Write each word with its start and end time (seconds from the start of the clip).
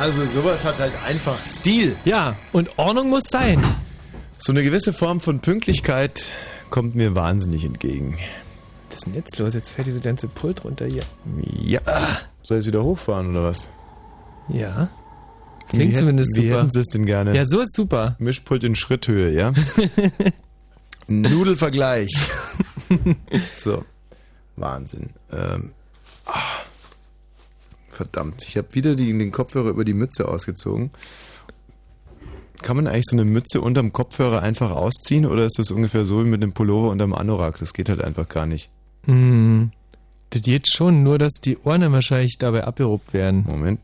Also 0.00 0.24
sowas 0.24 0.64
hat 0.64 0.78
halt 0.78 0.94
einfach 1.06 1.38
Stil. 1.42 1.94
Ja, 2.06 2.34
und 2.52 2.70
Ordnung 2.78 3.10
muss 3.10 3.24
sein. 3.28 3.62
So 4.38 4.50
eine 4.50 4.62
gewisse 4.62 4.94
Form 4.94 5.20
von 5.20 5.40
Pünktlichkeit 5.40 6.32
kommt 6.70 6.94
mir 6.94 7.14
wahnsinnig 7.14 7.66
entgegen. 7.66 8.16
Was 8.88 9.00
ist 9.00 9.06
denn 9.06 9.14
jetzt 9.14 9.38
los? 9.38 9.52
Jetzt 9.52 9.68
fällt 9.68 9.88
diese 9.88 10.00
ganze 10.00 10.26
Pult 10.26 10.64
runter 10.64 10.86
hier. 10.86 11.02
Ja. 11.44 12.18
Soll 12.42 12.56
ich 12.56 12.62
es 12.62 12.66
wieder 12.68 12.82
hochfahren 12.82 13.32
oder 13.32 13.44
was? 13.44 13.68
Ja. 14.48 14.88
Klingt 15.68 15.92
wie 15.92 15.98
zumindest 15.98 16.30
hätten, 16.30 16.46
super. 16.46 16.56
Wie 16.56 16.60
hätten 16.60 16.70
Sie 16.70 16.80
es 16.80 16.86
denn 16.86 17.04
gerne? 17.04 17.36
Ja, 17.36 17.46
so 17.46 17.60
ist 17.60 17.74
super. 17.74 18.16
Mischpult 18.18 18.64
in 18.64 18.76
Schritthöhe, 18.76 19.30
ja? 19.30 19.52
Nudelvergleich. 21.08 22.10
so. 23.54 23.84
Wahnsinn. 24.56 25.10
Ähm. 25.30 25.72
Verdammt, 28.00 28.44
ich 28.48 28.56
habe 28.56 28.74
wieder 28.74 28.94
die, 28.96 29.12
den 29.12 29.30
Kopfhörer 29.30 29.68
über 29.68 29.84
die 29.84 29.92
Mütze 29.92 30.26
ausgezogen. 30.26 30.90
Kann 32.62 32.76
man 32.76 32.86
eigentlich 32.86 33.04
so 33.04 33.14
eine 33.14 33.26
Mütze 33.26 33.60
unterm 33.60 33.92
Kopfhörer 33.92 34.42
einfach 34.42 34.70
ausziehen 34.70 35.26
oder 35.26 35.44
ist 35.44 35.58
das 35.58 35.70
ungefähr 35.70 36.06
so 36.06 36.24
wie 36.24 36.28
mit 36.28 36.42
dem 36.42 36.54
Pullover 36.54 36.88
unterm 36.88 37.12
Anorak? 37.12 37.58
Das 37.58 37.74
geht 37.74 37.90
halt 37.90 38.02
einfach 38.02 38.26
gar 38.26 38.46
nicht. 38.46 38.70
Hm. 39.04 39.72
Das 40.30 40.40
geht 40.40 40.66
schon, 40.66 41.02
nur 41.02 41.18
dass 41.18 41.34
die 41.44 41.58
Ohren 41.58 41.92
wahrscheinlich 41.92 42.38
dabei 42.38 42.64
abgerobt 42.64 43.12
werden. 43.12 43.44
Moment. 43.46 43.80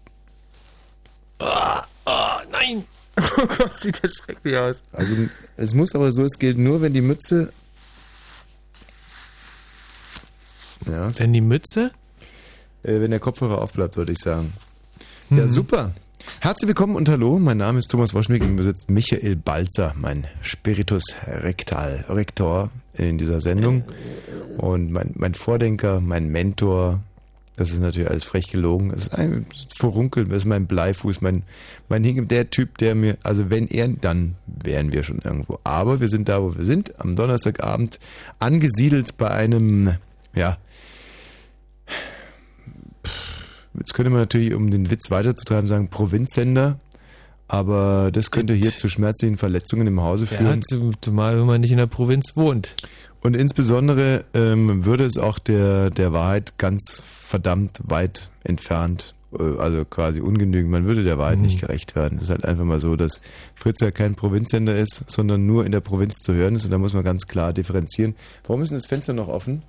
Ah, 1.38 1.84
ah, 2.06 2.40
nein! 2.50 2.84
Oh 3.18 3.46
Gott, 3.58 3.78
sieht 3.78 4.02
das 4.02 4.14
schrecklich 4.14 4.56
aus. 4.56 4.80
Also 4.92 5.14
es 5.58 5.74
muss 5.74 5.94
aber 5.94 6.10
so, 6.14 6.24
es 6.24 6.38
gilt 6.38 6.56
nur, 6.56 6.80
wenn 6.80 6.94
die 6.94 7.02
Mütze. 7.02 7.52
Ja, 10.86 11.10
Wenn 11.18 11.34
die 11.34 11.42
Mütze? 11.42 11.90
Äh, 12.86 13.00
wenn 13.00 13.10
der 13.10 13.20
Kopfhörer 13.20 13.60
aufbleibt, 13.60 13.96
würde 13.96 14.12
ich 14.12 14.18
sagen. 14.18 14.52
Ja, 15.30 15.44
Mhm. 15.44 15.48
super. 15.48 15.92
Herzlich 16.40 16.68
willkommen 16.68 16.96
und 16.96 17.08
hallo, 17.08 17.38
mein 17.38 17.56
Name 17.58 17.78
ist 17.78 17.88
Thomas 17.90 18.12
Woschmick 18.14 18.42
und 18.42 18.56
besitzt 18.56 18.90
Michael 18.90 19.36
Balzer, 19.36 19.94
mein 19.96 20.26
Spiritus 20.40 21.04
Rectal, 21.26 22.04
Rektor 22.08 22.70
in 22.94 23.16
dieser 23.18 23.40
Sendung. 23.40 23.84
Und 24.58 24.90
mein, 24.90 25.12
mein 25.14 25.34
Vordenker, 25.34 26.00
mein 26.00 26.28
Mentor, 26.28 27.00
das 27.56 27.70
ist 27.70 27.80
natürlich 27.80 28.10
alles 28.10 28.24
frech 28.24 28.50
gelogen. 28.50 28.90
Es 28.90 29.04
ist 29.04 29.14
ein 29.14 29.46
Verunkel, 29.76 30.24
das 30.26 30.38
ist 30.38 30.44
mein 30.46 30.66
Bleifuß, 30.66 31.20
mein, 31.20 31.44
mein 31.88 32.02
Hinge, 32.02 32.26
der 32.26 32.50
Typ, 32.50 32.78
der 32.78 32.94
mir, 32.96 33.16
also 33.22 33.48
wenn 33.48 33.68
er, 33.68 33.86
dann 33.88 34.34
wären 34.46 34.90
wir 34.92 35.04
schon 35.04 35.20
irgendwo. 35.22 35.60
Aber 35.62 36.00
wir 36.00 36.08
sind 36.08 36.28
da, 36.28 36.42
wo 36.42 36.56
wir 36.56 36.64
sind, 36.64 36.98
am 37.00 37.14
Donnerstagabend 37.14 38.00
angesiedelt 38.40 39.16
bei 39.16 39.30
einem, 39.30 39.92
ja, 40.34 40.56
Jetzt 43.78 43.94
könnte 43.94 44.10
man 44.10 44.20
natürlich, 44.20 44.54
um 44.54 44.70
den 44.70 44.90
Witz 44.90 45.10
weiterzutreiben, 45.10 45.66
sagen 45.66 45.88
Provinzsender. 45.88 46.78
Aber 47.48 48.10
das 48.12 48.32
könnte 48.32 48.54
hier 48.54 48.72
zu 48.72 48.88
schmerzlichen 48.88 49.36
Verletzungen 49.36 49.86
im 49.86 50.00
Hause 50.00 50.26
Ja, 50.30 50.36
führen. 50.38 50.62
zu- 50.62 50.90
zumal 51.00 51.38
wenn 51.38 51.46
man 51.46 51.60
nicht 51.60 51.70
in 51.70 51.76
der 51.78 51.86
Provinz 51.86 52.36
wohnt. 52.36 52.74
Und 53.22 53.36
insbesondere 53.36 54.24
ähm, 54.34 54.84
würde 54.84 55.04
es 55.04 55.16
auch 55.16 55.38
der, 55.38 55.90
der 55.90 56.12
Wahrheit 56.12 56.58
ganz 56.58 57.00
verdammt 57.04 57.80
weit 57.84 58.30
entfernt, 58.42 59.14
äh, 59.38 59.42
also 59.58 59.84
quasi 59.84 60.20
ungenügend, 60.20 60.70
man 60.72 60.84
würde 60.86 61.04
der 61.04 61.18
Wahrheit 61.18 61.38
nicht 61.38 61.60
gerecht 61.60 61.94
werden. 61.94 62.18
Es 62.18 62.24
ist 62.24 62.30
halt 62.30 62.44
einfach 62.44 62.64
mal 62.64 62.80
so, 62.80 62.96
dass 62.96 63.20
Fritz 63.54 63.80
ja 63.80 63.92
kein 63.92 64.16
Provinzsender 64.16 64.76
ist, 64.76 65.08
sondern 65.08 65.46
nur 65.46 65.64
in 65.66 65.72
der 65.72 65.80
Provinz 65.80 66.16
zu 66.16 66.34
hören 66.34 66.56
ist 66.56 66.64
und 66.64 66.72
da 66.72 66.78
muss 66.78 66.94
man 66.94 67.04
ganz 67.04 67.26
klar 67.28 67.52
differenzieren. 67.52 68.16
Warum 68.46 68.62
ist 68.62 68.70
denn 68.70 68.78
das 68.78 68.86
Fenster 68.86 69.12
noch 69.12 69.28
offen? 69.28 69.62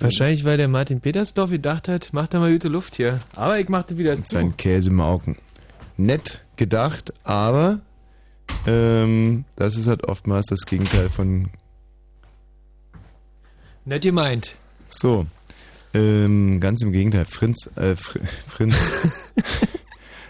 Wahrscheinlich, 0.00 0.44
weil 0.44 0.56
der 0.56 0.68
Martin 0.68 1.00
Petersdorf 1.00 1.50
gedacht 1.50 1.88
hat, 1.88 2.08
mach 2.12 2.26
da 2.28 2.38
mal 2.40 2.52
gute 2.52 2.68
Luft 2.68 2.96
hier. 2.96 3.20
Aber 3.36 3.58
ich 3.58 3.68
mach 3.68 3.82
das 3.84 3.98
wieder 3.98 4.16
zu. 4.22 4.36
Sein 4.36 4.56
Käsemauken. 4.56 5.36
Nett 5.96 6.44
gedacht, 6.56 7.12
aber 7.24 7.80
ähm, 8.66 9.44
das 9.56 9.76
ist 9.76 9.86
halt 9.86 10.04
oftmals 10.04 10.46
das 10.46 10.60
Gegenteil 10.66 11.08
von 11.08 11.50
Nett 13.84 14.02
gemeint. 14.02 14.54
so. 14.88 15.26
Ähm, 15.92 16.60
ganz 16.60 16.82
im 16.82 16.92
Gegenteil. 16.92 17.24
Frinz, 17.24 17.68
äh, 17.76 17.96
Fr 17.96 18.20
Frinz, 18.46 18.76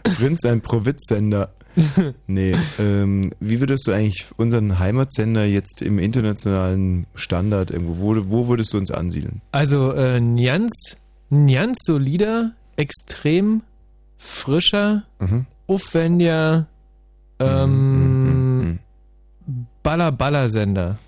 Frinz 0.15 0.45
ein 0.47 0.63
Provinzsender. 0.63 1.53
Nee, 2.27 2.57
ähm, 2.79 3.33
wie 3.41 3.61
würdest 3.61 3.87
du 3.87 3.93
eigentlich 3.93 4.27
unseren 4.37 4.79
Heimatsender 4.79 5.45
jetzt 5.45 5.83
im 5.83 5.99
internationalen 5.99 7.07
Standard 7.15 7.71
irgendwo, 7.71 7.99
wo, 7.99 8.17
wo 8.31 8.49
würdest 8.49 8.73
du 8.73 8.79
uns 8.79 8.91
ansiedeln? 8.91 9.41
Also 9.53 9.93
äh, 9.93 10.17
ein 10.17 10.37
ganz, 10.37 10.97
ganz 11.31 11.79
solider, 11.85 12.53
extrem 12.77 13.63
frischer, 14.19 15.05
Mhm. 15.21 15.47
aufwendiger 15.67 16.67
ähm, 17.39 18.79
Baller-Baller-Sender. 19.83 20.99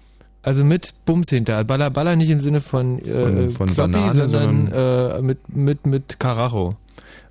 Also 0.44 0.64
mit 0.64 0.94
Bums 1.04 1.28
hinter. 1.30 1.62
Baller 1.64 1.90
Baller 1.90 2.16
nicht 2.16 2.30
im 2.30 2.40
Sinne 2.40 2.60
von, 2.60 2.98
äh, 3.04 3.48
Von- 3.50 3.50
von 3.54 3.70
Kloppy, 3.74 3.92
Banane, 3.92 4.28
sondern 4.28 4.72
äh, 4.72 5.22
mit, 5.22 5.54
mit, 5.54 5.86
mit 5.86 6.18
Karacho. 6.18 6.74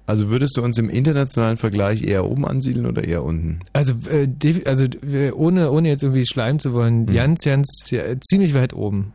Also 0.05 0.29
würdest 0.29 0.57
du 0.57 0.61
uns 0.63 0.77
im 0.77 0.89
internationalen 0.89 1.57
Vergleich 1.57 2.03
eher 2.03 2.25
oben 2.29 2.45
ansiedeln 2.45 2.85
oder 2.85 3.03
eher 3.03 3.23
unten? 3.23 3.59
Also, 3.73 3.93
äh, 4.09 4.27
also 4.65 4.85
äh, 4.85 5.31
ohne, 5.31 5.71
ohne 5.71 5.89
jetzt 5.89 6.03
irgendwie 6.03 6.25
schleimen 6.25 6.59
zu 6.59 6.73
wollen, 6.73 7.07
Hm. 7.07 7.13
ganz, 7.15 7.43
ganz, 7.43 7.67
ja, 7.91 8.01
ziemlich 8.19 8.53
weit 8.53 8.73
oben. 8.73 9.13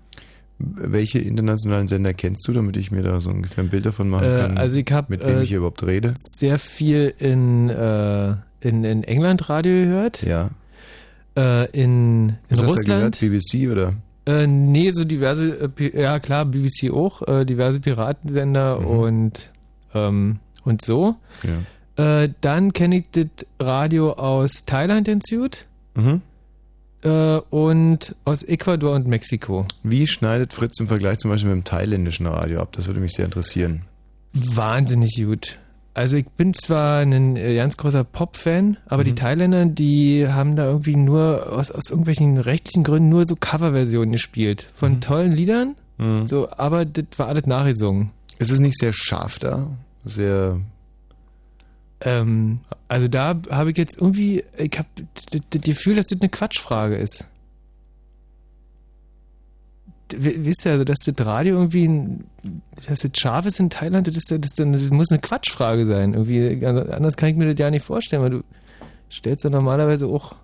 Welche 0.59 1.19
internationalen 1.19 1.87
Sender 1.87 2.15
kennst 2.15 2.49
du, 2.49 2.53
damit 2.53 2.79
ich 2.79 2.91
mir 2.91 3.03
da 3.03 3.21
so 3.21 3.29
ungefähr 3.29 3.63
ein 3.65 3.69
Bild 3.69 3.85
davon 3.85 4.09
machen 4.09 4.25
Äh, 4.33 4.37
kann, 4.39 4.57
also 4.59 4.77
ich 4.79 4.91
habe 4.91 5.09
mit 5.11 5.23
wem 5.27 5.37
äh, 5.39 5.43
ich 5.43 5.49
hier 5.51 5.59
überhaupt 5.59 5.85
rede? 5.87 6.15
sehr 6.17 6.59
viel 6.59 7.13
in, 7.19 7.69
äh, 7.69 8.31
in, 8.61 8.83
in 8.85 9.05
England 9.05 9.51
Radio 9.51 9.73
gehört, 9.73 10.23
Ja. 10.23 10.49
äh, 11.37 11.67
in, 11.73 12.29
in 12.29 12.37
Was 12.49 12.61
hast 12.63 12.69
du 12.69 12.73
Russland. 12.75 13.19
gehört? 13.21 13.21
BBC 13.21 13.71
oder? 13.71 13.95
Äh, 14.25 14.47
nee, 14.47 14.91
so 14.93 15.05
diverse, 15.05 15.71
äh, 15.79 16.01
ja 16.03 16.19
klar, 16.21 16.47
BBC 16.47 16.91
auch, 16.91 17.21
äh, 17.29 17.45
diverse 17.45 17.79
Piratensender 17.81 18.81
Mhm. 18.81 18.87
und, 18.87 19.51
ähm, 19.95 20.39
und 20.67 20.83
so. 20.83 21.17
Ja. 21.97 22.23
Äh, 22.25 22.31
dann 22.43 22.73
kenne 22.75 22.99
ich 22.99 23.05
das 23.13 23.47
Radio 23.59 24.13
aus 24.13 24.65
Thailand 24.67 25.09
Institute 25.09 25.61
Mhm. 25.95 26.21
äh, 27.03 27.39
und 27.51 28.15
aus 28.25 28.43
Ecuador 28.43 28.95
und 28.95 29.07
Mexiko. 29.07 29.67
Wie 29.83 30.07
schneidet 30.07 30.53
Fritz 30.53 30.79
im 30.81 30.89
Vergleich 30.89 31.19
zum 31.19 31.31
Beispiel 31.31 31.49
mit 31.55 31.65
dem 31.65 31.65
thailändischen 31.65 32.27
Radio 32.27 32.61
ab? 32.61 32.69
Das 32.73 32.87
würde 32.87 33.01
mich 33.01 33.13
sehr 33.13 33.25
interessieren. 33.25 33.83
Wahnsinnig 34.35 35.15
gut. 35.25 35.59
Also 35.95 36.19
ich 36.19 36.27
bin 36.29 36.53
zwar 36.53 37.01
ein 37.01 37.37
äh, 37.37 37.55
ganz 37.55 37.79
großer 37.79 38.05
Pop-Fan, 38.05 38.77
aber 38.85 39.01
Mhm. 39.03 39.05
die 39.07 39.15
Thailänder, 39.15 39.65
die 39.65 40.29
haben 40.29 40.55
da 40.55 40.67
irgendwie 40.67 40.97
nur 40.97 41.51
aus, 41.51 41.71
aus 41.71 41.89
irgendwelchen 41.89 42.37
rechtlichen 42.37 42.85
Gründen 42.85 43.09
nur 43.09 43.27
so 43.27 43.35
Coverversionen 43.35 44.13
gespielt. 44.13 44.67
Von 44.77 45.01
tollen 45.01 45.33
Liedern, 45.33 45.75
Mhm. 45.97 46.27
so, 46.27 46.51
aber 46.51 46.85
das 46.85 47.07
war 47.17 47.29
alles 47.29 47.47
nachgesungen. 47.47 48.11
Ist 48.39 48.51
es 48.51 48.59
nicht 48.59 48.77
sehr 48.79 48.93
scharf 48.93 49.39
da? 49.39 49.67
Sehr. 50.07 50.61
Ähm, 52.01 52.61
also 52.89 53.09
da 53.09 53.41
habe 53.51 53.71
ich 53.73 53.77
jetzt 53.77 53.99
irgendwie, 53.99 54.45
ich 54.57 54.79
habe 54.79 54.89
das 55.51 55.63
Gefühl, 55.63 55.97
dass 55.97 56.07
das 56.07 56.21
eine 56.21 56.29
Quatschfrage 56.29 56.97
ist. 56.97 57.25
Wisst 60.17 60.65
ihr, 60.65 60.73
also, 60.73 60.85
dass 60.85 60.99
das 61.05 61.27
Radio 61.27 61.57
irgendwie, 61.57 61.89
ein, 61.89 62.25
dass 62.87 63.01
das 63.01 63.11
scharf 63.19 63.47
ist 63.47 63.59
in 63.59 63.71
Thailand, 63.71 64.07
das, 64.07 64.17
ist, 64.17 64.31
das, 64.31 64.53
das 64.55 64.91
muss 64.91 65.11
eine 65.11 65.21
Quatschfrage 65.21 65.85
sein. 65.85 66.15
Irgendwie, 66.15 66.65
also 66.65 66.89
anders 66.93 67.17
kann 67.17 67.31
ich 67.31 67.37
mir 67.37 67.53
das 67.53 67.59
ja 67.59 67.71
nicht 67.71 67.85
vorstellen, 67.85 68.23
weil 68.23 68.31
du 68.31 68.45
stellst 69.11 69.43
ja 69.43 69.51
normalerweise 69.51 70.07
auch, 70.07 70.37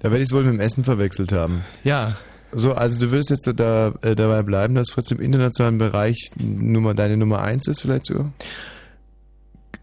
Da 0.00 0.10
werde 0.10 0.24
ich 0.24 0.30
es 0.30 0.32
wohl 0.34 0.42
mit 0.42 0.54
dem 0.54 0.60
Essen 0.60 0.82
verwechselt 0.82 1.30
haben. 1.30 1.62
ja, 1.84 2.16
So, 2.54 2.72
also 2.72 3.00
du 3.00 3.10
wirst 3.10 3.30
jetzt 3.30 3.50
da, 3.56 3.94
äh, 4.02 4.14
dabei 4.14 4.42
bleiben, 4.42 4.74
dass 4.74 4.90
Fritz 4.90 5.10
im 5.10 5.20
internationalen 5.20 5.78
Bereich 5.78 6.30
Nummer, 6.38 6.94
deine 6.94 7.16
Nummer 7.16 7.42
eins 7.42 7.66
ist, 7.68 7.80
vielleicht 7.80 8.06
so? 8.06 8.30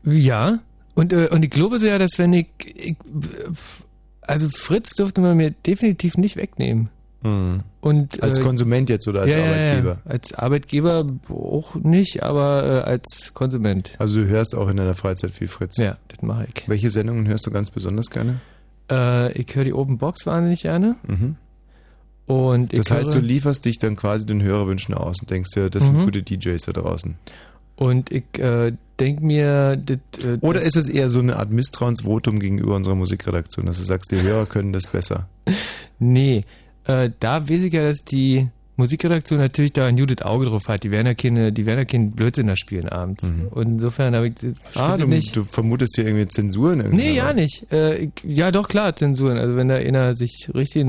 ja. 0.03 0.59
Und, 0.95 1.13
äh, 1.13 1.29
und 1.31 1.43
ich 1.43 1.49
glaube 1.49 1.79
so 1.79 1.87
ja, 1.87 1.97
dass 1.97 2.17
wenn 2.17 2.33
ich, 2.33 2.47
ich, 2.65 2.95
also 4.21 4.49
Fritz 4.49 4.95
dürfte 4.95 5.21
man 5.21 5.37
mir 5.37 5.51
definitiv 5.51 6.17
nicht 6.17 6.35
wegnehmen. 6.35 6.89
Mhm. 7.21 7.61
Und, 7.81 8.21
Als 8.21 8.37
äh, 8.37 8.41
Konsument 8.41 8.89
jetzt 8.89 9.07
oder 9.07 9.21
als 9.21 9.33
ja, 9.33 9.39
ja, 9.39 9.45
Arbeitgeber? 9.45 10.01
Ja, 10.05 10.11
Als 10.11 10.33
Arbeitgeber 10.33 11.05
auch 11.29 11.75
nicht, 11.75 12.23
aber 12.23 12.63
äh, 12.65 12.89
als 12.89 13.33
Konsument. 13.33 13.91
Also 13.97 14.21
du 14.21 14.27
hörst 14.27 14.55
auch 14.55 14.69
in 14.69 14.77
deiner 14.77 14.93
Freizeit 14.93 15.31
viel 15.31 15.47
Fritz? 15.47 15.77
Ja, 15.77 15.97
das 16.09 16.21
mache 16.21 16.47
ich. 16.53 16.67
Welche 16.67 16.89
Sendungen 16.89 17.27
hörst 17.27 17.45
du 17.45 17.51
ganz 17.51 17.71
besonders 17.71 18.09
gerne? 18.09 18.39
Äh, 18.89 19.31
ich 19.33 19.53
höre 19.55 19.63
die 19.63 19.73
Open 19.73 19.97
Box 19.97 20.25
wahnsinnig 20.25 20.61
gerne. 20.61 20.95
Mhm. 21.07 21.35
Und 22.29 22.73
ich 22.73 22.79
Das 22.81 22.91
heißt, 22.91 23.13
du 23.15 23.19
lieferst 23.19 23.65
dich 23.65 23.79
dann 23.79 23.95
quasi 23.95 24.25
den 24.27 24.43
Hörerwünschen 24.43 24.93
aus 24.93 25.19
und 25.19 25.31
denkst 25.31 25.49
dir, 25.55 25.69
das 25.71 25.87
sind 25.87 25.97
Mhm. 25.97 26.05
gute 26.05 26.21
DJs 26.21 26.61
da 26.61 26.71
draußen. 26.73 27.15
und 27.75 28.11
ich 28.11 28.23
äh, 28.37 28.73
denke 28.99 29.25
mir, 29.25 29.77
das, 29.77 29.97
äh, 30.23 30.37
Oder 30.41 30.61
ist 30.61 30.75
es 30.75 30.89
eher 30.89 31.09
so 31.09 31.19
eine 31.19 31.37
Art 31.37 31.49
Misstrauensvotum 31.49 32.39
gegenüber 32.39 32.75
unserer 32.75 32.93
Musikredaktion, 32.95 33.65
dass 33.65 33.77
du 33.77 33.83
sagst, 33.83 34.11
die 34.11 34.21
Hörer 34.21 34.45
können 34.45 34.73
das 34.73 34.85
besser? 34.85 35.27
Nee, 35.97 36.43
äh, 36.85 37.09
da 37.19 37.49
weiß 37.49 37.63
ich 37.63 37.73
ja, 37.73 37.83
dass 37.83 37.97
die 38.05 38.47
Musikredaktion 38.77 39.39
natürlich 39.39 39.73
da 39.73 39.85
ein 39.87 39.97
Judith 39.97 40.21
Auge 40.21 40.45
drauf 40.45 40.69
hat. 40.69 40.83
Die 40.83 40.91
werden 40.91 41.07
ja 41.07 41.13
keine, 41.13 41.51
die 41.51 41.65
werden 41.65 41.79
ja 41.79 41.85
keinen 41.85 42.11
Blödsinn 42.11 42.55
spielen 42.55 42.87
abends. 42.87 43.23
Mhm. 43.23 43.47
Und 43.49 43.67
insofern 43.67 44.15
habe 44.15 44.27
ich 44.29 44.33
Ah, 44.75 44.95
du, 44.95 45.05
nicht. 45.07 45.35
du 45.35 45.43
vermutest 45.43 45.95
hier 45.95 46.05
irgendwie 46.07 46.27
Zensuren 46.29 46.79
irgendwie. 46.79 47.03
Nee, 47.03 47.15
ja 47.15 47.33
nicht. 47.33 47.69
Äh, 47.73 48.09
ja, 48.23 48.51
doch 48.51 48.69
klar, 48.69 48.95
Zensuren. 48.95 49.37
Also 49.37 49.57
wenn 49.57 49.67
da 49.67 49.75
einer 49.75 50.15
sich 50.15 50.49
richtig, 50.53 50.87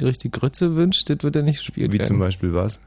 richtig 0.00 0.32
Grütze 0.32 0.76
wünscht, 0.76 1.08
das 1.08 1.22
wird 1.22 1.36
er 1.36 1.42
nicht 1.42 1.58
gespielt 1.58 1.92
Wie 1.92 1.98
werden. 1.98 2.06
zum 2.08 2.18
Beispiel 2.18 2.54
was? 2.54 2.80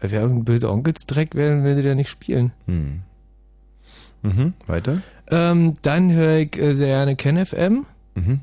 Weil 0.00 0.10
wir 0.10 0.20
irgendein 0.20 0.44
böser 0.44 0.72
Onkelsdreck 0.72 1.34
werden, 1.34 1.64
will 1.64 1.82
der 1.82 1.94
nicht 1.94 2.10
spielen. 2.10 2.52
Hm. 2.66 3.02
Mhm, 4.22 4.54
weiter? 4.66 5.02
Ähm, 5.30 5.74
dann 5.82 6.12
höre 6.12 6.38
ich 6.38 6.58
äh, 6.58 6.74
sehr 6.74 6.88
gerne 6.88 7.16
KenFM. 7.16 7.86
Mhm. 8.14 8.40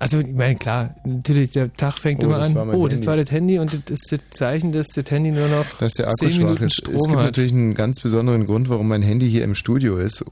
Also, 0.00 0.18
ich 0.18 0.32
meine, 0.32 0.56
klar, 0.56 0.96
natürlich, 1.04 1.50
der 1.50 1.72
Tag 1.74 1.98
fängt 1.98 2.24
oh, 2.24 2.26
immer 2.26 2.38
an. 2.38 2.56
Oh, 2.70 2.88
das 2.88 3.06
war 3.06 3.16
das 3.16 3.30
Handy 3.30 3.58
und 3.58 3.72
das 3.72 3.82
ist 3.90 4.10
das 4.10 4.20
Zeichen, 4.30 4.72
dass 4.72 4.88
das 4.88 5.10
Handy 5.10 5.30
nur 5.30 5.46
noch. 5.46 5.66
Dass 5.78 5.92
der 5.92 6.08
Akku 6.08 6.28
schwach 6.30 6.58
ist. 6.60 6.74
Strom 6.74 6.94
es 6.96 7.04
gibt 7.04 7.18
hat. 7.18 7.24
natürlich 7.26 7.52
einen 7.52 7.74
ganz 7.74 8.00
besonderen 8.00 8.46
Grund, 8.46 8.68
warum 8.70 8.88
mein 8.88 9.02
Handy 9.02 9.30
hier 9.30 9.44
im 9.44 9.54
Studio 9.54 9.98
ist 9.98 10.24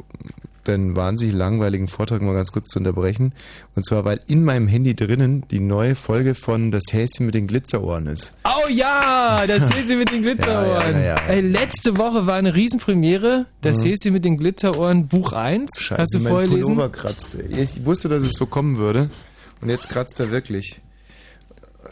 deinen 0.68 0.96
wahnsinnig 0.96 1.34
langweiligen 1.34 1.88
Vortrag 1.88 2.22
mal 2.22 2.34
ganz 2.34 2.52
kurz 2.52 2.68
zu 2.68 2.78
unterbrechen. 2.78 3.32
Und 3.74 3.86
zwar, 3.86 4.04
weil 4.04 4.20
in 4.26 4.44
meinem 4.44 4.68
Handy 4.68 4.94
drinnen 4.94 5.44
die 5.50 5.60
neue 5.60 5.94
Folge 5.94 6.34
von 6.34 6.70
Das 6.70 6.84
Häschen 6.92 7.26
mit 7.26 7.34
den 7.34 7.46
Glitzerohren 7.46 8.06
ist. 8.06 8.32
Oh 8.44 8.68
ja, 8.68 9.44
das 9.46 9.74
Häschen 9.74 9.98
mit 9.98 10.12
den 10.12 10.22
Glitzerohren. 10.22 10.94
Ja, 10.94 11.00
ja, 11.00 11.06
ja, 11.06 11.16
Ey, 11.28 11.40
letzte 11.40 11.96
Woche 11.96 12.26
war 12.26 12.34
eine 12.34 12.54
Riesenpremiere. 12.54 13.46
Das 13.62 13.78
mhm. 13.78 13.88
Häschen 13.88 14.12
mit 14.12 14.24
den 14.24 14.36
Glitzerohren, 14.36 15.08
Buch 15.08 15.32
1. 15.32 15.70
Scheiße, 15.78 16.02
Hast 16.02 16.14
du 16.14 16.20
vorgelesen? 16.20 16.74
Pullover 16.74 16.90
kratzte. 16.90 17.42
Ich 17.42 17.84
wusste, 17.84 18.08
dass 18.08 18.22
es 18.22 18.32
so 18.32 18.46
kommen 18.46 18.76
würde. 18.76 19.10
Und 19.60 19.70
jetzt 19.70 19.88
kratzt 19.88 20.20
er 20.20 20.30
wirklich. 20.30 20.80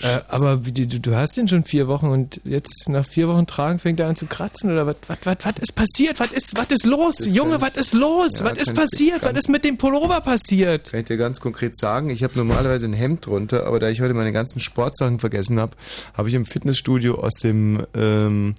Äh, 0.03 0.19
aber 0.29 0.57
du, 0.57 0.87
du, 0.87 1.17
hast 1.17 1.37
ihn 1.39 1.49
schon 1.49 1.65
vier 1.65 1.89
Wochen 1.89 2.07
und 2.09 2.41
jetzt 2.45 2.89
nach 2.89 3.07
vier 3.07 3.29
Wochen 3.29 3.47
tragen 3.47 3.79
fängt 3.79 3.99
er 4.01 4.09
an 4.09 4.17
zu 4.17 4.27
kratzen 4.27 4.71
oder 4.71 4.87
was? 4.87 4.97
Was, 5.07 5.19
was, 5.25 5.37
was 5.43 5.55
ist 5.61 5.75
passiert? 5.75 6.21
Was 6.21 6.33
ist, 6.33 6.57
was 6.57 6.71
ist 6.71 6.85
los? 6.85 7.17
Das 7.17 7.33
Junge, 7.33 7.61
was 7.61 7.77
ist 7.77 7.95
los? 7.95 8.41
Ja, 8.41 8.45
was 8.45 8.59
ist 8.59 8.75
passiert? 8.75 9.23
Was 9.23 9.33
ist 9.33 9.49
mit 9.49 9.65
dem 9.65 9.79
Pullover 9.79 10.21
passiert? 10.21 10.91
Kann 10.91 11.01
ich 11.01 11.07
dir 11.07 11.17
ganz 11.17 11.41
konkret 11.41 11.79
sagen. 11.79 12.11
Ich 12.11 12.23
habe 12.23 12.35
normalerweise 12.37 12.87
ein 12.87 12.93
Hemd 12.93 13.27
drunter, 13.27 13.67
aber 13.67 13.79
da 13.79 13.89
ich 13.89 14.01
heute 14.01 14.13
meine 14.13 14.33
ganzen 14.33 14.61
Sportsachen 14.61 15.19
vergessen 15.19 15.59
habe, 15.59 15.77
habe 16.15 16.29
ich 16.29 16.35
im 16.35 16.45
Fitnessstudio 16.45 17.15
aus 17.15 17.35
dem 17.35 17.87
ähm, 17.95 18.55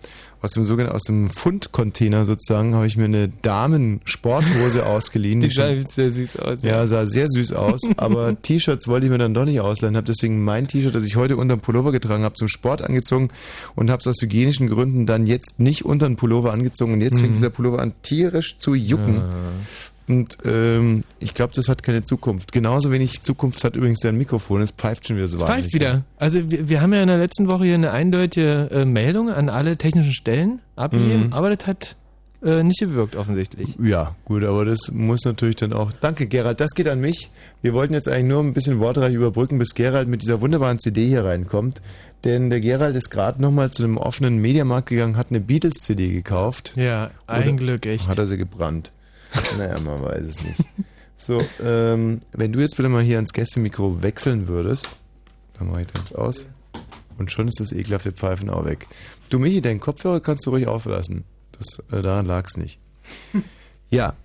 aus 0.47 0.53
dem 0.53 0.63
sogenannten, 0.63 0.95
aus 0.95 1.03
dem 1.03 1.29
Fundcontainer 1.29 2.23
sozusagen, 2.23 2.73
habe 2.73 2.87
ich 2.87 2.95
mir 2.95 3.05
eine 3.05 3.27
Damensporthose 3.41 4.85
ausgeliehen. 4.85 5.41
Die 5.41 5.49
sah 5.49 5.69
sehr 5.81 6.09
süß 6.09 6.39
aus. 6.39 6.63
Ja, 6.63 6.87
sah 6.87 7.05
sehr 7.05 7.27
süß 7.27 7.51
aus, 7.51 7.81
aber 7.97 8.41
T-Shirts 8.41 8.87
wollte 8.87 9.07
ich 9.07 9.11
mir 9.11 9.17
dann 9.17 9.33
doch 9.33 9.43
nicht 9.43 9.59
ausleihen, 9.59 9.97
habe 9.97 10.07
deswegen 10.07 10.41
mein 10.43 10.69
T-Shirt, 10.69 10.95
das 10.95 11.03
ich 11.03 11.17
heute 11.17 11.35
unter 11.35 11.57
dem 11.57 11.59
Pullover 11.59 11.91
getragen 11.91 12.23
habe, 12.23 12.35
zum 12.35 12.47
Sport 12.47 12.81
angezogen 12.81 13.27
und 13.75 13.89
habe 13.89 13.99
es 13.99 14.07
aus 14.07 14.21
hygienischen 14.21 14.69
Gründen 14.69 15.05
dann 15.05 15.27
jetzt 15.27 15.59
nicht 15.59 15.83
unter 15.83 16.07
den 16.07 16.15
Pullover 16.15 16.53
angezogen 16.53 16.93
und 16.93 17.01
jetzt 17.01 17.17
mhm. 17.17 17.21
fängt 17.21 17.35
dieser 17.35 17.49
Pullover 17.49 17.79
an 17.79 17.93
tierisch 18.03 18.57
zu 18.57 18.73
jucken. 18.73 19.15
Ja. 19.15 19.29
Und 20.07 20.37
ähm, 20.45 21.03
ich 21.19 21.33
glaube, 21.33 21.51
das 21.53 21.67
hat 21.67 21.83
keine 21.83 22.03
Zukunft. 22.03 22.53
Genauso 22.53 22.91
wenig 22.91 23.23
Zukunft 23.23 23.63
hat 23.65 23.75
übrigens 23.75 23.99
dein 23.99 24.17
Mikrofon. 24.17 24.61
Es 24.61 24.71
pfeift 24.71 25.07
schon 25.07 25.17
wieder 25.17 25.27
so 25.27 25.39
wahnsinnig. 25.39 25.63
Pfeift 25.63 25.73
wieder. 25.73 26.03
Also 26.17 26.49
wir, 26.49 26.69
wir 26.69 26.81
haben 26.81 26.93
ja 26.93 27.01
in 27.01 27.09
der 27.09 27.17
letzten 27.17 27.47
Woche 27.47 27.65
hier 27.65 27.75
eine 27.75 27.91
eindeutige 27.91 28.69
äh, 28.71 28.85
Meldung 28.85 29.29
an 29.29 29.49
alle 29.49 29.75
technischen 29.75 30.13
Stellen 30.13 30.61
abgegeben, 30.77 31.27
mhm. 31.27 31.33
aber 31.33 31.53
das 31.53 31.67
hat 31.67 31.95
äh, 32.41 32.63
nicht 32.63 32.79
gewirkt 32.79 33.17
offensichtlich. 33.17 33.75
Ja, 33.81 34.15
gut, 34.23 34.43
aber 34.43 34.63
das 34.63 34.91
muss 34.91 35.25
natürlich 35.25 35.57
dann 35.57 35.73
auch... 35.73 35.91
Danke, 35.91 36.27
Gerald. 36.27 36.61
Das 36.61 36.71
geht 36.71 36.87
an 36.87 37.01
mich. 37.01 37.29
Wir 37.61 37.73
wollten 37.73 37.93
jetzt 37.93 38.07
eigentlich 38.07 38.27
nur 38.27 38.43
ein 38.43 38.53
bisschen 38.53 38.79
wortreich 38.79 39.13
überbrücken, 39.13 39.57
bis 39.57 39.75
Gerald 39.75 40.07
mit 40.07 40.21
dieser 40.21 40.39
wunderbaren 40.39 40.79
CD 40.79 41.05
hier 41.05 41.25
reinkommt. 41.25 41.81
Denn 42.23 42.49
der 42.49 42.61
Gerald 42.61 42.95
ist 42.95 43.09
gerade 43.09 43.41
nochmal 43.41 43.71
zu 43.71 43.83
einem 43.83 43.97
offenen 43.97 44.37
Mediamarkt 44.37 44.89
gegangen, 44.89 45.17
hat 45.17 45.27
eine 45.31 45.39
Beatles-CD 45.39 46.13
gekauft. 46.13 46.73
Ja, 46.75 47.11
ein 47.27 47.57
Glück 47.57 47.85
echt. 47.85 48.07
Hat 48.07 48.17
er 48.17 48.27
sie 48.27 48.37
gebrannt. 48.37 48.91
Naja, 49.57 49.79
man 49.81 50.01
weiß 50.01 50.23
es 50.23 50.43
nicht. 50.43 50.61
So, 51.17 51.41
ähm, 51.63 52.21
wenn 52.31 52.53
du 52.53 52.59
jetzt 52.59 52.77
bitte 52.77 52.89
mal 52.89 53.01
hier 53.01 53.17
ans 53.17 53.33
Gästemikro 53.33 54.01
wechseln 54.01 54.47
würdest, 54.47 54.89
dann 55.57 55.67
mache 55.67 55.81
ich 55.81 55.87
das 55.87 56.13
aus. 56.13 56.45
Und 57.17 57.31
schon 57.31 57.47
ist 57.47 57.59
das 57.59 57.71
ekelhafte 57.71 58.11
Pfeifen 58.11 58.49
auch 58.49 58.65
weg. 58.65 58.87
Du, 59.29 59.39
Michi, 59.39 59.61
deinen 59.61 59.79
Kopfhörer 59.79 60.19
kannst 60.19 60.45
du 60.45 60.51
ruhig 60.51 60.67
auflassen. 60.67 61.23
Das, 61.57 61.83
äh, 61.91 62.01
daran 62.01 62.25
lag 62.25 62.45
es 62.45 62.57
nicht. 62.57 62.79
Ja, 63.89 64.17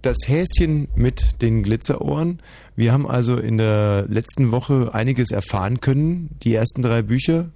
das 0.00 0.16
Häschen 0.28 0.86
mit 0.94 1.42
den 1.42 1.64
Glitzerohren. 1.64 2.38
Wir 2.76 2.92
haben 2.92 3.04
also 3.04 3.36
in 3.36 3.58
der 3.58 4.06
letzten 4.08 4.52
Woche 4.52 4.90
einiges 4.92 5.32
erfahren 5.32 5.80
können. 5.80 6.30
Die 6.44 6.54
ersten 6.54 6.82
drei 6.82 7.02
Bücher 7.02 7.50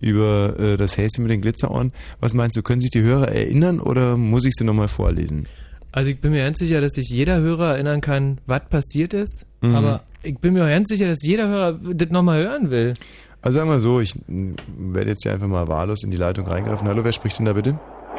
über 0.00 0.56
äh, 0.58 0.76
das 0.76 0.96
Häschen 0.96 1.24
mit 1.24 1.32
den 1.32 1.40
Glitzerohren. 1.40 1.92
Was 2.20 2.32
meinst 2.32 2.56
du, 2.56 2.62
können 2.62 2.80
sich 2.80 2.90
die 2.90 3.02
Hörer 3.02 3.26
erinnern 3.26 3.80
oder 3.80 4.16
muss 4.16 4.44
ich 4.44 4.54
sie 4.56 4.62
nochmal 4.62 4.86
vorlesen? 4.86 5.48
Also 5.92 6.10
ich 6.10 6.20
bin 6.20 6.32
mir 6.32 6.44
ganz 6.44 6.58
sicher, 6.58 6.80
dass 6.80 6.92
sich 6.92 7.08
jeder 7.08 7.40
Hörer 7.40 7.74
erinnern 7.74 8.00
kann, 8.00 8.38
was 8.46 8.64
passiert 8.68 9.12
ist. 9.12 9.46
Mhm. 9.60 9.74
Aber 9.74 10.00
ich 10.22 10.38
bin 10.38 10.54
mir 10.54 10.64
auch 10.64 10.68
ganz 10.68 10.88
sicher, 10.88 11.08
dass 11.08 11.22
jeder 11.22 11.48
Hörer 11.48 11.78
das 11.94 12.10
nochmal 12.10 12.42
hören 12.42 12.70
will. 12.70 12.94
Also 13.42 13.58
sagen 13.58 13.70
wir 13.70 13.80
so, 13.80 14.00
ich 14.00 14.14
werde 14.26 15.10
jetzt 15.10 15.22
hier 15.22 15.32
einfach 15.32 15.46
mal 15.46 15.66
wahllos 15.66 16.04
in 16.04 16.10
die 16.10 16.16
Leitung 16.16 16.46
reingreifen. 16.46 16.86
Hallo, 16.86 17.02
wer 17.02 17.12
spricht 17.12 17.38
denn 17.38 17.46
da 17.46 17.54
bitte? 17.54 17.78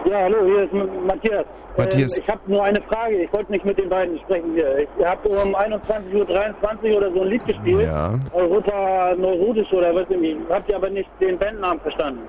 Ja, 0.10 0.24
hallo, 0.24 0.44
hier 0.46 0.64
ist 0.64 0.74
Matthias. 1.06 1.46
Matthias. 1.78 2.18
Äh, 2.18 2.22
ich 2.22 2.28
habe 2.28 2.40
nur 2.48 2.64
eine 2.64 2.82
Frage. 2.82 3.24
Ich 3.24 3.34
wollte 3.34 3.52
nicht 3.52 3.64
mit 3.64 3.80
den 3.80 3.88
beiden 3.88 4.20
sprechen 4.20 4.54
hier. 4.56 4.88
Ihr 5.00 5.08
habt 5.08 5.26
um 5.26 5.56
21.23 5.56 6.92
Uhr 6.92 6.98
oder 6.98 7.12
so 7.14 7.22
ein 7.22 7.28
Lied 7.30 7.46
gespielt. 7.46 7.82
Ja. 7.82 8.20
Europa 8.34 9.16
Neurotisch 9.18 9.72
oder 9.72 9.94
was 9.94 10.10
irgendwie. 10.10 10.36
Habt 10.50 10.70
ihr 10.70 10.76
aber 10.76 10.90
nicht 10.90 11.10
den 11.22 11.38
Bandnamen 11.38 11.80
verstanden. 11.80 12.22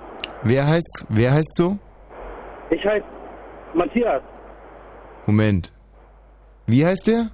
Wer 0.42 0.66
heißt, 0.66 1.06
wer 1.08 1.32
heißt 1.32 1.56
so? 1.56 1.76
Ich 2.70 2.84
heiße 2.84 3.04
Matthias. 3.74 4.22
Moment. 5.26 5.72
Wie 6.66 6.84
heißt 6.84 7.06
der? 7.06 7.30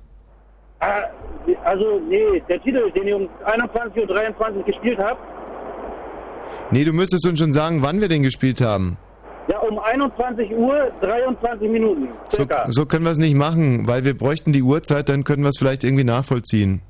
Ah, 0.81 1.05
also, 1.65 2.01
nee, 2.09 2.43
der 2.49 2.63
Titel, 2.63 2.91
den 2.93 3.09
ich 3.09 3.15
um 3.15 3.29
21.23 3.45 4.57
Uhr 4.57 4.63
gespielt 4.65 4.99
habe. 4.99 5.19
Nee, 6.71 6.85
du 6.85 6.93
müsstest 6.93 7.27
uns 7.27 7.39
schon 7.39 7.53
sagen, 7.53 7.83
wann 7.83 8.01
wir 8.01 8.09
den 8.09 8.23
gespielt 8.23 8.61
haben. 8.61 8.99
Ja, 9.51 9.59
um 9.61 9.79
21 9.79 10.55
Uhr 10.55 10.93
23 11.01 11.71
Minuten. 11.71 12.09
So, 12.29 12.47
so, 12.69 12.87
können 12.87 13.05
wir 13.05 13.13
es 13.13 13.19
nicht 13.19 13.35
machen, 13.35 13.89
weil 13.89 14.05
wir 14.05 14.17
bräuchten 14.17 14.53
die 14.53 14.63
Uhrzeit, 14.63 15.09
dann 15.09 15.25
können 15.25 15.43
wir 15.43 15.49
es 15.49 15.59
vielleicht 15.59 15.85
irgendwie 15.85 16.05
nachvollziehen. 16.05 16.83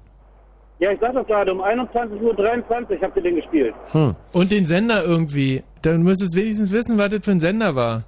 Ja, 0.81 0.93
ich 0.93 1.01
sag 1.01 1.13
doch 1.15 1.27
gerade, 1.27 1.53
um 1.53 1.61
21.23 1.61 2.21
Uhr 2.21 3.03
habt 3.03 3.17
ihr 3.17 3.23
den 3.23 3.37
gespielt. 3.37 3.75
Hm. 3.93 4.15
Und 4.33 4.51
den 4.51 4.67
Sender 4.67 5.05
irgendwie. 5.05 5.63
Dann 5.83 6.03
müsstest 6.03 6.35
du 6.35 6.41
wenigstens 6.41 6.73
wissen, 6.73 6.99
was 6.99 7.11
das 7.11 7.21
für 7.25 7.33
ein 7.33 7.41
Sender 7.41 7.75
war. 7.75 8.05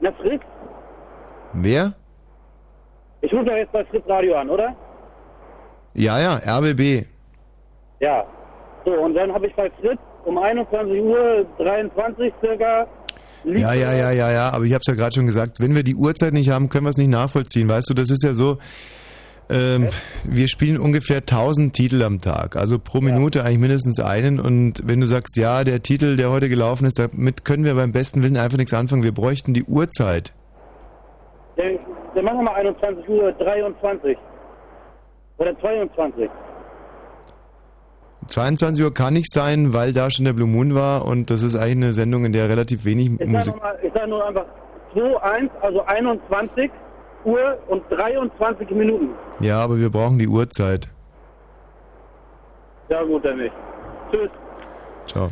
Na, 0.00 0.12
Fritz. 0.12 0.42
Wer? 1.52 1.94
Ich 3.22 3.32
rufe 3.32 3.44
doch 3.44 3.56
jetzt 3.56 3.72
bei 3.72 3.84
Fritz 3.84 4.08
Radio 4.08 4.36
an, 4.36 4.50
oder? 4.50 4.74
Ja, 5.94 6.18
ja, 6.20 6.58
RBB. 6.58 7.06
Ja. 8.00 8.24
So, 8.84 8.92
und 8.92 9.14
dann 9.14 9.32
habe 9.32 9.46
ich 9.46 9.54
bei 9.54 9.70
Fritz 9.80 10.00
um 10.24 10.38
21 10.38 11.02
Uhr 11.02 11.46
23 11.58 12.32
circa. 12.40 12.86
Ja, 13.44 13.72
ja, 13.72 13.92
ja, 13.94 14.10
ja, 14.10 14.30
ja, 14.30 14.50
aber 14.50 14.64
ich 14.64 14.72
habe 14.72 14.82
es 14.86 14.86
ja 14.86 14.94
gerade 14.94 15.14
schon 15.14 15.26
gesagt, 15.26 15.60
wenn 15.60 15.74
wir 15.74 15.82
die 15.82 15.94
Uhrzeit 15.94 16.32
nicht 16.32 16.50
haben, 16.50 16.68
können 16.68 16.84
wir 16.84 16.90
es 16.90 16.98
nicht 16.98 17.08
nachvollziehen. 17.08 17.68
Weißt 17.68 17.88
du, 17.88 17.94
das 17.94 18.10
ist 18.10 18.22
ja 18.22 18.34
so, 18.34 18.58
ähm, 19.48 19.88
wir 20.24 20.46
spielen 20.46 20.78
ungefähr 20.78 21.18
1000 21.18 21.74
Titel 21.74 22.02
am 22.02 22.20
Tag, 22.20 22.56
also 22.56 22.78
pro 22.78 23.00
Minute 23.00 23.40
ja. 23.40 23.44
eigentlich 23.44 23.58
mindestens 23.58 23.98
einen. 23.98 24.38
Und 24.38 24.82
wenn 24.84 25.00
du 25.00 25.06
sagst, 25.06 25.36
ja, 25.36 25.64
der 25.64 25.82
Titel, 25.82 26.16
der 26.16 26.30
heute 26.30 26.48
gelaufen 26.48 26.86
ist, 26.86 26.98
damit 26.98 27.44
können 27.44 27.64
wir 27.64 27.74
beim 27.74 27.92
besten 27.92 28.22
Willen 28.22 28.36
einfach 28.36 28.58
nichts 28.58 28.74
anfangen. 28.74 29.02
Wir 29.02 29.12
bräuchten 29.12 29.54
die 29.54 29.64
Uhrzeit. 29.64 30.32
Dann, 32.20 32.26
machen 32.26 32.38
wir 32.40 32.52
mal 32.52 32.54
21 32.56 33.08
Uhr 33.08 33.32
23. 33.32 34.18
Oder 35.38 35.58
22. 35.58 36.28
22 38.26 38.84
Uhr 38.84 38.92
kann 38.92 39.14
nicht 39.14 39.32
sein, 39.32 39.72
weil 39.72 39.94
da 39.94 40.10
schon 40.10 40.26
der 40.26 40.34
Blue 40.34 40.46
Moon 40.46 40.74
war 40.74 41.06
und 41.06 41.30
das 41.30 41.42
ist 41.42 41.56
eigentlich 41.56 41.76
eine 41.76 41.92
Sendung, 41.94 42.26
in 42.26 42.32
der 42.32 42.50
relativ 42.50 42.84
wenig 42.84 43.12
ich 43.18 43.26
Musik... 43.26 43.54
Sag 43.54 43.62
mal, 43.62 43.78
ich 43.82 43.92
sage 43.94 44.10
nur 44.10 44.26
einfach 44.26 44.44
2, 44.92 45.50
also 45.62 45.82
21 45.86 46.70
Uhr 47.24 47.58
und 47.68 47.84
23 47.88 48.70
Minuten. 48.70 49.14
Ja, 49.40 49.60
aber 49.62 49.78
wir 49.78 49.88
brauchen 49.88 50.18
die 50.18 50.28
Uhrzeit. 50.28 50.88
Ja 52.90 53.02
gut, 53.02 53.24
dann 53.24 53.38
nicht. 53.38 53.54
Tschüss. 54.12 54.30
Ciao. 55.06 55.30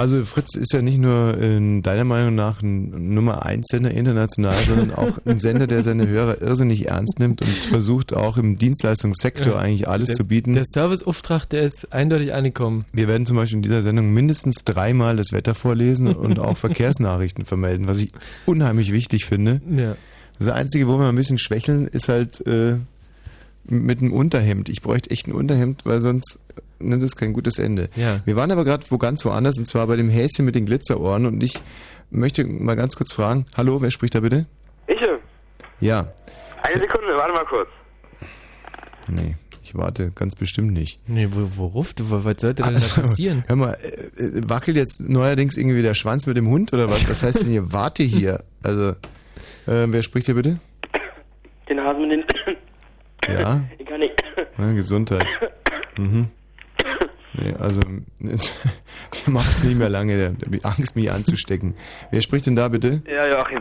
Also 0.00 0.24
Fritz 0.24 0.54
ist 0.54 0.72
ja 0.72 0.80
nicht 0.80 0.96
nur 0.96 1.36
in 1.36 1.82
deiner 1.82 2.04
Meinung 2.04 2.34
nach 2.34 2.62
ein 2.62 3.12
Nummer 3.12 3.44
1 3.44 3.66
Sender 3.68 3.90
international, 3.90 4.56
sondern 4.56 4.94
auch 4.94 5.18
ein 5.26 5.40
Sender, 5.40 5.66
der 5.66 5.82
seine 5.82 6.08
Hörer 6.08 6.40
irrsinnig 6.40 6.88
ernst 6.88 7.18
nimmt 7.18 7.42
und 7.42 7.50
versucht 7.50 8.16
auch 8.16 8.38
im 8.38 8.56
Dienstleistungssektor 8.56 9.56
ja, 9.56 9.58
eigentlich 9.58 9.88
alles 9.88 10.06
der, 10.06 10.16
zu 10.16 10.26
bieten. 10.26 10.54
Der 10.54 10.64
Serviceauftrag, 10.64 11.44
der 11.50 11.64
ist 11.64 11.92
eindeutig 11.92 12.32
angekommen. 12.32 12.86
Wir 12.94 13.08
werden 13.08 13.26
zum 13.26 13.36
Beispiel 13.36 13.56
in 13.56 13.62
dieser 13.62 13.82
Sendung 13.82 14.10
mindestens 14.14 14.64
dreimal 14.64 15.16
das 15.16 15.32
Wetter 15.32 15.54
vorlesen 15.54 16.14
und 16.14 16.38
auch 16.38 16.56
Verkehrsnachrichten 16.56 17.44
vermelden, 17.44 17.86
was 17.86 17.98
ich 17.98 18.12
unheimlich 18.46 18.92
wichtig 18.92 19.26
finde. 19.26 19.60
Ja. 19.70 19.96
Das 20.38 20.48
Einzige, 20.48 20.88
wo 20.88 20.96
wir 20.96 21.10
ein 21.10 21.16
bisschen 21.16 21.36
schwächeln, 21.36 21.86
ist 21.86 22.08
halt 22.08 22.40
äh, 22.46 22.76
mit 23.66 24.00
einem 24.00 24.14
Unterhemd. 24.14 24.70
Ich 24.70 24.80
bräuchte 24.80 25.10
echt 25.10 25.28
ein 25.28 25.32
Unterhemd, 25.32 25.84
weil 25.84 26.00
sonst 26.00 26.38
ne, 26.80 26.96
das 26.96 27.04
ist 27.10 27.16
kein 27.16 27.32
gutes 27.32 27.58
Ende. 27.58 27.88
Ja. 27.96 28.20
Wir 28.24 28.36
waren 28.36 28.50
aber 28.50 28.64
gerade 28.64 28.84
wo 28.90 28.98
ganz 28.98 29.24
woanders 29.24 29.58
und 29.58 29.66
zwar 29.66 29.86
bei 29.86 29.96
dem 29.96 30.08
Häschen 30.10 30.44
mit 30.44 30.54
den 30.54 30.66
Glitzerohren 30.66 31.26
und 31.26 31.42
ich 31.42 31.54
möchte 32.10 32.44
mal 32.44 32.76
ganz 32.76 32.96
kurz 32.96 33.12
fragen, 33.12 33.46
hallo, 33.56 33.80
wer 33.80 33.90
spricht 33.90 34.14
da 34.14 34.20
bitte? 34.20 34.46
Ich? 34.86 34.98
Ja. 35.80 36.12
Eine 36.62 36.80
Sekunde, 36.80 37.14
warte 37.16 37.32
mal 37.32 37.44
kurz. 37.46 37.68
Nee, 39.08 39.34
ich 39.62 39.74
warte 39.74 40.10
ganz 40.14 40.34
bestimmt 40.34 40.72
nicht. 40.72 41.00
Nee, 41.06 41.28
wo, 41.30 41.48
worauf? 41.56 41.94
Du, 41.94 42.10
was 42.10 42.22
sollte 42.22 42.54
denn 42.62 42.64
Also, 42.74 42.94
da 43.00 43.06
passieren? 43.06 43.44
Hör 43.46 43.56
mal, 43.56 43.74
äh, 43.82 44.22
äh, 44.22 44.48
wackelt 44.48 44.76
jetzt 44.76 45.00
neuerdings 45.00 45.56
irgendwie 45.56 45.82
der 45.82 45.94
Schwanz 45.94 46.26
mit 46.26 46.36
dem 46.36 46.48
Hund 46.48 46.72
oder 46.72 46.88
was? 46.90 47.08
Was 47.08 47.22
heißt 47.22 47.42
denn 47.42 47.50
hier, 47.50 47.72
warte 47.72 48.02
hier? 48.02 48.44
Also, 48.62 48.90
äh, 48.90 49.86
wer 49.86 50.02
spricht 50.02 50.26
hier 50.26 50.34
bitte? 50.34 50.58
Den 51.68 51.80
Hasen 51.80 52.02
mit 52.08 52.10
den... 52.12 52.24
Ja, 53.28 53.62
Ich 53.78 53.86
kann 53.86 54.00
nicht... 54.00 54.14
ja 54.58 54.72
Gesundheit. 54.72 55.24
Mhm. 55.96 56.28
Nee, 57.40 57.54
also, 57.58 57.80
der 58.20 59.32
macht 59.32 59.50
es 59.50 59.64
nicht 59.64 59.78
mehr 59.78 59.88
lange, 59.88 60.16
der, 60.16 60.30
der 60.30 60.58
hat 60.58 60.78
Angst, 60.78 60.96
mich 60.96 61.10
anzustecken. 61.10 61.74
Wer 62.10 62.20
spricht 62.20 62.46
denn 62.46 62.56
da 62.56 62.68
bitte? 62.68 63.02
Ja, 63.06 63.26
Joachim. 63.26 63.60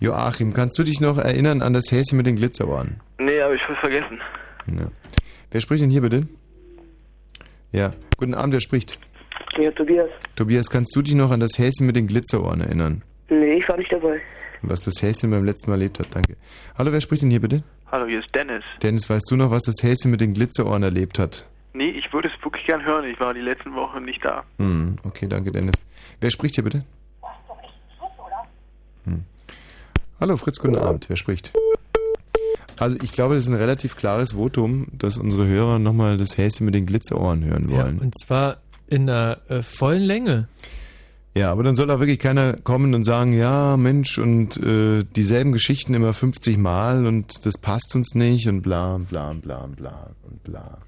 Joachim, 0.00 0.52
kannst 0.52 0.78
du 0.78 0.84
dich 0.84 1.00
noch 1.00 1.18
erinnern 1.18 1.62
an 1.62 1.72
das 1.72 1.90
Häschen 1.90 2.16
mit 2.16 2.26
den 2.26 2.36
Glitzerohren? 2.36 3.00
Nee, 3.18 3.40
hab 3.40 3.52
ich 3.52 3.62
voll 3.62 3.76
vergessen. 3.76 4.20
Ja. 4.66 4.88
Wer 5.50 5.60
spricht 5.60 5.82
denn 5.82 5.90
hier 5.90 6.02
bitte? 6.02 6.26
Ja, 7.72 7.90
guten 8.16 8.34
Abend, 8.34 8.52
wer 8.52 8.60
spricht? 8.60 8.98
Ja, 9.58 9.70
Tobias. 9.70 10.08
Tobias, 10.36 10.68
kannst 10.68 10.94
du 10.94 11.02
dich 11.02 11.14
noch 11.14 11.30
an 11.30 11.40
das 11.40 11.58
Häschen 11.58 11.86
mit 11.86 11.96
den 11.96 12.06
Glitzerohren 12.06 12.60
erinnern? 12.60 13.02
Nee, 13.28 13.54
ich 13.54 13.68
war 13.68 13.76
nicht 13.76 13.92
dabei. 13.92 14.20
Was 14.62 14.84
das 14.84 15.02
Häschen 15.02 15.30
beim 15.30 15.44
letzten 15.44 15.70
Mal 15.70 15.76
erlebt 15.76 15.98
hat, 15.98 16.08
danke. 16.12 16.36
Hallo, 16.78 16.92
wer 16.92 17.00
spricht 17.00 17.22
denn 17.22 17.30
hier 17.30 17.40
bitte? 17.40 17.62
Hallo, 17.90 18.06
hier 18.06 18.20
ist 18.20 18.34
Dennis. 18.34 18.64
Dennis, 18.82 19.08
weißt 19.08 19.30
du 19.30 19.36
noch, 19.36 19.50
was 19.50 19.64
das 19.64 19.82
Häschen 19.82 20.10
mit 20.10 20.20
den 20.20 20.34
Glitzerohren 20.34 20.82
erlebt 20.82 21.18
hat? 21.18 21.46
Nee, 21.74 21.90
ich 21.90 22.12
würde 22.12 22.30
wirklich 22.64 22.66
gern 22.66 22.84
hören. 22.84 23.04
Ich 23.10 23.20
war 23.20 23.34
die 23.34 23.40
letzten 23.40 23.74
Wochen 23.74 24.04
nicht 24.04 24.24
da. 24.24 24.44
Hm, 24.58 24.96
okay, 25.04 25.26
danke, 25.28 25.52
Dennis. 25.52 25.74
Wer 26.20 26.30
spricht 26.30 26.54
hier 26.54 26.64
bitte? 26.64 26.84
Hm. 29.04 29.24
Hallo, 30.20 30.36
Fritz, 30.36 30.58
guten 30.58 30.76
Abend. 30.76 31.08
Wer 31.08 31.16
spricht? 31.16 31.52
Also, 32.78 32.96
ich 33.02 33.12
glaube, 33.12 33.34
das 33.34 33.44
ist 33.44 33.50
ein 33.50 33.56
relativ 33.56 33.96
klares 33.96 34.32
Votum, 34.32 34.86
dass 34.92 35.16
unsere 35.18 35.46
Hörer 35.46 35.78
nochmal 35.78 36.16
das 36.16 36.36
Häschen 36.38 36.66
mit 36.66 36.74
den 36.74 36.86
Glitzerohren 36.86 37.44
hören 37.44 37.68
Ja, 37.70 37.84
wollen. 37.84 37.98
und 38.00 38.14
zwar 38.18 38.56
in 38.88 39.08
einer 39.08 39.38
äh, 39.48 39.62
vollen 39.62 40.02
Länge. 40.02 40.48
Ja, 41.36 41.50
aber 41.50 41.64
dann 41.64 41.74
soll 41.74 41.90
auch 41.90 41.98
wirklich 41.98 42.18
keiner 42.20 42.54
kommen 42.54 42.94
und 42.94 43.04
sagen, 43.04 43.32
ja, 43.32 43.76
Mensch, 43.76 44.18
und 44.18 44.56
äh, 44.56 45.04
dieselben 45.04 45.52
Geschichten 45.52 45.94
immer 45.94 46.12
50 46.12 46.58
Mal 46.58 47.06
und 47.06 47.44
das 47.44 47.58
passt 47.58 47.94
uns 47.96 48.14
nicht 48.14 48.48
und 48.48 48.62
bla 48.62 48.98
bla 48.98 49.32
bla 49.32 49.66
bla 49.66 50.10
und 50.22 50.42
bla. 50.44 50.78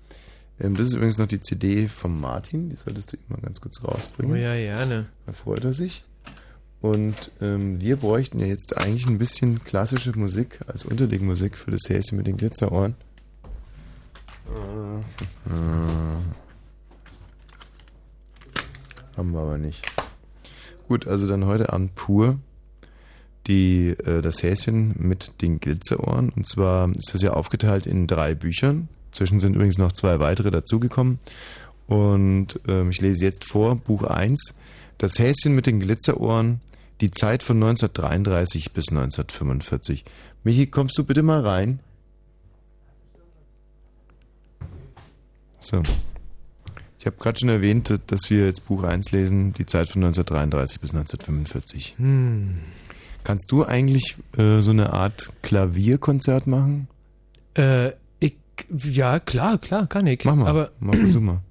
Ähm, 0.61 0.75
das 0.75 0.89
ist 0.89 0.95
übrigens 0.95 1.19
noch 1.19 1.27
die 1.27 1.41
CD 1.41 1.89
vom 1.89 2.21
Martin, 2.21 2.71
die 2.71 2.77
solltest 2.77 3.13
du 3.13 3.17
ihm 3.17 3.25
mal 3.29 3.41
ganz 3.41 3.61
kurz 3.61 3.83
rausbringen. 3.83 4.33
Oh 4.33 4.37
ja, 4.37 4.55
gerne. 4.55 5.07
Da 5.27 5.33
freut 5.33 5.65
er 5.65 5.73
sich. 5.73 6.05
Und 6.81 7.31
ähm, 7.41 7.81
wir 7.81 7.97
bräuchten 7.97 8.39
ja 8.39 8.47
jetzt 8.47 8.77
eigentlich 8.77 9.07
ein 9.07 9.19
bisschen 9.19 9.65
klassische 9.65 10.17
Musik 10.19 10.61
als 10.67 10.85
Unterlegmusik 10.85 11.57
für 11.57 11.71
das 11.71 11.89
Häschen 11.89 12.19
mit 12.19 12.27
den 12.27 12.37
Glitzerohren. 12.37 12.95
Äh, 14.49 14.99
äh. 15.51 16.23
Haben 19.17 19.33
wir 19.33 19.41
aber 19.41 19.59
nicht. 19.59 19.85
Gut, 20.87 21.07
also 21.07 21.27
dann 21.27 21.47
heute 21.47 21.73
Abend 21.73 21.95
pur 21.95 22.39
die, 23.47 23.91
äh, 23.91 24.23
das 24.23 24.43
Häschen 24.43 24.95
mit 24.99 25.41
den 25.43 25.61
Glitzerohren. 25.61 26.29
Und 26.31 26.47
zwar 26.47 26.91
ist 26.95 27.15
das 27.15 27.23
ja 27.23 27.33
aufgeteilt 27.33 27.87
in 27.87 28.07
drei 28.07 28.35
Büchern. 28.35 28.89
Zwischen 29.17 29.41
sind 29.41 29.57
übrigens 29.57 29.79
noch 29.79 29.93
zwei 29.93 30.21
weitere 30.21 30.51
dazugekommen. 30.51 31.19
Und 31.87 32.61
ähm, 32.69 32.91
ich 32.91 33.01
lese 33.01 33.25
jetzt 33.25 33.45
vor, 33.45 33.77
Buch 33.77 34.03
1, 34.03 34.55
Das 34.99 35.19
Häschen 35.19 35.55
mit 35.55 35.67
den 35.67 35.81
Glitzerohren, 35.81 36.61
die 37.01 37.11
Zeit 37.11 37.43
von 37.43 37.57
1933 37.57 38.73
bis 38.73 38.89
1945. 38.89 40.05
Michi, 40.45 40.67
kommst 40.67 40.99
du 40.99 41.05
bitte 41.05 41.23
mal 41.23 41.41
rein? 41.41 41.81
So. 45.61 45.83
Ich 46.99 47.07
habe 47.07 47.17
gerade 47.19 47.39
schon 47.39 47.49
erwähnt, 47.49 47.95
dass 48.09 48.31
wir 48.31 48.47
jetzt 48.47 48.67
Buch 48.67 48.83
1 48.83 49.13
lesen, 49.13 49.53
die 49.53 49.65
Zeit 49.65 49.89
von 49.89 50.05
1933 50.05 50.81
bis 50.81 50.91
1945. 50.91 51.95
Hm. 51.99 52.59
Kannst 53.25 53.51
du 53.51 53.65
eigentlich 53.65 54.17
äh, 54.37 54.61
so 54.61 54.73
eine 54.73 54.93
Art 54.93 55.31
Klavierkonzert 55.43 56.47
machen? 56.47 56.89
Äh, 57.55 57.93
ja, 58.85 59.21
klar, 59.21 59.59
klar, 59.59 59.87
kann 59.87 60.07
ich. 60.07 60.25
Mach 60.25 60.35
mal. 60.37 60.47
Aber 60.49 60.71
Mach 60.81 60.95
versuch 60.95 61.21
mal. 61.21 61.43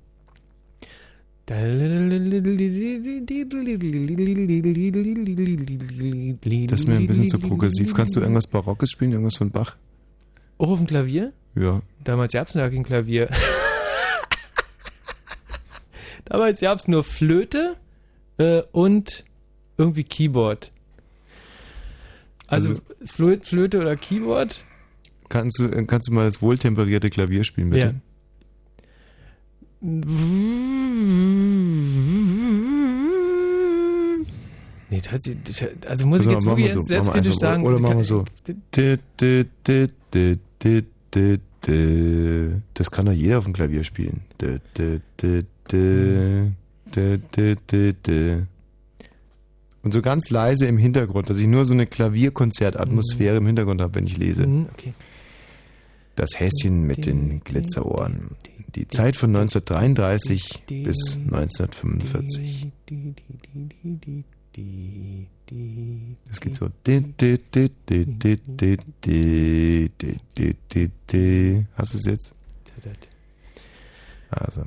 Das 1.48 1.60
ist 6.80 6.88
mir 6.88 6.96
ein 6.96 7.06
bisschen 7.06 7.28
zu 7.28 7.40
progressiv. 7.40 7.94
Kannst 7.94 8.16
du 8.16 8.20
irgendwas 8.22 8.48
Barockes 8.48 8.90
spielen, 8.90 9.12
irgendwas 9.12 9.36
von 9.36 9.52
Bach? 9.52 9.76
Auch 10.58 10.70
auf 10.72 10.80
dem 10.80 10.88
Klavier? 10.88 11.34
Ja. 11.56 11.82
Damals 12.04 12.34
gab 12.34 12.48
es 12.48 12.54
kein 12.54 12.84
Klavier. 12.84 13.30
Damals 16.26 16.62
gab 16.62 16.80
es 16.80 16.88
nur 16.88 17.04
Flöte 17.04 17.76
äh, 18.40 18.64
und 18.72 19.24
irgendwie 19.78 20.04
Keyboard. 20.04 20.72
Also, 22.48 22.70
Also- 22.70 22.82
Flöte, 23.06 23.46
Flöte 23.46 23.80
oder 23.82 23.96
Keyboard? 23.96 24.65
Kannst 25.30 25.60
du, 25.60 25.70
kannst 25.86 26.08
du 26.08 26.14
mal 26.14 26.26
das 26.26 26.42
wohltemperierte 26.42 27.10
Klavier 27.10 27.44
spielen, 27.44 27.70
bitte? 27.70 27.86
Ja. 27.86 27.94
Nee, 34.90 35.02
tatsächlich, 35.02 35.64
also 35.88 36.06
muss 36.08 36.22
ich 36.22 36.28
Pass 36.28 36.36
jetzt 36.36 36.46
wirklich 36.46 36.74
so, 36.74 36.82
selbstkritisch 36.82 37.36
sagen. 37.36 37.66
Oder 37.66 37.80
machen 37.80 37.98
wir 37.98 38.04
so. 38.04 38.26
Das 42.74 42.92
kann 42.92 43.06
doch 43.06 43.12
jeder 43.12 43.38
auf 43.40 43.44
dem 43.44 43.54
Klavier 43.54 43.84
spielen. 43.84 44.22
Und 49.84 49.92
so 49.92 50.02
ganz 50.02 50.30
leise 50.30 50.66
im 50.66 50.78
Hintergrund, 50.78 51.30
dass 51.30 51.40
ich 51.40 51.48
nur 51.48 51.66
so 51.66 51.74
eine 51.74 51.86
Klavierkonzertatmosphäre 51.86 53.38
im 53.38 53.46
Hintergrund 53.46 53.82
habe, 53.82 53.96
wenn 53.96 54.08
ich 54.08 54.18
lese. 54.18 54.48
Mhm, 54.48 54.68
okay. 54.74 54.94
Das 56.16 56.40
Häschen 56.40 56.84
mit 56.88 57.06
den 57.06 57.44
Glitzerohren. 57.44 58.38
Die 58.76 58.88
Zeit 58.88 59.16
von 59.16 59.36
1933 59.36 60.64
bis 60.68 61.18
1945. 61.18 62.72
Es 66.30 66.42
geht 66.42 66.56
so. 66.56 66.66
Hast 71.76 71.94
du 71.94 71.98
es 71.98 72.06
jetzt? 72.06 72.34
Also. 74.30 74.66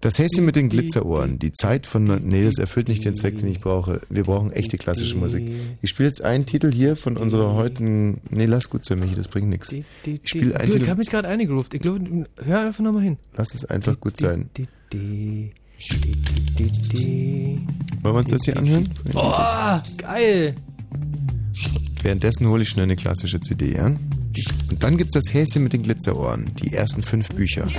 Das 0.00 0.18
Häschen 0.18 0.44
mit 0.44 0.54
den 0.56 0.68
Glitzerohren. 0.68 1.38
Die 1.38 1.52
Zeit 1.52 1.86
von. 1.86 2.04
Nee, 2.04 2.42
das 2.42 2.58
erfüllt 2.58 2.88
nicht 2.88 3.04
den 3.04 3.14
Zweck, 3.14 3.38
den 3.38 3.48
ich 3.48 3.60
brauche. 3.60 4.00
Wir 4.10 4.24
brauchen 4.24 4.52
echte 4.52 4.76
klassische 4.76 5.16
Musik. 5.16 5.50
Ich 5.80 5.90
spiele 5.90 6.08
jetzt 6.08 6.22
einen 6.22 6.44
Titel 6.44 6.70
hier 6.72 6.94
von 6.96 7.16
unserer 7.16 7.54
heutigen. 7.54 8.20
Nee, 8.30 8.44
lass 8.46 8.68
gut 8.68 8.84
sein, 8.84 8.98
Michi, 8.98 9.14
das 9.14 9.28
bringt 9.28 9.48
nichts. 9.48 9.72
Ich 9.72 9.84
spiele 10.24 10.56
einen 10.56 10.66
Du, 10.66 10.72
ich 10.72 10.78
Titel. 10.80 10.88
habe 10.90 10.98
mich 10.98 11.08
gerade 11.10 11.28
eingegroovt. 11.28 11.72
Ich 11.74 11.80
glaube, 11.80 12.26
hör 12.42 12.60
einfach 12.60 12.84
nochmal 12.84 13.02
hin. 13.02 13.16
Lass 13.36 13.54
es 13.54 13.64
einfach 13.64 13.98
gut 13.98 14.18
sein. 14.18 14.50
Wollen 14.92 15.52
Wollen 18.02 18.14
wir 18.14 18.14
uns 18.18 18.30
das 18.30 18.44
hier 18.44 18.56
anhören? 18.58 18.88
Oh, 19.14 19.80
geil. 19.98 20.54
Währenddessen 22.02 22.46
hole 22.48 22.62
ich 22.62 22.68
schnell 22.68 22.84
eine 22.84 22.96
klassische 22.96 23.40
CD, 23.40 23.72
ja? 23.74 23.86
Und 23.86 24.82
dann 24.82 24.98
gibt's 24.98 25.14
das 25.14 25.32
Häschen 25.32 25.62
mit 25.62 25.72
den 25.72 25.82
Glitzerohren. 25.82 26.50
Die 26.62 26.74
ersten 26.74 27.00
fünf 27.00 27.28
Bücher. 27.30 27.66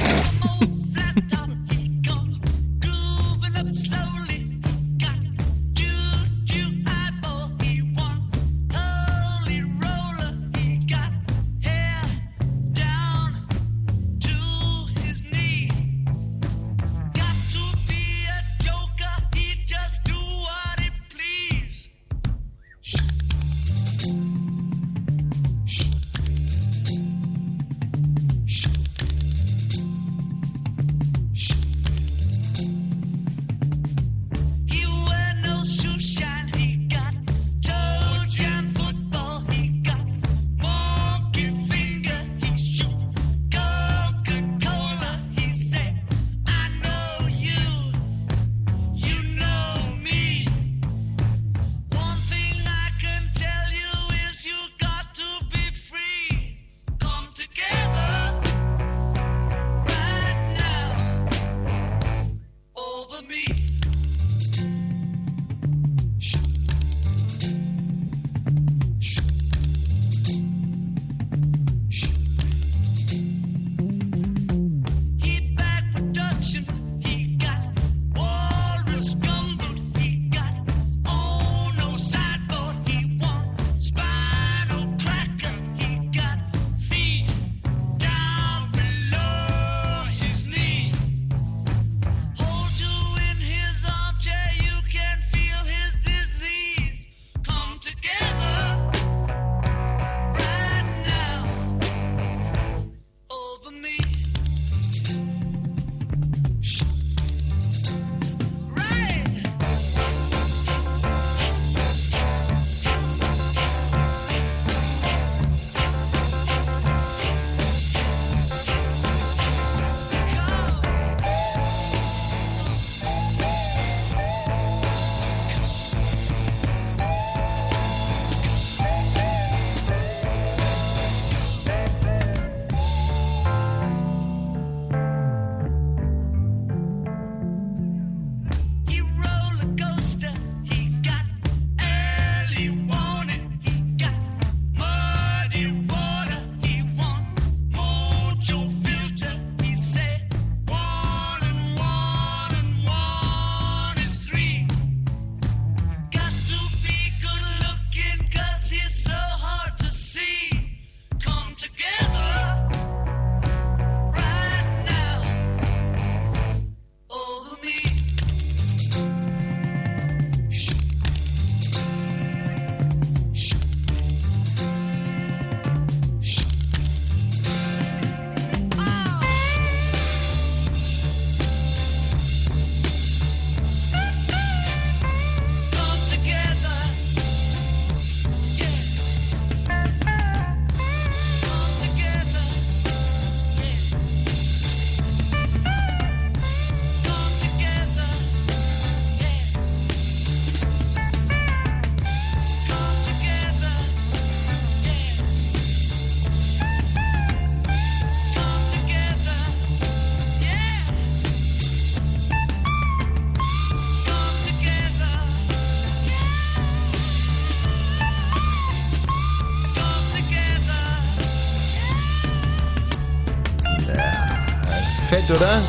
oder? 225.35 225.61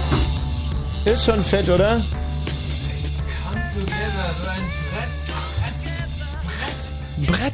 Ist 1.05 1.25
schon 1.25 1.43
fett, 1.43 1.69
oder? 1.69 2.01
Brett. 7.27 7.53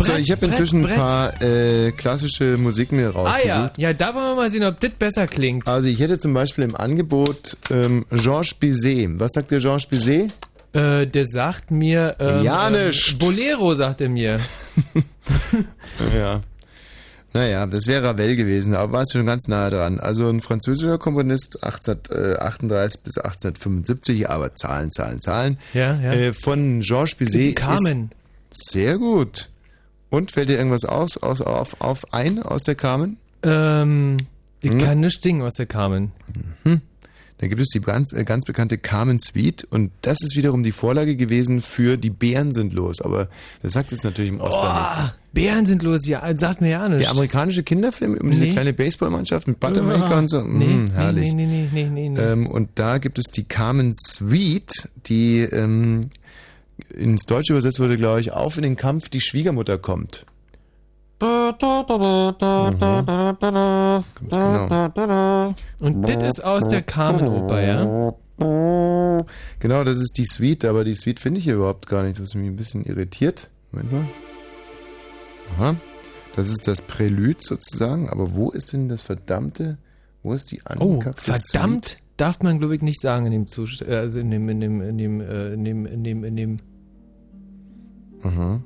So, 0.00 0.14
ich 0.14 0.30
habe 0.30 0.40
Brett, 0.40 0.50
inzwischen 0.50 0.82
Brett. 0.82 0.92
ein 0.92 0.98
paar 0.98 1.42
äh, 1.42 1.92
klassische 1.92 2.56
Musik 2.56 2.92
mir 2.92 3.08
Ah 3.08 3.20
rausgesucht. 3.20 3.48
ja, 3.48 3.72
ja, 3.76 3.92
da 3.92 4.14
wollen 4.14 4.24
wir 4.26 4.34
mal 4.36 4.50
sehen, 4.50 4.64
ob 4.64 4.78
das 4.80 4.90
besser 4.92 5.26
klingt. 5.26 5.66
Also 5.66 5.88
ich 5.88 5.98
hätte 5.98 6.18
zum 6.18 6.34
Beispiel 6.34 6.64
im 6.64 6.76
Angebot 6.76 7.56
ähm, 7.70 8.06
Georges 8.10 8.54
Bizet. 8.54 9.18
Was 9.18 9.32
sagt 9.32 9.50
der 9.50 9.58
Georges 9.58 9.86
Bizet? 9.86 10.32
Äh, 10.72 11.06
der 11.06 11.26
sagt 11.26 11.70
mir. 11.70 12.16
Ähm, 12.20 12.44
Ja, 12.44 12.68
ähm. 12.70 13.18
Bolero, 13.18 13.74
sagt 13.74 14.00
er 14.00 14.08
mir. 14.08 14.40
Ja. 16.14 16.42
Naja, 17.38 17.66
das 17.66 17.86
wäre 17.86 18.02
Ravel 18.02 18.34
gewesen, 18.34 18.74
aber 18.74 18.94
war 18.94 19.04
schon 19.08 19.24
ganz 19.24 19.46
nahe 19.46 19.70
dran. 19.70 20.00
Also 20.00 20.28
ein 20.28 20.40
französischer 20.40 20.98
Komponist, 20.98 21.62
1838 21.62 23.02
bis 23.04 23.16
1875, 23.16 24.28
aber 24.28 24.56
Zahlen, 24.56 24.90
Zahlen, 24.90 25.20
Zahlen. 25.20 25.56
Ja, 25.72 25.94
ja. 26.00 26.12
Äh, 26.14 26.32
von 26.32 26.80
Georges 26.80 27.14
Bizet. 27.14 27.54
Carmen. 27.54 28.10
Ist 28.50 28.70
sehr 28.72 28.98
gut. 28.98 29.50
Und 30.10 30.32
fällt 30.32 30.48
dir 30.48 30.56
irgendwas 30.56 30.84
aus, 30.84 31.16
aus 31.16 31.40
auf, 31.40 31.80
auf 31.80 32.12
ein 32.12 32.42
aus 32.42 32.64
der 32.64 32.74
Carmen? 32.74 33.18
Ähm, 33.44 34.16
ich 34.60 34.72
Hm? 34.72 34.78
kann 34.80 34.98
nicht 34.98 35.22
singen 35.22 35.42
aus 35.42 35.54
der 35.54 35.66
Carmen. 35.66 36.10
Da 37.40 37.46
gibt 37.46 37.62
es 37.62 37.68
die 37.68 37.80
ganz, 37.80 38.12
äh, 38.12 38.24
ganz 38.24 38.46
bekannte 38.46 38.78
Carmen 38.78 39.20
Suite 39.20 39.62
und 39.70 39.92
das 40.02 40.22
ist 40.22 40.34
wiederum 40.34 40.64
die 40.64 40.72
Vorlage 40.72 41.14
gewesen 41.14 41.62
für 41.62 41.96
Die 41.98 42.10
Bären 42.10 42.52
sind 42.52 42.72
los. 42.72 43.00
Aber 43.00 43.28
das 43.62 43.74
sagt 43.74 43.92
jetzt 43.92 44.02
natürlich 44.02 44.32
im 44.32 44.40
Oscar 44.40 44.80
nichts. 44.80 45.14
Bären 45.38 45.66
sind 45.66 45.82
los, 45.82 46.06
ja, 46.06 46.36
sagt 46.36 46.60
mir 46.60 46.70
ja 46.70 46.88
nicht. 46.88 47.00
Der 47.02 47.10
amerikanische 47.10 47.62
Kinderfilm 47.62 48.16
um 48.20 48.30
diese 48.30 48.44
Nee. 48.46 48.50
kleine 48.52 48.72
Baseballmannschaft 48.72 49.46
mit 49.46 49.60
Buttermaker 49.60 50.18
und 50.18 50.28
so. 50.28 50.42
Nee, 50.42 50.64
Mm, 50.66 50.90
herrlich. 50.92 51.32
nee, 51.32 51.46
nee, 51.46 51.68
nee, 51.72 51.88
nee, 51.88 52.08
nee. 52.08 52.20
Ähm, 52.20 52.46
und 52.48 52.70
da 52.74 52.98
gibt 52.98 53.18
es 53.18 53.26
die 53.26 53.44
Carmen 53.44 53.92
Suite, 53.94 54.88
die 55.06 55.40
ähm, 55.40 56.00
ins 56.92 57.22
Deutsche 57.26 57.52
übersetzt 57.52 57.78
wurde, 57.80 57.96
glaube 57.96 58.20
ich, 58.20 58.32
auf 58.32 58.56
in 58.56 58.62
den 58.64 58.76
Kampf, 58.76 59.08
die 59.08 59.20
Schwiegermutter 59.20 59.78
kommt. 59.78 60.26
Ganz 61.20 61.58
genau. 64.30 65.48
Und 65.80 66.02
das 66.08 66.38
ist 66.38 66.44
aus 66.44 66.68
der 66.68 66.82
Carmen-Oper, 66.82 67.60
ja? 67.60 68.14
Genau, 69.58 69.84
das 69.84 69.96
ist 69.96 70.14
die 70.16 70.24
Suite, 70.24 70.64
aber 70.64 70.84
die 70.84 70.94
Suite 70.94 71.18
finde 71.20 71.38
ich 71.38 71.44
hier 71.44 71.54
überhaupt 71.54 71.86
gar 71.88 72.02
nicht, 72.04 72.20
was 72.20 72.34
mich 72.34 72.46
ein 72.46 72.56
bisschen 72.56 72.84
irritiert. 72.84 73.48
Moment 73.72 73.92
mal. 73.92 74.04
Aha. 75.56 75.76
Das 76.34 76.48
ist 76.48 76.68
das 76.68 76.82
Prälude 76.82 77.38
sozusagen, 77.40 78.08
aber 78.08 78.34
wo 78.34 78.50
ist 78.50 78.72
denn 78.72 78.88
das 78.88 79.02
verdammte, 79.02 79.78
wo 80.22 80.32
ist 80.34 80.52
die 80.52 80.60
Oh, 80.60 80.70
angekappte 80.94 81.22
verdammt, 81.22 81.98
darf 82.16 82.42
man 82.42 82.58
glaube 82.58 82.76
ich 82.76 82.82
nicht 82.82 83.00
sagen 83.00 83.26
in 83.26 83.32
dem 83.32 83.46
Zustand, 83.48 83.90
also 83.90 84.20
in 84.20 84.30
dem, 84.30 84.48
in 84.48 84.60
dem, 84.60 84.80
in 84.80 84.98
dem, 84.98 85.20
äh, 85.20 85.52
in 85.54 85.64
dem, 85.64 85.86
in 85.86 86.04
dem, 86.04 86.24
in 86.24 86.36
dem. 86.36 86.58
Aha. 88.22 88.62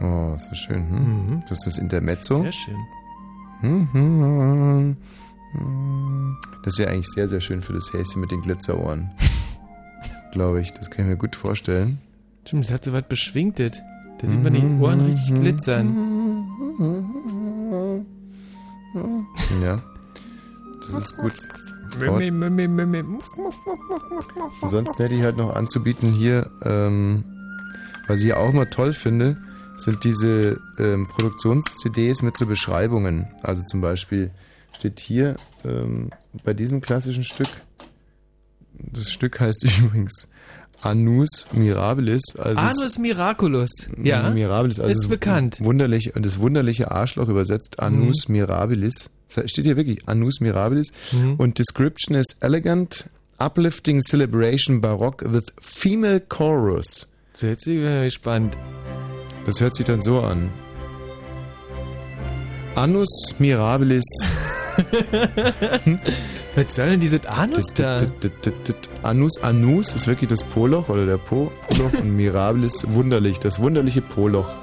Oh, 0.00 0.34
ist 0.36 0.48
das 0.50 0.58
schön, 0.58 0.88
hm? 0.88 0.96
Mhm. 0.98 1.42
Das 1.48 1.58
ist 1.58 1.66
das 1.66 1.78
Intermezzo. 1.78 2.42
Sehr 2.42 2.52
schön. 2.52 2.76
Mhm. 3.62 4.96
Das 6.64 6.78
wäre 6.78 6.90
eigentlich 6.90 7.08
sehr, 7.08 7.28
sehr 7.28 7.40
schön 7.40 7.62
für 7.62 7.72
das 7.72 7.92
Häschen 7.92 8.20
mit 8.20 8.30
den 8.30 8.42
Glitzerohren. 8.42 9.10
Glaube 10.32 10.60
ich, 10.60 10.72
das 10.72 10.90
kann 10.90 11.06
ich 11.06 11.10
mir 11.10 11.16
gut 11.16 11.34
vorstellen. 11.34 11.98
Stimmt, 12.44 12.66
das 12.66 12.72
hat 12.72 12.84
so 12.84 12.92
was 12.92 13.02
Beschwingtes. 13.08 13.82
Da 14.20 14.28
sieht 14.28 14.42
man 14.42 14.52
die 14.52 14.82
Ohren 14.82 15.00
richtig 15.06 15.40
glitzern. 15.40 16.46
Ja. 19.62 19.80
Das 20.80 21.04
ist 21.04 21.16
gut. 21.16 21.32
Mimmi. 21.98 23.04
Ansonsten 24.62 24.96
hätte 25.02 25.14
ich 25.14 25.22
halt 25.22 25.36
noch 25.36 25.54
anzubieten 25.54 26.12
hier, 26.12 26.50
ähm, 26.64 27.24
was 28.06 28.20
ich 28.20 28.28
ja 28.28 28.36
auch 28.36 28.50
immer 28.50 28.68
toll 28.70 28.92
finde, 28.92 29.36
sind 29.76 30.04
diese 30.04 30.60
ähm, 30.78 31.06
Produktions-CDs 31.08 32.22
mit 32.22 32.36
so 32.36 32.46
Beschreibungen. 32.46 33.28
Also 33.42 33.62
zum 33.64 33.80
Beispiel 33.80 34.30
steht 34.76 35.00
hier 35.00 35.36
ähm, 35.64 36.10
bei 36.44 36.54
diesem 36.54 36.80
klassischen 36.80 37.24
Stück, 37.24 37.48
das 38.74 39.10
Stück 39.10 39.40
heißt 39.40 39.64
übrigens 39.80 40.28
Anus 40.82 41.46
Mirabilis. 41.52 42.36
Also 42.38 42.60
Anus 42.60 42.98
Miraculus. 42.98 43.70
Ja. 44.02 44.30
Mirabilis, 44.30 44.78
also 44.78 44.92
ist 44.92 45.02
das 45.02 45.08
bekannt. 45.08 45.58
Wunderlich, 45.60 46.14
und 46.14 46.24
das 46.24 46.38
wunderliche 46.38 46.90
Arschloch 46.90 47.28
übersetzt 47.28 47.80
Anus 47.80 48.28
Mirabilis. 48.28 49.10
Das 49.34 49.50
steht 49.50 49.66
hier 49.66 49.76
wirklich 49.76 50.08
Anus 50.08 50.40
Mirabilis. 50.40 50.92
Mhm. 51.12 51.34
Und 51.34 51.58
Description 51.58 52.16
is 52.16 52.36
elegant, 52.40 53.10
uplifting 53.38 54.00
celebration 54.02 54.80
baroque 54.80 55.24
with 55.32 55.46
female 55.60 56.20
chorus. 56.20 57.08
So, 57.36 57.46
jetzt 57.46 57.64
bin 57.64 57.84
ich 57.84 58.14
gespannt. 58.14 58.56
Das 59.46 59.60
hört 59.60 59.74
sich 59.74 59.84
dann 59.84 60.02
so 60.02 60.20
an. 60.20 60.50
Anus 62.74 63.34
Mirabilis. 63.38 64.04
Was 66.54 66.74
soll 66.74 66.90
denn 66.90 67.00
dieses 67.00 67.24
Anus 67.26 67.74
da? 67.74 68.00
Anus, 69.02 69.42
Anus 69.42 69.92
ist 69.92 70.06
wirklich 70.06 70.28
das 70.28 70.42
Poloch 70.44 70.88
oder 70.88 71.06
der 71.06 71.18
po, 71.18 71.52
Poloch 71.68 71.92
und 72.00 72.16
Mirabilis 72.16 72.84
wunderlich, 72.88 73.38
das 73.38 73.60
wunderliche 73.60 74.02
Poloch. 74.02 74.54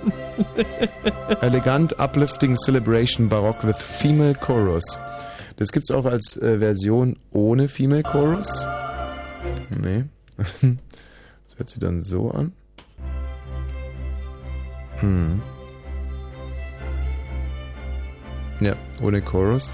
Elegant, 1.42 2.00
uplifting 2.00 2.56
celebration 2.58 3.30
baroque 3.30 3.68
with 3.68 3.78
female 3.78 4.34
chorus. 4.34 5.00
Das 5.58 5.72
gibt's 5.72 5.92
auch 5.92 6.06
als 6.06 6.38
äh, 6.38 6.60
Version 6.60 7.18
ohne 7.32 7.68
female 7.68 8.04
chorus. 8.04 8.66
Nee. 9.70 10.06
Das 11.48 11.60
hört 11.60 11.70
sich 11.70 11.80
dann 11.80 12.02
so 12.02 12.32
an. 12.32 12.52
Hm. 15.00 15.42
Ja, 18.60 18.76
ohne 19.02 19.22
Chorus. 19.22 19.74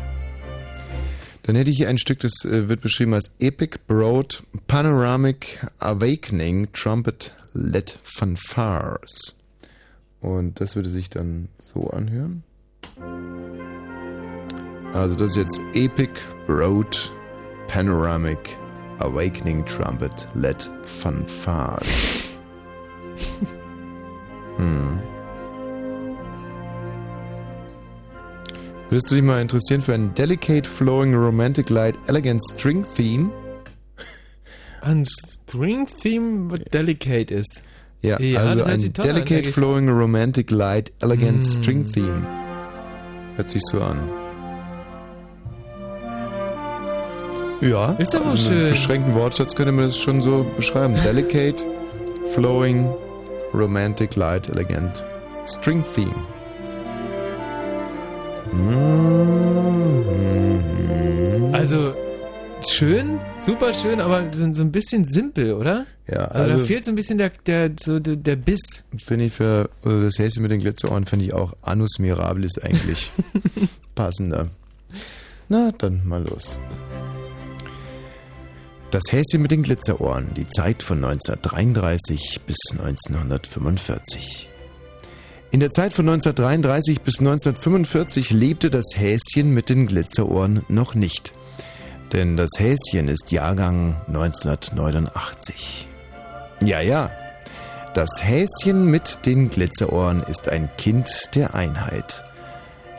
Dann 1.43 1.55
hätte 1.55 1.71
ich 1.71 1.77
hier 1.77 1.89
ein 1.89 1.97
Stück, 1.97 2.19
das 2.19 2.45
äh, 2.45 2.69
wird 2.69 2.81
beschrieben 2.81 3.13
als 3.13 3.31
Epic 3.39 3.77
Broad 3.87 4.43
Panoramic 4.67 5.59
Awakening 5.79 6.71
Trumpet 6.73 7.35
Led 7.53 7.97
Fanfares. 8.03 9.35
Und 10.21 10.61
das 10.61 10.75
würde 10.75 10.89
sich 10.89 11.09
dann 11.09 11.49
so 11.59 11.89
anhören. 11.89 12.43
Also 14.93 15.15
das 15.15 15.31
ist 15.31 15.37
jetzt 15.37 15.61
Epic 15.73 16.11
Broad 16.47 17.11
Panoramic 17.67 18.57
Awakening 18.99 19.65
Trumpet 19.65 20.27
Led 20.35 20.69
Fanfares. 20.83 22.37
hm. 24.57 24.99
Würdest 28.91 29.09
du 29.09 29.15
dich 29.15 29.23
mal 29.23 29.41
interessieren 29.41 29.81
für 29.81 29.93
ein 29.93 30.13
Delicate 30.13 30.67
Flowing 30.69 31.15
Romantic 31.15 31.69
Light 31.69 31.95
Elegant 32.07 32.43
String 32.43 32.85
Theme? 32.95 33.31
Ein 34.81 35.05
String 35.05 35.87
Theme, 35.87 36.51
was 36.51 36.59
delicate 36.73 37.33
ist. 37.33 37.63
Ja, 38.01 38.19
Ja, 38.19 38.41
also 38.41 38.63
ein 38.65 38.83
an, 38.83 38.93
Delicate 38.93 39.47
ich. 39.49 39.53
Flowing 39.53 39.87
Romantic 39.89 40.51
Light 40.51 40.91
Elegant 40.99 41.39
Mm. 41.39 41.43
String 41.43 41.89
Theme. 41.91 42.27
Hört 43.37 43.49
sich 43.49 43.61
so 43.63 43.79
an. 43.81 44.09
Ja, 47.61 47.91
Ist 47.93 48.13
aber 48.15 48.31
also 48.31 48.49
mit 48.49 48.59
schön. 48.59 48.69
beschränkten 48.69 49.13
Wortschatz 49.15 49.55
könnte 49.55 49.71
man 49.71 49.85
das 49.85 49.97
schon 49.99 50.21
so 50.21 50.45
beschreiben. 50.55 50.95
Delicate 51.03 51.63
Flowing 52.33 52.89
Romantic 53.53 54.15
Light 54.15 54.49
Elegant 54.49 55.03
String 55.47 55.83
Theme. 55.95 56.25
Mm. 58.51 60.01
Also, 61.53 61.93
schön, 62.67 63.19
super 63.45 63.73
schön, 63.73 63.99
aber 64.01 64.29
so, 64.31 64.51
so 64.53 64.61
ein 64.61 64.71
bisschen 64.71 65.05
simpel, 65.05 65.53
oder? 65.53 65.85
Ja, 66.07 66.25
Also, 66.25 66.47
da 66.47 66.53
also 66.53 66.65
fehlt 66.65 66.85
so 66.85 66.91
ein 66.91 66.95
bisschen 66.95 67.17
der, 67.17 67.31
der, 67.45 67.71
so 67.81 67.99
der, 67.99 68.15
der 68.15 68.35
Biss. 68.35 68.83
finde 68.97 69.25
ich 69.25 69.33
für 69.33 69.69
also 69.83 70.01
das 70.03 70.17
Häschen 70.19 70.41
mit 70.43 70.51
den 70.51 70.59
Glitzerohren 70.59 71.05
finde 71.05 71.25
ich 71.25 71.33
auch 71.33 71.53
Anus 71.61 71.99
Mirabilis 71.99 72.57
eigentlich 72.57 73.11
passender. 73.95 74.47
Na, 75.49 75.71
dann 75.77 76.05
mal 76.07 76.23
los. 76.27 76.57
Das 78.89 79.03
Häschen 79.09 79.41
mit 79.41 79.51
den 79.51 79.63
Glitzerohren, 79.63 80.33
die 80.35 80.47
Zeit 80.49 80.83
von 80.83 80.97
1933 81.03 82.41
bis 82.45 82.57
1945. 82.71 84.49
In 85.51 85.59
der 85.59 85.69
Zeit 85.69 85.91
von 85.91 86.07
1933 86.07 87.01
bis 87.01 87.19
1945 87.19 88.31
lebte 88.31 88.69
das 88.69 88.85
Häschen 88.95 89.53
mit 89.53 89.67
den 89.67 89.85
Glitzerohren 89.85 90.63
noch 90.69 90.95
nicht. 90.95 91.33
Denn 92.13 92.37
das 92.37 92.51
Häschen 92.57 93.09
ist 93.09 93.31
Jahrgang 93.33 93.97
1989. 94.07 95.89
Ja, 96.61 96.79
ja, 96.79 97.11
das 97.93 98.23
Häschen 98.23 98.85
mit 98.85 99.25
den 99.25 99.49
Glitzerohren 99.49 100.23
ist 100.23 100.47
ein 100.47 100.69
Kind 100.77 101.35
der 101.35 101.53
Einheit. 101.53 102.23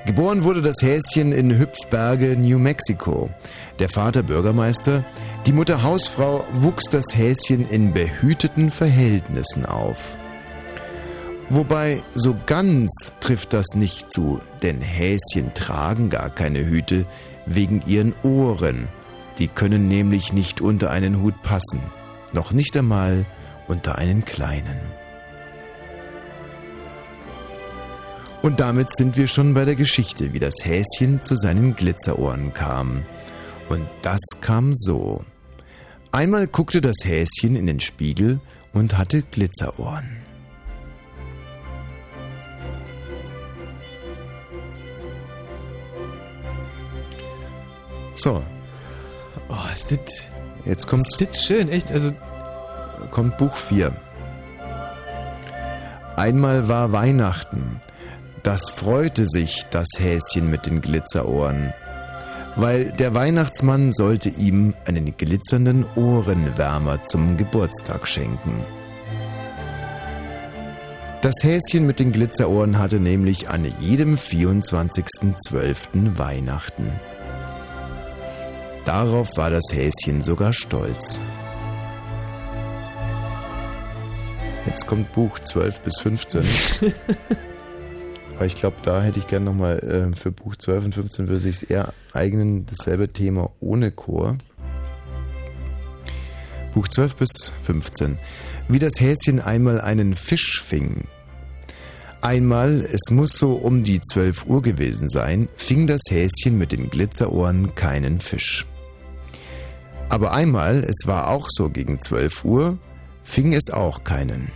Geboren 0.05 0.45
wurde 0.45 0.61
das 0.61 0.77
Häschen 0.83 1.33
in 1.33 1.59
Hüpfberge, 1.59 2.37
New 2.37 2.59
Mexico. 2.59 3.31
Der 3.79 3.89
Vater 3.89 4.23
Bürgermeister, 4.23 5.07
die 5.47 5.53
Mutter 5.53 5.83
Hausfrau 5.83 6.45
wuchs 6.53 6.85
das 6.91 7.15
Häschen 7.15 7.67
in 7.71 7.95
behüteten 7.95 8.71
Verhältnissen 8.71 9.65
auf. 9.65 10.19
Wobei 11.55 12.03
so 12.15 12.35
ganz 12.47 13.13
trifft 13.21 13.53
das 13.53 13.75
nicht 13.75 14.11
zu, 14.11 14.41
denn 14.63 14.81
Häschen 14.81 15.53
tragen 15.53 16.09
gar 16.09 16.31
keine 16.31 16.65
Hüte 16.65 17.05
wegen 17.45 17.83
ihren 17.87 18.15
Ohren. 18.23 18.89
Die 19.37 19.49
können 19.49 19.87
nämlich 19.87 20.33
nicht 20.33 20.63
unter 20.63 20.91
einen 20.91 21.21
Hut 21.21 21.35
passen, 21.43 21.83
noch 22.33 22.53
nicht 22.53 22.75
einmal 22.75 23.27
unter 23.69 23.99
einen 23.99 24.25
kleinen. 24.25 24.81
Und 28.41 28.59
damit 28.59 28.97
sind 28.97 29.19
wir 29.19 29.27
schon 29.27 29.53
bei 29.53 29.67
der 29.67 29.77
Geschichte, 29.77 30.33
wie 30.33 30.41
das 30.41 30.55
Häschen 30.65 31.23
zu 31.23 31.37
seinen 31.37 31.77
Glitzerohren 31.77 32.55
kam. 32.55 33.05
Und 33.69 33.87
das 34.01 34.23
kam 34.41 34.73
so. 34.75 35.23
Einmal 36.13 36.47
guckte 36.47 36.81
das 36.81 37.05
Häschen 37.05 37.57
in 37.57 37.67
den 37.67 37.81
Spiegel 37.81 38.41
und 38.73 38.97
hatte 38.97 39.21
Glitzerohren. 39.21 40.22
So. 48.15 48.43
Oh, 49.49 49.73
ist 49.73 49.91
das. 49.91 50.29
Jetzt 50.65 50.87
kommt. 50.87 51.07
Ist 51.07 51.21
das 51.21 51.45
schön, 51.45 51.69
echt? 51.69 51.93
Also. 51.93 52.11
Kommt 53.11 53.39
Buch 53.39 53.55
4. 53.55 53.93
Einmal 56.17 56.69
war 56.69 56.93
Weihnachten. 56.93 57.81
Das 58.43 58.71
freute 58.71 59.27
sich 59.27 59.65
das 59.71 59.87
Häschen 59.99 60.51
mit 60.51 60.67
den 60.67 60.81
Glitzerohren, 60.81 61.73
weil 62.57 62.93
der 62.93 63.15
Weihnachtsmann 63.15 63.93
sollte 63.93 64.29
ihm 64.29 64.75
einen 64.85 65.17
glitzernden 65.17 65.87
Ohrenwärmer 65.95 67.05
zum 67.05 67.37
Geburtstag 67.37 68.07
schenken. 68.07 68.65
Das 71.23 71.35
Häschen 71.43 71.87
mit 71.87 72.01
den 72.01 72.11
Glitzerohren 72.11 72.79
hatte 72.79 72.99
nämlich 72.99 73.49
an 73.49 73.65
jedem 73.79 74.17
24.12. 74.17 76.19
Weihnachten. 76.19 76.93
Darauf 78.85 79.37
war 79.37 79.51
das 79.51 79.65
Häschen 79.73 80.23
sogar 80.23 80.53
stolz. 80.53 81.21
Jetzt 84.67 84.87
kommt 84.87 85.13
Buch 85.13 85.39
12 85.39 85.81
bis 85.81 85.99
15. 86.01 86.45
Aber 88.37 88.47
ich 88.47 88.57
glaube, 88.57 88.77
da 88.83 89.03
hätte 89.03 89.19
ich 89.19 89.27
gerne 89.27 89.45
nochmal 89.45 89.79
äh, 89.79 90.17
für 90.17 90.33
Buch 90.33 90.57
12 90.57 90.87
und 90.87 90.95
15 90.95 91.29
würde 91.29 91.41
sich 91.41 91.71
eher 91.71 91.93
eignen, 92.13 92.67
dasselbe 92.67 93.09
Thema 93.13 93.51
ohne 93.61 93.93
Chor. 93.93 94.39
Buch 96.75 96.89
12 96.89 97.17
bis 97.17 97.53
15. 97.65 98.19
Wie 98.69 98.79
das 98.79 98.95
Häschen 98.99 99.41
einmal 99.41 99.81
einen 99.81 100.17
Fisch 100.17 100.63
fing. 100.63 101.07
Einmal, 102.21 102.85
es 102.91 103.11
muss 103.11 103.33
so 103.33 103.53
um 103.53 103.83
die 103.83 104.01
12 104.01 104.47
Uhr 104.47 104.63
gewesen 104.63 105.09
sein, 105.09 105.49
fing 105.57 105.87
das 105.87 106.01
Häschen 106.09 106.57
mit 106.57 106.73
den 106.73 106.89
Glitzerohren 106.89 107.75
keinen 107.75 108.21
Fisch. 108.21 108.67
Aber 110.13 110.33
einmal, 110.35 110.85
es 110.85 111.07
war 111.07 111.29
auch 111.29 111.49
so 111.49 111.71
gegen 111.71 111.99
12 111.99 112.45
Uhr, 112.45 112.77
fing 113.23 113.55
es 113.55 113.71
auch 113.71 114.05
keinen. 114.05 114.53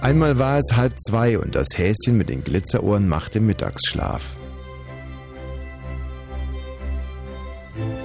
Einmal 0.00 0.38
war 0.38 0.60
es 0.60 0.76
halb 0.76 0.94
zwei 1.00 1.36
und 1.36 1.56
das 1.56 1.66
Häschen 1.76 2.16
mit 2.16 2.28
den 2.28 2.44
Glitzerohren 2.44 3.08
machte 3.08 3.40
Mittagsschlaf. 3.40 4.36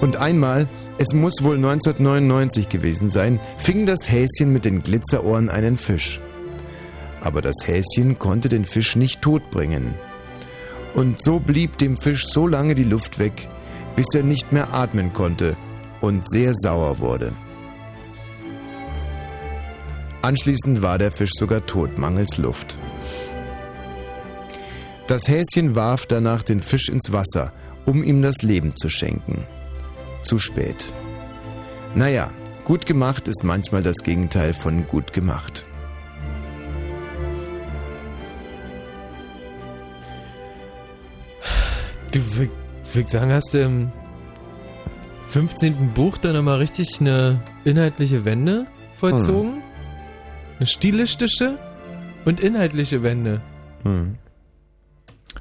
Und 0.01 0.17
einmal, 0.17 0.67
es 0.97 1.13
muss 1.13 1.43
wohl 1.43 1.57
1999 1.57 2.69
gewesen 2.69 3.11
sein, 3.11 3.39
fing 3.59 3.85
das 3.85 4.09
Häschen 4.09 4.51
mit 4.51 4.65
den 4.65 4.81
Glitzerohren 4.81 5.49
einen 5.49 5.77
Fisch. 5.77 6.21
Aber 7.21 7.43
das 7.43 7.67
Häschen 7.67 8.17
konnte 8.17 8.49
den 8.49 8.65
Fisch 8.65 8.95
nicht 8.95 9.21
totbringen. 9.21 9.93
Und 10.95 11.23
so 11.23 11.39
blieb 11.39 11.77
dem 11.77 11.97
Fisch 11.97 12.25
so 12.29 12.47
lange 12.47 12.73
die 12.73 12.83
Luft 12.83 13.19
weg, 13.19 13.47
bis 13.99 14.15
er 14.15 14.23
nicht 14.23 14.53
mehr 14.53 14.73
atmen 14.73 15.11
konnte 15.11 15.57
und 15.99 16.23
sehr 16.29 16.53
sauer 16.55 16.99
wurde. 16.99 17.33
Anschließend 20.21 20.81
war 20.81 20.97
der 20.97 21.11
Fisch 21.11 21.33
sogar 21.33 21.65
tot, 21.65 21.97
mangels 21.97 22.37
Luft. 22.37 22.77
Das 25.07 25.27
Häschen 25.27 25.75
warf 25.75 26.05
danach 26.05 26.43
den 26.43 26.61
Fisch 26.61 26.87
ins 26.87 27.11
Wasser, 27.11 27.51
um 27.85 28.01
ihm 28.01 28.21
das 28.21 28.41
Leben 28.41 28.73
zu 28.77 28.87
schenken. 28.87 29.45
Zu 30.21 30.39
spät. 30.39 30.93
Naja, 31.93 32.31
gut 32.63 32.85
gemacht 32.85 33.27
ist 33.27 33.43
manchmal 33.43 33.83
das 33.83 33.97
Gegenteil 33.97 34.53
von 34.53 34.87
gut 34.87 35.11
gemacht. 35.11 35.65
Du 42.13 42.21
würd, 42.89 42.95
würd 42.95 43.09
sagen, 43.09 43.31
hast 43.31 43.53
du 43.53 43.61
im 43.61 43.91
15. 45.27 45.93
Buch 45.93 46.17
dann 46.17 46.35
nochmal 46.35 46.57
richtig 46.57 46.99
eine 46.99 47.41
inhaltliche 47.63 48.25
Wende 48.25 48.65
vollzogen? 48.97 49.53
Hm. 49.53 49.61
Eine 50.57 50.65
stilistische 50.67 51.57
und 52.25 52.39
inhaltliche 52.39 53.03
Wende. 53.03 53.41
Hm. 53.83 54.15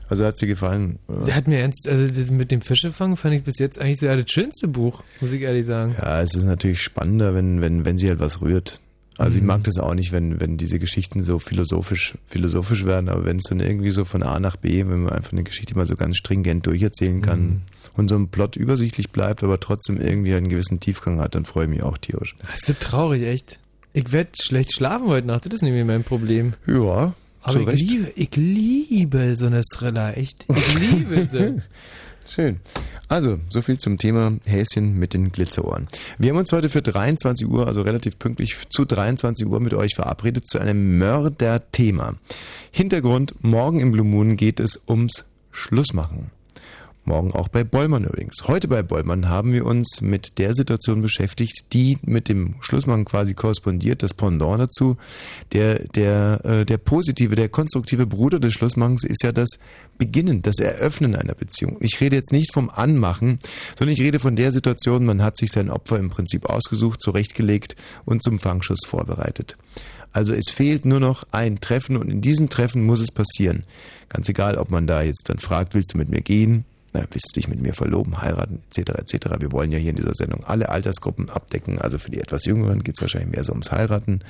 Also 0.08 0.24
hat 0.24 0.38
sie 0.38 0.46
gefallen? 0.46 0.98
Oder? 1.08 1.22
Sie 1.22 1.34
hat 1.34 1.48
mir 1.48 1.58
ernst, 1.58 1.88
also 1.88 2.32
mit 2.32 2.50
dem 2.50 2.60
Fischefangen 2.60 3.16
fand 3.16 3.34
ich 3.34 3.42
bis 3.42 3.58
jetzt 3.58 3.78
eigentlich 3.78 3.98
sogar 3.98 4.16
das 4.16 4.30
schönste 4.30 4.68
Buch, 4.68 5.02
muss 5.20 5.32
ich 5.32 5.42
ehrlich 5.42 5.66
sagen. 5.66 5.94
Ja, 5.98 6.22
es 6.22 6.34
ist 6.34 6.44
natürlich 6.44 6.80
spannender, 6.80 7.34
wenn, 7.34 7.60
wenn, 7.60 7.84
wenn 7.84 7.96
sie 7.96 8.08
halt 8.08 8.20
was 8.20 8.40
rührt. 8.40 8.80
Also 9.18 9.36
mhm. 9.36 9.42
ich 9.42 9.46
mag 9.46 9.64
das 9.64 9.78
auch 9.78 9.94
nicht, 9.94 10.12
wenn, 10.12 10.40
wenn 10.40 10.56
diese 10.56 10.78
Geschichten 10.78 11.22
so 11.22 11.38
philosophisch, 11.38 12.14
philosophisch 12.26 12.84
werden, 12.84 13.08
aber 13.08 13.24
wenn 13.24 13.38
es 13.38 13.44
dann 13.44 13.60
irgendwie 13.60 13.90
so 13.90 14.04
von 14.04 14.22
A 14.22 14.38
nach 14.38 14.56
B, 14.56 14.78
wenn 14.86 15.02
man 15.02 15.12
einfach 15.12 15.32
eine 15.32 15.42
Geschichte 15.42 15.76
mal 15.76 15.86
so 15.86 15.96
ganz 15.96 16.16
stringent 16.16 16.66
durcherzählen 16.66 17.20
kann 17.20 17.40
mhm. 17.40 17.60
und 17.96 18.08
so 18.08 18.16
ein 18.16 18.28
Plot 18.28 18.56
übersichtlich 18.56 19.10
bleibt, 19.10 19.42
aber 19.42 19.58
trotzdem 19.58 20.00
irgendwie 20.00 20.34
einen 20.34 20.48
gewissen 20.48 20.78
Tiefgang 20.78 21.18
hat, 21.18 21.34
dann 21.34 21.44
freue 21.44 21.64
ich 21.64 21.70
mich 21.70 21.82
auch 21.82 21.98
tierisch. 21.98 22.36
Das 22.50 22.68
ist 22.68 22.80
traurig, 22.80 23.24
echt. 23.24 23.58
Ich 23.92 24.12
werde 24.12 24.30
schlecht 24.40 24.72
schlafen 24.72 25.08
heute 25.08 25.26
Nacht, 25.26 25.46
das 25.46 25.54
ist 25.54 25.62
nämlich 25.62 25.84
mein 25.84 26.04
Problem. 26.04 26.54
Ja. 26.66 27.14
Aber 27.42 27.72
ich 27.72 27.80
liebe, 27.80 28.12
ich 28.14 28.36
liebe 28.36 29.36
so 29.36 29.46
eine 29.46 29.62
Thriller, 29.62 30.16
echt. 30.16 30.44
Ich 30.54 30.78
liebe 30.78 31.26
sie. 31.26 31.56
Schön. 32.28 32.60
Also, 33.08 33.38
so 33.48 33.62
viel 33.62 33.78
zum 33.78 33.96
Thema 33.96 34.38
Häschen 34.44 34.98
mit 34.98 35.14
den 35.14 35.32
Glitzerohren. 35.32 35.88
Wir 36.18 36.30
haben 36.30 36.38
uns 36.38 36.52
heute 36.52 36.68
für 36.68 36.82
23 36.82 37.48
Uhr, 37.48 37.66
also 37.66 37.80
relativ 37.80 38.18
pünktlich 38.18 38.54
zu 38.68 38.84
23 38.84 39.46
Uhr 39.46 39.60
mit 39.60 39.72
euch 39.72 39.94
verabredet 39.94 40.46
zu 40.46 40.58
einem 40.58 40.98
Mörder-Thema. 40.98 42.14
Hintergrund, 42.70 43.34
morgen 43.42 43.80
im 43.80 43.92
Blue 43.92 44.04
Moon 44.04 44.36
geht 44.36 44.60
es 44.60 44.78
ums 44.86 45.24
Schlussmachen. 45.52 46.30
Morgen 47.08 47.32
auch 47.32 47.48
bei 47.48 47.64
Bollmann 47.64 48.04
übrigens. 48.04 48.46
Heute 48.46 48.68
bei 48.68 48.82
Bollmann 48.82 49.30
haben 49.30 49.52
wir 49.54 49.64
uns 49.64 50.02
mit 50.02 50.38
der 50.38 50.54
Situation 50.54 51.00
beschäftigt, 51.00 51.72
die 51.72 51.96
mit 52.02 52.28
dem 52.28 52.56
Schlussmann 52.60 53.06
quasi 53.06 53.32
korrespondiert, 53.32 54.02
das 54.02 54.12
Pendant 54.12 54.60
dazu. 54.60 54.98
Der, 55.52 55.86
der, 55.88 56.44
äh, 56.44 56.64
der 56.66 56.76
positive, 56.76 57.34
der 57.34 57.48
konstruktive 57.48 58.06
Bruder 58.06 58.38
des 58.38 58.52
Schlussmachens 58.52 59.04
ist 59.04 59.22
ja 59.24 59.32
das 59.32 59.48
Beginnen, 59.96 60.42
das 60.42 60.60
Eröffnen 60.60 61.16
einer 61.16 61.34
Beziehung. 61.34 61.78
Ich 61.80 61.98
rede 62.00 62.14
jetzt 62.14 62.30
nicht 62.30 62.52
vom 62.52 62.68
Anmachen, 62.68 63.38
sondern 63.76 63.94
ich 63.94 64.02
rede 64.02 64.20
von 64.20 64.36
der 64.36 64.52
Situation, 64.52 65.06
man 65.06 65.22
hat 65.22 65.38
sich 65.38 65.50
sein 65.50 65.70
Opfer 65.70 65.98
im 65.98 66.10
Prinzip 66.10 66.44
ausgesucht, 66.44 67.02
zurechtgelegt 67.02 67.74
und 68.04 68.22
zum 68.22 68.38
Fangschuss 68.38 68.80
vorbereitet. 68.86 69.56
Also 70.12 70.34
es 70.34 70.50
fehlt 70.50 70.84
nur 70.84 71.00
noch 71.00 71.24
ein 71.32 71.60
Treffen 71.60 71.96
und 71.96 72.10
in 72.10 72.20
diesem 72.20 72.50
Treffen 72.50 72.84
muss 72.84 73.00
es 73.00 73.10
passieren. 73.10 73.64
Ganz 74.10 74.28
egal, 74.28 74.58
ob 74.58 74.70
man 74.70 74.86
da 74.86 75.02
jetzt 75.02 75.30
dann 75.30 75.38
fragt, 75.38 75.74
willst 75.74 75.94
du 75.94 75.98
mit 75.98 76.10
mir 76.10 76.20
gehen? 76.20 76.66
Na, 76.98 77.04
willst 77.12 77.30
du 77.30 77.40
dich 77.40 77.48
mit 77.48 77.60
mir 77.60 77.74
verloben, 77.74 78.20
heiraten, 78.20 78.60
etc., 78.70 78.90
etc. 78.98 79.26
Wir 79.38 79.52
wollen 79.52 79.70
ja 79.70 79.78
hier 79.78 79.90
in 79.90 79.96
dieser 79.96 80.14
Sendung 80.14 80.44
alle 80.44 80.68
Altersgruppen 80.68 81.30
abdecken. 81.30 81.78
Also 81.78 81.98
für 81.98 82.10
die 82.10 82.20
etwas 82.20 82.44
Jüngeren 82.44 82.82
geht 82.82 82.96
es 82.96 83.02
wahrscheinlich 83.02 83.30
mehr 83.30 83.44
so 83.44 83.52
ums 83.52 83.70
Heiraten. 83.70 84.20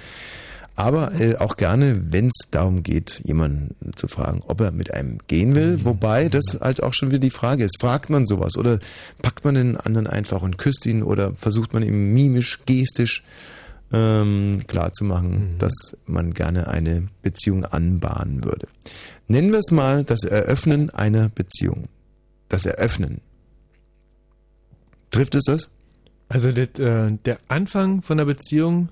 Aber 0.76 1.18
äh, 1.18 1.36
auch 1.36 1.56
gerne, 1.56 2.12
wenn 2.12 2.26
es 2.26 2.50
darum 2.50 2.82
geht, 2.82 3.22
jemanden 3.24 3.74
zu 3.96 4.06
fragen, 4.06 4.42
ob 4.46 4.60
er 4.60 4.70
mit 4.70 4.92
einem 4.92 5.18
gehen 5.26 5.54
will. 5.54 5.84
Wobei 5.84 6.28
das 6.28 6.58
halt 6.60 6.82
auch 6.82 6.94
schon 6.94 7.10
wieder 7.10 7.18
die 7.18 7.30
Frage 7.30 7.64
ist, 7.64 7.80
fragt 7.80 8.10
man 8.10 8.26
sowas 8.26 8.56
oder 8.56 8.78
packt 9.22 9.44
man 9.44 9.54
den 9.54 9.76
anderen 9.76 10.06
einfach 10.06 10.42
und 10.42 10.58
küsst 10.58 10.86
ihn 10.86 11.02
oder 11.02 11.32
versucht 11.34 11.72
man 11.72 11.82
ihm 11.82 12.12
mimisch, 12.12 12.60
gestisch 12.66 13.24
ähm, 13.92 14.58
klarzumachen, 14.66 15.30
mhm. 15.30 15.58
dass 15.58 15.96
man 16.06 16.34
gerne 16.34 16.68
eine 16.68 17.08
Beziehung 17.22 17.64
anbahnen 17.64 18.44
würde. 18.44 18.68
Nennen 19.26 19.50
wir 19.50 19.58
es 19.58 19.70
mal 19.70 20.04
das 20.04 20.22
Eröffnen 20.24 20.90
einer 20.90 21.28
Beziehung 21.28 21.88
das 22.48 22.66
Eröffnen. 22.66 23.20
Trifft 25.10 25.34
es 25.34 25.44
das? 25.44 25.72
Also 26.28 26.52
das, 26.52 26.68
äh, 26.78 27.12
der 27.24 27.38
Anfang 27.48 28.02
von 28.02 28.18
der 28.18 28.26
Beziehung 28.26 28.90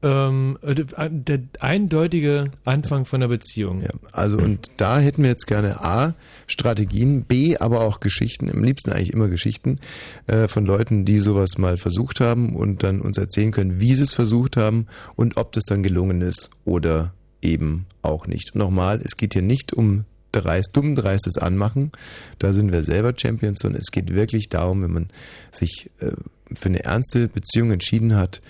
Ähm, 0.00 0.56
äh, 0.62 0.76
der, 0.76 1.08
der 1.10 1.40
eindeutige 1.58 2.52
Anfang 2.64 3.04
von 3.04 3.20
der 3.20 3.26
Beziehung. 3.26 3.82
Ja, 3.82 3.90
also 4.12 4.36
und 4.36 4.70
da 4.76 5.00
hätten 5.00 5.24
wir 5.24 5.30
jetzt 5.30 5.48
gerne 5.48 5.80
A, 5.82 6.14
Strategien, 6.46 7.24
B, 7.24 7.56
aber 7.56 7.80
auch 7.80 7.98
Geschichten, 7.98 8.48
am 8.48 8.62
liebsten 8.62 8.92
eigentlich 8.92 9.12
immer 9.12 9.26
Geschichten 9.26 9.80
äh, 10.28 10.46
von 10.46 10.64
Leuten, 10.64 11.04
die 11.04 11.18
sowas 11.18 11.58
mal 11.58 11.76
versucht 11.76 12.20
haben 12.20 12.54
und 12.54 12.84
dann 12.84 13.00
uns 13.00 13.18
erzählen 13.18 13.50
können, 13.50 13.80
wie 13.80 13.92
sie 13.96 14.04
es 14.04 14.14
versucht 14.14 14.56
haben 14.56 14.86
und 15.16 15.36
ob 15.36 15.50
das 15.50 15.64
dann 15.64 15.82
gelungen 15.82 16.20
ist 16.20 16.50
oder 16.64 17.12
eben 17.42 17.86
auch 18.00 18.28
nicht. 18.28 18.54
Und 18.54 18.60
nochmal, 18.60 19.00
es 19.02 19.16
geht 19.16 19.32
hier 19.32 19.42
nicht 19.42 19.72
um 19.72 20.04
dreist, 20.32 20.70
dumm 20.72 20.94
dreistes 20.94 21.38
Anmachen, 21.38 21.92
da 22.38 22.52
sind 22.52 22.72
wir 22.72 22.82
selber 22.82 23.14
Champions, 23.16 23.60
sondern 23.60 23.80
es 23.80 23.90
geht 23.90 24.14
wirklich 24.14 24.48
darum, 24.48 24.82
wenn 24.82 24.92
man 24.92 25.08
sich 25.52 25.90
äh, 26.00 26.12
für 26.52 26.68
eine 26.68 26.84
ernste 26.84 27.28
Beziehung 27.28 27.72
entschieden 27.72 28.14
hat 28.14 28.40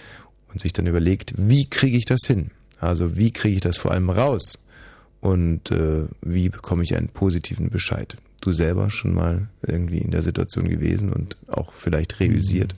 und 0.53 0.61
sich 0.61 0.73
dann 0.73 0.87
überlegt, 0.87 1.35
wie 1.37 1.67
kriege 1.67 1.97
ich 1.97 2.05
das 2.05 2.21
hin? 2.27 2.51
Also 2.81 3.17
wie 3.17 3.33
kriege 3.33 3.57
ich 3.57 3.61
das 3.61 3.77
vor 3.77 3.91
allem 3.91 4.11
raus? 4.11 4.61
Und 5.21 5.71
äh, 5.71 6.07
wie 6.23 6.49
bekomme 6.49 6.85
ich 6.85 6.97
einen 6.97 7.09
positiven 7.09 7.71
Bescheid? 7.71 8.17
Du 8.41 8.53
selber 8.53 8.91
schon 8.91 9.15
mal 9.15 9.49
irgendwie 9.63 9.99
in 9.99 10.13
der 10.13 10.23
Situation 10.23 10.69
gewesen 10.69 11.13
und 11.13 11.37
auch 11.49 11.73
vielleicht 11.73 12.21
reüsiert? 12.21 12.77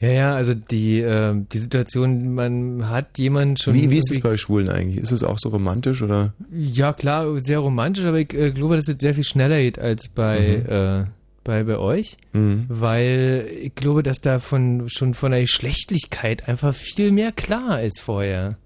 Ja, 0.00 0.08
ja, 0.08 0.34
also 0.36 0.54
die, 0.54 1.00
äh, 1.00 1.34
die 1.52 1.58
Situation, 1.58 2.32
man 2.34 2.88
hat 2.88 3.18
jemanden 3.18 3.56
schon. 3.56 3.74
Wie, 3.74 3.90
wie 3.90 3.98
ist 3.98 4.12
es 4.12 4.20
bei 4.20 4.36
Schwulen 4.36 4.68
eigentlich? 4.68 4.98
Ist 4.98 5.10
es 5.10 5.24
auch 5.24 5.38
so 5.38 5.48
romantisch 5.48 6.02
oder? 6.02 6.34
Ja, 6.52 6.92
klar, 6.92 7.38
sehr 7.40 7.58
romantisch, 7.58 8.04
aber 8.04 8.18
ich 8.20 8.32
äh, 8.32 8.52
glaube, 8.52 8.76
dass 8.76 8.86
es 8.88 9.00
sehr 9.00 9.14
viel 9.14 9.24
schneller 9.24 9.58
geht 9.58 9.78
als 9.78 10.08
bei, 10.08 10.62
Mhm. 10.64 10.72
äh, 10.72 11.04
bei, 11.42 11.64
bei 11.64 11.78
euch. 11.78 12.16
Mhm. 12.32 12.66
Weil 12.68 13.48
ich 13.60 13.74
glaube, 13.74 14.04
dass 14.04 14.18
da 14.18 14.38
von, 14.38 14.88
schon 14.88 15.14
von 15.14 15.32
der 15.32 15.40
Geschlechtlichkeit 15.40 16.48
einfach 16.48 16.74
viel 16.74 17.10
mehr 17.10 17.32
klar 17.32 17.82
ist 17.82 18.00
vorher. 18.00 18.56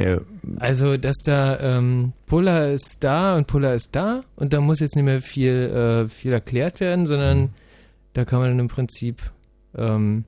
Ja, 0.00 0.18
Also, 0.58 0.96
dass 0.96 1.16
da 1.24 1.60
ähm, 1.60 2.14
Pulla 2.26 2.68
ist 2.70 2.96
da 3.00 3.36
und 3.36 3.46
Pulla 3.46 3.74
ist 3.74 3.90
da 3.92 4.24
und 4.36 4.52
da 4.54 4.60
muss 4.62 4.80
jetzt 4.80 4.96
nicht 4.96 5.04
mehr 5.04 5.20
viel, 5.20 5.52
äh, 5.52 6.08
viel 6.08 6.32
erklärt 6.32 6.80
werden, 6.80 7.06
sondern 7.06 7.50
da 8.14 8.24
kann 8.24 8.40
man 8.40 8.48
dann 8.48 8.58
im 8.60 8.68
Prinzip 8.68 9.22
ähm, 9.76 10.24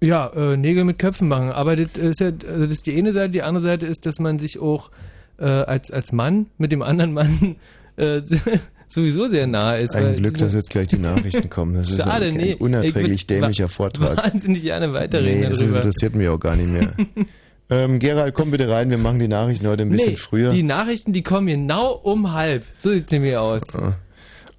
ja, 0.00 0.28
äh, 0.28 0.56
Nägel 0.56 0.84
mit 0.84 0.98
Köpfen 0.98 1.28
machen. 1.28 1.50
Aber 1.50 1.76
das 1.76 1.96
ist 1.96 2.20
ja, 2.20 2.26
also 2.26 2.64
das 2.64 2.72
ist 2.74 2.86
die 2.86 2.96
eine 2.96 3.12
Seite, 3.12 3.30
die 3.30 3.42
andere 3.42 3.62
Seite 3.62 3.86
ist, 3.86 4.06
dass 4.06 4.18
man 4.18 4.38
sich 4.38 4.58
auch 4.58 4.90
äh, 5.38 5.44
als, 5.44 5.90
als 5.90 6.12
Mann 6.12 6.46
mit 6.58 6.72
dem 6.72 6.82
anderen 6.82 7.12
Mann 7.12 7.56
äh, 7.96 8.20
sowieso 8.88 9.28
sehr 9.28 9.46
nahe 9.46 9.78
ist. 9.78 9.94
ein 9.94 10.16
Glück, 10.16 10.38
dass 10.38 10.54
jetzt 10.54 10.70
gleich 10.70 10.88
die 10.88 10.98
Nachrichten 10.98 11.50
kommen. 11.50 11.74
Das 11.74 11.90
ist 11.90 12.02
Schade, 12.02 12.26
ein, 12.26 12.34
nee. 12.34 12.52
ein 12.52 12.58
unerträglich 12.58 13.22
Ich 13.22 13.28
würd 13.28 13.42
dämlicher 13.42 13.68
Vortrag. 13.68 14.16
Wahnsinnig 14.16 14.62
gerne 14.62 14.92
weiterreden 14.92 15.40
Nee, 15.40 15.48
das 15.48 15.58
darüber. 15.58 15.76
interessiert 15.76 16.14
mich 16.14 16.28
auch 16.28 16.38
gar 16.38 16.56
nicht 16.56 16.68
mehr. 16.68 16.92
ähm, 17.70 17.98
Gerald, 17.98 18.34
komm 18.34 18.50
bitte 18.50 18.68
rein, 18.68 18.90
wir 18.90 18.98
machen 18.98 19.18
die 19.18 19.28
Nachrichten 19.28 19.66
heute 19.66 19.82
ein 19.82 19.90
bisschen 19.90 20.10
nee, 20.12 20.16
früher. 20.16 20.50
Die 20.50 20.62
Nachrichten, 20.62 21.12
die 21.12 21.22
kommen 21.22 21.46
genau 21.46 21.92
um 21.92 22.32
halb. 22.32 22.64
So 22.78 22.90
sieht's 22.92 23.10
nämlich 23.10 23.36
aus. 23.36 23.62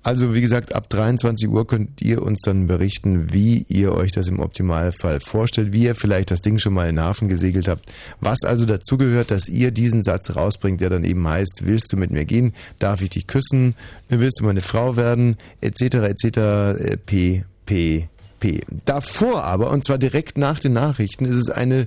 Also 0.08 0.34
wie 0.34 0.40
gesagt, 0.40 0.74
ab 0.74 0.90
23 0.90 1.50
Uhr 1.50 1.68
könnt 1.68 2.02
ihr 2.02 2.22
uns 2.22 2.40
dann 2.40 2.66
berichten, 2.66 3.34
wie 3.34 3.66
ihr 3.68 3.94
euch 3.94 4.14
das 4.14 4.30
im 4.30 4.40
Optimalfall 4.40 5.20
vorstellt, 5.20 5.74
wie 5.74 5.84
ihr 5.84 5.96
vielleicht 5.96 6.32
das 6.32 6.40
Ding 6.40 6.60
schon 6.60 6.72
mal 6.72 6.88
in 6.88 6.96
den 6.96 7.04
Hafen 7.04 7.28
gesegelt 7.28 7.68
habt. 7.68 7.92
Was 8.22 8.46
also 8.46 8.66
dazugehört, 8.66 9.32
dass 9.32 9.50
ihr 9.50 9.72
diesen 9.72 10.06
Satz 10.06 10.34
rausbringt, 10.34 10.80
der 10.80 10.92
dann 10.92 11.04
eben 11.04 11.28
heißt, 11.28 11.64
willst 11.66 11.92
du 11.92 11.98
mit 11.98 12.12
mir 12.12 12.24
gehen, 12.24 12.54
darf 12.80 13.02
ich 13.02 13.10
dich 13.10 13.28
küssen, 13.28 13.76
willst 14.08 14.40
du 14.40 14.46
meine 14.46 14.62
Frau 14.62 14.96
werden, 14.96 15.36
etc. 15.60 15.82
etc. 15.82 16.24
äh, 16.24 16.98
p, 17.06 17.44
p, 17.66 18.08
p. 18.40 18.62
Davor 18.86 19.44
aber, 19.44 19.72
und 19.72 19.84
zwar 19.84 19.98
direkt 19.98 20.38
nach 20.38 20.62
den 20.62 20.72
Nachrichten, 20.72 21.26
ist 21.26 21.36
es 21.36 21.50
eine, 21.50 21.86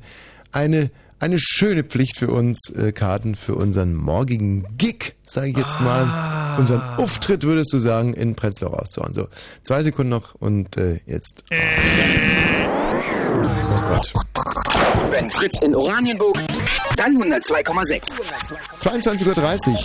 eine 0.52 0.90
eine 1.20 1.38
schöne 1.38 1.84
Pflicht 1.84 2.18
für 2.18 2.28
uns, 2.28 2.70
äh, 2.70 2.92
Karten 2.92 3.34
für 3.34 3.54
unseren 3.54 3.94
morgigen 3.94 4.66
Gig, 4.78 5.14
sage 5.24 5.48
ich 5.48 5.56
jetzt 5.56 5.80
mal. 5.80 6.56
Unseren 6.58 6.80
Auftritt, 6.96 7.44
würdest 7.44 7.72
du 7.72 7.78
sagen, 7.78 8.12
in 8.14 8.34
Prenzlau 8.34 8.68
rauszuhauen. 8.68 9.14
So, 9.14 9.28
zwei 9.62 9.82
Sekunden 9.82 10.10
noch 10.10 10.34
und 10.34 10.76
äh, 10.76 11.00
jetzt. 11.06 11.44
Oh 11.50 11.54
Gott. 13.86 14.12
Wenn 15.10 15.30
Fritz 15.30 15.60
in 15.62 15.74
Oranienburg, 15.76 16.38
dann 16.96 17.16
102,6. 17.16 18.18
22.30 18.80 19.68
Uhr. 19.68 19.78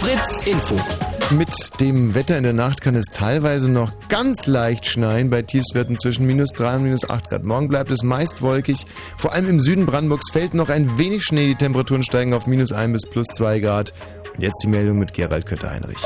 Fritz 0.00 0.42
Info. 0.46 0.76
Mit 1.38 1.80
dem 1.80 2.14
Wetter 2.14 2.36
in 2.36 2.42
der 2.42 2.52
Nacht 2.52 2.82
kann 2.82 2.94
es 2.94 3.06
teilweise 3.06 3.70
noch 3.70 3.92
ganz 4.08 4.46
leicht 4.46 4.86
schneien, 4.86 5.30
bei 5.30 5.40
Tiefstwerten 5.42 5.98
zwischen 5.98 6.26
minus 6.26 6.50
3 6.50 6.76
und 6.76 6.82
minus 6.82 7.08
8 7.08 7.30
Grad. 7.30 7.44
Morgen 7.44 7.68
bleibt 7.68 7.90
es 7.90 8.02
meist 8.02 8.42
wolkig. 8.42 8.84
Vor 9.16 9.32
allem 9.32 9.48
im 9.48 9.60
Süden 9.60 9.86
Brandenburgs 9.86 10.30
fällt 10.30 10.52
noch 10.52 10.68
ein 10.68 10.98
wenig 10.98 11.24
Schnee. 11.24 11.46
Die 11.46 11.54
Temperaturen 11.54 12.02
steigen 12.02 12.34
auf 12.34 12.46
minus 12.46 12.72
1 12.72 12.92
bis 12.92 13.08
plus 13.08 13.28
2 13.28 13.60
Grad. 13.60 13.94
Und 14.34 14.42
jetzt 14.42 14.62
die 14.62 14.68
Meldung 14.68 14.98
mit 14.98 15.14
Gerald 15.14 15.46
Kötter-Heinrich. 15.46 16.04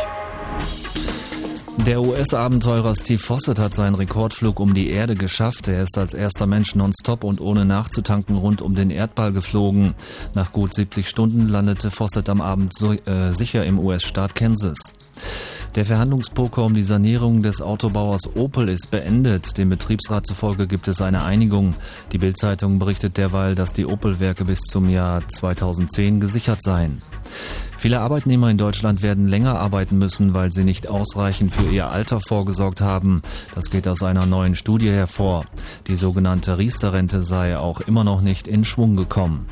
Der 1.84 2.00
US-Abenteurer 2.00 2.96
Steve 2.96 3.18
Fossett 3.18 3.58
hat 3.58 3.74
seinen 3.74 3.94
Rekordflug 3.94 4.58
um 4.60 4.74
die 4.74 4.90
Erde 4.90 5.14
geschafft. 5.14 5.68
Er 5.68 5.82
ist 5.82 5.98
als 5.98 6.14
erster 6.14 6.46
Mensch 6.46 6.74
nonstop 6.74 7.22
und 7.22 7.40
ohne 7.40 7.64
nachzutanken 7.64 8.36
rund 8.36 8.62
um 8.62 8.74
den 8.74 8.90
Erdball 8.90 9.32
geflogen. 9.32 9.94
Nach 10.34 10.52
gut 10.52 10.74
70 10.74 11.08
Stunden 11.08 11.48
landete 11.48 11.90
Fossett 11.90 12.28
am 12.28 12.40
Abend 12.40 12.76
so, 12.76 12.92
äh, 12.92 13.30
sicher 13.30 13.64
im 13.64 13.78
US-Staat 13.78 14.34
Kansas. 14.34 14.94
Der 15.76 15.84
Verhandlungspoker 15.84 16.64
um 16.64 16.72
die 16.72 16.82
Sanierung 16.82 17.42
des 17.42 17.60
Autobauers 17.60 18.34
Opel 18.34 18.70
ist 18.70 18.90
beendet. 18.90 19.58
Dem 19.58 19.68
Betriebsrat 19.68 20.26
zufolge 20.26 20.66
gibt 20.66 20.88
es 20.88 21.02
eine 21.02 21.22
Einigung. 21.22 21.74
Die 22.12 22.18
Bild-Zeitung 22.18 22.78
berichtet 22.78 23.18
derweil, 23.18 23.54
dass 23.54 23.74
die 23.74 23.84
Opel-Werke 23.84 24.46
bis 24.46 24.60
zum 24.60 24.88
Jahr 24.88 25.20
2010 25.28 26.18
gesichert 26.18 26.62
seien. 26.62 26.96
Viele 27.78 28.00
Arbeitnehmer 28.00 28.50
in 28.50 28.58
Deutschland 28.58 29.02
werden 29.02 29.28
länger 29.28 29.58
arbeiten 29.58 29.98
müssen, 29.98 30.34
weil 30.34 30.50
sie 30.52 30.64
nicht 30.64 30.88
ausreichend 30.88 31.54
für 31.54 31.70
ihr 31.70 31.90
Alter 31.90 32.20
vorgesorgt 32.20 32.80
haben. 32.80 33.22
Das 33.54 33.70
geht 33.70 33.86
aus 33.86 34.02
einer 34.02 34.26
neuen 34.26 34.54
Studie 34.56 34.90
hervor. 34.90 35.44
Die 35.86 35.94
sogenannte 35.94 36.58
Riester-Rente 36.58 37.22
sei 37.22 37.58
auch 37.58 37.80
immer 37.80 38.04
noch 38.04 38.22
nicht 38.22 38.48
in 38.48 38.64
Schwung 38.64 38.96
gekommen. 38.96 39.46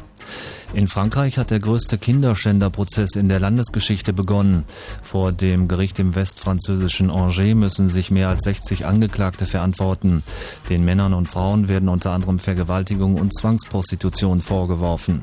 In 0.72 0.88
Frankreich 0.88 1.38
hat 1.38 1.52
der 1.52 1.60
größte 1.60 1.98
Kinderschänderprozess 1.98 3.14
in 3.14 3.28
der 3.28 3.38
Landesgeschichte 3.38 4.12
begonnen. 4.12 4.64
Vor 5.04 5.30
dem 5.30 5.68
Gericht 5.68 6.00
im 6.00 6.16
westfranzösischen 6.16 7.12
Angers 7.12 7.54
müssen 7.54 7.90
sich 7.90 8.10
mehr 8.10 8.28
als 8.28 8.42
60 8.42 8.84
Angeklagte 8.84 9.46
verantworten. 9.46 10.24
Den 10.68 10.84
Männern 10.84 11.14
und 11.14 11.28
Frauen 11.28 11.68
werden 11.68 11.88
unter 11.88 12.10
anderem 12.10 12.40
Vergewaltigung 12.40 13.14
und 13.14 13.32
Zwangsprostitution 13.38 14.40
vorgeworfen. 14.40 15.22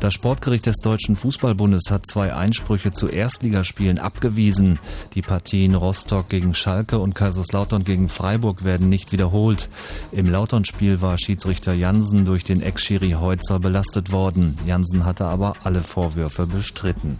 Das 0.00 0.14
Sportgericht 0.14 0.66
des 0.66 0.76
Deutschen 0.82 1.16
Fußballbundes 1.16 1.90
hat 1.90 2.06
zwei 2.06 2.34
Einsprüche 2.34 2.92
zu 2.92 3.06
Erstligaspielen 3.06 3.98
abgewiesen. 3.98 4.78
Die 5.14 5.22
Partien 5.22 5.74
Rostock 5.74 6.28
gegen 6.28 6.54
Schalke 6.54 6.98
und 6.98 7.14
Kaiserslautern 7.14 7.84
gegen 7.84 8.08
Freiburg 8.08 8.64
werden 8.64 8.88
nicht 8.88 9.12
wiederholt. 9.12 9.68
Im 10.12 10.28
Lautern-Spiel 10.28 11.00
war 11.00 11.18
Schiedsrichter 11.18 11.72
Jansen 11.72 12.26
durch 12.26 12.44
den 12.44 12.60
Ex-Schiri 12.60 13.12
Heutzer 13.12 13.58
belastet 13.58 14.12
worden. 14.12 14.58
Jansen 14.66 15.04
hatte 15.04 15.24
aber 15.24 15.54
alle 15.64 15.80
Vorwürfe 15.80 16.46
bestritten. 16.46 17.18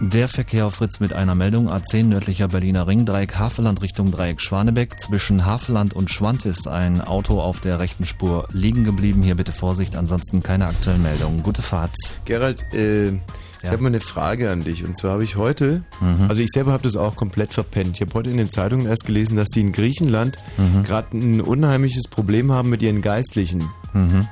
Der 0.00 0.28
Verkehr 0.28 0.66
auf 0.66 0.76
Fritz 0.76 0.98
mit 0.98 1.12
einer 1.12 1.34
Meldung 1.34 1.68
A10 1.68 2.04
nördlicher 2.04 2.48
Berliner 2.48 2.86
Ring, 2.86 3.04
Dreieck 3.04 3.36
Havelland 3.38 3.82
Richtung 3.82 4.10
Dreieck 4.10 4.40
Schwanebeck. 4.40 4.98
Zwischen 4.98 5.44
Havelland 5.44 5.92
und 5.92 6.10
Schwand 6.10 6.46
ist 6.46 6.66
ein 6.66 7.02
Auto 7.02 7.38
auf 7.40 7.60
der 7.60 7.78
rechten 7.80 8.06
Spur 8.06 8.48
liegen 8.50 8.84
geblieben. 8.84 9.22
Hier 9.22 9.34
bitte 9.34 9.52
Vorsicht, 9.52 9.96
ansonsten 9.96 10.42
keine 10.42 10.66
aktuellen 10.66 11.02
Meldungen. 11.02 11.42
Gute 11.42 11.60
Fahrt. 11.60 11.90
Gerald, 12.24 12.62
äh, 12.72 13.08
ich 13.08 13.14
Ja. 13.62 13.72
habe 13.72 13.82
mal 13.82 13.88
eine 13.88 14.00
Frage 14.00 14.50
an 14.50 14.64
dich. 14.64 14.84
Und 14.84 14.96
zwar 14.96 15.12
habe 15.12 15.24
ich 15.24 15.36
heute, 15.36 15.82
also 16.28 16.40
ich 16.42 16.48
selber 16.50 16.72
habe 16.72 16.82
das 16.82 16.96
auch 16.96 17.14
komplett 17.14 17.52
verpennt. 17.52 17.96
Ich 17.96 18.00
habe 18.00 18.14
heute 18.14 18.30
in 18.30 18.38
den 18.38 18.48
Zeitungen 18.50 18.86
erst 18.86 19.04
gelesen, 19.04 19.36
dass 19.36 19.50
die 19.50 19.60
in 19.60 19.72
Griechenland 19.72 20.38
gerade 20.82 21.14
ein 21.18 21.42
unheimliches 21.42 22.08
Problem 22.08 22.50
haben 22.52 22.70
mit 22.70 22.80
ihren 22.80 23.02
Geistlichen. 23.02 23.68
Mhm. 23.92 24.26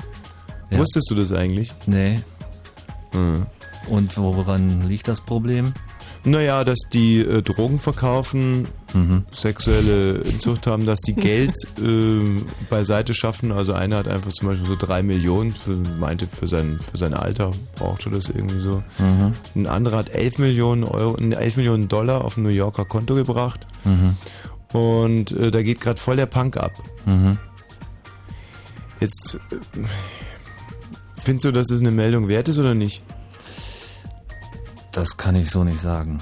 Ja. 0.70 0.78
Wusstest 0.78 1.10
du 1.10 1.14
das 1.14 1.30
eigentlich? 1.32 1.74
Nee. 1.86 2.20
Mhm. 3.12 3.44
Und 3.90 4.16
woran 4.16 4.88
liegt 4.88 5.08
das 5.08 5.20
Problem? 5.20 5.72
Naja, 6.24 6.64
dass 6.64 6.78
die 6.92 7.20
äh, 7.20 7.42
Drogen 7.42 7.78
verkaufen, 7.78 8.66
Mhm. 8.94 9.24
sexuelle 9.30 10.18
Inzucht 10.20 10.66
haben, 10.66 10.86
dass 10.86 11.00
die 11.00 11.12
Geld 11.14 11.54
äh, 11.78 12.42
beiseite 12.70 13.12
schaffen. 13.12 13.52
Also 13.52 13.74
einer 13.74 13.96
hat 13.98 14.08
einfach 14.08 14.32
zum 14.32 14.48
Beispiel 14.48 14.66
so 14.66 14.76
drei 14.76 15.02
Millionen, 15.02 15.52
für, 15.52 15.76
meinte 15.76 16.26
für 16.26 16.46
sein, 16.48 16.80
für 16.90 16.96
sein 16.96 17.12
Alter 17.12 17.50
brauchte 17.76 18.08
das 18.10 18.30
irgendwie 18.30 18.60
so. 18.60 18.82
Mhm. 18.98 19.34
Ein 19.54 19.66
anderer 19.66 19.98
hat 19.98 20.08
11 20.08 20.38
Millionen 20.38 20.84
Euro, 20.84 21.16
11 21.18 21.56
Millionen 21.58 21.88
Dollar 21.88 22.24
auf 22.24 22.36
ein 22.38 22.42
New 22.44 22.48
Yorker 22.48 22.86
Konto 22.86 23.14
gebracht. 23.14 23.66
Mhm. 23.84 24.16
Und 24.76 25.32
äh, 25.32 25.50
da 25.50 25.62
geht 25.62 25.80
gerade 25.82 26.00
voll 26.00 26.16
der 26.16 26.26
Punk 26.26 26.56
ab. 26.56 26.72
Mhm. 27.06 27.36
Jetzt 29.00 29.34
äh, 29.50 29.80
findest 31.14 31.44
du, 31.44 31.52
dass 31.52 31.70
es 31.70 31.80
eine 31.80 31.90
Meldung 31.90 32.28
wert 32.28 32.48
ist 32.48 32.58
oder 32.58 32.74
nicht? 32.74 33.02
Das 34.92 35.16
kann 35.16 35.36
ich 35.36 35.50
so 35.50 35.64
nicht 35.64 35.80
sagen. 35.80 36.20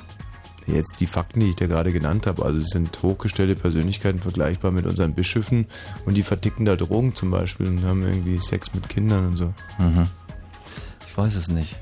Jetzt 0.67 0.97
die 0.99 1.07
Fakten, 1.07 1.39
die 1.41 1.51
ich 1.51 1.57
dir 1.57 1.69
gerade 1.69 1.93
genannt 1.93 2.27
habe. 2.27 2.45
Also 2.45 2.59
es 2.59 2.69
sind 2.71 3.01
hochgestellte 3.03 3.55
Persönlichkeiten 3.55 4.21
vergleichbar 4.21 4.73
mit 4.73 4.85
unseren 4.85 5.15
Bischöfen 5.15 5.67
und 6.07 6.15
die 6.15 6.23
verticken 6.23 6.65
da 6.65 6.75
Drogen 6.75 7.15
zum 7.15 7.31
Beispiel 7.31 7.69
und 7.69 7.85
haben 7.85 8.03
irgendwie 8.03 8.41
Sex 8.41 8.75
mit 8.75 8.89
Kindern 8.89 9.27
und 9.27 9.37
so. 9.37 9.55
Mhm. 9.79 10.09
Ich 11.09 11.17
weiß 11.17 11.37
es 11.37 11.49
nicht. 11.49 11.77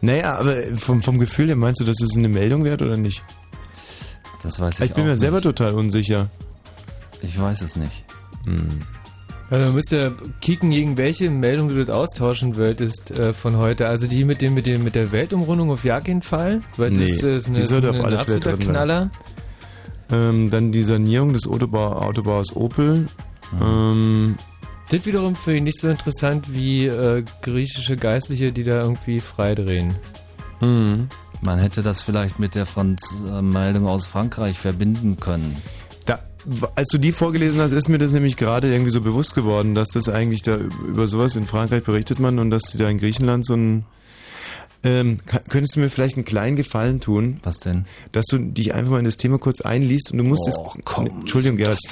Naja, 0.00 0.38
aber 0.38 0.56
vom, 0.76 1.02
vom 1.02 1.18
Gefühl 1.18 1.48
her 1.48 1.56
meinst 1.56 1.80
du, 1.80 1.84
dass 1.84 2.00
es 2.00 2.16
eine 2.16 2.28
Meldung 2.28 2.62
wert 2.64 2.82
oder 2.82 2.96
nicht? 2.96 3.22
Das 4.42 4.60
weiß 4.60 4.78
ich 4.80 4.86
Ich 4.90 4.94
bin 4.94 5.06
mir 5.06 5.16
selber 5.16 5.38
nicht. 5.38 5.44
total 5.44 5.72
unsicher. 5.72 6.28
Ich 7.22 7.38
weiß 7.38 7.62
es 7.62 7.74
nicht. 7.74 8.04
Hm. 8.44 8.82
Also 9.50 9.66
man 9.66 9.74
müsste 9.74 10.14
kicken, 10.40 10.70
gegen 10.70 10.96
welche 10.96 11.30
Meldung 11.30 11.68
du 11.68 11.84
das 11.84 11.94
austauschen 11.94 12.56
wolltest 12.56 13.18
äh, 13.18 13.32
von 13.32 13.56
heute. 13.58 13.88
Also 13.88 14.06
die 14.06 14.24
mit 14.24 14.40
dem 14.40 14.54
mit 14.54 14.66
dem 14.66 14.84
mit 14.84 14.94
der 14.94 15.12
Weltumrundung 15.12 15.70
auf 15.70 15.82
keinen 15.82 16.22
Fall, 16.22 16.62
weil 16.76 16.90
Nee, 16.90 17.06
das 17.08 17.22
ist 17.22 17.46
eine, 17.46 17.56
die 17.58 17.62
sollte 17.62 17.88
ist 17.88 17.90
auf 17.92 18.00
ein 18.00 18.04
alle 18.06 18.18
Fälle 18.18 18.36
absoluter 18.36 18.50
drin 18.52 18.66
sein. 18.66 18.74
Knaller. 18.74 19.10
Ähm, 20.10 20.50
dann 20.50 20.72
die 20.72 20.82
Sanierung 20.82 21.32
des 21.32 21.46
Autobau 21.46 21.92
Autobaus 21.92 22.54
Opel. 22.56 23.06
Ähm, 23.60 24.36
Das 24.90 25.06
wiederum 25.06 25.34
finde 25.36 25.58
ich 25.58 25.62
nicht 25.64 25.80
so 25.80 25.88
interessant 25.88 26.46
wie 26.52 26.86
äh, 26.86 27.22
griechische 27.42 27.96
Geistliche, 27.96 28.52
die 28.52 28.64
da 28.64 28.82
irgendwie 28.82 29.20
freidrehen. 29.20 29.94
hm. 30.60 31.08
Man 31.42 31.58
hätte 31.58 31.82
das 31.82 32.00
vielleicht 32.00 32.38
mit 32.38 32.54
der 32.54 32.64
Franz 32.64 33.14
äh, 33.30 33.42
Meldung 33.42 33.86
aus 33.86 34.06
Frankreich 34.06 34.58
verbinden 34.58 35.18
können. 35.20 35.54
Als 36.74 36.88
du 36.90 36.98
die 36.98 37.12
vorgelesen 37.12 37.60
hast, 37.60 37.72
ist 37.72 37.88
mir 37.88 37.98
das 37.98 38.12
nämlich 38.12 38.36
gerade 38.36 38.70
irgendwie 38.70 38.90
so 38.90 39.00
bewusst 39.00 39.34
geworden, 39.34 39.74
dass 39.74 39.88
das 39.88 40.08
eigentlich 40.08 40.42
da 40.42 40.56
üb- 40.56 40.86
über 40.88 41.06
sowas 41.06 41.36
in 41.36 41.46
Frankreich 41.46 41.82
berichtet 41.84 42.18
man 42.20 42.38
und 42.38 42.50
dass 42.50 42.62
die 42.64 42.78
da 42.78 42.88
in 42.88 42.98
Griechenland 42.98 43.46
so 43.46 43.54
ein 43.54 43.84
ähm, 44.84 45.18
könntest 45.48 45.76
du 45.76 45.80
mir 45.80 45.90
vielleicht 45.90 46.16
einen 46.16 46.24
kleinen 46.24 46.56
Gefallen 46.56 47.00
tun? 47.00 47.38
Was 47.42 47.58
denn? 47.58 47.84
Dass 48.12 48.26
du 48.26 48.38
dich 48.38 48.74
einfach 48.74 48.92
mal 48.92 48.98
in 48.98 49.04
das 49.04 49.16
Thema 49.16 49.38
kurz 49.38 49.60
einliest 49.60 50.12
und 50.12 50.18
du 50.18 50.24
musst 50.24 50.48
es. 50.48 50.56
Entschuldigung, 50.96 51.56
Gerhard. 51.56 51.78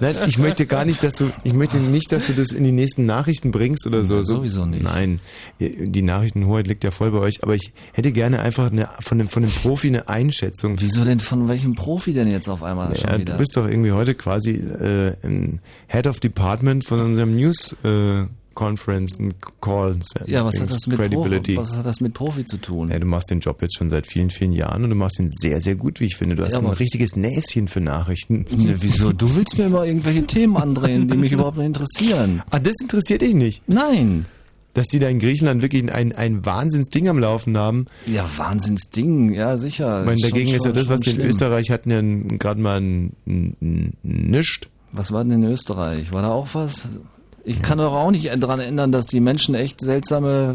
Nein, 0.00 0.16
ich 0.26 0.38
möchte 0.38 0.66
gar 0.66 0.84
nicht, 0.84 1.02
dass 1.02 1.14
du, 1.14 1.30
ich 1.44 1.52
möchte 1.52 1.78
nicht, 1.78 2.12
dass 2.12 2.26
du 2.26 2.32
das 2.32 2.52
in 2.52 2.64
die 2.64 2.72
nächsten 2.72 3.06
Nachrichten 3.06 3.50
bringst 3.50 3.86
oder 3.86 4.04
so. 4.04 4.16
Ja, 4.16 4.22
so 4.22 4.36
sowieso 4.36 4.66
nicht. 4.66 4.82
Nein, 4.82 5.20
die 5.58 6.02
Nachrichtenhoheit 6.02 6.66
liegt 6.66 6.84
ja 6.84 6.90
voll 6.90 7.10
bei 7.10 7.18
euch, 7.18 7.42
aber 7.42 7.54
ich 7.54 7.72
hätte 7.92 8.12
gerne 8.12 8.40
einfach 8.40 8.70
eine, 8.70 8.88
von 9.00 9.18
dem, 9.18 9.28
von 9.28 9.42
dem 9.42 9.52
Profi 9.52 9.88
eine 9.88 10.08
Einschätzung. 10.08 10.76
Wieso 10.80 11.04
denn 11.04 11.20
von 11.20 11.48
welchem 11.48 11.74
Profi 11.74 12.12
denn 12.12 12.30
jetzt 12.30 12.48
auf 12.48 12.62
einmal 12.62 12.90
Ja, 12.90 12.96
schon 13.10 13.20
wieder? 13.20 13.32
du 13.32 13.38
bist 13.38 13.56
doch 13.56 13.68
irgendwie 13.68 13.92
heute 13.92 14.14
quasi 14.14 14.52
äh, 14.52 15.14
ein 15.24 15.60
Head 15.88 16.06
of 16.06 16.20
Department 16.20 16.84
von 16.84 17.00
unserem 17.00 17.36
News 17.36 17.76
äh, 17.84 18.24
Conference, 18.54 19.18
ein 19.18 19.34
Call. 19.60 19.98
ja, 20.26 20.44
was 20.44 20.60
hat, 20.60 20.70
das 20.70 20.86
mit 20.86 20.98
Credibility. 20.98 21.54
Profi, 21.54 21.70
was 21.70 21.76
hat 21.78 21.86
das 21.86 22.00
mit 22.00 22.14
Profi 22.14 22.44
zu 22.44 22.58
tun? 22.58 22.90
Ja, 22.90 22.98
du 22.98 23.06
machst 23.06 23.30
den 23.30 23.40
Job 23.40 23.62
jetzt 23.62 23.76
schon 23.76 23.90
seit 23.90 24.06
vielen, 24.06 24.30
vielen 24.30 24.52
Jahren 24.52 24.84
und 24.84 24.90
du 24.90 24.96
machst 24.96 25.18
ihn 25.18 25.30
sehr, 25.32 25.60
sehr 25.60 25.76
gut, 25.76 26.00
wie 26.00 26.06
ich 26.06 26.16
finde. 26.16 26.36
Du 26.36 26.44
hast 26.44 26.52
Ja, 26.52 26.58
ein 26.58 26.66
richtiges 26.66 27.16
Näschen 27.16 27.68
für 27.68 27.80
Nachrichten. 27.80 28.46
Ja, 28.56 28.74
wieso? 28.80 29.12
Du 29.12 29.34
willst 29.36 29.56
mir 29.58 29.66
immer 29.66 29.84
irgendwelche 29.84 30.24
Themen 30.26 30.56
andrehen, 30.56 31.08
die 31.08 31.16
mich 31.16 31.32
überhaupt 31.32 31.56
nicht 31.58 31.66
interessieren. 31.66 32.42
Ah, 32.50 32.58
das 32.58 32.74
interessiert 32.80 33.22
dich 33.22 33.34
nicht. 33.34 33.62
Nein. 33.68 34.26
Dass 34.74 34.86
die 34.86 35.00
da 35.00 35.08
in 35.08 35.18
Griechenland 35.18 35.62
wirklich 35.62 35.92
ein, 35.92 36.12
ein 36.12 36.46
Wahnsinnsding 36.46 37.08
am 37.08 37.18
Laufen 37.18 37.56
haben. 37.58 37.86
Ja, 38.06 38.24
Wahnsinnsding, 38.36 39.32
ja 39.34 39.58
sicher. 39.58 40.00
Ich 40.00 40.06
meine, 40.06 40.20
Schon- 40.20 40.30
dagegen 40.30 40.48
ist 40.54 40.64
ja 40.64 40.70
schon- 40.70 40.74
das, 40.74 40.88
was 40.88 41.04
schon 41.04 41.14
die 41.14 41.20
in. 41.22 41.26
Österreich 41.26 41.70
hatten, 41.70 41.90
ja 41.90 42.00
gerade 42.38 42.60
mal 42.60 42.80
ein, 42.80 43.12
ein, 43.26 43.56
ein 43.60 43.92
Nischt. 44.04 44.68
Was 44.92 45.10
war 45.12 45.24
denn 45.24 45.42
in 45.42 45.50
Österreich? 45.50 46.12
War 46.12 46.22
da 46.22 46.28
auch 46.30 46.48
was? 46.52 46.82
Ich 47.44 47.62
kann 47.62 47.78
doch 47.78 47.94
auch 47.94 48.10
nicht 48.10 48.30
daran 48.42 48.60
ändern, 48.60 48.92
dass 48.92 49.06
die 49.06 49.20
Menschen 49.20 49.54
echt 49.54 49.80
seltsame, 49.80 50.54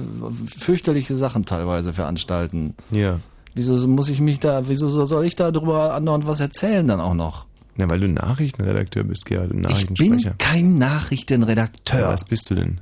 fürchterliche 0.58 1.18
Sachen 1.18 1.46
teilweise 1.46 1.94
veranstalten. 1.94 2.76
Ja. 2.92 3.20
Wieso 3.56 3.88
muss 3.88 4.10
ich 4.10 4.20
mich 4.20 4.40
da, 4.40 4.68
wieso 4.68 4.90
soll 5.06 5.26
ich 5.26 5.36
da 5.36 5.52
drüber 5.52 5.94
andauernd 5.94 6.28
was 6.28 6.40
erzählen 6.42 6.88
dann 6.88 7.00
auch 7.00 7.14
noch? 7.14 7.46
Na, 7.78 7.90
weil 7.90 8.00
du 8.00 8.08
Nachrichtenredakteur 8.08 9.04
bist, 9.04 9.26
Gerhard, 9.26 9.52
und 9.52 9.58
Ich 9.58 9.64
bin 9.64 9.72
Nachrichtensprecher. 9.72 10.36
kein 10.38 10.78
Nachrichtenredakteur. 10.78 12.08
Was 12.08 12.24
bist 12.26 12.50
du 12.50 12.56
denn? 12.56 12.80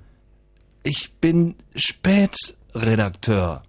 Ich 0.83 1.13
bin 1.21 1.55
Spätredakteur. 1.75 3.63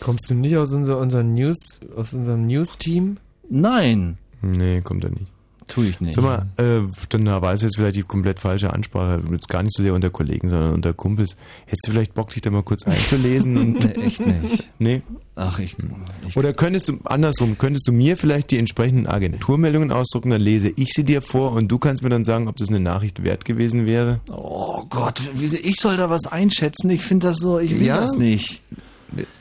Kommst 0.00 0.30
du 0.30 0.34
nicht 0.34 0.56
aus 0.56 0.72
unser, 0.72 0.98
unserem 0.98 1.34
News, 1.34 1.80
aus 1.96 2.14
unserem 2.14 2.46
News-Team? 2.46 3.18
Nein, 3.50 4.18
Nee, 4.42 4.82
kommt 4.82 5.04
er 5.04 5.10
nicht. 5.10 5.32
Tue 5.66 5.86
ich 5.88 6.00
nicht. 6.00 6.14
Sag 6.14 6.24
mal, 6.24 6.46
äh, 6.56 6.80
dann 7.08 7.26
war 7.26 7.52
es 7.52 7.62
jetzt 7.62 7.76
vielleicht 7.76 7.96
die 7.96 8.02
komplett 8.02 8.38
falsche 8.38 8.72
Ansprache. 8.72 9.20
Jetzt 9.30 9.48
gar 9.48 9.62
nicht 9.62 9.74
so 9.76 9.82
sehr 9.82 9.94
unter 9.94 10.10
Kollegen, 10.10 10.48
sondern 10.48 10.72
unter 10.74 10.92
Kumpels. 10.92 11.36
Hättest 11.66 11.86
du 11.86 11.92
vielleicht 11.92 12.14
Bock, 12.14 12.30
dich 12.30 12.42
da 12.42 12.50
mal 12.50 12.62
kurz 12.62 12.84
einzulesen? 12.86 13.72
Nee, 13.72 14.02
echt 14.02 14.26
nicht. 14.26 14.70
nee? 14.78 15.02
Ach, 15.36 15.58
ich, 15.58 15.76
ich 16.28 16.36
Oder 16.36 16.52
könntest 16.52 16.88
du, 16.88 16.98
andersrum, 17.04 17.58
könntest 17.58 17.88
du 17.88 17.92
mir 17.92 18.16
vielleicht 18.16 18.52
die 18.52 18.58
entsprechenden 18.58 19.08
Agenturmeldungen 19.08 19.90
ausdrucken, 19.90 20.30
dann 20.30 20.40
lese 20.40 20.72
ich 20.76 20.92
sie 20.92 21.02
dir 21.02 21.22
vor 21.22 21.52
und 21.52 21.66
du 21.68 21.78
kannst 21.78 22.04
mir 22.04 22.08
dann 22.08 22.24
sagen, 22.24 22.46
ob 22.46 22.54
das 22.56 22.68
eine 22.68 22.78
Nachricht 22.78 23.24
wert 23.24 23.44
gewesen 23.44 23.84
wäre? 23.84 24.20
Oh 24.30 24.84
Gott, 24.90 25.20
ich 25.40 25.76
soll 25.76 25.96
da 25.96 26.08
was 26.08 26.26
einschätzen? 26.26 26.88
Ich 26.90 27.02
finde 27.02 27.28
das 27.28 27.38
so, 27.38 27.58
ich 27.58 27.72
will 27.80 27.86
Ja? 27.86 28.00
das 28.00 28.16
nicht. 28.16 28.62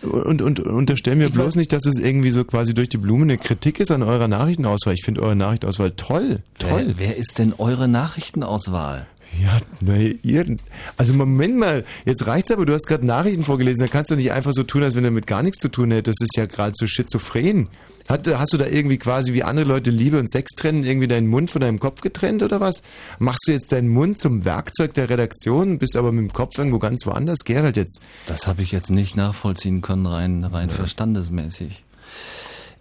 Und, 0.01 0.41
und 0.41 0.59
unterstell 0.59 1.15
mir 1.15 1.27
Ich 1.27 1.33
bloß 1.33 1.55
nicht, 1.55 1.71
dass 1.73 1.85
es 1.85 1.99
irgendwie 1.99 2.31
so 2.31 2.43
quasi 2.43 2.73
durch 2.73 2.89
die 2.89 2.97
Blume 2.97 3.23
eine 3.23 3.37
Kritik 3.37 3.79
ist 3.79 3.91
an 3.91 4.03
eurer 4.03 4.27
Nachrichtenauswahl. 4.27 4.93
Ich 4.93 5.03
finde 5.03 5.21
eure 5.21 5.35
Nachrichtenauswahl 5.35 5.91
toll. 5.91 6.39
Toll. 6.59 6.85
Wer, 6.87 6.99
wer 6.99 7.17
ist 7.17 7.39
denn 7.39 7.53
eure 7.57 7.87
Nachrichtenauswahl? 7.87 9.07
Ja, 9.41 9.59
na, 9.81 9.97
ihr, 9.97 10.57
also 10.97 11.13
Moment 11.13 11.57
mal, 11.57 11.85
jetzt 12.05 12.27
reicht's 12.27 12.51
aber, 12.51 12.65
du 12.65 12.73
hast 12.73 12.85
gerade 12.85 13.05
Nachrichten 13.05 13.43
vorgelesen, 13.43 13.79
da 13.79 13.87
kannst 13.87 14.11
du 14.11 14.15
nicht 14.15 14.31
einfach 14.31 14.53
so 14.53 14.63
tun, 14.63 14.83
als 14.83 14.95
wenn 14.95 15.03
du 15.03 15.09
damit 15.09 15.27
gar 15.27 15.41
nichts 15.41 15.59
zu 15.59 15.69
tun 15.69 15.91
hättest. 15.91 16.21
Das 16.21 16.27
ist 16.27 16.37
ja 16.37 16.45
gerade 16.45 16.73
so 16.75 16.85
schizophren. 16.85 17.67
Hat, 18.07 18.27
hast 18.27 18.53
du 18.53 18.57
da 18.57 18.67
irgendwie 18.67 18.97
quasi 18.97 19.33
wie 19.33 19.43
andere 19.43 19.65
Leute 19.65 19.89
Liebe 19.89 20.19
und 20.19 20.29
Sex 20.29 20.51
trennen, 20.55 20.83
irgendwie 20.83 21.07
deinen 21.07 21.27
Mund 21.27 21.51
von 21.51 21.61
deinem 21.61 21.79
Kopf 21.79 22.01
getrennt 22.01 22.43
oder 22.43 22.59
was? 22.59 22.83
Machst 23.19 23.43
du 23.47 23.51
jetzt 23.51 23.71
deinen 23.71 23.89
Mund 23.89 24.19
zum 24.19 24.45
Werkzeug 24.45 24.93
der 24.93 25.09
Redaktion, 25.09 25.79
bist 25.79 25.95
aber 25.95 26.11
mit 26.11 26.29
dem 26.29 26.33
Kopf 26.33 26.57
irgendwo 26.57 26.79
ganz 26.79 27.05
woanders? 27.05 27.39
Gerald 27.45 27.77
jetzt. 27.77 28.01
Das 28.27 28.47
habe 28.47 28.61
ich 28.61 28.71
jetzt 28.71 28.89
nicht 28.89 29.15
nachvollziehen 29.15 29.81
können, 29.81 30.05
rein, 30.05 30.43
rein 30.43 30.69
verstandesmäßig. 30.69 31.83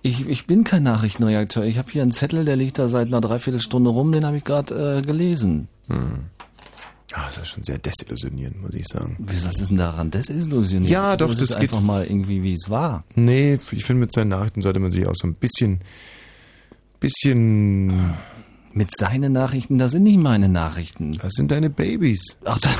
Ich, 0.02 0.26
ich 0.26 0.46
bin 0.48 0.64
kein 0.64 0.82
Nachrichtenredakteur. 0.82 1.64
Ich 1.64 1.78
habe 1.78 1.90
hier 1.90 2.02
einen 2.02 2.10
Zettel, 2.10 2.44
der 2.44 2.56
liegt 2.56 2.78
da 2.78 2.88
seit 2.88 3.06
einer 3.06 3.20
Dreiviertelstunde 3.20 3.90
rum, 3.90 4.10
den 4.10 4.26
habe 4.26 4.36
ich 4.36 4.44
gerade 4.44 4.98
äh, 4.98 5.02
gelesen. 5.02 5.68
Ah, 7.14 7.26
das 7.26 7.38
ist 7.38 7.48
schon 7.48 7.62
sehr 7.62 7.78
desillusionierend, 7.78 8.62
muss 8.62 8.74
ich 8.74 8.86
sagen. 8.86 9.16
Wieso 9.18 9.48
was 9.48 9.60
ist 9.60 9.68
denn 9.68 9.76
daran 9.76 10.10
desillusioniert? 10.10 10.90
Ja, 10.90 11.16
doch, 11.16 11.28
das 11.28 11.40
das 11.40 11.50
ist 11.50 11.54
geht- 11.60 11.70
einfach 11.70 11.80
mal 11.82 12.04
irgendwie, 12.06 12.42
wie 12.42 12.52
es 12.54 12.70
war. 12.70 13.04
Nee, 13.14 13.58
ich 13.70 13.84
finde, 13.84 14.00
mit 14.00 14.12
seinen 14.12 14.28
Nachrichten 14.28 14.62
sollte 14.62 14.80
man 14.80 14.92
sich 14.92 15.06
auch 15.06 15.14
so 15.14 15.26
ein 15.28 15.34
bisschen, 15.34 15.80
bisschen, 17.00 18.14
Mit 18.74 18.96
seinen 18.96 19.32
Nachrichten, 19.34 19.76
das 19.76 19.92
sind 19.92 20.04
nicht 20.04 20.18
meine 20.18 20.48
Nachrichten. 20.48 21.18
das 21.20 21.32
sind 21.34 21.50
deine 21.50 21.68
Babys. 21.68 22.38
Ach, 22.46 22.58
da, 22.58 22.70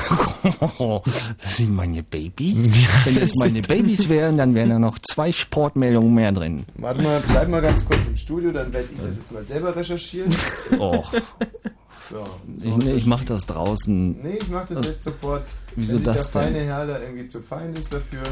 das 1.43 1.57
sind 1.57 1.75
meine 1.75 2.01
Babys? 2.01 2.57
Wenn 3.05 3.19
das 3.19 3.35
meine 3.35 3.61
Babys 3.61 4.09
wären, 4.09 4.37
dann 4.37 4.55
wären 4.55 4.69
da 4.69 4.79
noch 4.79 4.97
zwei 4.99 5.31
Sportmeldungen 5.31 6.13
mehr 6.15 6.31
drin. 6.31 6.65
Warte 6.77 7.03
mal, 7.03 7.21
bleib 7.27 7.49
mal 7.49 7.61
ganz 7.61 7.85
kurz 7.85 8.07
im 8.07 8.17
Studio, 8.17 8.51
dann 8.51 8.73
werde 8.73 8.87
ich 8.91 8.99
das 8.99 9.17
jetzt 9.17 9.31
mal 9.31 9.45
selber 9.45 9.75
recherchieren. 9.75 10.33
Och, 10.79 11.13
So, 12.09 12.23
ich, 12.61 12.77
nee, 12.77 12.93
ich 12.93 13.05
mach 13.05 13.23
das 13.23 13.45
draußen. 13.45 14.21
Nee, 14.21 14.37
ich 14.41 14.49
mach 14.49 14.65
das 14.65 14.85
jetzt 14.85 15.03
sofort. 15.03 15.43
Wieso 15.75 15.93
Wenn 15.93 15.99
sich 15.99 16.07
das 16.07 16.31
der 16.31 16.41
denn? 16.41 16.53
feine 16.53 16.65
Herr 16.65 16.87
da 16.87 16.99
irgendwie 16.99 17.27
zu 17.27 17.41
fein 17.41 17.73
ist 17.73 17.93
dafür, 17.93 18.23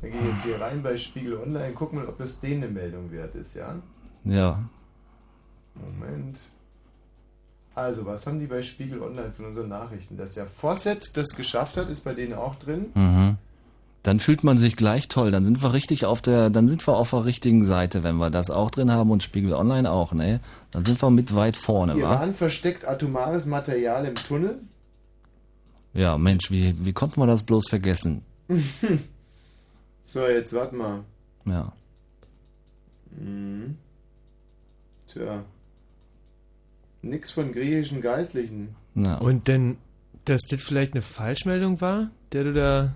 dann 0.00 0.12
gehe 0.12 0.20
ich 0.20 0.26
jetzt 0.28 0.44
hier 0.44 0.60
rein 0.60 0.82
bei 0.82 0.96
Spiegel 0.96 1.36
Online, 1.38 1.72
guck 1.74 1.92
mal, 1.92 2.06
ob 2.06 2.18
das 2.18 2.40
denen 2.40 2.62
eine 2.64 2.72
Meldung 2.72 3.10
wert 3.10 3.34
ist, 3.34 3.54
ja? 3.54 3.76
Ja. 4.24 4.62
Moment. 5.74 6.38
Also, 7.74 8.04
was 8.06 8.26
haben 8.26 8.40
die 8.40 8.46
bei 8.46 8.62
Spiegel 8.62 9.02
Online 9.02 9.32
von 9.36 9.46
unseren 9.46 9.68
Nachrichten? 9.68 10.16
Dass 10.16 10.34
der 10.34 10.46
Fawcett 10.46 11.16
das 11.16 11.28
geschafft 11.36 11.76
hat, 11.76 11.88
ist 11.88 12.04
bei 12.04 12.14
denen 12.14 12.34
auch 12.34 12.56
drin. 12.56 12.86
Mhm. 12.94 13.36
Dann 14.02 14.20
fühlt 14.20 14.44
man 14.44 14.58
sich 14.58 14.76
gleich 14.76 15.08
toll. 15.08 15.30
Dann 15.30 15.44
sind 15.44 15.62
wir 15.62 15.72
richtig 15.72 16.04
auf 16.04 16.22
der, 16.22 16.50
dann 16.50 16.68
sind 16.68 16.86
wir 16.86 16.94
auf 16.96 17.10
der 17.10 17.24
richtigen 17.24 17.64
Seite, 17.64 18.02
wenn 18.02 18.16
wir 18.16 18.30
das 18.30 18.50
auch 18.50 18.70
drin 18.70 18.90
haben 18.90 19.10
und 19.10 19.22
Spiegel 19.22 19.52
Online 19.52 19.90
auch, 19.90 20.12
ne? 20.12 20.40
Dann 20.70 20.84
sind 20.84 21.02
wir 21.02 21.10
mit 21.10 21.34
weit 21.34 21.56
vorne, 21.56 21.94
wa? 21.96 22.14
Iran 22.14 22.34
versteckt 22.34 22.86
atomares 22.86 23.44
Material 23.46 24.04
im 24.06 24.14
Tunnel. 24.14 24.60
Ja, 25.94 26.16
Mensch, 26.16 26.50
wie, 26.50 26.74
wie 26.84 26.92
konnte 26.92 27.18
man 27.18 27.28
das 27.28 27.42
bloß 27.42 27.68
vergessen? 27.68 28.22
So, 30.10 30.26
jetzt 30.26 30.54
warte 30.54 30.74
mal. 30.74 31.04
Ja. 31.44 31.70
Mhm. 33.10 33.76
Tja. 35.06 35.44
Nix 37.02 37.30
von 37.30 37.52
griechischen 37.52 38.00
Geistlichen. 38.00 38.74
ja. 38.94 39.18
Und 39.18 39.48
denn, 39.48 39.76
dass 40.24 40.40
das 40.48 40.62
vielleicht 40.62 40.94
eine 40.94 41.02
Falschmeldung 41.02 41.82
war, 41.82 42.10
der 42.32 42.44
du 42.44 42.52
da 42.54 42.94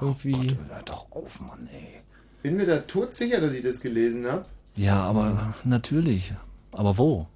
irgendwie... 0.00 0.56
Hör 0.68 0.82
doch 0.84 1.06
auf, 1.10 1.40
Mann, 1.40 1.68
ey. 1.72 2.00
Bin 2.42 2.56
mir 2.56 2.66
da 2.66 2.78
todsicher, 2.78 3.40
dass 3.40 3.52
ich 3.52 3.62
das 3.62 3.80
gelesen 3.80 4.26
habe. 4.26 4.44
Ja, 4.76 5.02
aber 5.02 5.54
natürlich. 5.64 6.32
Aber 6.72 6.96
wo? 6.98 7.26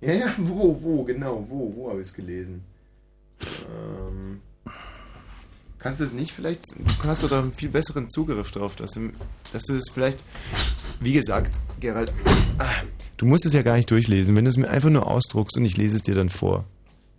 Ja, 0.00 0.12
ja, 0.12 0.26
wo, 0.38 0.78
wo, 0.82 1.04
genau, 1.04 1.46
wo, 1.48 1.72
wo 1.74 1.90
habe 1.90 2.00
ich 2.00 2.08
es 2.08 2.14
gelesen? 2.14 2.62
Ähm, 3.40 4.40
Kannst 5.84 6.00
du 6.00 6.06
es 6.06 6.14
nicht 6.14 6.32
vielleicht, 6.32 6.64
du 6.78 7.04
hast 7.04 7.24
doch 7.24 7.28
da 7.28 7.40
einen 7.40 7.52
viel 7.52 7.68
besseren 7.68 8.08
Zugriff 8.08 8.50
drauf, 8.50 8.74
dass 8.74 8.92
du, 8.92 9.10
dass 9.52 9.64
du 9.64 9.74
es 9.74 9.90
vielleicht, 9.92 10.24
wie 11.00 11.12
gesagt, 11.12 11.60
Gerald, 11.78 12.10
ah, 12.58 12.70
du 13.18 13.26
musst 13.26 13.44
es 13.44 13.52
ja 13.52 13.60
gar 13.60 13.76
nicht 13.76 13.90
durchlesen, 13.90 14.34
wenn 14.34 14.46
du 14.46 14.48
es 14.48 14.56
mir 14.56 14.70
einfach 14.70 14.88
nur 14.88 15.06
ausdruckst 15.06 15.58
und 15.58 15.64
ich 15.66 15.76
lese 15.76 15.96
es 15.96 16.02
dir 16.02 16.14
dann 16.14 16.30
vor. 16.30 16.64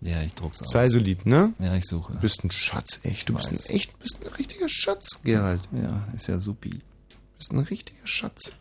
Ja, 0.06 0.22
ich 0.22 0.36
druck's 0.36 0.62
aus. 0.62 0.70
Sei 0.72 0.90
so 0.90 1.00
lieb, 1.00 1.26
ne? 1.26 1.54
Ja, 1.60 1.76
ich 1.76 1.86
suche. 1.86 2.14
Du 2.14 2.20
bist 2.20 2.44
ein 2.44 2.52
Schatz, 2.52 3.00
echt. 3.04 3.28
Du 3.28 3.34
bist 3.34 3.50
ein 3.50 3.76
echt, 3.76 3.98
bist 4.00 4.18
ein 4.24 4.32
richtiger 4.34 4.70
Schatz, 4.70 5.20
Gerald. 5.24 5.62
Ja, 5.72 6.08
ist 6.16 6.28
ja 6.28 6.38
supi. 6.38 6.70
Du 6.70 7.40
bist 7.40 7.52
ein 7.52 7.60
richtiger 7.60 8.06
Schatz. 8.06 8.54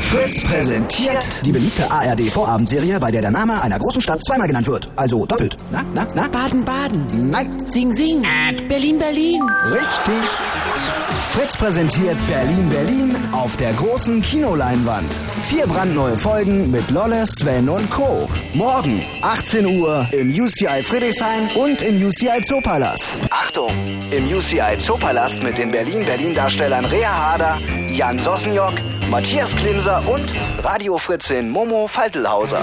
Fritz 0.00 0.42
präsentiert 0.42 1.46
die 1.46 1.52
beliebte 1.52 1.88
ARD-Vorabendserie, 1.88 2.98
bei 2.98 3.12
der 3.12 3.22
der 3.22 3.30
Name 3.30 3.62
einer 3.62 3.78
großen 3.78 4.02
Stadt 4.02 4.24
zweimal 4.24 4.48
genannt 4.48 4.66
wird. 4.66 4.88
Also 4.96 5.24
doppelt. 5.24 5.56
Na, 5.70 5.82
na, 5.94 6.06
na? 6.14 6.28
Baden-Baden. 6.28 7.30
Nein. 7.30 7.64
Sing, 7.70 7.92
sing. 7.92 8.22
Berlin-Berlin. 8.68 9.42
Richtig. 9.70 11.21
Fritz 11.32 11.56
präsentiert 11.56 12.18
Berlin 12.28 12.68
Berlin 12.68 13.16
auf 13.32 13.56
der 13.56 13.72
großen 13.72 14.20
Kinoleinwand. 14.20 15.10
Vier 15.46 15.66
brandneue 15.66 16.18
Folgen 16.18 16.70
mit 16.70 16.90
Lolle, 16.90 17.24
Sven 17.26 17.70
und 17.70 17.88
Co. 17.88 18.28
Morgen 18.52 19.02
18 19.22 19.64
Uhr 19.64 20.06
im 20.12 20.28
UCI 20.28 20.82
Friedrichshain 20.84 21.48
und 21.54 21.80
im 21.80 21.96
UCI 21.96 22.42
Zoopalast. 22.44 23.04
Achtung! 23.30 23.70
Im 24.10 24.26
UCI 24.26 24.76
Zoopalast 24.76 25.42
mit 25.42 25.56
den 25.56 25.70
Berlin 25.70 26.04
Berlin 26.04 26.34
Darstellern 26.34 26.84
Rea 26.84 27.08
Harder, 27.08 27.58
Jan 27.90 28.18
Sossenjock, 28.18 28.74
Matthias 29.10 29.56
Klimser 29.56 30.06
und 30.06 30.34
Radio 30.62 30.98
Fritzin 30.98 31.48
Momo 31.48 31.86
Faltelhauser. 31.86 32.62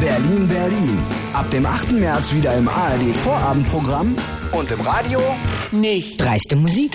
Berlin 0.00 0.48
Berlin. 0.48 0.98
Ab 1.34 1.50
dem 1.50 1.66
8. 1.66 1.92
März 1.92 2.32
wieder 2.32 2.54
im 2.54 2.66
ARD 2.66 3.14
Vorabendprogramm 3.14 4.16
und 4.52 4.70
im 4.70 4.80
Radio 4.80 5.20
Nicht. 5.70 6.18
Dreiste 6.18 6.56
Musik. 6.56 6.92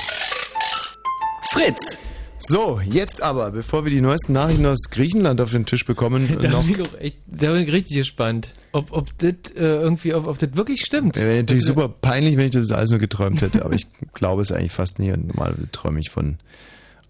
Fritz! 1.52 1.98
So, 2.38 2.82
jetzt 2.84 3.22
aber, 3.22 3.52
bevor 3.52 3.86
wir 3.86 3.91
die 3.91 4.02
neuesten 4.02 4.34
Nachrichten 4.34 4.66
aus 4.66 4.89
Griechenland 4.91 5.39
auf 5.39 5.52
den 5.52 5.66
Tisch 5.66 5.86
bekommen, 5.86 6.38
Da 6.41 6.50
noch. 6.50 6.64
bin 6.66 6.82
ich 6.82 7.02
echt, 7.02 7.18
da 7.28 7.52
bin 7.54 7.62
ich 7.62 7.72
richtig 7.72 7.98
gespannt, 7.98 8.54
ob, 8.74 8.91
ob 8.91 9.18
das 9.20 9.52
äh, 9.56 9.62
irgendwie, 9.64 10.14
ob, 10.14 10.28
ob 10.28 10.38
das 10.38 10.56
wirklich 10.56 10.82
stimmt. 10.82 11.16
Wäre 11.16 11.38
natürlich 11.38 11.66
super 11.66 11.88
peinlich, 11.89 12.36
wenn 12.38 12.46
ich 12.48 12.52
das 12.52 12.72
alles 12.72 12.89
nur 12.91 13.00
geträumt 13.00 13.41
hätte, 13.41 13.64
aber 13.64 13.74
ich 13.74 13.88
glaube 14.14 14.41
es 14.41 14.52
eigentlich 14.52 14.74
fast 14.74 15.00
nie 15.00 15.12
und 15.12 15.28
normalerweise 15.28 15.72
träume 15.72 16.00
ich 16.02 16.10
von 16.10 16.38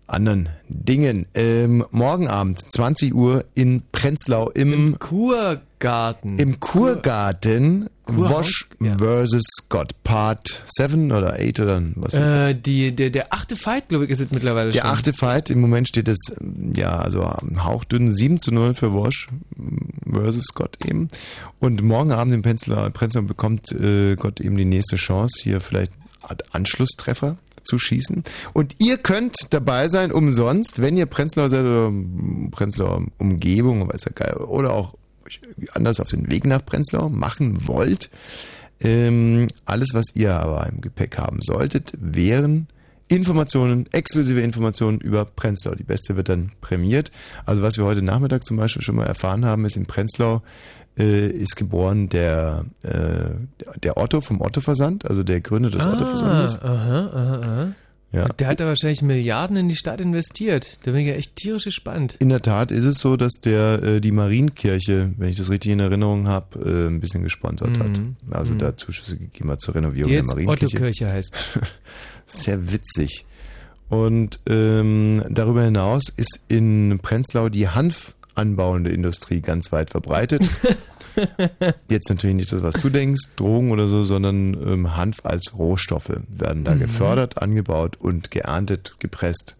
anderen 0.07 0.49
Dingen. 0.69 1.25
Ähm, 1.33 1.83
morgen 1.89 2.27
Abend, 2.27 2.59
20 2.71 3.15
Uhr 3.15 3.45
in 3.55 3.81
Prenzlau 3.91 4.51
im, 4.51 4.99
Kurgarten. 4.99 6.37
im 6.37 6.59
Kurgarten 6.59 7.89
Kurhaus? 8.05 8.29
Wosch 8.31 8.67
vs. 8.79 9.43
Scott. 9.61 9.91
Part 10.03 10.63
7 10.77 11.11
oder 11.11 11.33
8 11.33 11.59
oder 11.59 11.81
was 11.95 12.13
Äh, 12.13 12.53
die, 12.53 12.95
der, 12.95 13.09
der 13.09 13.33
achte 13.33 13.55
Fight, 13.55 13.89
glaube 13.89 14.05
ich, 14.05 14.11
ist 14.11 14.19
es 14.19 14.31
mittlerweile 14.31 14.71
Der 14.71 14.81
schon. 14.83 14.91
achte 14.91 15.13
Fight, 15.13 15.49
im 15.49 15.59
Moment 15.59 15.87
steht 15.87 16.07
es, 16.07 16.17
ja, 16.75 16.97
also 16.99 17.23
am 17.23 17.63
hauchdünn 17.63 18.13
7 18.13 18.39
zu 18.39 18.53
0 18.53 18.73
für 18.75 18.93
Wosch 18.93 19.27
versus 20.09 20.45
Scott 20.45 20.77
eben. 20.85 21.09
Und 21.59 21.81
morgen 21.81 22.11
Abend 22.11 22.33
in 22.33 22.41
Prenzlau, 22.41 22.89
Prenzlau 22.91 23.23
bekommt 23.23 23.71
äh, 23.71 24.15
Gott 24.15 24.39
eben 24.39 24.57
die 24.57 24.65
nächste 24.65 24.95
Chance, 24.97 25.39
hier 25.41 25.59
vielleicht 25.59 25.91
Anschlusstreffer 26.51 27.37
zu 27.63 27.77
schießen. 27.79 28.23
Und 28.53 28.75
ihr 28.79 28.97
könnt 28.97 29.35
dabei 29.49 29.89
sein, 29.89 30.11
umsonst, 30.11 30.81
wenn 30.81 30.97
ihr 30.97 31.05
Prenzlau 31.05 31.49
seid 31.49 31.61
oder 31.61 31.91
Prenzlauer 32.51 33.05
Umgebung, 33.17 33.91
weiß 33.91 34.05
ja 34.05 34.11
geil, 34.13 34.35
oder 34.37 34.73
auch 34.73 34.95
euch 35.25 35.39
irgendwie 35.43 35.69
anders 35.71 35.99
auf 35.99 36.09
den 36.09 36.29
Weg 36.29 36.45
nach 36.45 36.65
Prenzlau 36.65 37.09
machen 37.09 37.67
wollt. 37.67 38.09
Ähm, 38.79 39.47
alles, 39.65 39.89
was 39.93 40.15
ihr 40.15 40.35
aber 40.35 40.67
im 40.67 40.81
Gepäck 40.81 41.17
haben 41.17 41.39
solltet, 41.41 41.93
wären 41.97 42.67
Informationen, 43.07 43.85
exklusive 43.91 44.41
Informationen 44.41 44.99
über 44.99 45.25
Prenzlau. 45.25 45.75
Die 45.75 45.83
beste 45.83 46.15
wird 46.15 46.29
dann 46.29 46.51
prämiert. 46.61 47.11
Also 47.45 47.61
was 47.61 47.77
wir 47.77 47.85
heute 47.85 48.01
Nachmittag 48.01 48.45
zum 48.45 48.57
Beispiel 48.57 48.81
schon 48.81 48.95
mal 48.95 49.05
erfahren 49.05 49.45
haben, 49.45 49.65
ist 49.65 49.77
in 49.77 49.85
Prenzlau 49.85 50.41
äh, 50.97 51.27
ist 51.27 51.55
geboren 51.55 52.09
der, 52.09 52.65
äh, 52.83 53.79
der 53.83 53.97
Otto 53.97 54.21
vom 54.21 54.41
Otto-Versand, 54.41 55.05
also 55.05 55.23
der 55.23 55.41
Gründer 55.41 55.69
des 55.69 55.85
Otto-Versandes. 55.85 56.59
Ah, 56.61 56.67
aha, 56.67 57.11
aha, 57.13 57.41
aha. 57.43 57.67
Ja. 58.15 58.29
Der 58.29 58.47
hat 58.47 58.59
da 58.59 58.65
wahrscheinlich 58.65 59.01
Milliarden 59.01 59.57
in 59.57 59.69
die 59.69 59.75
Stadt 59.75 59.99
investiert. 60.01 60.79
Da 60.83 60.91
bin 60.91 61.01
ich 61.01 61.07
ja 61.07 61.13
echt 61.15 61.35
tierisch 61.35 61.65
gespannt. 61.65 62.15
In 62.19 62.29
der 62.29 62.41
Tat 62.41 62.71
ist 62.71 62.85
es 62.85 62.99
so, 62.99 63.17
dass 63.17 63.33
der 63.43 63.83
äh, 63.83 64.01
die 64.01 64.11
Marienkirche, 64.11 65.11
wenn 65.17 65.29
ich 65.29 65.35
das 65.35 65.49
richtig 65.49 65.71
in 65.71 65.79
Erinnerung 65.79 66.27
habe, 66.27 66.59
äh, 66.59 66.87
ein 66.87 66.99
bisschen 67.01 67.23
gesponsert 67.23 67.77
hat. 67.79 67.97
Mhm. 67.97 68.15
Also 68.31 68.53
Mhm. 68.53 68.59
da 68.59 68.77
Zuschüsse 68.77 69.17
gegeben 69.17 69.51
hat 69.51 69.61
zur 69.61 69.75
Renovierung 69.75 70.09
Die 70.09 70.15
der 70.15 70.23
Marienkirche. 70.25 70.65
Otto-Kirche 70.77 71.09
heißt. 71.11 71.59
Sehr 72.25 72.71
witzig. 72.71 73.25
Und 73.87 74.39
ähm, 74.49 75.23
darüber 75.29 75.63
hinaus 75.63 76.09
ist 76.15 76.39
in 76.47 76.99
Prenzlau 77.03 77.49
die 77.49 77.67
Hanfanbauende 78.35 78.91
Industrie 78.91 79.41
ganz 79.41 79.71
weit 79.71 79.89
verbreitet. 79.89 80.41
Jetzt 81.89 82.09
natürlich 82.09 82.35
nicht 82.35 82.51
das, 82.51 82.61
was 82.61 82.75
du 82.75 82.89
denkst, 82.89 83.21
Drogen 83.37 83.71
oder 83.71 83.87
so, 83.87 84.03
sondern 84.03 84.53
ähm, 84.67 84.95
Hanf 84.97 85.21
als 85.23 85.57
Rohstoffe 85.57 86.11
werden 86.29 86.63
da 86.65 86.75
Mhm. 86.75 86.79
gefördert, 86.79 87.41
angebaut 87.41 87.97
und 87.99 88.31
geerntet, 88.31 88.95
gepresst 88.99 89.55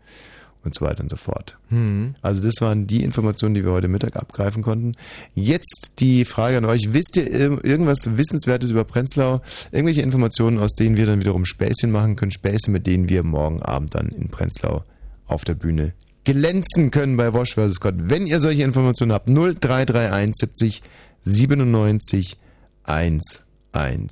und 0.66 0.76
so 0.76 0.84
weiter 0.84 1.02
und 1.02 1.10
so 1.10 1.16
fort. 1.16 1.58
Mhm. 1.70 2.16
Also 2.22 2.44
das 2.44 2.56
waren 2.60 2.88
die 2.88 3.04
Informationen, 3.04 3.56
die 3.56 3.64
wir 3.64 3.72
heute 3.72 3.88
Mittag 3.88 4.18
abgreifen 4.18 4.64
konnten. 4.64 4.92
Jetzt 5.34 5.94
die 6.00 6.26
Frage 6.26 6.58
an 6.58 6.66
euch, 6.66 6.92
wisst 6.92 7.16
ihr 7.16 7.28
ir- 7.32 7.64
irgendwas 7.64 8.18
Wissenswertes 8.18 8.72
über 8.72 8.84
Prenzlau? 8.84 9.42
Irgendwelche 9.72 10.02
Informationen, 10.02 10.60
aus 10.60 10.74
denen 10.74 10.98
wir 10.98 11.06
dann 11.06 11.22
wiederum 11.22 11.46
Späßchen 11.46 11.92
machen 11.92 12.18
können, 12.18 12.32
Späße, 12.32 12.70
mit 12.72 12.86
denen 12.88 13.08
wir 13.08 13.24
morgen 13.24 13.62
Abend 13.62 13.96
dann 13.96 14.08
in 14.10 14.28
Prenzlau 14.30 14.84
auf 15.28 15.46
der 15.46 15.54
Bühne 15.56 15.94
glänzen 16.26 16.92
können 16.92 17.16
bei 17.18 17.32
Wosch 17.34 17.56
vs. 17.56 17.80
Gott. 17.80 17.96
Wenn 17.98 18.28
ihr 18.28 18.40
solche 18.40 18.64
Informationen 18.64 19.14
habt, 19.14 19.30
0331 19.30 20.34
70 20.36 20.82
97 21.24 22.38
110. 22.84 24.10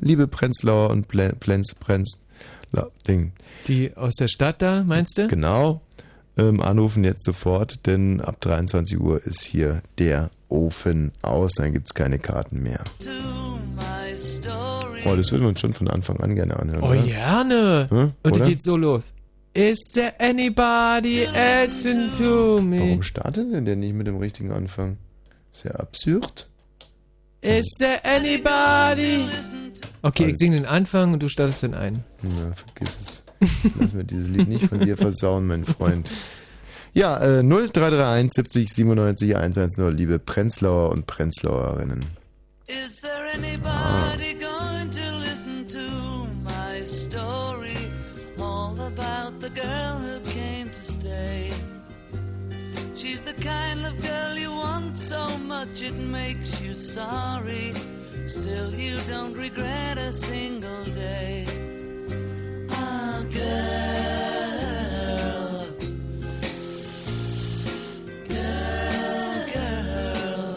Liebe 0.00 0.26
Prenzlauer 0.26 0.90
und 0.90 1.08
Plen- 1.08 1.36
Plenz, 1.38 1.74
Prenz, 1.74 2.18
Ding. 3.06 3.32
Die 3.68 3.96
aus 3.96 4.14
der 4.14 4.28
Stadt 4.28 4.60
da, 4.62 4.84
meinst 4.88 5.16
du? 5.18 5.26
Genau. 5.28 5.80
Ähm, 6.36 6.60
anrufen 6.60 7.04
jetzt 7.04 7.24
sofort, 7.24 7.86
denn 7.86 8.20
ab 8.20 8.40
23 8.40 8.98
Uhr 8.98 9.22
ist 9.24 9.44
hier 9.44 9.82
der 9.98 10.30
Ofen 10.48 11.12
aus, 11.22 11.52
dann 11.54 11.72
gibt's 11.72 11.94
keine 11.94 12.18
Karten 12.18 12.62
mehr. 12.62 12.82
Oh, 15.06 15.14
das 15.16 15.30
würden 15.30 15.42
wir 15.42 15.48
uns 15.50 15.60
schon 15.60 15.74
von 15.74 15.88
Anfang 15.88 16.18
an 16.20 16.34
gerne 16.34 16.56
anhören. 16.58 16.82
Oh, 16.82 16.88
oder? 16.88 17.02
gerne. 17.02 17.86
Hm? 17.90 18.12
Und 18.24 18.34
die 18.36 18.40
Oder? 18.40 18.48
geht 18.48 18.62
so 18.64 18.76
los. 18.76 19.12
Is 19.54 19.78
there 19.94 20.14
anybody 20.18 21.26
else 21.26 21.88
into 21.88 22.60
me? 22.60 22.80
Warum 22.80 23.02
startet 23.04 23.52
denn 23.52 23.64
der 23.64 23.76
nicht 23.76 23.94
mit 23.94 24.08
dem 24.08 24.16
richtigen 24.16 24.50
Anfang? 24.50 24.98
Sehr 25.52 25.78
absurd. 25.78 26.48
Is 27.40 27.64
there 27.78 28.04
anybody? 28.04 29.28
Okay, 30.02 30.30
ich 30.30 30.38
singe 30.38 30.56
den 30.56 30.66
Anfang 30.66 31.12
und 31.12 31.22
du 31.22 31.28
startest 31.28 31.62
den 31.62 31.74
ein. 31.74 32.02
Na, 32.22 32.52
vergiss 32.52 32.98
es. 33.00 33.24
Lass 33.78 33.92
mir 33.92 34.02
dieses 34.04 34.28
Lied 34.28 34.48
nicht 34.48 34.64
von 34.64 34.80
dir 34.80 34.96
versauen, 34.96 35.46
mein 35.46 35.64
Freund. 35.64 36.10
Ja, 36.92 37.18
äh, 37.18 37.42
0331 37.42 38.32
70 38.32 38.72
97 38.72 39.36
110, 39.36 39.96
liebe 39.96 40.18
Prenzlauer 40.18 40.90
und 40.90 41.06
Prenzlauerinnen. 41.06 42.04
Is 42.66 43.00
there 43.02 43.30
anybody 43.34 44.34
going 44.34 44.43
makes 56.44 56.60
you 56.60 56.74
sorry. 56.74 57.72
Still, 58.26 58.74
you 58.74 59.00
don't 59.08 59.32
regret 59.34 59.96
a 59.96 60.12
single 60.12 60.84
day. 60.84 61.46
Ah, 62.70 63.24
girl. 63.32 64.44
Girl, 68.28 69.46
girl. 69.54 70.56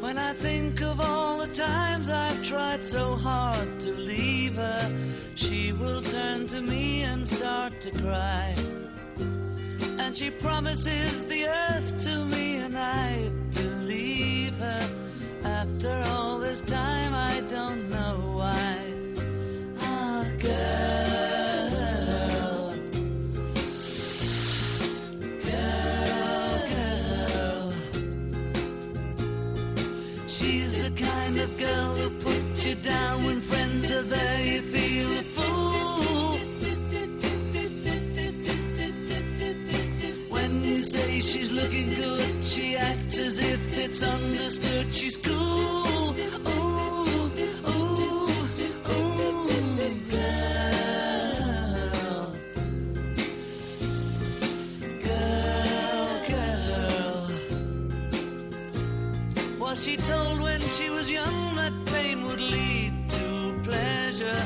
When 0.00 0.16
I 0.16 0.32
think 0.32 0.80
of 0.80 0.98
all 1.02 1.38
the 1.38 1.48
times 1.48 2.08
I've 2.08 2.42
tried 2.42 2.82
so 2.82 3.14
hard 3.16 3.78
to 3.80 3.90
leave 3.92 4.54
her, 4.54 4.90
she 5.34 5.72
will 5.72 6.00
turn 6.00 6.46
to 6.46 6.62
me 6.62 7.02
and 7.02 7.28
start 7.28 7.78
to 7.82 7.90
cry. 7.90 8.54
And 9.98 10.16
she 10.16 10.30
promises 10.30 11.26
the 11.26 11.46
earth 11.46 11.98
to 12.04 12.24
me, 12.24 12.56
and 12.56 12.78
I. 12.78 13.39
After 15.82 16.02
all 16.12 16.38
this 16.38 16.60
time, 16.60 17.14
I 17.14 17.40
don't 17.48 17.88
know 17.88 18.34
why. 18.36 18.76
Ah, 19.78 20.26
girl. 20.38 21.70
Girl, 25.46 26.58
girl. 26.74 27.72
She's 30.28 30.72
the 30.74 30.90
kind 31.02 31.38
of 31.38 31.56
girl 31.56 31.94
who 31.94 32.10
puts 32.24 32.66
you 32.66 32.74
down 32.74 33.24
she's 41.30 41.52
looking 41.52 41.94
good. 41.94 42.44
She 42.44 42.76
acts 42.76 43.18
as 43.18 43.38
if 43.38 43.78
it's 43.78 44.02
understood. 44.02 44.92
She's 44.92 45.16
cool. 45.16 45.36
Ooh, 45.36 46.14
ooh, 46.48 47.30
ooh, 47.68 48.48
girl. 50.10 50.76
Girl, 55.06 56.12
girl. 56.28 57.30
Was 59.58 59.84
she 59.84 59.96
told 59.96 60.40
when 60.40 60.60
she 60.76 60.90
was 60.90 61.10
young 61.10 61.54
that 61.56 61.72
pain 61.86 62.24
would 62.24 62.40
lead 62.40 63.08
to 63.08 63.60
pleasure? 63.62 64.42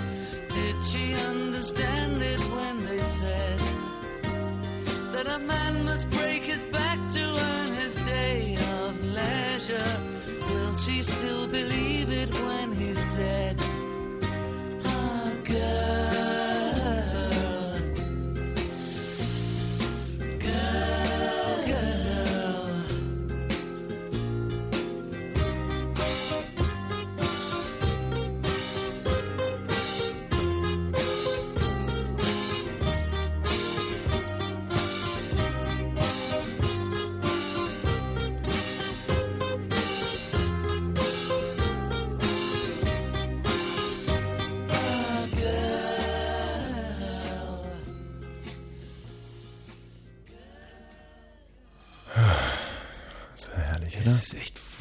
Did 0.51 0.85
she 0.85 1.15
understand 1.15 2.23
it 2.23 2.44
that 5.25 5.37
a 5.37 5.39
man 5.39 5.85
must 5.85 6.09
break 6.11 6.43
his 6.43 6.63
back 6.65 6.99
to 7.11 7.21
earn 7.21 7.71
his 7.73 7.95
day 8.07 8.57
of 8.79 9.05
leisure? 9.05 10.01
Will 10.51 10.77
she 10.77 11.03
still 11.03 11.47
believe 11.47 11.94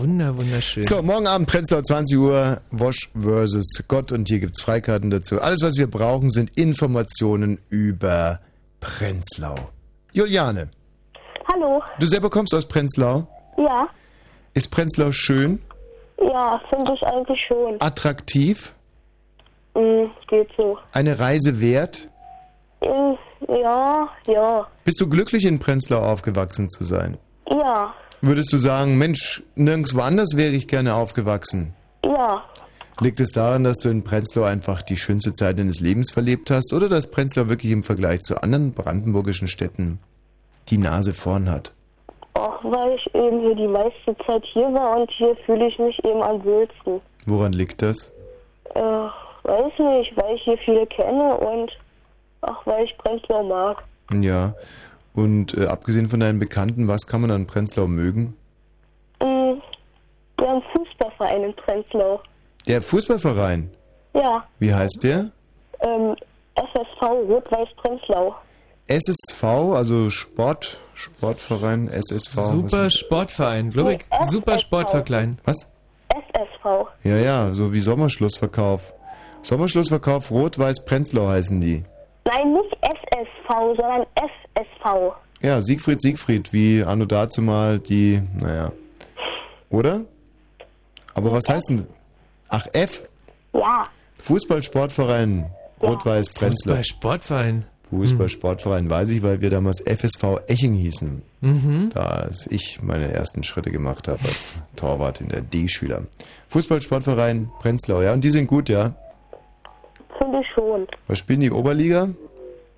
wunder, 0.03 0.37
wunderschön. 0.37 0.83
So, 0.83 1.01
morgen 1.01 1.27
Abend 1.27 1.47
Prenzlau 1.49 1.81
20 1.81 2.17
Uhr, 2.17 2.61
Wosch 2.71 3.09
versus 3.19 3.83
Gott 3.87 4.11
und 4.11 4.27
hier 4.27 4.39
gibt's 4.39 4.61
Freikarten 4.61 5.09
dazu. 5.09 5.41
Alles, 5.41 5.61
was 5.61 5.77
wir 5.77 5.89
brauchen, 5.89 6.29
sind 6.29 6.57
Informationen 6.57 7.59
über 7.69 8.39
Prenzlau. 8.81 9.55
Juliane, 10.11 10.69
Hallo. 11.51 11.81
du 11.99 12.05
selber 12.05 12.29
kommst 12.29 12.53
aus 12.53 12.67
Prenzlau. 12.67 13.27
Ja, 13.57 13.87
Ist 14.53 14.69
Prenzlau 14.71 15.11
schön, 15.11 15.59
ja, 16.21 16.59
finde 16.69 16.93
ich 16.93 17.03
eigentlich 17.03 17.41
schon. 17.47 17.77
attraktiv, 17.81 18.75
Hm, 19.75 20.11
geht 20.27 20.49
so. 20.57 20.77
eine 20.91 21.17
Reise 21.17 21.59
wert? 21.59 22.09
Hm, 22.83 23.17
ja, 23.47 24.07
ja, 24.27 24.67
Bist 24.83 24.99
du 25.01 25.07
glücklich 25.09 25.45
in 25.45 25.59
Prenzlau 25.59 25.99
aufgewachsen 26.01 26.69
zu 26.69 26.83
sein? 26.83 27.17
ja, 27.49 27.93
Würdest 28.25 28.53
du 28.53 28.57
sagen, 28.57 28.97
Mensch, 28.97 29.43
nirgendwo 29.55 29.99
anders 29.99 30.37
wäre 30.37 30.53
ich 30.53 30.69
gerne 30.69 30.95
aufgewachsen? 30.95 31.73
ja. 32.05 32.41
Liegt 33.01 33.19
es 33.19 33.31
daran, 33.31 33.65
dass 33.65 33.79
du 33.79 33.89
in 33.89 34.05
Prenzlau 34.05 34.43
einfach 34.43 34.81
die 34.81 34.95
schönste 34.95 35.33
Zeit 35.33 35.59
deines 35.59 35.81
Lebens 35.81 36.09
verlebt 36.09 36.49
hast 36.49 36.71
oder 36.71 36.87
dass 36.87 37.11
Prenzlau 37.11 37.49
wirklich 37.49 37.73
im 37.73 37.83
Vergleich 37.83 38.21
zu 38.21 38.41
anderen 38.41 38.71
brandenburgischen 38.71 39.49
Städten 39.49 39.99
die 40.69 40.77
Nase 40.77 41.13
vorn 41.13 41.51
hat? 41.51 41.73
Auch 42.35 42.63
weil 42.63 42.95
ich 42.95 43.13
eben 43.13 43.41
hier 43.41 43.55
die 43.55 43.67
meiste 43.67 44.15
Zeit 44.25 44.45
hier 44.53 44.71
war 44.73 45.01
und 45.01 45.11
hier 45.11 45.35
fühle 45.45 45.67
ich 45.67 45.77
mich 45.79 46.01
eben 46.05 46.21
am 46.21 46.41
wohlsten. 46.45 47.01
Woran 47.25 47.51
liegt 47.51 47.81
das? 47.81 48.09
Äh, 48.73 48.79
weiß 48.79 49.73
nicht, 49.79 50.15
weil 50.15 50.35
ich 50.35 50.43
hier 50.43 50.57
viele 50.59 50.85
kenne 50.87 51.35
und 51.35 51.71
auch 52.41 52.65
weil 52.65 52.85
ich 52.85 52.97
Prenzlau 52.99 53.43
mag. 53.43 53.83
Ja. 54.13 54.53
Und 55.13 55.55
äh, 55.57 55.67
abgesehen 55.67 56.09
von 56.09 56.19
deinen 56.19 56.39
Bekannten, 56.39 56.87
was 56.87 57.05
kann 57.05 57.21
man 57.21 57.31
an 57.31 57.45
Prenzlau 57.47 57.87
mögen? 57.87 58.35
Hm, 59.21 59.61
wir 60.37 60.47
haben 60.47 60.61
einen 60.61 60.63
Fußballverein 60.85 61.43
in 61.43 61.55
Prenzlau. 61.55 62.21
Der 62.67 62.81
Fußballverein. 62.81 63.69
Ja, 64.15 64.43
Wie 64.59 64.73
heißt 64.73 65.03
der? 65.03 65.31
ähm, 65.81 66.15
SSV 66.55 67.01
Rot-Weiß 67.01 67.67
Prenzlau. 67.77 68.35
SSV, 68.87 69.43
also 69.43 70.09
Sport, 70.09 70.79
Sportverein, 70.93 71.87
SSV. 71.89 72.35
Super 72.51 72.85
ist- 72.85 72.97
Sportverein, 72.99 73.71
glaube 73.71 73.93
ich. 73.95 73.99
Nee, 74.11 74.27
Super 74.29 74.53
FSV. 74.53 74.61
Sportverklein. 74.65 75.39
Was? 75.45 75.67
SSV. 76.09 76.87
Ja, 77.03 77.17
ja, 77.17 77.53
so 77.53 77.73
wie 77.73 77.79
Sommerschlussverkauf. 77.79 78.93
Sommerschlussverkauf 79.41 80.31
Rot-Weiß 80.31 80.85
Prenzlau 80.85 81.27
heißen 81.27 81.59
die. 81.59 81.83
Nein, 82.25 82.53
nicht 82.53 82.77
SSV, 82.81 83.49
sondern 83.77 84.05
FSV. 84.15 85.15
Ja, 85.41 85.61
Siegfried, 85.61 86.01
Siegfried, 86.01 86.53
wie 86.53 86.83
anno 86.83 87.05
dazu 87.05 87.41
mal 87.41 87.79
die, 87.79 88.21
naja. 88.39 88.71
Oder? 89.69 90.01
Aber 91.13 91.31
was 91.31 91.43
heißt 91.49 91.69
denn? 91.69 91.87
Ach, 92.47 92.65
F? 92.71 93.03
Ja. 93.53 93.87
Fußballsportverein 94.19 95.45
Rot-Weiß 95.81 96.29
Prenzlau. 96.29 96.75
Fußball-Sportverein. 96.75 97.65
Fußballsportverein 97.89 98.89
weiß 98.89 99.09
ich, 99.09 99.21
weil 99.21 99.41
wir 99.41 99.49
damals 99.49 99.81
FSV 99.81 100.41
Eching 100.47 100.73
hießen. 100.73 101.21
Mhm. 101.41 101.89
Da 101.93 102.05
als 102.05 102.47
ich 102.47 102.81
meine 102.81 103.11
ersten 103.11 103.43
Schritte 103.43 103.69
gemacht 103.69 104.07
habe 104.07 104.19
als 104.23 104.55
Torwart 104.75 105.21
in 105.21 105.29
der 105.29 105.41
D-Schüler. 105.41 106.03
Fußballsportverein 106.47 107.49
Prenzlau, 107.59 108.01
ja, 108.01 108.13
und 108.13 108.23
die 108.23 108.31
sind 108.31 108.47
gut, 108.47 108.69
ja. 108.69 108.95
Finde 110.33 110.47
schon. 110.55 110.87
Was 111.07 111.19
spielen 111.19 111.41
die 111.41 111.51
Oberliga? 111.51 112.09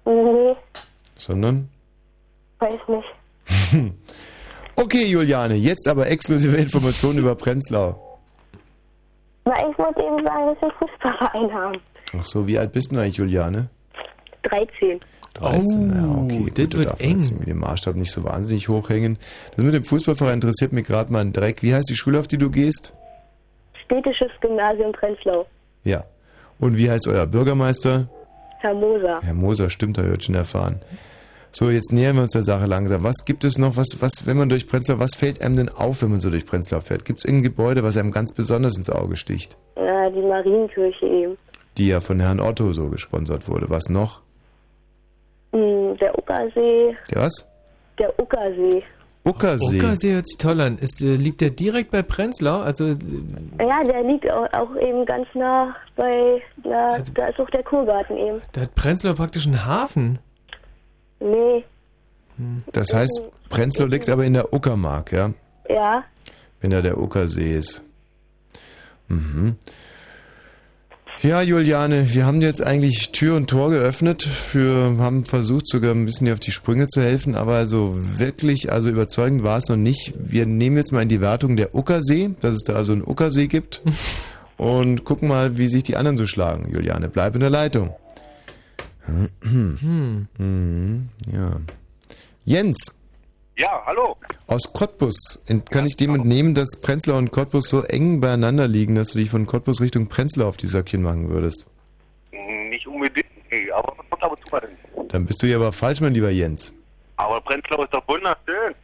Nee, 0.06 0.56
Sondern? 1.16 1.70
weiß 2.60 2.80
nicht. 2.88 3.94
Okay, 4.78 5.06
Juliane, 5.06 5.54
jetzt 5.56 5.88
aber 5.88 6.08
exklusive 6.10 6.58
Informationen 6.58 7.20
über 7.20 7.34
Prenzlau. 7.36 8.20
Na, 9.46 9.54
ich 9.70 9.78
wollte 9.80 10.02
eben 10.04 10.22
sagen, 10.26 10.48
dass 10.54 10.62
wir 10.64 10.72
Fußballverein 10.80 11.54
haben. 11.54 11.78
Ach 12.20 12.26
so, 12.26 12.46
wie 12.46 12.60
alt 12.60 12.74
bist 12.74 12.92
du 12.92 12.98
eigentlich, 12.98 13.16
Juliane? 13.16 13.70
13. 14.44 15.00
13, 15.36 15.92
Oh, 15.92 15.96
ja, 15.96 16.24
okay. 16.24 16.52
das 16.54 16.66
Gut, 16.66 16.78
wird 16.78 16.88
darf 16.90 17.00
eng. 17.00 17.22
irgendwie 17.22 17.46
den 17.46 17.58
Maßstab 17.60 17.96
nicht 17.96 18.12
so 18.12 18.26
wahnsinnig 18.26 18.68
hochhängen. 18.68 19.18
Das 19.56 19.64
mit 19.64 19.74
dem 19.74 19.86
Fußballverein 19.86 20.34
interessiert 20.36 20.74
mich 20.74 20.86
gerade 20.86 21.10
mal 21.10 21.22
ein 21.22 21.32
Dreck. 21.32 21.64
Wie 21.64 21.74
heißt 21.74 21.90
die 21.90 21.96
Schule, 21.96 22.20
auf 22.20 22.28
die 22.28 22.38
du 22.38 22.50
gehst? 22.52 22.98
Städtisches 23.86 24.32
Gymnasium 24.42 24.92
Prenzlau. 24.92 25.46
Ja. 25.86 26.04
Und 26.60 26.78
wie 26.78 26.90
heißt 26.90 27.08
euer 27.08 27.26
Bürgermeister? 27.26 28.08
Herr 28.60 28.74
Moser. 28.74 29.20
Herr 29.22 29.34
Moser, 29.34 29.70
stimmt, 29.70 29.98
da 29.98 30.04
wird 30.04 30.24
schon 30.24 30.36
erfahren. 30.36 30.80
So, 31.52 31.70
jetzt 31.70 31.94
nähern 31.94 32.18
wir 32.18 32.24
uns 32.24 32.34
der 32.34 32.44
Sache 32.44 32.66
langsam. 32.66 33.04
Was 33.04 33.24
gibt 33.24 33.46
es 33.46 33.58
noch, 33.58 33.78
was, 33.78 34.02
was, 34.02 34.28
wenn 34.28 34.36
man 34.36 34.50
durch 34.50 34.68
Prenzlau, 34.68 35.00
was 35.00 35.16
fällt 35.16 35.42
einem 35.42 35.56
denn 35.56 35.70
auf, 35.70 36.02
wenn 36.02 36.12
man 36.12 36.20
so 36.20 36.30
durch 36.30 36.46
Prenzlau 36.46 36.82
fährt? 36.82 37.06
Gibt 37.06 37.20
es 37.20 37.26
irgendein 37.26 37.52
Gebäude, 37.52 37.84
was 37.84 37.96
einem 37.96 38.12
ganz 38.12 38.34
besonders 38.34 38.76
ins 38.76 38.90
Auge 38.90 39.16
sticht? 39.16 39.56
Ja, 39.78 40.10
die 40.10 40.22
Marienkirche 40.22 41.06
eben. 41.06 41.38
Die 41.78 41.88
ja 41.88 42.02
von 42.02 42.20
Herrn 42.20 42.42
Otto 42.42 42.74
so 42.74 42.90
gesponsert 42.90 43.48
wurde. 43.48 43.70
Was 43.70 43.88
noch? 43.88 44.22
Hm, 45.54 45.96
der 45.98 46.18
Uckersee. 46.18 46.96
Der 47.12 47.22
was? 47.22 47.50
Der 48.00 48.20
Uckersee. 48.20 48.84
Uckersee. 49.26 49.78
Uckersee 49.80 50.14
hört 50.14 50.28
sich 50.28 50.38
toll 50.38 50.62
an. 50.62 50.78
Ist, 50.78 51.02
äh, 51.02 51.16
liegt 51.16 51.42
der 51.42 51.50
direkt 51.50 51.92
bei 51.92 52.04
Prenzlau? 52.04 52.60
Also, 52.60 52.86
äh, 52.86 52.98
Ja, 53.60 53.84
der 53.84 54.04
liegt 54.04 54.32
auch, 54.32 54.48
auch 54.54 54.76
eben 54.78 55.06
ganz 55.06 55.28
nah 55.34 55.76
bei, 55.96 56.42
na, 56.64 57.00
da 57.00 57.28
ist 57.28 57.40
auch 57.40 57.50
der 57.50 57.64
Kurgarten 57.64 58.18
eben. 58.18 58.42
da 58.54 58.62
hat 58.62 58.76
Prenzlau 58.76 59.14
praktisch 59.14 59.46
einen 59.48 59.66
Hafen. 59.66 60.20
Nee, 61.20 61.64
Das 62.72 62.94
heißt, 62.94 63.32
Prenzlau 63.50 63.86
liegt 63.86 64.10
aber 64.10 64.26
in 64.26 64.34
der 64.34 64.54
Uckermark, 64.54 65.12
ja? 65.12 65.32
ja, 65.70 66.04
Wenn 66.62 66.72
da 66.72 66.82
der 66.82 66.98
Uckersee 67.00 67.56
ist. 67.58 67.82
Mhm. 69.08 69.56
Ja, 71.22 71.42
Juliane, 71.42 72.14
wir 72.14 72.26
haben 72.26 72.42
jetzt 72.42 72.62
eigentlich 72.62 73.12
Tür 73.12 73.36
und 73.36 73.50
Tor 73.50 73.70
geöffnet 73.70 74.22
für, 74.22 74.98
haben 75.00 75.26
versucht 75.26 75.68
sogar 75.68 75.92
ein 75.92 76.06
bisschen 76.06 76.26
dir 76.26 76.34
auf 76.34 76.40
die 76.40 76.52
Sprünge 76.52 76.88
zu 76.88 77.02
helfen, 77.02 77.36
aber 77.36 77.66
so 77.68 77.98
wirklich, 78.18 78.72
also 78.72 78.90
überzeugend 78.90 79.44
war 79.44 79.58
es 79.58 79.68
noch 79.68 79.78
nicht. 79.78 80.14
Wir 80.18 80.46
nehmen 80.46 80.78
jetzt 80.78 80.92
mal 80.92 81.02
in 81.02 81.10
die 81.10 81.22
Wertung 81.22 81.56
der 81.56 81.74
Uckersee, 81.74 82.32
dass 82.42 82.58
es 82.58 82.64
da 82.64 82.74
also 82.74 82.92
einen 82.92 83.08
Uckersee 83.08 83.48
gibt 83.48 83.82
und 84.58 85.04
gucken 85.04 85.28
mal, 85.30 85.58
wie 85.58 85.68
sich 85.68 85.84
die 85.84 85.96
anderen 85.96 86.18
so 86.18 86.28
schlagen. 86.28 86.72
Juliane, 86.72 87.10
bleib 87.10 87.34
in 87.34 87.42
der 87.42 87.50
Leitung. 87.50 87.94
Hm. 89.42 90.28
Mhm, 90.38 91.10
ja. 91.32 91.60
Jens, 92.44 92.94
Ja, 93.58 93.82
hallo. 93.86 94.18
aus 94.48 94.74
Cottbus. 94.74 95.42
Kann 95.72 95.86
ich 95.86 95.96
dem 95.96 96.14
entnehmen, 96.16 96.56
dass 96.56 96.82
Prenzlau 96.82 97.18
und 97.18 97.32
Cottbus 97.32 97.70
so 97.70 97.84
eng 97.84 98.20
beieinander 98.20 98.68
liegen, 98.68 98.96
dass 98.96 99.10
du 99.14 99.20
dich 99.20 99.30
von 99.30 99.46
Cottbus 99.46 99.80
Richtung 99.80 100.08
Prenzlau 100.08 100.48
auf 100.48 100.58
die 100.58 100.68
Söckchen 100.68 101.02
machen 101.02 101.30
würdest? 101.30 101.66
Nicht 102.70 102.86
unbedingt, 102.86 103.28
nee, 103.50 103.72
aber 103.72 103.94
man 103.96 104.10
kommt 104.10 104.24
ab 104.24 104.32
und 104.32 104.50
zu 104.50 104.60
hin. 104.60 105.08
Dann 105.08 105.26
bist 105.26 105.42
du 105.42 105.48
ja 105.48 105.56
aber 105.56 105.72
falsch, 105.72 106.02
mein 106.02 106.14
lieber 106.14 106.30
Jens. 106.32 106.74
Aber 107.16 107.40
Prenzlau 107.42 107.84
ist 107.84 107.94
doch 107.94 108.06
wunderschön. 108.10 108.76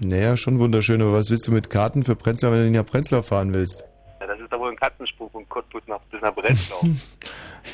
Naja, 0.00 0.36
schon 0.38 0.58
wunderschön, 0.58 1.02
aber 1.02 1.12
was 1.12 1.30
willst 1.30 1.46
du 1.46 1.52
mit 1.52 1.68
Karten 1.68 2.02
für 2.02 2.16
Prenzlau, 2.16 2.52
wenn 2.52 2.58
du 2.58 2.64
nicht 2.70 2.80
nach 2.80 2.86
Prenzlau 2.90 3.20
fahren 3.20 3.52
willst? 3.52 3.84
Ja, 4.20 4.26
das 4.28 4.40
ist 4.40 4.50
doch 4.50 4.58
wohl 4.58 4.70
ein 4.70 4.76
Katzenspruch 4.76 5.30
von 5.30 5.46
Cottbus 5.50 5.82
nach, 5.86 6.00
bis 6.10 6.22
nach 6.22 6.34
Breslau. 6.34 6.80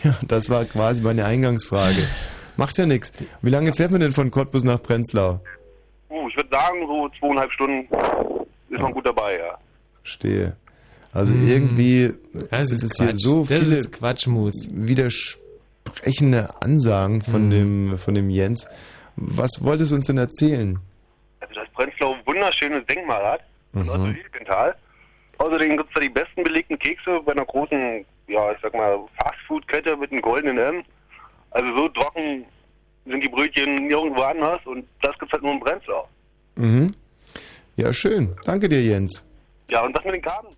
Ja, 0.04 0.16
das 0.26 0.48
war 0.48 0.64
quasi 0.64 1.02
meine 1.02 1.26
Eingangsfrage. 1.26 2.02
Macht 2.56 2.78
ja 2.78 2.86
nichts. 2.86 3.12
Wie 3.42 3.50
lange 3.50 3.74
fährt 3.74 3.90
man 3.90 4.00
denn 4.00 4.12
von 4.12 4.30
Cottbus 4.30 4.64
nach 4.64 4.82
Prenzlau? 4.82 5.40
Uh, 6.12 6.28
ich 6.28 6.36
würde 6.36 6.50
sagen, 6.50 6.86
so 6.86 7.08
zweieinhalb 7.18 7.50
Stunden 7.52 7.88
ist 8.70 8.80
man 8.80 8.92
gut 8.92 9.06
dabei, 9.06 9.38
ja. 9.38 9.58
Stehe. 10.04 10.56
Also 11.12 11.34
irgendwie 11.34 12.14
Das 12.50 12.68
sind 12.68 12.82
ist 12.82 12.92
es 12.92 12.98
hier 13.04 13.14
so 13.14 13.44
Das 13.44 13.58
viele 13.58 13.82
Quatschmus. 13.90 14.68
widersprechende 14.70 16.48
Ansagen 16.62 17.22
von 17.22 17.50
dem 17.50 17.98
von 17.98 18.14
dem 18.14 18.30
Jens. 18.30 18.66
Was 19.16 19.62
wolltest 19.62 19.90
du 19.92 19.96
uns 19.96 20.06
denn 20.06 20.18
erzählen? 20.18 20.78
Also 21.40 21.54
das 21.54 21.68
Prenzlau 21.74 22.14
ein 22.14 22.20
wunderschönes 22.26 22.86
Denkmal 22.86 23.22
hat. 23.32 23.40
Mhm. 23.72 23.88
Otto 23.88 24.06
Lilienthal. 24.06 24.74
Außerdem 25.38 25.76
gibt 25.76 25.88
es 25.88 25.94
da 25.94 26.00
die 26.00 26.08
besten 26.08 26.44
belegten 26.44 26.78
Kekse 26.78 27.20
bei 27.24 27.32
einer 27.32 27.44
großen, 27.44 28.04
ja, 28.28 28.52
ich 28.52 28.58
sag 28.62 28.72
mal, 28.74 28.98
Fastfood-Kette 29.22 29.96
mit 29.96 30.12
einem 30.12 30.22
goldenen 30.22 30.58
M. 30.58 30.84
Also 31.50 31.74
so 31.76 31.88
trocken 31.88 32.44
sind 33.06 33.22
die 33.24 33.28
Brötchen 33.28 33.86
nirgendwo 33.88 34.22
anders 34.22 34.60
und 34.66 34.84
das 35.02 35.18
gibt's 35.18 35.32
halt 35.32 35.42
nur 35.42 35.52
in 35.52 35.60
Prenzlau. 35.60 36.08
Mhm. 36.56 36.94
Ja, 37.76 37.92
schön. 37.92 38.30
Danke 38.44 38.68
dir, 38.68 38.82
Jens. 38.82 39.26
Ja, 39.70 39.84
und 39.84 39.96
das 39.96 40.04
mit 40.04 40.14
den 40.14 40.22
Karten? 40.22 40.48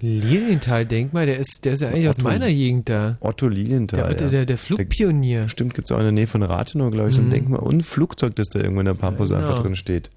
Lilienthal-Denkmal, 0.00 1.26
der 1.26 1.38
ist, 1.38 1.64
der 1.64 1.74
ist 1.74 1.82
ja 1.82 1.88
eigentlich 1.88 2.08
aus 2.08 2.18
Otto. 2.18 2.28
meiner 2.28 2.48
Gegend 2.48 2.88
da. 2.88 3.18
Otto 3.20 3.48
Lilienthal. 3.48 4.00
Der, 4.00 4.10
Otto, 4.10 4.24
ja. 4.24 4.30
der, 4.30 4.46
der 4.46 4.58
Flugpionier. 4.58 5.48
Stimmt, 5.48 5.74
gibt 5.74 5.88
es 5.90 5.92
auch 5.94 5.98
in 5.98 6.04
der 6.04 6.12
Nähe 6.12 6.26
von 6.26 6.42
Rathenow, 6.42 6.90
glaube 6.90 7.10
ich, 7.10 7.14
so 7.14 7.20
ein 7.22 7.26
Mhm. 7.26 7.30
Denkmal 7.32 7.60
und 7.60 7.76
ein 7.76 7.82
Flugzeug, 7.82 8.34
das 8.36 8.48
da 8.48 8.60
irgendwo 8.60 8.80
in 8.80 8.86
der 8.86 8.94
Pampas 8.94 9.30
Ja, 9.30 9.36
einfach 9.36 9.50
genau. 9.50 9.62
drin 9.62 9.76
steht. 9.76 10.10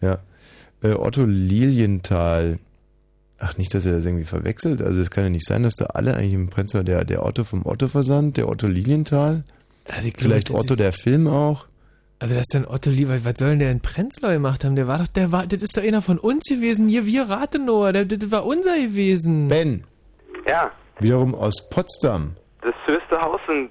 Ja. 0.00 0.18
Äh, 0.82 0.92
Otto 0.92 1.24
Lilienthal. 1.24 2.58
Ach, 3.40 3.56
nicht, 3.56 3.74
dass 3.74 3.86
er 3.86 3.92
das 3.92 4.04
irgendwie 4.04 4.24
verwechselt. 4.24 4.82
Also 4.82 5.00
es 5.00 5.10
kann 5.10 5.24
ja 5.24 5.30
nicht 5.30 5.46
sein, 5.46 5.62
dass 5.64 5.74
da 5.74 5.86
alle 5.86 6.14
eigentlich 6.14 6.34
im 6.34 6.48
Prenzlau, 6.48 6.82
der, 6.82 7.04
der 7.04 7.24
Otto 7.24 7.44
vom 7.44 7.66
Otto-Versand, 7.66 8.36
der 8.36 8.48
Otto 8.48 8.66
Lilienthal, 8.68 9.42
Also 9.90 10.10
vielleicht 10.16 10.50
das 10.50 10.56
Otto 10.56 10.74
ist- 10.74 10.80
der 10.80 10.92
Film 10.92 11.26
auch. 11.26 11.66
Also 12.20 12.34
das 12.34 12.42
ist 12.42 12.54
dann 12.54 12.66
Otto 12.66 12.90
Lieber, 12.90 13.24
was 13.24 13.34
soll 13.38 13.50
denn 13.50 13.58
der 13.60 13.70
in 13.70 13.80
Prenzlau 13.80 14.30
gemacht 14.30 14.64
haben? 14.64 14.74
Der 14.74 14.88
war 14.88 14.98
doch, 14.98 15.06
der 15.06 15.30
war, 15.30 15.46
das 15.46 15.62
ist 15.62 15.76
doch 15.76 15.82
einer 15.84 16.02
von 16.02 16.18
uns 16.18 16.44
gewesen, 16.48 16.88
hier, 16.88 17.06
wir 17.06 17.28
Rathenower, 17.30 17.92
der, 17.92 18.06
das 18.06 18.30
war 18.32 18.44
unser 18.44 18.76
gewesen. 18.76 19.46
Ben, 19.46 19.84
Ja, 20.48 20.72
wiederum 20.98 21.34
aus 21.34 21.68
Potsdam. 21.70 22.34
das 22.62 22.74
höchste 22.86 23.20
Haus 23.20 23.40
in 23.48 23.70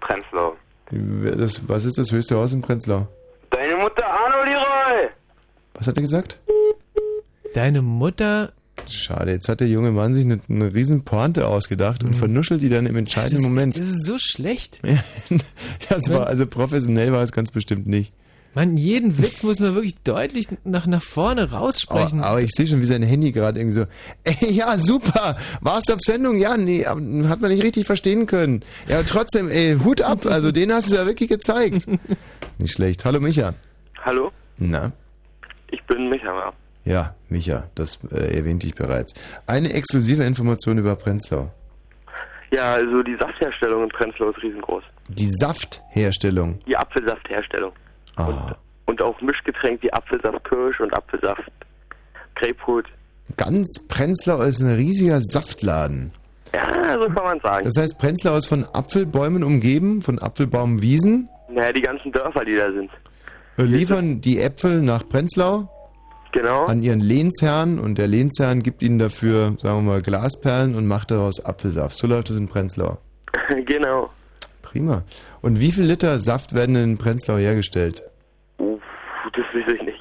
Prenzlau. 0.00 0.56
Das, 1.36 1.68
was 1.68 1.84
ist 1.84 1.98
das 1.98 2.12
höchste 2.12 2.36
Haus 2.36 2.52
in 2.52 2.60
Prenzlau? 2.62 3.08
Deine 3.50 3.76
Mutter 3.76 4.06
Arno 4.08 4.44
Leroy! 4.44 5.08
Was 5.74 5.88
hat 5.88 5.96
er 5.96 6.02
gesagt? 6.02 6.38
Deine 7.54 7.82
Mutter. 7.82 8.52
Schade, 8.86 9.32
jetzt 9.32 9.48
hat 9.48 9.60
der 9.60 9.68
junge 9.68 9.90
Mann 9.92 10.14
sich 10.14 10.24
eine, 10.24 10.40
eine 10.48 10.74
riesen 10.74 11.04
Pointe 11.04 11.46
ausgedacht 11.46 12.04
und 12.04 12.14
vernuschelt 12.14 12.62
die 12.62 12.68
dann 12.68 12.86
im 12.86 12.96
entscheidenden 12.96 13.42
Moment. 13.42 13.78
Das 13.78 13.86
ist 13.88 14.04
so 14.06 14.16
schlecht. 14.18 14.80
Ja, 15.90 15.96
es 15.96 16.10
war, 16.10 16.26
also 16.26 16.46
professionell 16.46 17.12
war 17.12 17.22
es 17.22 17.32
ganz 17.32 17.50
bestimmt 17.50 17.86
nicht. 17.86 18.12
Man, 18.54 18.76
jeden 18.76 19.18
Witz 19.18 19.42
muss 19.42 19.60
man 19.60 19.74
wirklich 19.74 19.96
deutlich 20.04 20.48
nach, 20.64 20.86
nach 20.86 21.02
vorne 21.02 21.50
raussprechen. 21.52 22.20
Aber, 22.20 22.30
aber 22.30 22.42
ich 22.42 22.50
sehe 22.50 22.66
schon, 22.66 22.80
wie 22.80 22.86
sein 22.86 23.02
Handy 23.02 23.30
gerade 23.32 23.60
irgendwie 23.60 23.74
so, 23.80 23.84
ey, 24.24 24.52
ja, 24.52 24.76
super, 24.78 25.36
warst 25.60 25.88
du 25.88 25.94
auf 25.94 26.00
Sendung? 26.00 26.38
Ja, 26.38 26.56
nee, 26.56 26.84
hat 26.84 26.98
man 27.40 27.50
nicht 27.50 27.62
richtig 27.62 27.86
verstehen 27.86 28.26
können. 28.26 28.62
Ja, 28.88 29.02
trotzdem, 29.02 29.48
ey, 29.48 29.76
Hut 29.84 30.00
ab, 30.00 30.26
also 30.26 30.50
den 30.50 30.72
hast 30.72 30.90
du 30.90 30.96
ja 30.96 31.06
wirklich 31.06 31.28
gezeigt. 31.28 31.86
Nicht 32.58 32.72
schlecht. 32.74 33.04
Hallo 33.04 33.20
Micha. 33.20 33.54
Hallo, 34.04 34.32
Na, 34.56 34.92
ich 35.70 35.80
bin 35.86 36.08
Micha. 36.08 36.26
ja, 36.26 36.52
Micha, 37.28 37.64
das 37.74 37.98
äh, 38.12 38.36
erwähnte 38.38 38.66
ich 38.66 38.74
bereits. 38.74 39.14
Eine 39.46 39.72
exklusive 39.72 40.24
Information 40.24 40.78
über 40.78 40.96
Prenzlau. 40.96 41.50
Ja, 42.50 42.74
also 42.74 43.02
die 43.02 43.16
Saftherstellung 43.20 43.82
in 43.84 43.88
Prenzlau 43.90 44.30
ist 44.30 44.42
riesengroß. 44.42 44.82
Die 45.10 45.28
Saftherstellung. 45.30 46.58
Die 46.66 46.76
Apfelsaftherstellung. 46.76 47.72
Ah, 48.16 48.54
Und 48.86 49.02
auch 49.02 49.20
Mischgetränk 49.20 49.82
wie 49.82 49.92
Apfelsaft 49.92 50.42
Kirsch 50.44 50.80
und 50.80 50.92
Apfelsaft 50.94 51.50
Grapefruit. 52.36 52.86
ganz 53.36 53.86
Prenzlau 53.88 54.40
ist 54.42 54.60
ein 54.60 54.72
riesiger 54.74 55.20
Saftladen. 55.20 56.12
Ja, 56.54 56.94
so 56.98 57.06
kann 57.08 57.24
man 57.24 57.40
sagen. 57.40 57.64
Das 57.64 57.74
heißt, 57.76 57.98
Prenzlau 57.98 58.36
ist 58.38 58.46
von 58.46 58.64
Apfelbäumen 58.72 59.44
umgeben, 59.44 60.00
von 60.00 60.18
Apfelbaumwiesen. 60.18 61.28
naja, 61.50 61.72
die 61.72 61.82
ganzen 61.82 62.10
Dörfer, 62.12 62.44
die 62.46 62.56
da 62.56 62.72
sind. 62.72 62.90
Liefern 63.58 64.20
die 64.22 64.38
Äpfel 64.40 64.80
nach 64.80 65.06
Prenzlau 65.08 65.68
Genau. 66.32 66.66
an 66.66 66.82
ihren 66.82 67.00
Lehnsherrn 67.00 67.78
und 67.78 67.96
der 67.96 68.06
Lehnsherrn 68.06 68.62
gibt 68.62 68.82
ihnen 68.82 68.98
dafür, 68.98 69.54
sagen 69.58 69.78
wir 69.78 69.92
mal, 69.92 70.02
Glasperlen 70.02 70.74
und 70.74 70.86
macht 70.86 71.10
daraus 71.10 71.44
Apfelsaft. 71.44 71.96
So 71.96 72.06
läuft 72.06 72.30
es 72.30 72.36
in 72.36 72.48
Prenzlau. 72.48 72.98
genau. 73.64 74.10
Prima. 74.62 75.02
Und 75.40 75.60
wie 75.60 75.72
viel 75.72 75.84
Liter 75.84 76.18
Saft 76.18 76.54
werden 76.54 76.76
in 76.76 76.98
Prenzlau 76.98 77.36
hergestellt? 77.38 78.02
Uff, 78.58 78.82
das 79.32 79.44
weiß 79.54 79.74
ich 79.74 79.82
nicht. 79.82 80.00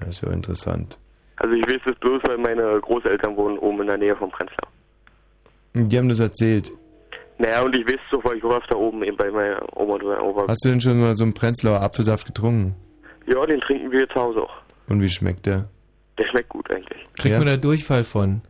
Das 0.00 0.08
ist 0.08 0.22
ja 0.22 0.30
interessant. 0.30 0.98
Also 1.36 1.54
ich 1.54 1.66
weiß 1.66 1.80
das 1.84 1.96
bloß, 1.96 2.22
weil 2.26 2.38
meine 2.38 2.80
Großeltern 2.80 3.36
wohnen 3.36 3.58
oben 3.58 3.82
in 3.82 3.86
der 3.88 3.98
Nähe 3.98 4.16
von 4.16 4.30
Prenzlau. 4.30 4.68
Und 5.76 5.92
Die 5.92 5.98
haben 5.98 6.08
das 6.08 6.20
erzählt. 6.20 6.72
Naja, 7.38 7.62
und 7.62 7.74
ich 7.76 7.86
weiß 7.86 8.00
so, 8.10 8.22
weil 8.24 8.38
ich 8.38 8.44
auch 8.44 8.56
öfter 8.56 8.76
oben 8.76 9.02
eben 9.04 9.16
bei 9.16 9.30
meiner 9.30 9.60
Oma 9.76 9.94
und 9.94 10.04
meiner 10.04 10.24
Opa. 10.24 10.46
Hast 10.48 10.64
du 10.64 10.70
denn 10.70 10.80
schon 10.80 11.00
mal 11.00 11.14
so 11.14 11.22
einen 11.24 11.34
Prenzlauer 11.34 11.80
Apfelsaft 11.80 12.26
getrunken? 12.26 12.74
Ja, 13.26 13.44
den 13.46 13.60
trinken 13.60 13.92
wir 13.92 14.08
zu 14.08 14.14
Hause 14.16 14.42
auch. 14.42 14.56
Und 14.88 15.02
wie 15.02 15.08
schmeckt 15.08 15.46
der? 15.46 15.68
Der 16.18 16.24
schmeckt 16.26 16.48
gut 16.48 16.70
eigentlich. 16.70 16.98
Kriegt 17.18 17.32
Ja? 17.32 17.38
man 17.38 17.46
da 17.48 17.56
Durchfall 17.56 18.04
von? 18.04 18.40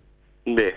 Nee. 0.44 0.72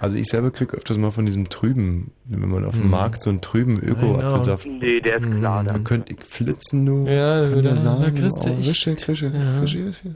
Also 0.00 0.16
ich 0.16 0.28
selber 0.28 0.52
krieg 0.52 0.72
öfters 0.74 0.96
mal 0.96 1.10
von 1.10 1.26
diesem 1.26 1.48
trüben, 1.48 2.12
wenn 2.26 2.48
man 2.48 2.64
auf 2.64 2.76
dem 2.76 2.84
Mhm. 2.84 2.90
Markt 2.90 3.20
so 3.22 3.30
einen 3.30 3.40
trüben 3.40 3.80
Öko-Apfelsaft. 3.82 4.66
Nee, 4.66 5.00
der 5.00 5.16
ist 5.16 5.24
klar. 5.38 5.64
Da 5.64 5.72
Da. 5.72 5.78
könnte 5.80 6.12
ich 6.12 6.22
flitzen, 6.24 6.86
du. 6.86 7.04
Ja, 7.08 7.42
Kann 7.44 7.54
da- 7.56 7.60
der 7.62 7.76
sagen, 7.76 8.02
da 8.02 8.10
kriegst 8.10 8.44
du 8.44 8.50
oh, 8.50 8.58
echt- 8.60 8.66
frische, 8.66 8.96
frische, 8.96 9.26
Ja. 9.34 9.58
frische 9.58 9.78
ist 9.80 10.02
hier. 10.02 10.14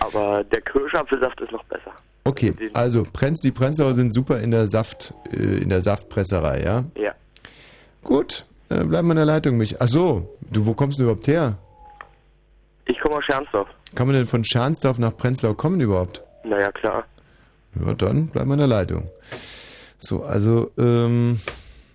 Aber 0.00 0.44
der 0.44 0.60
Kirschapfelsaft 0.60 1.40
ist 1.40 1.52
noch 1.52 1.64
besser. 1.64 1.92
Okay, 2.24 2.52
also 2.74 3.04
Prenz, 3.10 3.40
die 3.40 3.50
Prenzlauer 3.52 3.94
sind 3.94 4.12
super 4.12 4.40
in 4.40 4.50
der 4.50 4.68
Saft, 4.68 5.14
äh, 5.32 5.62
in 5.62 5.70
der 5.70 5.80
Saftpresserei, 5.80 6.62
ja? 6.62 6.84
Ja. 6.96 7.14
Gut, 8.04 8.44
äh, 8.68 8.84
bleib 8.84 9.04
mal 9.04 9.12
in 9.12 9.16
der 9.16 9.24
Leitung, 9.24 9.56
mich. 9.56 9.80
Ach 9.80 9.88
so, 9.88 10.36
du, 10.50 10.66
wo 10.66 10.74
kommst 10.74 10.98
du 10.98 11.04
überhaupt 11.04 11.26
her? 11.26 11.56
Ich 12.84 13.00
komme 13.00 13.16
aus 13.16 13.24
Schernsdorf. 13.24 13.68
Kann 13.94 14.06
man 14.06 14.16
denn 14.16 14.26
von 14.26 14.44
Schernsdorf 14.44 14.98
nach 14.98 15.16
Prenzlau 15.16 15.54
kommen 15.54 15.80
überhaupt? 15.80 16.22
Naja, 16.44 16.70
klar. 16.72 17.04
Ja, 17.84 17.94
dann 17.94 18.26
bleib 18.28 18.46
mal 18.46 18.54
in 18.54 18.58
der 18.60 18.66
Leitung. 18.68 19.08
So, 19.98 20.22
also, 20.24 20.70
ähm, 20.78 21.40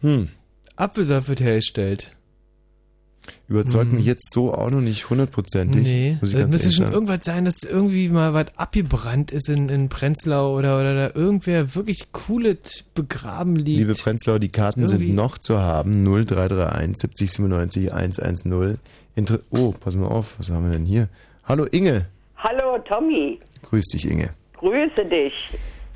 hm, 0.02 0.30
Apfelsaft 0.76 1.30
wird 1.30 1.40
hergestellt. 1.40 2.12
überzeugt 3.48 3.90
Hm. 3.92 3.98
mich 3.98 4.06
jetzt 4.06 4.32
so 4.34 4.54
auch 4.54 4.70
noch 4.70 4.82
nicht 4.82 5.10
hundertprozentig. 5.10 5.84
Nee, 5.84 6.18
muss 6.20 6.30
ich 6.30 6.34
das 6.36 6.42
ganz 6.42 6.54
müsste 6.54 6.72
schon 6.72 6.84
sagen. 6.86 6.94
irgendwas 6.94 7.26
sein, 7.26 7.46
dass 7.46 7.64
irgendwie 7.64 8.10
mal 8.10 8.34
was 8.34 8.48
abgebrannt 8.58 9.32
ist 9.32 9.50
in, 9.50 9.70
in 9.70 9.90
Prenzlau 9.90 10.56
oder, 10.56 10.80
oder 10.80 10.94
da 10.94 11.16
irgendwer 11.20 11.74
wirklich 11.76 12.12
cooles 12.12 12.84
begraben 12.94 13.56
liegt. 13.56 13.80
Liebe 13.80 13.94
Prenzlauer, 13.96 14.40
die 14.40 14.50
Karten 14.50 14.82
Irgendwie- 14.84 15.08
sind 15.08 15.16
noch 15.16 15.38
zu 15.38 15.60
haben. 15.60 16.04
0331 16.04 16.98
70 16.98 17.32
97 17.32 17.94
110. 17.94 18.78
Inter 19.16 19.40
oh, 19.50 19.72
pass 19.72 19.96
mal 19.96 20.08
auf, 20.08 20.36
was 20.38 20.52
haben 20.52 20.66
wir 20.66 20.74
denn 20.78 20.86
hier? 20.86 21.08
Hallo 21.48 21.66
Inge. 21.72 22.06
Hallo 22.38 22.78
Tommy, 22.80 23.40
Grüß 23.70 23.86
dich, 23.88 24.10
Inge. 24.10 24.30
grüße 24.58 25.06
dich. 25.06 25.34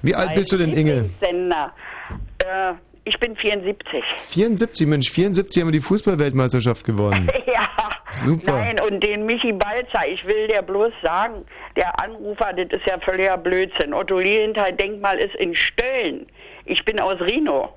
Wie 0.01 0.15
alt 0.15 0.33
bist 0.35 0.51
du 0.51 0.57
denn, 0.57 0.73
Inge? 0.73 1.09
Äh, 1.21 2.73
ich 3.03 3.19
bin 3.19 3.35
74. 3.35 4.03
74, 4.27 4.87
Mensch, 4.87 5.09
74 5.11 5.61
haben 5.61 5.67
wir 5.69 5.73
die 5.73 5.81
Fußballweltmeisterschaft 5.81 6.85
gewonnen. 6.85 7.27
ja. 7.45 7.67
Super. 8.11 8.53
Nein, 8.53 8.79
und 8.81 9.03
den 9.03 9.25
Michi 9.25 9.53
Balzer, 9.53 10.07
ich 10.07 10.25
will 10.25 10.47
dir 10.47 10.61
bloß 10.61 10.91
sagen, 11.03 11.45
der 11.75 11.99
Anrufer, 12.01 12.53
das 12.53 12.79
ist 12.79 12.87
ja 12.87 12.99
völliger 12.99 13.37
Blödsinn. 13.37 13.93
Otto 13.93 14.17
Lilienthal 14.19 14.73
Denkmal 14.73 15.17
ist 15.19 15.35
in 15.35 15.53
Stölln. 15.55 16.25
Ich 16.65 16.83
bin 16.85 16.99
aus 16.99 17.19
Rino. 17.21 17.73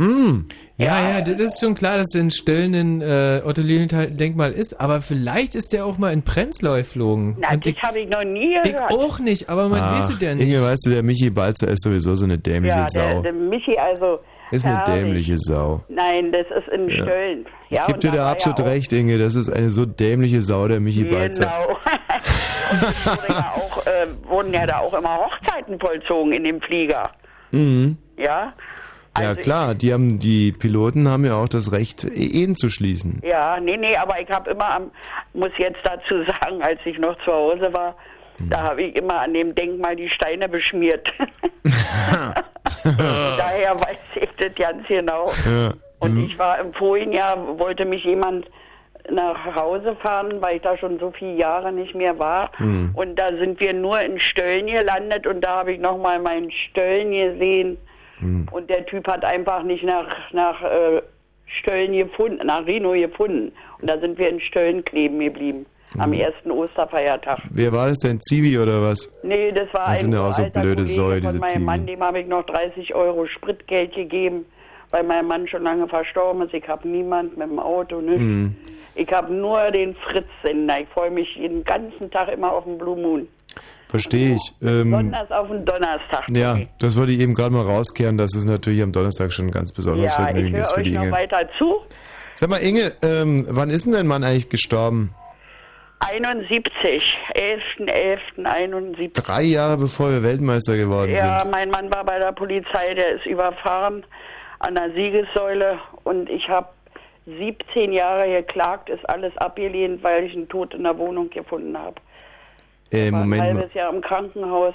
Mm. 0.00 0.46
Ja, 0.78 1.10
ja, 1.10 1.20
das 1.20 1.38
ist 1.38 1.60
schon 1.60 1.74
klar, 1.74 1.98
dass 1.98 2.08
der 2.08 2.22
in 2.22 2.30
Stölln 2.30 2.74
ein 2.74 3.02
äh, 3.02 3.42
Otto 3.44 3.60
Lilienthal-Denkmal 3.60 4.52
ist, 4.52 4.80
aber 4.80 5.02
vielleicht 5.02 5.54
ist 5.54 5.74
der 5.74 5.84
auch 5.84 5.98
mal 5.98 6.10
in 6.10 6.22
Prenzlau 6.22 6.76
geflogen. 6.76 7.36
Na, 7.38 7.50
Und 7.52 7.66
das 7.66 7.74
habe 7.82 8.00
ich 8.00 8.08
noch 8.08 8.24
nie 8.24 8.56
ich 8.64 8.72
gehört. 8.72 8.90
auch 8.92 9.18
nicht, 9.18 9.50
aber 9.50 9.68
man 9.68 9.78
Ach, 9.82 9.98
weiß 10.08 10.14
es 10.14 10.20
ja 10.22 10.34
nicht. 10.34 10.42
Inge, 10.46 10.62
weißt 10.62 10.86
du, 10.86 10.90
der 10.90 11.02
Michi 11.02 11.28
Balzer 11.28 11.68
ist 11.68 11.82
sowieso 11.82 12.14
so 12.14 12.24
eine 12.24 12.38
dämliche 12.38 12.74
ja, 12.78 12.88
der, 12.94 13.14
Sau. 13.16 13.20
der 13.22 13.32
Michi, 13.34 13.76
also. 13.76 14.20
ist 14.52 14.64
eine 14.64 14.78
herrlich. 14.78 15.02
dämliche 15.04 15.36
Sau. 15.38 15.84
Nein, 15.90 16.32
das 16.32 16.46
ist 16.46 16.68
in 16.72 16.88
Ja. 16.88 16.94
Stölln. 17.02 17.46
Ich 17.68 17.76
Ja, 17.76 17.84
und 17.86 18.02
dir 18.02 18.10
da 18.12 18.30
absolut 18.32 18.58
ja 18.60 18.64
recht, 18.64 18.90
Inge. 18.94 19.18
Das 19.18 19.34
ist 19.34 19.50
eine 19.50 19.68
so 19.70 19.84
dämliche 19.84 20.40
Sau, 20.40 20.66
der 20.66 20.80
Michi 20.80 21.04
Balzer. 21.04 21.44
Genau. 21.44 21.68
und 22.72 22.82
es 22.90 23.06
wurde 23.06 23.28
ja 23.34 23.52
auch, 23.54 23.86
äh, 23.86 24.06
wurden 24.26 24.54
ja 24.54 24.66
da 24.66 24.78
auch 24.78 24.94
immer 24.94 25.18
Hochzeiten 25.18 25.78
vollzogen 25.78 26.32
in 26.32 26.44
dem 26.44 26.58
Flieger. 26.62 27.10
Mhm. 27.50 27.98
Ja. 28.16 28.52
Ja 29.18 29.34
klar, 29.34 29.74
die 29.74 29.92
haben 29.92 30.18
die 30.18 30.52
Piloten 30.52 31.08
haben 31.08 31.24
ja 31.24 31.36
auch 31.36 31.48
das 31.48 31.72
Recht, 31.72 32.04
Ehen 32.04 32.56
zu 32.56 32.70
schließen. 32.70 33.20
Ja, 33.24 33.58
nee, 33.60 33.76
nee, 33.76 33.96
aber 33.96 34.20
ich 34.20 34.30
habe 34.30 34.50
immer 34.50 34.74
am, 34.74 34.90
muss 35.32 35.50
jetzt 35.58 35.80
dazu 35.84 36.22
sagen, 36.40 36.62
als 36.62 36.80
ich 36.84 36.98
noch 36.98 37.16
zu 37.24 37.32
Hause 37.32 37.72
war, 37.72 37.96
Hm. 38.40 38.50
da 38.50 38.62
habe 38.62 38.82
ich 38.82 38.96
immer 38.96 39.20
an 39.20 39.34
dem 39.34 39.54
Denkmal 39.54 39.96
die 39.96 40.08
Steine 40.08 40.48
beschmiert. 40.48 41.12
Daher 42.84 43.74
weiß 43.74 43.98
ich 44.16 44.28
das 44.38 44.54
ganz 44.56 44.86
genau. 44.88 45.30
Ja. 45.46 45.74
Und 45.98 46.24
ich 46.24 46.38
war 46.38 46.58
im 46.58 46.72
vorigen 46.72 47.12
Jahr, 47.12 47.36
wollte 47.58 47.84
mich 47.84 48.04
jemand 48.04 48.46
nach 49.10 49.54
Hause 49.54 49.96
fahren, 49.96 50.40
weil 50.40 50.56
ich 50.56 50.62
da 50.62 50.76
schon 50.78 50.98
so 50.98 51.10
viele 51.10 51.34
Jahre 51.34 51.72
nicht 51.72 51.94
mehr 51.94 52.18
war. 52.18 52.50
Hm. 52.56 52.92
Und 52.94 53.16
da 53.16 53.28
sind 53.36 53.60
wir 53.60 53.74
nur 53.74 54.00
in 54.00 54.18
Stöllen 54.18 54.66
gelandet 54.66 55.26
und 55.26 55.42
da 55.42 55.58
habe 55.58 55.72
ich 55.72 55.80
nochmal 55.80 56.18
meinen 56.20 56.50
Stöllen 56.50 57.10
gesehen. 57.10 57.76
Hm. 58.20 58.46
Und 58.50 58.70
der 58.70 58.86
Typ 58.86 59.06
hat 59.08 59.24
einfach 59.24 59.62
nicht 59.62 59.84
nach, 59.84 60.06
nach 60.32 60.62
äh, 60.62 61.02
Stöllen 61.46 61.92
gefunden, 61.92 62.46
nach 62.46 62.66
Rino 62.66 62.92
gefunden. 62.92 63.52
Und 63.80 63.90
da 63.90 63.98
sind 63.98 64.18
wir 64.18 64.28
in 64.28 64.40
Stöllen 64.40 64.84
kleben 64.84 65.18
geblieben. 65.18 65.66
Am 65.98 66.12
Hm. 66.12 66.20
ersten 66.20 66.50
Osterfeiertag. 66.52 67.40
Wer 67.50 67.72
war 67.72 67.88
das 67.88 67.98
denn? 67.98 68.20
Zivi 68.20 68.56
oder 68.58 68.80
was? 68.80 69.12
Nee, 69.24 69.50
das 69.50 69.66
war 69.74 69.86
Das 69.86 69.98
ein 69.98 70.02
sind 70.02 70.12
ja 70.12 70.28
auch 70.28 70.32
so 70.32 70.46
blöde 70.48 70.86
Säue, 70.86 71.20
von 71.20 71.32
diese 71.32 71.38
meinem 71.38 71.48
Zivi. 71.52 71.64
Mann, 71.64 71.86
dem 71.86 72.00
habe 72.00 72.20
ich 72.20 72.26
noch 72.28 72.44
30 72.46 72.94
Euro 72.94 73.26
Spritgeld 73.26 73.92
gegeben, 73.94 74.46
weil 74.90 75.02
mein 75.02 75.26
Mann 75.26 75.48
schon 75.48 75.64
lange 75.64 75.88
verstorben 75.88 76.42
ist. 76.42 76.54
Ich 76.54 76.68
habe 76.68 76.86
niemand 76.86 77.36
mit 77.36 77.48
dem 77.50 77.58
Auto, 77.58 78.00
nichts. 78.00 78.20
Hm. 78.20 78.54
Ich 78.94 79.12
habe 79.12 79.32
nur 79.32 79.70
den 79.72 79.94
Fritz-Sender. 79.96 80.80
Ich 80.82 80.88
freue 80.90 81.10
mich 81.10 81.34
den 81.34 81.64
ganzen 81.64 82.08
Tag 82.10 82.28
immer 82.32 82.52
auf 82.52 82.64
den 82.64 82.78
Blue 82.78 82.96
Moon. 82.96 83.26
Verstehe 83.90 84.34
ich. 84.36 84.52
Ähm, 84.62 84.90
Besonders 84.90 85.30
auf 85.30 85.48
den 85.48 85.64
Donnerstag. 85.64 86.24
ja, 86.30 86.58
das 86.78 86.96
wollte 86.96 87.12
ich 87.12 87.20
eben 87.20 87.34
gerade 87.34 87.52
mal 87.52 87.64
rauskehren, 87.66 88.16
dass 88.16 88.34
es 88.36 88.44
natürlich 88.44 88.82
am 88.82 88.92
Donnerstag 88.92 89.32
schon 89.32 89.46
ein 89.46 89.50
ganz 89.50 89.72
besonderes 89.72 90.16
Ja, 90.16 90.20
ich 90.28 90.32
Vergnügen 90.32 90.54
ist 90.56 90.72
für 90.72 90.82
die 90.82 90.92
noch 90.92 91.02
Inge. 91.02 91.12
weiter 91.12 91.48
zu. 91.58 91.80
Sag 92.34 92.48
mal, 92.50 92.58
Inge, 92.58 92.92
ähm, 93.02 93.46
wann 93.50 93.68
ist 93.70 93.84
denn 93.86 93.92
dein 93.92 94.06
Mann 94.06 94.22
eigentlich 94.24 94.48
gestorben? 94.48 95.14
71, 96.00 97.18
11.11.71. 97.34 99.12
Drei 99.22 99.42
Jahre 99.42 99.76
bevor 99.76 100.10
wir 100.10 100.22
Weltmeister 100.22 100.76
geworden 100.76 101.12
Ja, 101.12 101.40
sind. 101.40 101.50
mein 101.50 101.70
Mann 101.70 101.92
war 101.92 102.04
bei 102.04 102.18
der 102.18 102.32
Polizei, 102.32 102.94
der 102.94 103.16
ist 103.16 103.26
überfahren 103.26 104.04
an 104.60 104.74
der 104.76 104.92
Siegessäule 104.94 105.78
und 106.04 106.30
ich 106.30 106.48
habe 106.48 106.68
17 107.26 107.92
Jahre 107.92 108.28
geklagt, 108.30 108.88
ist 108.88 109.06
alles 109.08 109.36
abgelehnt, 109.36 110.02
weil 110.02 110.24
ich 110.24 110.32
einen 110.34 110.48
Tod 110.48 110.72
in 110.74 110.84
der 110.84 110.96
Wohnung 110.98 111.28
gefunden 111.30 111.76
habe. 111.78 111.96
Äh, 112.92 113.12
War 113.12 113.20
ein 113.20 113.28
Moment 113.28 113.42
mal. 113.42 113.54
halbes 113.60 113.74
Jahr 113.74 113.92
im 113.92 114.00
Krankenhaus 114.00 114.74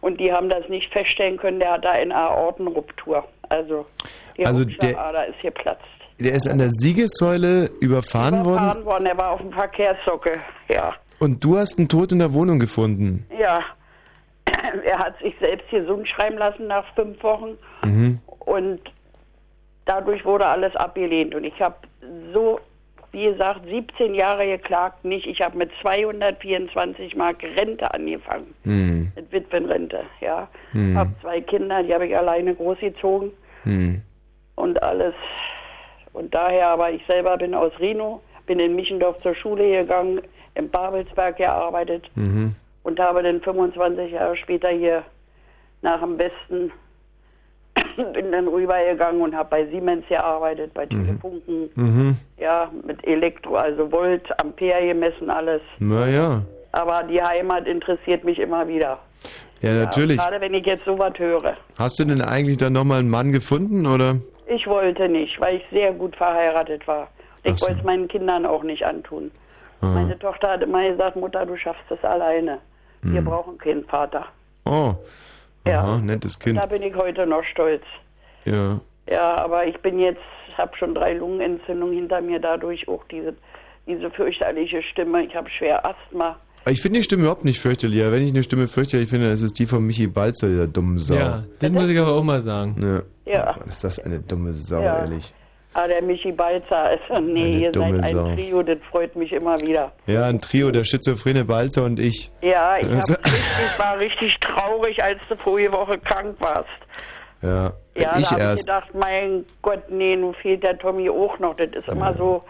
und 0.00 0.18
die 0.20 0.32
haben 0.32 0.48
das 0.48 0.68
nicht 0.68 0.92
feststellen 0.92 1.36
können, 1.36 1.60
der 1.60 1.72
hat 1.72 1.84
da 1.84 1.90
eine 1.92 2.14
Aortenruptur. 2.16 3.24
Also 3.48 3.86
die 4.36 4.46
Also 4.46 4.64
der- 4.64 4.98
Ader 5.00 5.26
ist 5.26 5.40
geplatzt. 5.40 5.82
Der 6.20 6.32
ist 6.32 6.46
an 6.48 6.58
der 6.58 6.70
Siegessäule 6.70 7.70
überfahren 7.80 8.44
worden 8.44 8.62
Überfahren 8.64 8.84
worden, 8.84 9.06
er 9.06 9.18
war 9.18 9.30
auf 9.32 9.40
dem 9.40 9.52
Verkehrssockel, 9.52 10.38
ja. 10.68 10.94
und 11.18 11.42
du 11.42 11.56
hast 11.58 11.76
einen 11.78 11.88
Tod 11.88 12.12
in 12.12 12.20
der 12.20 12.32
Wohnung 12.32 12.60
gefunden. 12.60 13.26
Ja, 13.38 13.62
er 14.84 14.98
hat 14.98 15.18
sich 15.18 15.34
selbst 15.40 15.68
gesund 15.70 16.08
schreiben 16.08 16.38
lassen 16.38 16.66
nach 16.68 16.84
fünf 16.94 17.20
Wochen 17.22 17.58
Mhm. 17.84 18.20
und 18.40 18.80
dadurch 19.86 20.24
wurde 20.24 20.46
alles 20.46 20.74
abgelehnt. 20.76 21.34
Und 21.34 21.44
ich 21.44 21.60
habe 21.60 21.74
so, 22.32 22.60
wie 23.14 23.24
gesagt, 23.26 23.60
17 23.66 24.14
Jahre 24.14 24.44
geklagt, 24.46 25.04
nicht. 25.04 25.26
Ich 25.26 25.40
habe 25.40 25.56
mit 25.56 25.70
224 25.80 27.14
Mark 27.16 27.42
Rente 27.42 27.92
angefangen, 27.94 28.54
Hm. 28.64 29.12
mit 29.14 29.32
Witwenrente, 29.32 30.00
ja. 30.20 30.48
Hm. 30.72 30.96
Habe 30.98 31.10
zwei 31.22 31.40
Kinder, 31.40 31.82
die 31.82 31.94
habe 31.94 32.06
ich 32.06 32.16
alleine 32.16 32.54
großgezogen 32.54 33.30
Hm. 33.62 34.02
und 34.56 34.82
alles. 34.82 35.14
Und 36.12 36.34
daher, 36.34 36.68
aber 36.68 36.90
ich 36.90 37.04
selber 37.06 37.36
bin 37.36 37.54
aus 37.54 37.72
Rino, 37.80 38.20
bin 38.46 38.58
in 38.60 38.74
Michendorf 38.76 39.20
zur 39.22 39.34
Schule 39.34 39.70
gegangen, 39.70 40.20
im 40.56 40.68
Babelsberg 40.68 41.36
gearbeitet 41.38 42.08
Mhm. 42.14 42.54
und 42.84 43.00
habe 43.00 43.22
dann 43.22 43.40
25 43.40 44.12
Jahre 44.12 44.36
später 44.36 44.68
hier 44.70 45.02
nach 45.82 46.00
dem 46.00 46.18
Westen 46.18 46.70
bin 48.12 48.32
dann 48.32 48.48
rübergegangen 48.48 49.20
und 49.20 49.34
habe 49.34 49.48
bei 49.50 49.66
Siemens 49.66 50.06
gearbeitet, 50.08 50.72
bei 50.74 50.86
Telefunken, 50.86 51.70
Mhm. 51.74 52.16
ja, 52.38 52.70
mit 52.86 53.04
Elektro, 53.06 53.56
also 53.56 53.90
Volt, 53.90 54.22
Ampere 54.40 54.86
gemessen, 54.86 55.30
alles. 55.30 55.62
Naja. 55.78 56.42
Aber 56.72 57.02
die 57.04 57.22
Heimat 57.22 57.66
interessiert 57.66 58.24
mich 58.24 58.38
immer 58.38 58.66
wieder. 58.66 58.98
Ja, 59.60 59.72
natürlich. 59.74 60.18
Gerade 60.20 60.40
wenn 60.40 60.54
ich 60.54 60.66
jetzt 60.66 60.84
sowas 60.84 61.12
höre. 61.16 61.56
Hast 61.78 61.98
du 61.98 62.04
denn 62.04 62.20
eigentlich 62.20 62.56
dann 62.58 62.72
nochmal 62.72 62.98
einen 63.00 63.10
Mann 63.10 63.32
gefunden, 63.32 63.86
oder? 63.86 64.16
Ich 64.46 64.66
wollte 64.66 65.08
nicht, 65.08 65.40
weil 65.40 65.56
ich 65.56 65.62
sehr 65.70 65.92
gut 65.92 66.16
verheiratet 66.16 66.86
war. 66.86 67.08
Ich 67.44 67.60
wollte 67.62 67.76
es 67.78 67.84
meinen 67.84 68.08
Kindern 68.08 68.44
auch 68.44 68.62
nicht 68.62 68.84
antun. 68.84 69.30
Ah. 69.80 69.86
Meine 69.86 70.18
Tochter 70.18 70.50
hat 70.52 70.62
immer 70.62 70.86
gesagt, 70.88 71.16
Mutter, 71.16 71.46
du 71.46 71.56
schaffst 71.56 71.84
das 71.88 72.02
alleine. 72.04 72.58
Wir 73.02 73.18
Hm. 73.20 73.24
brauchen 73.26 73.58
keinen 73.58 73.84
Vater. 73.84 74.26
Oh. 74.66 74.94
Ja. 75.66 75.82
Aha, 75.82 75.98
nettes 75.98 76.38
Kind. 76.38 76.58
Da 76.58 76.66
bin 76.66 76.82
ich 76.82 76.94
heute 76.94 77.26
noch 77.26 77.42
stolz. 77.44 77.82
Ja. 78.44 78.80
Ja, 79.10 79.36
aber 79.38 79.66
ich 79.66 79.76
bin 79.80 79.98
jetzt, 79.98 80.20
habe 80.56 80.76
schon 80.76 80.94
drei 80.94 81.14
Lungenentzündungen 81.14 81.94
hinter 81.94 82.20
mir, 82.20 82.38
dadurch 82.38 82.86
auch 82.88 83.04
diese, 83.10 83.34
diese 83.86 84.10
fürchterliche 84.10 84.82
Stimme. 84.82 85.24
Ich 85.24 85.34
habe 85.34 85.48
schwer 85.50 85.84
Asthma. 85.84 86.36
Ich 86.66 86.80
finde 86.80 86.98
die 87.00 87.04
Stimme 87.04 87.22
überhaupt 87.24 87.44
nicht 87.44 87.60
fürchterlich. 87.60 87.98
Ja, 88.00 88.10
Wenn 88.10 88.22
ich 88.22 88.30
eine 88.30 88.42
Stimme 88.42 88.68
fürchterlich 88.68 89.10
finde, 89.10 89.26
dann 89.26 89.34
ist 89.34 89.42
es 89.42 89.52
die 89.52 89.66
von 89.66 89.86
Michi 89.86 90.06
Balzer, 90.06 90.48
dieser 90.48 90.66
dummen 90.66 90.98
Sau. 90.98 91.14
Ja, 91.14 91.44
das 91.60 91.70
muss 91.70 91.88
ich 91.90 91.98
aber 91.98 92.12
auch 92.12 92.22
mal 92.22 92.40
sagen. 92.40 93.02
Ja. 93.26 93.32
Ja. 93.32 93.56
Ist 93.68 93.84
das 93.84 93.98
eine 93.98 94.20
dumme 94.20 94.54
Sau, 94.54 94.80
Ja. 94.82 95.00
ehrlich. 95.00 95.34
Ah, 95.76 95.88
der 95.88 96.02
Michi 96.02 96.30
Balzer 96.30 96.92
ist, 96.94 97.02
nee, 97.10 97.16
Eine 97.16 97.58
ihr 97.58 97.72
seid 97.74 97.94
ein 97.94 98.02
Sau. 98.14 98.34
Trio, 98.34 98.62
das 98.62 98.78
freut 98.90 99.16
mich 99.16 99.32
immer 99.32 99.60
wieder. 99.60 99.90
Ja, 100.06 100.26
ein 100.26 100.40
Trio, 100.40 100.70
der 100.70 100.84
schizophrene 100.84 101.44
Balzer 101.44 101.82
und 101.84 101.98
ich. 101.98 102.30
Ja, 102.42 102.76
ich, 102.78 102.86
hab 102.86 102.94
Also- 102.96 103.14
richtig, 103.24 103.78
war 103.78 103.98
richtig 103.98 104.38
traurig, 104.40 105.02
als 105.02 105.18
du 105.28 105.36
vorige 105.36 105.72
Woche 105.72 105.98
krank 105.98 106.36
warst. 106.38 106.68
Ja, 107.42 107.72
Ja, 107.72 107.72
ich 107.96 108.04
da 108.04 108.10
habe 108.12 108.20
ich 108.20 108.30
erst. 108.38 108.66
gedacht, 108.66 108.94
mein 108.94 109.44
Gott, 109.62 109.82
nee, 109.90 110.14
nun 110.16 110.34
fehlt 110.34 110.62
der 110.62 110.78
Tommy 110.78 111.10
auch 111.10 111.38
noch. 111.40 111.56
Das 111.56 111.68
ist 111.74 111.88
immer 111.88 112.14
so 112.14 112.42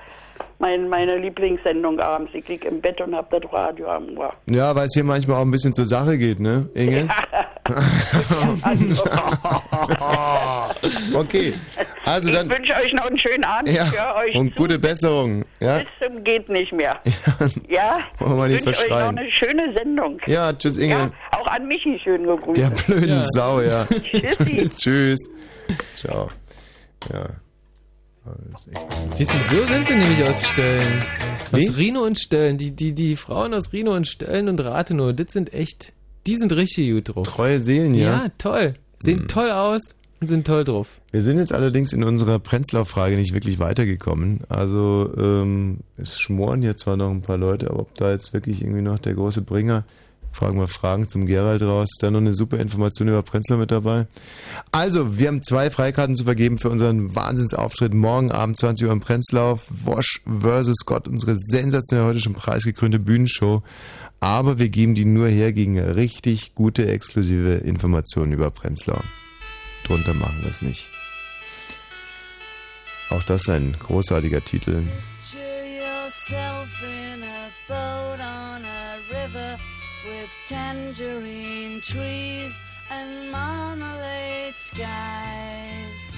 mein, 0.59 0.89
meine 0.89 1.19
Lieblingssendung 1.19 2.01
abends. 2.01 2.33
Ich 2.35 2.47
liege 2.49 2.69
im 2.69 2.81
Bett 2.81 3.01
und 3.01 3.15
habe 3.15 3.41
das 3.41 3.53
Radio 3.53 3.89
am 3.91 4.17
Ohr. 4.17 4.33
Ja, 4.47 4.75
weil 4.75 4.87
es 4.87 4.95
hier 4.95 5.05
manchmal 5.05 5.39
auch 5.39 5.43
ein 5.45 5.51
bisschen 5.51 5.75
zur 5.75 5.87
Sache 5.87 6.17
geht, 6.19 6.41
ne, 6.41 6.69
Inge? 6.75 7.09
okay, 11.15 11.55
also 12.05 12.29
ich 12.29 12.35
dann. 12.35 12.51
wünsche 12.51 12.75
euch 12.75 12.93
noch 12.93 13.07
einen 13.07 13.19
schönen 13.19 13.45
Abend. 13.45 13.69
Ja, 13.71 13.91
Ich 14.29 14.37
und 14.37 14.51
zu 14.51 14.55
gute 14.57 14.79
Besserung. 14.79 15.45
Ja, 15.61 15.79
bis 15.79 15.87
zum 16.07 16.25
geht 16.25 16.49
nicht 16.49 16.73
mehr. 16.73 17.01
Ja, 17.69 17.99
Wollen 18.19 18.37
wir 18.39 18.47
ich 18.47 18.53
nicht 18.65 18.67
wünsche 18.67 18.85
euch 18.85 18.91
noch 18.91 19.09
eine 19.09 19.31
schöne 19.31 19.73
Sendung. 19.75 20.19
ja 20.27 20.53
tschüss, 20.53 20.79
Inge. 20.79 20.95
Ja, 20.95 21.11
auch 21.39 21.47
an 21.47 21.67
Michi 21.67 21.99
schön 22.03 22.25
gegrüßt. 22.27 22.57
Der 22.61 22.71
blöden 22.71 23.23
Sau, 23.29 23.61
ja. 23.61 23.87
Tschüssi. 23.87 24.71
Tschüss. 24.77 25.31
Ciao. 25.97 26.29
Ja. 27.13 27.27
Siehst 29.17 29.33
du, 29.33 29.57
so 29.57 29.65
sind 29.67 29.87
sie 29.87 29.95
nämlich 29.95 30.23
aus 30.25 30.47
Stöllen. 30.47 31.03
Aus 31.53 31.61
Wie? 31.61 31.67
Rino 31.69 32.01
und 32.05 32.19
Stöllen. 32.19 32.59
Die, 32.59 32.71
die, 32.71 32.93
die 32.93 33.17
Frauen 33.17 33.53
aus 33.55 33.73
Rino 33.73 33.95
und 33.95 34.07
Stöllen 34.09 34.49
und 34.49 34.61
Rathenow, 34.61 35.15
das 35.15 35.33
sind 35.33 35.53
echt, 35.53 35.93
die 36.27 36.37
sind 36.37 36.53
richtig 36.53 36.91
gut 36.93 37.15
drauf. 37.15 37.27
Treue 37.27 37.61
Seelen, 37.61 37.95
ja. 37.95 38.25
Ja, 38.25 38.27
toll. 38.39 38.75
Sehen 38.99 39.21
Hm. 39.21 39.29
toll 39.29 39.51
aus 39.51 39.83
und 40.21 40.29
sind 40.29 40.47
toll 40.47 40.65
drauf. 40.65 40.89
Wir 41.13 41.21
sind 41.23 41.39
jetzt 41.39 41.53
allerdings 41.53 41.93
in 41.93 42.03
unserer 42.03 42.39
Prenzlau-Frage 42.39 43.17
nicht 43.17 43.35
wirklich 43.35 43.59
weitergekommen. 43.59 44.41
Also 44.49 45.13
ähm, 45.19 45.79
es 45.99 46.19
schmoren 46.19 46.63
hier 46.63 46.77
zwar 46.77 46.97
noch 46.97 47.11
ein 47.11 47.21
paar 47.23 47.37
Leute, 47.39 47.71
aber 47.71 47.81
ob 47.81 47.95
da 47.97 48.11
jetzt 48.11 48.33
wirklich 48.33 48.63
irgendwie 48.63 48.83
noch 48.83 48.99
der 48.99 49.15
große 49.15 49.43
Bringer, 49.43 49.85
fragen 50.35 50.59
wir 50.59 50.67
Fragen 50.67 51.09
zum 51.09 51.27
Gerald 51.27 51.63
raus, 51.63 51.89
ist 51.93 52.03
da 52.03 52.11
noch 52.11 52.21
eine 52.21 52.35
super 52.35 52.59
Information 52.59 53.09
über 53.09 53.23
Prenzlau 53.23 53.57
mit 53.57 53.71
dabei. 53.71 54.07
Also, 54.73 55.19
wir 55.19 55.29
haben 55.29 55.43
zwei 55.43 55.71
Freikarten 55.71 56.17
zu 56.17 56.25
vergeben 56.25 56.59
für 56.59 56.71
unseren 56.71 57.15
Wahnsinnsauftritt 57.15 57.95
morgen 57.95 58.33
Abend 58.33 58.59
20 58.59 58.87
Uhr 58.87 58.93
im 58.93 59.01
Prenzlau. 59.01 59.61
Wosch 59.69 60.21
vs. 60.27 60.75
Scott, 60.75 61.09
unsere 61.09 61.37
sensationell 61.37 62.07
heute 62.07 62.21
schon 62.21 62.35
preisgekrönte 62.35 62.99
Bühnenshow. 62.99 63.63
Aber 64.21 64.59
wir 64.59 64.71
geben 64.71 64.95
die 64.95 65.05
nur 65.05 65.29
her 65.29 65.53
gegen 65.53 65.79
richtig 65.79 66.55
gute 66.55 66.89
exklusive 66.89 67.55
Informationen 67.55 68.33
über 68.33 68.51
Prenzlau. 68.51 69.01
Drunter 69.87 70.15
machen 70.15 70.39
wir 70.43 70.51
es 70.51 70.63
nicht. 70.63 70.89
Auch 73.11 73.23
das 73.23 73.43
ist 73.43 73.51
ein 73.51 73.77
großartiger 73.79 74.43
Titel. 74.43 74.83
Tangerine 80.47 81.81
trees 81.81 82.55
and 82.91 83.31
marmalade 83.33 84.55
skies. 84.57 86.17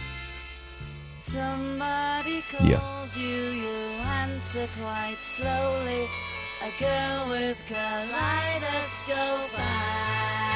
Somebody 1.22 2.43
calls 2.51 3.16
Ja. 3.16 3.20
you, 3.20 3.51
you 3.62 3.77
answer 4.22 4.66
quite 4.81 5.22
slowly. 5.22 6.09
A 6.62 6.70
girl 6.81 7.29
with 7.29 7.59
kaleidoscope 7.68 9.59
eyes. 9.59 10.55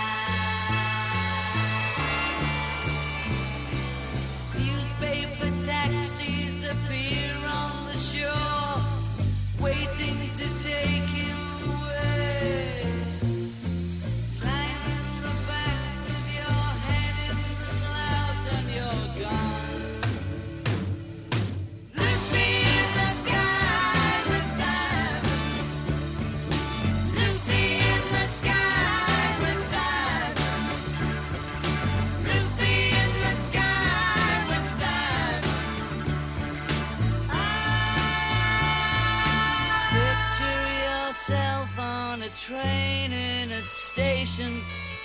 Train 42.51 43.13
in 43.13 43.49
a 43.51 43.63
station 43.63 44.61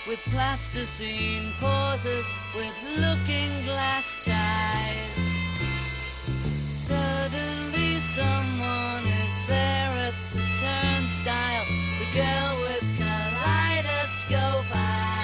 with 0.09 0.19
plasticine 0.33 1.53
pauses 1.61 2.27
with 2.57 2.75
looking 2.99 3.53
glass 3.65 4.15
ties. 4.25 5.17
Suddenly 6.75 8.01
someone 8.19 9.05
is 9.23 9.37
there 9.47 9.93
at 10.09 10.15
the 10.35 10.43
turnstile, 10.59 11.67
the 12.01 12.09
girl 12.19 12.55
with 12.67 12.85
kaleidoscope 12.99 14.67
eyes. 14.75 15.16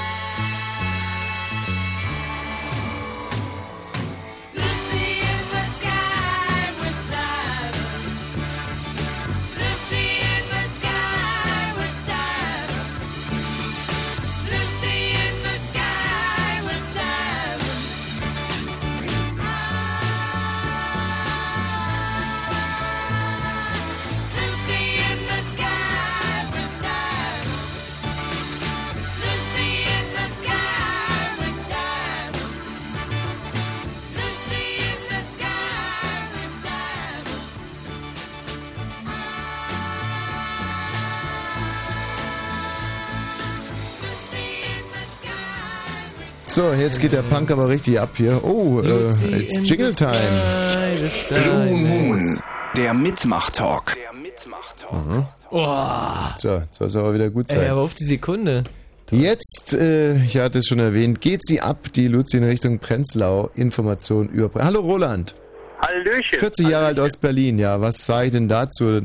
So, 46.55 46.71
jetzt 46.75 47.01
geht 47.01 47.13
der 47.13 47.23
Punk 47.23 47.51
aber 47.51 47.67
richtig 47.71 47.99
ab 47.99 48.11
hier. 48.15 48.45
Oh, 48.45 48.83
äh, 48.83 49.09
it's 49.09 49.23
in 49.57 49.65
Jingle 49.65 49.95
Time. 49.95 51.01
Blue 51.31 51.71
Moon, 51.79 52.39
der 52.77 52.93
Mitmach-Talk. 52.93 53.95
Mhm. 54.93 55.25
Oh. 55.51 55.65
So, 56.37 56.57
jetzt 56.57 56.75
soll 56.79 56.89
es 56.89 56.97
aber 56.97 57.15
wieder 57.15 57.31
gut 57.31 57.49
Ey, 57.51 57.57
sein. 57.57 57.71
aber 57.71 57.81
auf 57.81 57.95
die 57.95 58.05
Sekunde. 58.05 58.65
Jetzt, 59.11 59.73
äh, 59.73 60.15
ich 60.23 60.37
hatte 60.37 60.59
es 60.59 60.67
schon 60.67 60.79
erwähnt, 60.79 61.23
geht 61.23 61.41
sie 61.43 61.63
ab, 61.63 61.91
die 61.95 62.09
Luzi 62.09 62.37
in 62.37 62.45
Richtung 62.45 62.79
Prenzlau. 62.81 63.51
Information 63.55 64.29
über. 64.29 64.51
Pre- 64.51 64.63
Hallo 64.65 64.81
Roland. 64.81 65.35
Hallöchen. 65.81 66.39
40 66.39 66.69
Jahre 66.69 66.87
alt 66.87 67.01
aus 67.01 67.17
Berlin, 67.17 67.59
ja. 67.59 67.81
Was 67.81 68.05
sage 68.05 68.27
ich 68.27 68.33
denn 68.33 68.49
dazu? 68.49 69.01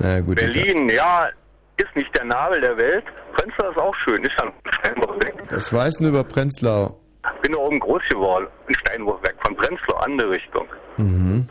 Na 0.00 0.20
gut. 0.20 0.36
Berlin, 0.36 0.88
ja, 0.88 1.28
ist 1.76 1.94
nicht 1.96 2.14
der 2.16 2.24
Nabel 2.24 2.60
der 2.60 2.76
Welt. 2.78 3.04
Prenzlau 3.34 3.70
ist 3.70 3.78
auch 3.78 3.94
schön, 3.96 4.22
ist 4.24 4.32
ja 4.38 4.46
ein 4.46 4.52
Steinbruch 4.80 5.14
weg. 5.16 5.34
Was 5.50 5.72
weißt 5.72 6.00
du 6.00 6.08
über 6.08 6.24
Prenzlau? 6.24 6.98
Bin 7.42 7.52
da 7.52 7.58
oben 7.58 7.78
groß 7.80 8.02
geworden, 8.10 8.46
ein 8.68 8.74
Steinbruch 8.74 9.22
weg, 9.22 9.34
von 9.44 9.54
Prenzlau, 9.56 9.96
andere 9.98 10.30
Richtung. 10.30 10.66
Mhm. 10.96 11.48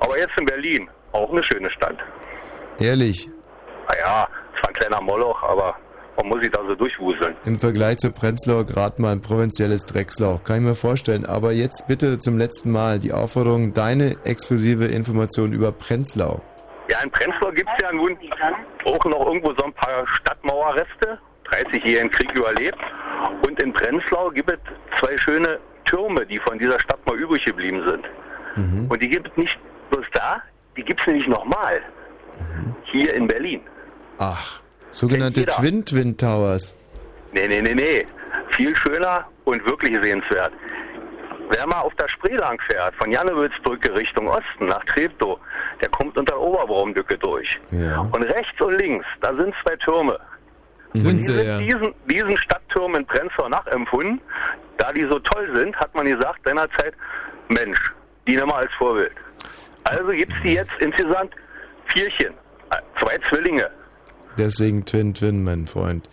Aber 0.00 0.18
jetzt 0.18 0.32
in 0.38 0.46
Berlin, 0.46 0.88
auch 1.12 1.30
eine 1.30 1.42
schöne 1.42 1.70
Stadt. 1.70 1.96
Ehrlich, 2.78 3.28
Naja, 3.88 4.26
zwar 4.58 4.68
ein 4.68 4.74
kleiner 4.74 5.00
Moloch, 5.00 5.42
aber 5.42 5.76
man 6.16 6.28
muss 6.28 6.40
sich 6.42 6.50
da 6.52 6.60
so 6.66 6.74
durchwuseln. 6.74 7.34
im 7.44 7.58
Vergleich 7.58 7.98
zu 7.98 8.10
Prenzlau 8.12 8.64
gerade 8.64 9.00
mal 9.00 9.12
ein 9.12 9.20
provinzielles 9.20 9.84
Dreckslauch. 9.84 10.42
Kann 10.44 10.56
ich 10.56 10.62
mir 10.62 10.74
vorstellen. 10.74 11.26
Aber 11.26 11.52
jetzt 11.52 11.86
bitte 11.88 12.18
zum 12.18 12.38
letzten 12.38 12.70
Mal 12.70 12.98
die 12.98 13.12
Aufforderung, 13.12 13.74
deine 13.74 14.16
exklusive 14.24 14.86
Information 14.86 15.52
über 15.52 15.72
Prenzlau. 15.72 16.40
Ja, 16.92 17.00
in 17.02 17.10
Prenzlau 17.10 17.50
gibt 17.52 17.70
es 17.74 17.82
ja 17.82 17.90
nun 17.90 18.18
auch 18.84 19.04
noch 19.06 19.26
irgendwo 19.26 19.54
so 19.54 19.64
ein 19.64 19.72
paar 19.72 20.06
Stadtmauerreste, 20.06 21.18
30-jährigen 21.50 22.10
Krieg 22.10 22.30
überlebt. 22.36 22.78
Und 23.46 23.62
in 23.62 23.72
Prenzlau 23.72 24.28
gibt 24.28 24.50
es 24.50 24.58
zwei 25.00 25.16
schöne 25.16 25.58
Türme, 25.86 26.26
die 26.26 26.38
von 26.40 26.58
dieser 26.58 26.78
Stadt 26.80 26.98
mal 27.06 27.18
übrig 27.18 27.46
geblieben 27.46 27.82
sind. 27.88 28.04
Mhm. 28.56 28.90
Und 28.90 29.02
die 29.02 29.08
gibt 29.08 29.26
es 29.26 29.34
nicht 29.38 29.58
bloß 29.88 30.04
da, 30.12 30.42
die 30.76 30.82
gibt 30.82 31.00
es 31.00 31.06
nämlich 31.06 31.26
nochmal. 31.28 31.80
Hier 32.84 33.14
in 33.14 33.26
Berlin. 33.26 33.62
Ach, 34.18 34.60
sogenannte. 34.90 35.46
Twin 35.46 35.86
Twin 35.86 36.18
Towers. 36.18 36.76
Nee, 37.32 37.48
nee, 37.48 37.62
nee, 37.62 37.74
nee. 37.74 38.06
Viel 38.50 38.76
schöner 38.76 39.24
und 39.44 39.64
wirklich 39.64 39.98
sehenswert. 40.02 40.52
Wer 41.54 41.66
mal 41.66 41.80
auf 41.80 41.94
der 41.96 42.08
Spree 42.08 42.36
lang 42.36 42.58
fährt, 42.70 42.94
von 42.94 43.10
Jannewitzbrücke 43.10 43.94
Richtung 43.94 44.26
Osten 44.26 44.66
nach 44.66 44.82
Treptow, 44.86 45.38
der 45.82 45.90
kommt 45.90 46.16
unter 46.16 46.40
Oberbraumdücke 46.40 47.18
durch. 47.18 47.60
Ja. 47.70 48.00
Und 48.00 48.22
rechts 48.22 48.58
und 48.60 48.78
links, 48.78 49.06
da 49.20 49.34
sind 49.34 49.54
zwei 49.62 49.76
Türme. 49.76 50.18
Sind 50.94 51.18
die 51.18 51.22
sie, 51.22 51.32
sind 51.34 51.46
ja. 51.46 51.58
diesen, 51.58 51.94
diesen 52.06 52.38
Stadttürmen 52.38 53.02
in 53.02 53.06
Prenzlau 53.06 53.48
nachempfunden. 53.50 54.20
Da 54.78 54.92
die 54.92 55.04
so 55.04 55.18
toll 55.18 55.50
sind, 55.54 55.76
hat 55.76 55.94
man 55.94 56.06
gesagt 56.06 56.40
seinerzeit, 56.44 56.94
Mensch, 57.48 57.92
die 58.26 58.36
nehmen 58.36 58.48
wir 58.48 58.56
als 58.56 58.72
Vorbild. 58.74 59.12
Also 59.84 60.08
gibt's 60.08 60.34
die 60.42 60.54
jetzt 60.54 60.72
insgesamt 60.78 61.34
vierchen, 61.86 62.32
äh, 62.70 62.76
zwei 62.98 63.18
Zwillinge. 63.28 63.70
Deswegen 64.38 64.84
Twin 64.84 65.14
Twin, 65.14 65.44
mein 65.44 65.66
Freund. 65.66 66.08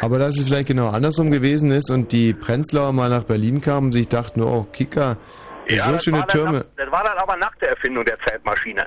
Aber 0.00 0.18
dass 0.18 0.36
es 0.36 0.44
vielleicht 0.44 0.68
genau 0.68 0.90
andersrum 0.90 1.30
gewesen 1.30 1.70
ist 1.70 1.90
und 1.90 2.12
die 2.12 2.32
Prenzlauer 2.32 2.92
mal 2.92 3.10
nach 3.10 3.24
Berlin 3.24 3.60
kamen 3.60 3.86
und 3.86 3.92
sich 3.92 4.08
dachten, 4.08 4.42
oh, 4.42 4.66
Kicker, 4.72 5.16
so 5.68 5.76
das 5.92 6.04
schöne 6.04 6.18
dann 6.18 6.28
Türme. 6.28 6.58
Nach, 6.58 6.64
das 6.76 6.92
war 6.92 7.04
dann 7.04 7.18
aber 7.18 7.36
nach 7.36 7.54
der 7.56 7.70
Erfindung 7.70 8.04
der 8.04 8.18
Zeitmaschine. 8.26 8.86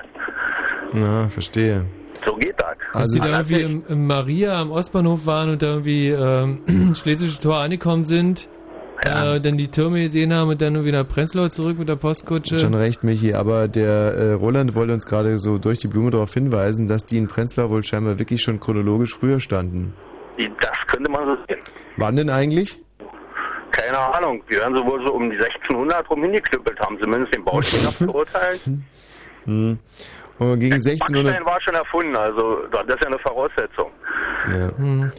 Na, 0.92 1.28
verstehe. 1.28 1.84
So 2.24 2.34
geht 2.34 2.54
das. 2.58 2.76
Als 2.92 3.12
die 3.12 3.20
da 3.20 3.26
irgendwie 3.26 3.60
im, 3.60 3.84
im 3.88 4.06
Maria 4.06 4.60
am 4.60 4.72
Ostbahnhof 4.72 5.26
waren 5.26 5.50
und 5.50 5.62
da 5.62 5.66
irgendwie 5.66 6.08
ähm, 6.08 6.94
Schlesische 7.00 7.40
Tor 7.40 7.58
angekommen 7.58 8.04
sind, 8.04 8.48
äh, 9.04 9.40
dann 9.40 9.56
die 9.56 9.68
Türme 9.68 10.02
gesehen 10.02 10.34
haben 10.34 10.50
und 10.50 10.60
dann 10.60 10.74
irgendwie 10.74 10.92
nach 10.92 11.06
Prenzlau 11.06 11.48
zurück 11.48 11.78
mit 11.78 11.88
der 11.88 11.96
Postkutsche. 11.96 12.58
Schon 12.58 12.74
recht, 12.74 13.04
Michi, 13.04 13.34
aber 13.34 13.68
der 13.68 14.14
äh, 14.14 14.32
Roland 14.32 14.74
wollte 14.74 14.92
uns 14.92 15.06
gerade 15.06 15.38
so 15.38 15.58
durch 15.58 15.78
die 15.78 15.88
Blume 15.88 16.10
darauf 16.10 16.32
hinweisen, 16.34 16.88
dass 16.88 17.04
die 17.04 17.18
in 17.18 17.28
Prenzlau 17.28 17.70
wohl 17.70 17.84
scheinbar 17.84 18.18
wirklich 18.18 18.42
schon 18.42 18.60
chronologisch 18.60 19.14
früher 19.14 19.40
standen. 19.40 19.94
Das 20.36 20.76
könnte 20.86 21.10
man 21.10 21.26
so 21.26 21.36
sehen. 21.48 21.60
Wann 21.96 22.16
denn 22.16 22.30
eigentlich? 22.30 22.78
Keine 23.70 23.98
Ahnung. 23.98 24.42
Die 24.50 24.56
werden 24.56 24.76
so 24.76 24.84
wohl 24.84 25.04
so 25.06 25.12
um 25.12 25.30
die 25.30 25.36
1600 25.36 26.08
rum 26.10 26.22
hingeknüppelt 26.22 26.78
haben, 26.80 26.98
zumindest 27.00 27.34
den 27.34 27.44
Baustil 27.44 27.82
nach 27.84 27.94
beurteilen. 27.94 28.84
Hm. 29.44 29.78
Und 30.38 30.58
gegen 30.58 30.74
1600. 30.74 31.24
Backstein 31.24 31.46
war 31.46 31.60
schon 31.62 31.74
erfunden, 31.74 32.16
also 32.16 32.66
das 32.70 32.82
ist 32.82 33.02
ja 33.02 33.06
eine 33.06 33.18
Voraussetzung. 33.18 33.90
Ja. 34.52 35.10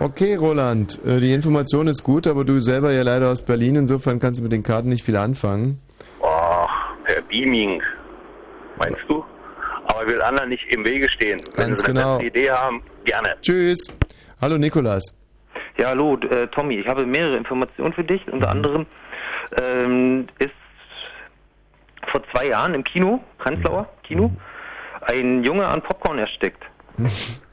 Okay, 0.00 0.36
Roland, 0.36 1.04
äh, 1.04 1.18
die 1.18 1.32
Information 1.32 1.88
ist 1.88 2.04
gut, 2.04 2.28
aber 2.28 2.44
du 2.44 2.60
selber 2.60 2.92
ja 2.92 3.02
leider 3.02 3.30
aus 3.30 3.44
Berlin, 3.44 3.74
insofern 3.74 4.20
kannst 4.20 4.38
du 4.38 4.44
mit 4.44 4.52
den 4.52 4.62
Karten 4.62 4.88
nicht 4.90 5.04
viel 5.04 5.16
anfangen. 5.16 5.80
Ach, 6.22 6.94
per 7.04 7.20
Beaming. 7.22 7.82
Meinst 8.76 9.00
du? 9.08 9.24
Aber 9.86 10.06
will 10.06 10.22
anderen 10.22 10.50
nicht 10.50 10.72
im 10.72 10.84
Wege 10.84 11.08
stehen. 11.08 11.40
Wenn 11.56 11.70
Ganz 11.70 11.80
sie 11.80 11.86
eine 11.86 11.94
genau. 11.94 12.20
Idee 12.20 12.50
haben, 12.50 12.80
gerne. 13.04 13.34
Tschüss. 13.42 13.88
Hallo 14.40 14.56
Nikolas. 14.56 15.20
Ja, 15.78 15.88
hallo, 15.88 16.16
äh, 16.30 16.46
Tommy. 16.48 16.76
Ich 16.76 16.86
habe 16.86 17.04
mehrere 17.04 17.36
Informationen 17.36 17.92
für 17.92 18.04
dich. 18.04 18.24
Mhm. 18.26 18.34
Unter 18.34 18.50
anderem 18.50 18.86
ähm, 19.60 20.28
ist 20.38 20.50
vor 22.06 22.22
zwei 22.32 22.46
Jahren 22.46 22.74
im 22.74 22.84
Kino, 22.84 23.20
Prenzlauer 23.38 23.82
Mhm. 23.82 24.02
Kino, 24.06 24.32
ein 25.02 25.42
Junge 25.42 25.66
an 25.66 25.82
Popcorn 25.82 26.18
erstickt. 26.18 26.62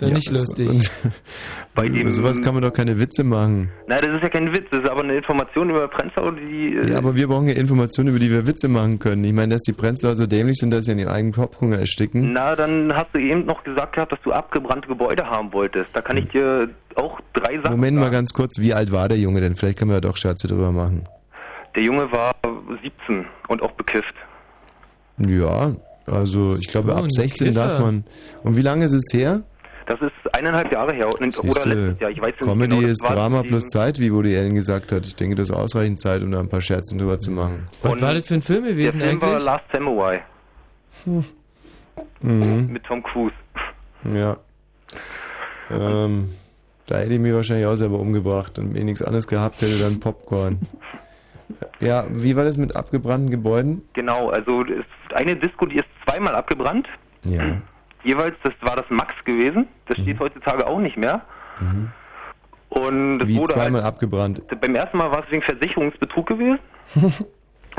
Ist 0.00 0.08
ja 0.08 0.14
nicht 0.14 0.30
lustig. 0.30 0.68
Und 0.68 0.90
Bei 1.74 1.86
dem- 1.88 1.96
über 2.02 2.10
sowas 2.10 2.40
kann 2.42 2.54
man 2.54 2.62
doch 2.62 2.72
keine 2.72 2.98
Witze 2.98 3.22
machen. 3.24 3.70
Nein, 3.86 4.00
das 4.02 4.14
ist 4.16 4.22
ja 4.22 4.28
kein 4.28 4.48
Witz, 4.54 4.64
das 4.70 4.82
ist 4.82 4.88
aber 4.88 5.02
eine 5.02 5.16
Information 5.16 5.70
über 5.70 5.86
Prenzlau, 5.88 6.30
die... 6.30 6.76
äh, 6.76 6.90
Ja, 6.90 6.98
aber 6.98 7.14
wir 7.16 7.28
brauchen 7.28 7.48
ja 7.48 7.54
Informationen, 7.54 8.08
über 8.10 8.18
die 8.18 8.30
wir 8.30 8.46
Witze 8.46 8.68
machen 8.68 8.98
können. 8.98 9.22
Ich 9.24 9.32
meine, 9.32 9.54
dass 9.54 9.62
die 9.62 9.72
Prenzlauer 9.72 10.16
so 10.16 10.26
dämlich 10.26 10.56
sind, 10.58 10.70
dass 10.70 10.84
sie 10.86 10.92
an 10.92 10.98
ihren 10.98 11.08
eigenen 11.12 11.32
Kopfhunger 11.34 11.78
ersticken. 11.78 12.30
Na, 12.32 12.56
dann 12.56 12.92
hast 12.94 13.08
du 13.12 13.18
eben 13.18 13.44
noch 13.46 13.62
gesagt 13.64 13.94
gehabt, 13.94 14.12
dass 14.12 14.20
du 14.22 14.32
abgebrannte 14.32 14.88
Gebäude 14.88 15.24
haben 15.26 15.52
wolltest. 15.52 15.90
Da 15.94 16.00
kann 16.00 16.16
ich 16.16 16.28
dir 16.28 16.68
auch 16.96 17.20
drei 17.34 17.56
Sachen 17.58 17.70
Moment 17.72 17.96
mal 17.96 18.04
sagen. 18.04 18.12
ganz 18.14 18.32
kurz, 18.32 18.58
wie 18.60 18.74
alt 18.74 18.90
war 18.92 19.08
der 19.08 19.18
Junge 19.18 19.40
denn? 19.40 19.54
Vielleicht 19.56 19.78
können 19.78 19.90
wir 19.90 19.96
ja 19.96 20.00
doch 20.00 20.16
Scherze 20.16 20.48
drüber 20.48 20.72
machen. 20.72 21.04
Der 21.76 21.82
Junge 21.84 22.10
war 22.10 22.32
17 22.82 23.26
und 23.48 23.62
auch 23.62 23.70
bekifft. 23.72 24.14
Ja, 25.18 25.72
also 26.06 26.56
ich 26.58 26.68
glaube, 26.68 26.88
So, 26.88 26.94
ab 26.96 27.02
ein 27.04 27.10
16 27.10 27.54
darf 27.54 27.78
man. 27.78 28.04
Und 28.42 28.56
wie 28.56 28.62
lange 28.62 28.86
ist 28.86 28.94
es 28.94 29.12
her? 29.12 29.42
Das 29.90 30.00
ist 30.02 30.36
eineinhalb 30.36 30.72
Jahre 30.72 30.94
her 30.94 31.08
und, 31.08 31.36
oder 31.40 31.66
letztes 31.66 31.98
Jahr, 32.00 32.10
ich 32.10 32.20
weiß 32.20 32.26
nicht 32.28 32.38
Comedy 32.44 32.76
genau. 32.76 32.88
ist 32.88 33.02
war 33.02 33.16
Drama 33.16 33.42
plus 33.42 33.66
Zeit, 33.66 33.98
wie 33.98 34.12
Woody 34.12 34.36
Allen 34.36 34.54
gesagt 34.54 34.92
hat. 34.92 35.04
Ich 35.04 35.16
denke, 35.16 35.34
das 35.34 35.50
ist 35.50 35.56
ausreichend 35.56 35.98
Zeit, 35.98 36.22
um 36.22 36.30
da 36.30 36.38
ein 36.38 36.48
paar 36.48 36.60
Scherzen 36.60 36.96
drüber 36.96 37.18
zu 37.18 37.32
machen. 37.32 37.66
Was 37.82 38.00
war 38.00 38.14
das 38.14 38.28
für 38.28 38.34
ein 38.34 38.42
Film 38.42 38.62
Der 38.62 38.72
gewesen 38.74 39.00
Film 39.00 39.20
war 39.20 39.30
eigentlich? 39.30 39.44
Last 39.44 39.64
Samurai 39.72 40.22
Mhm. 42.20 42.68
mit 42.70 42.84
Tom 42.84 43.02
Cruise. 43.02 43.34
Ja. 44.14 44.36
Ähm, 45.72 46.30
da 46.86 46.98
hätte 46.98 47.14
ich 47.14 47.18
mich 47.18 47.34
wahrscheinlich 47.34 47.66
auch 47.66 47.74
selber 47.74 47.98
umgebracht 47.98 48.60
und 48.60 48.70
wenn 48.70 48.76
ich 48.76 48.84
nichts 48.84 49.02
anderes 49.02 49.26
gehabt 49.26 49.60
hätte, 49.60 49.76
dann 49.82 49.98
Popcorn. 49.98 50.60
Ja, 51.80 52.04
wie 52.10 52.36
war 52.36 52.44
das 52.44 52.58
mit 52.58 52.76
abgebrannten 52.76 53.30
Gebäuden? 53.30 53.82
Genau, 53.94 54.28
also 54.30 54.64
eine 55.14 55.34
Disco, 55.34 55.66
die 55.66 55.78
ist 55.78 55.86
zweimal 56.06 56.36
abgebrannt. 56.36 56.86
Ja. 57.24 57.60
Jeweils, 58.04 58.36
das 58.42 58.54
war 58.60 58.76
das 58.76 58.86
Max 58.88 59.12
gewesen. 59.24 59.68
Das 59.86 59.98
steht 59.98 60.18
heutzutage 60.20 60.66
auch 60.66 60.78
nicht 60.78 60.96
mehr. 60.96 61.22
Mhm. 61.60 61.90
Und 62.70 63.18
das 63.18 63.28
Wie 63.28 63.36
wurde 63.36 63.52
zweimal 63.52 63.82
halt, 63.82 63.94
abgebrannt. 63.94 64.42
beim 64.60 64.74
ersten 64.74 64.96
Mal 64.96 65.10
war 65.10 65.24
es 65.24 65.30
wegen 65.30 65.42
Versicherungsbetrug 65.42 66.26
gewesen. 66.26 66.58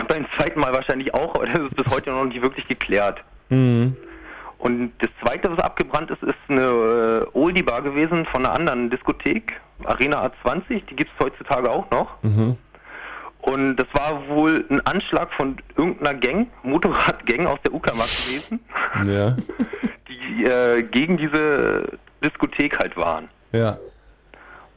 beim 0.08 0.26
zweiten 0.38 0.60
Mal 0.60 0.74
wahrscheinlich 0.74 1.14
auch, 1.14 1.36
aber 1.36 1.46
das 1.48 1.60
ist 1.62 1.76
bis 1.76 1.88
heute 1.94 2.12
noch 2.12 2.26
nicht 2.26 2.42
wirklich 2.42 2.68
geklärt. 2.68 3.24
Mhm. 3.50 3.96
Und 4.58 4.92
das 5.00 5.10
zweite, 5.24 5.50
was 5.52 5.60
abgebrannt 5.64 6.12
ist, 6.12 6.22
ist 6.22 6.36
eine 6.48 6.62
äh, 6.62 7.26
Oldie-Bar 7.38 7.82
gewesen 7.82 8.26
von 8.28 8.46
einer 8.46 8.54
anderen 8.54 8.90
Diskothek, 8.92 9.60
Arena 9.86 10.24
A20, 10.44 10.86
die 10.88 10.96
gibt 10.96 11.10
es 11.18 11.26
heutzutage 11.26 11.72
auch 11.72 11.90
noch. 11.90 12.22
Mhm. 12.22 12.58
Und 13.40 13.78
das 13.78 13.88
war 13.94 14.28
wohl 14.28 14.64
ein 14.70 14.86
Anschlag 14.86 15.34
von 15.34 15.58
irgendeiner 15.76 16.14
Gang, 16.20 16.48
Motorradgang 16.62 17.48
aus 17.48 17.58
der 17.66 17.74
Uckermark 17.74 18.08
gewesen, 18.08 18.60
Ja. 19.08 19.36
äh, 20.44 20.84
gegen 20.84 21.18
diese 21.18 21.98
Diskothek 22.24 22.78
halt 22.80 22.96
waren. 22.98 23.28
Ja. 23.52 23.78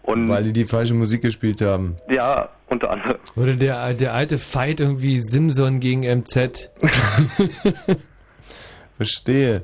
Und 0.02 0.28
Weil 0.28 0.44
die 0.44 0.52
die 0.52 0.64
falsche 0.66 0.94
Musik 0.94 1.22
gespielt 1.22 1.62
haben. 1.62 1.96
ja, 2.10 2.50
unter 2.68 2.90
anderem. 2.90 3.16
Oder 3.36 3.54
der, 3.54 3.94
der 3.94 4.12
alte 4.12 4.36
Fight 4.38 4.80
irgendwie 4.80 5.20
Simson 5.22 5.80
gegen 5.80 6.02
MZ. 6.02 6.70
Verstehe. 8.96 9.62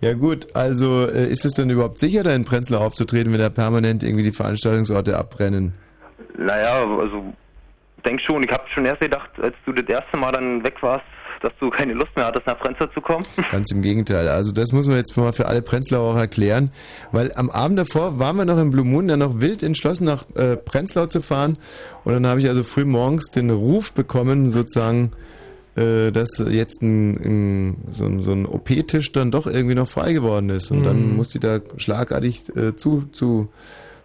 Ja 0.00 0.14
gut, 0.14 0.56
also 0.56 1.06
äh, 1.08 1.26
ist 1.26 1.44
es 1.44 1.52
denn 1.52 1.70
überhaupt 1.70 1.98
sicher, 1.98 2.22
da 2.24 2.34
in 2.34 2.44
Prenzlau 2.44 2.80
aufzutreten, 2.80 3.32
wenn 3.32 3.38
da 3.38 3.50
permanent 3.50 4.02
irgendwie 4.02 4.24
die 4.24 4.32
Veranstaltungsorte 4.32 5.16
abbrennen? 5.16 5.74
Naja, 6.36 6.84
also 6.84 7.32
denk 8.04 8.20
schon, 8.20 8.42
ich 8.42 8.50
habe 8.50 8.64
schon 8.74 8.84
erst 8.84 9.00
gedacht, 9.00 9.30
als 9.40 9.54
du 9.64 9.72
das 9.72 9.86
erste 9.88 10.16
Mal 10.16 10.32
dann 10.32 10.64
weg 10.64 10.74
warst, 10.82 11.04
dass 11.42 11.52
du 11.60 11.70
keine 11.70 11.92
Lust 11.94 12.14
mehr 12.16 12.26
hattest, 12.26 12.46
nach 12.46 12.58
Prenzlau 12.58 12.86
zu 12.86 13.00
kommen. 13.00 13.24
Ganz 13.50 13.70
im 13.70 13.82
Gegenteil. 13.82 14.28
Also 14.28 14.52
das 14.52 14.72
muss 14.72 14.86
man 14.86 14.96
jetzt 14.96 15.16
mal 15.16 15.32
für 15.32 15.46
alle 15.46 15.62
Prenzlauer 15.62 16.14
auch 16.14 16.18
erklären, 16.18 16.70
weil 17.12 17.32
am 17.34 17.50
Abend 17.50 17.78
davor 17.78 18.18
waren 18.18 18.36
wir 18.36 18.44
noch 18.44 18.58
in 18.58 18.70
Blue 18.70 18.84
Moon, 18.84 19.08
dann 19.08 19.18
noch 19.20 19.40
wild 19.40 19.62
entschlossen 19.62 20.04
nach 20.04 20.24
äh, 20.34 20.56
Prenzlau 20.56 21.06
zu 21.06 21.20
fahren 21.22 21.58
und 22.04 22.12
dann 22.12 22.26
habe 22.26 22.40
ich 22.40 22.48
also 22.48 22.64
früh 22.64 22.84
morgens 22.84 23.30
den 23.30 23.50
Ruf 23.50 23.92
bekommen, 23.92 24.50
sozusagen, 24.50 25.12
äh, 25.76 26.10
dass 26.12 26.38
jetzt 26.48 26.82
ein, 26.82 27.16
ein, 27.16 27.76
so, 27.90 28.04
ein, 28.04 28.22
so 28.22 28.32
ein 28.32 28.46
OP-Tisch 28.46 29.12
dann 29.12 29.30
doch 29.30 29.46
irgendwie 29.46 29.74
noch 29.74 29.88
frei 29.88 30.12
geworden 30.12 30.50
ist 30.50 30.70
und 30.70 30.84
dann 30.84 31.10
Mhm. 31.10 31.16
musste 31.16 31.38
ich 31.38 31.42
da 31.42 31.60
schlagartig 31.76 32.42
äh, 32.56 32.76
zu, 32.76 33.04
zu, 33.12 33.48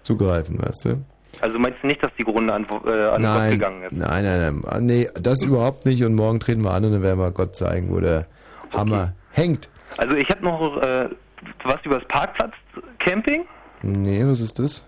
zugreifen, 0.03 0.57
weißt 0.59 0.85
du? 0.85 0.89
Also 1.41 1.59
meinst 1.59 1.79
du 1.83 1.87
nicht, 1.87 2.03
dass 2.03 2.11
die 2.17 2.23
Runde 2.23 2.53
an, 2.53 2.63
äh, 2.63 2.65
an 2.65 2.73
den 2.73 2.85
Kopf 3.11 3.21
Nein, 3.21 3.51
gegangen 3.51 3.83
ist? 3.83 3.91
nein, 3.93 4.23
nein, 4.23 4.39
nein, 4.39 4.63
Ah, 4.67 4.79
nee, 4.79 5.07
das 5.21 5.43
überhaupt 5.43 5.85
nicht 5.85 6.03
und 6.03 6.15
morgen 6.15 6.39
treten 6.39 6.63
wir 6.63 6.71
an 6.73 6.85
und 6.85 6.91
dann 6.93 7.01
werden 7.03 7.19
wir 7.19 7.31
Gott 7.31 7.55
zeigen, 7.55 7.89
wo 7.91 7.99
der 7.99 8.25
Hammer 8.73 9.13
hängt. 9.31 9.69
Also 9.97 10.15
ich 10.15 10.29
habe 10.29 10.43
noch 10.43 10.81
äh, 10.81 11.09
was 11.63 11.77
über 11.83 11.99
das 11.99 12.07
Parkplatz-Camping. 12.07 13.45
Nee, 13.83 14.23
was 14.25 14.39
ist 14.41 14.59
das? 14.59 14.85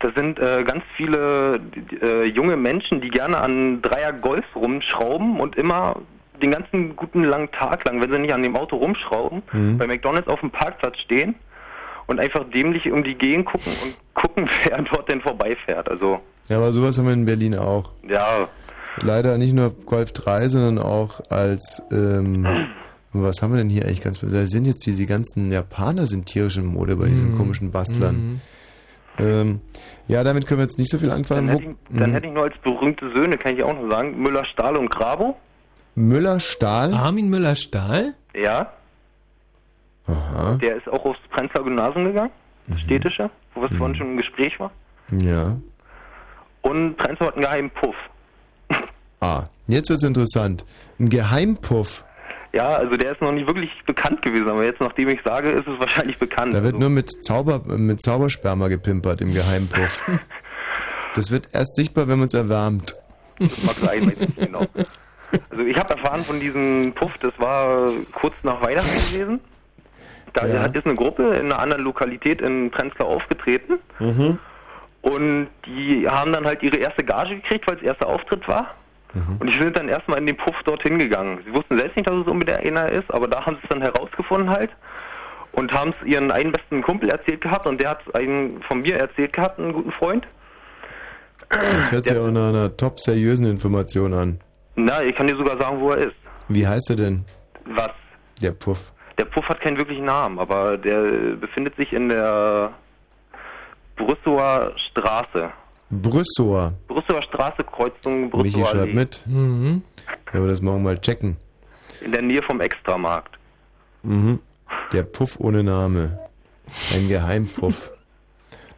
Das 0.00 0.12
sind 0.14 0.38
äh, 0.40 0.64
ganz 0.64 0.82
viele 0.96 1.60
äh, 2.00 2.24
junge 2.24 2.56
Menschen, 2.56 3.00
die 3.00 3.08
gerne 3.10 3.38
an 3.38 3.82
Dreier 3.82 4.12
Golf 4.12 4.44
rumschrauben 4.56 5.38
und 5.38 5.56
immer 5.56 5.96
den 6.42 6.50
ganzen 6.50 6.96
guten 6.96 7.22
langen 7.22 7.50
Tag 7.52 7.86
lang, 7.86 8.02
wenn 8.02 8.12
sie 8.12 8.18
nicht 8.18 8.34
an 8.34 8.42
dem 8.42 8.56
Auto 8.56 8.76
rumschrauben, 8.76 9.42
Mhm. 9.52 9.78
bei 9.78 9.86
McDonalds 9.86 10.26
auf 10.26 10.40
dem 10.40 10.50
Parkplatz 10.50 10.98
stehen 10.98 11.36
und 12.06 12.20
einfach 12.20 12.44
dämlich 12.50 12.90
um 12.90 13.02
die 13.04 13.14
Gegend 13.14 13.46
gucken 13.46 13.72
und 13.84 13.94
gucken, 14.14 14.48
wer 14.64 14.82
dort 14.82 15.10
denn 15.10 15.20
vorbeifährt. 15.20 15.88
Also 15.90 16.20
Ja, 16.48 16.58
aber 16.58 16.72
sowas 16.72 16.98
haben 16.98 17.06
wir 17.06 17.12
in 17.12 17.24
Berlin 17.26 17.56
auch. 17.56 17.92
ja, 18.08 18.48
Leider 19.02 19.38
nicht 19.38 19.54
nur 19.54 19.70
Golf 19.86 20.12
3, 20.12 20.48
sondern 20.48 20.78
auch 20.78 21.20
als, 21.30 21.82
ähm, 21.90 22.46
was 23.14 23.40
haben 23.40 23.52
wir 23.52 23.58
denn 23.58 23.70
hier 23.70 23.84
eigentlich 23.86 24.02
ganz, 24.02 24.20
da 24.20 24.46
sind 24.46 24.66
jetzt 24.66 24.84
diese 24.84 25.06
ganzen 25.06 25.50
Japaner 25.50 26.04
sind 26.06 26.26
tierisch 26.26 26.58
in 26.58 26.66
Mode 26.66 26.96
bei 26.96 27.08
diesen 27.08 27.30
Mhm. 27.32 27.38
komischen 27.38 27.70
Bastlern. 27.72 28.16
Mhm. 28.16 28.40
Ähm, 29.18 29.60
ja, 30.08 30.22
damit 30.24 30.46
können 30.46 30.58
wir 30.60 30.64
jetzt 30.64 30.78
nicht 30.78 30.90
so 30.90 30.98
viel 30.98 31.10
anfangen. 31.10 31.46
dann, 31.48 31.56
hätte 31.58 31.70
ich, 31.70 31.98
dann 31.98 32.10
Mhm. 32.10 32.14
hätte 32.14 32.26
ich 32.26 32.32
nur 32.34 32.44
als 32.44 32.58
berühmte 32.62 33.10
Söhne, 33.14 33.38
kann 33.38 33.54
ich 33.54 33.62
auch 33.62 33.72
noch 33.74 33.88
sagen, 33.90 34.20
Müller, 34.22 34.44
Stahl 34.44 34.76
und 34.76 34.90
Grabo. 34.90 35.36
Müller 35.94 36.40
Stahl? 36.40 36.92
Armin 36.94 37.28
Müller-Stahl? 37.30 38.14
Ja, 38.34 38.72
Aha. 40.06 40.58
der 40.60 40.76
ist 40.76 40.88
auch 40.88 41.04
aufs 41.04 41.20
Prenzlauer 41.30 41.64
Gymnasium 41.64 42.04
gegangen, 42.06 42.30
das 42.66 42.80
städtische, 42.80 43.30
wo 43.54 43.64
es 43.64 43.76
vorhin 43.76 43.96
schon 43.96 44.10
im 44.12 44.16
Gespräch 44.16 44.58
war. 44.58 44.70
Ja. 45.20 45.56
Und 46.62 46.96
Prenzlau 46.96 47.26
hat 47.26 47.34
einen 47.34 47.42
geheimen 47.42 47.70
Puff. 47.70 47.96
Ah, 49.20 49.44
jetzt 49.68 49.88
wird's 49.90 50.02
interessant. 50.02 50.64
Ein 50.98 51.08
Geheimpuff. 51.08 52.04
Ja, 52.52 52.68
also 52.70 52.96
der 52.96 53.12
ist 53.12 53.22
noch 53.22 53.32
nie 53.32 53.46
wirklich 53.46 53.70
bekannt 53.86 54.20
gewesen, 54.20 54.48
aber 54.48 54.64
jetzt, 54.64 54.80
nachdem 54.80 55.08
ich 55.08 55.20
sage, 55.22 55.50
ist 55.50 55.66
es 55.66 55.78
wahrscheinlich 55.78 56.18
bekannt. 56.18 56.52
Da 56.52 56.62
wird 56.62 56.74
also, 56.74 56.80
nur 56.80 56.90
mit 56.90 57.24
Zauber, 57.24 57.62
mit 57.78 58.02
Zaubersperma 58.02 58.68
gepimpert 58.68 59.20
im 59.20 59.32
Geheimpuff. 59.32 60.02
Das 61.14 61.30
wird 61.30 61.50
erst 61.52 61.76
sichtbar, 61.76 62.08
wenn 62.08 62.18
man 62.18 62.28
es 62.28 62.32
erwärmt. 62.32 62.94
das 63.38 63.62
mag 63.64 63.74
sein, 63.74 64.06
weiß 64.06 64.12
ich 64.12 64.18
nicht 64.18 64.36
genau. 64.36 64.64
Also 65.50 65.62
ich 65.62 65.76
habe 65.76 65.94
erfahren 65.94 66.22
von 66.22 66.40
diesem 66.40 66.92
Puff, 66.94 67.16
das 67.18 67.32
war 67.38 67.90
kurz 68.12 68.34
nach 68.44 68.62
Weihnachten 68.62 69.12
gewesen. 69.12 69.40
Da 70.34 70.46
Ja. 70.46 70.64
ist 70.64 70.86
eine 70.86 70.94
Gruppe 70.94 71.34
in 71.34 71.46
einer 71.52 71.58
anderen 71.58 71.82
Lokalität 71.84 72.40
in 72.40 72.70
Prenzlau 72.70 73.06
aufgetreten 73.06 73.78
Mhm. 73.98 74.38
und 75.02 75.48
die 75.66 76.08
haben 76.08 76.32
dann 76.32 76.44
halt 76.46 76.62
ihre 76.62 76.78
erste 76.78 77.04
Gage 77.04 77.36
gekriegt, 77.36 77.66
weil 77.68 77.76
es 77.76 77.82
erster 77.82 78.06
Auftritt 78.06 78.46
war. 78.48 78.74
Mhm. 79.14 79.36
Und 79.40 79.46
die 79.52 79.58
sind 79.60 79.76
dann 79.76 79.88
erstmal 79.90 80.18
in 80.18 80.26
den 80.26 80.36
Puff 80.38 80.56
dorthin 80.64 80.98
gegangen. 80.98 81.40
Sie 81.44 81.52
wussten 81.52 81.78
selbst 81.78 81.96
nicht, 81.96 82.08
dass 82.08 82.16
es 82.16 82.26
unbedingt 82.26 82.60
einer 82.60 82.88
ist, 82.90 83.12
aber 83.12 83.28
da 83.28 83.44
haben 83.44 83.56
sie 83.56 83.60
es 83.64 83.68
dann 83.68 83.82
herausgefunden 83.82 84.48
halt 84.48 84.70
und 85.52 85.70
haben 85.72 85.92
es 86.00 86.06
ihren 86.06 86.30
einen 86.30 86.52
besten 86.52 86.80
Kumpel 86.82 87.10
erzählt 87.10 87.42
gehabt 87.42 87.66
und 87.66 87.82
der 87.82 87.90
hat 87.90 88.14
einen 88.14 88.62
von 88.62 88.80
mir 88.80 88.96
erzählt 88.96 89.34
gehabt, 89.34 89.58
einen 89.58 89.74
guten 89.74 89.92
Freund. 89.92 90.26
Das 91.50 91.92
hört 91.92 92.06
sich 92.06 92.16
auch 92.16 92.30
nach 92.30 92.48
einer 92.48 92.74
top 92.76 92.98
seriösen 92.98 93.44
Information 93.50 94.14
an. 94.14 94.40
Na, 94.76 95.02
ich 95.02 95.14
kann 95.14 95.26
dir 95.26 95.36
sogar 95.36 95.60
sagen, 95.60 95.78
wo 95.80 95.90
er 95.90 95.98
ist. 95.98 96.16
Wie 96.48 96.66
heißt 96.66 96.88
er 96.90 96.96
denn? 96.96 97.24
Was? 97.66 97.90
Der 98.40 98.52
Puff. 98.52 98.91
Der 99.18 99.24
Puff 99.26 99.48
hat 99.48 99.60
keinen 99.60 99.76
wirklichen 99.76 100.04
Namen, 100.06 100.38
aber 100.38 100.76
der 100.76 101.36
befindet 101.36 101.76
sich 101.76 101.92
in 101.92 102.08
der 102.08 102.72
Brüsseler 103.96 104.72
Straße. 104.76 105.50
Brüssower. 105.90 106.72
Brüsseler 106.88 107.22
Straße, 107.22 107.64
Kreuzung 107.64 108.22
Michi 108.22 108.30
Brüsseler 108.30 108.64
schreibt 108.66 108.82
Allee. 108.82 108.94
mit. 108.94 109.22
Mhm. 109.26 109.82
Können 110.24 110.44
wir 110.44 110.50
das 110.50 110.62
morgen 110.62 110.82
mal 110.82 110.98
checken. 110.98 111.36
In 112.00 112.12
der 112.12 112.22
Nähe 112.22 112.42
vom 112.42 112.60
Extramarkt. 112.60 113.38
Mhm. 114.02 114.40
Der 114.92 115.02
Puff 115.02 115.38
ohne 115.38 115.62
Name. 115.62 116.18
Ein 116.94 117.08
Geheimpuff. 117.08 117.90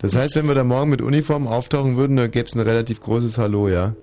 Das 0.00 0.16
heißt, 0.16 0.36
wenn 0.36 0.48
wir 0.48 0.54
da 0.54 0.64
morgen 0.64 0.90
mit 0.90 1.00
Uniform 1.00 1.46
auftauchen 1.46 1.96
würden, 1.96 2.16
dann 2.16 2.30
gäbe 2.30 2.46
es 2.46 2.54
ein 2.54 2.60
relativ 2.60 3.00
großes 3.00 3.38
Hallo, 3.38 3.68
ja? 3.68 3.94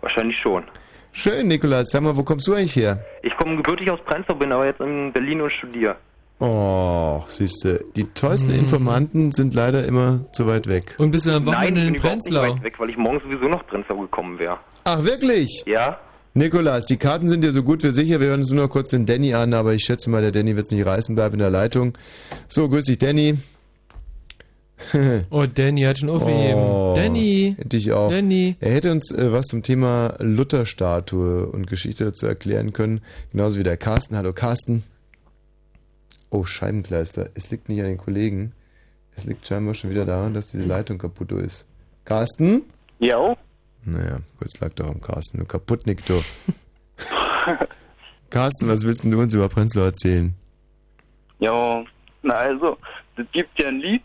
Wahrscheinlich 0.00 0.38
schon. 0.38 0.64
Schön, 1.12 1.48
Nikolaus. 1.48 1.90
Sag 1.90 2.02
mal, 2.02 2.16
wo 2.16 2.22
kommst 2.22 2.46
du 2.46 2.54
eigentlich 2.54 2.76
her? 2.76 3.04
Ich 3.22 3.36
komme 3.36 3.56
gebürtig 3.56 3.90
aus 3.90 3.98
Prenzlau, 4.04 4.34
bin 4.34 4.52
aber 4.52 4.66
jetzt 4.66 4.80
in 4.80 5.12
Berlin 5.12 5.40
und 5.40 5.52
studiere. 5.52 5.96
Oh, 6.40 7.20
siehste, 7.26 7.84
die 7.96 8.04
tollsten 8.04 8.52
Informanten 8.52 9.32
sind 9.32 9.54
leider 9.54 9.84
immer 9.84 10.20
zu 10.32 10.46
weit 10.46 10.68
weg. 10.68 10.94
Und 10.98 11.10
bist 11.10 11.26
du 11.26 11.32
am 11.32 11.44
Nein, 11.44 11.54
Wochenende 11.54 11.80
ich 11.80 11.86
bin 11.86 11.94
in 11.94 11.94
überhaupt 11.96 12.16
nicht 12.16 12.32
Prenzlau? 12.32 12.54
weit 12.54 12.62
weg, 12.62 12.74
weil 12.78 12.90
ich 12.90 12.96
morgen 12.96 13.20
sowieso 13.24 13.48
nach 13.48 13.66
Prenzlau 13.66 13.96
gekommen 13.96 14.38
wäre. 14.38 14.58
Ach, 14.84 15.02
wirklich? 15.02 15.64
Ja? 15.66 15.98
Nikolaus, 16.34 16.86
die 16.86 16.96
Karten 16.96 17.28
sind 17.28 17.42
dir 17.42 17.50
so 17.52 17.64
gut 17.64 17.82
wie 17.82 17.90
sicher. 17.90 18.20
Wir 18.20 18.28
hören 18.28 18.40
uns 18.40 18.52
nur 18.52 18.64
noch 18.66 18.70
kurz 18.70 18.90
den 18.90 19.04
Danny 19.04 19.34
an, 19.34 19.52
aber 19.52 19.74
ich 19.74 19.82
schätze 19.82 20.10
mal, 20.10 20.22
der 20.22 20.30
Danny 20.30 20.54
wird 20.54 20.66
es 20.66 20.72
nicht 20.72 20.86
reißen, 20.86 21.16
bleib 21.16 21.32
in 21.32 21.40
der 21.40 21.50
Leitung. 21.50 21.94
So, 22.46 22.68
grüß 22.68 22.84
dich, 22.84 22.98
Danny. 22.98 23.36
Oh, 25.30 25.46
Danny 25.46 25.82
hat 25.82 25.98
schon 25.98 26.10
aufgegeben. 26.10 26.58
Oh, 26.60 26.94
Danny. 26.96 27.54
Hätte 27.58 27.76
ich 27.76 27.92
auch. 27.92 28.10
Danny. 28.10 28.56
Er 28.60 28.72
hätte 28.72 28.92
uns 28.92 29.10
äh, 29.10 29.32
was 29.32 29.46
zum 29.46 29.62
Thema 29.62 30.14
Lutherstatue 30.20 31.46
und 31.46 31.66
Geschichte 31.66 32.04
dazu 32.04 32.26
erklären 32.26 32.72
können. 32.72 33.00
Genauso 33.32 33.58
wie 33.58 33.64
der 33.64 33.76
Carsten. 33.76 34.16
Hallo 34.16 34.32
Carsten. 34.32 34.84
Oh, 36.30 36.44
Scheibenkleister. 36.44 37.30
Es 37.34 37.50
liegt 37.50 37.68
nicht 37.68 37.80
an 37.80 37.86
den 37.86 37.98
Kollegen. 37.98 38.52
Es 39.16 39.24
liegt 39.24 39.46
scheinbar 39.46 39.74
schon 39.74 39.90
wieder 39.90 40.04
daran, 40.04 40.34
dass 40.34 40.52
diese 40.52 40.64
Leitung 40.64 40.98
kaputt 40.98 41.32
ist. 41.32 41.66
Carsten? 42.04 42.62
Ja. 43.00 43.36
Naja, 43.84 44.18
gut, 44.38 44.48
es 44.48 44.60
lag 44.60 44.70
doch 44.74 44.88
am 44.88 45.00
Carsten. 45.00 45.38
Du 45.38 45.44
Kaputtnick, 45.44 46.04
du. 46.06 46.22
Carsten, 48.30 48.68
was 48.68 48.84
willst 48.84 49.04
denn 49.04 49.10
du 49.10 49.20
uns 49.20 49.34
über 49.34 49.48
Prenzlau 49.48 49.82
erzählen? 49.82 50.34
Ja, 51.40 51.84
na 52.22 52.34
also, 52.34 52.76
es 53.16 53.26
gibt 53.32 53.58
ja 53.60 53.68
ein 53.68 53.80
Lied 53.80 54.02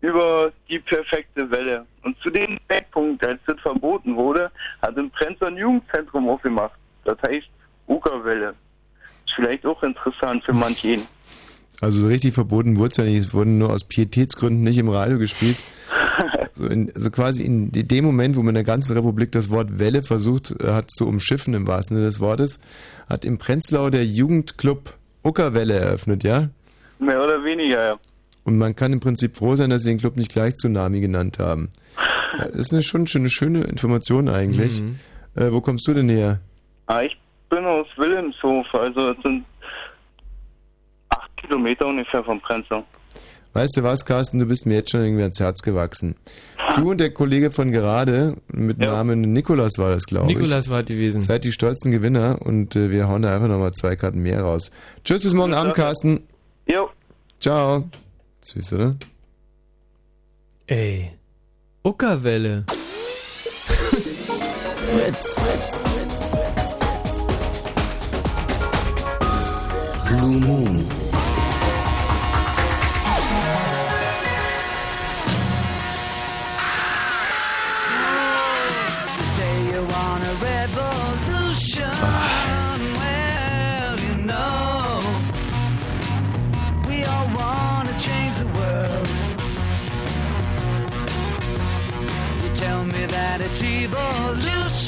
über 0.00 0.52
die 0.68 0.78
perfekte 0.78 1.50
Welle. 1.50 1.86
Und 2.02 2.16
zu 2.20 2.30
dem 2.30 2.58
Zeitpunkt, 2.68 3.24
als 3.24 3.40
das 3.46 3.58
verboten 3.60 4.16
wurde, 4.16 4.50
hat 4.82 4.96
ein 4.96 5.10
Prenzlau 5.10 5.48
ein 5.48 5.56
Jugendzentrum 5.56 6.28
aufgemacht. 6.28 6.78
Das 7.04 7.16
heißt 7.26 7.48
Ukerwelle. 7.88 8.54
Ist 9.24 9.34
vielleicht 9.34 9.64
auch 9.66 9.82
interessant 9.82 10.44
für 10.44 10.52
manchen. 10.52 11.02
Also 11.80 12.00
so 12.00 12.06
richtig 12.06 12.34
verboten 12.34 12.76
wurde 12.78 12.90
es 12.92 12.96
ja 12.96 13.04
nicht. 13.04 13.18
Es 13.18 13.34
wurden 13.34 13.58
nur 13.58 13.70
aus 13.70 13.84
Pietätsgründen 13.84 14.62
nicht 14.62 14.78
im 14.78 14.88
Radio 14.88 15.18
gespielt. 15.18 15.56
So, 16.54 16.64
in, 16.64 16.90
so 16.94 17.10
quasi 17.10 17.44
in 17.44 17.70
dem 17.70 18.06
Moment, 18.06 18.34
wo 18.34 18.40
man 18.40 18.48
in 18.48 18.54
der 18.54 18.64
ganzen 18.64 18.96
Republik 18.96 19.30
das 19.32 19.50
Wort 19.50 19.78
Welle 19.78 20.02
versucht 20.02 20.54
äh, 20.58 20.68
hat 20.72 20.90
zu 20.90 21.06
umschiffen, 21.06 21.52
im 21.52 21.66
wahrsten 21.66 21.98
Sinne 21.98 22.06
des 22.06 22.18
Wortes, 22.18 22.60
hat 23.10 23.26
im 23.26 23.36
Prenzlau 23.36 23.90
der 23.90 24.06
Jugendclub 24.06 24.94
Uckerwelle 25.22 25.74
eröffnet, 25.74 26.24
ja? 26.24 26.48
Mehr 26.98 27.22
oder 27.22 27.44
weniger, 27.44 27.88
ja. 27.88 27.98
Und 28.46 28.58
man 28.58 28.76
kann 28.76 28.92
im 28.92 29.00
Prinzip 29.00 29.36
froh 29.36 29.56
sein, 29.56 29.70
dass 29.70 29.82
sie 29.82 29.88
den 29.88 29.98
Club 29.98 30.16
nicht 30.16 30.30
gleich 30.30 30.54
Tsunami 30.54 31.00
genannt 31.00 31.40
haben. 31.40 31.68
Ja, 32.38 32.44
das 32.52 32.66
ist 32.66 32.72
eine, 32.72 32.82
schon, 32.82 33.08
schon 33.08 33.22
eine 33.22 33.30
schöne 33.30 33.64
Information 33.64 34.28
eigentlich. 34.28 34.80
Mhm. 34.80 35.00
Äh, 35.34 35.50
wo 35.50 35.60
kommst 35.60 35.86
du 35.88 35.94
denn 35.94 36.08
her? 36.08 36.38
Ah, 36.86 37.02
ich 37.02 37.18
bin 37.50 37.64
aus 37.64 37.88
Wilhelmshof, 37.96 38.66
also 38.72 39.10
es 39.10 39.16
sind 39.24 39.44
acht 41.08 41.36
Kilometer 41.36 41.86
ungefähr 41.86 42.22
vom 42.22 42.40
Prenzlau. 42.40 42.84
Weißt 43.52 43.76
du 43.78 43.82
was, 43.82 44.04
Carsten, 44.04 44.38
du 44.38 44.46
bist 44.46 44.64
mir 44.64 44.74
jetzt 44.74 44.92
schon 44.92 45.00
irgendwie 45.00 45.22
ans 45.22 45.40
Herz 45.40 45.62
gewachsen. 45.62 46.14
Du 46.76 46.90
und 46.92 46.98
der 46.98 47.10
Kollege 47.12 47.50
von 47.50 47.72
gerade, 47.72 48.36
mit 48.46 48.78
Namen 48.78 49.22
Nikolas 49.22 49.78
war 49.78 49.90
das, 49.90 50.04
glaube 50.04 50.30
ich. 50.30 50.36
Nikolas 50.38 50.70
war 50.70 50.84
gewesen. 50.84 51.20
Seid 51.20 51.42
die 51.42 51.52
stolzen 51.52 51.90
Gewinner 51.90 52.38
und 52.44 52.76
äh, 52.76 52.90
wir 52.90 53.08
hauen 53.08 53.22
da 53.22 53.34
einfach 53.34 53.48
nochmal 53.48 53.72
zwei 53.72 53.96
Karten 53.96 54.22
mehr 54.22 54.42
raus. 54.42 54.70
Tschüss, 55.04 55.22
bis 55.22 55.34
morgen 55.34 55.54
Abend, 55.54 55.74
Carsten. 55.74 56.28
Jo. 56.68 56.90
Ciao. 57.40 57.84
Süß, 58.46 58.72
oder? 58.74 58.96
Ey. 60.68 61.10
Uckerwelle. 61.82 62.64
Fritz. 64.92 65.36
Blue 70.08 70.40
Moon. 70.40 71.05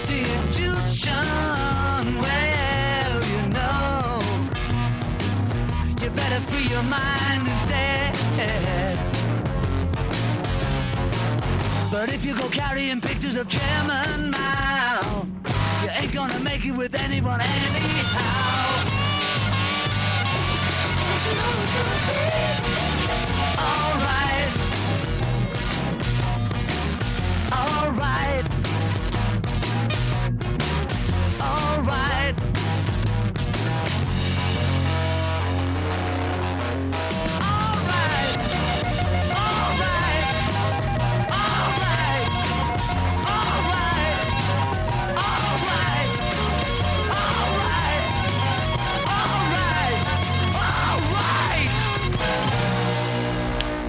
It's 0.00 0.10
institution. 0.10 1.24
Well, 2.20 3.22
you 3.24 3.48
know, 3.48 4.20
you 6.00 6.10
better 6.10 6.40
free 6.46 6.68
your 6.70 6.82
mind 6.84 7.48
instead. 7.48 8.14
But 11.90 12.12
if 12.12 12.24
you 12.24 12.36
go 12.36 12.48
carrying 12.48 13.00
pictures 13.00 13.36
of 13.36 13.48
Chairman 13.48 14.30
Mao, 14.30 15.26
you 15.82 15.90
ain't 16.00 16.12
gonna 16.12 16.38
make 16.40 16.64
it 16.64 16.72
with 16.72 16.94
anyone 16.94 17.40
anyhow. 17.40 18.66
Alright. 23.58 24.52
Alright. 27.52 28.27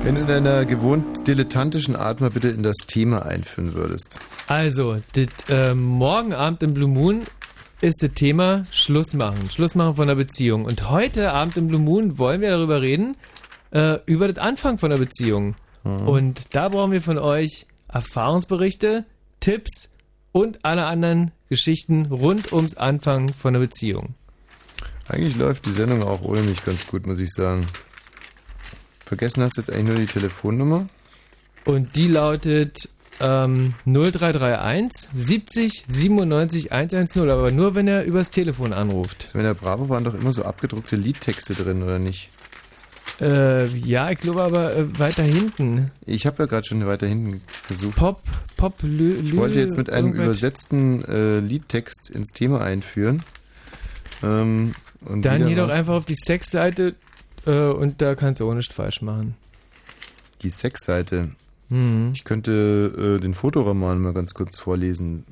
Wenn 0.09 0.15
du 0.15 0.21
in 0.21 0.31
einer 0.31 0.65
gewohnt 0.65 1.27
dilettantischen 1.27 1.95
Art 1.95 2.19
mal 2.19 2.31
bitte 2.31 2.47
in 2.47 2.63
das 2.63 2.77
Thema 2.87 3.27
einführen 3.27 3.75
würdest. 3.75 4.19
Also, 4.47 4.97
das, 5.13 5.27
äh, 5.55 5.75
morgen 5.75 6.33
Abend 6.33 6.63
im 6.63 6.73
Blue 6.73 6.89
Moon 6.89 7.21
ist 7.81 8.01
das 8.01 8.09
Thema 8.15 8.63
Schluss 8.71 9.13
machen. 9.13 9.51
Schluss 9.51 9.75
machen 9.75 9.97
von 9.97 10.09
einer 10.09 10.15
Beziehung. 10.15 10.65
Und 10.65 10.89
heute 10.89 11.31
Abend 11.31 11.57
im 11.57 11.67
Blue 11.67 11.79
Moon 11.79 12.17
wollen 12.17 12.41
wir 12.41 12.49
darüber 12.49 12.81
reden, 12.81 13.17
äh, 13.69 13.99
über 14.07 14.27
das 14.27 14.43
Anfang 14.43 14.79
von 14.79 14.91
einer 14.91 14.99
Beziehung. 14.99 15.53
Mhm. 15.83 16.07
Und 16.07 16.55
da 16.55 16.69
brauchen 16.69 16.91
wir 16.91 17.03
von 17.03 17.19
euch 17.19 17.67
Erfahrungsberichte, 17.87 19.05
Tipps 19.41 19.89
und 20.31 20.65
alle 20.65 20.85
anderen 20.85 21.33
Geschichten 21.49 22.07
rund 22.07 22.51
ums 22.51 22.75
Anfang 22.77 23.31
von 23.31 23.53
einer 23.53 23.63
Beziehung. 23.63 24.15
Eigentlich 25.07 25.35
läuft 25.35 25.67
die 25.67 25.73
Sendung 25.73 26.01
auch 26.01 26.23
ohne 26.23 26.41
mich 26.41 26.65
ganz 26.65 26.87
gut, 26.87 27.05
muss 27.05 27.19
ich 27.19 27.31
sagen. 27.31 27.67
Vergessen 29.09 29.41
hast 29.41 29.57
du 29.57 29.61
jetzt 29.61 29.73
eigentlich 29.73 29.87
nur 29.87 30.05
die 30.05 30.05
Telefonnummer? 30.05 30.85
Und 31.65 31.95
die 31.95 32.07
lautet 32.07 32.89
ähm, 33.19 33.73
0331 33.85 35.09
70 35.15 35.85
97 35.87 36.71
110, 36.71 37.27
aber 37.27 37.51
nur 37.51 37.73
wenn 37.73 37.87
er 37.87 38.05
übers 38.05 38.29
Telefon 38.29 38.71
anruft. 38.71 39.23
Also 39.23 39.39
in 39.39 39.45
der 39.45 39.55
Bravo 39.55 39.89
waren 39.89 40.03
doch 40.03 40.13
immer 40.13 40.31
so 40.31 40.43
abgedruckte 40.43 40.95
Liedtexte 40.95 41.55
drin, 41.55 41.81
oder 41.81 41.97
nicht? 41.97 42.29
Äh, 43.19 43.65
ja, 43.79 44.11
ich 44.11 44.19
glaube 44.19 44.43
aber 44.43 44.75
äh, 44.75 44.99
weiter 44.99 45.23
hinten. 45.23 45.89
Ich 46.05 46.27
habe 46.27 46.43
ja 46.43 46.45
gerade 46.45 46.67
schon 46.67 46.85
weiter 46.85 47.07
hinten 47.07 47.41
gesucht. 47.67 47.95
Pop, 47.95 48.21
Pop, 48.57 48.75
Lü, 48.83 49.15
Ich 49.15 49.35
wollte 49.35 49.59
jetzt 49.59 49.75
mit 49.75 49.89
einem 49.89 50.13
übersetzten 50.13 51.03
äh, 51.05 51.39
Liedtext 51.39 52.11
ins 52.11 52.29
Thema 52.29 52.61
einführen. 52.61 53.23
Ähm, 54.21 54.75
und 55.01 55.23
Dann 55.23 55.55
doch 55.55 55.69
einfach 55.69 55.95
auf 55.95 56.05
die 56.05 56.15
Sexseite 56.15 56.93
äh, 57.45 57.69
und 57.69 58.01
da 58.01 58.15
kannst 58.15 58.41
du 58.41 58.49
auch 58.49 58.53
nichts 58.53 58.73
falsch 58.73 59.01
machen. 59.01 59.35
Die 60.41 60.49
Sexseite. 60.49 61.31
Mhm. 61.69 62.11
Ich 62.13 62.23
könnte 62.23 63.17
äh, 63.17 63.21
den 63.21 63.33
Fotoroman 63.33 63.99
mal 64.01 64.13
ganz 64.13 64.33
kurz 64.33 64.59
vorlesen. 64.59 65.25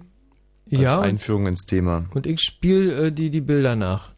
Als 0.71 0.81
Ja. 0.81 0.99
Einführung 0.99 1.47
ins 1.47 1.65
Thema. 1.65 2.05
Und 2.13 2.27
ich 2.27 2.41
spiele 2.41 3.07
äh, 3.07 3.11
die, 3.11 3.29
die 3.29 3.41
Bilder 3.41 3.75
nach. 3.75 4.11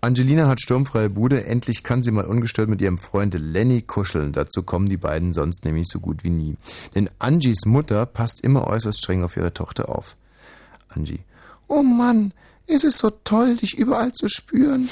Angelina 0.00 0.46
hat 0.46 0.60
sturmfreie 0.60 1.10
Bude. 1.10 1.44
Endlich 1.46 1.82
kann 1.82 2.02
sie 2.02 2.12
mal 2.12 2.24
ungestört 2.26 2.68
mit 2.68 2.80
ihrem 2.80 2.98
Freund 2.98 3.34
Lenny 3.34 3.82
kuscheln. 3.82 4.32
Dazu 4.32 4.62
kommen 4.62 4.88
die 4.88 4.96
beiden 4.96 5.32
sonst 5.34 5.64
nämlich 5.64 5.88
so 5.88 5.98
gut 5.98 6.22
wie 6.22 6.30
nie. 6.30 6.56
Denn 6.94 7.10
Angies 7.18 7.64
Mutter 7.66 8.06
passt 8.06 8.44
immer 8.44 8.66
äußerst 8.68 8.98
streng 9.00 9.24
auf 9.24 9.36
ihre 9.36 9.52
Tochter 9.52 9.88
auf. 9.88 10.16
Angie. 10.90 11.20
Oh 11.66 11.82
Mann, 11.82 12.32
ist 12.66 12.84
es 12.84 12.98
so 12.98 13.10
toll, 13.24 13.56
dich 13.56 13.76
überall 13.76 14.12
zu 14.12 14.28
spüren. 14.28 14.88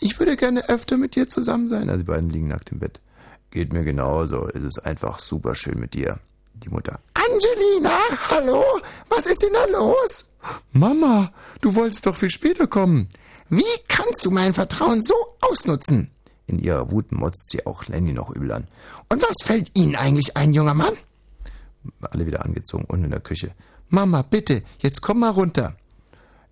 Ich 0.00 0.18
würde 0.18 0.36
gerne 0.36 0.68
öfter 0.68 0.96
mit 0.96 1.14
dir 1.14 1.28
zusammen 1.28 1.68
sein. 1.68 1.88
Also 1.90 2.00
die 2.00 2.06
beiden 2.06 2.30
liegen 2.30 2.48
nackt 2.48 2.72
im 2.72 2.78
Bett. 2.78 3.00
Geht 3.50 3.72
mir 3.72 3.84
genauso. 3.84 4.48
Es 4.48 4.64
ist 4.64 4.78
einfach 4.84 5.18
super 5.18 5.54
schön 5.54 5.78
mit 5.78 5.92
dir. 5.94 6.18
Die 6.54 6.70
Mutter. 6.70 7.00
Angelina, 7.14 7.98
hallo? 8.30 8.64
Was 9.08 9.26
ist 9.26 9.42
denn 9.42 9.52
da 9.52 9.66
los? 9.66 10.28
Mama, 10.72 11.32
du 11.60 11.74
wolltest 11.74 12.06
doch 12.06 12.16
viel 12.16 12.30
später 12.30 12.66
kommen. 12.66 13.08
Wie 13.50 13.64
kannst 13.88 14.24
du 14.24 14.30
mein 14.30 14.54
Vertrauen 14.54 15.02
so 15.02 15.14
ausnutzen? 15.40 16.10
In 16.46 16.58
ihrer 16.58 16.90
Wut 16.90 17.12
motzt 17.12 17.50
sie 17.50 17.66
auch 17.66 17.86
Lenny 17.86 18.12
noch 18.12 18.30
übel 18.30 18.52
an. 18.52 18.68
Und 19.08 19.22
was 19.22 19.36
fällt 19.44 19.70
Ihnen 19.76 19.96
eigentlich 19.96 20.36
ein, 20.36 20.52
junger 20.52 20.74
Mann? 20.74 20.94
Alle 22.00 22.26
wieder 22.26 22.44
angezogen 22.44 22.84
und 22.84 23.04
in 23.04 23.10
der 23.10 23.20
Küche. 23.20 23.52
Mama, 23.88 24.22
bitte, 24.22 24.62
jetzt 24.78 25.02
komm 25.02 25.20
mal 25.20 25.30
runter. 25.30 25.76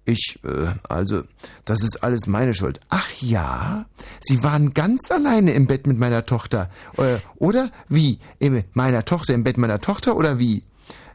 Ich, 0.09 0.41
äh, 0.43 0.73
also, 0.89 1.25
das 1.67 1.83
ist 1.83 2.03
alles 2.03 2.27
meine 2.27 2.55
Schuld. 2.55 2.81
Ach 2.89 3.13
ja? 3.21 3.85
Sie 4.23 4.43
waren 4.43 4.73
ganz 4.73 5.11
alleine 5.11 5.53
im 5.53 5.67
Bett 5.67 5.87
mit 5.87 5.99
meiner 5.99 6.25
Tochter. 6.25 6.71
Äh, 6.97 7.19
oder 7.37 7.71
wie? 7.91 8.19
Im, 8.39 8.65
meiner 8.73 9.05
Tochter 9.05 9.35
im 9.35 9.45
Bett 9.45 9.59
meiner 9.59 9.83
Tochter 9.83 10.17
oder 10.17 10.39
wie? 10.39 10.65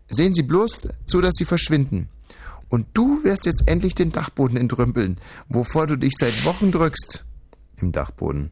Sehen 0.08 0.36
Sie 0.36 0.44
bloß 0.44 0.90
zu, 1.08 1.22
dass 1.22 1.34
Sie 1.34 1.46
verschwinden. 1.46 2.08
Und 2.70 2.86
du 2.94 3.24
wirst 3.24 3.48
jetzt 3.48 3.68
endlich 3.68 3.96
den 3.96 4.12
Dachboden 4.12 4.58
entrümpeln, 4.58 5.18
wovor 5.50 5.88
du 5.88 5.96
dich 5.96 6.14
seit 6.16 6.46
Wochen 6.46 6.72
drückst. 6.72 7.26
Im 7.78 7.92
Dachboden. 7.92 8.52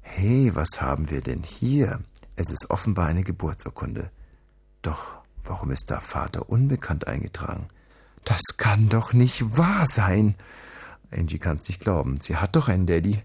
Hey, 0.00 0.52
was 0.54 0.80
haben 0.80 1.10
wir 1.10 1.20
denn 1.20 1.42
hier? 1.42 2.00
Es 2.36 2.50
ist 2.50 2.70
offenbar 2.70 3.08
eine 3.08 3.24
Geburtsurkunde. 3.24 4.10
Doch, 4.80 5.18
warum 5.44 5.70
ist 5.70 5.90
da 5.90 6.00
Vater 6.00 6.48
unbekannt 6.48 7.06
eingetragen? 7.06 7.68
Das 8.24 8.40
kann 8.56 8.88
doch 8.88 9.12
nicht 9.12 9.56
wahr 9.56 9.86
sein. 9.86 10.34
Angie 11.10 11.38
kann 11.38 11.56
es 11.56 11.68
nicht 11.68 11.80
glauben. 11.80 12.20
Sie 12.20 12.36
hat 12.36 12.56
doch 12.56 12.68
einen 12.68 12.86
Daddy. 12.86 13.22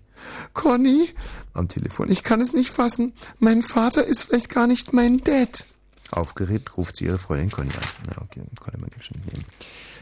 Conny, 0.53 1.09
am 1.53 1.67
Telefon, 1.67 2.09
ich 2.11 2.23
kann 2.23 2.41
es 2.41 2.53
nicht 2.53 2.71
fassen. 2.71 3.13
Mein 3.39 3.61
Vater 3.61 4.03
ist 4.03 4.23
vielleicht 4.23 4.49
gar 4.49 4.67
nicht 4.67 4.93
mein 4.93 5.19
Dad. 5.23 5.65
Aufgeregt 6.11 6.77
ruft 6.77 6.97
sie 6.97 7.05
ihre 7.05 7.17
Freundin 7.17 7.51
Conny 7.51 7.69
an. 7.69 8.13
Ja, 8.15 8.21
okay, 8.21 8.41
konnte 8.59 8.79
man 8.79 8.89
schon 8.99 9.19
nehmen. 9.31 9.45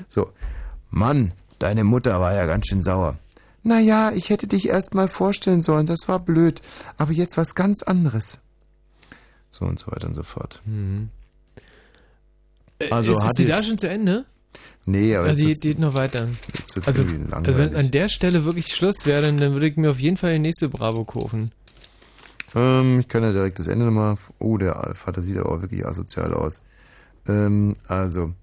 So, 0.08 0.32
Mann, 0.90 1.34
deine 1.60 1.84
Mutter 1.84 2.20
war 2.20 2.34
ja 2.34 2.46
ganz 2.46 2.68
schön 2.68 2.84
sauer. 2.84 3.18
Na 3.64 3.80
ja, 3.80 4.12
ich 4.12 4.30
hätte 4.30 4.48
dich 4.48 4.70
erst 4.70 4.94
mal 4.94 5.08
vorstellen 5.08 5.62
sollen, 5.62 5.88
das 5.88 6.08
war 6.08 6.20
blöd. 6.20 6.62
Aber 6.98 7.12
jetzt 7.12 7.38
was 7.38 7.56
ganz 7.56 7.82
anderes. 7.82 8.42
So 9.50 9.66
und 9.66 9.80
so 9.80 9.92
weiter 9.92 10.08
und 10.08 10.16
so 10.16 10.24
fort. 10.24 10.62
Also 12.92 13.14
ist, 13.14 13.22
hat 13.22 13.32
ist 13.32 13.40
die 13.40 13.46
da 13.48 13.64
schon 13.64 13.78
zu 13.78 13.90
Ende? 13.90 14.26
Nee, 14.86 15.16
aber 15.16 15.30
also 15.30 15.46
die 15.46 15.54
geht 15.54 15.80
noch 15.80 15.96
weiter. 15.96 16.28
Also, 16.76 16.82
also 16.86 17.10
wenn 17.10 17.76
an 17.76 17.92
der 17.92 18.08
Stelle 18.08 18.46
wirklich 18.46 18.68
Schluss 18.76 19.06
wäre, 19.06 19.24
dann, 19.24 19.38
dann 19.38 19.54
würde 19.54 19.68
ich 19.68 19.78
mir 19.78 19.90
auf 19.90 20.00
jeden 20.00 20.18
Fall 20.18 20.34
die 20.34 20.40
nächste 20.40 20.70
Bravo 20.70 21.06
kaufen. 21.06 21.52
Ähm, 22.54 23.00
ich 23.00 23.08
kann 23.08 23.24
ja 23.24 23.32
direkt 23.32 23.60
das 23.60 23.68
Ende 23.68 23.86
nochmal. 23.86 24.16
Oh, 24.40 24.58
der 24.58 24.92
Vater 24.94 25.22
sieht 25.22 25.38
aber 25.38 25.52
auch 25.52 25.62
wirklich 25.62 25.86
asozial 25.86 26.34
aus. 26.34 26.62
Ähm, 27.28 27.74
also. 27.88 28.34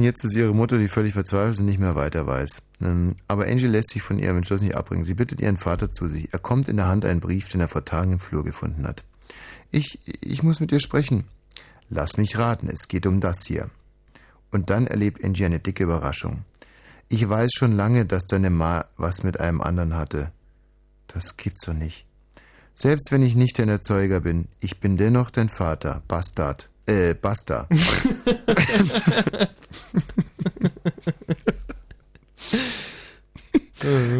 Jetzt 0.00 0.24
ist 0.24 0.34
ihre 0.34 0.52
Mutter, 0.52 0.78
die 0.78 0.88
völlig 0.88 1.12
verzweifelt 1.12 1.54
ist 1.54 1.60
und 1.60 1.66
nicht 1.66 1.78
mehr 1.78 1.94
weiter 1.94 2.26
weiß. 2.26 2.62
Ähm, 2.82 3.08
aber 3.28 3.46
Angie 3.46 3.68
lässt 3.68 3.90
sich 3.90 4.02
von 4.02 4.18
ihrem 4.18 4.38
Entschluss 4.38 4.62
nicht 4.62 4.74
abbringen. 4.74 5.04
Sie 5.04 5.14
bittet 5.14 5.40
ihren 5.40 5.58
Vater 5.58 5.90
zu 5.90 6.08
sich. 6.08 6.32
Er 6.32 6.40
kommt 6.40 6.68
in 6.68 6.76
der 6.76 6.86
Hand 6.86 7.04
einen 7.04 7.20
Brief, 7.20 7.48
den 7.48 7.60
er 7.60 7.68
vor 7.68 7.84
Tagen 7.84 8.14
im 8.14 8.18
Flur 8.18 8.44
gefunden 8.44 8.84
hat. 8.84 9.04
Ich, 9.70 10.00
ich 10.20 10.42
muss 10.42 10.58
mit 10.58 10.72
dir 10.72 10.80
sprechen. 10.80 11.24
Lass 11.88 12.16
mich 12.16 12.36
raten, 12.36 12.68
es 12.68 12.88
geht 12.88 13.06
um 13.06 13.20
das 13.20 13.46
hier. 13.46 13.70
Und 14.52 14.70
dann 14.70 14.86
erlebt 14.86 15.24
Angie 15.24 15.44
eine 15.44 15.58
dicke 15.58 15.82
Überraschung. 15.82 16.44
Ich 17.08 17.28
weiß 17.28 17.50
schon 17.52 17.72
lange, 17.72 18.06
dass 18.06 18.26
deine 18.26 18.50
Ma 18.50 18.84
was 18.96 19.24
mit 19.24 19.40
einem 19.40 19.60
anderen 19.60 19.94
hatte. 19.94 20.30
Das 21.08 21.36
gibt's 21.36 21.66
doch 21.66 21.74
nicht. 21.74 22.06
Selbst 22.74 23.10
wenn 23.10 23.22
ich 23.22 23.34
nicht 23.34 23.58
dein 23.58 23.68
Erzeuger 23.68 24.20
bin, 24.20 24.46
ich 24.60 24.78
bin 24.80 24.96
dennoch 24.96 25.30
dein 25.30 25.48
Vater. 25.48 26.02
Bastard. 26.08 26.68
Äh, 26.86 27.14
Basta. 27.14 27.68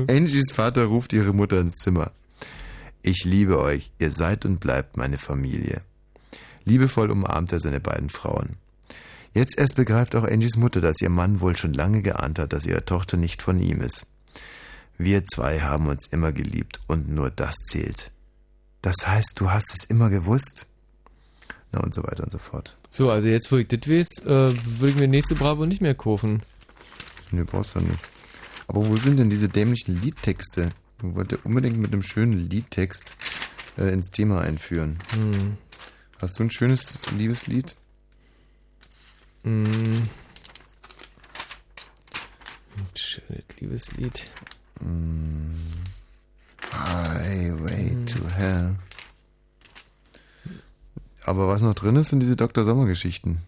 Angies 0.08 0.52
Vater 0.52 0.84
ruft 0.84 1.12
ihre 1.12 1.32
Mutter 1.32 1.60
ins 1.60 1.76
Zimmer. 1.76 2.10
Ich 3.02 3.24
liebe 3.24 3.58
euch, 3.58 3.90
ihr 3.98 4.10
seid 4.10 4.44
und 4.44 4.60
bleibt 4.60 4.96
meine 4.96 5.18
Familie. 5.18 5.82
Liebevoll 6.64 7.10
umarmt 7.10 7.52
er 7.52 7.60
seine 7.60 7.80
beiden 7.80 8.10
Frauen. 8.10 8.56
Jetzt 9.34 9.58
erst 9.58 9.76
begreift 9.76 10.14
auch 10.14 10.24
Angies 10.24 10.56
Mutter, 10.56 10.80
dass 10.80 11.00
ihr 11.00 11.08
Mann 11.08 11.40
wohl 11.40 11.56
schon 11.56 11.72
lange 11.72 12.02
geahnt 12.02 12.38
hat, 12.38 12.52
dass 12.52 12.66
ihre 12.66 12.84
Tochter 12.84 13.16
nicht 13.16 13.40
von 13.42 13.60
ihm 13.60 13.80
ist. 13.80 14.04
Wir 14.98 15.24
zwei 15.26 15.60
haben 15.60 15.88
uns 15.88 16.06
immer 16.10 16.32
geliebt 16.32 16.80
und 16.86 17.08
nur 17.08 17.30
das 17.30 17.56
zählt. 17.64 18.10
Das 18.82 18.96
heißt, 19.06 19.34
du 19.36 19.50
hast 19.50 19.74
es 19.74 19.84
immer 19.84 20.10
gewusst? 20.10 20.66
Na 21.72 21.80
und 21.80 21.94
so 21.94 22.02
weiter 22.02 22.24
und 22.24 22.30
so 22.30 22.38
fort. 22.38 22.76
So, 22.90 23.10
also 23.10 23.28
jetzt, 23.28 23.50
wo 23.50 23.56
ich 23.56 23.68
das 23.68 23.88
weiß, 23.88 24.24
äh, 24.26 24.52
würde 24.78 24.92
ich 24.92 24.98
mir 24.98 25.08
nächste 25.08 25.34
Bravo 25.34 25.64
nicht 25.64 25.80
mehr 25.80 25.94
kaufen. 25.94 26.42
Nee, 27.30 27.44
brauchst 27.44 27.74
du 27.74 27.80
nicht. 27.80 27.98
Aber 28.68 28.86
wo 28.86 28.96
sind 28.96 29.18
denn 29.18 29.30
diese 29.30 29.48
dämlichen 29.48 30.00
Liedtexte? 30.00 30.70
Ich 30.98 31.14
wollte 31.14 31.38
unbedingt 31.38 31.78
mit 31.78 31.92
einem 31.92 32.02
schönen 32.02 32.50
Liedtext 32.50 33.16
äh, 33.78 33.92
ins 33.92 34.10
Thema 34.10 34.42
einführen. 34.42 34.98
Hm. 35.14 35.56
Hast 36.20 36.38
du 36.38 36.44
ein 36.44 36.50
schönes 36.50 36.98
Liebeslied? 37.16 37.76
Ein 39.44 39.76
schönes 42.94 43.44
Liebeslied. 43.60 44.26
Mm. 44.80 45.50
Highway 46.72 47.96
to 48.06 48.28
Hell. 48.34 48.74
Aber 51.24 51.48
was 51.48 51.62
noch 51.62 51.74
drin 51.74 51.96
ist, 51.96 52.08
sind 52.10 52.20
diese 52.20 52.36
Dr. 52.36 52.64
Sommer-Geschichten. 52.64 53.38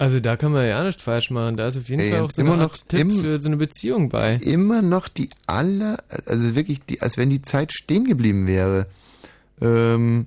Also 0.00 0.18
da 0.20 0.36
kann 0.36 0.50
man 0.52 0.66
ja 0.66 0.82
nicht 0.82 1.00
falsch 1.00 1.30
machen. 1.30 1.56
Da 1.56 1.68
ist 1.68 1.76
auf 1.76 1.88
jeden 1.88 2.00
Ey, 2.02 2.10
Fall 2.10 2.20
auch 2.22 2.30
so 2.32 2.42
immer 2.42 2.56
noch 2.56 2.76
Tipp 2.76 2.98
im- 3.00 3.20
für 3.22 3.40
so 3.40 3.48
eine 3.48 3.56
Beziehung 3.56 4.08
bei. 4.08 4.34
Immer 4.36 4.82
noch 4.82 5.06
die 5.08 5.30
aller, 5.46 6.02
also 6.26 6.54
wirklich, 6.56 6.84
die, 6.84 7.00
als 7.00 7.16
wenn 7.16 7.30
die 7.30 7.42
Zeit 7.42 7.72
stehen 7.72 8.04
geblieben 8.04 8.46
wäre. 8.48 8.86
Ähm, 9.60 10.26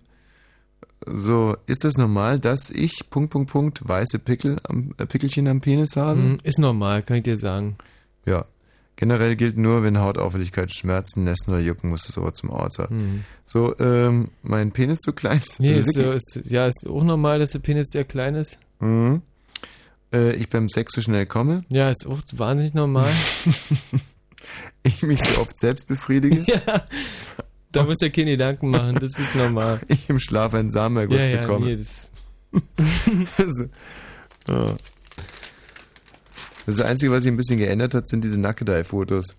so, 1.13 1.55
ist 1.65 1.83
das 1.83 1.97
normal, 1.97 2.39
dass 2.39 2.69
ich, 2.69 3.09
Punkt, 3.09 3.31
Punkt, 3.31 3.51
Punkt, 3.51 3.87
weiße 3.87 4.19
Pickel 4.19 4.57
am, 4.63 4.93
äh, 4.97 5.05
Pickelchen 5.05 5.47
am 5.47 5.61
Penis 5.61 5.95
habe? 5.95 6.19
Hm, 6.19 6.39
ist 6.43 6.59
normal, 6.59 7.03
kann 7.03 7.17
ich 7.17 7.23
dir 7.23 7.37
sagen. 7.37 7.77
Ja. 8.25 8.45
Generell 8.95 9.35
gilt 9.35 9.57
nur, 9.57 9.83
wenn 9.83 9.99
Hautauffälligkeit, 9.99 10.73
Schmerzen, 10.73 11.23
Nässen 11.23 11.51
oder 11.51 11.61
Jucken, 11.61 11.91
musst 11.91 12.09
du 12.09 12.13
sofort 12.13 12.35
zum 12.35 12.51
Arzt. 12.51 12.79
Hm. 12.79 13.23
So, 13.45 13.77
ähm, 13.77 14.29
mein 14.41 14.71
Penis 14.71 14.99
zu 14.99 15.13
klein 15.13 15.37
ist. 15.37 15.59
Nee, 15.59 15.75
Also 15.75 15.89
ist, 15.89 16.31
so, 16.33 16.39
ist, 16.39 16.49
ja, 16.49 16.65
ist 16.65 16.87
auch 16.89 17.03
normal, 17.03 17.37
dass 17.37 17.51
der 17.51 17.59
Penis 17.59 17.89
sehr 17.91 18.05
klein 18.05 18.33
ist. 18.33 18.57
Mhm. 18.79 19.21
Äh, 20.11 20.35
ich 20.35 20.49
beim 20.49 20.67
Sex 20.67 20.93
so 20.93 21.01
schnell 21.01 21.27
komme. 21.27 21.63
Ja, 21.69 21.91
ist 21.91 22.07
auch 22.07 22.19
wahnsinnig 22.33 22.73
normal. 22.73 23.11
ich 24.83 25.03
mich 25.03 25.21
so 25.21 25.41
oft 25.41 25.59
selbst 25.59 25.87
befriedige. 25.87 26.43
ja, 26.67 26.87
da 27.71 27.83
muss 27.83 27.97
er 28.01 28.09
keine 28.09 28.31
Gedanken 28.31 28.69
machen, 28.69 28.95
das 28.95 29.11
ist 29.17 29.35
normal. 29.35 29.79
Ich 29.87 30.09
im 30.09 30.19
Schlaf 30.19 30.53
einen 30.53 30.71
Samenerguss 30.71 31.17
Ja, 31.19 31.27
ja, 31.27 31.41
bekomme. 31.41 31.65
nee, 31.67 31.75
das- 31.75 32.11
also, 33.37 33.65
ja. 34.47 34.75
Das 36.65 36.81
Einzige, 36.81 37.11
was 37.11 37.23
sich 37.23 37.31
ein 37.31 37.37
bisschen 37.37 37.57
geändert 37.59 37.93
hat, 37.93 38.07
sind 38.07 38.23
diese 38.23 38.37
Nackedei-Fotos. 38.39 39.35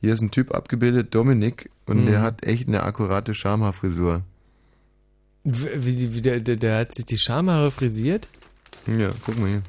Hier 0.00 0.12
ist 0.12 0.20
ein 0.20 0.30
Typ 0.30 0.54
abgebildet, 0.54 1.14
Dominik, 1.14 1.70
und 1.86 2.02
Mhm. 2.02 2.06
der 2.06 2.22
hat 2.22 2.44
echt 2.44 2.68
eine 2.68 2.82
akkurate 2.82 3.34
Schamhaarfrisur. 3.34 4.22
Wie, 5.44 5.86
wie, 5.98 6.14
wie 6.14 6.20
der, 6.20 6.40
der, 6.40 6.56
der 6.56 6.78
hat 6.80 6.94
sich 6.94 7.06
die 7.06 7.18
Schamhaare 7.18 7.70
frisiert? 7.70 8.26
Ja, 8.86 9.10
guck 9.24 9.38
mal 9.38 9.48
hier. 9.48 9.62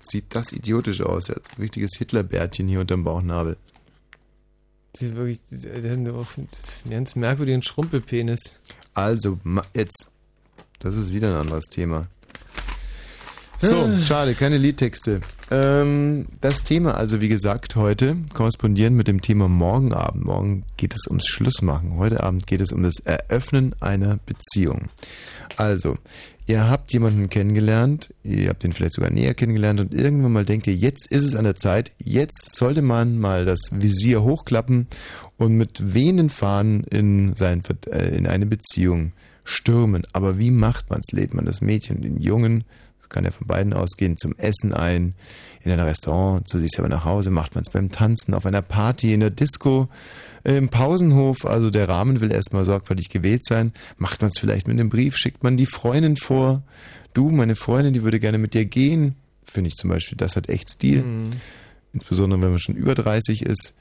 Sieht 0.00 0.26
das 0.34 0.52
idiotisch 0.52 1.00
aus. 1.02 1.28
Er 1.28 1.36
hat 1.36 1.42
ein 1.58 1.62
richtiges 1.62 1.90
Hitlerbärtchen 1.98 2.68
hier 2.68 2.80
unterm 2.80 3.02
Bauchnabel. 3.04 3.56
Sieht 4.98 5.14
wirklich, 5.14 5.40
der 5.50 5.92
hat 5.92 5.98
einen 5.98 6.48
ganz 6.88 7.16
merkwürdigen 7.16 7.62
Schrumpelpenis. 7.62 8.40
Also, 8.94 9.38
jetzt. 9.74 10.10
Das 10.78 10.94
ist 10.94 11.12
wieder 11.12 11.28
ein 11.28 11.40
anderes 11.42 11.66
Thema. 11.66 12.06
So, 13.58 13.76
Ah. 13.76 14.02
schade, 14.02 14.34
keine 14.34 14.58
Liedtexte. 14.58 15.20
Ähm, 15.50 16.26
das 16.40 16.62
Thema 16.62 16.94
also, 16.96 17.20
wie 17.20 17.28
gesagt, 17.28 17.74
heute 17.76 18.16
korrespondieren 18.34 18.94
mit 18.94 19.08
dem 19.08 19.22
Thema 19.22 19.48
morgen 19.48 19.94
Abend. 19.94 20.24
Morgen 20.24 20.64
geht 20.76 20.94
es 20.94 21.06
ums 21.08 21.26
Schlussmachen. 21.26 21.96
Heute 21.96 22.22
Abend 22.22 22.46
geht 22.46 22.60
es 22.60 22.72
um 22.72 22.82
das 22.82 22.98
Eröffnen 23.04 23.74
einer 23.80 24.18
Beziehung. 24.26 24.88
Also, 25.56 25.96
ihr 26.46 26.68
habt 26.68 26.92
jemanden 26.92 27.30
kennengelernt, 27.30 28.12
ihr 28.24 28.50
habt 28.50 28.62
ihn 28.62 28.72
vielleicht 28.74 28.94
sogar 28.94 29.10
näher 29.10 29.32
kennengelernt 29.34 29.80
und 29.80 29.94
irgendwann 29.94 30.32
mal 30.32 30.44
denkt 30.44 30.66
ihr, 30.66 30.74
jetzt 30.74 31.10
ist 31.10 31.24
es 31.24 31.34
an 31.34 31.44
der 31.44 31.56
Zeit, 31.56 31.92
jetzt 31.98 32.56
sollte 32.56 32.82
man 32.82 33.18
mal 33.18 33.46
das 33.46 33.60
Visier 33.72 34.22
hochklappen 34.22 34.86
und 35.38 35.54
mit 35.56 35.94
wehenden 35.94 36.28
Fahnen 36.28 36.84
in, 36.84 37.34
sein, 37.36 37.62
äh, 37.90 38.16
in 38.16 38.26
eine 38.26 38.44
Beziehung 38.46 39.12
stürmen. 39.44 40.02
Aber 40.12 40.38
wie 40.38 40.50
macht 40.50 40.90
man 40.90 41.00
es? 41.00 41.12
Lädt 41.12 41.32
man 41.32 41.46
das 41.46 41.62
Mädchen, 41.62 42.02
den 42.02 42.20
Jungen, 42.20 42.64
kann 43.08 43.24
ja 43.24 43.30
von 43.30 43.46
beiden 43.46 43.72
ausgehen, 43.72 44.16
zum 44.16 44.34
Essen 44.38 44.72
ein, 44.72 45.14
in 45.62 45.70
ein 45.72 45.80
Restaurant, 45.80 46.48
zu 46.48 46.58
sich 46.58 46.70
selber 46.70 46.88
nach 46.88 47.04
Hause, 47.04 47.30
macht 47.30 47.54
man 47.54 47.64
es 47.64 47.70
beim 47.70 47.90
Tanzen, 47.90 48.34
auf 48.34 48.46
einer 48.46 48.62
Party, 48.62 49.12
in 49.12 49.20
der 49.20 49.30
Disco, 49.30 49.88
im 50.44 50.68
Pausenhof, 50.68 51.44
also 51.44 51.70
der 51.70 51.88
Rahmen 51.88 52.20
will 52.20 52.30
erstmal 52.30 52.64
sorgfältig 52.64 53.08
gewählt 53.08 53.44
sein, 53.44 53.72
macht 53.98 54.20
man 54.22 54.30
es 54.30 54.38
vielleicht 54.38 54.68
mit 54.68 54.78
einem 54.78 54.90
Brief, 54.90 55.16
schickt 55.16 55.42
man 55.42 55.56
die 55.56 55.66
Freundin 55.66 56.16
vor, 56.16 56.62
du, 57.14 57.30
meine 57.30 57.56
Freundin, 57.56 57.94
die 57.94 58.02
würde 58.04 58.20
gerne 58.20 58.38
mit 58.38 58.54
dir 58.54 58.64
gehen, 58.64 59.16
finde 59.44 59.68
ich 59.68 59.74
zum 59.74 59.90
Beispiel, 59.90 60.16
das 60.16 60.36
hat 60.36 60.48
echt 60.48 60.70
Stil, 60.70 61.02
Mhm. 61.02 61.30
insbesondere 61.92 62.42
wenn 62.42 62.50
man 62.50 62.58
schon 62.58 62.76
über 62.76 62.94
30 62.94 63.42
ist. 63.42 63.74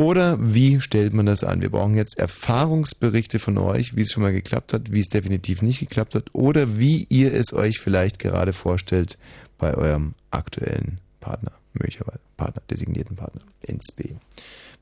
Oder 0.00 0.38
wie 0.40 0.80
stellt 0.80 1.12
man 1.12 1.26
das 1.26 1.44
an? 1.44 1.60
Wir 1.60 1.68
brauchen 1.68 1.94
jetzt 1.94 2.18
Erfahrungsberichte 2.18 3.38
von 3.38 3.58
euch, 3.58 3.96
wie 3.96 4.00
es 4.00 4.12
schon 4.12 4.22
mal 4.22 4.32
geklappt 4.32 4.72
hat, 4.72 4.90
wie 4.92 5.00
es 5.00 5.08
definitiv 5.08 5.60
nicht 5.60 5.78
geklappt 5.78 6.14
hat 6.14 6.30
oder 6.32 6.78
wie 6.78 7.06
ihr 7.10 7.34
es 7.34 7.52
euch 7.52 7.80
vielleicht 7.80 8.18
gerade 8.18 8.54
vorstellt 8.54 9.18
bei 9.58 9.74
eurem 9.74 10.14
aktuellen 10.30 11.00
Partner, 11.20 11.52
möglicherweise 11.74 12.20
Partner, 12.38 12.62
designierten 12.70 13.14
Partner, 13.14 13.42
ins 13.60 13.92
B. 13.94 14.14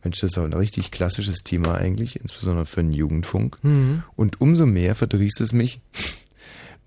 Mensch, 0.05 0.21
das 0.21 0.31
ist 0.31 0.39
auch 0.39 0.45
ein 0.45 0.53
richtig 0.53 0.93
klassisches 0.93 1.39
Thema 1.39 1.75
eigentlich, 1.75 2.21
insbesondere 2.21 2.65
für 2.65 2.83
den 2.83 2.93
Jugendfunk. 2.93 3.59
Mhm. 3.65 4.05
Und 4.15 4.41
umso 4.41 4.67
mehr 4.67 4.95
verdrießt 4.95 5.41
es 5.41 5.53
mich, 5.53 5.81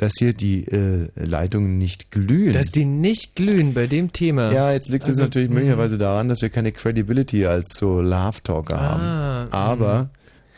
dass 0.01 0.13
hier 0.17 0.33
die 0.33 0.65
äh, 0.67 1.09
Leitungen 1.15 1.77
nicht 1.77 2.09
glühen. 2.09 2.53
Dass 2.53 2.71
die 2.71 2.85
nicht 2.85 3.35
glühen 3.35 3.75
bei 3.75 3.85
dem 3.85 4.11
Thema. 4.11 4.51
Ja, 4.51 4.71
jetzt 4.73 4.89
liegt 4.89 5.03
es 5.03 5.09
Also, 5.09 5.21
natürlich 5.21 5.49
mh. 5.49 5.53
möglicherweise 5.53 5.99
daran, 5.99 6.27
dass 6.27 6.41
wir 6.41 6.49
keine 6.49 6.71
Credibility 6.71 7.45
als 7.45 7.75
so 7.77 8.01
Love-Talker 8.01 8.79
Ah, 8.79 8.81
haben. 8.81 9.53
Aber 9.53 10.09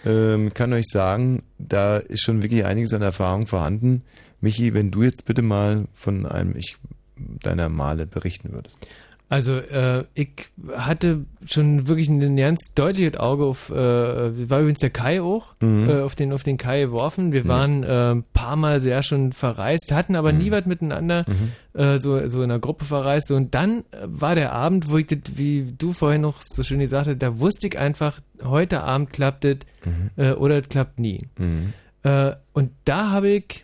ähm, 0.06 0.54
kann 0.54 0.72
euch 0.72 0.86
sagen, 0.88 1.44
da 1.58 1.98
ist 1.98 2.22
schon 2.24 2.42
wirklich 2.42 2.64
einiges 2.64 2.94
an 2.94 3.02
Erfahrung 3.02 3.46
vorhanden. 3.46 4.04
Michi, 4.40 4.74
wenn 4.74 4.92
du 4.92 5.04
jetzt 5.04 5.26
bitte 5.26 5.42
mal 5.42 5.88
von 5.94 6.26
einem 6.26 6.56
ich, 6.56 6.78
deiner 7.42 7.68
Male 7.68 8.06
berichten 8.06 8.54
würdest. 8.54 8.78
Also 9.34 9.54
äh, 9.54 10.04
ich 10.14 10.30
hatte 10.76 11.26
schon 11.46 11.88
wirklich 11.88 12.08
ein 12.08 12.38
ganz 12.38 12.74
deutliches 12.76 13.18
Auge 13.20 13.46
auf, 13.46 13.70
äh, 13.72 13.74
war 13.76 14.60
übrigens 14.62 14.80
der 14.80 14.92
Kai 14.92 15.22
auch, 15.22 15.56
Mhm. 15.60 15.90
äh, 15.90 16.02
auf, 16.02 16.16
den, 16.16 16.32
auf 16.34 16.44
den 16.44 16.58
Kai 16.58 16.82
geworfen. 16.82 17.32
Wir 17.32 17.48
waren 17.48 17.84
äh, 17.84 18.12
ein 18.12 18.24
paar 18.34 18.56
Mal 18.56 18.80
sehr 18.80 19.02
schon 19.02 19.32
verreist, 19.32 19.92
hatten 19.92 20.16
aber 20.16 20.32
nie 20.34 20.52
was 20.52 20.66
miteinander, 20.68 21.26
äh, 21.74 21.98
so, 21.98 22.28
so 22.28 22.44
in 22.44 22.52
einer 22.52 22.60
Gruppe 22.60 22.86
verreist. 22.86 23.32
Und 23.32 23.56
dann 23.56 23.80
äh, 23.92 24.06
war 24.06 24.36
der 24.36 24.52
Abend, 24.52 24.90
wo 24.90 24.98
ich 24.98 25.08
das, 25.08 25.20
wie 25.36 25.74
du 25.78 25.94
vorhin 25.94 26.22
noch 26.22 26.42
so 26.44 26.62
schön 26.62 26.80
gesagt 26.80 27.08
hast, 27.08 27.18
da 27.20 27.40
wusste 27.40 27.66
ich 27.68 27.78
einfach, 27.80 28.20
heute 28.44 28.84
Abend 28.84 29.12
klappt 29.14 29.46
es 29.46 29.58
äh, 30.16 30.34
oder 30.34 30.60
es 30.60 30.70
klappt 30.70 31.00
nie. 31.00 31.22
Mhm. 31.38 31.74
Und 32.54 32.72
da 32.86 33.12
habe 33.12 33.30
ich 33.30 33.64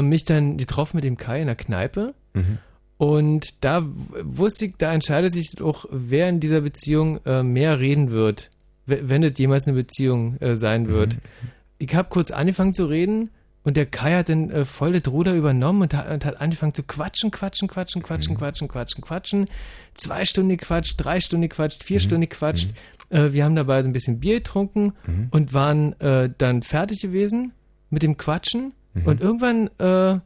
mich 0.00 0.24
dann 0.24 0.56
getroffen 0.56 0.96
mit 0.98 1.04
dem 1.04 1.16
Kai 1.16 1.40
in 1.40 1.46
der 1.48 1.56
Kneipe. 1.56 2.14
Mhm. 2.34 2.58
Und 2.98 3.62
da 3.62 3.86
wusste 4.22 4.66
ich, 4.66 4.74
da 4.78 4.92
entscheidet 4.92 5.32
sich 5.32 5.60
auch, 5.60 5.84
wer 5.90 6.28
in 6.28 6.40
dieser 6.40 6.62
Beziehung 6.62 7.20
äh, 7.26 7.42
mehr 7.42 7.78
reden 7.78 8.10
wird, 8.10 8.50
wenn 8.86 9.22
es 9.22 9.38
jemals 9.38 9.66
eine 9.66 9.76
Beziehung 9.76 10.36
äh, 10.38 10.56
sein 10.56 10.88
wird. 10.88 11.18
Ich 11.78 11.94
habe 11.94 12.08
kurz 12.08 12.30
angefangen 12.30 12.72
zu 12.72 12.86
reden 12.86 13.30
und 13.64 13.76
der 13.76 13.84
Kai 13.84 14.14
hat 14.14 14.28
dann 14.28 14.50
äh, 14.50 14.64
voll 14.64 14.98
das 14.98 15.12
Ruder 15.12 15.34
übernommen 15.34 15.82
und 15.82 15.94
hat, 15.94 16.10
und 16.10 16.24
hat 16.24 16.40
angefangen 16.40 16.72
zu 16.72 16.84
quatschen, 16.84 17.30
quatschen, 17.30 17.68
quatschen, 17.68 18.02
quatschen, 18.02 18.36
quatschen, 18.36 18.68
quatschen, 18.68 19.02
quatschen. 19.02 19.46
Zwei 19.92 20.24
Stunden 20.24 20.50
gequatscht, 20.50 20.94
drei 20.96 21.20
Stunden 21.20 21.48
gequatscht, 21.48 21.84
vier 21.84 22.00
Stunden 22.00 22.22
gequatscht. 22.22 22.70
Äh, 23.10 23.32
wir 23.32 23.44
haben 23.44 23.56
dabei 23.56 23.82
so 23.82 23.88
ein 23.88 23.92
bisschen 23.92 24.20
Bier 24.20 24.36
getrunken 24.36 24.94
und 25.32 25.52
waren 25.52 26.00
äh, 26.00 26.30
dann 26.38 26.62
fertig 26.62 27.02
gewesen 27.02 27.52
mit 27.90 28.02
dem 28.02 28.16
Quatschen. 28.16 28.72
Und 29.04 29.20
irgendwann 29.20 29.68
äh, 29.78 30.20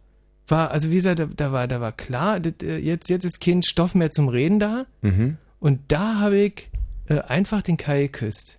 war, 0.50 0.70
also 0.70 0.90
wie 0.90 0.96
gesagt, 0.96 1.18
da, 1.18 1.26
da 1.26 1.52
war, 1.52 1.66
da 1.68 1.80
war 1.80 1.92
klar, 1.92 2.40
das, 2.40 2.54
äh, 2.62 2.78
jetzt, 2.78 3.08
jetzt 3.08 3.24
ist 3.24 3.40
kein 3.40 3.62
Stoff 3.62 3.94
mehr 3.94 4.10
zum 4.10 4.28
Reden 4.28 4.58
da. 4.58 4.86
Mhm. 5.02 5.36
Und 5.60 5.80
da 5.88 6.20
habe 6.20 6.38
ich 6.38 6.68
äh, 7.06 7.18
einfach 7.20 7.62
den 7.62 7.76
Kai 7.76 8.02
geküsst. 8.02 8.58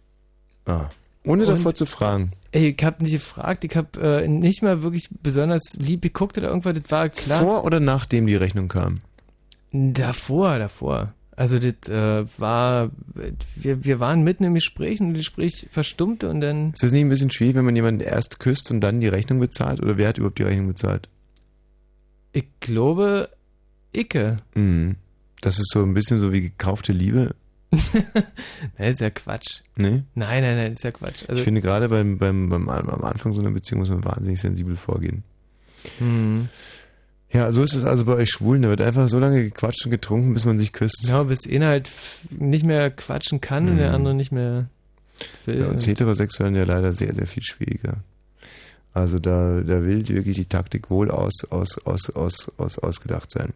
Ah. 0.66 0.88
Ohne 1.24 1.44
Und- 1.44 1.50
davor 1.50 1.74
zu 1.76 1.86
fragen. 1.86 2.32
Ey, 2.54 2.76
ich 2.78 2.84
habe 2.84 3.02
nicht 3.04 3.14
gefragt, 3.14 3.64
ich 3.64 3.76
habe 3.78 4.02
äh, 4.24 4.28
nicht 4.28 4.62
mal 4.62 4.84
wirklich 4.84 5.08
besonders 5.24 5.62
lieb 5.78 6.02
geguckt 6.02 6.38
oder 6.38 6.50
irgendwas, 6.50 6.78
das 6.82 6.92
war 6.92 7.08
klar. 7.08 7.40
Vor 7.40 7.64
oder 7.64 7.80
nachdem 7.80 8.28
die 8.28 8.36
Rechnung 8.36 8.68
kam? 8.68 9.00
Davor, 9.72 10.60
davor. 10.60 11.14
Also 11.38 11.60
das 11.60 11.88
äh, 11.90 12.26
war, 12.38 12.92
wir, 13.56 13.86
wir 13.86 14.00
waren 14.02 14.22
mitten 14.24 14.44
im 14.44 14.54
Gespräch 14.54 15.00
und 15.00 15.14
das 15.14 15.20
Gespräch 15.20 15.70
verstummte 15.72 16.30
und 16.30 16.42
dann, 16.42 16.72
Ist 16.74 16.84
das 16.84 16.92
nicht 16.92 17.02
ein 17.02 17.10
bisschen 17.10 17.32
schwierig, 17.32 17.56
wenn 17.56 17.64
man 17.66 17.76
jemanden 17.76 18.02
erst 18.02 18.40
küsst 18.40 18.70
und 18.70 18.82
dann 18.82 19.00
die 19.00 19.08
Rechnung 19.08 19.40
bezahlt? 19.40 19.82
Oder 19.82 19.98
wer 19.98 20.10
hat 20.10 20.18
überhaupt 20.18 20.40
die 20.40 20.44
Rechnung 20.44 20.68
bezahlt? 20.68 21.08
Ich 22.34 22.46
glaube, 22.60 23.30
Icke. 23.94 24.38
Mhm. 24.56 24.96
Das 25.42 25.60
ist 25.60 25.72
so 25.72 25.82
ein 25.84 25.94
bisschen 25.94 26.20
so 26.20 26.32
wie 26.32 26.42
gekaufte 26.42 26.94
Liebe. 26.94 27.36
Nein, 28.78 28.92
ist 28.92 29.00
ja 29.02 29.10
Quatsch. 29.10 29.62
Nee? 29.78 30.04
Nein, 30.14 30.44
nein, 30.44 30.56
nein, 30.58 30.72
ist 30.74 30.84
ja 30.84 30.92
Quatsch. 30.92 31.24
Also, 31.28 31.36
ich 31.40 31.44
finde 31.44 31.62
gerade 31.62 31.88
beim, 31.90 32.18
beim, 32.18 32.50
beim, 32.50 32.68
am 32.70 33.04
Anfang 33.04 33.32
so 33.34 33.40
einer 33.42 33.52
Beziehung 33.52 33.80
muss 33.80 33.90
man 33.90 34.04
wahnsinnig 34.04 34.40
sensibel 34.40 34.76
vorgehen. 34.76 35.24
Mhm. 36.00 36.50
Ja, 37.32 37.52
so 37.54 37.64
ist 37.64 37.74
es 37.74 37.86
also 37.86 38.04
bei 38.06 38.14
euch 38.16 38.30
Schwulen. 38.30 38.62
Da 38.64 38.70
wird 38.70 38.82
einfach 38.82 39.08
so 39.08 39.18
lange 39.20 39.42
gequatscht 39.42 39.86
und 39.86 39.92
getrunken, 39.92 40.34
bis 40.34 40.44
man 40.44 40.58
sich 40.58 40.74
küsst. 40.74 41.04
Genau, 41.06 41.24
bis 41.24 41.50
einer 41.50 41.68
halt 41.68 41.90
nicht 42.30 42.66
mehr 42.66 42.92
quatschen 42.92 43.40
kann 43.40 43.68
und 43.70 43.76
Mhm. 43.76 43.80
der 43.80 43.94
andere 43.94 44.14
nicht 44.14 44.34
mehr 44.34 44.68
will. 45.46 45.64
Bei 45.64 45.68
uns 45.70 45.88
Heterosexuellen 45.88 46.56
ja 46.56 46.66
leider 46.66 46.92
sehr, 46.92 47.14
sehr 47.14 47.26
viel 47.28 47.44
schwieriger. 47.44 48.04
Also 48.94 49.20
da, 49.20 49.62
da 49.62 49.84
will 49.86 50.06
wirklich 50.10 50.36
die 50.36 50.46
Taktik 50.46 50.90
wohl 50.90 51.10
aus, 51.12 51.46
aus, 51.50 51.78
aus, 51.86 52.10
aus, 52.10 52.52
aus, 52.58 52.78
ausgedacht 52.80 53.32
sein. 53.32 53.54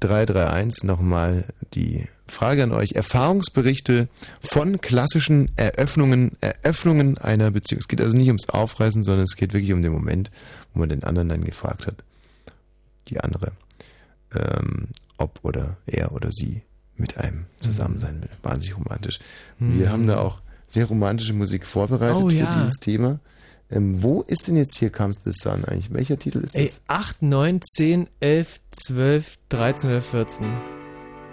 0331 0.00 0.84
nochmal 0.84 1.44
die 1.74 2.06
Frage 2.28 2.62
an 2.62 2.72
euch. 2.72 2.92
Erfahrungsberichte 2.92 4.08
von 4.40 4.80
klassischen 4.80 5.50
Eröffnungen, 5.56 6.32
Eröffnungen 6.40 7.18
einer 7.18 7.50
Beziehung. 7.50 7.80
Es 7.80 7.88
geht 7.88 8.00
also 8.00 8.16
nicht 8.16 8.28
ums 8.28 8.48
Aufreißen, 8.48 9.02
sondern 9.02 9.24
es 9.24 9.36
geht 9.36 9.52
wirklich 9.54 9.72
um 9.72 9.82
den 9.82 9.92
Moment, 9.92 10.30
wo 10.72 10.80
man 10.80 10.88
den 10.88 11.04
anderen 11.04 11.28
dann 11.28 11.44
gefragt 11.44 11.86
hat, 11.86 12.04
die 13.08 13.18
andere, 13.20 13.52
ähm, 14.34 14.88
ob 15.18 15.40
oder 15.42 15.76
er 15.86 16.12
oder 16.12 16.30
sie 16.30 16.62
mit 16.96 17.18
einem 17.18 17.46
zusammen 17.60 17.98
sein 17.98 18.20
will. 18.22 18.30
Wahnsinnig 18.42 18.76
romantisch. 18.78 19.18
Wir 19.58 19.86
Mhm. 19.88 19.92
haben 19.92 20.06
da 20.06 20.18
auch 20.18 20.40
sehr 20.68 20.86
romantische 20.86 21.32
Musik 21.32 21.66
vorbereitet 21.66 22.22
Oh, 22.22 22.30
für 22.30 22.36
ja. 22.36 22.54
dieses 22.62 22.78
Thema. 22.78 23.18
Ähm, 23.72 24.02
wo 24.02 24.22
ist 24.22 24.48
denn 24.48 24.56
jetzt 24.56 24.76
hier 24.76 24.90
Comes 24.90 25.20
the 25.24 25.32
Sun 25.32 25.64
eigentlich? 25.64 25.92
Welcher 25.92 26.18
Titel 26.18 26.38
ist 26.40 26.56
Ey, 26.56 26.66
das? 26.66 26.82
8, 26.88 27.22
9, 27.22 27.60
10, 27.62 28.08
11, 28.20 28.60
12, 28.70 29.38
13 29.48 29.90
oder 29.90 30.02
14. 30.02 30.46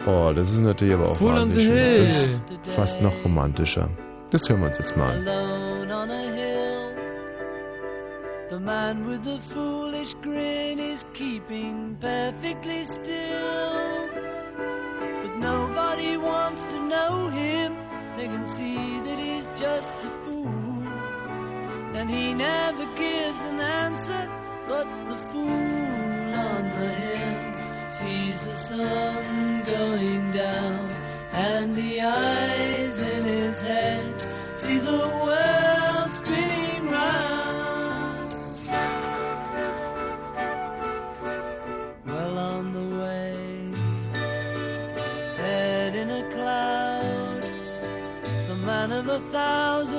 Oh, 0.07 0.31
das 0.33 0.51
ist 0.53 0.61
natürlich 0.61 0.93
aber 0.93 1.09
auch 1.09 1.21
wahnsinnig 1.21 1.65
schön. 1.65 2.03
Das 2.03 2.11
ist 2.13 2.41
fast 2.63 3.01
noch 3.01 3.13
romantischer. 3.25 3.89
Das 4.31 4.47
hören 4.47 4.61
wir 4.61 4.67
uns 4.67 4.77
jetzt 4.77 4.95
mal 4.95 5.15
alone 5.27 5.93
on 5.93 6.09
a 6.09 6.21
hill. 6.33 6.95
The 8.49 8.59
man 8.59 9.05
with 9.05 9.23
the 9.23 9.39
foolish 9.53 10.15
grin 10.21 10.79
is 10.79 11.05
keeping 11.13 11.97
perfectly 11.99 12.85
still. 12.85 14.07
But 15.23 15.37
nobody 15.39 16.17
wants 16.17 16.65
to 16.67 16.79
know 16.87 17.29
him. 17.29 17.73
They 18.17 18.27
can 18.27 18.47
see 18.47 19.01
that 19.03 19.19
he's 19.19 19.47
just 19.59 19.97
a 20.05 20.09
fool. 20.25 20.58
And 21.97 22.09
he 22.09 22.33
never 22.33 22.85
gives 22.95 23.41
an 23.43 23.59
answer, 23.59 24.29
but 24.67 24.87
the 25.09 25.17
fool 25.17 26.33
on 26.47 26.63
the 26.79 26.89
hill 27.01 27.89
sees 27.89 28.43
the 28.43 28.55
sun 28.55 29.63
going 29.65 30.31
down. 30.31 30.89
And 31.31 31.75
the 31.75 32.01
eyes 32.01 33.01
in 33.01 33.23
his 33.23 33.61
head 33.61 34.13
see 34.57 34.77
the 34.77 35.03
world 35.25 36.11
spinning 36.11 36.89
round. 36.89 38.29
Well 42.05 42.37
on 42.37 42.73
the 42.73 42.87
way, 43.03 43.71
head 45.37 45.95
in 45.95 46.09
a 46.09 46.23
cloud, 46.33 47.43
the 48.47 48.55
man 48.55 48.91
of 48.91 49.07
a 49.07 49.19
thousand 49.35 49.98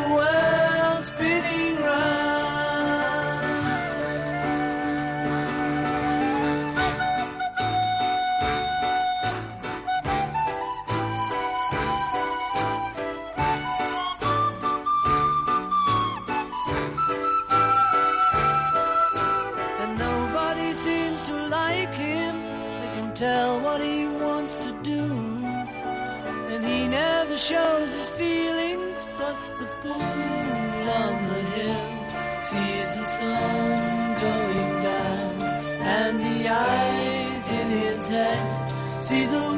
head 39.11 39.50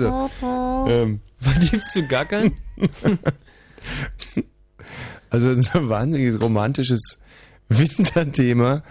Also, 0.00 0.86
ähm, 0.88 1.20
War 1.40 1.54
die 1.60 1.80
zu 1.92 2.06
gackern? 2.08 2.52
Also 5.30 5.48
ein 5.48 5.60
so 5.60 5.88
wahnsinniges 5.88 6.40
romantisches 6.40 7.18
Winterthema 7.68 8.82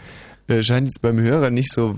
äh, 0.47 0.61
scheint 0.63 0.87
jetzt 0.87 1.01
beim 1.01 1.19
Hörer 1.19 1.49
nicht 1.49 1.71
so. 1.71 1.95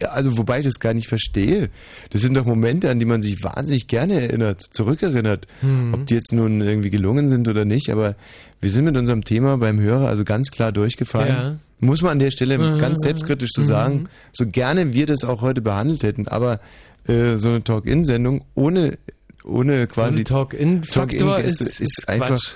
Also 0.00 0.36
wobei 0.38 0.60
ich 0.60 0.66
das 0.66 0.78
gar 0.78 0.94
nicht 0.94 1.08
verstehe. 1.08 1.70
Das 2.10 2.20
sind 2.20 2.34
doch 2.34 2.44
Momente, 2.44 2.88
an 2.90 3.00
die 3.00 3.04
man 3.06 3.20
sich 3.22 3.42
wahnsinnig 3.42 3.88
gerne 3.88 4.20
erinnert, 4.20 4.60
zurückerinnert. 4.70 5.46
Mhm. 5.62 5.94
Ob 5.94 6.06
die 6.06 6.14
jetzt 6.14 6.32
nun 6.32 6.60
irgendwie 6.60 6.90
gelungen 6.90 7.28
sind 7.28 7.48
oder 7.48 7.64
nicht, 7.64 7.90
aber 7.90 8.14
wir 8.60 8.70
sind 8.70 8.84
mit 8.84 8.96
unserem 8.96 9.24
Thema 9.24 9.58
beim 9.58 9.80
Hörer 9.80 10.08
also 10.08 10.24
ganz 10.24 10.50
klar 10.50 10.70
durchgefallen. 10.70 11.28
Ja. 11.34 11.58
Muss 11.80 12.02
man 12.02 12.12
an 12.12 12.18
der 12.18 12.30
Stelle 12.32 12.58
Mhm. 12.58 12.78
ganz 12.78 13.00
selbstkritisch 13.02 13.50
zu 13.50 13.62
Mhm. 13.62 13.66
sagen, 13.66 14.08
so 14.32 14.46
gerne 14.46 14.92
wir 14.92 15.06
das 15.06 15.24
auch 15.24 15.40
heute 15.40 15.62
behandelt 15.62 16.02
hätten, 16.04 16.28
aber 16.28 16.60
äh, 17.08 17.36
so 17.36 17.48
eine 17.48 17.64
Talk-In-Sendung 17.64 18.44
ohne, 18.54 18.98
ohne 19.44 19.86
quasi 19.86 20.24
Talk-In-Faktor 20.24 21.18
Talk-In-Gäste 21.18 21.64
ist- 21.64 21.80
ist, 21.80 21.98
ist 21.98 22.08
einfach 22.08 22.28
Quatsch. 22.28 22.50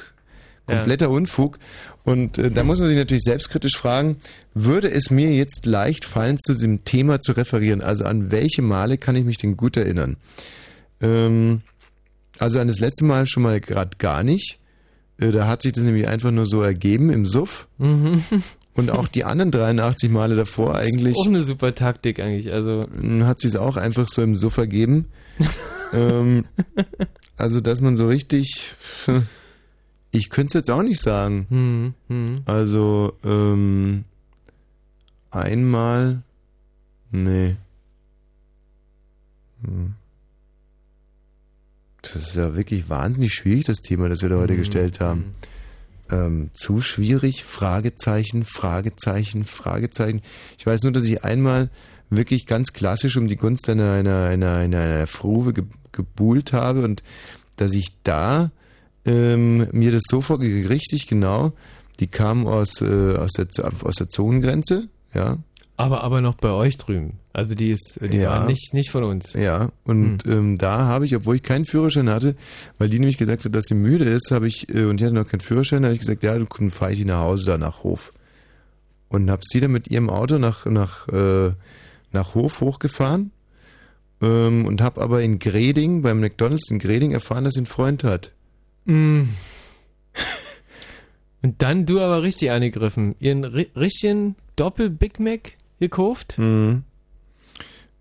Ja. 0.68 0.76
kompletter 0.76 1.10
Unfug. 1.10 1.58
Und 2.04 2.38
äh, 2.38 2.50
da 2.50 2.62
muss 2.64 2.78
man 2.78 2.88
sich 2.88 2.96
natürlich 2.96 3.22
selbstkritisch 3.24 3.76
fragen, 3.76 4.16
würde 4.54 4.90
es 4.90 5.10
mir 5.10 5.32
jetzt 5.32 5.66
leicht 5.66 6.04
fallen, 6.04 6.38
zu 6.40 6.52
diesem 6.54 6.84
Thema 6.84 7.20
zu 7.20 7.32
referieren? 7.32 7.80
Also 7.80 8.04
an 8.04 8.30
welche 8.32 8.62
Male 8.62 8.98
kann 8.98 9.16
ich 9.16 9.24
mich 9.24 9.36
denn 9.38 9.56
gut 9.56 9.76
erinnern? 9.76 10.16
Ähm, 11.00 11.62
also 12.38 12.58
an 12.58 12.68
das 12.68 12.78
letzte 12.80 13.04
Mal 13.04 13.26
schon 13.26 13.42
mal 13.44 13.60
gerade 13.60 13.96
gar 13.98 14.22
nicht. 14.24 14.58
Äh, 15.18 15.30
da 15.30 15.46
hat 15.46 15.62
sich 15.62 15.72
das 15.72 15.84
nämlich 15.84 16.08
einfach 16.08 16.30
nur 16.32 16.46
so 16.46 16.62
ergeben 16.62 17.10
im 17.10 17.24
Suff. 17.26 17.68
Mhm. 17.78 18.22
Und 18.74 18.90
auch 18.90 19.06
die 19.06 19.24
anderen 19.24 19.50
83 19.50 20.10
Male 20.10 20.34
davor 20.34 20.76
eigentlich 20.76 21.16
Auch 21.18 21.26
eine 21.26 21.44
super 21.44 21.74
Taktik 21.74 22.20
eigentlich. 22.20 22.52
Also 22.52 22.86
hat 23.22 23.38
sich 23.40 23.50
es 23.50 23.56
auch 23.56 23.76
einfach 23.76 24.08
so 24.08 24.22
im 24.22 24.34
Suff 24.34 24.56
ergeben. 24.56 25.06
ähm, 25.92 26.46
also 27.36 27.60
dass 27.60 27.80
man 27.82 27.96
so 27.98 28.06
richtig, 28.06 28.74
ich 30.10 30.30
könnte 30.30 30.48
es 30.48 30.54
jetzt 30.54 30.70
auch 30.70 30.82
nicht 30.82 31.00
sagen. 31.02 31.46
Hm, 31.50 31.94
hm. 32.08 32.32
Also 32.46 33.12
ähm, 33.24 34.04
einmal, 35.30 36.22
nee. 37.10 37.56
Hm. 39.64 39.94
Das 42.00 42.16
ist 42.16 42.34
ja 42.36 42.56
wirklich 42.56 42.88
wahnsinnig 42.88 43.32
schwierig, 43.32 43.64
das 43.64 43.78
Thema, 43.78 44.08
das 44.08 44.22
wir 44.22 44.28
da 44.28 44.36
heute 44.36 44.54
Mhm. 44.54 44.58
gestellt 44.58 44.98
haben. 45.00 45.34
Ähm, 46.12 46.50
zu 46.54 46.80
schwierig? 46.80 47.42
Fragezeichen, 47.42 48.44
Fragezeichen, 48.44 49.44
Fragezeichen. 49.44 50.20
Ich 50.58 50.66
weiß 50.66 50.82
nur, 50.82 50.92
dass 50.92 51.04
ich 51.04 51.24
einmal 51.24 51.70
wirklich 52.10 52.46
ganz 52.46 52.72
klassisch 52.72 53.16
um 53.16 53.26
die 53.26 53.36
Gunst 53.36 53.68
einer, 53.68 53.94
einer, 53.94 54.26
einer, 54.26 54.56
einer, 54.56 54.80
einer 54.80 55.06
Fruve 55.06 55.52
ge 55.52 55.64
gebuhlt 55.92 56.54
habe 56.54 56.84
und 56.84 57.02
dass 57.56 57.74
ich 57.74 57.98
da 58.02 58.50
ähm, 59.04 59.68
mir 59.72 59.92
das 59.92 60.04
so 60.08 60.22
vorgehe, 60.22 60.70
richtig 60.70 61.06
genau, 61.06 61.52
die 62.00 62.06
kamen 62.06 62.46
aus, 62.46 62.80
äh, 62.80 63.16
aus, 63.16 63.32
der, 63.32 63.48
aus 63.82 63.96
der 63.96 64.08
Zonengrenze, 64.08 64.88
ja, 65.12 65.36
aber 65.76 66.04
aber 66.04 66.20
noch 66.20 66.34
bei 66.34 66.50
euch 66.50 66.78
drüben. 66.78 67.18
Also 67.32 67.54
die 67.54 67.70
ist 67.70 67.98
die 68.00 68.18
Ja. 68.18 68.30
war 68.30 68.46
nicht 68.46 68.74
nicht 68.74 68.90
von 68.90 69.04
uns. 69.04 69.32
Ja, 69.32 69.70
und 69.84 70.26
ähm, 70.26 70.58
da 70.58 70.86
habe 70.86 71.04
ich, 71.04 71.16
obwohl 71.16 71.36
ich 71.36 71.42
keinen 71.42 71.64
Führerschein 71.64 72.10
hatte, 72.10 72.36
weil 72.78 72.88
die 72.88 72.98
nämlich 72.98 73.18
gesagt 73.18 73.44
hat, 73.44 73.54
dass 73.54 73.64
sie 73.64 73.74
müde 73.74 74.04
ist, 74.04 74.30
habe 74.30 74.46
ich, 74.46 74.68
äh, 74.74 74.84
und 74.84 75.00
die 75.00 75.04
hatte 75.04 75.14
noch 75.14 75.26
keinen 75.26 75.40
Führerschein, 75.40 75.84
habe 75.84 75.94
ich 75.94 76.00
gesagt, 76.00 76.22
ja, 76.22 76.38
dann 76.38 76.70
fahre 76.70 76.92
ich 76.92 76.98
die 76.98 77.04
nach 77.04 77.20
Hause 77.20 77.46
da 77.46 77.58
nach 77.58 77.82
Hof. 77.82 78.12
Und 79.08 79.30
habe 79.30 79.42
sie 79.44 79.60
dann 79.60 79.72
mit 79.72 79.88
ihrem 79.88 80.08
Auto 80.08 80.38
nach, 80.38 80.66
nach, 80.66 81.08
äh, 81.08 81.52
nach 82.12 82.34
Hof 82.34 82.60
hochgefahren 82.60 83.30
ähm, 84.22 84.64
und 84.66 84.80
habe 84.80 85.00
aber 85.00 85.22
in 85.22 85.38
Greding, 85.38 86.02
beim 86.02 86.20
McDonalds 86.20 86.70
in 86.70 86.78
Greding 86.78 87.12
erfahren, 87.12 87.44
dass 87.44 87.54
sie 87.54 87.60
einen 87.60 87.66
Freund 87.66 88.04
hat. 88.04 88.32
Mm. 88.84 89.22
Und 91.42 91.60
dann 91.60 91.86
du 91.86 91.98
aber 91.98 92.22
richtig 92.22 92.52
angegriffen. 92.52 93.16
Ihren 93.18 93.42
ri 93.44 93.68
richtigen 93.74 94.36
Doppel-Big 94.54 95.18
Mac 95.18 95.54
gekauft? 95.82 96.38
Mhm. 96.38 96.84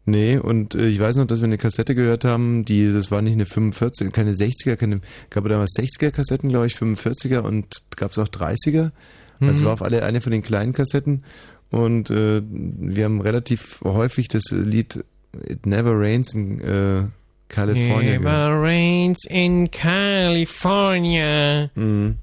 Nee, 0.06 0.38
und 0.38 0.76
äh, 0.76 0.88
ich 0.88 1.00
weiß 1.00 1.18
noch, 1.18 1.26
dass 1.26 1.42
wir 1.42 1.46
eine 1.46 1.58
Kassette 1.58 1.94
gehört 1.94 2.26
haben, 2.26 2.66
die, 2.66 2.92
das 2.92 3.12
war 3.12 3.22
nicht 3.22 3.34
eine 3.34 3.46
45, 3.46 4.12
keine 4.12 4.34
60er, 4.34 4.76
keine, 4.76 5.02
gab 5.30 5.46
es 5.46 5.50
damals 5.50 5.74
60er 5.78 6.12
Kassetten, 6.12 6.50
glaube 6.50 6.68
ich, 6.68 6.74
45er 6.74 7.40
und 7.40 7.68
gab 7.96 8.12
es 8.12 8.18
auch 8.18 8.28
30er. 8.28 8.92
Mhm. 9.40 9.48
Also 9.48 9.66
war 9.66 9.74
auf 9.74 9.82
alle 9.82 10.04
eine 10.04 10.22
von 10.22 10.32
den 10.32 10.42
kleinen 10.42 10.74
Kassetten 10.74 11.24
und 11.70 12.10
äh, 12.10 12.42
wir 12.44 13.06
haben 13.06 13.22
relativ 13.22 13.82
häufig 13.84 14.28
das 14.28 14.44
Lied 14.52 15.04
It 15.48 15.66
Never 15.66 15.94
Rains 15.94 16.34
in 16.34 16.60
äh, 16.60 17.04
California 17.48 18.18
gehört. 18.18 18.24
Never 18.24 18.62
rains 18.62 19.26
in 19.30 19.70
California. 19.72 21.70
Mhm. 21.76 22.18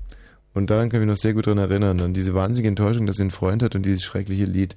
Und 0.55 0.71
daran 0.71 0.89
kann 0.89 1.01
ich 1.01 1.07
mich 1.07 1.15
noch 1.15 1.21
sehr 1.21 1.35
gut 1.35 1.47
dran 1.47 1.59
erinnern, 1.59 2.01
an 2.01 2.15
diese 2.15 2.35
wahnsinnige 2.35 2.69
Enttäuschung, 2.69 3.07
dass 3.07 3.17
sie 3.17 3.23
einen 3.23 3.31
Freund 3.31 3.63
hat 3.63 3.77
und 3.77 3.87
dieses 3.87 4.03
schreckliche 4.03 4.47
Lied. 4.47 4.77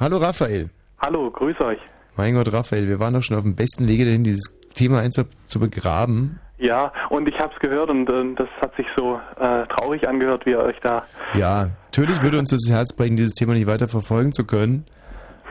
Hallo 0.00 0.16
Raphael. 0.16 0.70
Hallo, 0.98 1.30
grüß 1.30 1.60
euch. 1.60 1.78
Mein 2.16 2.34
Gott, 2.34 2.50
Raphael, 2.50 2.88
wir 2.88 2.98
waren 3.00 3.12
doch 3.12 3.22
schon 3.22 3.36
auf 3.36 3.42
dem 3.42 3.54
besten 3.54 3.86
Wege 3.86 4.06
dahin, 4.06 4.24
dieses 4.24 4.58
Thema 4.72 5.00
eins 5.00 5.20
zu, 5.46 5.60
begraben. 5.60 6.40
Ja, 6.56 6.90
und 7.10 7.28
ich 7.28 7.38
habe 7.38 7.52
es 7.52 7.60
gehört 7.60 7.90
und 7.90 8.08
äh, 8.08 8.34
das 8.34 8.48
hat 8.62 8.74
sich 8.76 8.86
so 8.96 9.20
äh, 9.38 9.66
traurig 9.66 10.08
angehört, 10.08 10.46
wie 10.46 10.52
ihr 10.52 10.58
euch 10.58 10.80
da. 10.80 11.02
Ja, 11.34 11.68
natürlich 11.84 12.22
würde 12.22 12.38
uns 12.38 12.48
das 12.48 12.66
Herz 12.70 12.96
brechen, 12.96 13.18
dieses 13.18 13.34
Thema 13.34 13.52
nicht 13.52 13.66
weiter 13.66 13.88
verfolgen 13.88 14.32
zu 14.32 14.46
können. 14.46 14.86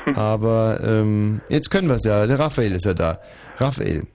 Aber 0.16 0.80
ähm, 0.84 1.42
jetzt 1.50 1.70
können 1.70 1.88
wir 1.88 1.98
es 1.98 2.06
ja. 2.06 2.26
Der 2.26 2.40
Raphael 2.40 2.72
ist 2.72 2.86
ja 2.86 2.96
da. 2.96 3.20
Raphael, 3.60 4.08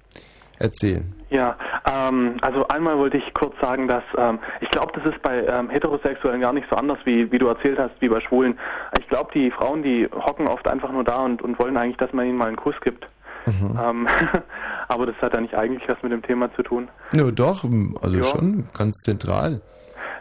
erzähl. 0.59 1.05
Ja, 1.31 1.57
ähm, 1.91 2.37
also 2.43 2.67
einmal 2.69 2.97
wollte 2.99 3.17
ich 3.17 3.35
kurz 3.35 3.55
sagen, 3.61 3.89
dass 3.89 4.05
ähm, 4.17 4.39
ich 4.61 4.71
glaube, 4.71 4.93
das 4.95 5.13
ist 5.13 5.21
bei 5.23 5.45
ähm, 5.47 5.69
Heterosexuellen 5.69 6.41
gar 6.41 6.53
nicht 6.53 6.69
so 6.71 6.77
anders, 6.77 6.99
wie, 7.05 7.31
wie 7.33 7.39
du 7.39 7.49
erzählt 7.49 7.79
hast, 7.79 7.93
wie 8.01 8.09
bei 8.09 8.21
Schwulen. 8.21 8.59
Ich 9.01 9.09
glaube, 9.09 9.31
die 9.35 9.51
Frauen, 9.51 9.83
die 9.83 10.09
hocken 10.13 10.47
oft 10.47 10.69
einfach 10.69 10.93
nur 10.93 11.03
da 11.03 11.17
und, 11.17 11.43
und 11.43 11.59
wollen 11.59 11.77
eigentlich, 11.77 11.97
dass 11.97 12.13
man 12.13 12.27
ihnen 12.27 12.39
mal 12.39 12.47
einen 12.49 12.57
Kuss 12.57 12.77
gibt. 12.83 13.09
Ähm, 13.47 14.09
aber 14.89 15.07
das 15.07 15.17
hat 15.21 15.35
ja 15.35 15.41
nicht 15.41 15.55
eigentlich 15.55 15.87
was 15.89 16.03
mit 16.03 16.13
dem 16.13 16.23
Thema 16.23 16.55
zu 16.55 16.63
tun. 16.63 16.89
Ja, 17.13 17.31
doch, 17.31 17.65
also 18.01 18.17
Ja. 18.17 18.25
schon 18.25 18.69
ganz 18.77 18.99
zentral. 19.01 19.61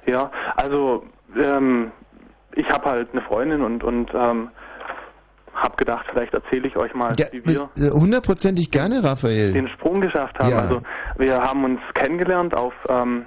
Ja, 0.06 0.32
also 0.56 1.04
ähm, 1.42 1.92
ich 2.56 2.70
habe 2.70 2.90
halt 2.90 3.10
eine 3.14 3.22
Freundin 3.22 3.62
und 3.62 3.84
und 3.84 4.10
ähm, 4.14 4.50
habe 5.54 5.76
gedacht, 5.78 6.06
vielleicht 6.12 6.34
erzähle 6.34 6.68
ich 6.68 6.76
euch 6.78 6.94
mal, 6.94 7.14
Ja, 7.18 7.26
wie 7.32 7.46
wir 7.46 7.70
äh, 7.78 7.90
hundertprozentig 7.92 8.72
gerne, 8.72 9.04
Raphael. 9.04 9.54
den 9.54 9.68
Sprung 9.70 10.02
geschafft 10.02 10.38
haben. 10.40 10.50
Ja. 10.50 10.60
Also 10.60 10.82
wir 11.18 11.40
haben 11.42 11.64
uns 11.64 11.80
kennengelernt 11.94 12.56
auf 12.56 12.74
ähm, 12.90 13.26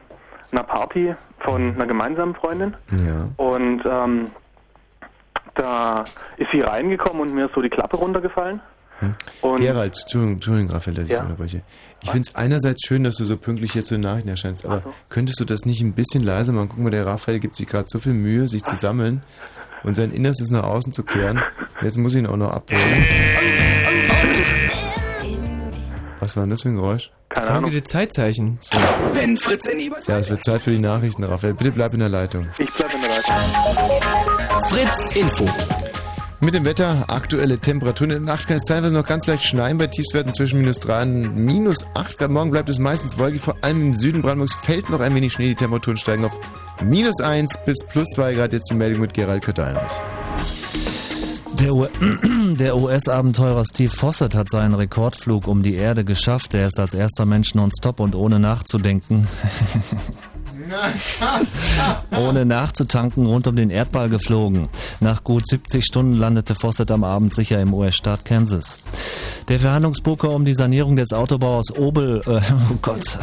einer 0.52 0.64
Party 0.64 1.14
von 1.40 1.74
einer 1.74 1.86
gemeinsamen 1.86 2.34
Freundin 2.34 2.74
Ja. 3.06 3.28
und 3.36 3.82
ähm, 3.84 4.30
da 5.54 6.04
ist 6.36 6.48
sie 6.52 6.60
reingekommen 6.60 7.22
und 7.22 7.34
mir 7.34 7.46
ist 7.46 7.54
so 7.54 7.62
die 7.62 7.70
Klappe 7.70 7.96
runtergefallen. 7.96 8.60
Und 9.42 9.60
Gerald, 9.60 9.94
Entschuldigung, 10.00 10.34
Entschuldigung, 10.36 10.70
Raphael, 10.72 10.94
dass 10.96 11.04
ich 11.06 11.12
Ja. 11.12 11.20
unterbreche. 11.22 11.60
Ich 12.02 12.10
finde 12.10 12.28
es 12.28 12.34
einerseits 12.34 12.86
schön, 12.86 13.04
dass 13.04 13.16
du 13.16 13.24
so 13.24 13.36
pünktlich 13.36 13.74
jetzt 13.74 13.88
zu 13.88 13.94
den 13.94 14.00
Nachrichten 14.00 14.30
erscheinst, 14.30 14.64
aber 14.64 14.82
könntest 15.10 15.38
du 15.38 15.44
das 15.44 15.66
nicht 15.66 15.82
ein 15.82 15.92
bisschen 15.92 16.24
leiser 16.24 16.52
machen? 16.52 16.70
Guck 16.70 16.78
mal, 16.78 16.90
der 16.90 17.04
Raphael 17.04 17.38
gibt 17.38 17.56
sich 17.56 17.66
gerade 17.66 17.86
so 17.88 17.98
viel 17.98 18.14
Mühe, 18.14 18.48
sich 18.48 18.64
zu 18.64 18.74
sammeln 18.76 19.22
und 19.82 19.94
sein 19.94 20.10
Innerstes 20.10 20.50
nach 20.50 20.64
außen 20.64 20.92
zu 20.92 21.02
kehren. 21.02 21.42
Jetzt 21.82 21.96
muss 21.98 22.14
ich 22.14 22.20
ihn 22.20 22.26
auch 22.26 22.36
noch 22.36 22.50
abholen. 22.50 23.04
Was 26.20 26.36
war 26.36 26.44
denn 26.44 26.50
das 26.50 26.62
für 26.62 26.70
ein 26.70 26.76
Geräusch? 26.76 27.10
Keine 27.28 27.46
Folge 27.46 27.70
der 27.70 27.84
Zeitzeichen. 27.84 28.58
Wenn 29.12 29.36
Fritz 29.36 29.66
in. 29.66 29.80
Ja, 29.80 30.18
es 30.18 30.30
wird 30.30 30.44
Zeit 30.44 30.62
für 30.62 30.70
die 30.70 30.78
Nachrichten, 30.78 31.22
Raphael. 31.24 31.54
Bitte 31.54 31.70
bleib 31.70 31.92
in 31.92 32.00
der 32.00 32.08
Leitung. 32.08 32.46
Ich 32.58 32.70
bleib 32.72 32.92
in 32.94 33.00
der 33.00 33.10
Leitung. 33.10 33.34
Fritz 34.70 35.14
Info. 35.14 35.44
Mit 36.40 36.54
dem 36.54 36.64
Wetter, 36.64 37.04
aktuelle 37.08 37.58
Temperaturen. 37.58 38.10
In 38.10 38.26
der 38.26 38.34
Nacht 38.34 38.46
kann 38.46 38.56
es 38.56 38.64
teilweise 38.64 38.94
noch 38.94 39.06
ganz 39.06 39.26
leicht 39.26 39.44
schneien 39.44 39.78
bei 39.78 39.86
Tiefstwerten 39.86 40.34
zwischen 40.34 40.60
minus 40.60 40.78
3 40.80 41.02
und 41.02 41.36
minus 41.36 41.86
8 41.94 42.18
Grad. 42.18 42.30
Morgen 42.30 42.50
bleibt 42.50 42.68
es 42.68 42.78
meistens 42.78 43.18
wolkig, 43.18 43.40
vor 43.40 43.56
allem 43.62 43.80
im 43.80 43.94
Süden 43.94 44.22
Brandenburgs 44.22 44.54
fällt 44.62 44.90
noch 44.90 45.00
ein 45.00 45.14
wenig 45.14 45.32
Schnee. 45.32 45.48
Die 45.48 45.54
Temperaturen 45.54 45.96
steigen 45.96 46.24
auf 46.24 46.38
minus 46.82 47.20
1 47.20 47.50
bis 47.64 47.78
plus 47.88 48.08
2 48.14 48.34
Grad. 48.34 48.52
Jetzt 48.52 48.70
die 48.70 48.74
Meldung 48.74 49.00
mit 49.00 49.14
Gerald 49.14 49.42
Kötter-Heinrich. 49.42 49.92
Der, 52.58 52.76
US-Abenteurer 52.76 53.64
Steve 53.72 53.90
Fossett 53.90 54.34
hat 54.34 54.50
seinen 54.50 54.74
Rekordflug 54.74 55.48
um 55.48 55.62
die 55.62 55.74
Erde 55.74 56.04
geschafft. 56.04 56.54
Er 56.54 56.66
ist 56.66 56.78
als 56.78 56.92
erster 56.92 57.24
Mensch 57.24 57.54
nonstop 57.54 57.98
und 57.98 58.14
ohne 58.14 58.38
nachzudenken, 58.38 59.26
ohne 62.18 62.44
nachzutanken 62.44 63.26
rund 63.26 63.46
um 63.46 63.56
den 63.56 63.70
Erdball 63.70 64.08
geflogen. 64.08 64.68
Nach 65.00 65.24
gut 65.24 65.46
70 65.46 65.84
Stunden 65.84 66.14
landete 66.14 66.54
Fossett 66.54 66.90
am 66.90 67.04
Abend 67.04 67.34
sicher 67.34 67.58
im 67.60 67.74
US-Staat 67.74 68.24
Kansas. 68.24 68.78
Der 69.48 69.60
Verhandlungspoker 69.60 70.30
um 70.30 70.44
die 70.44 70.54
Sanierung 70.54 70.96
des 70.96 71.12
Autobauers 71.12 71.76
Opel, 71.76 72.22
äh, 72.26 72.40
oh 72.70 72.76
Gott, 72.82 73.18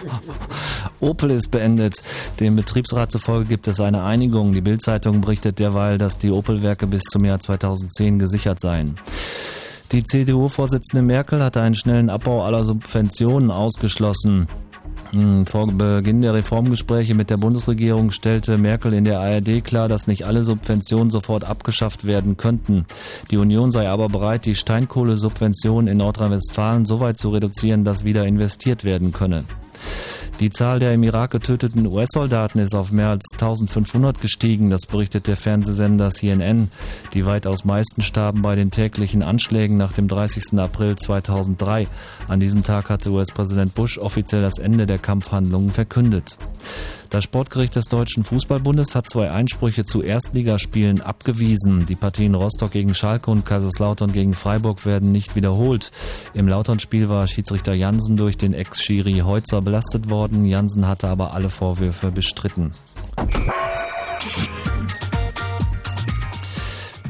Opel 1.00 1.30
ist 1.30 1.50
beendet. 1.50 2.02
Dem 2.40 2.56
Betriebsrat 2.56 3.10
zufolge 3.12 3.48
gibt 3.48 3.68
es 3.68 3.80
eine 3.80 4.04
Einigung. 4.04 4.52
Die 4.52 4.60
Bild-Zeitung 4.60 5.20
berichtet 5.20 5.58
derweil, 5.58 5.98
dass 5.98 6.18
die 6.18 6.30
Opel-Werke 6.30 6.86
bis 6.86 7.02
zum 7.04 7.24
Jahr 7.24 7.40
2010 7.40 8.18
gesichert 8.18 8.60
seien. 8.60 8.96
Die 9.92 10.02
CDU-Vorsitzende 10.02 11.02
Merkel 11.02 11.42
hatte 11.42 11.60
einen 11.60 11.76
schnellen 11.76 12.10
Abbau 12.10 12.42
aller 12.42 12.64
Subventionen 12.64 13.52
ausgeschlossen. 13.52 14.48
Hm, 15.10 15.46
Vor 15.46 15.66
Beginn 15.66 16.22
der 16.22 16.34
Reformgespräche 16.34 17.14
mit 17.14 17.30
der 17.30 17.36
Bundesregierung 17.36 18.10
stellte 18.10 18.58
Merkel 18.58 18.92
in 18.94 19.04
der 19.04 19.20
ARD 19.20 19.64
klar, 19.64 19.88
dass 19.88 20.06
nicht 20.06 20.24
alle 20.24 20.44
Subventionen 20.44 21.10
sofort 21.10 21.44
abgeschafft 21.44 22.06
werden 22.06 22.36
könnten. 22.36 22.86
Die 23.30 23.36
Union 23.36 23.72
sei 23.72 23.88
aber 23.88 24.08
bereit, 24.08 24.46
die 24.46 24.54
Steinkohlesubventionen 24.54 25.88
in 25.88 25.98
Nordrhein-Westfalen 25.98 26.86
so 26.86 27.00
weit 27.00 27.18
zu 27.18 27.30
reduzieren, 27.30 27.84
dass 27.84 28.04
wieder 28.04 28.24
investiert 28.26 28.84
werden 28.84 29.12
könne. 29.12 29.44
Die 30.38 30.50
Zahl 30.50 30.80
der 30.80 30.92
im 30.92 31.02
Irak 31.02 31.30
getöteten 31.30 31.86
US-Soldaten 31.86 32.58
ist 32.58 32.74
auf 32.74 32.92
mehr 32.92 33.08
als 33.08 33.24
1500 33.32 34.20
gestiegen, 34.20 34.68
das 34.68 34.82
berichtet 34.82 35.28
der 35.28 35.36
Fernsehsender 35.38 36.10
CNN. 36.10 36.68
Die 37.14 37.24
weitaus 37.24 37.64
meisten 37.64 38.02
starben 38.02 38.42
bei 38.42 38.54
den 38.54 38.70
täglichen 38.70 39.22
Anschlägen 39.22 39.78
nach 39.78 39.94
dem 39.94 40.08
30. 40.08 40.58
April 40.58 40.96
2003. 40.96 41.86
An 42.28 42.38
diesem 42.38 42.64
Tag 42.64 42.90
hatte 42.90 43.12
US-Präsident 43.12 43.74
Bush 43.74 43.96
offiziell 43.96 44.42
das 44.42 44.58
Ende 44.58 44.84
der 44.84 44.98
Kampfhandlungen 44.98 45.70
verkündet. 45.70 46.36
Das 47.10 47.24
Sportgericht 47.24 47.76
des 47.76 47.86
Deutschen 47.86 48.24
Fußballbundes 48.24 48.94
hat 48.94 49.08
zwei 49.08 49.30
Einsprüche 49.30 49.84
zu 49.84 50.02
Erstligaspielen 50.02 51.00
abgewiesen. 51.00 51.86
Die 51.86 51.94
Partien 51.94 52.34
Rostock 52.34 52.72
gegen 52.72 52.94
Schalke 52.94 53.30
und 53.30 53.46
Kaiserslautern 53.46 54.12
gegen 54.12 54.34
Freiburg 54.34 54.84
werden 54.84 55.12
nicht 55.12 55.36
wiederholt. 55.36 55.92
Im 56.34 56.48
Lautern-Spiel 56.48 57.08
war 57.08 57.26
Schiedsrichter 57.28 57.74
Jansen 57.74 58.16
durch 58.16 58.36
den 58.36 58.54
Ex-Schiri 58.54 59.20
Heutzer 59.24 59.62
belastet 59.62 60.10
worden. 60.10 60.44
Jansen 60.44 60.88
hatte 60.88 61.08
aber 61.08 61.32
alle 61.34 61.50
Vorwürfe 61.50 62.10
bestritten. 62.10 62.70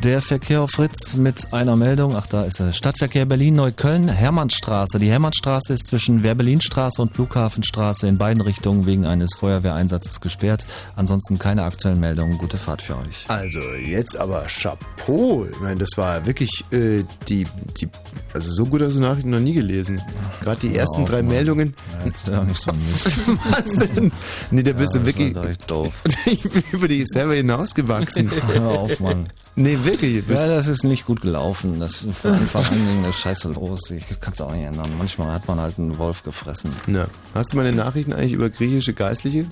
Der 0.02 0.23
Verkehr 0.23 0.60
auf 0.62 0.70
Fritz 0.70 1.14
mit 1.14 1.52
einer 1.52 1.74
Meldung. 1.74 2.14
Ach, 2.16 2.27
da 2.28 2.44
ist 2.44 2.60
er. 2.60 2.70
Stadtverkehr 2.73 3.24
Berlin-Neukölln, 3.27 4.09
Hermannstraße. 4.09 5.01
Die 5.01 5.10
Hermannstraße 5.10 5.73
ist 5.73 5.86
zwischen 5.89 6.23
Werbelinstraße 6.23 7.02
und 7.02 7.14
Flughafenstraße 7.14 8.06
in 8.06 8.16
beiden 8.16 8.40
Richtungen 8.40 8.86
wegen 8.86 9.05
eines 9.05 9.31
Feuerwehreinsatzes 9.36 10.20
gesperrt. 10.20 10.64
Ansonsten 10.94 11.40
keine 11.40 11.64
aktuellen 11.64 11.98
Meldungen. 11.98 12.39
Gute 12.39 12.56
Fahrt 12.56 12.82
für 12.82 12.97
euch. 12.98 13.24
Also 13.28 13.59
jetzt 13.85 14.16
aber 14.16 14.44
Chapeau. 14.47 15.44
Ich 15.51 15.60
meine, 15.60 15.81
das 15.81 15.90
war 15.97 16.24
wirklich 16.24 16.64
äh, 16.70 17.02
die, 17.28 17.44
die, 17.81 17.89
also 18.32 18.52
so 18.52 18.66
gut 18.66 18.82
hast 18.82 18.94
du 18.94 19.01
Nachrichten 19.01 19.31
noch 19.31 19.40
nie 19.40 19.55
gelesen. 19.55 20.01
Gerade 20.43 20.68
die 20.68 20.77
ersten 20.77 21.02
auf, 21.02 21.09
drei 21.09 21.23
Mann. 21.23 21.35
Meldungen. 21.35 21.74
Ja, 22.01 22.06
jetzt 22.06 22.27
hör 22.28 22.44
nicht 22.44 22.60
so. 22.60 22.70
Was 23.51 23.89
denn? 23.89 24.12
Nee, 24.52 24.62
da 24.62 24.73
bist 24.73 24.94
Ja, 24.94 25.01
du 25.01 25.06
das 25.06 25.16
wirklich 25.18 25.35
war 25.35 25.47
doof. 25.66 25.93
ich 26.27 26.43
bin 26.48 26.62
über 26.70 26.86
dich 26.86 27.06
selber 27.09 27.35
hinausgewachsen. 27.35 28.31
Hör 28.52 28.68
auf, 28.78 29.01
Mann. 29.01 29.28
Nee, 29.58 29.78
wirklich. 29.84 30.22
Ja, 30.28 30.46
das 30.48 30.68
ist 30.68 30.84
nicht 30.84 31.06
gut 31.06 31.22
gelaufen. 31.22 31.80
Das 31.80 32.04
Anfang 32.04 32.62
an 32.64 32.70
ging 32.70 33.02
das 33.02 33.18
scheiße 33.18 33.48
los. 33.48 33.90
Ich 33.90 34.06
kann 34.20 34.34
es 34.34 34.40
auch 34.42 34.52
nicht 34.52 34.64
ändern. 34.64 34.90
Manchmal 34.98 35.32
hat 35.32 35.48
man 35.48 35.58
halt 35.58 35.78
einen 35.78 35.96
Wolf 35.96 36.22
gefressen. 36.22 36.70
Na, 36.86 37.08
hast 37.34 37.52
du 37.52 37.56
meine 37.56 37.72
Nachrichten 37.72 38.12
eigentlich 38.12 38.34
über 38.34 38.50
griechische 38.50 38.92
Geistliche? 38.92 39.46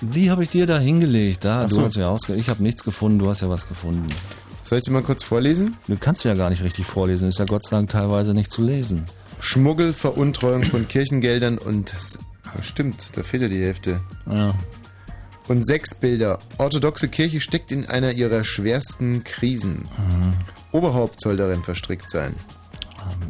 Die 0.00 0.30
habe 0.30 0.42
ich 0.42 0.50
dir 0.50 0.66
da 0.66 0.78
hingelegt. 0.80 1.44
Da, 1.44 1.62
Ach 1.64 1.68
du 1.68 1.76
so. 1.76 1.84
hast 1.84 1.94
ja 1.94 2.08
ausge 2.08 2.34
Ich 2.34 2.48
habe 2.48 2.64
nichts 2.64 2.82
gefunden, 2.82 3.20
du 3.20 3.28
hast 3.28 3.42
ja 3.42 3.48
was 3.48 3.68
gefunden. 3.68 4.08
Soll 4.64 4.78
ich 4.78 4.84
dir 4.84 4.90
mal 4.90 5.02
kurz 5.02 5.22
vorlesen? 5.22 5.76
Du 5.86 5.96
kannst 5.96 6.24
ja 6.24 6.34
gar 6.34 6.50
nicht 6.50 6.64
richtig 6.64 6.86
vorlesen, 6.86 7.28
ist 7.28 7.38
ja 7.38 7.44
Gott 7.44 7.64
sei 7.64 7.76
Dank 7.76 7.90
teilweise 7.90 8.34
nicht 8.34 8.50
zu 8.50 8.62
lesen. 8.64 9.04
Schmuggel, 9.38 9.92
Veruntreuung 9.92 10.62
von 10.62 10.88
Kirchengeldern 10.88 11.58
und... 11.58 11.94
Stimmt, 12.60 13.10
da 13.16 13.22
fehlt 13.22 13.42
ja 13.42 13.48
die 13.48 13.62
Hälfte. 13.62 14.00
Ja. 14.30 14.54
Und 15.46 15.66
sechs 15.66 15.94
Bilder. 15.94 16.38
Orthodoxe 16.58 17.08
Kirche 17.08 17.40
steckt 17.40 17.70
in 17.70 17.86
einer 17.86 18.12
ihrer 18.12 18.44
schwersten 18.44 19.24
Krisen. 19.24 19.86
Mhm. 19.98 20.32
Oberhaupt 20.72 21.20
soll 21.20 21.36
darin 21.36 21.62
verstrickt 21.62 22.10
sein. 22.10 22.34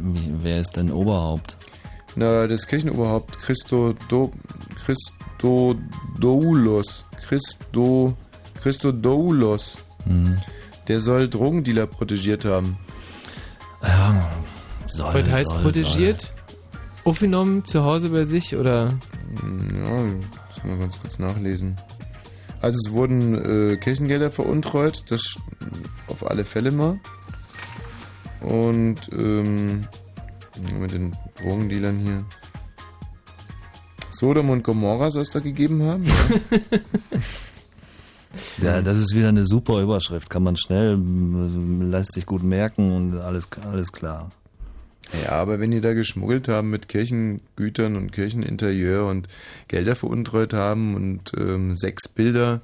Wie, 0.01 0.31
wer 0.41 0.61
ist 0.61 0.77
denn 0.77 0.91
Oberhaupt? 0.91 1.57
Na, 2.15 2.47
das 2.47 2.65
Kirchenoberhaupt 2.67 3.37
Christo 3.39 3.93
Do, 4.07 4.31
Christodoulos. 4.85 7.03
Christo, 7.27 8.15
Christodoulos. 8.61 9.79
Mhm. 10.05 10.37
Der 10.87 11.01
soll 11.01 11.27
Drogendealer 11.27 11.87
protegiert 11.87 12.45
haben. 12.45 12.77
Ja, 13.81 14.31
soll, 14.87 15.13
Was 15.13 15.29
heißt 15.29 15.49
soll, 15.49 15.63
protegiert? 15.63 16.31
Aufgenommen 17.03 17.65
zu 17.65 17.83
Hause 17.83 18.07
bei 18.09 18.23
sich 18.25 18.55
oder? 18.55 18.93
Ja, 19.43 20.03
muss 20.03 20.63
mal 20.63 20.77
ganz 20.79 20.99
kurz 20.99 21.19
nachlesen. 21.19 21.75
Also 22.65 22.79
es 22.83 22.91
wurden 22.93 23.73
äh, 23.73 23.77
Kirchengelder 23.77 24.31
veruntreut, 24.31 25.03
das 25.09 25.37
auf 26.07 26.25
alle 26.25 26.45
Fälle 26.45 26.71
mal. 26.71 26.99
Und 28.41 29.07
ähm, 29.11 29.87
mit 30.79 30.91
den 30.91 31.15
Drogendealern 31.37 31.99
hier. 31.99 32.25
Sodom 34.09 34.49
und 34.49 34.63
Gomorra 34.63 35.11
soll 35.11 35.21
es 35.21 35.29
da 35.29 35.39
gegeben 35.39 35.83
haben. 35.83 36.05
Ja. 38.61 38.81
Das 38.81 38.97
ist 38.97 39.15
wieder 39.15 39.29
eine 39.29 39.45
super 39.45 39.79
Überschrift. 39.81 40.29
Kann 40.29 40.43
man 40.43 40.57
schnell, 40.57 40.97
lässt 41.89 42.15
sich 42.15 42.25
gut 42.25 42.43
merken 42.43 42.91
und 42.91 43.17
alles, 43.17 43.47
alles 43.63 43.93
klar. 43.93 44.29
Ja, 45.23 45.33
aber 45.33 45.59
wenn 45.59 45.71
die 45.71 45.81
da 45.81 45.93
geschmuggelt 45.93 46.47
haben 46.47 46.69
mit 46.69 46.87
Kirchengütern 46.87 47.95
und 47.95 48.11
Kircheninterieur 48.11 49.05
und 49.05 49.27
Gelder 49.67 49.95
veruntreut 49.95 50.53
haben 50.53 50.95
und 50.95 51.31
ähm, 51.37 51.75
sechs 51.75 52.07
Bilder 52.07 52.61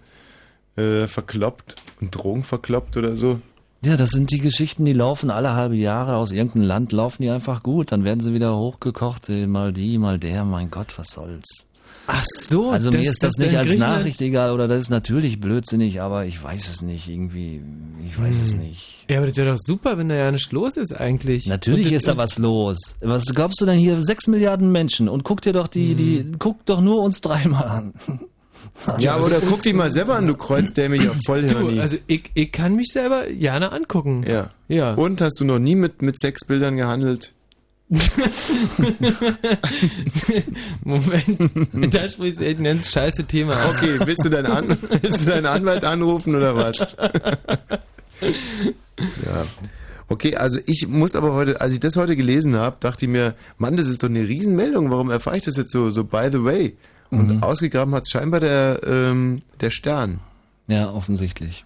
äh, 0.75 1.07
verkloppt 1.07 1.75
und 1.99 2.15
Drogen 2.15 2.43
verkloppt 2.43 2.97
oder 2.97 3.15
so. 3.15 3.39
Ja, 3.83 3.97
das 3.97 4.11
sind 4.11 4.31
die 4.31 4.39
Geschichten, 4.39 4.85
die 4.85 4.93
laufen 4.93 5.31
alle 5.31 5.55
halbe 5.55 5.75
Jahre 5.75 6.15
aus 6.15 6.31
irgendeinem 6.31 6.67
Land, 6.67 6.91
laufen 6.91 7.23
die 7.23 7.31
einfach 7.31 7.63
gut. 7.63 7.91
Dann 7.91 8.03
werden 8.03 8.19
sie 8.19 8.33
wieder 8.33 8.55
hochgekocht, 8.55 9.29
äh, 9.29 9.47
mal 9.47 9.73
die, 9.73 9.97
mal 9.97 10.19
der. 10.19 10.45
Mein 10.45 10.69
Gott, 10.69 10.99
was 10.99 11.09
soll's. 11.09 11.65
Ach 12.07 12.25
so, 12.25 12.71
Also 12.71 12.91
mir 12.91 13.09
ist 13.09 13.23
das, 13.23 13.37
nicht 13.37 13.51
in 13.53 13.57
als 13.57 13.75
Nachricht 13.77 14.21
egal 14.21 14.51
oder 14.51 14.67
das 14.67 14.79
ist 14.81 14.89
natürlich 14.89 15.39
blödsinnig, 15.39 16.01
aber 16.01 16.25
ich 16.25 16.43
weiß 16.43 16.67
es 16.69 16.81
nicht 16.81 17.07
irgendwie. 17.07 17.61
Ich 18.05 18.19
weiß 18.19 18.35
es 18.41 18.51
Hm. 18.53 18.59
nicht. 18.59 19.05
Ja, 19.09 19.17
aber 19.17 19.27
das 19.27 19.37
wäre 19.37 19.51
doch 19.51 19.59
super, 19.59 19.97
wenn 19.97 20.09
da 20.09 20.15
ja 20.15 20.31
nichts 20.31 20.51
los 20.51 20.77
ist 20.77 20.93
eigentlich. 20.93 21.45
Natürlich 21.47 21.85
Und 21.87 21.93
das- 21.93 22.01
ist 22.03 22.07
da 22.07 22.17
was 22.17 22.37
los. 22.37 22.95
Was 23.01 23.25
glaubst 23.25 23.61
du 23.61 23.65
denn 23.65 23.77
hier? 23.77 24.03
Sechs 24.03 24.27
Milliarden 24.27 24.71
Menschen 24.71 25.07
und 25.07 25.23
guck 25.23 25.41
dir 25.41 25.53
doch 25.53 25.67
die, 25.67 25.95
die, 25.95 26.25
guck 26.39 26.65
doch 26.65 26.81
nur 26.81 27.01
uns 27.01 27.21
dreimal 27.21 27.63
an. 27.67 27.93
Ja, 28.99 29.15
aber 29.15 29.25
oder 29.25 29.39
guck 29.41 29.61
dich 29.63 29.73
mal 29.73 29.91
selber 29.91 30.15
an, 30.15 30.27
du 30.27 30.35
kreuzdämlicher 30.35 31.13
Vollhirni. 31.25 31.75
Du, 31.75 31.81
also 31.81 31.97
ich, 32.07 32.31
ich 32.35 32.51
kann 32.51 32.75
mich 32.75 32.87
selber 32.93 33.25
gerne 33.27 33.71
angucken. 33.71 34.23
ja. 34.27 34.49
Ja. 34.67 34.93
Und 34.93 35.19
hast 35.19 35.39
du 35.39 35.45
noch 35.45 35.59
nie 35.59 35.75
mit, 35.75 36.01
mit 36.01 36.17
Sexbildern 36.19 36.77
gehandelt? 36.77 37.33
Moment, 40.83 41.93
da 41.93 42.07
sprichst 42.09 42.39
du 42.39 42.45
echt 42.45 42.59
ein 42.59 42.63
ganz 42.63 42.89
scheiße 42.91 43.25
Thema 43.25 43.53
an. 43.55 43.69
Okay, 43.69 43.99
willst 44.05 44.25
du 44.25 44.29
deinen, 44.29 44.47
an 44.47 44.77
willst 45.01 45.21
du 45.21 45.29
deinen 45.29 45.45
Anwalt 45.45 45.83
anrufen 45.83 46.35
oder 46.35 46.55
was? 46.55 46.77
ja. 48.19 49.45
Okay, 50.07 50.35
also 50.35 50.59
ich 50.65 50.87
muss 50.87 51.15
aber 51.15 51.33
heute, 51.33 51.61
als 51.61 51.73
ich 51.73 51.79
das 51.79 51.95
heute 51.95 52.15
gelesen 52.15 52.55
habe, 52.55 52.75
dachte 52.79 53.05
ich 53.05 53.11
mir, 53.11 53.35
Mann, 53.57 53.77
das 53.77 53.87
ist 53.87 54.03
doch 54.03 54.09
eine 54.09 54.27
Riesenmeldung, 54.27 54.89
warum 54.91 55.09
erfahre 55.09 55.37
ich 55.37 55.43
das 55.43 55.55
jetzt 55.57 55.71
so, 55.71 55.89
so 55.89 56.03
by 56.03 56.27
the 56.31 56.43
way? 56.43 56.75
Und 57.11 57.27
Mhm. 57.27 57.43
ausgegraben 57.43 57.93
hat 57.93 58.09
scheinbar 58.09 58.39
der, 58.39 58.79
ähm, 58.85 59.41
der 59.59 59.69
Stern. 59.69 60.19
Ja, 60.67 60.89
offensichtlich. 60.89 61.65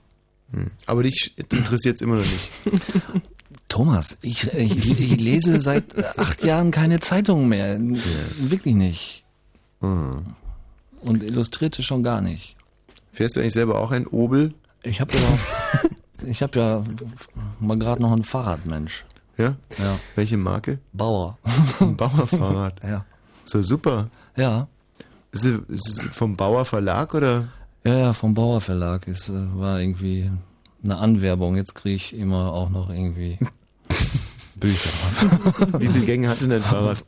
Hm. 0.51 0.71
Aber 0.87 1.03
dich 1.03 1.33
interessiert 1.37 1.95
es 1.95 2.01
immer 2.01 2.15
noch 2.15 2.23
nicht. 2.25 2.51
Thomas, 3.67 4.17
ich, 4.21 4.53
ich, 4.53 4.99
ich 4.99 5.19
lese 5.19 5.59
seit 5.59 6.17
acht 6.19 6.43
Jahren 6.43 6.71
keine 6.71 6.99
Zeitung 6.99 7.47
mehr. 7.47 7.79
Wirklich 7.79 8.75
nicht. 8.75 9.23
Und 9.79 11.23
illustrierte 11.23 11.83
schon 11.83 12.03
gar 12.03 12.21
nicht. 12.21 12.55
Fährst 13.11 13.35
du 13.35 13.39
eigentlich 13.39 13.53
selber 13.53 13.79
auch 13.79 13.91
ein 13.91 14.07
Obel? 14.07 14.53
Ich 14.83 15.01
habe 15.01 15.13
ja, 15.13 15.89
ich 16.27 16.41
habe 16.41 16.59
ja 16.59 16.83
mal 17.59 17.77
gerade 17.77 18.01
noch 18.01 18.11
ein 18.11 18.23
Fahrrad, 18.23 18.65
Mensch. 18.65 19.05
Ja? 19.37 19.55
Ja. 19.77 19.99
Welche 20.15 20.37
Marke? 20.37 20.79
Bauer. 20.93 21.37
Ein 21.79 21.95
Bauerfahrrad. 21.95 22.81
Ja. 22.83 23.05
So 23.43 23.61
super. 23.61 24.09
Ja. 24.35 24.67
Ist 25.31 25.45
es, 25.45 25.59
ist 25.69 25.87
es 25.87 26.03
vom 26.15 26.35
Bauer 26.35 26.65
Verlag 26.65 27.13
oder? 27.13 27.49
Ja, 27.83 27.97
ja, 27.97 28.13
vom 28.13 28.33
Bauer 28.33 28.61
Verlag. 28.61 29.07
Es 29.07 29.29
äh, 29.29 29.33
war 29.55 29.79
irgendwie 29.79 30.31
eine 30.85 30.97
Anwerbung. 30.97 31.57
Jetzt 31.57 31.75
kriege 31.75 31.95
ich 31.95 32.17
immer 32.17 32.53
auch 32.53 32.69
noch 32.69 32.89
irgendwie 32.89 33.37
Bücher. 34.55 34.89
Wie 35.79 35.87
viele 35.89 36.05
Gänge 36.05 36.29
hat 36.29 36.41
denn 36.41 36.49
dein 36.49 36.61
Fahrrad? 36.61 37.03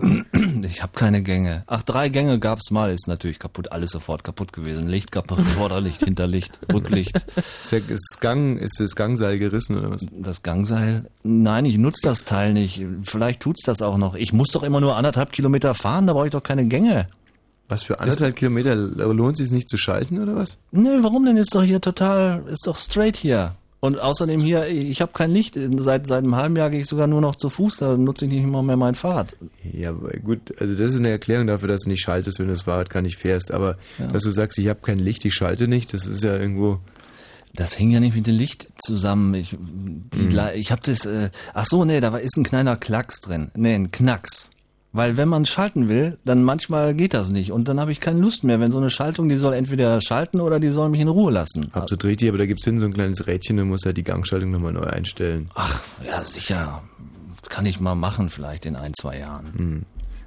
Ich 0.64 0.82
habe 0.82 0.92
keine 0.94 1.22
Gänge. 1.22 1.64
Ach, 1.66 1.82
drei 1.82 2.08
Gänge 2.08 2.38
gab's 2.38 2.70
mal, 2.70 2.92
ist 2.92 3.08
natürlich 3.08 3.38
kaputt, 3.38 3.72
alles 3.72 3.90
sofort 3.90 4.22
kaputt 4.22 4.52
gewesen. 4.52 4.86
Licht 4.86 5.10
kaputt, 5.10 5.40
Vorderlicht, 5.40 6.04
Hinterlicht, 6.04 6.58
Rücklicht. 6.72 7.24
Ist, 7.70 8.20
Gang, 8.20 8.58
ist 8.58 8.78
das 8.78 8.94
Gangseil 8.94 9.38
gerissen 9.38 9.76
oder 9.76 9.90
was? 9.90 10.06
Das 10.12 10.42
Gangseil? 10.42 11.04
Nein, 11.22 11.64
ich 11.64 11.78
nutze 11.78 12.00
das 12.02 12.24
Teil 12.24 12.52
nicht. 12.52 12.84
Vielleicht 13.02 13.40
tut's 13.40 13.62
das 13.64 13.82
auch 13.82 13.96
noch. 13.98 14.14
Ich 14.14 14.32
muss 14.32 14.50
doch 14.52 14.62
immer 14.62 14.80
nur 14.80 14.96
anderthalb 14.96 15.32
Kilometer 15.32 15.74
fahren, 15.74 16.06
da 16.06 16.12
brauche 16.12 16.26
ich 16.26 16.32
doch 16.32 16.42
keine 16.42 16.66
Gänge. 16.66 17.08
Was 17.68 17.82
für 17.82 18.00
anderthalb 18.00 18.36
Kilometer 18.36 18.74
lohnt 18.74 19.38
es 19.40 19.48
sich 19.48 19.54
nicht 19.54 19.68
zu 19.68 19.76
schalten 19.76 20.22
oder 20.22 20.34
was? 20.36 20.58
Nö, 20.72 21.02
warum 21.02 21.24
denn? 21.26 21.36
Ist 21.36 21.54
doch 21.54 21.62
hier 21.62 21.80
total, 21.80 22.42
ist 22.50 22.66
doch 22.66 22.76
straight 22.76 23.16
hier. 23.16 23.54
Und 23.80 24.00
außerdem 24.00 24.40
hier, 24.40 24.66
ich 24.66 25.00
habe 25.00 25.12
kein 25.12 25.30
Licht. 25.30 25.56
Seit, 25.76 26.06
seit 26.08 26.24
einem 26.24 26.34
halben 26.34 26.56
Jahr 26.56 26.68
gehe 26.70 26.80
ich 26.80 26.88
sogar 26.88 27.06
nur 27.06 27.20
noch 27.20 27.36
zu 27.36 27.48
Fuß, 27.48 27.76
da 27.76 27.96
nutze 27.96 28.24
ich 28.24 28.32
nicht 28.32 28.42
immer 28.42 28.62
mehr 28.62 28.76
mein 28.76 28.96
Fahrrad. 28.96 29.36
Ja, 29.72 29.92
gut, 29.92 30.40
also 30.58 30.74
das 30.74 30.92
ist 30.92 30.96
eine 30.96 31.10
Erklärung 31.10 31.46
dafür, 31.46 31.68
dass 31.68 31.82
du 31.82 31.90
nicht 31.90 32.00
schaltest, 32.02 32.40
wenn 32.40 32.46
du 32.46 32.52
das 32.54 32.62
Fahrrad 32.62 32.90
gar 32.90 33.02
nicht 33.02 33.18
fährst. 33.18 33.52
Aber 33.52 33.76
Ja. 33.98 34.06
dass 34.08 34.24
du 34.24 34.30
sagst, 34.30 34.58
ich 34.58 34.66
habe 34.68 34.80
kein 34.82 34.98
Licht, 34.98 35.24
ich 35.26 35.34
schalte 35.34 35.68
nicht, 35.68 35.94
das 35.94 36.06
ist 36.06 36.24
ja 36.24 36.36
irgendwo. 36.36 36.80
Das 37.54 37.74
hing 37.74 37.90
ja 37.90 38.00
nicht 38.00 38.16
mit 38.16 38.26
dem 38.26 38.36
Licht 38.36 38.68
zusammen. 38.78 39.34
Ich, 39.34 39.50
die, 39.50 40.18
Mhm. 40.18 40.40
Ich 40.54 40.72
habe 40.72 40.82
das. 40.84 41.06
Äh, 41.06 41.30
ach 41.54 41.66
so, 41.66 41.84
nee, 41.84 42.00
da 42.00 42.12
war, 42.12 42.20
ist 42.20 42.36
ein 42.36 42.44
kleiner 42.44 42.76
Klacks 42.76 43.20
drin. 43.20 43.50
Nee, 43.54 43.74
ein 43.74 43.90
Knacks. 43.92 44.50
Weil 44.92 45.16
wenn 45.16 45.28
man 45.28 45.44
schalten 45.44 45.88
will, 45.88 46.18
dann 46.24 46.42
manchmal 46.42 46.94
geht 46.94 47.12
das 47.12 47.28
nicht. 47.28 47.52
Und 47.52 47.68
dann 47.68 47.78
habe 47.78 47.92
ich 47.92 48.00
keine 48.00 48.20
Lust 48.20 48.42
mehr. 48.42 48.58
Wenn 48.58 48.70
so 48.70 48.78
eine 48.78 48.90
Schaltung, 48.90 49.28
die 49.28 49.36
soll 49.36 49.52
entweder 49.52 50.00
schalten 50.00 50.40
oder 50.40 50.60
die 50.60 50.70
soll 50.70 50.88
mich 50.88 51.00
in 51.00 51.08
Ruhe 51.08 51.30
lassen. 51.30 51.68
Absolut 51.72 52.04
richtig, 52.04 52.28
aber 52.30 52.38
da 52.38 52.46
gibt's 52.46 52.64
hinten 52.64 52.80
so 52.80 52.86
ein 52.86 52.94
kleines 52.94 53.26
Rädchen, 53.26 53.58
du 53.58 53.64
musst 53.64 53.84
halt 53.84 53.98
die 53.98 54.04
Gangschaltung 54.04 54.50
nochmal 54.50 54.72
neu 54.72 54.84
einstellen. 54.84 55.50
Ach, 55.54 55.80
ja, 56.06 56.22
sicher. 56.22 56.82
Kann 57.48 57.66
ich 57.66 57.80
mal 57.80 57.94
machen, 57.94 58.30
vielleicht 58.30 58.66
in 58.66 58.76
ein, 58.76 58.92
zwei 58.94 59.18
Jahren. 59.18 59.52
Hm. 59.56 59.82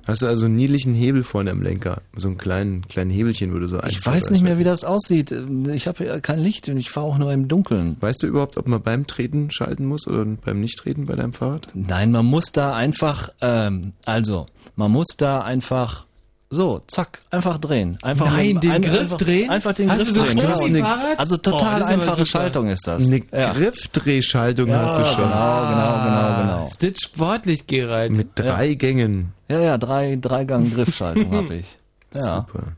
Hast 0.08 0.22
du 0.22 0.28
also 0.28 0.46
einen 0.46 0.56
niedlichen 0.56 0.94
Hebel 0.94 1.24
vorne 1.24 1.52
am 1.52 1.62
Lenker? 1.62 2.02
So 2.16 2.28
einen 2.28 2.38
kleinen, 2.38 2.88
kleinen 2.88 3.12
Hebelchen, 3.12 3.52
du 3.52 3.68
so 3.68 3.80
Ich 3.88 4.06
weiß 4.06 4.32
nicht 4.32 4.44
mehr, 4.44 4.58
wie 4.58 4.64
das 4.64 4.84
aussieht. 4.84 5.32
Ich 5.72 5.88
habe 5.88 6.06
ja 6.06 6.20
kein 6.20 6.40
Licht 6.40 6.68
und 6.70 6.78
ich 6.78 6.90
fahre 6.90 7.06
auch 7.06 7.18
nur 7.18 7.32
im 7.32 7.48
Dunkeln. 7.48 7.98
Weißt 8.00 8.24
du 8.24 8.28
überhaupt, 8.28 8.58
ob 8.58 8.68
man 8.68 8.82
beim 8.82 9.08
Treten 9.08 9.52
schalten 9.52 9.86
muss 9.86 10.08
oder 10.08 10.26
beim 10.26 10.60
Nichttreten 10.60 11.06
bei 11.06 11.16
deinem 11.16 11.34
Fahrrad? 11.34 11.68
Nein, 11.74 12.12
man 12.12 12.26
muss 12.26 12.52
da 12.52 12.74
einfach, 12.74 13.30
ähm, 13.42 13.94
also, 14.06 14.48
man 14.76 14.92
muss 14.92 15.08
da 15.18 15.42
einfach 15.42 16.06
so, 16.54 16.82
zack, 16.88 17.22
einfach 17.32 17.58
drehen. 17.58 17.98
Einfach 18.02 18.26
Nein, 18.26 18.60
den 18.60 18.72
ein- 18.72 18.82
Griff 18.82 19.00
einfach, 19.00 19.18
drehen? 19.18 19.50
Einfach 19.50 19.74
den 19.74 19.90
Hast 19.90 20.00
Griff 20.00 20.10
du 20.10 20.20
so 20.20 20.26
drehen. 20.26 20.40
Profi- 20.40 20.68
Genau. 20.74 20.86
Fahrrad? 20.86 21.20
Also 21.20 21.38
total 21.38 21.82
aber 21.82 21.88
einfache. 21.88 22.26
Schaltung 22.26 22.68
ist 22.68 22.86
das. 22.86 23.08
Eine 23.08 23.22
Ja. 23.32 23.54
Griffdrehschaltung 23.54 24.68
Ja, 24.70 24.82
hast 24.82 24.98
du 24.98 25.04
schon. 25.06 25.24
genau, 25.24 25.70
genau, 25.70 26.04
genau, 26.04 26.42
genau. 26.42 26.66
Ist 26.66 26.84
das 26.84 27.00
sportlich, 27.02 27.66
Gerald? 27.68 28.12
Mit 28.12 28.30
drei 28.36 28.74
Gängen. 28.74 29.34
Ja, 29.50 29.60
ja, 29.62 29.78
drei, 29.78 30.18
drei 30.22 30.44
Gang 30.44 30.74
Griffschaltung 30.74 31.32
habe 31.32 31.56
ich. 31.56 31.66
Ja. 32.14 32.46
Super. 32.52 32.74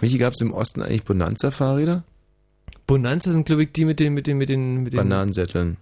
Michi, 0.00 0.18
gab's 0.18 0.40
im 0.40 0.52
Osten 0.52 0.82
eigentlich 0.82 1.04
Bonanza-Fahrräder? 1.04 2.02
Bonanza 2.88 3.30
sind, 3.30 3.46
glaube 3.46 3.62
ich, 3.62 3.72
die 3.72 3.84
mit 3.84 4.00
den, 4.00 4.12
mit 4.12 4.26
den, 4.26 4.36
mit 4.38 4.48
den, 4.48 4.82
mit 4.82 4.92
den, 4.92 4.96
Bananensätteln. 4.98 5.76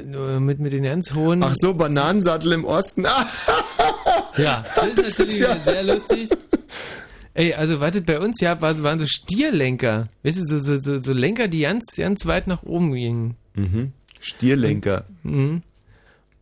äh, 0.00 0.40
mit, 0.40 0.58
mit 0.58 0.72
den 0.72 0.82
ganz 0.82 1.14
hohen. 1.14 1.42
Ach 1.44 1.54
so, 1.54 1.72
Bananensattel 1.74 2.52
im 2.52 2.64
Osten. 2.64 3.06
Ja, 4.38 4.64
das 4.76 4.98
ist 4.98 5.18
natürlich 5.18 5.40
ja- 5.40 5.58
sehr 5.60 5.82
lustig. 5.82 6.30
Ey, 7.34 7.54
also 7.54 7.78
wartet, 7.80 8.06
bei 8.06 8.18
uns 8.18 8.40
ja 8.40 8.60
war, 8.60 8.82
waren 8.82 8.98
so 8.98 9.06
Stierlenker. 9.06 10.08
Weißt 10.22 10.38
du, 10.38 10.44
so, 10.44 10.58
so, 10.58 10.76
so, 10.78 11.00
so 11.00 11.12
Lenker, 11.12 11.46
die 11.48 11.60
ganz, 11.60 11.84
ganz 11.96 12.26
weit 12.26 12.46
nach 12.46 12.62
oben 12.62 12.92
gingen. 12.92 13.36
mhm. 13.54 13.92
Stierlenker. 14.20 15.04
Mhm. 15.22 15.62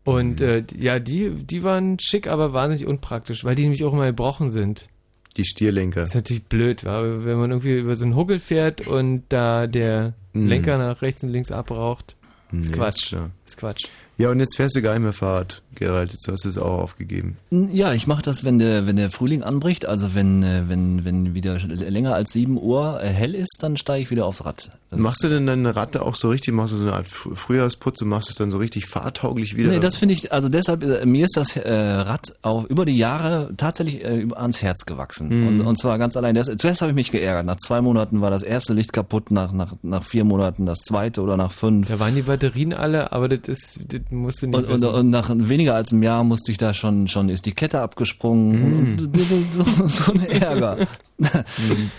Und 0.05 0.40
äh, 0.40 0.62
die- 0.62 0.82
ja, 0.82 0.98
die, 0.98 1.31
die 1.31 1.62
waren 1.62 1.98
schick, 1.98 2.27
aber 2.28 2.52
wahnsinnig 2.55 2.86
unpraktisch, 2.86 3.44
weil 3.44 3.55
die 3.55 3.62
nämlich 3.64 3.85
auch 3.85 3.93
immer 3.93 4.06
gebrochen 4.06 4.51
sind. 4.51 4.89
Die 5.36 5.44
Stierlenker. 5.44 6.01
Das 6.01 6.10
ist 6.10 6.14
natürlich 6.14 6.44
blöd, 6.44 6.85
wa? 6.85 7.02
wenn 7.02 7.36
man 7.39 7.51
irgendwie 7.51 7.77
über 7.78 7.94
so 7.97 8.05
einen 8.05 8.16
Huckel 8.16 8.39
fährt 8.39 8.86
und 8.86 9.24
da 9.28 9.66
der 9.66 10.14
Mhm. 10.32 10.48
Lenker 10.48 10.78
nach 10.78 11.02
rechts 11.02 11.23
und 11.24 11.31
links 11.31 11.51
abraucht. 11.52 12.16
Ist 12.52 12.70
Nee, 12.70 12.77
Quatsch. 12.77 13.14
Ist 13.44 13.56
Quatsch. 13.59 13.85
Ja, 14.18 14.30
und 14.30 14.40
jetzt 14.40 14.56
fährst 14.56 14.74
du 14.76 14.82
gar 14.82 14.94
nicht 14.94 15.02
mehr 15.02 15.12
Fahrrad, 15.12 15.60
Gerald. 15.74 16.12
Jetzt 16.12 16.26
hast 16.28 16.44
du 16.44 16.48
es 16.48 16.56
auch 16.56 16.78
aufgegeben. 16.78 17.36
Ja, 17.51 17.93
ich 17.93 18.06
mache 18.06 18.22
das, 18.22 18.44
wenn 18.44 18.59
der, 18.59 18.86
wenn 18.86 18.97
der 18.97 19.10
Frühling 19.10 19.43
anbricht, 19.43 19.84
also 19.84 20.14
wenn, 20.14 20.43
äh, 20.43 20.64
wenn, 20.68 21.05
wenn 21.05 21.34
wieder 21.34 21.59
länger 21.59 22.14
als 22.14 22.32
7 22.32 22.56
Uhr 22.59 23.02
äh, 23.02 23.09
hell 23.09 23.34
ist, 23.34 23.59
dann 23.60 23.76
steige 23.76 24.02
ich 24.02 24.10
wieder 24.10 24.24
aufs 24.24 24.44
Rad. 24.47 24.70
Das 24.88 24.98
Machst 24.98 25.22
du 25.22 25.28
denn 25.28 25.47
deine 25.47 25.76
Ratte 25.76 26.01
auch 26.01 26.14
so 26.14 26.30
richtig, 26.30 26.55
machst 26.55 26.72
du 26.72 26.78
so 26.78 26.84
eine 26.84 26.94
Art 26.94 27.09
Fr- 27.09 27.34
Frühjahrsputz 27.34 28.01
und 28.01 28.09
machst 28.09 28.30
es 28.30 28.36
dann 28.36 28.51
so 28.51 28.56
richtig 28.56 28.86
fahrtauglich 28.86 29.55
wieder? 29.56 29.68
Nee, 29.70 29.80
das 29.80 29.97
finde 29.97 30.14
ich, 30.14 30.32
also 30.32 30.48
deshalb, 30.48 30.82
äh, 30.82 31.05
mir 31.05 31.24
ist 31.26 31.36
das 31.36 31.55
Rad 31.56 32.32
auch 32.40 32.64
über 32.64 32.86
die 32.86 32.97
Jahre 32.97 33.51
tatsächlich 33.56 34.06
ans 34.06 34.62
Herz 34.62 34.86
gewachsen. 34.86 35.28
Mhm. 35.28 35.48
Und, 35.48 35.66
und 35.66 35.78
zwar 35.78 35.98
ganz 35.98 36.16
allein. 36.16 36.34
Das, 36.34 36.51
zuerst 36.56 36.80
habe 36.80 36.93
ich 36.93 36.94
mich 36.97 37.10
geärgert. 37.10 37.44
Nach 37.44 37.56
zwei 37.56 37.82
Monaten 37.82 38.22
war 38.22 38.30
das 38.30 38.43
erste 38.43 38.72
Licht 38.72 38.93
kaputt, 38.94 39.30
nach, 39.30 39.52
nach, 39.52 39.74
nach 39.82 40.05
vier 40.05 40.24
Monaten 40.24 40.64
das 40.64 40.78
zweite 40.78 41.20
oder 41.20 41.36
nach 41.36 41.52
fünf. 41.52 41.88
Da 41.88 41.98
waren 42.01 42.14
die 42.14 42.22
Batterien 42.22 42.72
alle, 42.72 43.12
aber 43.12 43.28
das, 43.28 43.40
ist, 43.48 43.78
das 43.88 44.01
musst 44.10 44.42
du 44.42 44.46
nicht 44.46 44.56
Und, 44.56 44.82
und, 44.82 44.84
und 44.84 45.10
nach 45.10 45.30
weniger 45.32 45.74
als 45.74 45.92
einem 45.92 46.02
Jahr 46.02 46.24
musste 46.24 46.52
ich 46.52 46.58
da 46.58 46.74
schon, 46.74 47.08
schon 47.08 47.28
ist 47.28 47.46
die 47.46 47.52
Kette 47.52 47.80
abgesprungen 47.80 48.98
und, 48.98 49.16
und 49.16 49.86
so, 49.86 49.86
so 49.86 50.12
ein 50.12 50.26
Ärger. 50.26 50.86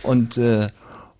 und 0.03 0.37
äh, 0.37 0.67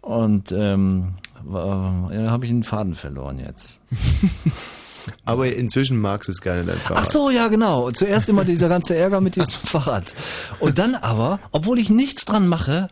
und 0.07 0.53
ähm, 0.53 1.15
ja, 1.51 2.31
habe 2.31 2.45
ich 2.45 2.51
einen 2.51 2.63
Faden 2.63 2.95
verloren 2.95 3.39
jetzt. 3.39 3.81
Aber 5.25 5.53
inzwischen 5.53 5.99
magst 5.99 6.27
du 6.27 6.31
es 6.31 6.41
gerne, 6.41 6.63
dein 6.63 6.77
Fahrrad. 6.77 7.05
Ach 7.05 7.11
so, 7.11 7.29
ja 7.29 7.47
genau. 7.47 7.91
Zuerst 7.91 8.29
immer 8.29 8.45
dieser 8.45 8.69
ganze 8.69 8.95
Ärger 8.95 9.21
mit 9.21 9.35
diesem 9.35 9.51
Fahrrad. 9.65 10.15
Und 10.59 10.79
dann 10.79 10.95
aber, 10.95 11.39
obwohl 11.51 11.79
ich 11.79 11.89
nichts 11.89 12.25
dran 12.25 12.47
mache, 12.47 12.89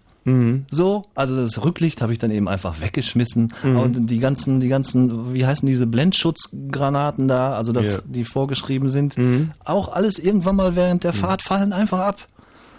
so, 0.71 1.05
also 1.13 1.35
das 1.35 1.63
Rücklicht 1.63 2.01
habe 2.01 2.11
ich 2.11 2.17
dann 2.17 2.31
eben 2.31 2.47
einfach 2.47 2.81
weggeschmissen. 2.81 3.53
Mhm. 3.63 3.77
Und 3.77 4.07
die 4.07 4.17
ganzen, 4.19 4.59
die 4.59 4.69
ganzen, 4.69 5.33
wie 5.33 5.45
heißen 5.45 5.67
diese 5.67 5.85
Blendschutzgranaten 5.85 7.27
da, 7.27 7.55
also 7.55 7.71
das, 7.73 7.85
Ja. 7.97 7.99
die 8.05 8.25
vorgeschrieben 8.25 8.89
sind, 8.89 9.15
auch 9.63 9.89
alles 9.89 10.17
irgendwann 10.17 10.55
mal 10.55 10.75
während 10.75 11.03
der 11.03 11.13
Fahrt 11.13 11.41
fallen 11.43 11.73
einfach 11.73 11.99
ab. 11.99 12.25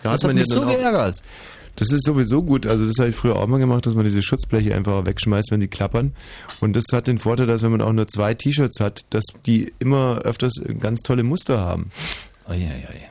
Da 0.02 0.12
das 0.12 0.24
hat 0.24 0.30
ja 0.30 0.34
mich 0.34 0.46
so 0.48 0.60
geärgert. 0.62 1.22
Das 1.76 1.92
ist 1.92 2.04
sowieso 2.04 2.42
gut. 2.42 2.66
Also 2.66 2.86
das 2.86 2.94
habe 2.98 3.10
ich 3.10 3.16
früher 3.16 3.36
auch 3.36 3.46
mal 3.46 3.58
gemacht, 3.58 3.84
dass 3.86 3.94
man 3.94 4.04
diese 4.04 4.22
Schutzbleche 4.22 4.74
einfach 4.74 5.04
wegschmeißt, 5.04 5.50
wenn 5.50 5.60
die 5.60 5.68
klappern. 5.68 6.12
Und 6.60 6.74
das 6.74 6.86
hat 6.92 7.06
den 7.06 7.18
Vorteil, 7.18 7.46
dass 7.46 7.62
wenn 7.62 7.70
man 7.70 7.82
auch 7.82 7.92
nur 7.92 8.08
zwei 8.08 8.32
T-Shirts 8.34 8.80
hat, 8.80 9.04
dass 9.10 9.24
die 9.44 9.72
immer 9.78 10.20
öfters 10.24 10.54
ganz 10.80 11.00
tolle 11.00 11.22
Muster 11.22 11.60
haben. 11.60 11.90
Uiuiui, 12.48 12.62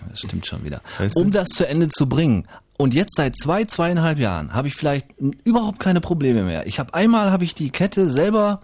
das 0.09 0.19
stimmt 0.19 0.47
schon 0.47 0.63
wieder. 0.63 0.81
Weißt 0.97 1.15
du? 1.15 1.21
Um 1.21 1.31
das 1.31 1.49
zu 1.49 1.67
Ende 1.67 1.89
zu 1.89 2.07
bringen. 2.09 2.47
Und 2.77 2.93
jetzt 2.93 3.15
seit 3.15 3.37
zwei, 3.37 3.65
zweieinhalb 3.65 4.19
Jahren 4.19 4.53
habe 4.53 4.67
ich 4.67 4.75
vielleicht 4.75 5.07
überhaupt 5.43 5.79
keine 5.79 6.01
Probleme 6.01 6.43
mehr. 6.43 6.67
Ich 6.67 6.79
habe 6.79 6.93
einmal 6.93 7.31
habe 7.31 7.43
ich 7.43 7.55
die 7.55 7.69
Kette 7.69 8.09
selber 8.09 8.61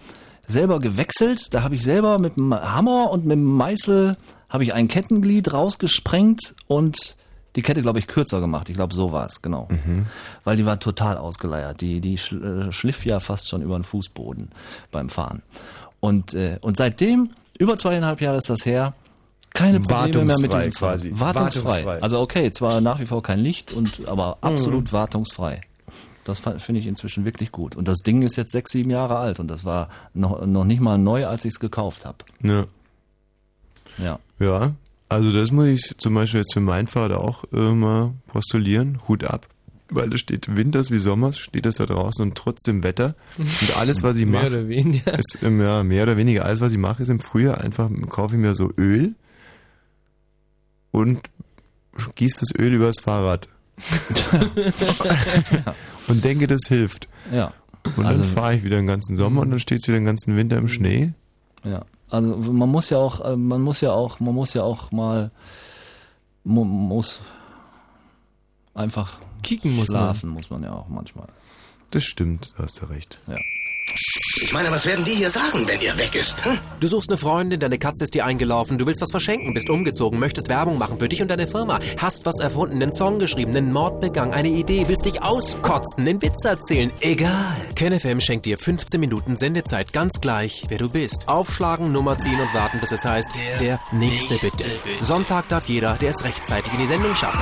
selber 0.48 0.80
gewechselt. 0.80 1.54
Da 1.54 1.64
habe 1.64 1.76
ich 1.76 1.84
selber 1.84 2.20
mit 2.20 2.36
dem 2.36 2.54
Hammer 2.54 3.10
und 3.10 3.26
mit 3.26 3.38
dem 3.38 3.46
Meißel 3.46 4.18
habe 4.50 4.64
ich 4.64 4.74
ein 4.74 4.88
Kettenglied 4.88 5.54
rausgesprengt 5.54 6.56
und 6.68 7.16
die 7.56 7.62
Kette, 7.62 7.82
glaube 7.82 8.00
ich, 8.00 8.08
kürzer 8.08 8.40
gemacht. 8.40 8.70
Ich 8.70 8.76
glaube, 8.76 8.94
so 8.94 9.12
war 9.12 9.26
es, 9.26 9.42
genau. 9.42 9.68
Weil 10.44 10.58
die 10.58 10.66
war 10.66 10.80
total 10.80 11.18
ausgeleiert. 11.18 11.82
Die, 11.82 12.00
die 12.00 12.16
äh, 12.16 12.72
schliff 12.72 13.06
ja 13.06 13.20
fast 13.20 13.50
schon 13.50 13.62
über 13.62 13.78
den 13.78 13.84
Fußboden 13.84 14.50
beim 14.92 15.10
Fahren. 15.10 15.42
Und, 16.00 16.34
äh, 16.34 16.58
und 16.62 16.78
seitdem, 16.78 17.30
über 17.58 17.78
zweieinhalb 17.78 18.22
Jahre 18.22 18.38
ist 18.38 18.50
das 18.50 18.66
her, 18.66 18.94
keine 19.54 19.80
Probleme 19.80 20.26
mehr 20.26 20.40
mit 20.40 20.54
diesem 20.54 20.72
Fahrrad. 20.72 20.74
quasi. 20.74 21.12
Wartungsfrei. 21.14 21.64
Wartungsfrei. 21.64 22.02
Also 22.02 22.20
okay, 22.20 22.52
zwar 22.52 22.82
nach 22.82 23.00
wie 23.00 23.06
vor 23.06 23.22
kein 23.22 23.40
Licht, 23.40 23.74
und 23.74 24.08
aber 24.08 24.38
absolut 24.42 24.94
wartungsfrei. 24.94 25.62
Das 26.24 26.40
finde 26.40 26.80
ich 26.80 26.88
inzwischen 26.88 27.26
wirklich 27.26 27.52
gut. 27.52 27.76
Und 27.76 27.88
das 27.88 28.00
Ding 28.00 28.22
ist 28.22 28.38
jetzt 28.38 28.52
sechs, 28.52 28.72
sieben 28.72 28.92
Jahre 28.92 29.18
alt 29.18 29.40
und 29.40 29.48
das 29.48 29.66
war 29.66 29.90
noch, 30.14 30.46
noch 30.46 30.66
nicht 30.66 30.80
mal 30.80 30.98
neu, 30.98 31.26
als 31.26 31.46
ich 31.46 31.54
es 31.54 31.60
gekauft 31.60 32.06
habe. 32.06 32.18
Ja. 32.44 32.66
Ja. 33.98 34.20
Ja, 34.40 34.74
also 35.10 35.32
das 35.32 35.52
muss 35.52 35.68
ich 35.68 35.96
zum 35.98 36.14
Beispiel 36.14 36.40
jetzt 36.42 36.54
für 36.54 36.62
mein 36.62 36.88
Fahrrad 36.88 37.12
auch 37.18 37.44
immer 37.46 38.14
postulieren. 38.28 39.00
Hut 39.08 39.24
ab. 39.24 39.48
Weil 39.90 40.10
da 40.10 40.18
steht 40.18 40.56
Winters 40.56 40.90
wie 40.90 41.00
Sommers, 41.00 41.38
steht 41.38 41.66
das 41.66 41.76
da 41.76 41.86
draußen 41.86 42.24
und 42.24 42.36
trotzdem 42.36 42.82
Wetter. 42.84 43.16
Und 43.38 43.78
alles, 43.78 44.04
was 44.04 44.16
ich 44.16 44.26
Mehr 44.26 44.44
mache, 44.44 44.52
oder 44.54 44.70
weniger. 44.70 45.20
ist 45.20 45.40
ja, 45.42 45.50
mehr 45.84 46.04
oder 46.04 46.16
weniger, 46.16 46.46
alles, 46.46 46.62
was 46.62 46.72
ich 46.72 46.78
mache, 46.78 47.04
ist 47.04 47.10
im 47.10 47.20
Frühjahr 47.20 47.60
einfach, 47.60 47.90
kaufe 48.08 48.36
ich 48.36 48.42
mir 48.42 48.54
so 48.54 48.72
Öl 48.78 49.16
und 50.92 51.22
gieße 52.16 52.40
das 52.42 52.60
Öl 52.60 52.74
übers 52.74 53.00
Fahrrad. 53.02 53.48
und 56.08 56.24
denke, 56.24 56.48
das 56.48 56.62
hilft. 56.68 57.08
Ja. 57.32 57.52
Und 57.98 58.06
Also- 58.06 58.24
dann 58.24 58.34
fahre 58.34 58.56
ich 58.56 58.64
wieder 58.64 58.78
den 58.78 58.88
ganzen 58.88 59.16
Sommer 59.16 59.42
und 59.42 59.52
dann 59.52 59.60
steht 59.60 59.80
es 59.82 59.88
wieder 59.88 59.98
den 59.98 60.06
ganzen 60.06 60.36
Winter 60.38 60.58
im 60.58 60.68
Schnee. 60.68 61.14
Ja. 61.64 61.84
Also 62.10 62.36
man 62.38 62.70
muss 62.70 62.90
ja 62.90 62.98
auch, 62.98 63.22
äh, 63.26 63.36
man 63.38 63.62
muss 63.62 63.82
ja 63.82 63.92
auch, 63.94 64.20
man 64.20 64.36
muss 64.36 64.54
ja 64.54 64.64
auch 64.64 64.92
mal 64.92 65.32
mu 66.44 66.66
muss 66.66 67.22
einfach 68.74 69.20
Kicken 69.44 69.76
muss 69.76 69.90
man. 69.90 70.02
schlafen 70.02 70.30
muss 70.30 70.50
man 70.50 70.64
ja 70.64 70.74
auch 70.74 70.88
manchmal. 70.90 71.28
Das 71.92 72.04
stimmt, 72.04 72.54
da 72.58 72.64
hast 72.64 72.82
du 72.82 72.86
recht. 72.86 73.20
Ja. 73.28 73.38
Ich 74.44 74.54
meine, 74.54 74.72
was 74.72 74.86
werden 74.86 75.06
die 75.06 75.12
hier 75.12 75.30
sagen, 75.30 75.68
wenn 75.68 75.80
er 75.82 75.98
weg 75.98 76.16
ist? 76.16 76.44
Hm? 76.44 76.58
Du 76.80 76.88
suchst 76.88 77.10
eine 77.10 77.18
Freundin, 77.18 77.60
deine 77.60 77.78
Katze 77.78 78.06
ist 78.06 78.14
dir 78.14 78.26
eingelaufen, 78.26 78.78
du 78.78 78.86
willst 78.88 79.02
was 79.02 79.12
verschenken, 79.12 79.54
bist 79.54 79.70
umgezogen, 79.70 80.20
möchtest 80.20 80.50
Werbung 80.50 80.78
machen 80.78 80.98
für 80.98 81.08
dich 81.08 81.22
und 81.22 81.30
deine 81.30 81.48
Firma, 81.48 81.80
hast 81.98 82.26
was 82.26 82.40
erfunden, 82.40 82.82
einen 82.82 82.94
Song 82.94 83.20
geschrieben, 83.20 83.56
einen 83.56 83.72
Mord 83.72 84.02
begangen, 84.02 84.34
eine 84.34 84.50
Idee, 84.50 84.86
willst 84.88 85.06
dich 85.06 85.22
auskotzen, 85.22 86.08
einen 86.08 86.22
Witz 86.22 86.44
erzählen, 86.44 86.92
egal. 87.02 87.56
KenFM 87.76 88.20
schenkt 88.20 88.46
dir 88.46 88.58
15 88.58 89.00
Minuten 89.00 89.38
Sendezeit, 89.38 89.94
ganz 89.94 90.20
gleich, 90.20 90.64
wer 90.70 90.80
du 90.80 90.90
bist. 90.90 91.28
Aufschlagen, 91.28 91.92
Nummer 91.92 92.18
ziehen 92.18 92.40
und 92.40 92.54
warten, 92.54 92.80
bis 92.80 92.92
es 92.92 93.06
heißt, 93.06 93.30
der, 93.60 93.80
Nächste 93.92 94.36
bitte. 94.36 94.66
Sonntag 95.02 95.50
darf 95.50 95.68
jeder, 95.68 95.94
der 95.96 96.12
es 96.12 96.24
rechtzeitig 96.24 96.74
in 96.74 96.80
die 96.80 96.88
Sendung 96.88 97.16
schafft. 97.16 97.40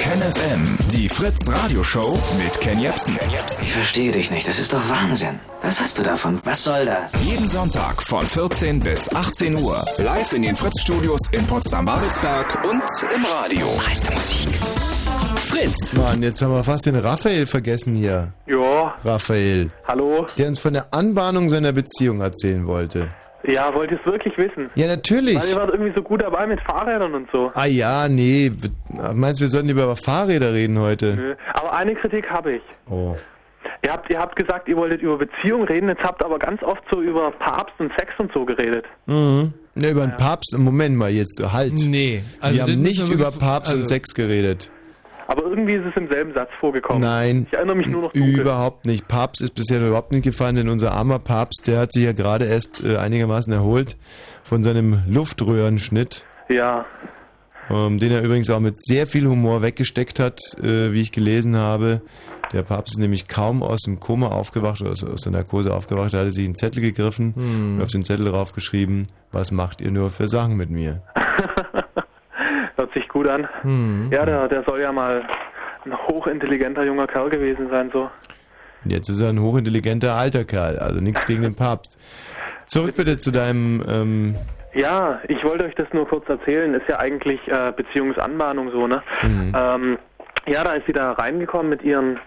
KenFM, 0.00 0.78
die 0.92 1.08
Fritz 1.08 1.48
Radioshow 1.48 2.18
mit 2.38 2.60
Ken 2.60 2.80
Jepsen. 2.80 3.18
Ich 3.62 3.72
verstehe 3.72 4.12
dich 4.12 4.30
nicht. 4.30 4.48
Das 4.48 4.58
ist 4.58 4.72
doch 4.72 4.88
Wahnsinn. 4.88 5.38
Was 5.62 5.80
hast 5.80 5.98
du 5.98 6.02
davon? 6.02 6.40
Was 6.44 6.64
soll 6.64 6.86
das? 6.86 7.12
Jeden 7.24 7.46
Sonntag 7.46 8.02
von 8.02 8.22
14 8.24 8.80
bis 8.80 9.12
18 9.14 9.56
Uhr. 9.58 9.82
Live 9.98 10.32
in 10.32 10.42
den 10.42 10.54
Fritz-Studios 10.56 11.20
in 11.32 11.46
Potsdam-Babelsberg 11.46 12.64
und 12.64 12.82
im 13.14 13.24
Radio. 13.24 13.66
Fritz! 15.36 15.92
Mann, 15.94 16.22
jetzt 16.22 16.40
haben 16.42 16.52
wir 16.52 16.64
fast 16.64 16.86
den 16.86 16.96
Raphael 16.96 17.46
vergessen 17.46 17.94
hier. 17.96 18.32
Ja, 18.46 18.94
Raphael. 19.04 19.70
hallo. 19.86 20.26
Der 20.36 20.48
uns 20.48 20.58
von 20.58 20.72
der 20.72 20.86
Anbahnung 20.92 21.48
seiner 21.48 21.72
Beziehung 21.72 22.20
erzählen 22.20 22.66
wollte. 22.66 23.10
Ja, 23.44 23.72
wollt 23.72 23.90
ihr 23.90 23.98
es 23.98 24.04
wirklich 24.06 24.36
wissen? 24.36 24.68
Ja, 24.74 24.86
natürlich. 24.88 25.36
Weil 25.40 25.48
ihr 25.48 25.56
wart 25.56 25.70
irgendwie 25.70 25.92
so 25.94 26.02
gut 26.02 26.22
dabei 26.22 26.46
mit 26.46 26.60
Fahrrädern 26.62 27.14
und 27.14 27.28
so. 27.32 27.50
Ah 27.54 27.66
ja, 27.66 28.08
nee. 28.08 28.50
Meinst 29.14 29.40
du, 29.40 29.44
wir 29.44 29.48
sollten 29.48 29.68
lieber 29.68 29.84
über 29.84 29.96
Fahrräder 29.96 30.52
reden 30.52 30.78
heute? 30.78 31.14
Nö. 31.14 31.34
Aber 31.54 31.72
eine 31.74 31.94
Kritik 31.94 32.28
habe 32.28 32.56
ich. 32.56 32.62
Oh. 32.90 33.16
Ihr 33.84 33.92
habt, 33.92 34.10
ihr 34.10 34.18
habt 34.18 34.36
gesagt, 34.36 34.68
ihr 34.68 34.76
wolltet 34.76 35.02
über 35.02 35.18
Beziehung 35.18 35.64
reden, 35.64 35.88
jetzt 35.88 36.02
habt 36.02 36.24
aber 36.24 36.38
ganz 36.38 36.62
oft 36.62 36.82
so 36.90 37.00
über 37.00 37.30
Papst 37.30 37.74
und 37.78 37.92
Sex 37.98 38.12
und 38.18 38.32
so 38.32 38.44
geredet. 38.44 38.84
Mhm. 39.06 39.52
Ne, 39.74 39.90
über 39.90 40.00
den 40.06 40.16
Papst. 40.16 40.56
Moment 40.58 40.96
mal 40.96 41.10
jetzt, 41.10 41.40
halt. 41.52 41.74
Nee. 41.74 42.22
also 42.40 42.56
wir 42.56 42.62
haben 42.62 42.74
nicht 42.74 43.08
über 43.08 43.30
Papst 43.30 43.72
und 43.72 43.80
also- 43.80 43.88
Sex 43.88 44.14
geredet. 44.14 44.70
Aber 45.30 45.42
irgendwie 45.44 45.74
ist 45.74 45.84
es 45.84 45.94
im 45.94 46.08
selben 46.08 46.32
Satz 46.32 46.48
vorgekommen. 46.58 47.02
Nein. 47.02 47.46
Ich 47.48 47.52
erinnere 47.52 47.76
mich 47.76 47.86
nur 47.86 48.00
noch 48.00 48.12
dunkel. 48.14 48.40
Überhaupt 48.40 48.86
nicht. 48.86 49.08
Papst 49.08 49.42
ist 49.42 49.54
bisher 49.54 49.86
überhaupt 49.86 50.10
nicht 50.10 50.24
gefallen, 50.24 50.56
denn 50.56 50.70
unser 50.70 50.92
armer 50.92 51.18
Papst, 51.18 51.66
der 51.66 51.80
hat 51.80 51.92
sich 51.92 52.04
ja 52.04 52.12
gerade 52.12 52.46
erst 52.46 52.82
äh, 52.82 52.96
einigermaßen 52.96 53.52
erholt 53.52 53.98
von 54.42 54.62
seinem 54.62 55.02
Luftröhrenschnitt. 55.06 56.24
Ja. 56.48 56.86
Ähm, 57.70 57.98
den 57.98 58.10
er 58.10 58.22
übrigens 58.22 58.48
auch 58.48 58.60
mit 58.60 58.80
sehr 58.80 59.06
viel 59.06 59.26
Humor 59.26 59.60
weggesteckt 59.60 60.18
hat, 60.18 60.40
äh, 60.62 60.92
wie 60.92 61.02
ich 61.02 61.12
gelesen 61.12 61.56
habe. 61.58 62.00
Der 62.52 62.62
Papst 62.62 62.94
ist 62.94 62.98
nämlich 63.00 63.28
kaum 63.28 63.62
aus 63.62 63.80
dem 63.82 64.00
Koma 64.00 64.28
aufgewacht 64.28 64.80
oder 64.80 64.90
aus, 64.90 65.00
der 65.22 65.32
Narkose 65.32 65.72
aufgewacht. 65.74 66.14
Da 66.14 66.18
hat 66.18 66.24
er 66.24 66.30
sich 66.30 66.46
einen 66.46 66.54
Zettel 66.54 66.80
gegriffen 66.82 67.34
Hm. 67.34 67.76
und 67.76 67.82
auf 67.82 67.90
den 67.90 68.04
Zettel 68.04 68.26
draufgeschrieben, 68.26 69.06
was 69.32 69.50
macht 69.50 69.80
ihr 69.80 69.90
nur 69.90 70.10
für 70.10 70.28
Sachen 70.28 70.56
mit 70.56 70.70
mir? 70.70 71.02
Hört 72.76 72.92
sich 72.94 73.08
gut 73.08 73.28
an. 73.28 73.48
Hm. 73.62 74.08
Ja, 74.12 74.24
der, 74.24 74.48
der 74.48 74.62
soll 74.64 74.80
ja 74.80 74.92
mal 74.92 75.22
ein 75.84 75.92
hochintelligenter 76.08 76.84
junger 76.84 77.06
Kerl 77.06 77.30
gewesen 77.30 77.68
sein, 77.70 77.90
so. 77.92 78.08
Und 78.84 78.90
jetzt 78.92 79.08
ist 79.08 79.20
er 79.20 79.28
ein 79.30 79.40
hochintelligenter 79.40 80.14
alter 80.14 80.44
Kerl, 80.44 80.78
also 80.78 81.00
nichts 81.00 81.26
gegen 81.26 81.42
den 81.42 81.54
Papst. 81.54 81.98
Zurück 82.66 82.94
bitte 82.96 83.18
zu 83.18 83.30
deinem, 83.32 83.82
ähm, 83.88 84.34
Ja, 84.74 85.20
ich 85.28 85.42
wollte 85.44 85.64
euch 85.64 85.74
das 85.74 85.88
nur 85.92 86.06
kurz 86.06 86.28
erzählen. 86.28 86.72
Ist 86.74 86.88
ja 86.88 86.98
eigentlich 86.98 87.40
äh, 87.48 87.72
Beziehungsanbahnung 87.76 88.70
so, 88.70 88.86
ne? 88.86 89.02
Mhm. 89.22 89.52
Ähm, 89.56 89.98
ja, 90.48 90.64
da 90.64 90.72
ist 90.72 90.86
sie 90.86 90.92
da 90.92 91.12
reingekommen 91.12 91.68
mit 91.68 91.82
ihren 91.82 92.18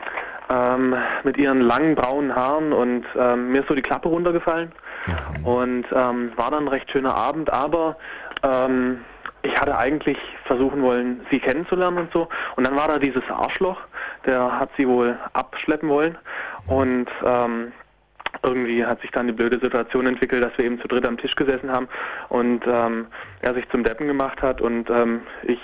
ähm, 0.51 0.95
mit 1.23 1.37
ihren 1.37 1.61
langen 1.61 1.95
braunen 1.95 2.35
Haaren 2.35 2.73
und 2.73 3.05
ähm, 3.17 3.51
mir 3.51 3.61
ist 3.61 3.67
so 3.67 3.75
die 3.75 3.81
Klappe 3.81 4.09
runtergefallen. 4.09 4.71
Und 5.43 5.85
ähm, 5.93 6.31
war 6.35 6.51
dann 6.51 6.65
ein 6.65 6.67
recht 6.67 6.91
schöner 6.91 7.15
Abend, 7.15 7.51
aber 7.51 7.97
ähm, 8.43 8.99
ich 9.41 9.59
hatte 9.59 9.75
eigentlich 9.75 10.17
versuchen 10.45 10.83
wollen, 10.83 11.25
sie 11.31 11.39
kennenzulernen 11.39 11.97
und 11.97 12.13
so. 12.13 12.27
Und 12.55 12.67
dann 12.67 12.77
war 12.77 12.87
da 12.87 12.99
dieses 12.99 13.23
Arschloch, 13.29 13.79
der 14.27 14.59
hat 14.59 14.69
sie 14.77 14.87
wohl 14.87 15.17
abschleppen 15.33 15.89
wollen. 15.89 16.17
Und 16.67 17.09
ähm, 17.25 17.71
irgendwie 18.43 18.85
hat 18.85 19.01
sich 19.01 19.11
dann 19.11 19.27
die 19.27 19.33
blöde 19.33 19.59
Situation 19.59 20.05
entwickelt, 20.05 20.43
dass 20.43 20.55
wir 20.57 20.65
eben 20.65 20.79
zu 20.79 20.87
dritt 20.87 21.07
am 21.07 21.17
Tisch 21.17 21.35
gesessen 21.35 21.71
haben 21.71 21.87
und 22.29 22.63
ähm, 22.65 23.07
er 23.41 23.53
sich 23.53 23.67
zum 23.69 23.83
Deppen 23.83 24.07
gemacht 24.07 24.41
hat 24.41 24.61
und 24.61 24.89
ich 25.43 25.59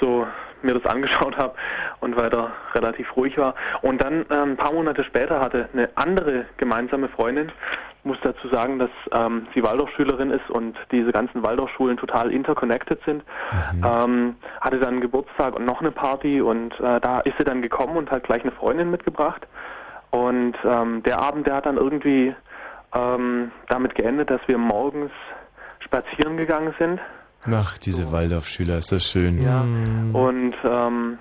so 0.00 0.26
mir 0.62 0.74
das 0.74 0.86
angeschaut 0.86 1.36
habe 1.36 1.54
und 2.00 2.16
weiter 2.16 2.52
relativ 2.74 3.16
ruhig 3.16 3.36
war. 3.38 3.54
Und 3.82 4.02
dann 4.02 4.26
ähm, 4.30 4.52
ein 4.52 4.56
paar 4.56 4.72
Monate 4.72 5.04
später 5.04 5.40
hatte 5.40 5.68
eine 5.72 5.88
andere 5.94 6.46
gemeinsame 6.56 7.08
Freundin, 7.08 7.52
muss 8.04 8.18
dazu 8.22 8.48
sagen, 8.48 8.78
dass 8.78 8.90
ähm, 9.12 9.46
sie 9.54 9.62
Waldorfschülerin 9.62 10.30
ist 10.30 10.48
und 10.50 10.76
diese 10.92 11.12
ganzen 11.12 11.42
Waldorfschulen 11.42 11.96
total 11.96 12.30
interconnected 12.32 13.00
sind, 13.04 13.22
ähm, 13.84 14.36
hatte 14.60 14.78
dann 14.78 14.94
einen 14.94 15.00
Geburtstag 15.00 15.54
und 15.54 15.64
noch 15.64 15.80
eine 15.80 15.90
Party 15.90 16.40
und 16.40 16.72
äh, 16.80 17.00
da 17.00 17.20
ist 17.20 17.34
sie 17.38 17.44
dann 17.44 17.60
gekommen 17.60 17.96
und 17.96 18.10
hat 18.10 18.24
gleich 18.24 18.42
eine 18.42 18.52
Freundin 18.52 18.90
mitgebracht. 18.90 19.46
Und 20.10 20.56
ähm, 20.64 21.02
der 21.02 21.20
Abend, 21.20 21.46
der 21.46 21.56
hat 21.56 21.66
dann 21.66 21.76
irgendwie 21.76 22.34
ähm, 22.96 23.50
damit 23.68 23.94
geendet, 23.94 24.30
dass 24.30 24.40
wir 24.46 24.56
morgens 24.56 25.10
spazieren 25.80 26.36
gegangen 26.36 26.74
sind 26.78 27.00
Ach, 27.54 27.78
diese 27.78 28.10
Waldorfschüler, 28.12 28.78
ist 28.78 28.92
das 28.92 29.04
schön. 29.04 29.42
ja. 29.42 29.60
Und 29.62 30.54
ähm, 30.64 31.18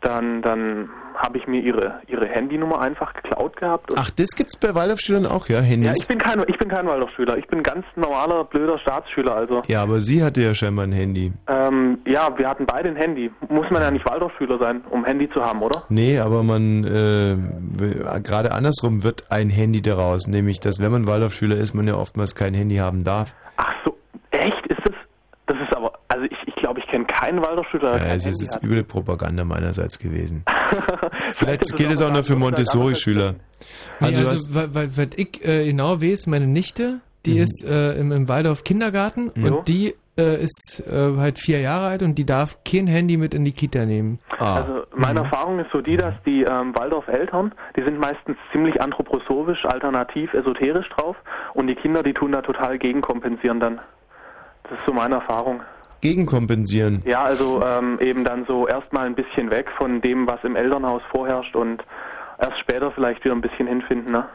dann, 0.00 0.42
dann 0.42 0.88
habe 1.16 1.38
ich 1.38 1.46
mir 1.46 1.60
ihre, 1.62 2.00
ihre 2.08 2.26
Handynummer 2.26 2.80
einfach 2.80 3.14
geklaut 3.14 3.56
gehabt. 3.56 3.90
Und 3.92 3.98
Ach, 3.98 4.10
das 4.10 4.30
gibt's 4.36 4.56
bei 4.56 4.74
Waldorfschülern 4.74 5.24
auch, 5.26 5.48
ja? 5.48 5.58
ja, 5.60 5.62
Handys? 5.62 6.02
ich 6.02 6.08
bin 6.08 6.18
kein, 6.18 6.42
ich 6.48 6.58
bin 6.58 6.68
kein 6.68 6.86
Waldorfschüler. 6.86 7.38
Ich 7.38 7.46
bin 7.46 7.62
ganz 7.62 7.86
normaler, 7.94 8.44
blöder 8.44 8.78
Staatsschüler. 8.80 9.34
Also, 9.34 9.62
Ja, 9.66 9.82
aber 9.82 10.00
sie 10.00 10.22
hatte 10.24 10.42
ja 10.42 10.54
scheinbar 10.54 10.86
ein 10.86 10.92
Handy. 10.92 11.32
ähm, 11.46 11.98
ja, 12.04 12.36
wir 12.36 12.48
hatten 12.48 12.66
beide 12.66 12.88
ein 12.88 12.96
Handy. 12.96 13.30
Muss 13.48 13.70
man 13.70 13.80
ja 13.80 13.90
nicht 13.92 14.04
Waldorfschüler 14.10 14.58
sein, 14.58 14.82
um 14.90 15.04
ein 15.04 15.06
Handy 15.06 15.30
zu 15.30 15.40
haben, 15.42 15.62
oder? 15.62 15.84
Nee, 15.88 16.18
aber 16.18 16.42
man, 16.42 16.84
äh, 16.84 17.36
gerade 18.20 18.50
andersrum 18.52 19.04
wird 19.04 19.30
ein 19.30 19.48
Handy 19.50 19.80
daraus, 19.82 20.26
nämlich, 20.26 20.58
dass 20.60 20.80
wenn 20.80 20.90
man 20.90 21.06
Waldorfschüler 21.06 21.56
ist, 21.56 21.74
man 21.74 21.86
ja 21.86 21.94
oftmals 21.94 22.34
kein 22.34 22.54
Handy 22.54 22.76
haben 22.76 23.04
darf. 23.04 23.34
Echt? 24.32 24.66
Ist 24.66 24.80
das? 24.84 24.94
Das 25.46 25.56
ist 25.58 25.76
aber, 25.76 25.92
also 26.08 26.24
ich, 26.24 26.36
ich 26.46 26.54
glaube, 26.56 26.80
ich 26.80 26.82
kenne 26.94 27.04
keinen 27.06 27.42
Waldorfschüler, 27.42 27.90
der 27.92 27.98
Ja, 27.98 28.06
kein 28.06 28.16
es 28.16 28.26
ist, 28.26 28.26
Handy 28.26 28.44
ist 28.44 28.54
hat. 28.56 28.62
üble 28.62 28.84
Propaganda 28.84 29.44
meinerseits 29.44 29.98
gewesen. 29.98 30.44
Vielleicht 31.30 31.76
gilt 31.76 31.90
es 31.92 32.00
auch 32.02 32.12
nur 32.12 32.22
für 32.22 32.36
Montessori-Schüler. 32.36 33.34
Nee, 34.00 34.06
Also, 34.06 34.28
also, 34.28 34.54
weil, 34.54 34.74
weil, 34.74 34.96
weil 34.96 35.10
ich 35.16 35.44
äh, 35.44 35.64
genau 35.66 36.00
weiß, 36.00 36.26
meine 36.26 36.46
Nichte, 36.46 37.00
die 37.26 37.34
Mhm. 37.36 37.42
ist 37.42 37.64
äh, 37.66 37.92
im, 37.98 38.12
im 38.12 38.28
Waldorf 38.28 38.64
Kindergarten 38.64 39.30
Jo. 39.34 39.56
und 39.58 39.68
die 39.68 39.94
äh, 40.16 40.42
ist 40.44 40.82
äh, 40.86 41.16
halt 41.16 41.38
vier 41.38 41.60
Jahre 41.60 41.86
alt 41.86 42.02
und 42.04 42.16
die 42.16 42.24
darf 42.26 42.58
kein 42.64 42.86
Handy 42.86 43.16
mit 43.16 43.34
in 43.34 43.44
die 43.44 43.50
Kita 43.52 43.84
nehmen. 43.84 44.18
Ah. 44.38 44.56
Also 44.56 44.82
meine 44.94 45.20
Erfahrung 45.20 45.58
ist 45.58 45.70
so 45.72 45.80
die, 45.80 45.96
dass 45.96 46.14
die 46.24 46.42
ähm, 46.42 46.72
Waldorf-Eltern, 46.76 47.52
die 47.76 47.82
sind 47.82 47.98
meistens 47.98 48.36
ziemlich 48.52 48.80
anthroposophisch, 48.80 49.64
alternativ, 49.64 50.32
esoterisch 50.34 50.88
drauf 50.90 51.16
und 51.54 51.66
die 51.66 51.74
Kinder, 51.74 52.02
die 52.04 52.12
tun 52.12 52.30
da 52.32 52.42
total 52.42 52.78
gegenkompensieren 52.78 53.58
dann. 53.58 53.80
Das 54.64 54.78
ist 54.78 54.86
so 54.86 54.92
meine 54.92 55.16
Erfahrung. 55.16 55.62
Gegenkompensieren. 56.04 57.02
Ja, 57.06 57.22
also 57.24 57.62
ähm, 57.64 57.98
eben 58.00 58.24
dann 58.24 58.44
so 58.46 58.68
erstmal 58.68 59.06
ein 59.06 59.14
bisschen 59.14 59.50
weg 59.50 59.66
von 59.78 60.00
dem, 60.02 60.26
was 60.28 60.38
im 60.44 60.54
Elternhaus 60.54 61.02
vorherrscht 61.10 61.56
und 61.56 61.82
erst 62.38 62.58
später 62.58 62.92
vielleicht 62.92 63.24
wieder 63.24 63.34
ein 63.34 63.40
bisschen 63.40 63.66
hinfinden, 63.66 64.12
ne? 64.12 64.26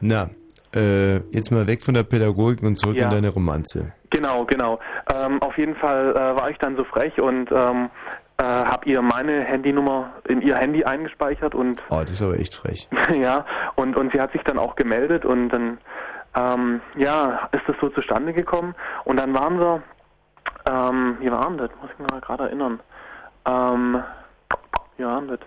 Na, 0.00 0.28
äh, 0.74 1.16
jetzt 1.34 1.50
mal 1.50 1.66
weg 1.66 1.82
von 1.82 1.94
der 1.94 2.04
Pädagogik 2.04 2.62
und 2.62 2.76
zurück 2.76 2.96
Ja. 2.96 3.06
in 3.06 3.10
deine 3.10 3.30
Romanze. 3.30 3.92
Genau, 4.10 4.44
genau. 4.44 4.78
Ähm, 5.12 5.42
auf 5.42 5.58
jeden 5.58 5.74
Fall 5.74 6.12
äh, 6.12 6.40
war 6.40 6.50
ich 6.50 6.58
dann 6.58 6.76
so 6.76 6.84
frech 6.84 7.20
und 7.20 7.50
ähm, 7.50 7.90
äh, 8.38 8.44
habe 8.44 8.88
ihr 8.88 9.02
meine 9.02 9.40
Handynummer 9.42 10.10
in 10.28 10.40
ihr 10.40 10.56
Handy 10.56 10.84
eingespeichert 10.84 11.54
und 11.56 11.82
Oh, 11.88 12.00
das 12.02 12.12
ist 12.12 12.22
aber 12.22 12.38
echt 12.38 12.54
frech. 12.54 12.88
ja, 13.20 13.44
und, 13.74 13.96
und 13.96 14.12
sie 14.12 14.20
hat 14.20 14.30
sich 14.32 14.42
dann 14.42 14.58
auch 14.58 14.76
gemeldet 14.76 15.24
und 15.24 15.48
dann, 15.48 15.78
ähm, 16.36 16.80
ja, 16.96 17.48
ist 17.52 17.62
das 17.66 17.74
so 17.80 17.88
zustande 17.88 18.32
gekommen. 18.32 18.74
Und 19.04 19.18
dann 19.18 19.34
waren 19.34 19.58
wir, 19.58 19.82
ähm, 20.68 21.16
wie 21.20 21.30
waren 21.30 21.58
das? 21.58 21.70
Muss 21.80 21.90
ich 21.92 21.98
mich 21.98 22.10
mal 22.10 22.20
gerade 22.20 22.44
erinnern. 22.44 22.80
Ähm, 23.46 24.02
wie 24.96 25.04
waren 25.04 25.28
das? 25.28 25.40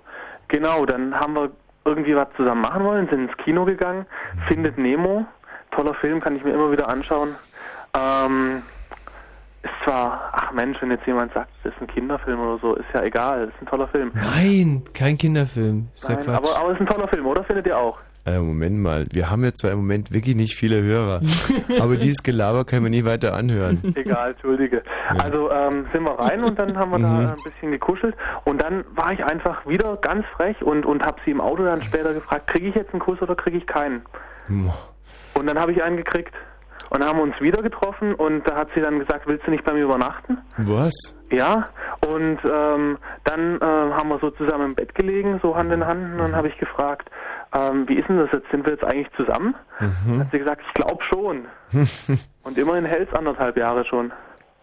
Genau, 0.48 0.86
dann 0.86 1.14
haben 1.20 1.34
wir 1.36 1.52
irgendwie 1.86 2.16
was 2.16 2.28
zusammen 2.36 2.62
machen 2.62 2.84
wollen, 2.84 3.08
sind 3.10 3.30
ins 3.30 3.38
Kino 3.38 3.66
gegangen, 3.66 4.06
Findet 4.48 4.78
Nemo, 4.78 5.26
toller 5.72 5.94
Film, 5.96 6.20
kann 6.20 6.36
ich 6.36 6.44
mir 6.44 6.54
immer 6.54 6.72
wieder 6.72 6.88
anschauen. 6.90 7.36
Ähm, 7.98 8.62
ist 9.62 9.72
zwar, 9.84 10.30
ach 10.32 10.52
Mensch, 10.52 10.82
wenn 10.82 10.92
jetzt 10.92 11.06
jemand 11.06 11.34
sagt, 11.34 11.50
das 11.64 11.74
ist 11.74 11.82
ein 11.82 11.88
Kinderfilm 11.88 12.40
oder 12.40 12.60
so, 12.60 12.76
ist 12.76 12.86
ja 12.94 13.04
egal, 13.04 13.46
ist 13.46 13.62
ein 13.62 13.66
toller 13.66 13.88
Film. 13.88 14.12
Nein, 14.14 14.84
kein 14.94 15.18
Kinderfilm. 15.18 15.90
Ist 15.94 16.08
ja 16.08 16.16
Nein, 16.16 16.24
Quatsch. 16.26 16.38
aber, 16.38 16.58
aber 16.60 16.72
ist 16.74 16.80
ein 16.80 16.88
toller 16.88 17.08
Film, 17.08 17.26
oder? 17.26 17.44
Findet 17.44 17.68
ihr 17.68 17.78
auch? 17.78 17.98
Äh, 18.36 18.40
Moment 18.40 18.78
mal, 18.80 19.06
wir 19.12 19.30
haben 19.30 19.44
ja 19.44 19.54
zwar 19.54 19.72
im 19.72 19.78
Moment 19.80 20.14
wirklich 20.14 20.36
nicht 20.36 20.56
viele 20.56 20.82
Hörer, 20.82 21.22
aber 21.82 21.96
dieses 21.98 22.22
Gelaber 22.24 22.66
können 22.66 22.84
wir 22.84 22.90
nie 22.90 23.06
weiter 23.06 23.34
anhören. 23.34 23.80
Egal, 23.96 24.32
entschuldige. 24.32 24.84
Also 25.18 25.50
ähm, 25.52 25.86
sind 25.94 26.04
wir 26.04 26.20
rein 26.20 26.44
und 26.44 26.60
dann 26.60 26.78
haben 26.78 26.92
wir 26.92 27.00
Mhm. 27.00 27.04
da 27.24 27.34
ein 27.34 27.44
bisschen 27.44 27.72
gekuschelt 27.72 28.16
und 28.46 28.62
dann 28.62 28.84
war 28.96 29.12
ich 29.14 29.24
einfach 29.24 29.66
wieder 29.68 29.98
ganz 29.98 30.26
frech 30.36 30.62
und, 30.62 30.86
und 30.86 31.04
habe 31.04 31.18
sie 31.26 31.32
im 31.32 31.42
Auto 31.42 31.64
dann 31.64 31.82
später 31.82 32.14
gefragt, 32.14 32.48
kriege 32.48 32.68
ich 32.68 32.76
jetzt 32.76 32.92
einen 32.94 33.00
Kuss 33.02 33.22
oder 33.22 33.36
kriege 33.36 33.58
ich 33.58 33.66
keinen? 33.68 34.02
Und 35.34 35.48
dann 35.48 35.60
habe 35.60 35.72
ich 35.72 35.82
einen 35.84 35.98
gekriegt 35.98 36.34
und 36.90 37.06
haben 37.06 37.20
uns 37.20 37.40
wieder 37.40 37.62
getroffen 37.62 38.16
und 38.16 38.48
da 38.48 38.56
hat 38.56 38.70
sie 38.76 38.82
dann 38.82 39.00
gesagt, 39.00 39.28
willst 39.28 39.46
du 39.48 39.52
nicht 39.52 39.64
bei 39.64 39.74
mir 39.74 39.84
übernachten? 39.84 40.40
Was? 40.58 40.94
Ja, 41.32 41.70
und 42.08 42.40
ähm, 42.44 42.98
dann 43.26 43.58
äh, 43.62 43.64
haben 43.64 44.10
wir 44.10 44.18
so 44.20 44.32
zusammen 44.32 44.70
im 44.70 44.76
Bett 44.76 44.96
gelegen, 44.96 45.40
so 45.44 45.56
Hand 45.56 45.72
in 45.72 45.86
Hand, 45.86 46.14
und 46.14 46.18
dann 46.18 46.36
habe 46.36 46.48
ich 46.48 46.58
gefragt, 46.58 47.10
ähm, 47.54 47.88
wie 47.88 47.96
ist 47.96 48.08
denn 48.08 48.18
das 48.18 48.30
jetzt? 48.32 48.50
Sind 48.52 48.66
wir 48.66 48.74
jetzt 48.74 48.84
eigentlich 48.84 49.10
zusammen? 49.16 49.56
Dann 49.80 50.20
hat 50.20 50.32
sie 50.32 50.40
gesagt, 50.40 50.62
ich 50.68 50.74
glaube 50.74 51.04
schon. 51.04 51.46
Und 52.44 52.58
immerhin 52.58 52.86
hält 52.86 53.10
es 53.10 53.18
anderthalb 53.18 53.58
Jahre 53.58 53.86
schon. 53.86 54.12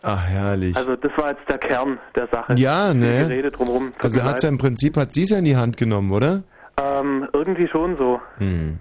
Ach, 0.03 0.25
herrlich. 0.27 0.77
Also 0.77 0.95
das 0.95 1.11
war 1.17 1.31
jetzt 1.31 1.49
der 1.49 1.59
Kern 1.59 1.99
der 2.15 2.29
Sache. 2.29 2.55
ja, 2.55 2.95
ne? 2.95 3.27
Gerede 3.27 3.51
drumherum. 3.51 3.91
Also 3.99 4.23
hat 4.23 4.43
ja 4.43 4.49
im 4.49 4.59
Prinzip, 4.59 4.97
hat 4.97 5.13
sie 5.13 5.23
es 5.23 5.31
ja 5.31 5.39
in 5.39 5.45
die 5.45 5.57
Hand 5.57 5.77
genommen, 5.77 6.13
oder? 6.13 6.43
ähm, 6.79 7.29
irgendwie 7.33 7.69
schon 7.69 7.97
so. 7.97 8.21
Hm. 8.39 8.79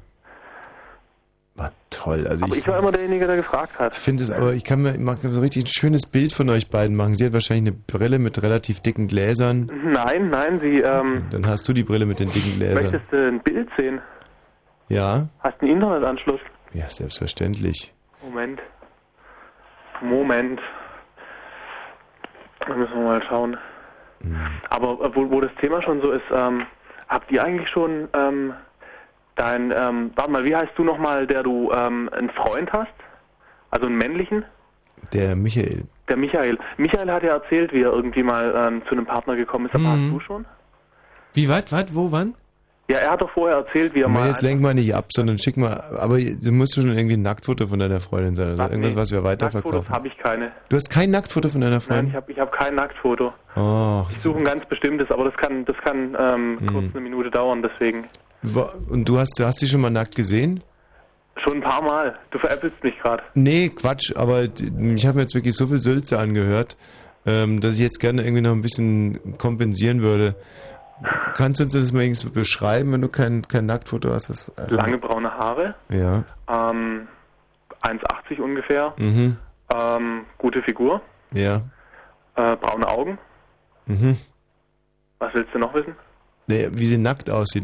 War 1.55 1.71
toll. 1.89 2.27
Also 2.27 2.45
Aber 2.45 2.53
ich, 2.53 2.61
ich 2.61 2.67
war 2.67 2.77
immer 2.79 2.91
derjenige, 2.91 3.25
der 3.27 3.37
gefragt 3.37 3.79
hat. 3.79 3.93
ich 3.93 3.99
finde 3.99 4.23
es, 4.23 4.31
aber 4.31 4.53
ich 4.53 4.63
kann 4.65 4.81
mir 4.81 4.97
mag 4.99 5.19
so 5.21 5.39
richtig 5.39 5.63
ein 5.63 5.67
schönes 5.67 6.05
Bild 6.05 6.33
von 6.33 6.49
euch 6.49 6.69
beiden 6.69 6.95
machen. 6.95 7.15
Sie 7.15 7.25
hat 7.25 7.31
wahrscheinlich 7.33 7.73
eine 7.73 7.81
Brille 7.99 8.19
mit 8.19 8.41
relativ 8.43 8.81
dicken 8.81 9.07
Gläsern. 9.07 9.71
Nein, 9.85 10.29
nein, 10.29 10.59
sie, 10.59 10.79
ähm, 10.79 11.25
Dann 11.31 11.47
hast 11.47 11.67
du 11.67 11.73
die 11.73 11.83
Brille 11.83 12.05
mit 12.05 12.19
den 12.19 12.29
dicken 12.29 12.55
Gläsern. 12.57 12.83
möchtest 12.91 13.11
du 13.11 13.27
ein 13.27 13.39
Bild 13.41 13.69
sehen? 13.77 14.01
Ja? 14.89 15.27
Hast 15.39 15.61
du 15.61 15.65
einen 15.65 15.75
Internetanschluss? 15.75 16.41
Ja, 16.73 16.89
selbstverständlich. 16.89 17.93
Moment. 18.21 18.59
Moment. 20.01 20.59
Da 22.67 22.75
müssen 22.75 22.93
wir 22.95 23.01
mal 23.03 23.23
schauen. 23.29 23.57
Aber 24.69 25.05
äh, 25.05 25.15
wo, 25.15 25.29
wo 25.31 25.39
das 25.39 25.51
Thema 25.61 25.81
schon 25.81 26.01
so 26.01 26.11
ist, 26.11 26.23
ähm, 26.31 26.65
habt 27.07 27.31
ihr 27.31 27.43
eigentlich 27.43 27.69
schon 27.69 28.07
ähm, 28.13 28.53
dein, 29.35 29.71
ähm, 29.75 30.11
warte 30.15 30.31
mal, 30.31 30.43
wie 30.45 30.55
heißt 30.55 30.71
du 30.75 30.83
nochmal, 30.83 31.27
der 31.27 31.43
du 31.43 31.71
ähm, 31.71 32.09
einen 32.13 32.29
Freund 32.29 32.71
hast? 32.73 32.91
Also 33.71 33.87
einen 33.87 33.97
männlichen? 33.97 34.45
Der 35.13 35.35
Michael. 35.35 35.83
Der 36.09 36.17
Michael. 36.17 36.57
Michael 36.77 37.11
hat 37.11 37.23
ja 37.23 37.33
erzählt, 37.33 37.73
wie 37.73 37.81
er 37.81 37.91
irgendwie 37.91 38.23
mal 38.23 38.53
ähm, 38.55 38.81
zu 38.87 38.91
einem 38.91 39.05
Partner 39.05 39.35
gekommen 39.35 39.65
ist. 39.67 39.75
Aber 39.75 39.83
Mhm. 39.83 40.03
hast 40.05 40.13
du 40.13 40.19
schon? 40.21 40.45
Wie 41.33 41.49
weit, 41.49 41.71
weit, 41.71 41.93
wo, 41.93 42.11
wann? 42.11 42.35
Ja, 42.87 42.97
er 42.99 43.11
hat 43.13 43.21
doch 43.21 43.31
vorher 43.31 43.57
erzählt, 43.57 43.95
wie 43.95 44.01
er 44.01 44.07
Man, 44.07 44.21
mal... 44.21 44.27
jetzt 44.29 44.43
lenk 44.43 44.61
mal 44.61 44.75
nicht 44.75 44.93
ab, 44.93 45.05
sondern 45.11 45.39
schick 45.39 45.57
mal, 45.57 45.81
aber 45.99 46.19
du 46.19 46.51
musst 46.51 46.75
schon 46.75 46.95
irgendwie 46.95 47.15
ein 47.17 47.23
Nacktfoto 47.23 47.65
von 47.65 47.79
deiner 47.79 47.99
Freundin 47.99 48.35
sein. 48.35 48.49
Also 48.49 48.61
Ach, 48.63 48.69
irgendwas, 48.69 48.93
nee, 48.93 48.99
was 48.99 49.11
wir 49.11 49.21
Nacktfotos 49.21 49.53
weiterverkaufen. 49.55 49.89
habe 49.95 50.07
ich 50.07 50.17
keine. 50.19 50.51
Du 50.69 50.75
hast 50.75 50.89
kein 50.91 51.09
Nacktfoto 51.09 51.49
von 51.49 51.61
deiner 51.61 51.71
Nein, 51.77 51.81
Freundin? 51.81 52.07
ich 52.09 52.15
habe 52.15 52.31
ich 52.31 52.39
hab 52.39 52.51
kein 52.51 52.75
Nacktfoto. 52.75 53.33
Oh, 53.55 54.05
Ich 54.11 54.21
suche 54.21 54.37
ein 54.37 54.45
ganz 54.45 54.63
bestimmtes, 54.65 55.09
aber 55.09 55.23
das 55.25 55.33
kann, 55.35 55.65
das 55.65 55.75
kann 55.77 56.15
ähm, 56.17 56.59
Hm. 56.59 56.67
kurz 56.67 56.85
eine 56.93 57.01
Minute 57.01 57.31
dauern, 57.31 57.63
deswegen. 57.63 58.05
Und 58.89 59.05
du 59.09 59.17
hast, 59.17 59.39
hast 59.43 59.59
sie 59.59 59.67
schon 59.67 59.81
mal 59.81 59.89
nackt 59.89 60.15
gesehen? 60.15 60.63
Schon 61.43 61.55
ein 61.55 61.61
paar 61.61 61.81
Mal. 61.81 62.17
Du 62.31 62.39
veräppelst 62.39 62.81
mich 62.83 62.97
gerade. 62.99 63.23
Nee, 63.33 63.69
Quatsch, 63.69 64.15
aber 64.15 64.43
ich 64.43 65.05
habe 65.05 65.15
mir 65.17 65.21
jetzt 65.23 65.35
wirklich 65.35 65.55
so 65.55 65.67
viel 65.67 65.79
Sülze 65.79 66.17
angehört, 66.19 66.77
ähm, 67.25 67.59
dass 67.59 67.73
ich 67.73 67.79
jetzt 67.79 67.99
gerne 67.99 68.23
irgendwie 68.23 68.41
noch 68.41 68.51
ein 68.53 68.61
bisschen 68.61 69.37
kompensieren 69.37 70.01
würde. 70.01 70.35
Kannst 71.35 71.59
du 71.59 71.65
uns 71.65 71.73
das 71.73 71.91
mal 71.91 72.03
irgendwie 72.03 72.29
beschreiben, 72.29 72.93
wenn 72.93 73.01
du 73.01 73.09
kein, 73.09 73.45
kein 73.47 73.65
Nacktfoto 73.65 74.11
hast? 74.13 74.29
Das 74.29 74.51
Lange 74.69 74.97
braune 74.97 75.29
Haare, 75.31 75.75
Ja. 75.89 76.23
ähm, 76.47 77.07
1,80 77.81 78.39
ungefähr, 78.39 78.93
Mhm. 78.97 79.35
ähm, 79.75 80.21
gute 80.37 80.61
Figur, 80.61 81.01
Ja. 81.33 81.57
äh, 82.35 82.55
braune 82.55 82.87
Augen. 82.87 83.17
Mhm. 83.87 84.17
Was 85.19 85.33
willst 85.33 85.53
du 85.53 85.59
noch 85.59 85.73
wissen? 85.73 85.95
Nee, 86.47 86.69
wie 86.71 86.85
sie 86.85 86.97
nackt 86.97 87.29
aussieht. 87.29 87.63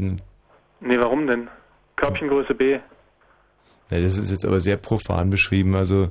Nee, 0.81 0.99
warum 0.99 1.27
denn? 1.27 1.47
Körbchengröße 1.95 2.53
B. 2.55 2.79
Nee, 3.89 4.03
das 4.03 4.17
ist 4.17 4.31
jetzt 4.31 4.45
aber 4.45 4.59
sehr 4.59 4.77
profan 4.77 5.29
beschrieben. 5.29 5.75
Also. 5.75 6.09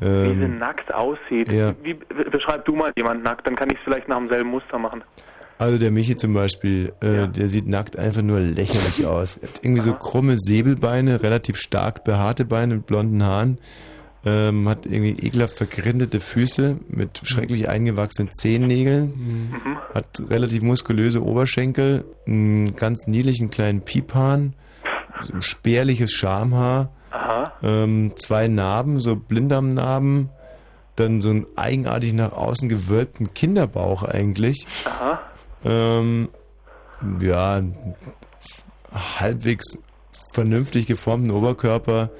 Wie 0.00 0.04
sie 0.06 0.10
Ähm, 0.44 0.58
nackt 0.58 0.94
aussieht. 0.94 1.50
ja. 1.50 1.74
Wie, 1.82 1.94
be- 1.94 2.30
beschreib 2.30 2.64
du 2.66 2.76
mal 2.76 2.92
jemand 2.96 3.24
nackt, 3.24 3.46
dann 3.46 3.56
kann 3.56 3.68
ich 3.70 3.78
es 3.78 3.82
vielleicht 3.84 4.06
nach 4.08 4.18
demselben 4.18 4.50
Muster 4.50 4.78
machen. 4.78 5.02
Also 5.58 5.76
der 5.76 5.90
Michi 5.90 6.14
zum 6.14 6.34
Beispiel, 6.34 6.92
äh, 7.00 7.26
der 7.26 7.48
sieht 7.48 7.66
nackt 7.66 7.98
einfach 7.98 8.22
nur 8.22 8.38
lächerlich 8.38 9.04
aus. 9.06 9.38
Er 9.38 9.48
hat 9.48 9.64
irgendwie 9.64 9.80
so 9.80 9.92
krumme 9.92 10.36
Säbelbeine, 10.38 11.20
relativ 11.24 11.56
stark 11.56 12.04
behaarte 12.04 12.44
Beine 12.44 12.76
mit 12.76 12.86
blonden 12.86 13.24
Haaren. 13.24 13.58
Ähm, 14.24 14.68
hat 14.68 14.84
irgendwie 14.84 15.24
ekelhaft 15.24 15.56
vergrindete 15.56 16.20
Füße 16.20 16.76
mit 16.88 17.20
schrecklich 17.22 17.68
eingewachsenen 17.68 18.32
Zehennägeln. 18.32 19.50
Mhm. 19.54 19.76
Hat 19.94 20.22
relativ 20.28 20.62
muskulöse 20.62 21.22
Oberschenkel, 21.24 22.04
einen 22.26 22.74
ganz 22.74 23.06
niedlichen 23.06 23.50
kleinen 23.50 23.82
Piephahn, 23.82 24.54
so 25.22 25.34
ein 25.34 25.42
spärliches 25.42 26.12
Schamhaar, 26.12 26.90
ähm, 27.62 28.12
zwei 28.16 28.48
Narben, 28.48 28.98
so 28.98 29.16
Blinddarmnarben, 29.16 30.30
dann 30.96 31.20
so 31.20 31.30
einen 31.30 31.46
eigenartig 31.56 32.12
nach 32.12 32.32
außen 32.32 32.68
gewölbten 32.68 33.34
Kinderbauch 33.34 34.02
eigentlich. 34.02 34.66
Aha. 34.84 35.20
Ähm, 35.64 36.28
ja, 37.20 37.56
einen 37.56 37.94
halbwegs 38.92 39.78
vernünftig 40.32 40.86
geformten 40.86 41.30
Oberkörper 41.30 42.10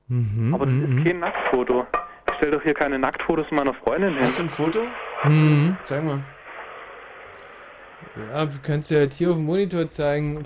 Mhm, 0.09 0.55
Aber 0.55 0.66
das 0.66 0.74
mhm, 0.74 0.98
ist 0.98 1.05
kein 1.05 1.19
Nacktfoto. 1.20 1.86
Ich 2.28 2.35
stell 2.36 2.51
doch 2.51 2.62
hier 2.62 2.74
keine 2.74 2.98
Nacktfotos 2.98 3.47
meiner 3.51 3.74
Freundin 3.74 4.15
hin. 4.15 4.24
Hast 4.24 4.39
du 4.39 4.43
ein 4.44 4.51
Foto? 4.51 4.81
mhm. 5.24 5.77
Zeig 5.85 6.02
mal. 6.05 6.23
Ja, 8.33 8.47
du 8.47 8.59
kannst 8.63 8.91
ja 8.91 9.01
hier 9.01 9.31
auf 9.31 9.37
dem 9.37 9.47
Monitor 9.47 9.89
zeigen. 9.89 10.45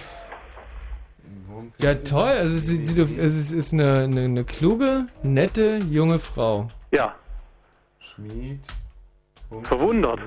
Ja, 1.81 1.95
toll. 1.95 2.29
Also 2.29 2.57
es, 2.57 2.67
sieht 2.67 3.01
auf, 3.01 3.09
also 3.19 3.41
es 3.41 3.53
ist 3.53 3.73
eine, 3.73 4.05
eine, 4.05 4.23
eine 4.23 4.45
kluge, 4.45 5.07
nette, 5.23 5.79
junge 5.91 6.19
Frau. 6.19 6.69
Ja. 6.93 7.15
Schmied. 7.99 8.61
Verwundert. 9.63 10.21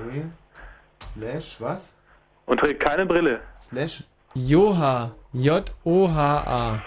Slash 1.02 1.60
was? 1.60 1.94
Und 2.46 2.60
trägt 2.60 2.80
keine 2.80 3.06
Brille. 3.06 3.40
Slash 3.60 4.04
Joha. 4.34 5.14
J-O-H-A. 5.32 6.74
Ja. 6.74 6.82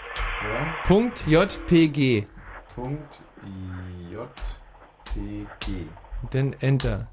Punkt 0.86 1.26
JPG. 1.28 2.26
Punkt 2.76 3.20
JPG. 4.12 5.88
Und 6.24 6.34
Dann 6.34 6.54
Enter. 6.60 7.08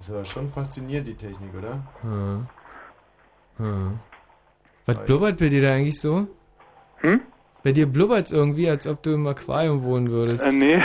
Ist 0.00 0.10
aber 0.10 0.24
schon 0.24 0.50
faszinierend, 0.50 1.08
die 1.08 1.14
Technik, 1.14 1.50
oder? 1.56 1.82
Hm. 2.00 2.46
Hm. 3.58 3.98
Was 4.86 5.04
blubbert 5.04 5.38
bei 5.38 5.50
dir 5.50 5.60
da 5.60 5.74
eigentlich 5.74 6.00
so? 6.00 6.26
Hm? 7.02 7.20
Bei 7.62 7.72
dir 7.72 7.86
blubbert's 7.86 8.30
irgendwie, 8.30 8.68
als 8.70 8.86
ob 8.86 9.02
du 9.02 9.12
im 9.12 9.26
Aquarium 9.26 9.82
wohnen 9.82 10.10
würdest. 10.10 10.46
Äh, 10.46 10.52
nee, 10.52 10.82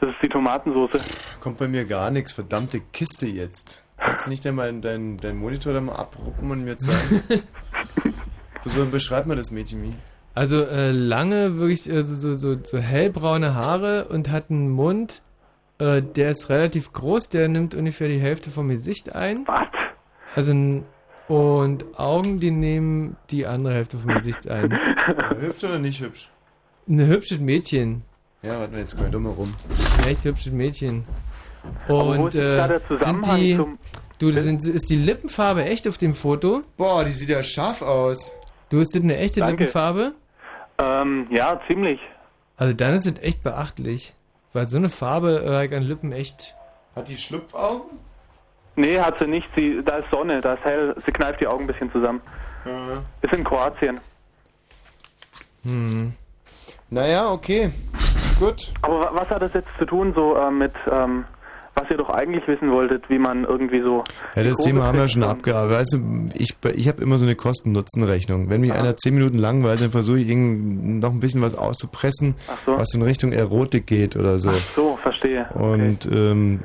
das 0.00 0.10
ist 0.10 0.22
die 0.22 0.28
Tomatensoße. 0.28 0.98
Kommt 1.40 1.58
bei 1.58 1.68
mir 1.68 1.84
gar 1.84 2.10
nichts. 2.10 2.32
Verdammte 2.32 2.80
Kiste 2.92 3.28
jetzt. 3.28 3.84
Kannst 3.96 4.26
du 4.26 4.30
nicht 4.30 4.44
einmal 4.46 4.72
deinen 4.80 5.18
dein 5.18 5.36
Monitor 5.36 5.72
da 5.72 5.80
mal 5.80 5.94
abruppen 5.94 6.50
und 6.50 6.64
mir 6.64 6.76
zeigen? 6.78 7.42
so, 8.64 8.84
beschreib 8.86 9.26
mal 9.26 9.36
das 9.36 9.52
Mädchen 9.52 9.80
Mi. 9.80 9.94
Also 10.34 10.62
äh, 10.62 10.90
lange, 10.90 11.58
wirklich 11.58 11.88
äh, 11.88 12.02
so, 12.02 12.14
so, 12.14 12.34
so, 12.34 12.58
so 12.62 12.78
hellbraune 12.78 13.54
Haare 13.54 14.06
und 14.08 14.30
hat 14.30 14.50
einen 14.50 14.70
Mund, 14.70 15.22
äh, 15.78 16.02
der 16.02 16.30
ist 16.30 16.48
relativ 16.48 16.92
groß, 16.92 17.28
der 17.28 17.48
nimmt 17.48 17.74
ungefähr 17.74 18.08
die 18.08 18.18
Hälfte 18.20 18.50
vom 18.50 18.68
Gesicht 18.68 19.14
ein. 19.14 19.46
Was? 19.46 19.68
Also 20.34 20.52
und 21.28 21.84
Augen, 21.98 22.40
die 22.40 22.50
nehmen 22.50 23.16
die 23.30 23.46
andere 23.46 23.74
Hälfte 23.74 23.98
vom 23.98 24.14
Gesicht 24.14 24.48
ein. 24.48 24.72
Hübsch 25.40 25.64
oder 25.64 25.78
nicht 25.78 26.00
hübsch? 26.00 26.30
Ein 26.88 27.06
hübsches 27.06 27.38
Mädchen. 27.38 28.02
Ja, 28.42 28.58
warte 28.60 28.72
mal, 28.72 28.80
jetzt 28.80 28.96
komm 28.96 29.06
ich 29.06 29.12
dumm 29.12 29.24
herum. 29.26 29.52
Ein 30.02 30.08
echt 30.08 30.24
hübsches 30.24 30.52
Mädchen. 30.52 31.04
Aber 31.86 32.16
wo 32.18 32.22
Und 32.22 32.34
ist 32.34 32.36
äh, 32.36 32.56
der 32.68 32.80
sind 32.98 33.26
die, 33.36 33.56
zum- 33.56 33.78
du, 34.18 34.32
sind, 34.32 34.64
ist 34.64 34.88
die 34.88 34.96
Lippenfarbe 34.96 35.64
echt 35.64 35.86
auf 35.86 35.98
dem 35.98 36.14
Foto? 36.14 36.62
Boah, 36.78 37.04
die 37.04 37.12
sieht 37.12 37.28
ja 37.28 37.42
scharf 37.42 37.82
aus. 37.82 38.34
Du 38.70 38.78
hast 38.78 38.94
das 38.94 39.02
eine 39.02 39.16
echte 39.18 39.40
Danke. 39.40 39.64
Lippenfarbe? 39.64 40.12
Ähm, 40.78 41.26
ja, 41.30 41.60
ziemlich. 41.66 42.00
Also 42.56 42.72
dann 42.72 42.94
ist 42.94 43.06
es 43.06 43.20
echt 43.22 43.42
beachtlich. 43.42 44.14
Weil 44.52 44.66
so 44.66 44.76
eine 44.76 44.88
Farbe 44.88 45.42
äh, 45.70 45.76
an 45.76 45.82
Lippen 45.82 46.12
echt... 46.12 46.54
Hat 46.96 47.08
die 47.08 47.16
Schlupfaugen? 47.16 47.98
Nee, 48.76 48.98
hat 49.00 49.18
sie 49.18 49.26
nicht. 49.26 49.48
Sie, 49.56 49.82
da 49.84 49.98
ist 49.98 50.10
Sonne, 50.10 50.40
da 50.40 50.54
ist 50.54 50.64
hell. 50.64 50.94
Sie 51.04 51.12
kneift 51.12 51.40
die 51.40 51.46
Augen 51.46 51.64
ein 51.64 51.66
bisschen 51.66 51.90
zusammen. 51.92 52.20
Ja. 52.64 53.02
Ist 53.22 53.32
in 53.34 53.44
Kroatien. 53.44 54.00
Hm. 55.64 56.12
Naja, 56.90 57.30
okay. 57.30 57.70
Gut. 58.38 58.72
Aber 58.82 59.00
wa- 59.00 59.10
was 59.12 59.28
hat 59.30 59.42
das 59.42 59.52
jetzt 59.52 59.68
zu 59.78 59.84
tun 59.84 60.12
so 60.14 60.36
äh, 60.36 60.50
mit, 60.50 60.72
ähm, 60.90 61.24
was 61.78 61.90
ihr 61.90 61.96
doch 61.96 62.10
eigentlich 62.10 62.46
wissen 62.48 62.70
wolltet, 62.70 63.08
wie 63.08 63.18
man 63.18 63.44
irgendwie 63.44 63.80
so... 63.80 64.02
Ja, 64.34 64.42
das 64.42 64.56
Thema 64.58 64.84
haben 64.84 64.98
wir 64.98 65.08
schon 65.08 65.22
abgearbeitet. 65.22 65.78
Weißt 65.78 65.92
du, 65.94 65.98
ich, 66.34 66.56
ich 66.74 66.88
habe 66.88 67.02
immer 67.02 67.18
so 67.18 67.24
eine 67.24 67.36
Kosten-Nutzen-Rechnung. 67.36 68.50
Wenn 68.50 68.60
mich 68.60 68.72
einer 68.72 68.96
10 68.96 69.14
Minuten 69.14 69.38
langweilt, 69.38 69.80
dann 69.80 69.90
versuche 69.90 70.18
ich 70.18 70.28
irgend 70.28 71.00
noch 71.00 71.12
ein 71.12 71.20
bisschen 71.20 71.42
was 71.42 71.56
auszupressen, 71.56 72.34
so. 72.66 72.76
was 72.76 72.92
in 72.94 73.02
Richtung 73.02 73.32
Erotik 73.32 73.86
geht 73.86 74.16
oder 74.16 74.38
so. 74.38 74.50
So, 74.50 74.98
verstehe. 75.00 75.46
Und 75.54 76.08
ähm, 76.10 76.64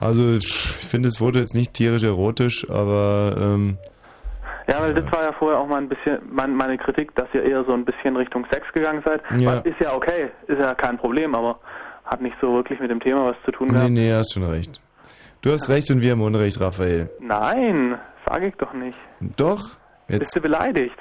also 0.00 0.34
ich 0.34 0.52
finde 0.52 1.08
das 1.08 1.18
Foto 1.18 1.38
jetzt 1.38 1.54
nicht 1.54 1.74
tierisch 1.74 2.04
erotisch, 2.04 2.68
aber 2.70 3.36
ähm, 3.38 3.78
Ja, 4.68 4.80
weil 4.80 4.94
das 4.94 5.10
war 5.12 5.22
ja 5.22 5.32
vorher 5.32 5.58
auch 5.58 5.66
mal 5.66 5.78
ein 5.78 5.88
bisschen 5.88 6.18
mein, 6.30 6.54
meine 6.54 6.78
Kritik, 6.78 7.14
dass 7.14 7.28
ihr 7.34 7.42
eher 7.42 7.64
so 7.64 7.72
ein 7.72 7.84
bisschen 7.84 8.16
Richtung 8.16 8.46
Sex 8.50 8.66
gegangen 8.72 9.02
seid. 9.04 9.22
Ja. 9.38 9.58
Ist 9.58 9.80
ja 9.80 9.94
okay, 9.94 10.30
ist 10.46 10.58
ja 10.58 10.74
kein 10.74 10.96
Problem, 10.96 11.34
aber 11.34 11.58
hat 12.04 12.20
nicht 12.20 12.36
so 12.40 12.54
wirklich 12.54 12.80
mit 12.80 12.90
dem 12.90 13.00
Thema 13.00 13.30
was 13.30 13.36
zu 13.44 13.50
tun 13.52 13.68
nee, 13.68 13.74
gehabt. 13.74 13.90
nee, 13.90 14.12
hast 14.12 14.32
schon 14.32 14.44
recht. 14.44 14.80
Du 15.42 15.52
hast 15.52 15.68
recht 15.68 15.90
und 15.90 16.00
wir 16.00 16.12
haben 16.12 16.22
Unrecht, 16.22 16.60
Raphael. 16.60 17.10
Nein, 17.20 17.98
sage 18.26 18.48
ich 18.48 18.54
doch 18.56 18.72
nicht. 18.72 18.98
Doch, 19.20 19.60
Bist 20.06 20.20
jetzt 20.20 20.36
du 20.36 20.40
beleidigt? 20.40 20.96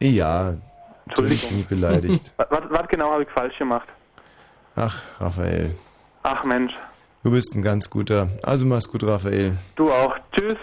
ja, 0.00 0.56
natürlich 1.06 1.48
bin 1.48 1.60
ich 1.60 1.68
beleidigt. 1.68 2.34
Was, 2.38 2.48
was 2.68 2.88
genau 2.88 3.10
habe 3.12 3.22
ich 3.22 3.28
falsch 3.30 3.56
gemacht? 3.58 3.88
Ach, 4.74 5.00
Raphael. 5.20 5.74
Ach 6.22 6.44
Mensch, 6.44 6.72
Du 7.22 7.30
bist 7.32 7.54
ein 7.56 7.62
ganz 7.62 7.90
guter. 7.90 8.28
Also 8.42 8.66
mach's 8.66 8.88
gut, 8.88 9.02
Raphael. 9.04 9.56
du 9.74 9.90
auch. 9.90 10.14
Tschüss. 10.32 10.56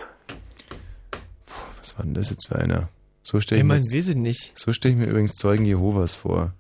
Was 1.79 1.97
war 1.97 2.05
denn 2.05 2.13
das 2.13 2.29
jetzt 2.29 2.47
für 2.47 2.55
einer? 2.57 2.87
So 3.21 3.39
stelle 3.39 3.61
ich, 3.61 3.67
mir- 3.67 3.77
weiß 3.77 3.93
es 3.93 4.15
nicht. 4.15 4.57
so 4.57 4.71
stell 4.71 4.91
ich 4.91 4.97
mir 4.97 5.05
übrigens 5.07 5.33
Zeugen 5.35 5.65
Jehovas 5.65 6.15
vor. 6.15 6.51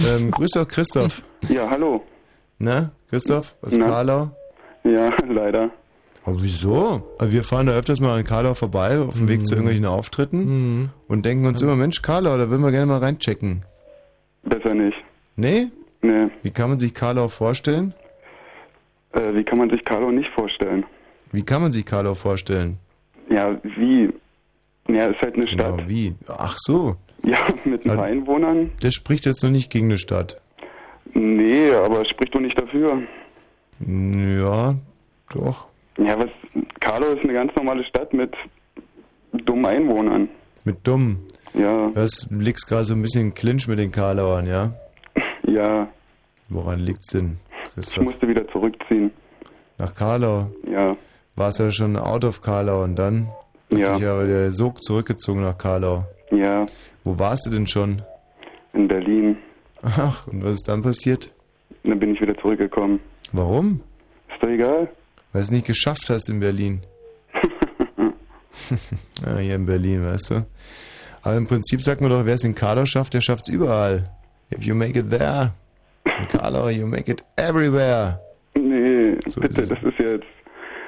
Ähm, 0.00 0.30
grüß 0.30 0.50
doch 0.52 0.66
Christoph. 0.68 1.22
Ja, 1.48 1.68
hallo. 1.68 2.04
Na, 2.58 2.90
Christoph 3.10 3.54
aus 3.62 3.76
Na? 3.76 3.86
Karlau? 3.86 4.30
Ja, 4.84 5.10
leider. 5.28 5.70
Aber 6.24 6.42
wieso? 6.42 7.02
Also 7.18 7.32
Wir 7.32 7.44
fahren 7.44 7.66
da 7.66 7.72
öfters 7.72 8.00
mal 8.00 8.18
an 8.18 8.24
Karlau 8.24 8.54
vorbei, 8.54 8.98
auf 8.98 9.14
dem 9.14 9.28
Weg 9.28 9.46
zu 9.46 9.54
irgendwelchen 9.54 9.86
Auftritten 9.86 10.90
und 11.06 11.24
denken 11.24 11.46
uns 11.46 11.62
immer, 11.62 11.76
Mensch, 11.76 12.02
Karlau, 12.02 12.36
da 12.36 12.50
würden 12.50 12.62
wir 12.62 12.72
gerne 12.72 12.86
mal 12.86 12.98
reinchecken. 12.98 13.62
Besser 14.42 14.74
nicht. 14.74 14.96
Nee? 15.36 15.68
Nee. 16.02 16.28
Wie 16.42 16.50
kann 16.50 16.68
man 16.70 16.78
sich 16.80 16.94
Karlau 16.94 17.28
vorstellen? 17.28 17.94
Äh, 19.12 19.34
wie 19.34 19.44
kann 19.44 19.58
man 19.58 19.70
sich 19.70 19.84
Karlau 19.84 20.10
nicht 20.10 20.30
vorstellen? 20.30 20.84
Wie 21.32 21.42
kann 21.42 21.62
man 21.62 21.70
sich 21.72 21.84
Karlau 21.84 22.14
vorstellen? 22.14 22.78
Ja, 23.30 23.56
wie? 23.76 24.10
Ja, 24.88 25.06
ist 25.06 25.20
halt 25.20 25.36
eine 25.36 25.46
Stadt. 25.46 25.76
Genau, 25.76 25.88
wie? 25.88 26.14
Ach 26.28 26.56
so. 26.58 26.96
Ja, 27.24 27.38
mit 27.64 27.84
ein 27.86 27.96
paar 27.96 28.04
Einwohnern. 28.06 28.70
Das 28.80 28.94
spricht 28.94 29.26
jetzt 29.26 29.42
noch 29.42 29.50
nicht 29.50 29.70
gegen 29.70 29.86
eine 29.86 29.98
Stadt. 29.98 30.40
Nee, 31.18 31.70
aber 31.72 32.04
spricht 32.04 32.34
doch 32.34 32.40
nicht 32.40 32.60
dafür. 32.60 33.02
Ja, 33.80 34.74
doch. 35.32 35.68
Ja, 35.98 36.18
was? 36.18 36.28
Karlau 36.80 37.06
ist 37.12 37.22
eine 37.24 37.32
ganz 37.32 37.54
normale 37.56 37.84
Stadt 37.84 38.12
mit 38.12 38.34
dummen 39.32 39.66
Einwohnern. 39.66 40.28
Mit 40.64 40.86
dumm. 40.86 41.20
Ja. 41.54 41.90
Das 41.94 42.26
liegst 42.30 42.68
gerade 42.68 42.84
so 42.84 42.94
ein 42.94 43.00
bisschen 43.02 43.22
im 43.28 43.34
Clinch 43.34 43.66
mit 43.66 43.78
den 43.78 43.92
Karlauern, 43.92 44.46
ja? 44.46 44.72
Ja, 45.46 45.88
Woran 46.48 46.80
liegt's 46.80 47.08
denn, 47.12 47.38
ich 47.68 47.74
Christoph? 47.74 48.04
musste 48.04 48.28
wieder 48.28 48.46
zurückziehen. 48.48 49.10
Nach 49.78 49.94
Karlau? 49.94 50.50
Ja. 50.70 50.96
Warst 51.34 51.58
ja 51.58 51.70
schon 51.70 51.96
out 51.96 52.24
of 52.24 52.40
Karlau 52.42 52.82
und 52.84 52.96
dann? 52.96 53.28
hat 53.72 53.78
Ja. 53.78 53.92
dich 53.94 54.00
der 54.28 54.50
Sog 54.52 54.82
zurückgezogen 54.82 55.40
nach 55.42 55.56
Karlau. 55.58 56.04
Ja, 56.30 56.66
Wo 57.04 57.18
warst 57.18 57.46
du 57.46 57.50
denn 57.50 57.66
schon? 57.66 58.02
in 58.74 58.86
Berlin. 58.88 59.38
Ach, 59.86 60.26
und 60.26 60.42
was 60.44 60.54
ist 60.54 60.68
dann 60.68 60.82
passiert? 60.82 61.32
Und 61.84 61.90
dann 61.90 61.98
bin 62.00 62.14
ich 62.14 62.20
wieder 62.20 62.36
zurückgekommen. 62.38 62.98
Warum? 63.32 63.80
Ist 64.32 64.42
doch 64.42 64.48
egal. 64.48 64.88
Weil 65.32 65.32
du 65.32 65.38
es 65.38 65.50
nicht 65.50 65.66
geschafft 65.66 66.10
hast 66.10 66.28
in 66.28 66.40
Berlin. 66.40 66.80
ja, 69.24 69.36
hier 69.38 69.54
in 69.54 69.66
Berlin, 69.66 70.04
weißt 70.04 70.30
du. 70.30 70.46
Aber 71.22 71.36
im 71.36 71.46
Prinzip 71.46 71.82
sagt 71.82 72.00
man 72.00 72.10
doch, 72.10 72.24
wer 72.24 72.34
es 72.34 72.44
in 72.44 72.54
Karlau 72.54 72.84
schafft, 72.86 73.14
der 73.14 73.20
schafft 73.20 73.48
es 73.48 73.54
überall. 73.54 74.10
If 74.52 74.64
you 74.64 74.74
make 74.74 74.98
it 74.98 75.10
there, 75.10 75.52
in 76.04 76.28
Karlau, 76.28 76.68
you 76.68 76.86
make 76.86 77.10
it 77.10 77.24
everywhere. 77.36 78.20
Nee, 78.54 79.16
So 79.26 79.40
bitte, 79.40 79.62
ist 79.62 79.72
das 79.72 79.82
ist 79.82 79.98
jetzt. 79.98 80.24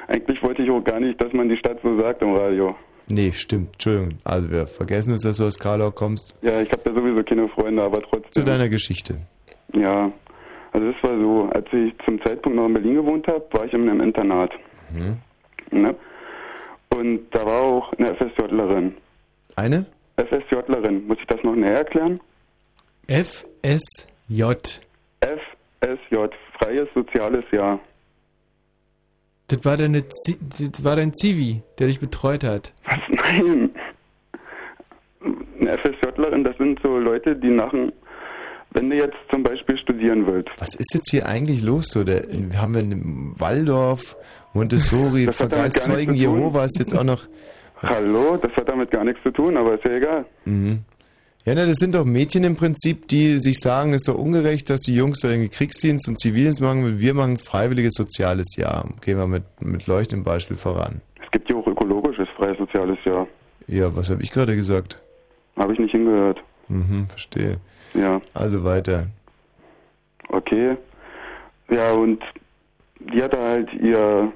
Eigentlich 0.06 0.42
wollte 0.42 0.62
ich 0.62 0.70
auch 0.70 0.82
gar 0.82 1.00
nicht, 1.00 1.20
dass 1.20 1.32
man 1.32 1.48
die 1.48 1.56
Stadt 1.56 1.78
so 1.82 2.00
sagt 2.00 2.22
im 2.22 2.34
Radio. 2.34 2.74
Nee, 3.10 3.32
stimmt, 3.32 3.72
Entschuldigung. 3.74 4.18
Also 4.24 4.50
wir 4.50 4.66
vergessen 4.66 5.14
es, 5.14 5.22
dass 5.22 5.38
du 5.38 5.44
aus 5.44 5.58
Karlau 5.58 5.90
kommst. 5.90 6.36
Ja, 6.42 6.60
ich 6.60 6.70
habe 6.70 6.82
da 6.84 6.92
sowieso 6.94 7.22
keine 7.22 7.48
Freunde, 7.48 7.82
aber 7.82 8.02
trotzdem. 8.02 8.32
Zu 8.32 8.44
deiner 8.44 8.68
Geschichte. 8.68 9.18
Ja, 9.72 10.12
also 10.72 10.88
es 10.88 11.02
war 11.02 11.18
so, 11.18 11.48
als 11.52 11.66
ich 11.72 11.94
zum 12.04 12.22
Zeitpunkt 12.22 12.56
noch 12.56 12.66
in 12.66 12.74
Berlin 12.74 12.94
gewohnt 12.94 13.26
habe, 13.26 13.44
war 13.52 13.64
ich 13.64 13.72
in 13.72 13.88
einem 13.88 14.00
Internat. 14.00 14.52
Mhm. 14.92 15.16
Ne? 15.70 15.94
Und 16.90 17.26
da 17.30 17.44
war 17.44 17.62
auch 17.62 17.92
eine 17.94 18.14
FSJlerin. 18.14 18.94
Eine? 19.56 19.86
FSJlerin, 20.16 21.06
muss 21.06 21.18
ich 21.20 21.26
das 21.26 21.42
noch 21.42 21.54
näher 21.54 21.78
erklären? 21.78 22.20
FSJ. 23.06 24.42
FSJ, 25.20 26.16
freies 26.58 26.88
soziales 26.94 27.44
Jahr. 27.50 27.80
Das 29.48 29.64
war, 29.64 29.78
deine 29.78 30.06
Zi 30.10 30.36
das 30.50 30.84
war 30.84 30.96
dein 30.96 31.14
Zivi, 31.14 31.62
der 31.78 31.86
dich 31.86 32.00
betreut 32.00 32.44
hat. 32.44 32.72
Was? 32.84 32.98
Nein. 33.08 33.70
Eine 35.58 35.78
FSJlerin, 35.78 36.44
das 36.44 36.56
sind 36.58 36.78
so 36.82 36.98
Leute, 36.98 37.34
die 37.34 37.48
nach 37.48 37.70
dem, 37.70 37.92
wenn 38.72 38.90
du 38.90 38.96
jetzt 38.96 39.16
zum 39.30 39.42
Beispiel 39.42 39.78
studieren 39.78 40.26
willst. 40.26 40.50
Was 40.58 40.74
ist 40.74 40.92
jetzt 40.94 41.10
hier 41.10 41.26
eigentlich 41.26 41.62
los? 41.62 41.88
So, 41.88 42.04
der, 42.04 42.22
haben 42.56 42.74
wir 42.74 42.80
in 42.80 43.34
Waldorf, 43.38 44.16
Montessori, 44.52 45.32
Vergleichszeugen. 45.32 46.14
Jehovas 46.14 46.72
jetzt 46.78 46.96
auch 46.96 47.04
noch. 47.04 47.26
Hallo, 47.82 48.36
das 48.36 48.52
hat 48.52 48.68
damit 48.68 48.90
gar 48.90 49.04
nichts 49.04 49.22
zu 49.22 49.30
tun, 49.30 49.56
aber 49.56 49.74
ist 49.74 49.84
ja 49.84 49.92
egal. 49.92 50.24
Mhm. 50.44 50.80
Ja, 51.44 51.54
na, 51.54 51.64
das 51.64 51.76
sind 51.76 51.94
doch 51.94 52.04
Mädchen 52.04 52.44
im 52.44 52.56
Prinzip, 52.56 53.08
die 53.08 53.38
sich 53.38 53.60
sagen, 53.60 53.94
es 53.94 54.02
ist 54.02 54.08
doch 54.08 54.18
ungerecht, 54.18 54.68
dass 54.68 54.82
die 54.82 54.94
Jungs 54.94 55.20
da 55.20 55.30
irgendwie 55.30 55.48
Kriegsdienst 55.48 56.06
und 56.08 56.18
Zivildienst 56.18 56.60
machen, 56.60 56.98
wir 56.98 57.14
machen 57.14 57.38
freiwilliges 57.38 57.94
soziales 57.94 58.56
Jahr. 58.56 58.86
Gehen 59.00 59.16
wir 59.16 59.26
mit, 59.26 59.44
mit 59.60 59.86
leuchtendem 59.86 60.24
Beispiel 60.24 60.56
voran. 60.56 61.00
Es 61.24 61.30
gibt 61.30 61.48
ja 61.50 61.56
auch 61.56 61.66
ökologisches 61.66 62.28
freies 62.36 62.58
soziales 62.58 62.98
Jahr. 63.04 63.26
Ja, 63.66 63.94
was 63.96 64.10
habe 64.10 64.22
ich 64.22 64.30
gerade 64.30 64.56
gesagt? 64.56 65.00
Habe 65.56 65.72
ich 65.72 65.78
nicht 65.78 65.92
hingehört. 65.92 66.42
Mhm, 66.68 67.06
verstehe. 67.08 67.56
Ja. 67.94 68.20
Also 68.34 68.64
weiter. 68.64 69.06
Okay. 70.28 70.76
Ja, 71.70 71.92
und 71.92 72.22
die 73.00 73.22
hat 73.22 73.34
da 73.34 73.50
halt 73.50 73.72
ihr 73.74 74.32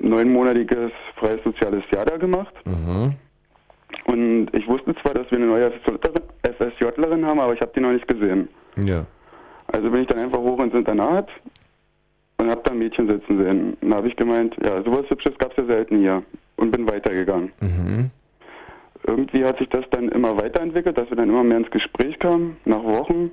neunmonatiges 0.00 0.92
freies 1.16 1.42
soziales 1.44 1.84
Jahr 1.92 2.04
da 2.04 2.16
gemacht. 2.16 2.54
Mhm. 2.64 3.14
Und 4.06 4.48
ich 4.52 4.66
wusste 4.66 4.94
zwar, 4.96 5.14
dass 5.14 5.30
wir 5.30 5.38
eine 5.38 5.46
neue 5.46 5.70
FSJlerin 5.70 7.26
haben, 7.26 7.40
aber 7.40 7.54
ich 7.54 7.60
habe 7.60 7.72
die 7.74 7.80
noch 7.80 7.92
nicht 7.92 8.08
gesehen. 8.08 8.48
Ja. 8.76 9.06
Also 9.66 9.90
bin 9.90 10.02
ich 10.02 10.08
dann 10.08 10.18
einfach 10.18 10.38
hoch 10.38 10.60
ins 10.60 10.74
Internat 10.74 11.28
und 12.38 12.50
habe 12.50 12.62
da 12.64 12.72
ein 12.72 12.78
Mädchen 12.78 13.06
sitzen 13.08 13.38
sehen. 13.38 13.76
Und 13.80 13.90
da 13.90 13.96
habe 13.96 14.08
ich 14.08 14.16
gemeint, 14.16 14.56
ja, 14.64 14.82
sowas 14.82 15.08
Hübsches 15.08 15.36
gab 15.38 15.50
es 15.52 15.58
ja 15.58 15.64
selten 15.64 15.98
hier. 15.98 16.22
Und 16.56 16.72
bin 16.72 16.90
weitergegangen. 16.90 17.52
Mhm. 17.60 18.10
Irgendwie 19.06 19.44
hat 19.44 19.58
sich 19.58 19.68
das 19.68 19.84
dann 19.90 20.08
immer 20.08 20.36
weiterentwickelt, 20.36 20.98
dass 20.98 21.08
wir 21.08 21.16
dann 21.16 21.28
immer 21.28 21.44
mehr 21.44 21.58
ins 21.58 21.70
Gespräch 21.70 22.18
kamen, 22.18 22.56
nach 22.64 22.82
Wochen. 22.82 23.30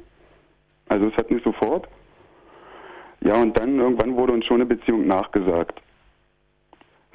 Also 0.90 1.08
es 1.08 1.18
hat 1.18 1.32
nicht 1.32 1.44
sofort. 1.44 1.88
Ja, 3.22 3.42
und 3.42 3.58
dann 3.58 3.80
irgendwann 3.80 4.16
wurde 4.16 4.34
uns 4.34 4.46
schon 4.46 4.58
eine 4.58 4.68
Beziehung 4.68 5.08
nachgesagt. 5.08 5.82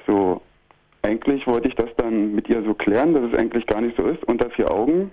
So, 0.05 0.41
eigentlich 1.03 1.45
wollte 1.47 1.67
ich 1.67 1.75
das 1.75 1.89
dann 1.97 2.33
mit 2.35 2.47
ihr 2.49 2.63
so 2.63 2.73
klären, 2.73 3.13
dass 3.13 3.23
es 3.31 3.37
eigentlich 3.37 3.65
gar 3.65 3.81
nicht 3.81 3.97
so 3.97 4.03
ist. 4.07 4.23
Unter 4.25 4.49
vier 4.51 4.71
Augen 4.71 5.11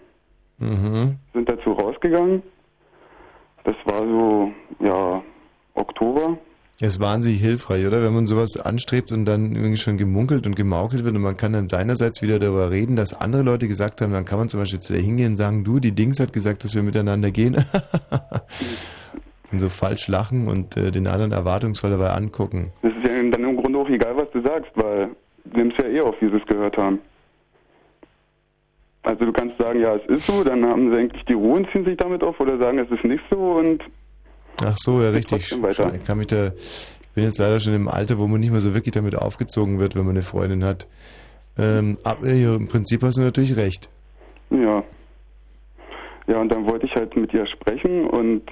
Mhm. 0.59 1.17
sind 1.35 1.49
dazu 1.49 1.71
rausgegangen. 1.73 2.43
Das 3.65 3.77
war 3.85 4.01
so, 4.01 4.53
ja, 4.85 5.23
Oktober. 5.75 6.39
Es 6.81 6.89
ist 6.95 7.01
wahnsinnig 7.01 7.41
hilfreich, 7.41 7.87
oder? 7.87 8.03
Wenn 8.05 8.15
man 8.15 8.27
sowas 8.27 8.57
anstrebt 8.57 9.11
und 9.11 9.25
dann 9.25 9.53
irgendwie 9.53 9.77
schon 9.77 9.99
gemunkelt 9.99 10.47
und 10.47 10.55
gemaukelt 10.57 11.05
wird 11.05 11.15
und 11.15 11.23
man 11.23 11.37
kann 11.37 11.53
dann 11.53 11.69
seinerseits 11.69 12.23
wieder 12.23 12.39
darüber 12.39 12.71
reden, 12.71 12.95
dass 12.97 13.15
andere 13.21 13.43
Leute 13.43 13.67
gesagt 13.67 14.01
haben, 14.01 14.13
dann 14.13 14.25
kann 14.25 14.39
man 14.39 14.49
zum 14.49 14.61
Beispiel 14.61 14.79
zu 14.81 14.93
der 14.93 15.03
hingehen 15.03 15.31
und 15.31 15.37
sagen, 15.37 15.65
du, 15.65 15.81
die 15.81 15.93
Dings 15.93 16.21
hat 16.21 16.33
gesagt, 16.33 16.63
dass 16.65 16.75
wir 16.75 16.83
miteinander 16.83 17.31
gehen. 17.33 17.57
und 19.53 19.61
so 19.61 19.69
falsch 19.69 20.09
lachen 20.09 20.47
und 20.47 20.77
äh, 20.77 20.91
den 20.91 21.07
anderen 21.07 21.33
erwartungsvoll 21.33 21.91
dabei 21.91 22.11
angucken. 22.11 22.71
Es 22.83 22.91
ist 22.91 23.11
ja 23.13 23.23
dann 23.31 23.45
im 23.45 23.57
Grunde 23.57 23.79
auch 23.79 23.89
egal, 23.89 24.17
was 24.17 24.31
du 24.31 24.43
sagst, 24.43 24.71
weil 24.75 25.11
nimmst 25.53 25.79
ja 25.79 25.89
eh 25.89 26.01
auf, 26.01 26.15
wie 26.21 26.29
sie 26.29 26.37
es 26.37 26.47
gehört 26.47 26.77
haben. 26.77 27.01
Also 29.03 29.25
du 29.25 29.33
kannst 29.33 29.57
sagen, 29.59 29.81
ja, 29.81 29.95
es 29.95 30.07
ist 30.07 30.27
so, 30.27 30.45
dann 30.45 30.65
haben 30.65 30.91
sie 30.91 30.97
eigentlich 30.97 31.25
die 31.25 31.33
Ruhe 31.33 31.57
und 31.57 31.71
ziehen 31.71 31.85
sich 31.85 31.97
damit 31.97 32.23
auf 32.23 32.39
oder 32.41 32.59
sagen, 32.59 32.79
es 32.79 32.91
ist 32.91 33.05
nicht 33.05 33.23
so 33.31 33.53
und 33.53 33.83
Ach 34.65 34.77
so, 34.77 35.01
ja, 35.01 35.11
richtig. 35.11 35.53
Ich 35.53 36.05
kann 36.05 36.19
mich 36.19 36.27
da, 36.27 36.49
ich 36.49 37.09
bin 37.15 37.25
jetzt 37.25 37.39
leider 37.39 37.61
schon 37.61 37.75
im 37.75 37.89
Alter, 37.89 38.19
wo 38.19 38.27
man 38.27 38.41
nicht 38.41 38.51
mehr 38.51 38.61
so 38.61 38.75
wirklich 38.75 38.93
damit 38.93 39.17
aufgezogen 39.17 39.79
wird, 39.79 39.95
wenn 39.95 40.05
man 40.05 40.17
eine 40.17 40.23
Freundin 40.23 40.65
hat. 40.65 40.89
Ähm, 41.57 41.97
aber 42.05 42.33
ja, 42.33 42.57
im 42.57 42.67
Prinzip 42.67 43.03
hast 43.03 43.19
du 43.19 43.23
natürlich 43.23 43.57
recht. 43.57 43.89
ja. 44.51 44.83
Ja, 46.27 46.43
und 46.43 46.51
dann 46.53 46.67
wollte 46.69 46.85
ich 46.85 46.95
halt 46.95 47.17
mit 47.17 47.33
ihr 47.33 47.47
sprechen 47.47 48.07
und 48.07 48.43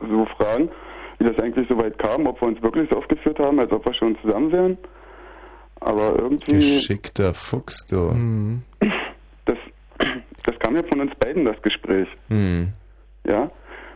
so 0.00 0.26
fragen, 0.36 0.68
wie 1.18 1.24
das 1.24 1.38
eigentlich 1.38 1.66
so 1.66 1.78
weit 1.78 1.98
kam, 1.98 2.26
ob 2.26 2.42
wir 2.42 2.48
uns 2.48 2.62
wirklich 2.62 2.90
so 2.90 2.98
aufgeführt 2.98 3.38
haben, 3.38 3.58
als 3.58 3.72
ob 3.72 3.86
wir 3.86 3.94
schon 3.94 4.18
zusammen 4.20 4.52
wären. 4.52 4.78
Aber 5.84 6.18
irgendwie, 6.18 6.54
Geschickter 6.54 7.34
Fuchs, 7.34 7.86
du. 7.86 8.14
das, 9.44 9.58
das 10.44 10.58
kam 10.60 10.76
ja 10.76 10.82
von 10.82 11.00
uns 11.00 11.12
beiden, 11.16 11.44
das 11.44 11.60
Gespräch. 11.60 12.08
Hm. 12.28 12.68
Ja. 13.26 13.50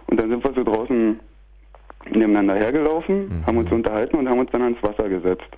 Und 0.06 0.20
dann 0.20 0.28
sind 0.28 0.44
wir 0.44 0.52
so 0.52 0.65
draußen 0.65 1.19
nebeneinander 2.10 2.56
hergelaufen, 2.56 3.43
haben 3.47 3.59
uns 3.59 3.70
unterhalten 3.73 4.16
und 4.16 4.28
haben 4.28 4.39
uns 4.39 4.51
dann 4.51 4.62
ans 4.62 4.82
Wasser 4.82 5.09
gesetzt. 5.09 5.48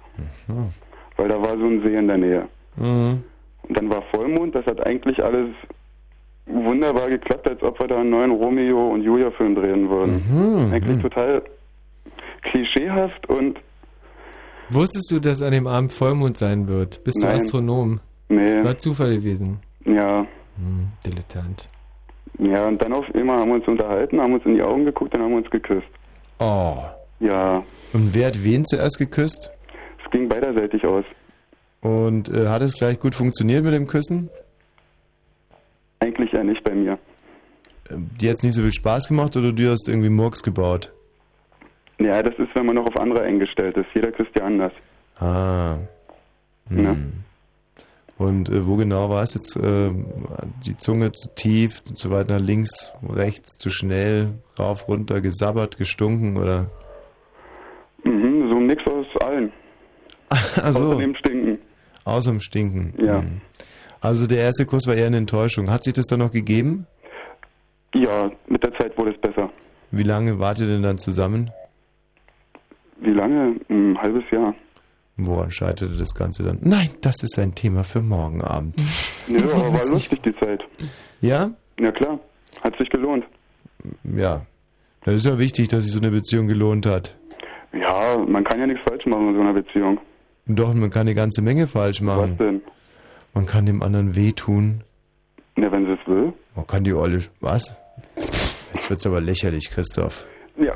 Mhm. 0.47 0.71
Weil 1.17 1.29
da 1.29 1.41
war 1.41 1.57
so 1.57 1.67
ein 1.67 1.83
See 1.83 1.97
in 1.97 2.09
der 2.09 2.19
Nähe. 2.19 2.49
Mhm. 2.77 3.23
Und 3.63 3.77
dann 3.77 3.91
war 3.91 4.03
Vollmond, 4.11 4.55
das 4.55 4.67
hat 4.67 4.85
eigentlich 4.87 5.23
alles 5.23 5.49
wunderbar 6.47 7.09
geklappt, 7.09 7.49
als 7.49 7.63
ob 7.63 7.79
wir 7.79 7.89
da 7.89 8.01
einen 8.01 8.11
neuen 8.11 8.33
Romeo 8.33 8.89
und 8.89 9.03
Julia 9.03 9.31
Film 9.33 9.55
drehen 9.55 9.89
würden. 9.89 10.23
Mhm. 10.31 10.73
Eigentlich 10.73 11.03
total 11.03 11.43
klischeehaft 12.43 13.29
und 13.29 13.59
Wusstest 14.73 15.11
du, 15.11 15.19
dass 15.21 15.43
an 15.43 15.53
dem 15.53 15.67
Abend 15.67 15.93
Vollmond 15.93 16.37
sein 16.37 16.69
wird? 16.69 17.03
Bist 17.05 17.19
du 17.23 17.27
Nein. 17.27 17.37
Astronom? 17.37 18.01
nee, 18.29 18.63
War 18.65 18.79
Zufall 18.79 19.17
gewesen. 19.17 19.59
ja. 19.85 20.27
Hm, 20.57 20.89
Dilettant. 21.07 21.69
Ja, 22.39 22.67
und 22.67 22.83
dann 22.83 22.93
auf 22.93 23.05
einmal 23.15 23.39
haben 23.39 23.49
wir 23.49 23.55
uns 23.57 23.67
unterhalten, 23.69 24.21
haben 24.21 24.35
uns 24.35 24.45
in 24.45 24.55
die 24.55 24.63
Augen 24.63 24.85
geguckt 24.85 25.15
und 25.15 25.23
haben 25.23 25.35
uns 25.35 25.49
geküsst. 25.51 25.87
Oh. 26.39 26.77
Ja, 27.21 27.63
Und 27.93 28.15
wer 28.15 28.29
hat 28.29 28.45
wen 28.45 28.65
zuerst 28.67 28.99
geküsst? 28.99 29.51
es 30.05 30.11
ging 30.11 30.29
beiderseitig 30.29 30.85
aus. 30.85 31.05
Und 31.83 32.29
äh, 32.29 32.49
hat 32.49 32.63
es 32.63 32.75
gleich 32.77 32.99
gut 33.01 33.15
funktioniert 33.15 33.65
mit 33.65 33.73
dem 33.75 33.87
Küssen? 33.87 34.29
Eigentlich 36.01 36.33
ja 36.33 36.43
nicht 36.45 36.63
bei 36.65 36.75
mir. 36.75 36.99
Ähm, 37.91 38.11
Die 38.21 38.29
hat 38.31 38.43
nicht 38.43 38.55
so 38.55 38.63
viel 38.63 38.73
Spaß 38.73 39.09
gemacht 39.09 39.37
oder 39.37 39.53
du 39.53 39.71
hast 39.71 39.89
irgendwie 39.89 40.09
Murks 40.11 40.43
gebaut? 40.43 40.93
Ja, 42.01 42.23
das 42.23 42.35
ist, 42.39 42.49
wenn 42.55 42.67
man 42.67 42.77
noch 42.77 42.87
auf 42.87 42.97
andere 42.97 43.23
eingestellt 43.23 43.77
ist. 43.77 43.87
Jeder 43.95 44.11
küsst 44.11 44.31
ja 44.35 44.45
anders. 44.45 44.73
Ah. 45.19 45.77
Ja. 46.71 46.91
Hm. 46.93 47.13
Und 48.17 48.49
äh, 48.51 48.67
wo 48.67 48.77
genau 48.77 49.09
war 49.11 49.23
es 49.23 49.35
jetzt? 49.35 49.57
Äh, 49.57 49.91
die 50.67 50.77
Zunge 50.77 51.13
zu 51.13 51.29
tief, 51.35 51.83
zu 51.95 52.11
weit 52.11 52.29
nach 52.29 52.39
links, 52.39 52.93
rechts, 53.09 53.57
zu 53.59 53.71
schnell, 53.71 54.29
rauf, 54.59 54.89
runter, 54.89 55.21
gesabbert, 55.21 55.79
gestunken 55.79 56.37
oder? 56.37 56.71
Mhm, 58.05 58.49
so 58.51 58.57
ein 58.57 58.67
Mix 58.67 58.83
aus 58.87 59.07
allen. 59.23 59.53
Also, 60.63 60.85
Außerdem 60.85 61.15
stinken. 61.17 61.59
außer 62.05 62.31
dem 62.31 62.41
Stinken. 62.41 62.95
Ja. 63.05 63.21
Hm. 63.23 63.41
Also 64.01 64.27
der 64.27 64.39
erste 64.39 64.65
Kuss 64.65 64.87
war 64.87 64.95
eher 64.95 65.07
eine 65.09 65.17
Enttäuschung. 65.19 65.71
Hat 65.71 65.85
sich 65.85 65.93
das 65.93 66.07
dann 66.07 66.21
noch 66.21 66.33
gegeben? 66.33 66.87
Ja, 67.95 68.31
mit 68.49 68.63
der 68.65 68.73
Zeit 68.75 68.97
wurde 68.97 69.11
es 69.13 69.21
besser. 69.21 69.51
Wie 69.91 70.05
lange 70.05 70.39
wart 70.39 70.59
ihr 70.61 70.67
denn 70.67 70.83
dann 70.83 70.99
zusammen? 70.99 71.51
Lange? 73.21 73.61
Ein 73.69 73.99
halbes 74.01 74.25
Jahr. 74.31 74.55
Woran 75.19 75.51
scheiterte 75.51 75.95
das 75.99 76.15
Ganze 76.15 76.43
dann? 76.43 76.59
Nein, 76.63 76.89
das 77.03 77.23
ist 77.23 77.39
ein 77.39 77.55
Thema 77.55 77.85
für 77.85 78.01
morgen 78.01 78.41
Abend. 78.43 78.75
Ja, 79.29 79.45
aber 79.45 79.73
war 79.73 79.87
lustig 79.87 80.23
die 80.23 80.35
Zeit. 80.35 80.61
Ja? 81.21 81.51
Ja 81.79 81.93
klar, 81.93 82.19
hat 82.63 82.77
sich 82.79 82.89
gelohnt. 82.91 83.25
Ja. 84.03 84.45
Das 85.05 85.15
ist 85.15 85.27
ja 85.27 85.39
wichtig, 85.39 85.69
dass 85.69 85.85
sich 85.85 85.93
so 85.93 86.01
eine 86.01 86.11
Beziehung 86.11 86.49
gelohnt 86.49 86.85
hat. 86.85 87.17
Ja, 87.73 88.19
man 88.19 88.43
kann 88.43 88.59
ja 88.59 88.67
nichts 88.67 88.83
falsch 88.89 89.07
machen 89.07 89.29
in 89.29 89.35
so 89.37 89.41
einer 89.41 89.53
Beziehung. 89.53 90.01
Doch, 90.47 90.75
man 90.75 90.91
kann 90.91 91.03
eine 91.03 91.15
ganze 91.15 91.43
Menge 91.43 91.69
falsch 91.69 92.01
machen. 92.01 92.33
Was 92.33 92.39
denn? 92.39 92.63
Man 93.35 93.47
kann 93.47 93.67
dem 93.67 93.83
anderen 93.83 94.17
wehtun. 94.17 94.83
Ja, 95.57 95.71
wenn 95.71 95.87
sie 95.87 95.93
es 95.93 96.07
will. 96.09 96.33
Man 96.57 96.67
kann 96.67 96.83
die 96.83 96.95
Olle... 96.95 97.23
Was? 97.41 97.77
Jetzt 98.75 98.91
wird's 98.91 99.07
aber 99.07 99.21
lächerlich, 99.21 99.71
Christoph. 99.71 100.27
Ja. 100.57 100.75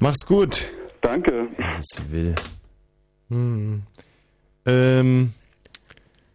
Mach's 0.00 0.24
gut. 0.26 0.64
Danke. 1.02 1.48
Es 1.78 2.10
will. 2.10 2.34
Hm. 3.28 3.82
Ähm... 4.66 5.32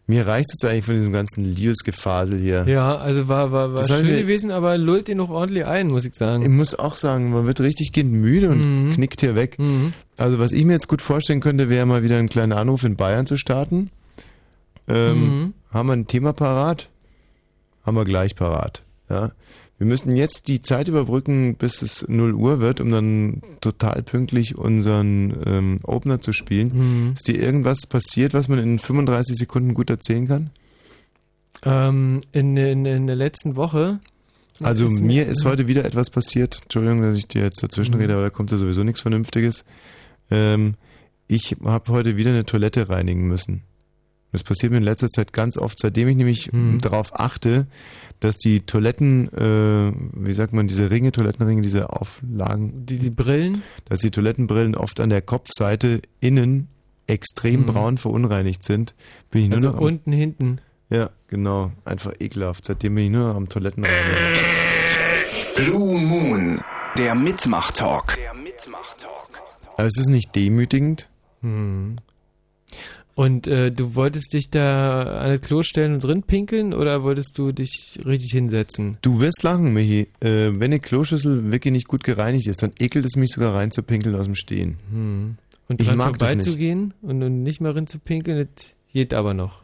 Mir 0.10 0.26
reicht 0.26 0.48
es 0.54 0.64
eigentlich 0.64 0.86
von 0.86 0.96
diesem 0.96 1.12
ganzen 1.12 1.44
Liebesgefasel 1.44 2.40
hier. 2.40 2.64
Ja, 2.66 2.96
also 2.96 3.28
war, 3.28 3.52
war, 3.52 3.72
war 3.72 3.76
Das 3.76 3.88
schön 3.90 4.08
wir- 4.08 4.22
gewesen, 4.22 4.52
aber 4.52 4.78
lullt 4.78 5.10
ihn 5.10 5.18
noch 5.18 5.30
ordentlich 5.30 5.66
ein, 5.66 5.90
muss 5.90 6.06
ich 6.06 6.16
sagen. 6.16 6.44
Ich 6.44 6.48
muss 6.50 6.80
auch 6.80 6.96
sagen, 6.96 7.30
man 7.30 7.46
wird 7.46 7.60
richtig 7.60 7.92
gehend 7.92 8.14
müde 8.14 8.52
und 8.52 8.86
Mhm. 8.88 8.92
knickt 8.94 9.20
hier 9.20 9.36
weg. 9.36 9.58
Also 10.16 10.40
was 10.40 10.54
ich 10.54 10.64
mir 10.64 10.72
jetzt 10.72 10.88
gut 10.88 11.02
vorstellen 11.02 11.42
könnte, 11.42 11.68
wäre 11.68 11.86
mal 11.86 12.04
wieder 12.04 12.18
einen 12.18 12.30
kleinen 12.30 12.54
Anruf 12.54 12.86
in 12.86 12.96
Bayern 12.96 13.26
zu 13.26 13.36
starten. 13.36 13.90
Ähm, 14.88 15.18
Mhm. 15.42 15.54
Haben 15.72 15.88
wir 15.90 15.94
ein 15.98 16.08
Thema 16.08 16.32
parat? 16.32 16.88
Haben 17.86 17.98
wir 17.98 18.06
gleich 18.06 18.34
parat. 18.38 18.84
Ja. 19.10 19.32
Wir 19.80 19.86
müssen 19.86 20.16
jetzt 20.16 20.48
die 20.48 20.62
Zeit 20.64 20.88
überbrücken, 20.88 21.56
bis 21.56 21.84
es 21.84 22.08
0 22.08 22.34
Uhr 22.34 22.60
wird, 22.60 22.82
um 22.82 22.92
dann 22.92 23.42
total 23.62 24.02
pünktlich 24.02 24.58
unseren 24.58 25.36
ähm, 25.46 25.80
Opener 25.84 26.20
zu 26.20 26.34
spielen. 26.34 26.72
Mhm. 26.74 27.14
Ist 27.14 27.28
dir 27.28 27.40
irgendwas 27.40 27.86
passiert, 27.88 28.34
was 28.34 28.48
man 28.48 28.58
in 28.60 28.80
35 28.80 29.38
Sekunden 29.38 29.76
gut 29.76 29.90
erzählen 29.92 30.28
kann? 30.28 30.50
Ähm, 31.64 32.22
in, 32.32 32.58
in, 32.58 32.86
in 32.86 33.08
der 33.08 33.16
letzten 33.16 33.56
Woche. 33.56 34.00
Also 34.60 34.86
ist 34.86 35.02
mir 35.02 35.28
ist 35.28 35.46
heute 35.46 35.68
wieder 35.68 35.86
etwas 35.86 36.10
passiert. 36.10 36.60
Entschuldigung, 36.64 37.02
dass 37.04 37.18
ich 37.18 37.28
dir 37.28 37.44
jetzt 37.44 37.62
dazwischen 37.62 37.94
Mhm. 37.96 38.02
rede, 38.02 38.14
aber 38.14 38.24
da 38.24 38.30
kommt 38.32 38.52
ja 38.52 38.58
sowieso 38.58 38.84
nichts 38.84 39.02
Vernünftiges. 39.02 39.64
Ähm, 40.32 40.74
ich 41.28 41.56
habe 41.64 41.92
heute 41.92 42.18
wieder 42.18 42.32
eine 42.32 42.46
Toilette 42.46 42.90
reinigen 42.90 43.28
müssen. 43.28 43.62
Das 44.38 44.44
passiert 44.44 44.72
mir 44.72 44.78
in 44.78 44.84
letzter 44.84 45.10
Zeit 45.10 45.34
ganz 45.34 45.58
oft, 45.58 45.80
seitdem 45.80 46.08
ich 46.08 46.16
nämlich 46.16 46.52
Mhm. 46.54 46.80
darauf 46.80 47.20
achte, 47.20 47.66
dass 48.20 48.38
die 48.38 48.62
Toiletten, 48.62 49.28
äh, 49.34 49.92
wie 50.14 50.34
sagt 50.34 50.54
man, 50.54 50.68
diese 50.68 50.92
Ringe, 50.92 51.12
Toilettenringe, 51.12 51.62
diese 51.64 51.92
Auflagen, 51.92 52.86
die, 52.86 53.00
die 53.00 53.10
Brillen, 53.10 53.64
dass 53.86 54.00
die 54.00 54.12
Toilettenbrillen 54.12 54.76
oft 54.76 55.00
an 55.00 55.10
der 55.10 55.22
Kopfseite 55.24 56.02
innen 56.20 56.68
extrem 57.08 57.62
Mhm. 57.62 57.66
braun 57.66 57.98
verunreinigt 57.98 58.64
sind, 58.64 58.94
bin 59.32 59.42
ich 59.44 59.48
nur 59.50 59.56
Also 59.58 59.68
noch 59.70 59.78
am, 59.78 59.84
unten, 59.84 60.12
hinten. 60.12 60.60
ja, 60.90 61.10
genau, 61.28 61.72
einfach 61.86 62.14
ekelhaft. 62.20 62.66
Seitdem 62.66 62.96
bin 62.96 63.06
ich 63.06 63.12
nur 63.12 63.30
noch 63.30 63.36
am 63.36 63.50
Toilettenreinigen. 63.50 64.16
Blue 65.56 66.00
Moon, 66.00 66.62
der 66.98 67.16
Mitmach-Talk. 67.16 68.16
Aber 69.78 69.88
es 69.88 69.98
ist 69.98 70.10
nicht 70.10 70.36
demütigend. 70.36 71.08
Hm. 71.42 71.96
Und 73.18 73.48
äh, 73.48 73.72
du 73.72 73.96
wolltest 73.96 74.34
dich 74.34 74.52
da 74.52 75.22
an 75.22 75.32
das 75.32 75.42
Klo 75.42 75.64
stellen 75.64 75.96
und 75.96 76.04
drin 76.04 76.22
pinkeln 76.22 76.72
oder 76.72 77.02
wolltest 77.02 77.36
du 77.40 77.52
dich 77.52 77.98
richtig 78.06 78.30
hinsetzen? 78.32 79.00
Du 79.02 79.20
wirst 79.20 79.42
lachen, 79.42 79.74
Michi. 79.74 80.02
Äh, 80.20 80.52
wenn 80.52 80.66
eine 80.66 80.80
Kloschüssel 80.80 81.52
wirklich 81.52 81.72
nicht 81.72 81.88
gut 81.88 82.04
gereinigt 82.04 82.46
ist, 82.46 82.62
dann 82.62 82.74
ekelt 82.80 83.06
es 83.06 83.16
mich 83.16 83.32
sogar 83.32 83.56
rein 83.56 83.72
zu 83.72 83.82
pinkeln 83.82 84.14
aus 84.16 84.26
dem 84.26 84.36
Stehen. 84.36 84.78
Hm. 84.92 85.36
Und 85.68 85.82
Ich 85.82 85.88
dran 85.88 85.98
mag 85.98 86.20
das 86.20 86.30
nicht. 86.36 86.44
vorbeizugehen 86.46 86.94
und, 87.02 87.24
und 87.24 87.42
nicht 87.42 87.60
mehr 87.60 87.76
rein 87.76 87.88
zu 87.88 87.98
pinkeln, 87.98 88.48
das 88.56 88.76
geht 88.94 89.16
aber 89.16 89.34
noch. 89.34 89.64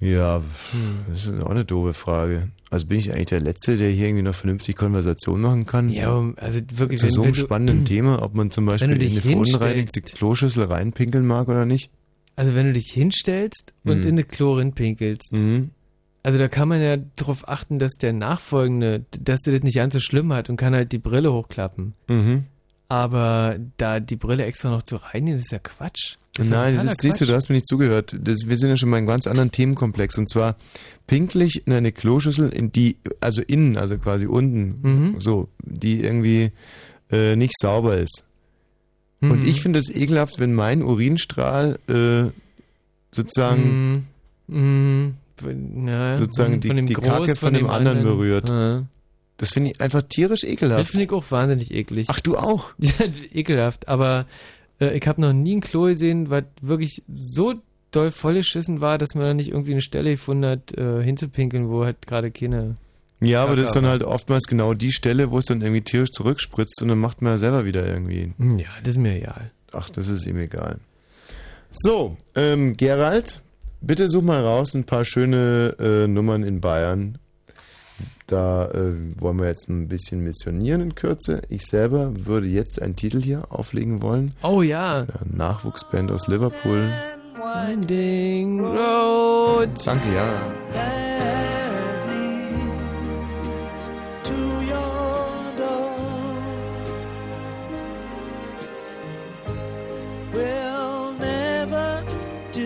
Ja, 0.00 0.38
Hm. 0.72 1.12
das 1.12 1.26
ist 1.26 1.42
auch 1.42 1.50
eine 1.50 1.66
doofe 1.66 1.92
Frage. 1.92 2.48
Also 2.70 2.86
bin 2.86 2.98
ich 2.98 3.12
eigentlich 3.12 3.26
der 3.26 3.40
Letzte, 3.40 3.76
der 3.76 3.90
hier 3.90 4.06
irgendwie 4.06 4.24
noch 4.24 4.34
vernünftig 4.34 4.74
Konversation 4.74 5.42
machen 5.42 5.66
kann? 5.66 5.90
Ja, 5.90 6.18
also 6.36 6.60
wirklich, 6.74 7.00
Zu 7.00 7.06
wenn- 7.06 7.12
so 7.12 7.22
einem 7.24 7.34
spannenden 7.34 7.84
Thema, 7.84 8.22
ob 8.22 8.34
man 8.34 8.50
zum 8.50 8.64
Beispiel 8.64 8.90
in 9.02 9.10
eine 9.12 9.20
verunreinigte 9.20 10.00
Kloschüssel 10.00 10.64
reinpinkeln 10.64 11.26
mag 11.26 11.48
oder 11.48 11.66
nicht? 11.66 11.90
Also 12.36 12.54
wenn 12.54 12.66
du 12.66 12.72
dich 12.74 12.90
hinstellst 12.92 13.72
und 13.84 13.98
Mhm. 13.98 14.02
in 14.02 14.08
eine 14.10 14.24
Chlorin 14.24 14.72
pinkelst, 14.72 15.32
Mhm. 15.32 15.70
also 16.22 16.38
da 16.38 16.48
kann 16.48 16.68
man 16.68 16.80
ja 16.82 16.98
darauf 17.16 17.48
achten, 17.48 17.78
dass 17.78 17.94
der 17.94 18.12
Nachfolgende, 18.12 19.04
dass 19.18 19.40
der 19.40 19.54
das 19.54 19.62
nicht 19.62 19.76
ganz 19.76 19.94
so 19.94 20.00
schlimm 20.00 20.32
hat 20.32 20.50
und 20.50 20.56
kann 20.56 20.74
halt 20.74 20.92
die 20.92 20.98
Brille 20.98 21.32
hochklappen. 21.32 21.94
Mhm. 22.08 22.44
Aber 22.88 23.58
da 23.78 23.98
die 24.00 24.16
Brille 24.16 24.44
extra 24.44 24.70
noch 24.70 24.82
zu 24.82 24.96
reinigen, 24.96 25.36
ist 25.38 25.50
ja 25.50 25.58
Quatsch. 25.58 26.16
Das 26.34 26.46
Nein, 26.46 26.76
das 26.84 26.96
siehst 27.00 27.20
du, 27.20 27.24
Quatsch. 27.24 27.30
du 27.30 27.34
hast 27.34 27.48
mir 27.48 27.54
nicht 27.56 27.66
zugehört. 27.66 28.14
Das, 28.20 28.46
wir 28.46 28.56
sind 28.58 28.68
ja 28.68 28.76
schon 28.76 28.90
bei 28.90 28.98
einem 28.98 29.06
ganz 29.06 29.26
anderen 29.26 29.50
Themenkomplex. 29.50 30.18
Und 30.18 30.28
zwar 30.30 30.56
pinklich 31.06 31.62
in 31.66 31.72
eine 31.72 31.90
Kloschüssel, 31.92 32.50
in 32.50 32.70
die, 32.70 32.96
also 33.20 33.40
innen, 33.42 33.76
also 33.78 33.96
quasi 33.98 34.26
unten, 34.26 34.78
Mhm. 34.82 35.20
so, 35.20 35.48
die 35.64 36.02
irgendwie 36.02 36.52
äh, 37.10 37.36
nicht 37.36 37.54
sauber 37.60 37.96
ist. 37.96 38.24
Und 39.20 39.40
Mhm. 39.42 39.46
ich 39.48 39.60
finde 39.62 39.78
es 39.78 39.88
ekelhaft, 39.94 40.38
wenn 40.38 40.54
mein 40.54 40.82
Urinstrahl 40.82 41.78
äh, 41.88 42.30
sozusagen, 43.12 44.06
Mhm. 44.48 45.14
Mhm. 45.44 45.86
Ja, 45.86 46.16
sozusagen 46.16 46.60
die, 46.60 46.68
von 46.68 46.76
dem 46.76 46.86
die 46.86 46.94
Groß, 46.94 47.06
Kacke 47.06 47.34
von, 47.36 47.52
dem 47.54 47.68
anderen, 47.68 48.02
berührt. 48.02 48.48
Ja. 48.48 48.84
Das 49.38 49.50
finde 49.52 49.70
ich 49.70 49.80
einfach 49.82 50.02
tierisch 50.02 50.40
Das 50.42 50.50
ekelhaft. 50.50 50.90
finde 50.90 51.04
ich 51.04 51.10
auch 51.12 51.30
wahnsinnig 51.30 51.70
eklig. 51.72 52.06
Ach, 52.10 52.20
du 52.20 52.36
auch? 52.38 52.72
Ja, 52.78 52.92
ekelhaft. 53.32 53.86
Aber 53.88 54.26
äh, 54.80 54.96
ich 54.96 55.06
habe 55.06 55.20
noch 55.20 55.32
nie 55.34 55.56
ein 55.56 55.60
Klo 55.60 55.84
gesehen, 55.84 56.30
was 56.30 56.44
wirklich 56.62 57.02
so 57.12 57.54
doll 57.90 58.10
vollgeschissen 58.10 58.80
war, 58.80 58.96
dass 58.98 59.14
man 59.14 59.24
da 59.24 59.34
nicht 59.34 59.50
irgendwie 59.50 59.72
eine 59.72 59.82
Stelle 59.82 60.10
gefunden 60.12 60.46
hat, 60.46 60.72
äh, 60.76 61.02
hinzupinkeln, 61.02 61.68
wo 61.68 61.84
halt 61.84 62.06
gerade 62.06 62.30
keine. 62.30 62.76
Ja, 63.20 63.42
aber 63.44 63.56
das 63.56 63.66
ist 63.70 63.76
dann 63.76 63.86
halt 63.86 64.02
oftmals 64.02 64.44
genau 64.46 64.74
die 64.74 64.92
Stelle, 64.92 65.30
wo 65.30 65.38
es 65.38 65.46
dann 65.46 65.62
irgendwie 65.62 65.80
tierisch 65.80 66.10
zurückspritzt 66.10 66.82
und 66.82 66.88
dann 66.88 66.98
macht 66.98 67.22
man 67.22 67.32
ja 67.32 67.38
selber 67.38 67.64
wieder 67.64 67.86
irgendwie. 67.86 68.32
Hm, 68.38 68.58
Ja, 68.58 68.68
das 68.82 68.96
ist 68.96 68.98
mir 68.98 69.16
egal. 69.16 69.50
Ach, 69.72 69.88
das 69.90 70.08
ist 70.08 70.26
ihm 70.26 70.36
egal. 70.38 70.78
So, 71.70 72.16
ähm, 72.34 72.76
Gerald, 72.76 73.40
bitte 73.80 74.08
such 74.08 74.22
mal 74.22 74.42
raus 74.42 74.74
ein 74.74 74.84
paar 74.84 75.04
schöne 75.04 75.76
äh, 75.78 76.06
Nummern 76.06 76.42
in 76.42 76.60
Bayern. 76.60 77.18
Da 78.26 78.66
äh, 78.70 78.92
wollen 79.20 79.38
wir 79.38 79.46
jetzt 79.46 79.68
ein 79.68 79.88
bisschen 79.88 80.22
missionieren 80.24 80.80
in 80.80 80.94
Kürze. 80.94 81.42
Ich 81.48 81.64
selber 81.66 82.10
würde 82.26 82.48
jetzt 82.48 82.82
einen 82.82 82.96
Titel 82.96 83.22
hier 83.22 83.44
auflegen 83.52 84.02
wollen. 84.02 84.32
Oh 84.42 84.62
ja. 84.62 85.06
Nachwuchsband 85.24 86.10
aus 86.10 86.26
Liverpool. 86.26 86.92
Winding 87.38 88.60
Road. 88.64 89.68
Danke, 89.84 90.12
ja. 90.14 91.05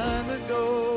time 0.00 0.30
ago. 0.30 0.89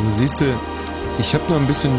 Also 0.00 0.12
siehst 0.16 0.40
du, 0.40 0.46
ich 1.18 1.34
habe 1.34 1.44
noch 1.52 1.60
ein 1.60 1.66
bisschen 1.66 1.92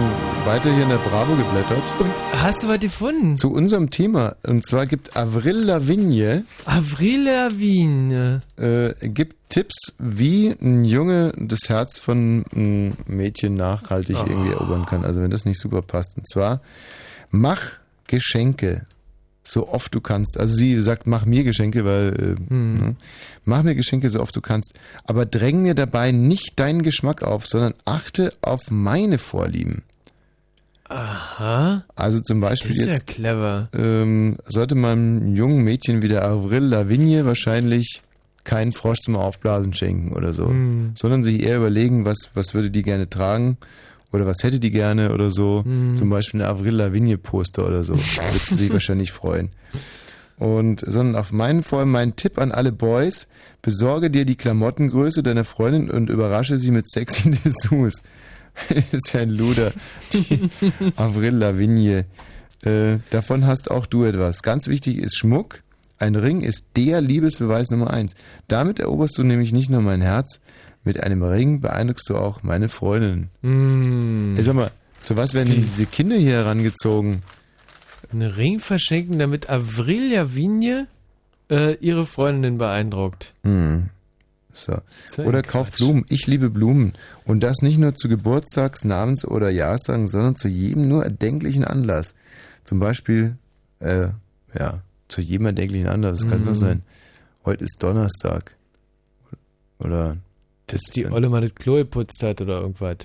weiter 0.44 0.74
hier 0.74 0.82
in 0.82 0.90
der 0.90 0.98
Bravo 0.98 1.36
geblättert. 1.36 1.84
Und 2.00 2.10
hast 2.34 2.64
du 2.64 2.68
was 2.68 2.80
gefunden? 2.80 3.38
Zu 3.38 3.52
unserem 3.52 3.92
Thema. 3.92 4.36
Und 4.42 4.66
zwar 4.66 4.88
gibt 4.88 5.16
Avril 5.16 5.56
Lavigne. 5.60 6.44
Avril 6.66 7.26
Lavigne. 7.26 8.42
Äh, 8.58 8.94
gibt 9.10 9.36
Tipps, 9.50 9.94
wie 10.00 10.48
ein 10.50 10.84
Junge 10.84 11.32
das 11.38 11.70
Herz 11.70 12.00
von 12.00 12.44
einem 12.56 12.94
Mädchen 13.06 13.54
nachhaltig 13.54 14.18
Oh. 14.20 14.26
irgendwie 14.28 14.54
erobern 14.54 14.88
kann. 14.88 15.06
Also 15.06 15.22
wenn 15.22 15.30
das 15.30 15.46
nicht 15.46 15.60
super 15.62 15.84
passt. 15.84 16.18
Und 16.18 16.28
zwar, 16.28 16.60
mach 17.30 17.62
Geschenke 18.08 18.88
so 19.44 19.68
oft 19.70 19.94
du 19.96 20.02
kannst. 20.02 20.40
Also 20.40 20.54
sie 20.56 20.82
sagt, 20.82 21.08
mach 21.08 21.26
mir 21.26 21.44
Geschenke, 21.44 21.84
weil 21.86 22.36
äh, 22.38 22.50
Hm. 22.50 22.74
ne? 22.76 22.96
mach 23.46 23.64
mir 23.64 23.76
Geschenke 23.76 24.10
so 24.10 24.20
oft 24.22 24.36
du 24.36 24.42
kannst, 24.42 24.74
aber 25.06 25.26
dräng 25.26 25.64
mir 25.64 25.74
dabei 25.76 26.12
nicht 26.12 26.60
deinen 26.60 26.84
Geschmack 26.84 27.24
auf, 27.24 27.48
sondern 27.48 27.74
achte 27.86 28.34
auf 28.42 28.70
meine 28.70 29.18
Vorlieben. 29.18 29.84
Aha. 30.90 31.84
Also 31.96 32.20
zum 32.20 32.42
Beispiel 32.42 32.72
Das 32.72 32.80
ist 32.80 32.86
ja 32.88 32.94
jetzt 32.94 33.08
clever. 33.08 33.70
Ähm, 33.74 34.38
sollte 34.46 34.76
man 34.76 34.92
einem 35.22 35.36
jungen 35.36 35.64
Mädchen 35.64 36.02
wie 36.02 36.10
der 36.10 36.26
Avril 36.28 36.64
Lavigne 36.64 37.26
wahrscheinlich 37.26 38.02
keinen 38.44 38.72
Frosch 38.74 39.00
zum 39.02 39.16
Aufblasen 39.16 39.74
schenken 39.74 40.12
oder 40.14 40.34
so, 40.34 40.48
Hm. 40.50 40.92
sondern 40.96 41.24
sich 41.24 41.44
eher 41.44 41.58
überlegen, 41.58 42.06
was, 42.06 42.30
was 42.34 42.54
würde 42.54 42.72
die 42.72 42.82
gerne 42.82 43.10
tragen 43.10 43.58
oder 44.12 44.26
was 44.26 44.44
hätte 44.44 44.60
die 44.60 44.72
gerne 44.72 45.14
oder 45.14 45.32
so. 45.32 45.64
Hm. 45.64 45.96
Zum 45.96 46.10
Beispiel 46.10 46.42
eine 46.42 46.50
Avril 46.50 46.76
Lavigne 46.76 47.18
Poster 47.18 47.68
oder 47.68 47.84
so. 47.84 47.94
Da 47.94 48.34
wird 48.34 48.44
sie 48.44 48.56
sich 48.56 48.74
wahrscheinlich 48.74 49.12
freuen. 49.12 49.50
Und, 50.38 50.84
sondern 50.86 51.16
auf 51.16 51.32
meinen 51.32 51.62
vor 51.62 51.80
allem 51.80 51.92
mein 51.92 52.16
Tipp 52.16 52.40
an 52.40 52.52
alle 52.52 52.72
Boys, 52.72 53.28
besorge 53.62 54.10
dir 54.10 54.26
die 54.26 54.36
Klamottengröße 54.36 55.22
deiner 55.22 55.44
Freundin 55.44 55.92
und 55.92 56.10
überrasche 56.10 56.58
sie 56.58 56.72
mit 56.72 56.90
sexy 56.90 57.32
Dessous. 57.46 58.02
ist 58.92 59.14
ja 59.14 59.20
ein 59.20 59.30
Luder. 59.30 59.72
Die 60.14 60.50
Avril 60.96 61.36
Lavigne. 61.36 62.06
Äh, 62.64 62.98
davon 63.12 63.46
hast 63.46 63.70
auch 63.70 63.86
du 63.86 64.04
etwas. 64.04 64.42
Ganz 64.42 64.68
wichtig 64.68 64.98
ist 64.98 65.18
Schmuck. 65.18 65.62
Ein 66.00 66.16
Ring 66.16 66.42
ist 66.42 66.70
der 66.76 67.02
Liebesbeweis 67.02 67.70
Nummer 67.70 67.92
eins. 67.92 68.16
Damit 68.48 68.80
eroberst 68.80 69.20
du 69.20 69.24
nämlich 69.24 69.54
nicht 69.54 69.70
nur 69.70 69.84
mein 69.84 70.02
Herz, 70.02 70.40
mit 70.84 71.02
einem 71.02 71.24
Ring 71.24 71.62
beeindruckst 71.62 72.10
du 72.10 72.18
auch 72.18 72.44
meine 72.44 72.70
Freundin. 72.70 73.30
Hm. 73.42 74.36
Ey, 74.38 74.44
sag 74.44 74.56
mal, 74.56 74.72
zu 75.02 75.16
was 75.18 75.34
werden 75.34 75.50
denn 75.52 75.62
diese 75.62 75.86
Kinder 75.86 76.16
hier 76.16 76.34
herangezogen? 76.34 77.22
Einen 78.12 78.32
Ring 78.32 78.60
verschenken, 78.60 79.20
damit 79.20 79.50
Avril 79.50 80.14
Lavigne 80.14 80.88
äh, 81.50 81.76
ihre 81.76 82.06
Freundin 82.06 82.58
beeindruckt. 82.58 83.34
Hm. 83.44 83.90
So. 84.54 84.76
Oder 85.18 85.44
kauf 85.44 85.72
Blumen. 85.72 86.04
Ich 86.10 86.28
liebe 86.28 86.50
Blumen. 86.50 86.94
Und 87.26 87.42
das 87.42 87.62
nicht 87.62 87.78
nur 87.78 87.96
zu 87.96 88.10
Geburtstags-, 88.10 88.84
Namens- 88.84 89.24
oder 89.26 89.50
Jahrestagen, 89.50 90.10
sondern 90.10 90.36
zu 90.36 90.50
jedem 90.50 90.90
nur 90.90 91.04
erdenklichen 91.06 91.64
Anlass. 91.64 92.16
Zum 92.66 92.80
Beispiel, 92.80 93.38
äh, 93.80 94.10
ja, 94.54 94.82
zu 95.08 95.22
jedem 95.22 95.46
erdenklichen 95.46 95.88
Anlass. 95.88 96.20
Das 96.20 96.28
kann 96.28 96.40
es 96.40 96.42
Mhm. 96.42 96.46
nur 96.48 96.56
sein. 96.56 96.82
Heute 97.46 97.64
ist 97.64 97.78
Donnerstag. 97.80 98.58
Oder. 99.80 100.18
Dass 100.72 100.82
die 100.94 101.06
Olle 101.08 101.30
mal 101.30 101.42
das 101.42 101.56
Klo 101.56 101.76
geputzt 101.76 102.24
hat 102.24 102.42
oder 102.42 102.62
irgendwas. 102.62 102.98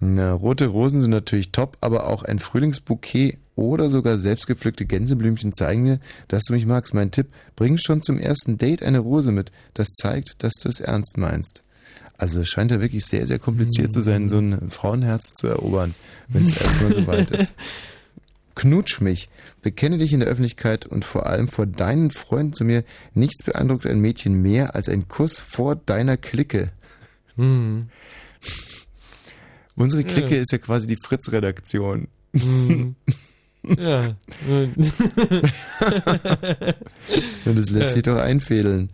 Na, 0.00 0.32
rote 0.32 0.66
Rosen 0.66 1.00
sind 1.00 1.10
natürlich 1.10 1.50
top, 1.50 1.78
aber 1.80 2.08
auch 2.08 2.24
ein 2.24 2.38
Frühlingsbouquet 2.38 3.38
oder 3.56 3.88
sogar 3.88 4.18
selbstgepflückte 4.18 4.84
Gänseblümchen 4.84 5.52
zeigen 5.52 5.82
mir, 5.84 6.00
dass 6.28 6.44
du 6.44 6.52
mich 6.52 6.66
magst. 6.66 6.94
Mein 6.94 7.10
Tipp, 7.10 7.28
bring 7.56 7.78
schon 7.78 8.02
zum 8.02 8.18
ersten 8.18 8.58
Date 8.58 8.82
eine 8.82 8.98
Rose 8.98 9.32
mit. 9.32 9.52
Das 9.72 9.88
zeigt, 9.94 10.42
dass 10.42 10.54
du 10.54 10.68
es 10.68 10.80
ernst 10.80 11.16
meinst. 11.16 11.62
Also 12.16 12.40
es 12.40 12.48
scheint 12.48 12.70
ja 12.70 12.80
wirklich 12.80 13.04
sehr, 13.04 13.26
sehr 13.26 13.38
kompliziert 13.38 13.92
zu 13.92 14.00
sein, 14.00 14.28
so 14.28 14.38
ein 14.38 14.70
Frauenherz 14.70 15.34
zu 15.34 15.46
erobern, 15.46 15.94
wenn 16.28 16.44
es 16.44 16.56
erstmal 16.60 16.92
so 16.92 17.06
weit 17.06 17.30
ist. 17.30 17.54
Knutsch 18.54 19.00
mich, 19.00 19.28
bekenne 19.62 19.98
dich 19.98 20.12
in 20.12 20.20
der 20.20 20.28
Öffentlichkeit 20.28 20.86
und 20.86 21.04
vor 21.04 21.26
allem 21.26 21.48
vor 21.48 21.66
deinen 21.66 22.12
Freunden 22.12 22.52
zu 22.52 22.64
mir. 22.64 22.84
Nichts 23.12 23.42
beeindruckt 23.42 23.86
ein 23.86 24.00
Mädchen 24.00 24.42
mehr 24.42 24.76
als 24.76 24.88
ein 24.88 25.08
Kuss 25.08 25.40
vor 25.40 25.74
deiner 25.74 26.16
Clique. 26.16 26.70
Hm. 27.36 27.88
Unsere 29.76 30.04
Clique 30.04 30.36
Ja. 30.36 30.40
ist 30.42 30.52
ja 30.52 30.58
quasi 30.58 30.86
die 30.86 30.96
Fritz-Redaktion. 30.96 32.08
Hm. 32.36 32.94
Ja. 33.78 34.14
Und 37.44 37.58
das 37.58 37.70
lässt 37.70 37.92
sich 37.92 38.02
doch 38.02 38.16
einfädeln. 38.18 38.90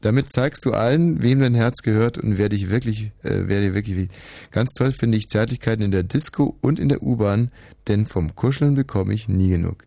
Damit 0.00 0.32
zeigst 0.32 0.64
du 0.64 0.72
allen, 0.72 1.22
wem 1.22 1.40
dein 1.40 1.54
Herz 1.54 1.82
gehört 1.82 2.18
und 2.18 2.36
wer 2.36 2.48
dich 2.48 2.70
wirklich, 2.70 3.12
äh, 3.22 3.42
wer 3.46 3.60
dir 3.60 3.72
wirklich 3.74 3.96
wie. 3.96 4.08
Ganz 4.50 4.72
toll 4.72 4.90
finde 4.90 5.16
ich 5.16 5.28
Zärtlichkeiten 5.28 5.84
in 5.84 5.92
der 5.92 6.02
Disco 6.02 6.56
und 6.60 6.80
in 6.80 6.88
der 6.88 7.02
U-Bahn, 7.04 7.52
denn 7.86 8.06
vom 8.06 8.34
Kuscheln 8.34 8.74
bekomme 8.74 9.14
ich 9.14 9.28
nie 9.28 9.50
genug. 9.50 9.84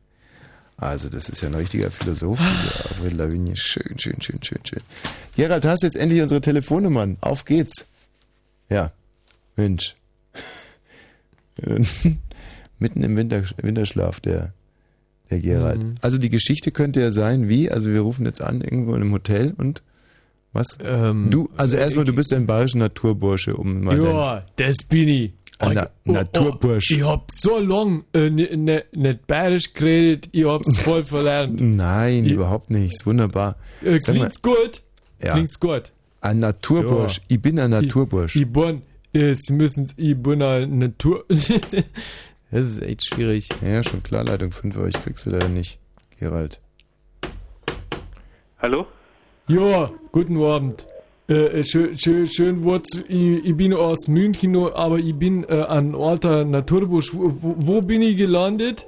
Also, 0.78 1.10
das 1.10 1.28
ist 1.30 1.42
ja 1.42 1.50
ein 1.50 1.56
richtiger 1.56 1.92
Philosoph, 1.92 2.40
dieser 2.40 2.92
Avril 2.92 3.14
Lavigne. 3.16 3.56
Schön, 3.58 3.98
schön, 4.00 4.22
schön, 4.22 4.42
schön, 4.42 4.60
schön. 4.66 4.82
Gerald, 5.36 5.66
hast 5.66 5.84
jetzt 5.84 5.98
endlich 5.98 6.22
unsere 6.22 6.40
Telefonnummern. 6.42 7.18
Auf 7.22 7.44
geht's. 7.46 7.86
Ja. 8.70 8.92
Mensch. 9.56 9.96
Mitten 12.80 13.04
im 13.04 13.16
Winter, 13.16 13.44
Winterschlaf, 13.62 14.20
der 14.20 14.54
der 15.32 15.40
Gerald. 15.40 15.82
Mhm. 15.84 15.96
Also 16.02 16.20
die 16.20 16.30
Geschichte 16.30 16.72
könnte 16.72 17.00
ja 17.02 17.12
sein, 17.12 17.50
wie, 17.50 17.72
also 17.72 17.90
wir 17.92 18.02
rufen 18.02 18.26
jetzt 18.28 18.42
an, 18.44 18.62
irgendwo 18.62 18.92
in 18.94 19.02
einem 19.02 19.12
Hotel 19.12 19.56
und 19.58 19.82
was? 20.54 20.78
Ähm, 20.84 21.30
du, 21.32 21.50
also 21.58 21.78
erstmal, 21.78 22.06
du 22.06 22.14
bist 22.14 22.32
ein 22.32 22.46
bayerischer 22.46 22.78
Naturbursche, 22.78 23.56
um 23.58 23.82
mal 23.82 24.00
Ja, 24.04 24.46
das 24.58 24.76
bin 24.88 25.08
ich. 25.10 25.34
Ein 25.58 25.74
Na 25.74 25.90
Oh, 26.06 26.12
Naturbursch. 26.12 26.92
ich 26.92 27.02
hab 27.04 27.32
so 27.32 27.58
lang 27.58 28.04
äh, 28.14 28.30
nicht 28.30 28.56
ne, 28.56 28.84
nicht 28.92 29.26
bayerisch 29.26 29.74
geredet, 29.74 30.30
ich 30.32 30.46
hab's 30.46 30.78
voll 30.80 31.04
verlernt. 31.04 31.60
Nein, 31.60 32.26
Ich- 32.26 32.34
überhaupt 32.34 32.70
nicht, 32.70 32.94
ist 32.94 33.06
wunderbar. 33.08 33.56
Äh, 33.82 33.98
Sag 34.00 34.14
mal, 34.16 34.20
klingt's 34.30 34.42
gut? 34.44 34.84
Ja. 35.24 35.34
Klingt's 35.34 35.60
gut? 35.60 35.92
Ein 36.26 36.40
Naturbursch, 36.40 37.18
Ja. 37.18 37.24
ich 37.28 37.42
bin 37.42 37.60
ein 37.60 37.70
Naturbursch. 37.70 38.36
Ich, 38.36 38.42
ich 38.42 38.52
bin, 38.52 38.82
äh, 39.14 39.36
Sie 39.36 39.54
müssen, 39.54 39.92
ich 39.96 40.18
bin 40.18 40.42
ein 40.42 40.80
Natur... 40.80 41.24
das 41.30 41.86
ist 42.52 42.82
echt 42.82 43.06
schwierig. 43.06 43.48
Ja, 43.64 43.84
schon 43.84 44.02
klar, 44.02 44.24
Leitung 44.24 44.52
5, 44.52 44.76
aber 44.76 44.88
ich 44.88 44.96
krieg 44.96 45.20
sie 45.20 45.30
leider 45.30 45.50
nicht. 45.50 45.78
Gerald. 46.20 46.60
Hallo? 48.58 48.88
Ja, 49.48 49.92
guten 50.12 50.42
Abend. 50.42 50.84
Äh, 51.28 51.64
schön, 51.64 51.98
schön, 52.00 52.26
schön 52.26 52.64
Wort. 52.64 52.88
Ich, 53.08 53.46
ich 53.46 53.56
bin 53.56 53.74
aus 53.76 54.08
München, 54.08 54.56
aber 54.56 54.98
ich 54.98 55.14
bin 55.14 55.44
äh, 55.44 55.64
ein 55.68 55.94
alter 55.94 56.44
Naturbusch. 56.44 57.14
Wo, 57.14 57.32
wo, 57.40 57.56
wo 57.58 57.82
bin 57.82 58.02
ich 58.02 58.18
gelandet? 58.18 58.88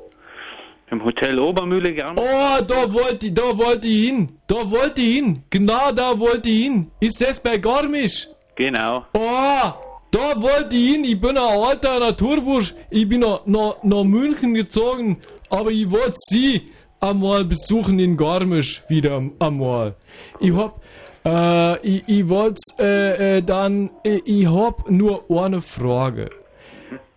Im 0.89 1.03
Hotel 1.03 1.37
Obermühle 1.37 1.93
gerne. 1.93 2.21
Oh, 2.21 2.63
da 2.65 2.91
wollte 2.93 3.27
ich, 3.27 3.33
da 3.33 3.57
wollte 3.57 3.87
ich 3.87 4.05
hin. 4.07 4.29
Da 4.47 4.69
wollte 4.71 5.01
ich 5.01 5.15
hin. 5.15 5.43
Genau 5.49 5.91
da 5.91 6.17
wollte 6.17 6.47
ich 6.49 6.63
hin. 6.63 6.91
Ist 7.01 7.19
das 7.21 7.41
bei 7.41 7.57
Garmisch? 7.57 8.29
Genau. 8.55 9.05
Oh, 9.13 9.73
da 10.11 10.41
wollte 10.41 10.75
ich 10.77 10.91
hin. 10.91 11.03
Ich 11.03 11.19
bin 11.19 11.37
ein 11.37 11.59
alter 11.59 11.99
Naturbursch. 11.99 12.73
Ich 12.89 13.07
bin 13.07 13.19
nach, 13.19 13.45
nach, 13.45 13.83
nach 13.83 14.03
München 14.05 14.53
gezogen. 14.53 15.17
Aber 15.49 15.71
ich 15.71 15.91
wollte 15.91 16.15
Sie 16.29 16.71
einmal 17.01 17.43
besuchen 17.43 17.99
in 17.99 18.15
Garmisch 18.15 18.81
wieder 18.87 19.21
einmal. 19.39 19.95
Ich 20.39 20.53
hab, 20.53 20.81
äh, 21.25 21.79
ich, 21.85 22.07
ich 22.07 22.29
wollte 22.29 22.61
äh, 22.79 23.37
äh, 23.37 23.41
dann, 23.41 23.89
äh, 24.05 24.21
ich 24.23 24.47
hab 24.47 24.89
nur 24.89 25.25
eine 25.29 25.61
Frage. 25.61 26.29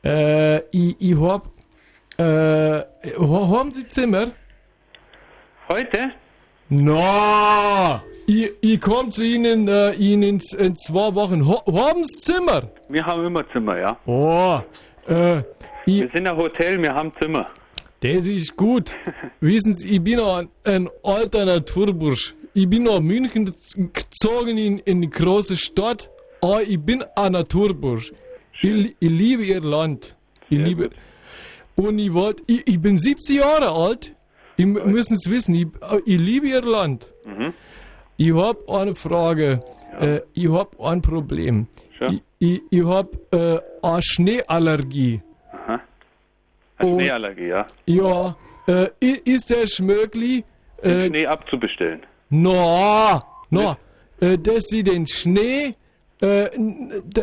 Äh, 0.05 0.59
ich, 0.71 0.97
ich 0.99 1.21
hab, 1.21 1.50
äh, 2.21 2.85
ha- 3.19 3.49
haben 3.49 3.73
Sie 3.73 3.87
Zimmer? 3.89 4.33
Heute? 5.69 6.13
Na, 6.69 8.03
ich, 8.27 8.51
ich 8.61 8.81
komm 8.81 9.11
zu 9.11 9.25
Ihnen, 9.25 9.67
äh, 9.69 9.93
Ihnen 9.95 10.23
in, 10.23 10.41
in 10.59 10.77
zwei 10.77 11.15
Wochen. 11.15 11.47
Ha, 11.49 11.63
haben 11.67 12.05
Sie 12.05 12.21
Zimmer? 12.21 12.71
Wir 12.89 13.05
haben 13.05 13.25
immer 13.27 13.45
Zimmer, 13.53 13.79
ja. 13.79 13.97
Oh, 14.07 14.61
äh, 15.09 15.39
ich, 15.87 16.03
Wir 16.03 16.11
sind 16.15 16.27
ein 16.29 16.37
Hotel, 16.37 16.81
wir 16.81 16.95
haben 16.95 17.13
Zimmer. 17.21 17.47
das 18.01 18.27
ist 18.27 18.57
gut. 18.57 18.95
Wissen 19.41 19.75
Sie, 19.75 19.89
ich 19.97 20.03
bin 20.03 20.21
ein, 20.21 20.49
ein 20.65 20.89
alter 21.03 21.45
Naturbursch. 21.45 22.35
Ich 22.55 22.69
bin 22.69 22.85
nach 22.85 23.01
München 23.01 23.53
gezogen 23.95 24.59
in, 24.59 24.79
in 24.81 25.01
die 25.03 25.11
große 25.11 25.57
Stadt. 25.57 26.11
Aber 26.41 26.63
ich 26.63 26.81
bin 26.81 27.05
ein 27.17 27.33
Naturbursch. 27.33 28.13
Ich, 28.63 28.97
ich 28.99 29.09
liebe 29.11 29.43
Ihr 29.45 29.61
Land. 29.61 30.17
Ich 30.49 30.59
liebe. 30.59 30.91
Und 31.81 31.99
ich 31.99 32.13
wollte, 32.13 32.43
ich, 32.47 32.67
ich 32.69 32.81
bin 32.81 32.99
70 32.99 33.37
Jahre 33.37 33.71
alt. 33.71 34.15
Ich 34.57 34.67
müssen 34.67 35.15
es 35.15 35.31
wissen, 35.31 35.55
ich, 35.55 35.67
ich 36.05 36.19
liebe 36.19 36.49
Ihr 36.49 36.61
Land. 36.63 37.07
Mhm. 37.25 37.55
Ich 38.19 38.35
hab 38.35 38.69
eine 38.69 38.95
Frage. 38.95 39.61
Äh, 39.99 40.21
ich 40.35 40.49
hab 40.51 40.79
ein 40.81 41.01
Problem. 41.01 41.67
Ich, 42.11 42.23
ich, 42.39 42.61
ich 42.71 42.85
hab 42.85 43.09
äh, 43.33 43.59
eine 43.83 44.03
Schneeallergie. 44.03 45.21
Aha. 45.53 45.81
Und- 46.81 47.01
Schneeallergie, 47.01 47.49
ja. 47.49 47.67
Ja, 47.87 48.37
äh, 48.67 48.89
ist 49.25 49.51
es 49.51 49.79
möglich? 49.81 50.45
Den 50.85 50.91
Äh, 51.01 51.07
Schnee 51.09 51.27
abzubestellen. 51.27 52.01
no, 52.31 53.21
no, 53.51 53.77
äh, 54.21 54.37
dass 54.39 54.65
sie 54.69 54.83
den 54.83 55.07
Schnee, 55.07 55.73
äh, 56.21 56.51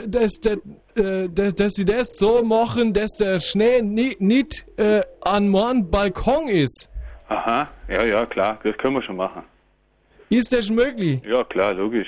dass, 0.08 0.34
dass, 0.40 0.58
äh, 0.96 1.30
dass, 1.30 1.56
dass 1.56 1.74
sie 1.74 1.86
das 1.86 2.18
so 2.18 2.44
machen, 2.44 2.94
dass 2.94 3.12
der 3.20 3.40
Schnee 3.40 3.82
nicht, 3.82 4.20
nicht 4.22 4.66
äh, 4.78 5.02
an 5.22 5.48
meinem 5.50 5.90
Balkon 5.90 6.48
ist. 6.48 6.90
Aha, 7.30 7.68
ja, 7.90 8.06
ja, 8.06 8.26
klar, 8.26 8.60
das 8.64 8.78
können 8.78 8.96
wir 8.96 9.02
schon 9.04 9.18
machen. 9.18 9.44
Ist 10.30 10.52
das 10.54 10.70
möglich? 10.70 11.22
Ja, 11.26 11.44
klar, 11.44 11.74
logisch. 11.74 12.08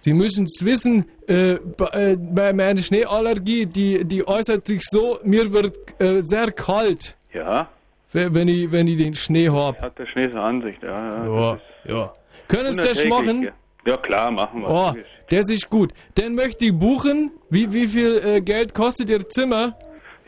Sie 0.00 0.12
müssen 0.12 0.44
es 0.44 0.64
wissen, 0.64 1.04
äh, 1.26 1.56
bei- 1.76 1.86
äh, 2.12 2.16
bei- 2.16 2.52
meine 2.52 2.82
Schneeallergie, 2.82 3.66
die, 3.66 4.04
die 4.04 4.26
äußert 4.26 4.66
sich 4.66 4.82
so, 4.84 5.18
mir 5.24 5.52
wird 5.52 5.76
äh, 6.00 6.22
sehr 6.22 6.50
kalt, 6.52 7.16
Ja, 7.34 7.68
wenn 8.12 8.48
ich, 8.48 8.70
wenn 8.72 8.86
ich 8.88 8.96
den 8.96 9.14
Schnee 9.14 9.48
hab. 9.50 9.80
hat 9.80 9.98
der 9.98 10.06
Schnee 10.06 10.28
so 10.30 10.38
Ansicht, 10.38 10.82
ja. 10.82 10.88
Ja, 11.26 11.58
Ja, 11.84 11.94
ja. 11.94 12.12
Können 12.46 12.72
Sie 12.74 12.80
das 12.82 13.04
machen? 13.04 13.42
gell. 13.42 13.52
Ja, 13.88 13.96
klar, 13.96 14.30
machen 14.30 14.60
wir. 14.62 14.68
Oh, 14.68 14.92
das 15.30 15.48
ist 15.50 15.68
gut. 15.70 15.92
Dann 16.16 16.34
möchte 16.34 16.66
ich 16.66 16.72
buchen. 16.78 17.30
Wie, 17.50 17.72
wie 17.72 17.86
viel 17.88 18.20
äh, 18.24 18.40
Geld 18.40 18.74
kostet 18.74 19.08
Ihr 19.10 19.26
Zimmer? 19.28 19.76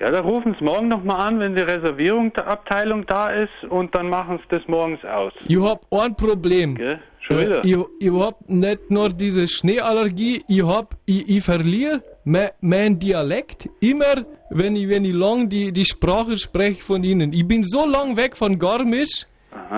Ja, 0.00 0.10
da 0.10 0.20
rufen 0.20 0.56
Sie 0.58 0.64
morgen 0.64 0.88
nochmal 0.88 1.20
an, 1.28 1.40
wenn 1.40 1.54
die 1.54 1.60
Reservierung 1.60 2.32
der 2.32 2.46
Abteilung 2.46 3.04
da 3.06 3.28
ist 3.30 3.52
und 3.68 3.94
dann 3.94 4.08
machen 4.08 4.38
Sie 4.38 4.56
das 4.56 4.66
morgens 4.66 5.04
aus. 5.04 5.32
Ich 5.46 5.60
hab 5.60 5.80
ein 5.92 6.16
Problem. 6.16 6.74
Gell? 6.76 6.98
Schon 7.20 7.38
Äh, 7.38 7.42
wieder? 7.46 7.64
ich, 7.66 7.76
ich 8.08 8.10
hab 8.12 8.48
nicht 8.48 8.90
nur 8.90 9.10
diese 9.10 9.46
Schneeallergie, 9.46 10.42
ich 10.48 10.62
hab, 10.64 10.94
ich, 11.04 11.28
ich 11.28 11.42
verliere 11.44 12.02
mein, 12.24 12.48
mein 12.62 12.98
Dialekt 12.98 13.68
immer, 13.80 14.24
wenn 14.48 14.74
ich, 14.74 14.88
wenn 14.88 15.04
ich 15.04 15.12
lang 15.12 15.50
die, 15.50 15.70
die 15.70 15.84
Sprache 15.84 16.38
spreche 16.38 16.82
von 16.82 17.04
Ihnen. 17.04 17.34
Ich 17.34 17.46
bin 17.46 17.64
so 17.64 17.84
lang 17.86 18.16
weg 18.16 18.38
von 18.38 18.58
Garmisch. 18.58 19.26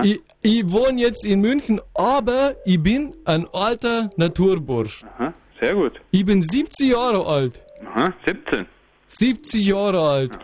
Ich, 0.03 0.21
ich 0.43 0.71
wohne 0.71 1.01
jetzt 1.01 1.25
in 1.25 1.41
München, 1.41 1.81
aber 1.95 2.57
ich 2.65 2.83
bin 2.83 3.15
ein 3.25 3.47
alter 3.53 4.11
Naturbursch. 4.17 5.05
Aha, 5.05 5.33
sehr 5.61 5.75
gut. 5.75 6.01
Ich 6.11 6.25
bin 6.25 6.43
70 6.43 6.91
Jahre 6.93 7.27
alt. 7.27 7.61
Aha, 7.87 8.13
17. 8.27 8.67
70 9.09 9.67
Jahre 9.67 10.01
alt. 10.01 10.39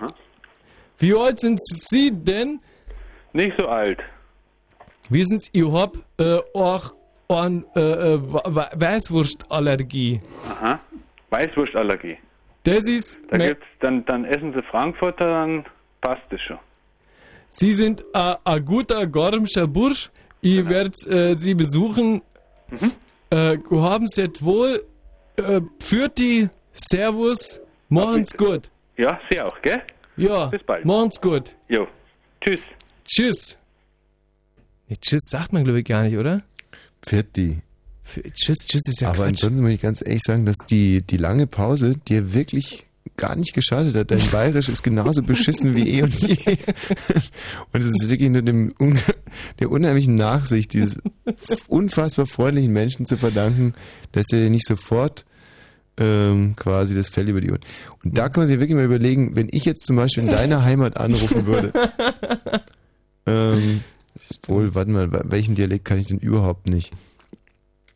Wie 0.99 1.15
alt 1.15 1.41
sind 1.41 1.61
Sie 1.65 2.11
denn? 2.11 2.61
Nicht 3.33 3.59
so 3.59 3.67
alt. 3.67 4.01
Wissen 5.11 5.41
Sie, 5.41 5.51
ich 5.53 5.73
hab 5.73 5.97
äh, 6.19 6.39
auch 6.55 6.95
eine 7.29 7.65
äh, 7.77 8.15
äh, 8.15 8.21
Weißwurstallergie. 8.75 10.21
Aha, 10.49 10.81
Weißwurstallergie. 11.31 12.19
Das 12.65 12.87
ist. 12.89 13.19
Da 13.31 13.39
gibt's, 13.39 13.67
dann, 13.81 14.05
dann 14.07 14.25
essen 14.25 14.53
Sie 14.53 14.63
Frankfurter, 14.63 15.27
dann 15.27 15.65
passt 16.01 16.23
es 16.31 16.41
schon. 16.43 16.59
Sie 17.51 17.73
sind 17.73 18.05
äh, 18.15 18.35
ein 18.45 18.65
guter 18.65 19.07
Gormscher 19.07 19.67
Bursch. 19.67 20.11
Ich 20.41 20.69
werde 20.69 20.93
äh, 21.11 21.37
Sie 21.39 21.55
besuchen. 21.55 22.23
Äh, 23.31 23.59
haben 23.71 24.07
Sie 24.09 24.23
es 24.23 24.43
wohl. 24.43 24.85
Äh, 25.37 25.61
führt 25.81 26.19
die 26.19 26.49
Servus. 26.75 27.61
Machen's 27.89 28.33
gut. 28.37 28.71
Ja, 28.97 29.19
Sie 29.31 29.41
auch, 29.41 29.61
gell? 29.63 29.83
Ja, 30.17 30.47
Bis 30.47 30.63
bald. 30.63 30.85
machen's 30.85 31.21
gut. 31.21 31.55
Jo, 31.69 31.87
tschüss. 32.41 32.61
Tschüss. 33.05 33.57
Nee, 34.89 34.97
tschüss 35.01 35.23
sagt 35.29 35.53
man, 35.53 35.65
glaube 35.65 35.81
ich, 35.81 35.85
gar 35.87 36.03
nicht, 36.03 36.17
oder? 36.19 36.43
Pfirti. 37.03 37.63
F- 38.05 38.21
Tschüss, 38.33 38.59
tschüss 38.67 38.83
ist 38.89 39.01
ja 39.01 39.09
Aber 39.09 39.19
Quatsch. 39.19 39.29
ansonsten 39.29 39.63
muss 39.63 39.71
ich 39.71 39.81
ganz 39.81 40.03
ehrlich 40.05 40.23
sagen, 40.25 40.45
dass 40.47 40.57
die, 40.69 41.03
die 41.03 41.17
lange 41.19 41.47
Pause 41.47 41.97
dir 42.09 42.33
wirklich 42.35 42.87
gar 43.17 43.37
nicht 43.37 43.55
geschadet 43.55 43.95
hat. 43.95 44.11
Dein 44.11 44.31
Bayerisch 44.31 44.69
ist 44.69 44.83
genauso 44.83 45.23
beschissen 45.23 45.75
wie 45.75 45.89
eh 45.89 46.03
und 46.03 46.15
je. 46.15 46.37
Und 47.73 47.81
es 47.81 47.87
ist 47.87 48.09
wirklich 48.09 48.31
nur 48.31 48.43
dem, 48.43 48.75
der 49.59 49.71
unheimlichen 49.71 50.15
Nachsicht 50.15 50.73
dieses 50.73 50.99
unfassbar 51.69 52.27
freundlichen 52.27 52.73
Menschen 52.73 53.07
zu 53.07 53.17
verdanken, 53.17 53.75
dass 54.13 54.27
er 54.33 54.51
nicht 54.51 54.67
sofort 54.67 55.25
ähm, 55.99 56.55
quasi 56.57 56.95
das 56.95 57.09
Fell 57.09 57.29
über 57.29 57.41
die 57.41 57.51
Ohren. 57.51 57.61
Und 58.05 58.17
da 58.17 58.29
kann 58.29 58.43
man 58.43 58.49
sich 58.49 58.61
wirklich 58.61 58.77
mal 58.77 58.85
überlegen, 58.85 59.37
wenn 59.37 59.49
ich 59.51 59.65
jetzt 59.65 59.87
zum 59.87 59.97
Beispiel 59.97 60.25
in 60.25 60.31
deiner 60.31 60.65
Heimat 60.65 60.97
anrufen 60.97 61.47
würde, 61.47 61.73
ähm, 63.27 63.81
wohl, 64.47 64.75
warte 64.75 64.91
mal, 64.91 65.09
welchen 65.31 65.55
Dialekt 65.55 65.85
kann 65.85 65.99
ich 65.99 66.07
denn 66.07 66.19
überhaupt 66.19 66.69
nicht? 66.69 66.93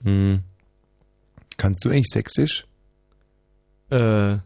Hm. 0.05 0.41
Kannst 1.57 1.85
du 1.85 1.91
eigentlich 1.91 2.09
sächsisch? 2.11 2.67
Äh, 3.91 4.39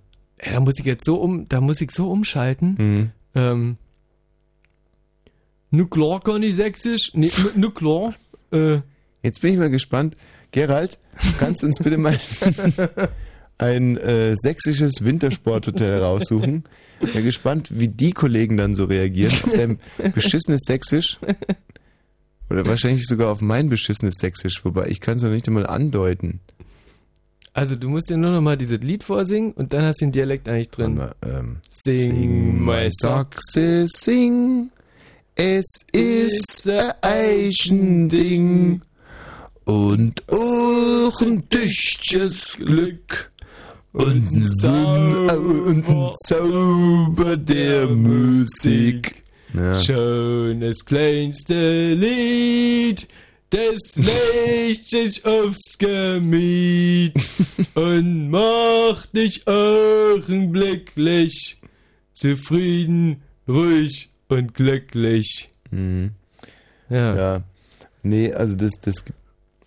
ja, 0.45 0.53
da 0.53 0.61
muss 0.61 0.75
ich 0.79 0.85
jetzt 0.85 1.05
so 1.05 1.17
um, 1.17 1.49
da 1.49 1.61
muss 1.61 1.81
ich 1.81 1.91
so 1.91 2.11
umschalten. 2.11 2.77
Mhm. 2.79 3.11
Ähm, 3.35 3.77
nu 5.71 5.87
klar 5.87 6.21
kann 6.21 6.43
ich 6.43 6.57
sächsisch. 6.57 7.11
Nee, 7.15 7.31
nu, 7.43 7.61
nu 7.61 7.71
klar. 7.71 8.15
Äh, 8.53 8.81
Jetzt 9.27 9.41
bin 9.41 9.55
ich 9.55 9.59
mal 9.59 9.71
gespannt. 9.71 10.17
Gerald, 10.53 11.01
kannst 11.41 11.63
du 11.63 11.67
uns 11.67 11.81
bitte 11.81 11.99
mal 11.99 12.17
ein 13.59 13.97
äh, 13.97 14.37
sächsisches 14.37 15.05
Wintersporthotel 15.05 15.99
raussuchen? 15.99 16.63
Bin 17.01 17.25
gespannt, 17.25 17.71
wie 17.73 17.89
die 17.89 18.13
Kollegen 18.13 18.57
dann 18.57 18.77
so 18.77 18.85
reagieren 18.85 19.33
auf 19.43 19.53
dein 19.53 19.81
beschissenes 20.15 20.63
Sächsisch. 20.65 21.19
Oder 22.49 22.67
wahrscheinlich 22.67 23.07
sogar 23.07 23.33
auf 23.33 23.41
mein 23.41 23.69
beschissenes 23.69 24.15
Sächsisch, 24.19 24.65
wobei 24.65 24.87
ich 24.87 25.01
kann 25.01 25.17
es 25.17 25.25
noch 25.25 25.31
nicht 25.31 25.49
einmal 25.49 25.67
andeuten. 25.67 26.39
Also 27.57 27.75
du 27.75 27.89
musst 27.89 28.11
dir 28.11 28.19
nur 28.19 28.33
noch 28.33 28.43
mal 28.43 28.59
dieses 28.59 28.81
Lied 28.81 29.03
vorsingen 29.03 29.53
und 29.53 29.73
dann 29.73 29.85
hast 29.87 30.03
du 30.03 30.05
den 30.05 30.13
Dialekt 30.13 30.47
eigentlich 30.47 30.69
drin. 30.69 31.01
ähm, 31.23 31.57
sing, 31.71 32.63
my 32.63 32.91
song. 32.93 33.25
Sachse, 33.33 33.87
sing. 33.89 34.71
Es 35.35 35.65
ist 35.91 36.69
ein 36.69 36.93
Eichending 37.01 38.83
und 39.65 40.23
auch 40.31 41.21
ein 41.23 41.49
tüchtiges 41.49 42.59
Glück 42.59 43.31
und 43.93 44.33
ein 44.33 44.51
Sinn 44.51 45.31
und 45.31 45.89
ein 45.89 46.11
Zauber 46.27 47.39
der 47.39 47.87
Musik. 47.89 49.23
Ja. 49.55 49.81
Schon 49.81 50.61
das 50.61 50.85
kleinste 50.85 51.95
Lied 51.95 53.09
des 53.53 53.97
legt 53.97 54.89
sich 54.89 55.25
aufs 55.25 55.79
Gemüt 55.79 57.15
und 57.75 58.31
macht 58.31 59.17
dich 59.17 59.47
augenblicklich 59.47 61.61
zufrieden, 62.13 63.23
ruhig 63.49 64.11
und 64.29 64.55
glücklich. 64.55 65.51
Mhm. 65.71 66.11
Ja. 66.89 67.15
ja. 67.15 67.43
Nee, 68.03 68.33
also 68.33 68.57
das, 68.57 68.73
das 68.83 69.05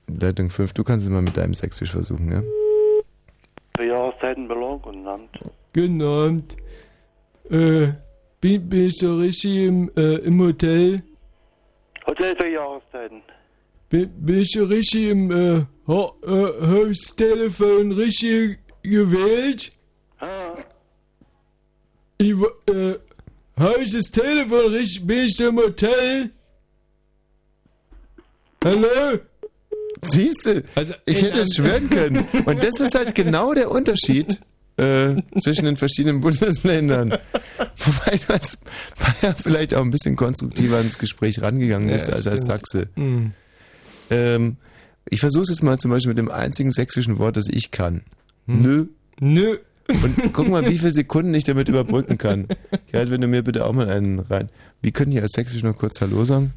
Leitung 0.07 0.49
5, 0.49 0.73
du 0.73 0.83
kannst 0.83 1.05
es 1.05 1.11
mal 1.11 1.21
mit 1.21 1.37
deinem 1.37 1.53
Sächsisch 1.53 1.91
versuchen, 1.91 2.31
ja? 2.31 2.41
Für 3.77 3.85
Jahreszeitenbelag 3.85 4.83
und 4.85 5.03
Land. 5.03 5.29
Guten 5.73 6.01
Abend. 6.01 6.57
Äh, 7.49 7.93
bin, 8.41 8.69
bin 8.69 8.87
ich 8.87 8.97
so 8.97 9.17
richtig 9.17 9.55
im, 9.55 9.91
äh, 9.95 10.15
im 10.15 10.41
Hotel? 10.41 11.01
Hotel 12.07 12.35
für 12.35 12.49
Jahreszeiten. 12.49 13.21
Bin, 13.89 14.09
bin 14.19 14.41
ich 14.41 14.51
so 14.53 14.65
richtig 14.65 15.09
im 15.09 15.31
äh, 15.31 15.65
ha, 15.87 16.11
äh, 16.23 16.67
Haustelefon 16.67 17.91
richtig 17.93 18.59
gewählt? 18.83 19.71
Ah. 20.19 20.53
Ich, 22.17 22.31
äh, 22.67 22.95
habe 23.57 23.83
ich 23.83 23.91
das 23.91 24.05
Telefon 24.11 24.73
richtig? 24.73 25.07
Bin 25.07 25.19
ich 25.19 25.39
im 25.39 25.57
Hotel? 25.57 26.29
Hallo? 28.63 28.87
Siehst 30.01 30.45
du, 30.45 30.63
Also 30.75 30.93
ich 31.05 31.21
hätte 31.21 31.39
es 31.41 31.55
schwören 31.55 31.89
können. 31.89 32.25
Und 32.45 32.63
das 32.63 32.79
ist 32.79 32.95
halt 32.95 33.15
genau 33.15 33.53
der 33.53 33.71
Unterschied 33.71 34.39
äh, 34.77 35.15
zwischen 35.41 35.65
den 35.65 35.77
verschiedenen 35.77 36.21
Bundesländern. 36.21 37.17
Wobei 37.77 38.19
das 38.27 38.59
ja 39.21 39.33
vielleicht 39.33 39.73
auch 39.73 39.81
ein 39.81 39.91
bisschen 39.91 40.15
konstruktiver 40.15 40.79
ins 40.79 40.97
Gespräch 40.97 41.41
rangegangen 41.41 41.89
Ja, 41.89 41.95
ist 41.95 42.09
als 42.09 42.27
als 42.27 42.41
stimmt. 42.43 42.47
Sachse. 42.47 42.89
Hm. 42.95 43.33
Ähm, 44.09 44.57
ich 45.09 45.19
versuche 45.19 45.43
es 45.43 45.49
jetzt 45.49 45.63
mal 45.63 45.77
zum 45.79 45.91
Beispiel 45.91 46.09
mit 46.09 46.17
dem 46.17 46.29
einzigen 46.31 46.71
sächsischen 46.71 47.17
Wort, 47.19 47.37
das 47.37 47.47
ich 47.47 47.71
kann. 47.71 48.01
Hm. 48.47 48.61
Nö. 48.61 48.85
Nö. 49.19 49.57
Und 49.87 50.33
guck 50.33 50.47
mal, 50.49 50.63
wie 50.69 50.77
viele 50.77 50.93
Sekunden 50.93 51.33
ich 51.33 51.43
damit 51.45 51.67
überbrücken 51.67 52.17
kann. 52.19 52.47
Ja, 52.91 53.09
wenn 53.09 53.21
du 53.21 53.27
mir 53.27 53.41
bitte 53.43 53.65
auch 53.65 53.73
mal 53.73 53.89
einen 53.89 54.19
rein. 54.19 54.49
Wie 54.83 54.91
können 54.91 55.11
die 55.11 55.19
als 55.19 55.31
Sächsisch 55.31 55.63
noch 55.63 55.75
kurz 55.77 55.99
Hallo 55.99 56.25
sagen? 56.25 56.53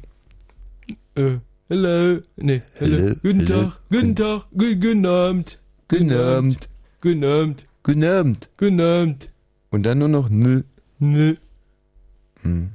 Äh, 1.15 1.37
hello. 1.67 2.21
Nee, 2.35 2.61
hello. 2.75 2.97
Hello, 2.97 3.15
Guten. 3.23 3.45
Tag, 3.47 3.79
guten 3.89 4.15
Tag, 4.15 4.45
gu- 4.55 4.75
guten 4.75 5.05
Abend. 5.07 5.59
Guten 5.87 6.11
Abend. 6.13 6.69
Guten 7.01 7.23
Abend. 7.23 7.65
Guten 7.81 8.03
Abend. 8.03 8.49
Guten 8.57 8.81
Abend. 8.81 9.29
Und 9.71 9.83
dann 9.83 9.97
nur 9.99 10.07
noch 10.09 10.29
nö. 10.29 10.61
Nö. 10.99 11.33
Hm. 12.43 12.69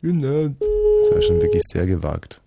Guten 0.00 0.24
Abend. 0.24 0.60
Das 0.60 1.14
war 1.14 1.22
schon 1.22 1.42
wirklich 1.42 1.62
sehr 1.64 1.86
gewagt. 1.86 2.40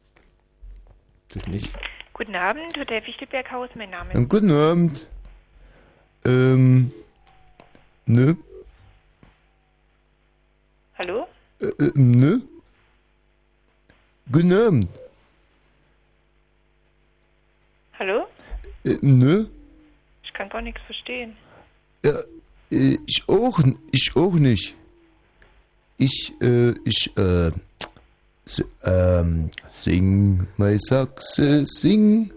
Das 1.34 1.48
nicht. 1.48 1.70
Guten 2.14 2.36
Abend, 2.36 2.76
Hotel 2.78 3.02
Fichtelberghaus, 3.02 3.70
mein 3.76 3.92
Name 3.92 4.14
Und 4.14 4.30
guten 4.30 4.52
Abend. 4.52 5.06
Ähm. 6.26 6.92
Nö. 8.06 8.36
Hallo? 10.98 11.28
Äh, 11.62 11.68
äh, 11.68 11.92
nö. 11.94 12.40
Guten 14.32 14.54
Abend. 14.54 14.88
Hallo? 18.00 18.28
Äh, 18.84 18.98
nö. 19.02 19.46
Ich 20.24 20.34
kann 20.34 20.50
gar 20.50 20.62
nichts 20.62 20.82
verstehen. 20.82 21.38
Ja, 22.04 22.20
äh, 22.72 22.98
ich 23.06 23.24
auch, 23.28 23.60
ich 23.92 24.16
auch 24.16 24.34
nicht. 24.34 24.76
Ich, 25.98 26.34
äh, 26.42 26.74
ich, 26.86 27.16
äh, 27.18 27.52
ähm, 28.84 29.50
sing, 29.80 30.48
mein 30.58 30.80
Sachse, 30.80 31.66
sing. 31.66 32.32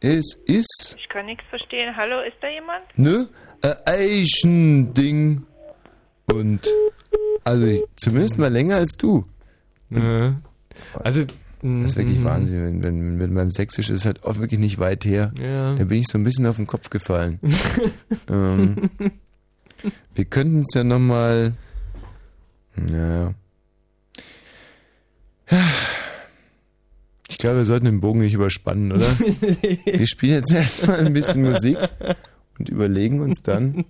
Es 0.00 0.34
ist, 0.46 0.96
Ich 0.98 1.08
kann 1.08 1.26
nichts 1.26 1.44
verstehen. 1.48 1.96
Hallo, 1.96 2.20
ist 2.26 2.36
da 2.40 2.48
jemand? 2.48 2.82
ne, 2.96 3.28
ein 3.62 3.74
Eichending. 3.86 5.42
Und, 6.26 6.66
also, 7.44 7.64
ich- 7.66 7.84
zumindest 7.96 8.38
mal 8.38 8.50
länger 8.52 8.76
als 8.76 8.92
du. 8.96 9.24
Ja. 9.90 10.34
Also, 10.94 11.24
das 11.62 11.84
ist 11.84 11.96
wirklich 11.96 12.18
mhm. 12.18 12.24
Wahnsinn. 12.24 12.64
Wenn, 12.64 12.82
wenn, 12.82 13.20
wenn 13.20 13.32
mein 13.32 13.50
Sächsisch 13.52 13.90
ist 13.90 14.04
halt 14.06 14.24
auch 14.24 14.38
wirklich 14.38 14.58
nicht 14.58 14.78
weit 14.78 15.04
her. 15.04 15.32
Ja. 15.40 15.74
Da 15.76 15.84
bin 15.84 15.98
ich 15.98 16.06
so 16.08 16.18
ein 16.18 16.24
bisschen 16.24 16.46
auf 16.46 16.56
den 16.56 16.66
Kopf 16.66 16.90
gefallen. 16.90 17.38
ähm, 18.28 18.90
wir 20.14 20.24
könnten 20.24 20.62
es 20.62 20.74
ja 20.74 20.82
nochmal. 20.82 21.52
Ja. 22.90 23.34
Ich 27.28 27.38
glaube, 27.38 27.58
wir 27.58 27.64
sollten 27.64 27.86
den 27.86 28.00
Bogen 28.00 28.20
nicht 28.20 28.34
überspannen, 28.34 28.92
oder? 28.92 29.06
wir 29.18 30.06
spielen 30.06 30.34
jetzt 30.34 30.52
erstmal 30.52 31.06
ein 31.06 31.12
bisschen 31.12 31.42
Musik 31.42 31.78
und 32.58 32.68
überlegen 32.68 33.20
uns 33.20 33.42
dann, 33.42 33.84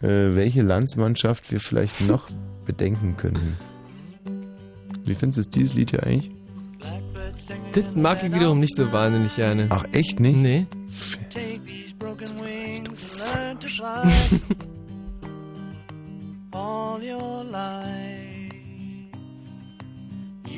äh, 0.00 0.34
welche 0.34 0.62
Landsmannschaft 0.62 1.50
wir 1.50 1.60
vielleicht 1.60 2.00
noch 2.02 2.30
bedenken 2.64 3.16
könnten. 3.16 3.56
Wie 5.04 5.14
findest 5.14 5.54
du 5.54 5.58
dieses 5.58 5.74
Lied 5.74 5.90
hier 5.90 6.04
eigentlich? 6.04 6.30
Das 7.72 7.84
mag 7.94 8.22
ich 8.22 8.32
wiederum 8.32 8.60
nicht 8.60 8.76
so 8.76 8.90
wahnsinnig 8.92 9.36
gerne. 9.36 9.66
Ach, 9.70 9.84
echt 9.92 10.20
nicht? 10.20 10.36
Nee. 10.36 10.66
Take 11.30 11.60
these 11.64 11.94
broken 11.98 12.28
wings 12.40 13.20
and 13.32 13.34
learn 13.34 13.60
to 13.60 13.68
fly 13.68 14.58
all 16.52 17.02
your 17.02 17.44
life. 17.44 18.14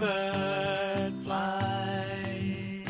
Blackbird 0.00 1.12
fly. 1.24 2.84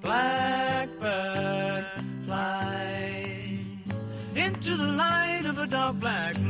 Blackbird 0.00 1.86
fly 2.24 3.58
into 4.36 4.76
the 4.76 4.92
light 4.92 5.46
of 5.46 5.58
a 5.58 5.66
dark 5.66 5.98
black 5.98 6.38
night. 6.38 6.49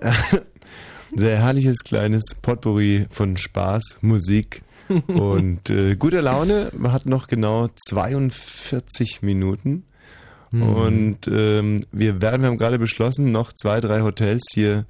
Sehr 1.16 1.38
herrliches 1.38 1.84
kleines 1.84 2.34
Potpourri 2.40 3.06
von 3.10 3.36
Spaß, 3.36 3.98
Musik 4.02 4.62
und 5.06 5.70
äh, 5.70 5.96
guter 5.96 6.22
Laune. 6.22 6.70
Man 6.76 6.92
hat 6.92 7.06
noch 7.06 7.28
genau 7.28 7.68
42 7.86 9.22
Minuten. 9.22 9.84
Mhm. 10.50 10.62
Und 10.62 11.28
ähm, 11.28 11.80
wir 11.92 12.22
werden, 12.22 12.42
wir 12.42 12.48
haben 12.48 12.58
gerade 12.58 12.78
beschlossen, 12.78 13.32
noch 13.32 13.52
zwei, 13.52 13.80
drei 13.80 14.02
Hotels 14.02 14.44
hier 14.52 14.86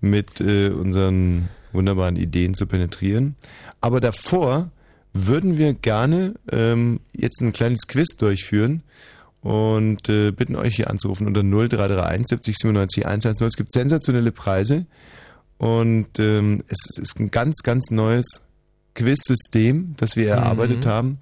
mit 0.00 0.40
äh, 0.40 0.68
unseren 0.68 1.48
wunderbaren 1.72 2.16
Ideen 2.16 2.54
zu 2.54 2.66
penetrieren. 2.66 3.36
Aber 3.80 4.00
davor 4.00 4.70
würden 5.12 5.58
wir 5.58 5.74
gerne 5.74 6.34
ähm, 6.50 7.00
jetzt 7.12 7.40
ein 7.40 7.52
kleines 7.52 7.86
Quiz 7.86 8.16
durchführen 8.16 8.82
und 9.46 10.08
äh, 10.08 10.32
bitten 10.32 10.56
euch 10.56 10.74
hier 10.74 10.90
anzurufen 10.90 11.24
unter 11.28 11.44
0331 11.44 12.26
70 12.26 12.56
97 12.56 13.06
110. 13.06 13.46
Es 13.46 13.56
gibt 13.56 13.70
sensationelle 13.70 14.32
Preise 14.32 14.86
und 15.56 16.18
ähm, 16.18 16.64
es 16.66 16.98
ist 16.98 17.20
ein 17.20 17.30
ganz, 17.30 17.62
ganz 17.62 17.92
neues 17.92 18.42
Quiz-System, 18.96 19.94
das 19.98 20.16
wir 20.16 20.30
erarbeitet 20.30 20.84
Mhm. 20.84 20.88
haben. 20.88 21.18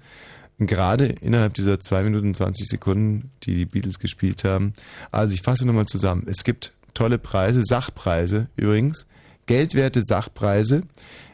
Gerade 0.57 1.05
innerhalb 1.05 1.53
dieser 1.53 1.79
2 1.79 2.01
Minuten 2.03 2.33
20 2.33 2.67
Sekunden, 2.67 3.29
die 3.43 3.53
die 3.57 3.65
Beatles 3.65 3.99
gespielt 3.99 4.43
haben. 4.43 4.73
Also 5.11 5.35
ich 5.35 5.43
fasse 5.43 5.67
nochmal 5.67 5.85
zusammen. 5.85 6.23
Es 6.27 6.43
gibt 6.43 6.73
tolle 6.95 7.19
Preise, 7.19 7.61
Sachpreise 7.63 8.47
übrigens, 8.55 9.05
geldwerte 9.45 10.01
Sachpreise. 10.03 10.81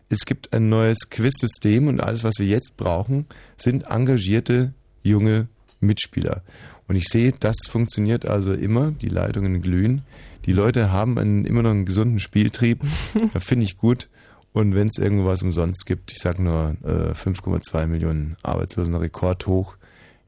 Es 0.10 0.26
gibt 0.26 0.52
ein 0.52 0.68
neues 0.68 1.10
Quiz-System 1.10 1.88
und 1.88 2.02
alles, 2.02 2.26
was 2.26 2.34
wir 2.38 2.48
jetzt 2.48 2.76
brauchen, 2.76 3.28
sind 3.56 3.84
engagierte 3.84 4.74
junge 5.04 5.48
Mitspieler. 5.80 6.44
Und 6.92 6.98
ich 6.98 7.06
sehe, 7.08 7.32
das 7.40 7.56
funktioniert 7.70 8.26
also 8.26 8.52
immer, 8.52 8.92
die 8.92 9.08
Leitungen 9.08 9.62
glühen. 9.62 10.02
Die 10.46 10.52
Leute 10.52 10.92
haben 10.92 11.18
einen, 11.18 11.46
immer 11.46 11.62
noch 11.62 11.70
einen 11.72 11.86
gesunden 11.86 12.20
Spieltrieb. 12.20 12.82
Das 13.34 13.46
finde 13.46 13.64
ich 13.64 13.78
gut. 13.78 14.10
Und 14.52 14.76
wenn 14.76 14.88
es 14.90 14.98
irgendwas 14.98 15.42
umsonst 15.42 15.86
gibt, 15.86 16.12
ich 16.12 16.18
sage 16.18 16.44
nur 16.44 16.76
äh, 16.84 17.14
5,2 17.14 17.88
Millionen 17.88 18.36
Arbeitslosen, 18.44 18.94
Rekordhoch, 18.94 19.78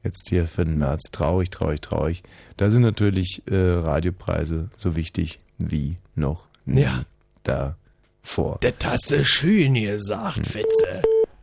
jetzt 0.02 0.30
hier 0.30 0.48
für 0.48 0.64
den 0.64 0.78
März, 0.78 1.02
traurig, 1.12 1.50
traurig, 1.50 1.82
traurig. 1.82 2.22
Da 2.56 2.70
sind 2.70 2.80
natürlich 2.80 3.42
äh, 3.46 3.54
Radiopreise 3.56 4.70
so 4.78 4.96
wichtig 4.96 5.40
wie 5.58 5.98
noch 6.14 6.46
nie 6.64 6.80
Ja. 6.80 7.04
davor. 7.42 8.58
Hast 8.82 9.10
du 9.10 9.22
schön 9.22 9.74
gesagt, 9.74 10.46
Fetze. 10.46 11.02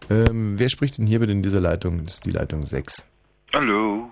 Ähm, 0.10 0.58
wer 0.58 0.70
spricht 0.70 0.98
denn 0.98 1.06
hier 1.06 1.20
bitte 1.20 1.32
in 1.32 1.44
dieser 1.44 1.60
Leitung? 1.60 2.06
Das 2.06 2.16
ist 2.16 2.26
die 2.26 2.32
Leitung 2.32 2.66
6. 2.66 3.06
Hallo. 3.54 4.10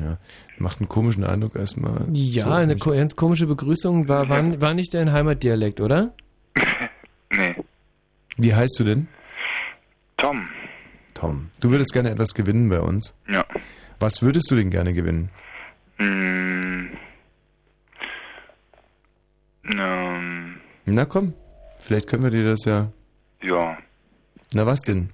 Ja, 0.00 0.16
macht 0.58 0.80
einen 0.80 0.88
komischen 0.88 1.22
Eindruck 1.24 1.54
erstmal. 1.56 2.06
Ja, 2.12 2.44
So, 2.46 2.50
eine 2.52 2.76
ko 2.76 2.90
ganz 2.92 3.14
komische 3.14 3.46
Begrüßung. 3.46 4.08
War, 4.08 4.28
war, 4.28 4.60
war 4.60 4.74
nicht 4.74 4.94
dein 4.94 5.12
Heimatdialekt, 5.12 5.80
oder? 5.80 6.14
Nee. 7.34 7.54
Wie 8.36 8.54
heißt 8.54 8.78
du 8.78 8.84
denn? 8.84 9.08
Tom. 10.18 10.48
Tom. 11.14 11.50
Du 11.60 11.70
würdest 11.70 11.94
gerne 11.94 12.10
etwas 12.10 12.34
gewinnen 12.34 12.68
bei 12.68 12.78
uns. 12.78 13.14
Ja. 13.26 13.42
Was 14.00 14.20
würdest 14.20 14.50
du 14.50 14.54
denn 14.56 14.68
gerne 14.68 14.92
gewinnen? 14.92 15.30
Mm. 15.96 16.88
Ähm, 19.74 20.56
Na 20.84 21.04
komm, 21.06 21.32
vielleicht 21.78 22.06
können 22.08 22.22
wir 22.24 22.30
dir 22.30 22.44
das 22.44 22.64
ja. 22.66 22.90
ja. 23.42 23.78
Na 24.52 24.66
was 24.66 24.82
denn? 24.82 25.08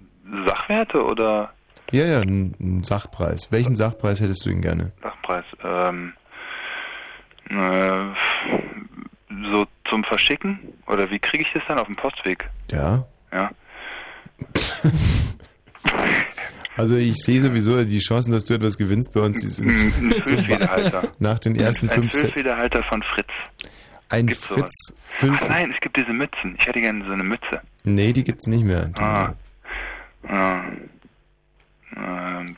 Sachwerte 0.47 1.05
oder 1.05 1.53
Ja, 1.91 2.05
ja, 2.05 2.21
ein, 2.21 2.55
ein 2.61 2.85
Sachpreis. 2.85 3.51
Welchen 3.51 3.77
Sachpreis 3.77 4.21
hättest 4.21 4.45
du 4.45 4.51
denn 4.51 4.61
gerne? 4.61 4.93
Sachpreis? 5.03 5.45
Ähm, 5.65 6.13
äh, 7.49 8.05
so 9.51 9.67
zum 9.89 10.05
Verschicken? 10.05 10.59
Oder 10.87 11.11
wie 11.11 11.19
kriege 11.19 11.43
ich 11.43 11.53
das 11.53 11.63
dann 11.67 11.79
auf 11.79 11.87
dem 11.87 11.97
Postweg? 11.97 12.49
Ja. 12.71 13.07
Ja. 13.33 13.51
Also 16.77 16.95
ich 16.95 17.17
sehe 17.17 17.41
sowieso 17.41 17.83
die 17.83 17.99
Chancen, 17.99 18.31
dass 18.31 18.45
du 18.45 18.55
etwas 18.55 18.79
gewinnst 18.79 19.13
bei 19.13 19.21
uns. 19.21 19.41
Die 19.41 19.49
sind 19.49 19.69
Ein 19.69 20.13
Füllfederhalter. 20.23 21.13
nach 21.19 21.41
den 21.41 21.57
ersten 21.57 21.89
Ein 21.89 21.95
fünf 21.95 22.13
Sets. 22.13 22.23
Füllfederhalter 22.23 22.85
von 22.85 23.03
Fritz. 23.03 23.31
Ein 24.09 24.29
Gibt's 24.29 24.47
Fritz? 24.47 24.71
Füll. 25.03 25.33
Ach 25.35 25.49
nein, 25.49 25.73
es 25.75 25.81
gibt 25.81 25.97
diese 25.97 26.13
Mützen. 26.13 26.55
Ich 26.57 26.67
hätte 26.67 26.81
gerne 26.81 27.05
so 27.05 27.11
eine 27.11 27.25
Mütze. 27.25 27.61
Nee, 27.83 28.13
die 28.13 28.23
gibt's 28.23 28.47
nicht 28.47 28.65
mehr. 28.65 28.93
Ah. 28.97 29.35
Ah. 30.29 30.63
Ähm. 31.99 32.57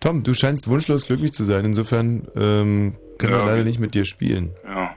Tom, 0.00 0.22
du 0.22 0.32
scheinst 0.34 0.68
wunschlos 0.68 1.06
glücklich 1.06 1.32
zu 1.32 1.44
sein. 1.44 1.64
Insofern 1.64 2.28
ähm, 2.36 2.94
können 3.18 3.32
Ja, 3.32 3.38
wir 3.40 3.46
leider 3.46 3.52
okay. 3.60 3.64
nicht 3.64 3.80
mit 3.80 3.94
dir 3.94 4.04
spielen. 4.04 4.50
Ja. 4.64 4.94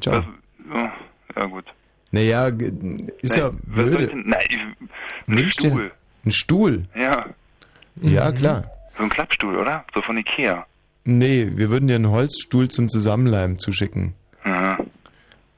Ciao. 0.00 0.24
Ja, 0.74 0.92
ja 1.36 1.46
gut. 1.46 1.64
Naja, 2.10 2.48
ist 3.22 3.36
ja 3.36 3.50
Nein, 3.50 3.60
was 3.66 3.76
soll 3.76 3.88
ich 3.88 3.96
blöde. 3.96 4.06
denn? 4.08 4.24
Nein, 4.28 4.46
ich- 4.48 5.38
ein 5.44 5.50
Stuhl. 5.50 5.92
Ein 6.24 6.30
Stuhl? 6.32 6.84
Ja. 6.94 7.26
Ja, 8.02 8.32
klar. 8.32 8.64
So 8.96 9.02
ein 9.04 9.08
Klappstuhl, 9.10 9.56
oder? 9.56 9.84
So 9.94 10.02
von 10.02 10.16
Ikea. 10.18 10.66
Nee, 11.04 11.50
wir 11.54 11.70
würden 11.70 11.88
dir 11.88 11.96
einen 11.96 12.10
Holzstuhl 12.10 12.68
zum 12.68 12.88
Zusammenleimen 12.88 13.58
zuschicken. 13.58 14.14
Aha. 14.44 14.78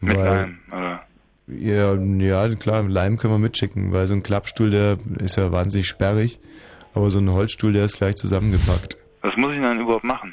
Mit 0.01 0.17
Weil- 0.17 0.25
Leim, 0.25 0.59
oder? 0.71 1.03
Ja, 1.49 1.95
ja, 1.95 2.55
klar, 2.57 2.83
Leim 2.89 3.19
können 3.19 3.35
wir 3.35 3.39
mitschicken, 3.39 3.93
weil 3.93 4.07
so 4.09 4.15
ein 4.15 4.23
Klappstuhl, 4.25 4.71
der 4.71 4.99
ist 5.21 5.37
ja 5.37 5.53
wahnsinnig 5.53 5.87
sperrig. 5.87 6.41
Aber 6.97 7.11
so 7.11 7.19
ein 7.19 7.31
Holzstuhl, 7.31 7.75
der 7.75 7.85
ist 7.85 7.99
gleich 7.99 8.17
zusammengepackt. 8.17 8.97
Was 9.21 9.37
muss 9.37 9.53
ich 9.53 9.61
denn 9.61 9.81
überhaupt 9.81 10.05
machen? 10.05 10.33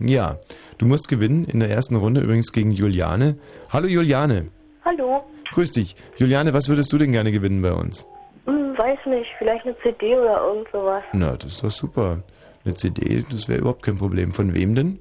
Ja, 0.00 0.36
du 0.78 0.86
musst 0.86 1.08
gewinnen 1.08 1.44
in 1.44 1.60
der 1.60 1.70
ersten 1.70 1.94
Runde 1.94 2.22
übrigens 2.22 2.50
gegen 2.50 2.72
Juliane. 2.72 3.38
Hallo 3.72 3.86
Juliane, 3.86 4.48
Hallo. 4.84 5.22
grüß 5.52 5.70
dich. 5.70 5.94
Juliane, 6.16 6.52
was 6.52 6.68
würdest 6.68 6.92
du 6.92 6.98
denn 6.98 7.12
gerne 7.12 7.30
gewinnen 7.30 7.62
bei 7.62 7.72
uns? 7.72 8.04
Hm, 8.46 8.76
weiß 8.76 8.98
nicht, 9.06 9.30
vielleicht 9.38 9.64
eine 9.64 9.76
CD 9.84 10.16
oder 10.16 10.44
irgend 10.44 10.66
sowas. 10.72 11.04
Na, 11.12 11.36
das 11.36 11.52
ist 11.52 11.62
doch 11.62 11.70
super. 11.70 12.24
Eine 12.64 12.74
CD, 12.74 13.24
das 13.30 13.48
wäre 13.48 13.60
überhaupt 13.60 13.84
kein 13.84 13.96
Problem. 13.96 14.32
Von 14.32 14.56
wem 14.56 14.74
denn? 14.74 14.98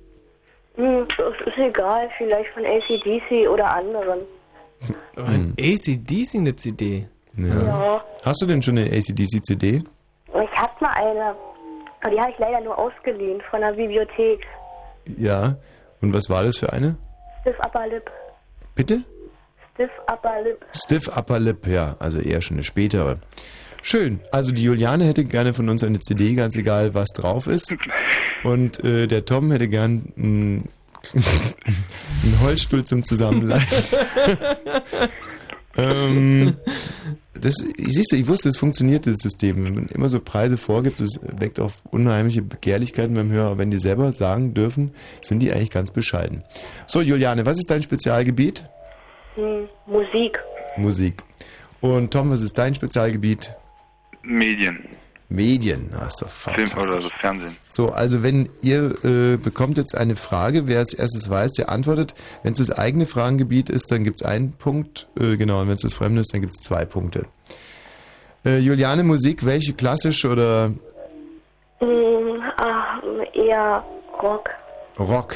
Hm, 0.76 1.08
das 1.18 1.48
ist 1.48 1.58
egal, 1.58 2.08
vielleicht 2.20 2.50
von 2.54 2.64
ACDC 2.64 3.50
oder 3.50 3.74
anderen. 3.76 4.20
Hm. 5.16 5.54
ACDC 5.60 6.36
eine 6.36 6.56
CD. 6.56 7.08
Ja. 7.38 7.48
Ja. 7.48 8.04
Hast 8.24 8.40
du 8.44 8.46
denn 8.46 8.62
schon 8.62 8.78
eine 8.78 8.88
ACDC-CD? 8.92 9.82
Ich 10.36 10.60
hab 10.60 10.82
mal 10.82 10.92
eine, 10.94 11.36
aber 12.02 12.12
die 12.12 12.20
habe 12.20 12.32
ich 12.32 12.38
leider 12.40 12.62
nur 12.62 12.78
ausgeliehen 12.78 13.42
von 13.50 13.62
der 13.62 13.74
Bibliothek. 13.74 14.46
Ja. 15.18 15.56
Und 16.02 16.14
was 16.14 16.30
war 16.30 16.44
das 16.44 16.58
für 16.58 16.72
eine? 16.74 16.98
Stiff 17.42 17.58
Upper 17.60 17.88
Lip. 17.88 18.10
Bitte? 18.76 19.04
Stiff 19.74 19.92
Upper 20.12 20.42
Lip. 20.42 20.66
Stiff 20.74 21.08
Upper 21.18 21.40
Lip, 21.40 21.68
ja, 21.68 21.96
also 22.00 22.20
eher 22.20 22.42
schon 22.42 22.58
eine 22.58 22.64
spätere. 22.64 23.20
Schön. 23.82 24.22
Also 24.32 24.54
die 24.54 24.64
Juliane 24.64 25.04
hätte 25.04 25.26
gerne 25.26 25.54
von 25.54 25.70
uns 25.70 25.84
eine 25.84 26.00
CD, 26.00 26.36
ganz 26.36 26.56
egal 26.56 26.94
was 26.94 27.10
drauf 27.10 27.48
ist. 27.48 27.76
Und 28.44 28.84
äh, 28.84 29.08
der 29.08 29.26
Tom 29.26 29.52
hätte 29.52 29.68
gern 29.68 30.14
einen 30.18 30.70
Holzstuhl 32.42 32.86
zum 32.86 33.04
Zusammenleimen. 33.04 33.68
ähm, 35.78 36.56
das, 37.34 37.56
siehst 37.56 38.12
du, 38.12 38.16
ich 38.16 38.28
wusste, 38.28 38.50
es 38.50 38.58
funktioniert, 38.58 39.08
das 39.08 39.18
System. 39.18 39.66
Wenn 39.66 39.74
man 39.76 39.88
immer 39.88 40.10
so 40.10 40.20
Preise 40.20 40.58
vorgibt, 40.58 41.02
das 41.02 41.20
weckt 41.22 41.60
auf 41.60 41.84
unheimliche 41.92 42.42
Begehrlichkeiten 42.42 43.16
beim 43.16 43.32
Hörer. 43.32 43.48
Aber 43.48 43.58
wenn 43.58 43.72
die 43.72 43.78
selber 43.78 44.14
sagen 44.14 44.54
dürfen, 44.54 44.92
sind 45.22 45.40
die 45.40 45.52
eigentlich 45.52 45.72
ganz 45.72 45.92
bescheiden. 45.92 46.44
So, 46.88 47.02
Juliane, 47.02 47.46
was 47.46 47.58
ist 47.58 47.70
dein 47.70 47.84
Spezialgebiet? 47.84 48.70
Hm, 49.36 49.68
Musik. 49.88 50.40
Musik. 50.78 51.24
Und 51.82 52.12
Tom, 52.12 52.32
was 52.32 52.42
ist 52.42 52.58
dein 52.58 52.76
Spezialgebiet? 52.76 53.54
Medien. 54.24 54.88
Medien. 55.30 55.92
Ah, 55.98 56.06
ist 56.06 56.22
doch 56.22 56.30
Film 56.30 56.70
oder 56.78 57.02
so 57.02 57.10
Fernsehen. 57.10 57.56
So, 57.68 57.90
also 57.92 58.22
wenn 58.24 58.50
ihr 58.62 58.94
äh, 59.04 59.38
bekommt 59.38 59.78
jetzt 59.78 59.96
eine 59.96 60.16
Frage, 60.16 60.68
wer 60.68 60.80
als 60.80 60.94
erstes 60.94 61.30
weiß, 61.30 61.54
der 61.54 61.70
antwortet. 61.70 62.14
Wenn 62.44 62.54
es 62.54 62.60
das 62.60 62.72
eigene 62.72 63.06
Fragengebiet 63.06 63.70
ist, 63.70 63.92
dann 63.92 64.04
gibt 64.04 64.22
es 64.22 64.28
einen 64.28 64.52
Punkt. 64.54 65.08
Äh, 65.20 65.38
genau, 65.38 65.62
und 65.62 65.68
wenn 65.68 65.76
es 65.76 65.82
das 65.82 65.94
Fremde 65.94 66.22
ist, 66.22 66.34
dann 66.34 66.42
gibt 66.42 66.54
es 66.54 66.62
zwei 66.62 66.86
Punkte. 66.86 67.26
Äh, 68.46 68.60
Juliane, 68.60 69.04
Musik, 69.04 69.46
welche 69.46 69.74
klassisch 69.74 70.26
oder 70.26 70.72
Hm, 71.80 72.42
ach, 72.58 73.02
eher 73.34 73.84
Rock. 74.22 74.50
Rock? 75.00 75.36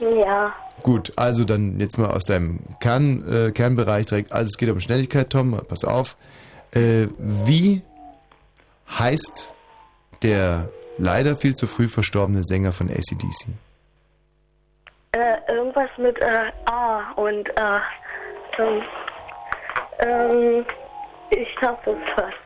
Ja. 0.00 0.52
Gut, 0.82 1.12
also 1.16 1.44
dann 1.44 1.78
jetzt 1.78 1.98
mal 1.98 2.10
aus 2.10 2.24
deinem 2.24 2.60
Kern, 2.80 3.24
äh, 3.30 3.50
Kernbereich 3.52 4.06
direkt. 4.06 4.32
Also 4.32 4.48
es 4.48 4.56
geht 4.56 4.70
um 4.70 4.80
Schnelligkeit, 4.80 5.30
Tom, 5.30 5.60
pass 5.68 5.84
auf. 5.84 6.16
Äh, 6.72 7.08
wie 7.18 7.82
heißt 8.98 9.54
der 10.22 10.68
leider 10.98 11.36
viel 11.36 11.54
zu 11.54 11.66
früh 11.66 11.88
verstorbene 11.88 12.44
Sänger 12.44 12.72
von 12.72 12.88
ACDC? 12.88 13.48
Äh, 15.12 15.52
irgendwas 15.52 15.90
mit 15.98 16.18
äh, 16.20 16.52
A 16.66 17.12
und 17.16 17.48
äh, 17.48 17.80
ähm, 18.58 18.82
ähm, 20.00 20.64
ich 21.30 21.48
hab 21.62 21.84
es 21.86 21.96
fast. 22.14 22.36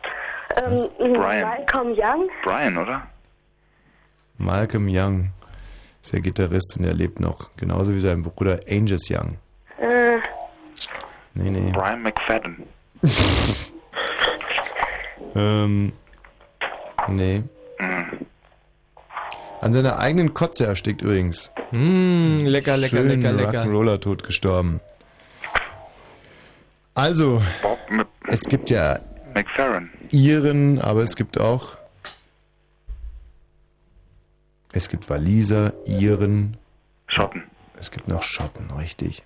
Ähm, 1.01 1.13
Brian. 1.15 1.43
Malcolm 1.49 1.93
Young? 1.97 2.29
Brian, 2.45 2.79
oder? 2.79 3.03
Malcolm 4.39 4.87
Young 4.89 5.31
ist 6.01 6.13
der 6.13 6.21
Gitarrist 6.21 6.77
und 6.79 6.85
er 6.85 6.95
lebt 6.95 7.21
noch. 7.21 7.51
Genauso 7.57 7.95
wie 7.95 8.01
sein 8.01 8.23
Bruder 8.23 8.61
Angus 8.71 9.11
Young. 9.11 9.39
Äh, 9.79 10.19
Nee, 11.37 11.51
nee. 11.51 11.73
Brian 11.73 12.03
McFadden. 12.03 12.63
Ähm, 15.37 15.93
nee. 17.08 17.42
An 19.60 19.73
seiner 19.73 19.99
eigenen 19.99 20.34
Kotze 20.34 20.66
erstickt 20.66 21.02
übrigens. 21.02 21.50
Mm, 21.70 22.41
lecker, 22.41 22.76
lecker, 22.76 22.99
Schön 22.99 23.08
lecker, 23.20 23.33
lecker. 23.33 23.65
Rock'n'Roller 23.65 24.00
tot 24.00 24.23
gestorben. 24.23 24.81
Also, 26.94 27.42
es 28.28 28.42
gibt 28.42 28.70
ja 28.70 29.00
McFerrin. 29.34 29.91
Iren, 30.10 30.81
aber 30.81 31.02
es 31.02 31.16
gibt 31.16 31.41
auch. 31.41 31.76
Es 34.73 34.89
gibt 34.89 35.08
Waliser, 35.08 35.73
Iren. 35.86 36.57
Schotten. 37.07 37.44
Es 37.78 37.91
gibt 37.91 38.08
noch 38.08 38.23
Schotten, 38.23 38.70
richtig. 38.73 39.23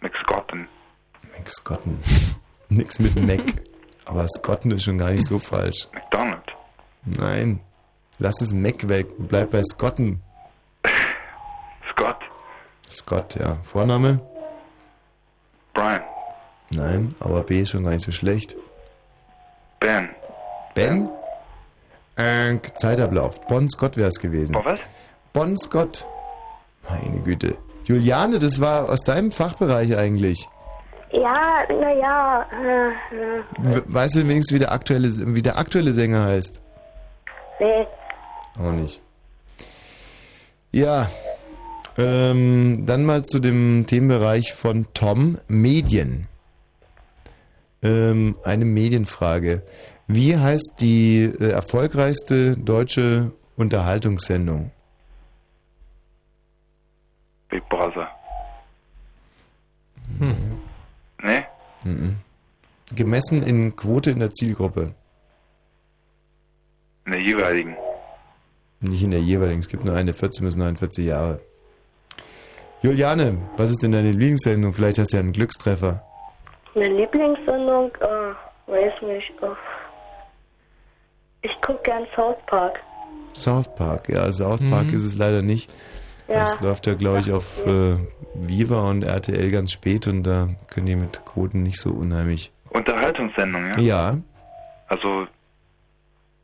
McScotten. 0.00 0.68
McScotten. 1.36 1.98
Nix 2.68 2.98
mit 2.98 3.16
Mac. 3.16 3.40
Aber 4.04 4.26
Scotten 4.28 4.70
ist 4.72 4.84
schon 4.84 4.98
gar 4.98 5.10
nicht 5.10 5.26
so 5.26 5.38
falsch. 5.38 5.88
McDonald. 5.92 6.44
Nein. 7.04 7.60
Lass 8.18 8.40
es 8.40 8.52
Mac 8.52 8.88
weg. 8.88 9.06
Bleib 9.18 9.50
bei 9.50 9.62
Scotten. 9.62 10.22
Scott. 11.90 12.18
Scott, 12.90 13.34
ja. 13.36 13.58
Vorname? 13.62 14.20
Brian. 15.74 16.02
Nein, 16.70 17.14
aber 17.20 17.42
B 17.42 17.60
ist 17.62 17.70
schon 17.70 17.84
gar 17.84 17.90
nicht 17.90 18.04
so 18.04 18.12
schlecht. 18.12 18.56
Ben. 19.80 20.10
Ben? 20.74 21.08
Äh, 22.16 22.58
Zeitablauf. 22.74 23.40
Bon 23.46 23.68
Scott 23.68 23.96
wäre 23.96 24.08
es 24.08 24.18
gewesen. 24.18 24.56
Oh, 24.56 24.64
was? 24.64 24.80
Bon 25.32 25.56
Scott. 25.58 26.06
Meine 26.88 27.20
Güte. 27.20 27.56
Juliane, 27.84 28.38
das 28.38 28.60
war 28.60 28.88
aus 28.88 29.00
deinem 29.00 29.32
Fachbereich 29.32 29.96
eigentlich. 29.96 30.48
Ja, 31.12 31.64
naja, 31.70 32.46
äh, 32.52 32.88
äh, 33.14 33.42
We- 33.58 33.84
Weißt 33.86 34.16
du 34.16 34.28
wenigstens, 34.28 34.54
wie 34.54 34.58
der 34.60 34.72
aktuelle, 34.72 35.08
wie 35.34 35.42
der 35.42 35.58
aktuelle 35.58 35.92
Sänger 35.92 36.24
heißt? 36.24 36.62
nee. 37.60 37.86
Auch 38.58 38.72
nicht. 38.72 39.00
Ja, 40.72 41.08
ähm, 41.96 42.84
dann 42.86 43.04
mal 43.04 43.24
zu 43.24 43.38
dem 43.40 43.86
Themenbereich 43.86 44.52
von 44.52 44.86
Tom, 44.94 45.38
Medien. 45.48 46.28
Ähm, 47.82 48.36
eine 48.44 48.64
Medienfrage. 48.64 49.62
Wie 50.06 50.36
heißt 50.36 50.76
die 50.80 51.24
äh, 51.24 51.50
erfolgreichste 51.50 52.56
deutsche 52.56 53.32
Unterhaltungssendung? 53.56 54.70
Big 57.48 57.66
Brother. 57.68 58.08
Hm. 60.18 60.36
Nee? 61.22 61.44
Mhm. 61.84 62.16
Gemessen 62.94 63.42
in 63.42 63.74
Quote 63.76 64.10
in 64.10 64.18
der 64.18 64.30
Zielgruppe. 64.30 64.94
In 67.06 67.12
der 67.12 67.20
jeweiligen. 67.20 67.76
Nicht 68.80 69.02
in 69.02 69.10
der 69.12 69.20
jeweiligen. 69.20 69.60
Es 69.60 69.68
gibt 69.68 69.84
nur 69.84 69.94
eine 69.94 70.12
14 70.14 70.44
bis 70.44 70.56
49 70.56 71.06
Jahre. 71.06 71.40
Juliane, 72.82 73.38
was 73.56 73.70
ist 73.70 73.82
denn 73.82 73.92
deine 73.92 74.10
Lieblingssendung? 74.10 74.72
Vielleicht 74.72 74.98
hast 74.98 75.12
du 75.12 75.16
ja 75.16 75.22
einen 75.22 75.32
Glückstreffer. 75.32 76.02
Eine 76.74 76.88
Lieblingssendung, 76.88 77.92
äh, 78.00 78.70
weiß 78.70 79.02
nicht. 79.02 79.30
Äh, 79.42 79.54
ich 81.42 81.52
gucke 81.60 81.80
gern 81.84 82.06
South 82.16 82.36
Park. 82.46 82.80
South 83.34 83.72
Park, 83.76 84.08
ja, 84.08 84.30
South 84.32 84.60
Park 84.68 84.88
Mhm. 84.88 84.94
ist 84.94 85.04
es 85.04 85.16
leider 85.16 85.42
nicht. 85.42 85.70
Ja. 86.32 86.40
Das 86.40 86.60
läuft 86.60 86.86
ja, 86.86 86.94
glaube 86.94 87.18
ich, 87.20 87.30
auf 87.32 87.66
äh, 87.66 87.96
Viva 88.34 88.88
und 88.88 89.02
RTL 89.02 89.50
ganz 89.50 89.72
spät 89.72 90.06
und 90.06 90.22
da 90.22 90.48
können 90.70 90.86
die 90.86 90.96
mit 90.96 91.24
Quoten 91.26 91.62
nicht 91.62 91.78
so 91.78 91.90
unheimlich. 91.90 92.50
Unterhaltungssendung, 92.70 93.68
ja? 93.70 93.78
Ja. 93.80 94.16
Also, 94.88 95.26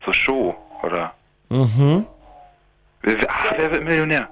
so 0.05 0.13
Show, 0.13 0.55
oder? 0.83 1.13
Mhm. 1.49 2.05
Ach, 3.29 3.53
wer 3.57 3.71
wird 3.71 3.85
Millionär? 3.85 4.29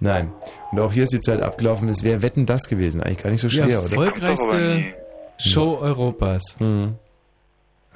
Nein. 0.00 0.30
Und 0.72 0.80
auch 0.80 0.92
hier 0.92 1.04
ist 1.04 1.12
die 1.12 1.20
Zeit 1.20 1.42
abgelaufen. 1.42 1.88
Es 1.88 2.02
wäre 2.02 2.22
Wetten 2.22 2.46
das 2.46 2.68
gewesen. 2.68 3.02
Eigentlich 3.02 3.22
gar 3.22 3.30
nicht 3.30 3.40
so 3.40 3.48
Die 3.48 3.54
schwer, 3.56 3.80
oder? 3.80 3.90
erfolgreichste 3.90 4.94
Show 5.38 5.78
Europas. 5.80 6.56
Mhm. 6.58 6.94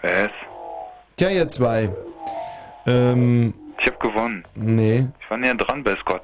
Ist? 0.03 0.31
Tja, 1.17 1.29
ihr 1.31 1.49
zwei. 1.49 1.91
Ähm, 2.87 3.53
Ich 3.79 3.87
habe 3.87 3.99
gewonnen. 3.99 4.45
nee. 4.55 5.07
Ich 5.23 5.31
war 5.31 5.37
näher 5.39 5.55
dran 5.55 5.83
bei 5.85 5.95
Scott. 5.97 6.23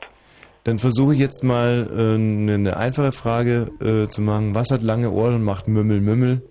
Dann 0.66 0.80
versuche 0.80 1.14
ich 1.14 1.20
jetzt 1.20 1.44
mal 1.44 1.88
äh, 1.96 2.16
eine 2.16 2.54
eine 2.54 2.76
einfache 2.76 3.12
Frage 3.12 3.70
äh, 3.80 4.08
zu 4.08 4.20
machen. 4.20 4.56
Was 4.56 4.72
hat 4.72 4.82
lange 4.82 5.12
Ohren 5.12 5.36
und 5.36 5.44
macht 5.44 5.68
Mümmel 5.68 6.00
Mümmel? 6.00 6.42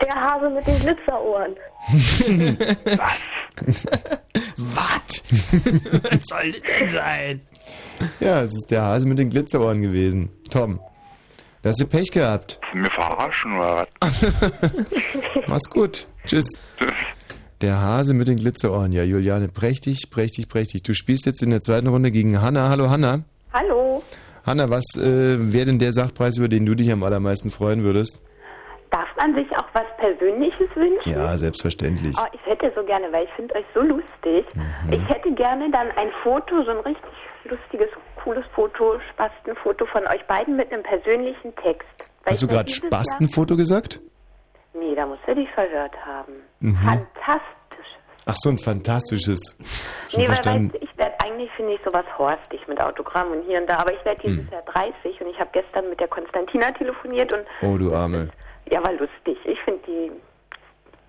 Der 0.00 0.14
Hase 0.14 0.50
mit 0.50 0.64
den 0.68 0.78
Glitzerohren. 0.78 1.56
Was? 4.56 5.22
Was 6.12 6.22
soll 6.28 6.52
das 6.52 6.62
denn 6.62 6.88
sein? 6.88 7.40
Ja, 8.20 8.42
es 8.42 8.52
ist 8.52 8.70
der 8.70 8.82
Hase 8.82 9.04
mit 9.08 9.18
den 9.18 9.30
Glitzerohren 9.30 9.82
gewesen. 9.82 10.30
Tom, 10.48 10.78
da 11.62 11.70
hast 11.70 11.80
du 11.80 11.86
Pech 11.88 12.12
gehabt. 12.12 12.60
Mir 12.72 12.88
verarschen 12.90 13.56
oder 13.56 13.88
was? 13.98 14.26
Mach's 15.48 15.68
gut. 15.68 16.06
Tschüss. 16.24 16.60
Der 17.62 17.80
Hase 17.80 18.14
mit 18.14 18.28
den 18.28 18.36
Glitzerohren. 18.36 18.92
Ja, 18.92 19.02
Juliane, 19.02 19.48
prächtig, 19.48 20.10
prächtig, 20.10 20.48
prächtig. 20.48 20.84
Du 20.84 20.94
spielst 20.94 21.26
jetzt 21.26 21.42
in 21.42 21.50
der 21.50 21.62
zweiten 21.62 21.88
Runde 21.88 22.12
gegen 22.12 22.40
Hanna. 22.40 22.68
Hallo, 22.68 22.90
Hanna. 22.90 23.24
Hallo, 23.56 24.02
Hanna, 24.44 24.68
was 24.68 24.84
äh, 24.96 25.52
wäre 25.52 25.66
denn 25.66 25.78
der 25.78 25.92
Sachpreis, 25.92 26.36
über 26.36 26.48
den 26.48 26.66
du 26.66 26.74
dich 26.74 26.92
am 26.92 27.02
allermeisten 27.02 27.50
freuen 27.50 27.82
würdest? 27.84 28.22
darf 28.90 29.08
man 29.16 29.34
sich 29.34 29.50
auch 29.56 29.66
was 29.72 29.84
Persönliches 29.98 30.68
wünschen? 30.74 31.10
Ja, 31.12 31.36
selbstverständlich. 31.36 32.14
Oh, 32.18 32.26
ich 32.32 32.40
hätte 32.46 32.72
so 32.74 32.84
gerne, 32.84 33.10
weil 33.12 33.24
ich 33.24 33.30
finde 33.34 33.54
euch 33.56 33.64
so 33.74 33.80
lustig. 33.80 34.46
Mhm. 34.54 34.92
Ich 34.92 35.08
hätte 35.08 35.32
gerne 35.32 35.70
dann 35.70 35.88
ein 35.96 36.08
Foto, 36.22 36.62
so 36.64 36.70
ein 36.70 36.78
richtig 36.78 37.10
lustiges, 37.44 37.88
cooles 38.22 38.44
Foto, 38.54 38.98
Spastenfoto 39.12 39.86
von 39.86 40.06
euch 40.06 40.24
beiden 40.28 40.56
mit 40.56 40.72
einem 40.72 40.82
persönlichen 40.82 41.54
Text. 41.56 41.88
Weil 42.24 42.32
Hast 42.32 42.42
du 42.42 42.46
gerade 42.46 42.70
Spastenfoto 42.70 43.56
gesagt? 43.56 43.94
Jahr- 43.94 44.82
Nee, 44.82 44.94
da 44.94 45.06
musst 45.06 45.22
du 45.26 45.34
dich 45.34 45.48
verhört 45.52 45.94
haben. 46.04 46.32
Mhm. 46.60 46.76
Fantastisch. 46.76 47.86
Ach 48.26 48.34
so, 48.36 48.50
ein 48.50 48.58
fantastisches. 48.58 49.56
Schon 50.10 50.20
nee, 50.20 50.28
weil 50.28 50.34
verstanden. 50.36 50.72
weißt 50.72 50.82
du, 50.82 50.86
ich 50.86 50.98
werde 50.98 51.15
eigentlich, 51.46 51.50
finde 51.56 51.74
ich, 51.74 51.80
sowas 51.84 52.04
horstig 52.18 52.60
mit 52.68 52.80
Autogramm 52.80 53.30
und 53.32 53.42
hier 53.46 53.60
und 53.60 53.68
da, 53.68 53.78
aber 53.78 53.92
ich 53.92 54.04
werde 54.04 54.20
dieses 54.22 54.44
Hm. 54.46 54.52
Jahr 54.52 54.62
30 54.62 55.20
und 55.20 55.28
ich 55.28 55.38
habe 55.38 55.50
gestern 55.52 55.88
mit 55.88 56.00
der 56.00 56.08
Konstantina 56.08 56.70
telefoniert 56.72 57.32
und 57.32 57.44
Oh, 57.62 57.76
du 57.76 57.94
Arme. 57.94 58.28
ja, 58.70 58.82
war 58.82 58.92
lustig. 58.92 59.38
Ich 59.44 59.60
finde 59.62 59.80
die, 59.86 60.10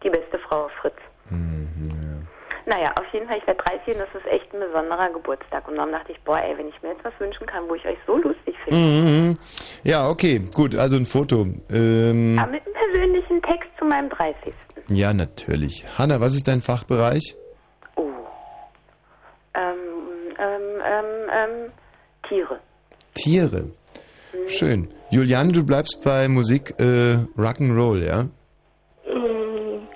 die 0.04 0.10
beste 0.10 0.40
Frau 0.40 0.70
Fritz. 0.82 0.96
Mhm, 1.30 2.28
Naja, 2.66 2.92
auf 3.00 3.06
jeden 3.14 3.28
Fall, 3.28 3.38
ich 3.38 3.48
werde 3.48 3.64
30 3.64 3.96
und 3.96 4.00
das 4.02 4.22
ist 4.22 4.28
echt 4.28 4.54
ein 4.54 4.60
besonderer 4.60 5.10
Geburtstag. 5.10 5.68
Und 5.68 5.78
dann 5.78 5.92
dachte 5.92 6.12
ich, 6.12 6.22
boah, 6.24 6.40
ey, 6.40 6.58
wenn 6.58 6.68
ich 6.68 6.82
mir 6.82 6.90
jetzt 6.90 7.04
was 7.04 7.14
wünschen 7.20 7.48
kann, 7.48 7.68
wo 7.70 7.76
ich 7.76 7.86
euch 7.86 7.98
so 8.06 8.18
lustig 8.18 8.56
finde. 8.66 8.80
Mhm. 8.80 9.38
Ja, 9.84 10.10
okay, 10.10 10.40
gut, 10.54 10.76
also 10.76 10.98
ein 10.98 11.06
Foto. 11.06 11.48
Ähm, 11.72 12.38
Aber 12.40 12.52
mit 12.52 12.62
einem 12.66 12.74
persönlichen 12.76 13.42
Text 13.42 13.70
zu 13.80 13.86
meinem 13.86 14.10
30. 14.10 14.54
ja, 14.90 15.14
natürlich. 15.14 15.86
Hanna, 15.98 16.20
was 16.20 16.34
ist 16.36 16.48
dein 16.48 16.62
Fachbereich? 16.62 17.36
Ähm, 19.54 20.36
ähm, 20.86 21.30
ähm, 21.32 21.72
Tiere. 22.28 22.60
Tiere. 23.14 23.72
Schön. 24.48 24.88
Juliane, 25.12 25.52
du 25.54 25.64
bleibst 25.64 26.02
bei 26.04 26.28
Musik 26.28 26.74
äh, 26.80 27.18
Rock'n'Roll, 27.38 28.06
ja? 28.06 28.24
Mm. 29.14 29.88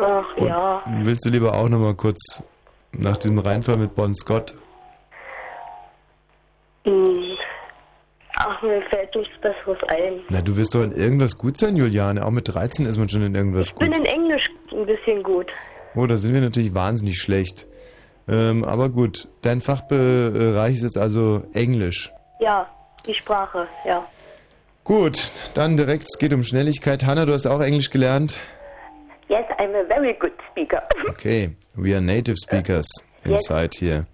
Ach 0.00 0.24
ja. 0.38 0.82
Willst 1.02 1.24
du 1.26 1.30
lieber 1.30 1.54
auch 1.54 1.68
nochmal 1.68 1.94
kurz 1.94 2.42
nach 2.92 3.16
diesem 3.16 3.38
Reinfall 3.38 3.76
mit 3.76 3.94
Bon 3.94 4.14
Scott? 4.14 4.54
Mm. 6.84 7.34
Ach, 8.36 8.62
mir 8.62 8.82
fällt 8.90 9.14
nichts 9.14 9.34
Besseres 9.40 9.78
ein. 9.88 10.20
Na, 10.28 10.40
du 10.42 10.56
wirst 10.56 10.74
doch 10.74 10.82
in 10.82 10.92
irgendwas 10.92 11.38
gut 11.38 11.56
sein, 11.56 11.76
Juliane. 11.76 12.24
Auch 12.24 12.30
mit 12.30 12.52
13 12.52 12.86
ist 12.86 12.98
man 12.98 13.08
schon 13.08 13.22
in 13.24 13.34
irgendwas 13.34 13.68
Ich 13.68 13.74
bin 13.76 13.92
gut. 13.92 13.98
in 13.98 14.04
Englisch 14.06 14.50
ein 14.72 14.86
bisschen 14.86 15.22
gut. 15.22 15.46
Oh, 15.94 16.06
da 16.06 16.16
sind 16.18 16.34
wir 16.34 16.40
natürlich 16.40 16.74
wahnsinnig 16.74 17.18
schlecht. 17.18 17.68
Ähm, 18.28 18.64
aber 18.64 18.88
gut, 18.88 19.28
dein 19.42 19.60
Fachbereich 19.60 20.74
ist 20.74 20.82
jetzt 20.82 20.98
also 20.98 21.42
Englisch. 21.52 22.12
Ja, 22.40 22.66
die 23.06 23.14
Sprache, 23.14 23.66
ja. 23.84 24.06
Gut, 24.84 25.30
dann 25.54 25.76
direkt, 25.76 26.04
es 26.04 26.18
geht 26.18 26.32
um 26.32 26.42
Schnelligkeit. 26.44 27.04
Hanna, 27.04 27.24
du 27.24 27.32
hast 27.32 27.46
auch 27.46 27.60
Englisch 27.60 27.90
gelernt? 27.90 28.38
Yes, 29.28 29.44
I'm 29.58 29.74
a 29.74 29.84
very 29.88 30.14
good 30.14 30.32
speaker. 30.50 30.82
Okay, 31.08 31.56
we 31.74 31.94
are 31.94 32.02
native 32.02 32.36
speakers. 32.36 32.86
Inside 33.24 33.70
hier. 33.78 34.04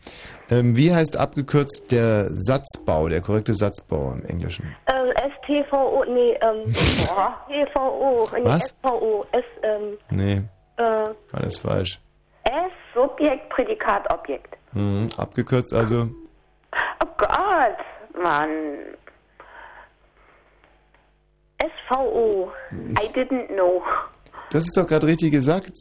Ähm, 0.50 0.76
wie 0.76 0.92
heißt 0.92 1.16
abgekürzt 1.16 1.90
der 1.90 2.28
Satzbau, 2.30 3.08
der 3.08 3.20
korrekte 3.20 3.54
Satzbau 3.54 4.12
im 4.12 4.24
Englischen? 4.26 4.74
Ähm, 4.86 5.12
STVO, 5.42 6.04
nee, 6.08 6.38
ähm, 6.40 6.72
TVO, 6.72 8.28
nee, 8.36 8.44
Was? 8.44 8.68
SVO, 8.68 9.26
S, 9.32 9.44
ähm, 9.62 9.98
Nee, 10.10 10.42
äh, 10.76 11.08
alles 11.32 11.58
falsch. 11.58 12.00
S, 12.44 12.52
Subjekt, 12.94 13.48
Prädikat, 13.50 14.10
Objekt. 14.12 14.56
Mhm. 14.72 15.08
Abgekürzt 15.16 15.72
also 15.72 16.08
Oh 17.02 17.08
Gott, 17.18 17.76
Mann. 18.22 18.50
SVO. 21.88 22.50
I 22.72 23.08
didn't 23.12 23.48
know. 23.48 23.82
Das 24.50 24.64
ist 24.64 24.76
doch 24.76 24.86
gerade 24.86 25.06
richtig 25.06 25.32
gesagt. 25.32 25.72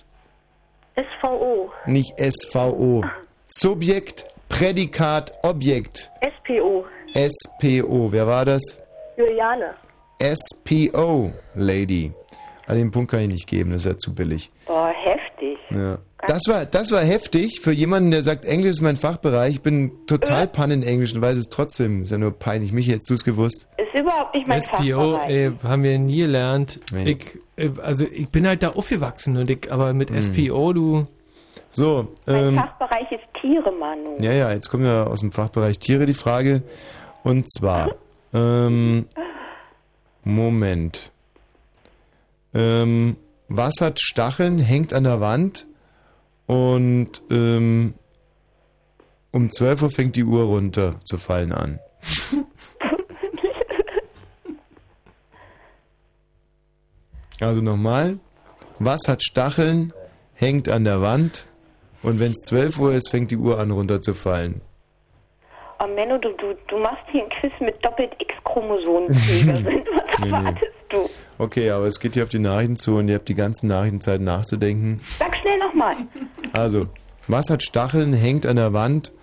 SVO, 0.96 1.72
Nicht 1.86 2.14
SVO. 2.20 3.04
Subjekt, 3.48 4.26
Prädikat, 4.50 5.34
Objekt. 5.44 6.10
SPO, 6.22 6.86
SPO. 7.16 8.12
Wer 8.12 8.28
war 8.28 8.46
das? 8.46 8.62
Juliane. 9.18 9.74
SPO, 10.22 11.32
Lady. 11.56 12.12
Ah, 12.68 12.74
den 12.74 12.92
Punkt 12.92 13.12
kann 13.12 13.22
ich 13.22 13.28
nicht 13.30 13.48
geben, 13.48 13.72
das 13.72 13.86
ist 13.86 13.92
ja 13.92 13.98
zu 13.98 14.14
billig. 14.14 14.52
Boah, 14.66 14.90
heftig. 14.90 15.29
Ja. 15.72 16.00
Das 16.28 16.42
war, 16.48 16.66
das 16.66 16.92
war 16.92 17.02
heftig 17.02 17.62
für 17.62 17.72
jemanden, 17.72 18.12
der 18.12 18.24
sagt, 18.24 18.44
Englisch 18.44 18.72
ist 18.72 18.82
mein 18.82 18.98
Fachbereich. 18.98 19.54
Ich 19.56 19.62
bin 19.62 19.92
total 20.06 20.48
pan 20.48 20.70
in 20.72 20.84
Englisch 20.84 21.14
und 21.16 21.22
weiß 21.22 21.38
es 21.38 21.48
trotzdem. 21.50 22.02
Ist 22.04 22.12
ja 22.12 22.18
nur 22.18 22.32
peinlich. 22.38 22.74
Mich 22.74 22.90
hättest 22.90 23.10
du 23.10 23.14
es 23.14 23.24
gewusst. 23.24 23.68
Ist 23.78 24.00
überhaupt 24.00 24.36
nicht 24.36 24.46
mein 24.48 24.60
SPO, 24.62 24.78
Fachbereich. 24.78 25.30
ey, 25.30 25.52
haben 25.64 25.84
wir 25.84 25.98
nie 25.98 26.18
gelernt. 26.22 26.80
Nee. 26.92 27.12
Ich, 27.14 27.38
äh, 27.64 27.70
also 27.82 28.06
ich 28.12 28.28
bin 28.30 28.46
halt 28.48 28.64
da 28.64 28.70
aufgewachsen 28.72 29.38
und 29.38 29.50
ich, 29.50 29.72
aber 29.72 29.94
mit 29.94 30.10
Hm. 30.10 30.22
SPO, 30.22 30.74
du. 30.74 31.08
So, 31.70 32.10
Mein 32.26 32.36
ähm, 32.50 32.56
Fachbereich 32.56 33.12
ist 33.12 33.24
Tiere, 33.40 33.72
Manu. 33.72 34.18
ja, 34.20 34.34
ja, 34.34 34.52
jetzt 34.52 34.70
kommt 34.70 34.84
ja 34.86 35.04
aus 35.06 35.20
dem 35.22 35.32
Fachbereich 35.32 35.80
Tiere 35.80 36.06
die 36.06 36.14
Frage. 36.16 36.64
Und 37.24 37.50
zwar, 37.50 37.96
ähm, 38.34 39.06
Moment. 40.24 41.12
Ähm, 42.54 43.16
was 43.50 43.74
hat 43.82 44.00
Stacheln, 44.00 44.60
hängt 44.60 44.94
an 44.94 45.04
der 45.04 45.20
Wand 45.22 45.68
und 46.46 47.22
ähm, 47.30 47.94
um 49.32 49.52
12 49.52 49.82
Uhr 49.84 49.92
fängt 49.92 50.16
die 50.16 50.24
Uhr 50.24 50.44
runter 50.46 50.96
zu 51.04 51.18
fallen 51.18 51.52
an. 51.52 51.80
Also 57.42 57.62
nochmal. 57.62 58.20
Was 58.80 59.02
hat 59.08 59.24
Stacheln, 59.24 59.94
hängt 60.34 60.70
an 60.70 60.84
der 60.84 61.02
Wand 61.02 61.46
und 62.02 62.20
wenn 62.20 62.32
es 62.32 62.38
12 62.48 62.80
Uhr 62.80 62.94
ist, 62.94 63.10
fängt 63.10 63.32
die 63.32 63.38
Uhr 63.38 63.60
an 63.60 63.72
runterzufallen. 63.72 64.62
Oh 65.82 65.88
Menno, 65.88 66.18
du, 66.18 66.32
du, 66.34 66.54
du 66.68 66.78
machst 66.80 67.04
hier 67.12 67.24
ein 67.24 67.30
Quiz 67.30 67.54
mit 67.62 67.84
doppelt 67.84 68.12
X-Chromosomenträger 68.20 69.56
sind. 69.58 69.88
Was 69.96 70.20
Nee, 70.20 70.26
nee. 70.26 70.32
erwartest 70.32 70.74
du? 70.90 71.10
Okay, 71.40 71.70
aber 71.70 71.86
es 71.86 72.02
geht 72.02 72.16
hier 72.16 72.24
auf 72.24 72.30
die 72.30 72.38
Nachrichten 72.38 72.76
zu 72.76 72.98
und 72.98 73.08
ihr 73.08 73.16
habt 73.16 73.30
die 73.30 73.34
ganzen 73.34 73.68
Nachrichtenzeit 73.68 74.20
nachzudenken. 74.20 75.00
Sag 75.18 75.34
schnell 75.38 75.58
nochmal. 75.58 75.96
Also, 76.52 76.88
was 77.30 77.50
hat 77.50 77.64
Stacheln, 77.64 78.12
hängt 78.12 78.46
an 78.46 78.58
der 78.58 78.74
Wand 78.74 79.14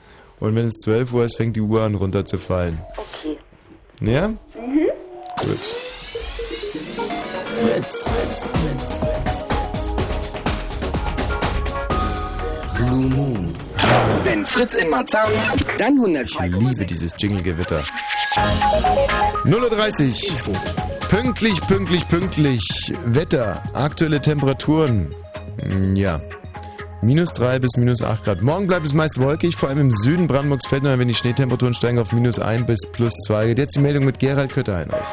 und 0.40 0.56
wenn 0.56 0.64
es 0.64 0.76
12 0.78 1.12
Uhr 1.12 1.26
ist, 1.26 1.36
fängt 1.36 1.56
die 1.56 1.60
Uhr 1.60 1.82
an 1.82 1.94
runterzufallen. 1.94 2.78
Okay. 2.96 3.36
Ja? 4.00 4.28
Mhm. 4.28 4.88
Gut. 5.40 5.58
Fritz. 7.58 8.08
Blue 12.78 13.10
Moon. 13.10 13.52
Wenn 14.24 14.46
Fritz 14.46 14.74
in 14.74 14.88
Marzahn, 14.88 15.28
dann 15.76 15.98
102. 15.98 16.46
Ich 16.46 16.56
liebe 16.56 16.86
dieses 16.86 17.14
Jingle-Gewitter. 17.18 17.82
0.30 19.44 20.48
Uhr. 20.48 20.95
Pünktlich, 21.08 21.60
pünktlich, 21.62 22.06
pünktlich. 22.08 22.92
Wetter, 23.04 23.62
aktuelle 23.74 24.20
Temperaturen. 24.20 25.14
Hm, 25.62 25.96
Ja. 25.96 26.20
Minus 27.02 27.32
3 27.34 27.58
bis 27.60 27.76
minus 27.76 28.02
8 28.02 28.24
Grad. 28.24 28.42
Morgen 28.42 28.66
bleibt 28.66 28.86
es 28.86 28.94
meist 28.94 29.20
wolkig, 29.20 29.54
vor 29.54 29.68
allem 29.68 29.78
im 29.78 29.90
Süden 29.90 30.26
Brandenburgs 30.26 30.66
fällt 30.66 30.82
nur, 30.82 30.98
wenn 30.98 31.06
die 31.08 31.14
Schneetemperaturen 31.14 31.74
steigen 31.74 31.98
auf 31.98 32.10
minus 32.10 32.38
1 32.38 32.66
bis 32.66 32.80
plus 32.90 33.12
2. 33.26 33.48
Jetzt 33.48 33.76
die 33.76 33.80
Meldung 33.80 34.04
mit 34.06 34.18
Gerald 34.18 34.52
Kötter-Heinrich. 34.52 35.06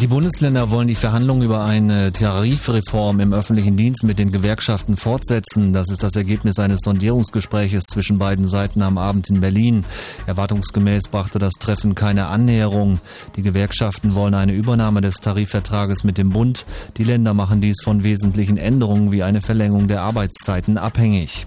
Die 0.00 0.08
Bundesländer 0.08 0.70
wollen 0.70 0.88
die 0.88 0.96
Verhandlungen 0.96 1.42
über 1.42 1.64
eine 1.64 2.12
Tarifreform 2.12 3.20
im 3.20 3.32
öffentlichen 3.32 3.76
Dienst 3.76 4.02
mit 4.02 4.18
den 4.18 4.32
Gewerkschaften 4.32 4.96
fortsetzen. 4.96 5.72
Das 5.72 5.88
ist 5.88 6.02
das 6.02 6.16
Ergebnis 6.16 6.58
eines 6.58 6.80
Sondierungsgespräches 6.82 7.84
zwischen 7.84 8.18
beiden 8.18 8.48
Seiten 8.48 8.82
am 8.82 8.98
Abend 8.98 9.30
in 9.30 9.40
Berlin. 9.40 9.84
Erwartungsgemäß 10.26 11.08
brachte 11.08 11.38
das 11.38 11.54
Treffen 11.54 11.94
keine 11.94 12.26
Annäherung. 12.26 12.98
Die 13.36 13.42
Gewerkschaften 13.42 14.14
wollen 14.14 14.34
eine 14.34 14.52
Übernahme 14.52 15.00
des 15.00 15.16
Tarifvertrages 15.16 16.02
mit 16.02 16.18
dem 16.18 16.30
Bund. 16.30 16.66
Die 16.96 17.04
Länder 17.04 17.32
machen 17.32 17.60
dies 17.60 17.80
von 17.82 18.02
wesentlichen 18.02 18.56
Änderungen 18.56 19.12
wie 19.12 19.22
eine 19.22 19.42
Verlängerung 19.42 19.86
der 19.86 20.02
Arbeitszeiten 20.02 20.76
abhängig. 20.76 21.46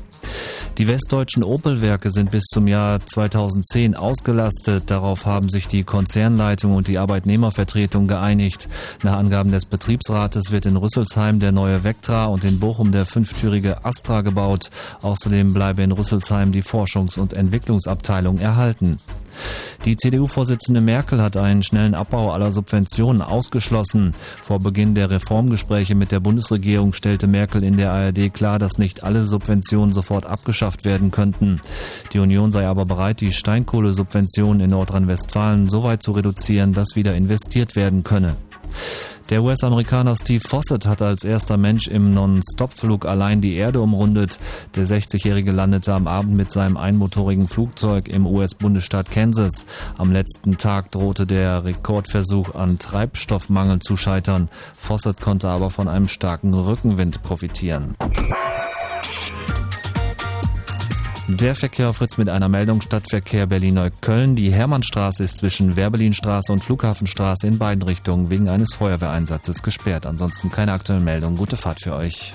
Die 0.78 0.88
westdeutschen 0.88 1.44
Opel-Werke 1.44 2.12
sind 2.12 2.30
bis 2.30 2.44
zum 2.54 2.68
Jahr 2.68 3.00
2010 3.00 3.96
ausgelastet. 3.96 4.92
Darauf 4.92 5.26
haben 5.26 5.50
sich 5.50 5.68
die 5.68 5.84
Konzernleitung 5.84 6.76
und 6.76 6.88
die 6.88 7.00
Arbeitnehmervertretung 7.00 8.08
geeinigt. 8.08 8.70
Nach 9.02 9.18
Angaben 9.18 9.52
des 9.52 9.66
Betriebsrates 9.66 10.52
wird 10.52 10.68
in 10.68 10.78
Rüsselsheim 10.78 11.40
der 11.40 11.52
neue 11.52 11.84
Vectra 11.84 12.26
und 12.26 12.44
in 12.44 12.60
Bochum 12.60 12.92
der 12.92 13.08
fünftürige 13.08 13.86
Astra 13.86 14.22
gebaut. 14.22 14.70
Außerdem 15.02 15.52
bleibe 15.52 15.82
in 15.82 15.92
Rüsselsheim 15.92 16.52
die 16.52 16.62
Forschungs- 16.62 17.18
und 17.18 17.34
Entwicklungsabteilung 17.34 18.38
erhalten. 18.38 19.00
Die 19.86 19.96
CDU-Vorsitzende 19.96 20.82
Merkel 20.82 21.22
hat 21.22 21.38
einen 21.38 21.64
schnellen 21.64 21.96
Abbau 21.96 22.32
aller 22.32 22.52
Subventionen 22.52 23.22
ausgeschlossen. 23.22 24.12
Vor 24.44 24.60
Beginn 24.60 24.96
der 24.96 25.10
Reformgespräche 25.10 25.96
mit 25.96 26.12
der 26.12 26.20
Bundesregierung 26.20 26.94
stellte 26.94 27.28
Merkel 27.28 27.64
in 27.64 27.78
der 27.78 27.92
ARD 27.92 28.34
klar, 28.34 28.60
dass 28.60 28.78
nicht 28.78 29.04
alle 29.04 29.24
Subventionen 29.24 29.94
sofort 29.94 30.26
abgeschafft 30.26 30.86
werden 30.86 31.12
könnten. 31.12 31.62
Die 32.14 32.20
Union 32.20 32.52
sei 32.52 32.68
aber 32.68 32.86
bereit, 32.86 33.22
die 33.22 33.34
Steinkohlesubventionen 33.34 34.62
in 34.62 34.72
Nordrhein-Westfalen 34.72 35.68
so 35.68 35.84
weit 35.84 36.04
zu 36.04 36.12
reduzieren, 36.12 36.74
dass 36.74 36.96
wieder 36.96 37.16
investiert 37.16 37.76
werden 37.76 38.04
könne. 38.04 38.36
Der 39.30 39.44
US-Amerikaner 39.44 40.16
Steve 40.16 40.42
Fossett 40.48 40.86
hat 40.86 41.02
als 41.02 41.26
erster 41.26 41.58
Mensch 41.58 41.88
im 41.88 42.14
Non-Stop-Flug 42.14 43.06
allein 43.06 43.42
die 43.42 43.56
Erde 43.56 43.82
umrundet. 43.82 44.40
Der 44.76 44.88
60-Jährige 44.88 45.52
landete 45.52 45.94
am 45.94 46.08
Abend 46.08 46.34
mit 46.34 46.50
seinem 46.50 46.78
einmotorigen 46.78 47.50
Flugzeug 47.50 48.08
im 48.08 48.26
US-Bundesstaat 48.26 49.12
Kansas. 49.12 49.66
Am 49.98 50.14
letzten 50.14 50.56
Tag 50.56 50.92
drohte 50.92 51.28
der 51.28 51.66
Rekordversuch 51.66 52.56
an 52.56 52.80
Treibstoffmangel 52.80 53.80
zu 53.80 53.98
scheitern. 53.98 54.48
Fossett 54.80 55.20
konnte 55.20 55.50
aber 55.50 55.72
von 55.72 55.90
einem 55.90 56.08
starken 56.08 56.54
Rückenwind 56.54 57.22
profitieren. 57.22 57.96
Der 61.30 61.56
Verkehr 61.56 61.90
auf 61.90 61.98
Fritz 61.98 62.18
mit 62.18 62.30
einer 62.30 62.48
Meldung 62.48 62.82
Stadtverkehr 62.82 63.48
Berlin-Neukölln. 63.48 64.38
Die 64.38 64.54
Hermannstraße 64.54 65.26
ist 65.26 65.38
zwischen 65.38 65.76
Werbelinstraße 65.76 66.54
und 66.54 66.64
Flughafenstraße 66.64 67.48
in 67.48 67.58
beiden 67.58 67.84
Richtungen 67.84 68.30
wegen 68.30 68.48
eines 68.48 68.74
Feuerwehreinsatzes 68.74 69.62
gesperrt. 69.62 70.06
Ansonsten 70.06 70.50
keine 70.50 70.72
aktuellen 70.72 71.04
Meldungen. 71.04 71.36
Gute 71.36 71.58
Fahrt 71.58 71.84
für 71.84 71.94
euch. 71.94 72.32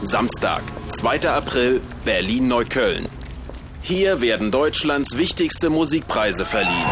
Samstag, 0.00 0.62
2. 0.96 1.28
April, 1.28 1.82
Berlin-Neukölln. 2.06 3.06
Hier 3.82 4.22
werden 4.22 4.50
Deutschlands 4.50 5.18
wichtigste 5.18 5.68
Musikpreise 5.68 6.46
verliehen. 6.46 6.86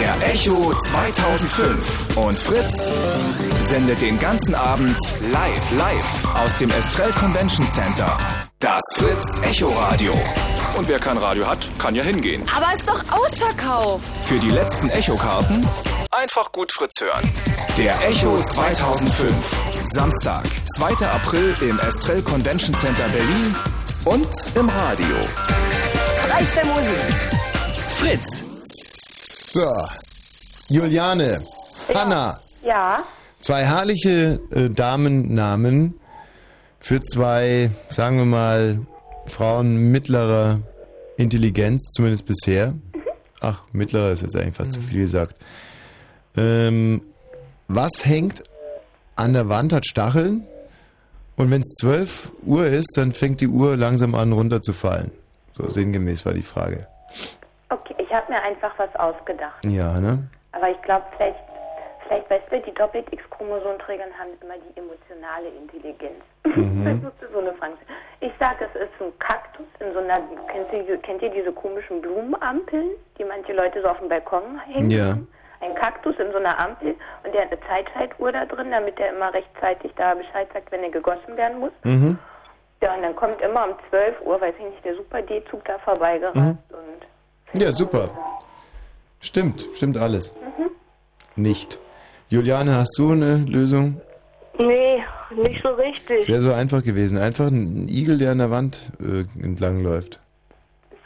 Der 0.00 0.34
Echo 0.34 0.72
2005 0.74 2.16
und 2.16 2.34
Fritz 2.34 3.51
sendet 3.72 4.02
den 4.02 4.18
ganzen 4.18 4.54
Abend 4.54 4.98
live, 5.32 5.70
live 5.78 6.34
aus 6.34 6.58
dem 6.58 6.70
Estrell 6.72 7.10
Convention 7.12 7.66
Center. 7.66 8.18
Das 8.58 8.82
Fritz 8.96 9.40
Echo 9.42 9.68
Radio. 9.68 10.12
Und 10.76 10.88
wer 10.88 10.98
kein 10.98 11.16
Radio 11.16 11.46
hat, 11.46 11.66
kann 11.78 11.94
ja 11.94 12.02
hingehen. 12.02 12.44
Aber 12.54 12.76
ist 12.76 12.86
doch 12.86 13.02
ausverkauft. 13.10 14.04
Für 14.26 14.38
die 14.38 14.50
letzten 14.50 14.90
Echo-Karten 14.90 15.66
einfach 16.10 16.52
gut 16.52 16.70
Fritz 16.70 17.00
hören. 17.00 17.32
Der 17.78 17.94
Echo 18.06 18.36
2005. 18.42 19.32
Samstag, 19.94 20.44
2. 20.76 21.06
April 21.06 21.56
im 21.62 21.80
Estrell 21.80 22.20
Convention 22.20 22.78
Center 22.78 23.08
Berlin 23.08 23.56
und 24.04 24.28
im 24.54 24.68
Radio. 24.68 25.16
Preis 26.28 26.54
der 26.54 26.66
Musik. 26.66 27.14
Fritz. 27.88 28.42
So. 29.50 29.72
Juliane, 30.68 31.40
Hanna. 31.94 32.38
Ja. 32.62 33.02
Zwei 33.42 33.66
herrliche 33.66 34.40
äh, 34.52 34.70
Damennamen 34.70 35.98
für 36.78 37.02
zwei, 37.02 37.70
sagen 37.88 38.18
wir 38.18 38.24
mal, 38.24 38.78
Frauen 39.26 39.90
mittlerer 39.90 40.60
Intelligenz, 41.16 41.90
zumindest 41.90 42.24
bisher. 42.26 42.74
Ach, 43.40 43.62
mittlerer 43.72 44.12
ist 44.12 44.22
jetzt 44.22 44.36
eigentlich 44.36 44.54
fast 44.54 44.72
zu 44.72 44.80
viel 44.80 45.00
gesagt. 45.00 45.34
Ähm, 46.36 47.02
was 47.66 48.06
hängt 48.06 48.44
an 49.16 49.32
der 49.32 49.48
Wand 49.48 49.72
hat 49.72 49.86
Stacheln 49.86 50.46
und 51.34 51.50
wenn 51.50 51.62
es 51.62 51.74
12 51.80 52.30
Uhr 52.46 52.66
ist, 52.66 52.96
dann 52.96 53.10
fängt 53.10 53.40
die 53.40 53.48
Uhr 53.48 53.76
langsam 53.76 54.14
an 54.14 54.32
runterzufallen. 54.32 55.10
So 55.56 55.68
sinngemäß 55.68 56.24
war 56.24 56.32
die 56.32 56.42
Frage. 56.42 56.86
Okay, 57.70 57.96
ich 57.98 58.12
habe 58.12 58.30
mir 58.30 58.40
einfach 58.40 58.72
was 58.78 58.94
ausgedacht. 58.94 59.64
Ja, 59.64 59.98
ne? 59.98 60.28
Aber 60.52 60.70
ich 60.70 60.80
glaube, 60.82 61.04
vielleicht, 61.16 61.51
vielleicht, 62.12 62.30
weißt 62.30 62.52
du, 62.52 62.60
die 62.70 62.74
Doppelt-X-Chromosom-Träger 62.74 64.04
haben 64.18 64.30
immer 64.42 64.54
die 64.58 64.78
emotionale 64.78 65.48
Intelligenz. 65.48 66.22
Mhm. 66.44 67.10
So 67.32 67.38
eine 67.38 67.54
Frage. 67.54 67.72
Ich 68.20 68.32
sage, 68.38 68.66
es 68.74 68.82
ist 68.82 68.90
ein 69.00 69.18
Kaktus 69.18 69.64
in 69.80 69.90
so 69.94 70.00
einer, 70.00 70.20
kennt 70.48 70.70
ihr, 70.72 70.98
kennt 70.98 71.22
ihr 71.22 71.30
diese 71.30 71.50
komischen 71.50 72.02
Blumenampeln, 72.02 72.90
die 73.18 73.24
manche 73.24 73.54
Leute 73.54 73.80
so 73.80 73.88
auf 73.88 73.98
dem 74.00 74.10
Balkon 74.10 74.58
hängen? 74.66 74.90
Ja. 74.90 75.16
Ein 75.60 75.74
Kaktus 75.76 76.14
in 76.18 76.30
so 76.30 76.36
einer 76.36 76.58
Ampel 76.58 76.94
und 77.24 77.32
der 77.34 77.42
hat 77.46 77.52
eine 77.52 77.60
Zeitschaltuhr 77.66 78.32
da 78.32 78.44
drin, 78.44 78.70
damit 78.70 79.00
er 79.00 79.14
immer 79.14 79.32
rechtzeitig 79.32 79.92
da 79.96 80.12
Bescheid 80.14 80.46
sagt, 80.52 80.70
wenn 80.72 80.82
er 80.82 80.90
gegossen 80.90 81.36
werden 81.38 81.60
muss. 81.60 81.72
Mhm. 81.84 82.18
Ja, 82.82 82.94
und 82.96 83.02
dann 83.02 83.16
kommt 83.16 83.40
immer 83.40 83.64
um 83.68 83.74
12 83.88 84.20
Uhr, 84.26 84.38
weiß 84.38 84.54
ich 84.58 84.64
nicht, 84.66 84.84
der 84.84 84.96
Super 84.96 85.22
D-Zug 85.22 85.64
da 85.64 85.78
vorbeigerast 85.78 86.36
Mhm. 86.36 86.58
und 87.54 87.62
Ja, 87.62 87.72
super. 87.72 88.10
Stimmt, 89.20 89.66
stimmt 89.74 89.96
alles. 89.96 90.34
Mhm. 90.58 90.70
Nicht. 91.36 91.78
Juliane, 92.32 92.74
hast 92.76 92.96
du 92.98 93.10
eine 93.12 93.44
Lösung? 93.46 94.00
Nee, 94.58 95.02
nicht 95.36 95.62
so 95.62 95.68
Es 95.72 95.78
richtig. 95.78 96.28
wäre 96.30 96.40
so 96.40 96.50
einfach 96.54 96.82
gewesen. 96.82 97.18
Einfach 97.18 97.48
ein 97.48 97.88
Igel, 97.90 98.16
der 98.16 98.30
an 98.30 98.38
der 98.38 98.50
Wand 98.50 98.80
äh, 99.00 99.24
entlang 99.44 99.82
läuft. 99.82 100.18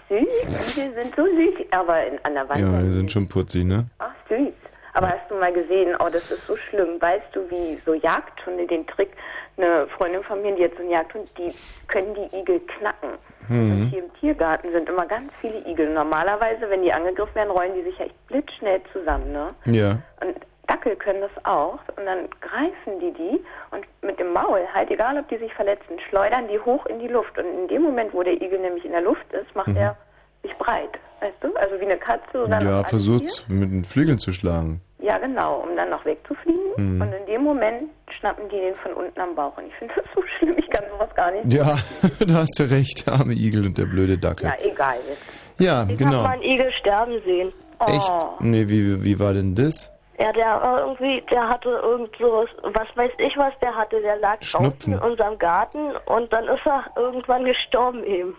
süß. 0.09 0.77
Igel 0.79 0.93
sind 0.97 1.17
so 1.17 1.25
süß, 1.25 1.67
aber 1.73 2.07
in, 2.07 2.21
an 2.23 2.35
der 2.35 2.49
Wand. 2.49 2.61
Ja, 2.61 2.81
die 2.81 2.93
sind 2.93 3.11
schon 3.11 3.29
putzig, 3.29 3.65
ne? 3.65 3.87
Ach, 3.99 4.13
süß. 4.29 4.53
Aber 4.93 5.09
hast 5.09 5.29
du 5.29 5.35
mal 5.35 5.53
gesehen, 5.53 5.97
oh, 5.99 6.07
das 6.13 6.31
ist 6.31 6.47
so 6.47 6.57
schlimm. 6.71 7.01
Weißt 7.01 7.27
du, 7.33 7.41
wie 7.51 7.77
so 7.85 7.95
Jagdhunde 7.95 8.65
den 8.69 8.87
Trick, 8.87 9.11
eine 9.57 9.89
Freundin 9.97 10.23
von 10.23 10.41
mir, 10.43 10.55
die 10.55 10.63
hat 10.63 10.75
so 10.77 10.83
einen 10.83 10.91
Jagdhund, 10.93 11.29
die 11.37 11.53
können 11.89 12.15
die 12.15 12.37
Igel 12.37 12.61
knacken. 12.79 13.11
Mhm. 13.49 13.89
Hier 13.91 14.05
im 14.05 14.15
Tiergarten 14.21 14.71
sind 14.71 14.89
immer 14.89 15.07
ganz 15.07 15.33
viele 15.41 15.59
Igel. 15.67 15.93
Normalerweise, 15.93 16.71
wenn 16.71 16.83
die 16.85 16.93
angegriffen 16.93 17.35
werden, 17.35 17.51
rollen 17.51 17.75
die 17.75 17.83
sich 17.83 17.99
echt 17.99 18.27
blitzschnell 18.29 18.81
zusammen, 18.93 19.33
ne? 19.33 19.49
Ja. 19.65 19.99
Und 20.25 20.37
Dackel 20.67 20.97
können 20.97 21.21
das 21.21 21.45
auch. 21.45 21.79
Und 21.97 22.07
dann 22.07 22.29
greifen 22.41 22.99
die 23.01 23.13
die 23.13 23.41
und 23.71 23.85
mit 24.03 24.19
dem 24.19 24.33
Maul, 24.33 24.61
halt 24.75 24.91
egal 24.91 25.19
ob 25.19 25.29
die 25.29 25.39
sich 25.39 25.53
verletzen, 25.55 25.99
schleudern 26.09 26.49
die 26.49 26.59
hoch 26.59 26.85
in 26.87 26.99
die 26.99 27.09
Luft. 27.09 27.39
Und 27.39 27.45
in 27.47 27.69
dem 27.69 27.83
Moment, 27.83 28.13
wo 28.13 28.23
der 28.23 28.35
Igel 28.35 28.59
nämlich 28.59 28.85
in 28.85 28.93
der 28.93 29.03
Luft 29.03 29.27
ist, 29.33 29.55
macht 29.55 29.69
Mhm. 29.69 29.77
er 29.77 29.97
sich 30.43 30.55
breit. 30.59 30.91
Weißt 31.21 31.37
du? 31.41 31.55
Also 31.57 31.81
wie 31.81 31.85
eine 31.87 31.97
Katze 31.97 32.45
oder 32.45 32.61
Ja, 32.63 32.85
versucht 32.85 33.47
mit 33.49 33.71
den 33.73 33.85
Flügeln 33.85 34.19
zu 34.19 34.33
schlagen. 34.33 34.81
Ja, 34.99 35.19
genau, 35.19 35.61
um 35.61 35.77
dann 35.77 35.91
noch 35.91 36.05
wegzufliegen. 36.05 36.61
Mhm. 36.77 37.01
Und 37.01 37.13
in 37.13 37.27
dem 37.27 37.43
Moment 37.43 37.85
schnappen 38.19 38.49
die 38.49 38.57
den 38.57 38.75
von 38.75 38.93
unten 38.93 39.19
am 39.21 39.35
Bauch. 39.35 39.57
Und 39.57 39.67
ich 39.67 39.75
finde 39.75 39.95
das 39.97 40.05
so 40.15 40.23
schlimm, 40.39 40.57
ich 40.59 40.69
kann 40.71 40.85
sowas 40.91 41.15
gar 41.15 41.31
nicht. 41.31 41.53
Ja, 41.53 41.77
da 42.27 42.35
hast 42.35 42.59
du 42.59 42.65
recht, 42.65 43.07
der 43.07 43.15
arme 43.15 43.33
Igel 43.35 43.65
und 43.67 43.79
der 43.79 43.87
blöde 43.87 44.19
Dackel. 44.19 44.47
Ja, 44.49 44.55
egal 44.61 44.97
jetzt. 45.09 45.23
Ja, 45.59 45.87
Ich 45.89 45.97
genau. 45.97 46.17
habe 46.17 46.23
mal 46.25 46.33
einen 46.35 46.43
Igel 46.43 46.71
sterben 46.73 47.21
sehen. 47.25 47.53
Echt? 47.87 48.13
Nee, 48.41 48.69
wie, 48.69 49.05
wie 49.05 49.19
war 49.19 49.33
denn 49.35 49.55
das? 49.55 49.93
Ja, 50.19 50.33
der 50.33 50.47
war 50.47 50.81
irgendwie, 50.81 51.23
der 51.31 51.49
hatte 51.49 51.69
irgend 51.69 52.11
so, 52.19 52.47
was 52.63 52.89
weiß 52.97 53.11
ich 53.19 53.37
was 53.37 53.53
der 53.61 53.75
hatte, 53.75 54.01
der 54.01 54.17
lag 54.19 54.37
Schnupfen. 54.41 54.95
in 54.95 54.99
unserem 54.99 55.39
Garten 55.39 55.93
und 56.07 56.33
dann 56.33 56.45
ist 56.45 56.65
er 56.65 56.85
irgendwann 56.97 57.45
gestorben 57.45 58.03
eben. 58.05 58.35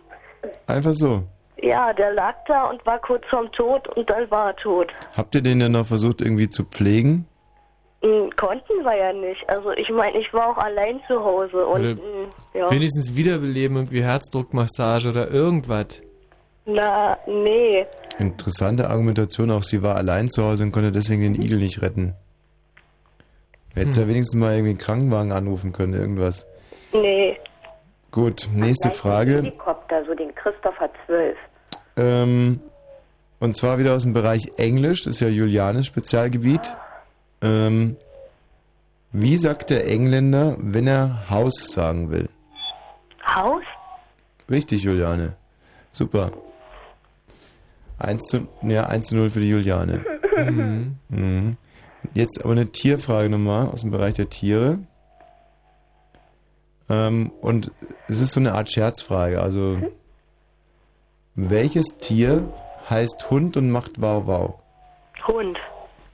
Einfach 0.66 0.94
so. 0.94 1.24
Ja, 1.62 1.94
der 1.94 2.14
lag 2.14 2.36
da 2.48 2.66
und 2.70 2.86
war 2.86 3.00
kurz 3.00 3.24
vorm 3.30 3.52
Tod 3.52 3.88
und 3.96 4.10
dann 4.10 4.30
war 4.32 4.48
er 4.48 4.56
tot. 4.58 4.92
Habt 5.16 5.36
ihr 5.36 5.42
den 5.42 5.60
denn 5.60 5.72
noch 5.72 5.86
versucht 5.86 6.22
irgendwie 6.22 6.50
zu 6.50 6.64
pflegen? 6.66 7.28
Hm, 8.04 8.30
Konnten 8.38 8.84
wir 8.84 8.96
ja 8.96 9.12
nicht. 9.14 9.48
Also 9.50 9.72
ich 9.72 9.90
meine, 9.90 10.18
ich 10.20 10.32
war 10.34 10.52
auch 10.52 10.58
allein 10.58 11.00
zu 11.08 11.20
Hause 11.24 11.66
und 11.66 11.80
Oder 11.82 11.90
hm, 11.92 12.00
ja. 12.54 12.72
Wenigstens 12.72 13.16
wiederbeleben, 13.16 13.76
irgendwie 13.78 14.04
Herzdruckmassage 14.04 15.10
oder 15.10 15.30
irgendwas. 15.32 16.02
Na, 16.68 17.18
nee. 17.26 17.86
Interessante 18.20 18.90
Argumentation 18.90 19.52
auch, 19.52 19.64
sie 19.64 19.82
war 19.82 19.96
allein 19.96 20.30
zu 20.30 20.44
Hause 20.44 20.66
und 20.66 20.72
konnte 20.74 20.92
deswegen 20.92 21.22
den 21.22 21.42
Igel 21.42 21.60
nicht 21.60 21.82
retten. 21.82 22.14
Hättest 23.74 23.98
Hm. 23.98 24.04
ja 24.04 24.10
wenigstens 24.10 24.36
mal 24.40 24.52
irgendwie 24.54 24.72
einen 24.72 24.78
Krankenwagen 24.78 25.32
anrufen 25.32 25.72
können, 25.72 25.94
irgendwas. 25.94 26.46
Nee. 26.92 27.38
Gut, 28.12 28.50
nächste 28.54 28.92
Frage. 28.92 29.36
Helikopter, 29.38 30.04
so 30.06 30.14
den 30.14 30.34
Christopher 30.36 30.90
12. 31.06 31.38
Ähm, 31.96 32.60
und 33.40 33.56
zwar 33.56 33.80
wieder 33.80 33.94
aus 33.96 34.04
dem 34.04 34.14
Bereich 34.14 34.52
Englisch, 34.58 35.04
das 35.04 35.16
ist 35.16 35.20
ja 35.22 35.28
Julianes 35.30 35.86
Spezialgebiet. 35.86 36.76
Ähm, 37.42 37.96
wie 39.14 39.38
sagt 39.38 39.70
der 39.70 39.88
Engländer, 39.88 40.56
wenn 40.60 40.88
er 40.88 41.30
Haus 41.30 41.72
sagen 41.72 42.12
will? 42.12 42.28
Haus? 43.26 43.64
Richtig, 44.50 44.84
Juliane. 44.84 45.36
Super. 45.92 46.32
1 48.00 48.24
zu, 48.24 48.48
ja, 48.61 48.85
1 48.85 49.08
zu 49.08 49.16
0 49.16 49.30
für 49.30 49.40
die 49.40 49.50
Juliane. 49.50 50.06
Mhm. 50.38 50.98
Mhm. 51.09 51.58
Jetzt 52.14 52.43
aber 52.43 52.51
eine 52.53 52.67
Tierfrage 52.67 53.30
nochmal 53.30 53.67
aus 53.67 53.82
dem 53.82 53.92
Bereich 53.92 54.16
der 54.16 54.30
Tiere. 54.30 54.80
Ähm, 56.90 57.32
und 57.42 57.72
es 58.08 58.22
ist 58.22 58.34
so 58.34 58.40
eine 58.40 58.53
Art 58.53 58.72
Scherzfrage. 58.72 59.42
Also, 59.42 59.77
welches 61.35 61.98
Tier 61.98 62.51
heißt 62.90 63.30
Hund 63.30 63.58
und 63.58 63.72
macht 63.72 64.01
Wow 64.01 64.27
Wow? 64.27 64.56
Hund. 65.27 65.59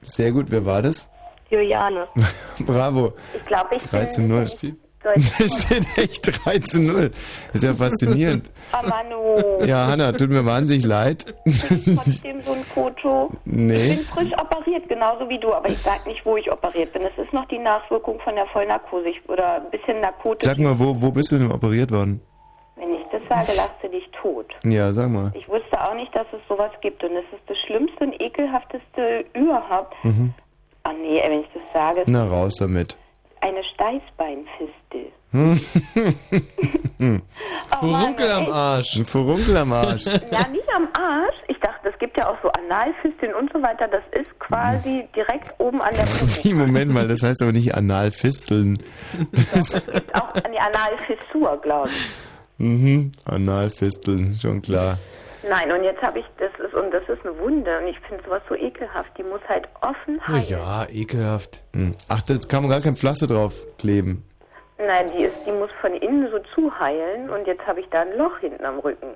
Sehr 0.02 0.32
gut, 0.32 0.50
wer 0.50 0.66
war 0.66 0.82
das? 0.82 1.10
Juliane. 1.50 2.08
Bravo. 2.66 3.12
Ich 3.36 3.44
glaube, 3.44 3.76
ich 3.76 3.82
3 3.84 4.06
zu 4.06 4.22
0 4.22 4.46
steht. 4.48 4.76
Ich- 5.16 5.30
Da 5.38 5.48
steht 5.48 5.86
echt 5.98 6.44
3 6.46 6.58
zu 6.60 6.80
0. 6.80 7.10
Das 7.52 7.62
ist 7.62 7.64
ja 7.64 7.74
faszinierend. 7.74 8.50
Oh 8.72 8.86
Manu. 8.88 9.64
Ja, 9.66 9.86
Hanna, 9.86 10.12
tut 10.12 10.30
mir 10.30 10.44
wahnsinnig 10.46 10.84
leid. 10.84 11.26
Trotzdem 11.44 12.42
so 12.42 12.52
ein 12.52 12.64
Foto. 12.74 13.30
Nee. 13.44 13.76
Ich 13.92 13.96
bin 13.98 14.06
frisch 14.06 14.32
operiert, 14.40 14.88
genauso 14.88 15.28
wie 15.28 15.38
du, 15.38 15.52
aber 15.52 15.68
ich 15.68 15.78
sag 15.78 16.06
nicht, 16.06 16.24
wo 16.24 16.36
ich 16.36 16.50
operiert 16.50 16.92
bin. 16.92 17.02
Es 17.02 17.16
ist 17.22 17.32
noch 17.32 17.46
die 17.48 17.58
Nachwirkung 17.58 18.18
von 18.20 18.34
der 18.34 18.46
Vollnarkose 18.46 19.08
ich, 19.08 19.28
oder 19.28 19.56
ein 19.56 19.70
bisschen 19.70 20.00
narkotisch. 20.00 20.48
Sag 20.48 20.58
mal, 20.58 20.78
wo, 20.78 21.00
wo 21.00 21.10
bist 21.10 21.32
du 21.32 21.38
denn 21.38 21.50
operiert 21.52 21.90
worden? 21.90 22.20
Wenn 22.76 22.92
ich 22.94 23.02
das 23.12 23.22
sage, 23.28 23.56
lachst 23.56 23.74
du 23.82 23.88
dich 23.88 24.08
tot. 24.20 24.46
Ja, 24.64 24.92
sag 24.92 25.08
mal. 25.10 25.32
Ich 25.34 25.48
wusste 25.48 25.80
auch 25.80 25.94
nicht, 25.94 26.14
dass 26.14 26.26
es 26.32 26.40
sowas 26.48 26.70
gibt 26.80 27.04
und 27.04 27.12
es 27.12 27.24
ist 27.32 27.42
das 27.46 27.58
Schlimmste 27.58 28.04
und 28.04 28.20
ekelhafteste 28.20 29.24
überhaupt. 29.34 29.94
Mhm. 30.04 30.34
Ah 30.82 30.92
nee, 30.92 31.22
wenn 31.24 31.40
ich 31.40 31.46
das 31.54 31.62
sage, 31.72 32.02
Na, 32.06 32.26
raus 32.28 32.56
damit. 32.56 32.96
Eine 33.44 33.62
Steißbeinfistel. 33.74 35.12
Hm. 35.32 35.60
Oh 37.72 37.76
Furunkel 37.80 38.30
am. 38.30 38.48
Arsch. 38.50 38.96
Ein 38.96 39.04
Furunkel 39.04 39.56
am 39.56 39.72
Arsch. 39.72 40.06
Ja, 40.30 40.46
nicht 40.48 40.68
am 40.74 40.88
Arsch. 40.94 41.34
Ich 41.48 41.58
dachte, 41.58 41.88
es 41.92 41.98
gibt 41.98 42.16
ja 42.16 42.28
auch 42.30 42.36
so 42.42 42.48
Analfisteln 42.52 43.34
und 43.34 43.52
so 43.52 43.60
weiter. 43.60 43.88
Das 43.88 44.02
ist 44.12 44.38
quasi 44.38 45.06
direkt 45.14 45.52
oben 45.58 45.80
an 45.82 45.92
der 45.94 46.06
Wie, 46.44 46.54
Moment 46.54 46.92
mal, 46.92 47.06
das 47.08 47.22
heißt 47.22 47.42
aber 47.42 47.52
nicht 47.52 47.74
Analfisteln. 47.74 48.78
auch 50.12 50.32
an 50.34 50.52
die 50.52 50.58
Analfissur, 50.58 51.60
glaube 51.62 51.88
ich. 51.90 52.64
Mhm, 52.64 53.12
Analfisteln, 53.24 54.38
schon 54.40 54.62
klar. 54.62 54.98
Nein, 55.48 55.72
und 55.72 55.84
jetzt 55.84 56.00
habe 56.02 56.18
ich, 56.20 56.24
das 56.38 56.50
ist, 56.64 56.74
und 56.74 56.90
das 56.92 57.02
ist 57.08 57.24
eine 57.26 57.38
Wunde, 57.38 57.78
und 57.78 57.86
ich 57.88 57.98
finde 58.00 58.22
sowas 58.24 58.42
so 58.48 58.54
ekelhaft, 58.54 59.10
die 59.18 59.22
muss 59.24 59.40
halt 59.48 59.68
offen 59.82 60.20
heilen. 60.26 60.44
ja, 60.48 60.86
ekelhaft. 60.90 61.62
Hm. 61.74 61.94
Ach, 62.08 62.22
da 62.22 62.34
kann 62.50 62.62
man 62.62 62.70
gar 62.70 62.80
kein 62.80 62.96
Pflaster 62.96 63.26
drauf 63.26 63.54
kleben. 63.78 64.24
Nein, 64.78 65.10
die 65.16 65.24
ist, 65.24 65.36
die 65.46 65.52
muss 65.52 65.70
von 65.80 65.92
innen 65.94 66.30
so 66.30 66.38
zuheilen, 66.54 67.30
und 67.30 67.46
jetzt 67.46 67.66
habe 67.66 67.80
ich 67.80 67.88
da 67.90 68.02
ein 68.02 68.16
Loch 68.16 68.38
hinten 68.38 68.64
am 68.64 68.78
Rücken. 68.80 69.08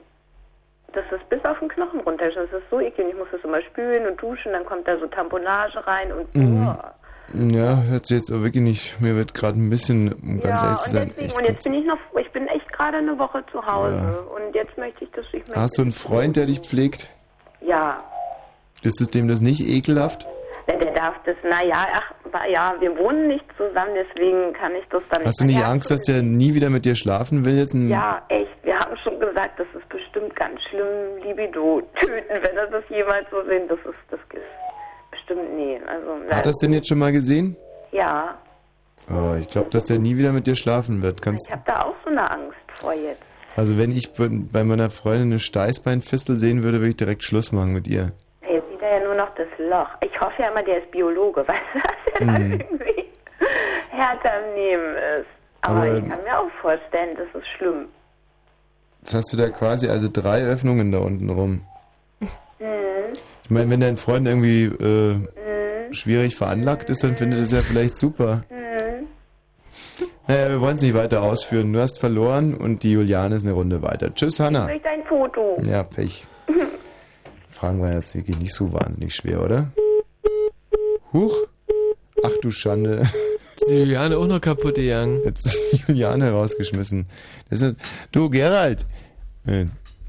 Das 0.93 1.05
ist 1.13 1.29
bis 1.29 1.45
auf 1.45 1.59
den 1.59 1.69
Knochen 1.69 2.01
runter, 2.01 2.27
das 2.31 2.45
ist 2.51 2.71
so 2.71 2.81
eklig, 2.81 3.09
ich 3.11 3.17
muss 3.17 3.29
das 3.31 3.43
immer 3.45 3.61
spülen 3.63 4.07
und 4.07 4.21
duschen, 4.21 4.53
dann 4.53 4.65
kommt 4.65 4.87
da 4.89 4.99
so 4.99 5.07
Tamponage 5.07 5.87
rein 5.87 6.13
und 6.13 6.35
Mhm. 6.35 6.65
boah. 6.65 6.95
Ja, 7.35 7.83
hört 7.83 8.07
sich 8.07 8.19
jetzt 8.19 8.31
aber 8.33 8.45
wirklich 8.45 8.63
nicht, 8.63 9.01
mir 9.01 9.15
wird 9.15 9.35
gerade 9.35 9.59
ein 9.59 9.69
bisschen, 9.69 10.13
um 10.15 10.41
ganz 10.41 10.63
Ja, 10.63 10.67
ehrlich 10.69 10.79
zu 10.81 10.91
sein, 10.91 11.13
deswegen, 11.15 11.37
und 11.39 11.47
jetzt 11.47 11.65
bin 11.65 11.75
ich 11.75 11.85
noch, 11.87 11.99
ich 12.19 12.31
bin 12.33 12.47
echt 12.49 12.73
gerade 12.73 12.97
eine 12.99 13.19
Woche 13.19 13.45
zu 13.53 13.65
Hause, 13.65 14.23
und 14.35 14.55
jetzt 14.55 14.77
möchte 14.79 15.05
ich 15.05 15.11
das, 15.11 15.27
ich 15.33 15.47
möchte, 15.47 15.55
Hast 15.61 15.77
du 15.77 15.83
einen 15.83 15.93
Freund, 15.93 16.37
der 16.37 16.47
dich 16.47 16.61
pflegt? 16.61 17.09
ja, 17.61 18.03
Ist 18.83 19.01
es 19.01 19.11
dem 19.11 19.29
das 19.29 19.41
nicht 19.43 19.61
ekelhaft? 19.61 20.27
Ja, 20.69 20.77
der 20.79 20.93
darf 20.95 21.15
das, 21.27 21.37
naja, 21.43 21.87
ach, 21.95 22.13
ja, 22.51 22.75
wir 22.81 22.97
wohnen 22.99 23.29
nicht 23.29 23.45
zusammen, 23.57 23.93
deswegen 23.95 24.53
kann 24.55 24.75
ich 24.75 24.85
das 24.91 25.03
dann 25.11 25.25
Hast 25.25 25.41
du 25.41 25.45
nicht 25.45 25.57
nicht 25.57 25.67
Angst, 25.67 25.91
dass 25.91 26.03
der 26.03 26.23
nie 26.23 26.55
wieder 26.55 26.71
mit 26.71 26.85
dir 26.85 26.95
schlafen 26.95 27.45
will 27.45 27.57
jetzt? 27.59 27.75
Ja, 27.75 28.23
echt. 28.29 28.51
Wir 28.63 28.79
haben 28.79 28.97
schon 29.03 29.19
gesagt, 29.19 29.59
das 29.59 29.67
ist 29.75 29.89
bestimmt 29.89 30.35
ganz 30.37 30.61
schlimm, 30.69 31.23
Libido 31.25 31.83
töten, 32.01 32.29
wenn 32.43 32.57
er 32.57 32.67
das 32.69 32.85
jemals 32.91 33.27
so 33.31 33.43
sehen. 33.45 33.67
Das 33.69 33.79
ist, 33.81 33.97
das 34.11 34.21
ist 34.33 34.45
bestimmt 35.29 35.55
nee. 35.57 35.81
Also, 35.87 36.35
Hat 36.35 36.47
er 36.47 36.51
es 36.51 36.57
denn 36.59 36.73
jetzt 36.73 36.89
schon 36.89 36.99
mal 36.99 37.13
gesehen? 37.13 37.57
ja, 37.93 38.37
Oh, 39.11 39.35
ich 39.41 39.49
glaube, 39.49 39.71
dass 39.71 39.87
der 39.87 39.99
nie 39.99 40.19
wieder 40.19 40.33
mit 40.33 40.47
dir 40.47 40.55
schlafen 40.55 41.01
wird. 41.01 41.23
Kannst, 41.23 41.47
ich 41.49 41.53
habe 41.53 41.63
da 41.65 41.81
auch 41.81 41.95
so 42.05 42.11
eine 42.11 42.31
Angst 42.31 42.59
vor 42.75 42.93
jetzt. 42.93 43.23
also 43.57 43.79
wenn 43.79 43.91
ich 43.91 44.13
bei 44.13 44.65
meiner 44.65 44.91
Freundin 44.91 45.31
eine 45.31 45.39
Steißbeinfistel 45.41 46.37
sehen 46.37 46.63
würde, 46.63 46.79
würde 46.81 46.91
ich 46.91 46.97
direkt 46.97 47.23
Schluss 47.25 47.51
machen 47.51 47.73
mit 47.73 47.89
ihr. 47.89 48.13
Jetzt 48.43 48.69
sieht 48.71 48.83
er 48.83 48.99
ja 48.99 49.05
nur 49.07 49.15
noch 49.15 49.35
das 49.37 49.47
Loch. 49.59 49.89
Ich 50.03 50.21
hoffe 50.21 50.43
ja 50.43 50.51
immer, 50.51 50.63
der 50.63 50.83
ist 50.83 50.91
Biologe, 50.91 51.41
weißt 51.49 51.61
du? 51.73 51.81
Das 51.81 51.91
ist 52.13 52.21
ja 52.21 52.27
dann 52.27 52.43
Mhm. 52.49 52.53
irgendwie 52.61 53.05
härter 53.89 54.31
im 54.47 54.55
Nehmen 54.55 54.95
ist. 55.21 55.27
Aber, 55.63 55.77
Aber- 55.79 55.97
ich 55.97 56.09
kann 56.09 56.23
mir 56.25 56.39
auch 56.39 56.51
vorstellen, 56.61 57.17
das 57.17 57.41
ist 57.43 57.49
schlimm. 57.57 57.87
Jetzt 59.01 59.15
hast 59.15 59.33
du 59.33 59.39
da 59.39 59.49
quasi 59.49 59.89
also 59.89 60.09
drei 60.13 60.43
Öffnungen 60.43 60.93
da 60.93 60.99
unten 60.99 61.31
rum. 61.31 61.63
Ich 63.49 63.55
meine, 63.55 63.71
wenn 63.71 63.81
dein 63.81 63.97
Freund 63.97 64.27
irgendwie 64.29 64.65
äh, 64.65 65.15
Mhm. 65.15 65.95
schwierig 65.95 66.37
veranlagt 66.37 66.91
ist, 66.91 67.03
dann 67.03 67.17
findet 67.17 67.41
es 67.41 67.51
ja 67.51 67.61
vielleicht 67.63 67.97
super. 67.97 68.45
Mhm. 68.51 69.07
Naja, 70.27 70.51
wir 70.51 70.61
wollen 70.61 70.75
es 70.75 70.83
nicht 70.83 70.93
weiter 70.95 71.23
ausführen. 71.23 71.73
Du 71.73 71.81
hast 71.81 71.99
verloren 71.99 72.55
und 72.55 72.83
die 72.83 72.93
Juliane 72.93 73.37
ist 73.37 73.45
eine 73.45 73.53
Runde 73.53 73.81
weiter. 73.81 74.15
Tschüss, 74.15 74.39
Hanna. 74.39 74.67
Ich 74.67 74.75
möchte 74.75 74.89
ein 74.91 75.05
Foto. 75.09 75.59
Ja, 75.63 75.83
Pech. 75.83 76.27
Fragen 77.51 77.81
waren 77.81 77.95
jetzt 77.95 78.15
wirklich 78.15 78.39
nicht 78.39 78.55
so 78.55 78.71
wahnsinnig 78.73 79.15
schwer, 79.15 79.43
oder? 79.43 79.69
Huch. 81.15 81.35
Ach 82.23 82.33
du 82.43 82.51
Schande. 82.51 83.01
Ist 83.57 83.69
die 83.71 83.75
Juliane 83.79 84.19
auch 84.19 84.27
noch 84.27 84.41
kaputt 84.41 84.75
gegangen? 84.75 85.21
Jetzt 85.25 85.47
ist 85.47 85.59
die 85.73 85.77
Juliane 85.93 86.31
rausgeschmissen. 86.33 87.07
Das 87.49 87.63
ist, 87.63 87.77
du, 88.13 88.29
Gerald. 88.29 88.85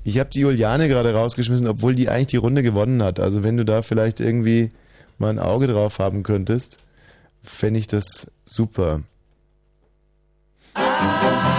Ich 0.03 0.19
habe 0.19 0.29
die 0.29 0.39
Juliane 0.39 0.87
gerade 0.87 1.13
rausgeschmissen, 1.13 1.67
obwohl 1.67 1.95
die 1.95 2.09
eigentlich 2.09 2.27
die 2.27 2.37
Runde 2.37 2.63
gewonnen 2.63 3.03
hat. 3.03 3.19
Also 3.19 3.43
wenn 3.43 3.57
du 3.57 3.65
da 3.65 3.81
vielleicht 3.81 4.19
irgendwie 4.19 4.71
mal 5.17 5.29
ein 5.29 5.39
Auge 5.39 5.67
drauf 5.67 5.99
haben 5.99 6.23
könntest, 6.23 6.77
fände 7.43 7.79
ich 7.79 7.87
das 7.87 8.27
super. 8.45 9.01
Eleanor 10.75 11.58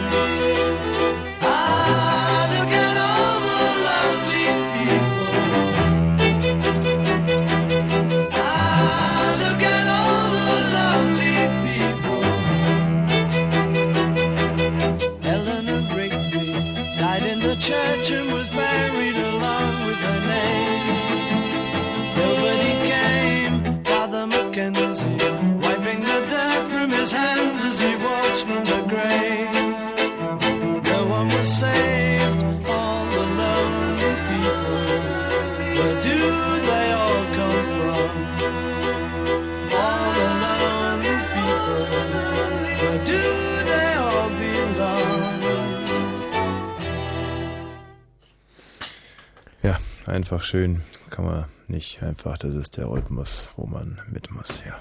Einfach 50.11 50.43
schön. 50.43 50.81
Kann 51.09 51.25
man 51.25 51.45
nicht 51.67 52.01
einfach. 52.03 52.37
Das 52.37 52.53
ist 52.53 52.77
der 52.77 52.89
Rhythmus, 52.89 53.49
wo 53.55 53.65
man 53.65 53.99
mit 54.11 54.31
muss. 54.31 54.61
Ja. 54.65 54.79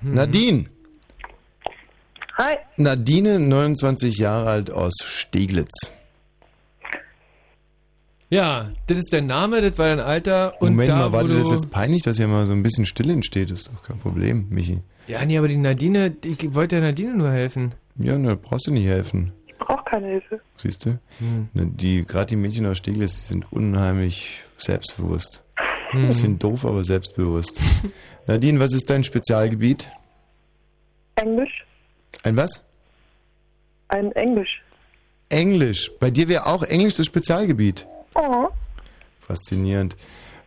Hm. 0.00 0.14
Nadine. 0.14 0.66
Hi. 2.38 2.56
Nadine, 2.76 3.38
29 3.40 4.18
Jahre 4.18 4.50
alt 4.50 4.70
aus 4.70 4.92
Steglitz. 5.02 5.90
Ja, 8.28 8.72
das 8.88 8.98
ist 8.98 9.12
dein 9.12 9.26
Name, 9.26 9.60
das 9.62 9.78
war 9.78 9.86
dein 9.88 10.00
Alter 10.00 10.60
und 10.60 10.70
Moment 10.70 10.88
da, 10.88 10.96
mal, 10.96 11.12
war 11.12 11.22
wo 11.22 11.28
dir 11.28 11.38
das 11.38 11.48
du- 11.48 11.54
jetzt 11.54 11.70
peinlich, 11.70 12.02
dass 12.02 12.16
hier 12.16 12.26
mal 12.26 12.44
so 12.44 12.52
ein 12.52 12.62
bisschen 12.62 12.84
Stille 12.84 13.12
entsteht? 13.12 13.50
Das 13.52 13.60
ist 13.60 13.68
doch 13.72 13.82
kein 13.84 14.00
Problem, 14.00 14.48
Michi. 14.50 14.82
Ja, 15.06 15.24
nee, 15.24 15.38
aber 15.38 15.46
die 15.46 15.56
Nadine, 15.56 16.14
ich 16.24 16.52
wollte 16.54 16.74
der 16.76 16.84
Nadine 16.84 17.14
nur 17.14 17.30
helfen. 17.30 17.72
Ja, 17.96 18.18
da 18.18 18.34
brauchst 18.34 18.66
du 18.66 18.72
nicht 18.72 18.86
helfen. 18.86 19.32
Keine 19.96 20.08
Hilfe. 20.08 20.40
Siehst 20.58 20.84
du? 20.84 20.98
Hm. 21.20 21.48
Ne, 21.54 21.66
Die, 21.68 22.04
gerade 22.04 22.26
die 22.26 22.36
Mädchen 22.36 22.66
aus 22.66 22.76
Steglitz, 22.76 23.16
die 23.22 23.32
sind 23.32 23.50
unheimlich 23.50 24.44
selbstbewusst. 24.58 25.42
Hm. 25.92 26.06
Bisschen 26.08 26.38
doof, 26.38 26.66
aber 26.66 26.84
selbstbewusst. 26.84 27.62
Nadine, 28.26 28.60
was 28.60 28.74
ist 28.74 28.90
dein 28.90 29.04
Spezialgebiet? 29.04 29.90
Englisch? 31.14 31.64
Ein 32.24 32.36
was? 32.36 32.62
Ein 33.88 34.12
Englisch. 34.12 34.62
Englisch. 35.30 35.90
Bei 35.98 36.10
dir 36.10 36.28
wäre 36.28 36.44
auch 36.44 36.62
Englisch 36.62 36.96
das 36.96 37.06
Spezialgebiet. 37.06 37.86
Oh. 38.14 38.48
Faszinierend. 39.22 39.96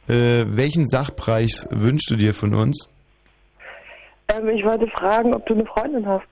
Äh, 0.07 0.45
welchen 0.45 0.87
Sachpreis 0.87 1.67
wünschst 1.71 2.11
du 2.11 2.17
dir 2.17 2.35
von 2.35 2.53
uns? 2.53 2.87
Ähm, 4.27 4.47
ich 4.49 4.63
wollte 4.63 4.85
fragen, 4.89 5.33
ob 5.33 5.43
du 5.47 5.55
eine 5.55 5.65
Freundin 5.65 6.05
hast. 6.05 6.27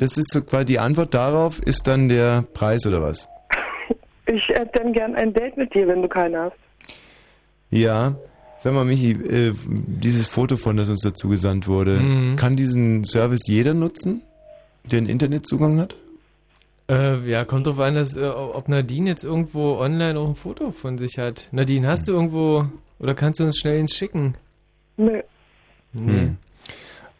Das 0.00 0.16
ist 0.18 0.32
so 0.32 0.40
quasi 0.42 0.64
die 0.66 0.78
Antwort 0.78 1.14
darauf, 1.14 1.60
ist 1.60 1.86
dann 1.86 2.08
der 2.08 2.42
Preis 2.54 2.86
oder 2.86 3.02
was? 3.02 3.28
Ich 4.26 4.48
hätte 4.48 4.70
dann 4.78 4.92
gern 4.92 5.14
ein 5.14 5.32
Date 5.32 5.56
mit 5.56 5.74
dir, 5.74 5.86
wenn 5.88 6.02
du 6.02 6.08
keine 6.08 6.38
hast. 6.40 6.56
Ja. 7.70 8.14
Sag 8.60 8.74
mal, 8.74 8.84
Michi, 8.84 9.12
äh, 9.12 9.52
dieses 9.66 10.26
Foto 10.26 10.56
von, 10.56 10.76
das 10.76 10.90
uns 10.90 11.00
dazu 11.02 11.28
gesandt 11.28 11.66
wurde, 11.66 11.98
Mhm. 11.98 12.36
kann 12.36 12.56
diesen 12.56 13.04
Service 13.04 13.46
jeder 13.46 13.72
nutzen, 13.74 14.22
der 14.84 14.98
einen 14.98 15.08
Internetzugang 15.08 15.78
hat? 15.80 15.96
Äh, 16.90 17.28
ja, 17.30 17.44
kommt 17.44 17.66
drauf 17.66 17.78
an, 17.78 17.94
dass, 17.94 18.16
äh, 18.16 18.26
ob 18.26 18.68
Nadine 18.68 19.08
jetzt 19.10 19.24
irgendwo 19.24 19.76
online 19.78 20.18
auch 20.18 20.28
ein 20.28 20.34
Foto 20.34 20.70
von 20.72 20.98
sich 20.98 21.18
hat. 21.18 21.48
Nadine, 21.52 21.86
hast 21.88 22.06
du 22.08 22.12
irgendwo, 22.12 22.66
oder 22.98 23.14
kannst 23.14 23.40
du 23.40 23.44
uns 23.44 23.58
schnell 23.58 23.78
ins 23.78 23.94
schicken? 23.94 24.34
Nö. 24.96 25.22
Nee. 25.92 26.12
Hm. 26.12 26.36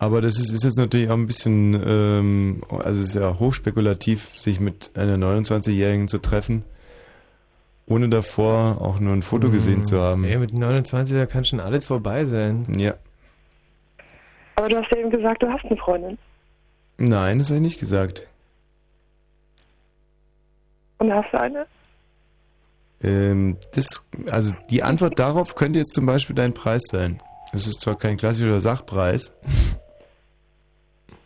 Aber 0.01 0.23
das 0.23 0.39
ist, 0.39 0.51
ist 0.51 0.65
jetzt 0.65 0.79
natürlich 0.79 1.11
auch 1.11 1.15
ein 1.15 1.27
bisschen, 1.27 1.75
ähm, 1.87 2.63
also 2.71 3.03
es 3.03 3.09
ist 3.11 3.15
ja 3.17 3.39
hochspekulativ, 3.39 4.31
sich 4.35 4.59
mit 4.59 4.93
einer 4.95 5.17
29-Jährigen 5.17 6.09
zu 6.09 6.17
treffen, 6.17 6.65
ohne 7.87 8.09
davor 8.09 8.81
auch 8.81 8.99
nur 8.99 9.13
ein 9.13 9.21
Foto 9.21 9.51
gesehen 9.51 9.85
zu 9.85 10.01
haben. 10.01 10.25
Ey, 10.25 10.39
mit 10.39 10.55
29, 10.55 11.15
da 11.15 11.27
kann 11.27 11.45
schon 11.45 11.61
alles 11.61 11.85
vorbei 11.85 12.25
sein. 12.25 12.67
Ja. 12.79 12.95
Aber 14.57 14.71
du 14.71 14.79
hast 14.79 14.91
ja 14.91 14.97
eben 14.97 15.11
gesagt, 15.11 15.43
du 15.43 15.49
hast 15.51 15.67
eine 15.67 15.77
Freundin. 15.77 16.17
Nein, 16.97 17.39
das 17.39 17.51
habe 17.51 17.59
ich 17.59 17.65
nicht 17.65 17.81
gesagt. 17.81 18.27
Und 20.97 21.13
hast 21.13 21.31
du 21.31 21.41
eine? 21.41 21.67
Ähm, 23.03 23.59
das, 23.75 24.09
also 24.31 24.55
die 24.71 24.83
Antwort 24.83 25.19
darauf 25.19 25.57
könnte 25.57 25.79
jetzt 25.79 25.93
zum 25.93 26.07
Beispiel 26.07 26.37
dein 26.37 26.55
Preis 26.55 26.85
sein. 26.91 27.21
Das 27.53 27.67
ist 27.67 27.83
zwar 27.83 27.97
kein 27.97 28.17
klassischer 28.17 28.63
Sachpreis. 28.63 29.33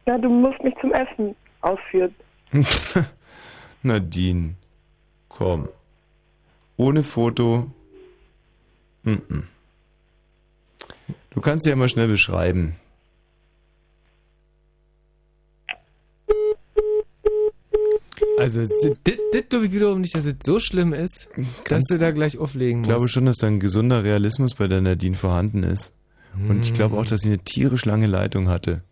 Na, 0.06 0.18
du 0.18 0.28
musst 0.28 0.62
mich 0.62 0.74
zum 0.80 0.92
Essen 0.92 1.34
ausführen. 1.60 2.14
Nadine, 3.82 4.54
komm. 5.28 5.68
Ohne 6.76 7.02
Foto. 7.02 7.70
Mm 9.02 9.12
-mm. 9.12 9.42
Du 11.30 11.40
kannst 11.40 11.64
sie 11.64 11.70
ja 11.70 11.76
mal 11.76 11.88
schnell 11.88 12.08
beschreiben. 12.08 12.76
Also, 18.38 18.62
das 18.62 19.48
glaube 19.48 19.66
ich 19.66 19.72
wiederum 19.72 20.00
nicht, 20.00 20.16
dass 20.16 20.26
es 20.26 20.34
so 20.42 20.58
schlimm 20.58 20.92
ist, 20.92 21.28
dass 21.68 21.84
du 21.84 21.98
da 21.98 22.10
gleich 22.10 22.38
auflegen 22.38 22.78
musst. 22.78 22.90
Ich 22.90 22.94
glaube 22.94 23.08
schon, 23.08 23.26
dass 23.26 23.36
da 23.36 23.46
ein 23.46 23.60
gesunder 23.60 24.04
Realismus 24.04 24.54
bei 24.54 24.66
der 24.68 24.80
Nadine 24.80 25.16
vorhanden 25.16 25.62
ist. 25.62 25.92
Und 26.48 26.64
ich 26.64 26.72
mhm. 26.72 26.74
glaube 26.74 26.96
auch, 26.96 27.06
dass 27.06 27.20
sie 27.20 27.28
eine 27.28 27.38
tierisch 27.38 27.84
lange 27.84 28.06
Leitung 28.06 28.48
hatte. 28.48 28.82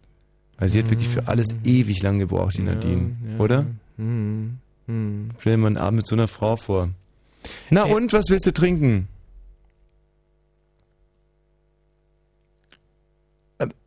Weil 0.63 0.69
sie 0.69 0.79
hat 0.79 0.91
wirklich 0.91 1.09
für 1.09 1.27
alles 1.27 1.57
ewig 1.65 2.05
lang 2.05 2.21
gebraucht, 2.21 2.57
die 2.57 2.63
Nadine. 2.63 3.17
Oder? 3.41 3.67
Hm, 3.97 4.59
hm. 4.87 5.31
Stell 5.41 5.55
dir 5.55 5.57
mal 5.57 5.67
einen 5.67 5.77
Abend 5.77 5.97
mit 5.97 6.07
so 6.07 6.15
einer 6.15 6.29
Frau 6.29 6.55
vor. 6.55 6.91
Na 7.71 7.83
und, 7.83 8.13
was 8.13 8.27
willst 8.29 8.47
du 8.47 8.53
trinken? 8.53 9.09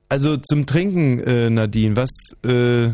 Also 0.10 0.36
zum 0.36 0.66
Trinken, 0.66 1.20
äh, 1.20 1.50
Nadine, 1.50 1.96
was, 1.96 2.12
äh, 2.44 2.92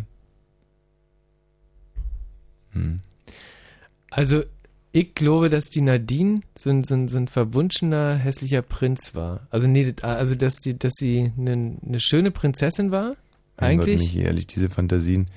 Also, 4.11 4.43
ich 4.91 5.15
glaube, 5.15 5.49
dass 5.49 5.65
die 5.71 5.81
Nadine 5.81 6.41
so 6.55 6.69
ein, 6.69 6.83
so 6.83 6.93
ein, 6.93 7.07
so 7.07 7.17
ein 7.17 7.27
verwunschener, 7.27 8.15
hässlicher 8.15 8.61
Prinz 8.61 9.15
war. 9.15 9.47
Also, 9.49 9.67
nee, 9.67 9.91
also 10.03 10.35
dass, 10.35 10.57
die, 10.57 10.77
dass 10.77 10.93
sie 10.99 11.31
eine, 11.35 11.79
eine 11.83 11.99
schöne 11.99 12.29
Prinzessin 12.29 12.91
war, 12.91 13.15
Gott, 13.61 13.69
eigentlich. 13.69 13.99
Michi, 14.01 14.19
ehrlich, 14.21 14.47
diese 14.47 14.69
Fantasien. 14.69 15.27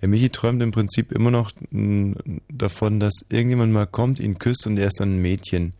Der 0.00 0.08
Michi 0.08 0.30
träumt 0.30 0.62
im 0.62 0.70
Prinzip 0.70 1.12
immer 1.12 1.30
noch 1.30 1.50
mh, 1.70 2.16
davon, 2.48 3.00
dass 3.00 3.12
irgendjemand 3.28 3.72
mal 3.72 3.86
kommt, 3.86 4.18
ihn 4.20 4.38
küsst 4.38 4.66
und 4.66 4.78
er 4.78 4.86
ist 4.86 5.00
dann 5.00 5.16
ein 5.16 5.22
Mädchen. 5.22 5.72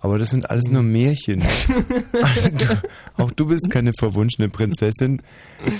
Aber 0.00 0.18
das 0.18 0.30
sind 0.30 0.50
alles 0.50 0.64
nur 0.68 0.82
Märchen. 0.82 1.42
Auch 3.16 3.30
du 3.32 3.46
bist 3.46 3.70
keine 3.70 3.92
verwunschene 3.98 4.50
Prinzessin. 4.50 5.22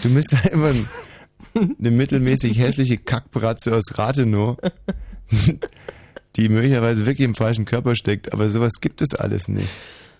Du 0.02 0.14
bist 0.14 0.32
ja 0.44 0.50
immer 0.50 0.68
ein- 0.68 0.88
eine 1.78 1.90
mittelmäßig 1.90 2.58
hässliche 2.58 2.96
Kackbratze 2.96 3.74
aus 3.74 3.98
Rathenow, 3.98 4.56
die 6.36 6.48
möglicherweise 6.48 7.06
wirklich 7.06 7.24
im 7.26 7.34
falschen 7.34 7.64
Körper 7.66 7.94
steckt. 7.96 8.32
Aber 8.32 8.48
sowas 8.48 8.72
gibt 8.80 9.02
es 9.02 9.14
alles 9.14 9.48
nicht. 9.48 9.68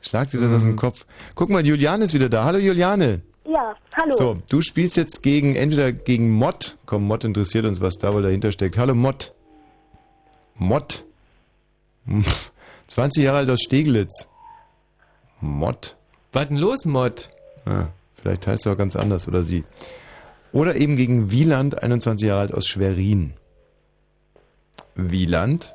Schlag 0.03 0.31
dir 0.31 0.41
das 0.41 0.53
aus 0.53 0.63
dem 0.63 0.77
Kopf. 0.77 1.07
Guck 1.35 1.49
mal, 1.49 1.65
Juliane 1.67 2.05
ist 2.05 2.15
wieder 2.15 2.29
da. 2.29 2.45
Hallo 2.45 2.59
Juliane. 2.59 3.23
Ja, 3.47 3.77
hallo. 3.95 4.17
So, 4.17 4.39
du 4.49 4.63
spielst 4.63 4.97
jetzt 4.97 5.23
gegen 5.23 5.55
entweder 5.55 5.93
gegen 5.93 6.31
Mott. 6.31 6.79
Komm, 6.87 7.07
Mott 7.07 7.25
interessiert 7.25 7.67
uns, 7.67 7.81
was 7.81 7.99
da 7.99 8.13
wohl 8.13 8.23
dahinter 8.23 8.53
steckt. 8.53 8.79
Hallo 8.79 8.95
Mott. 8.95 9.33
Mott. 10.57 11.05
Hm, 12.07 12.23
20 12.89 13.25
Jahre 13.25 13.39
alt 13.39 13.49
aus 13.49 13.63
Steglitz. 13.63 14.29
Mott. 15.41 15.97
Was 16.35 16.49
denn 16.49 16.59
los, 16.59 16.85
Mott? 16.85 17.31
Ah, 17.65 17.87
vielleicht 18.15 18.47
heißt 18.47 18.67
er 18.67 18.73
auch 18.73 18.77
ganz 18.77 18.95
anders 18.95 19.27
oder 19.27 19.43
sie. 19.43 19.65
Oder 20.53 20.77
eben 20.77 20.99
gegen 20.99 21.31
Wieland, 21.31 21.83
21 21.83 22.29
Jahre 22.29 22.41
alt 22.41 22.53
aus 22.53 22.67
Schwerin. 22.67 23.33
Wieland. 24.95 25.75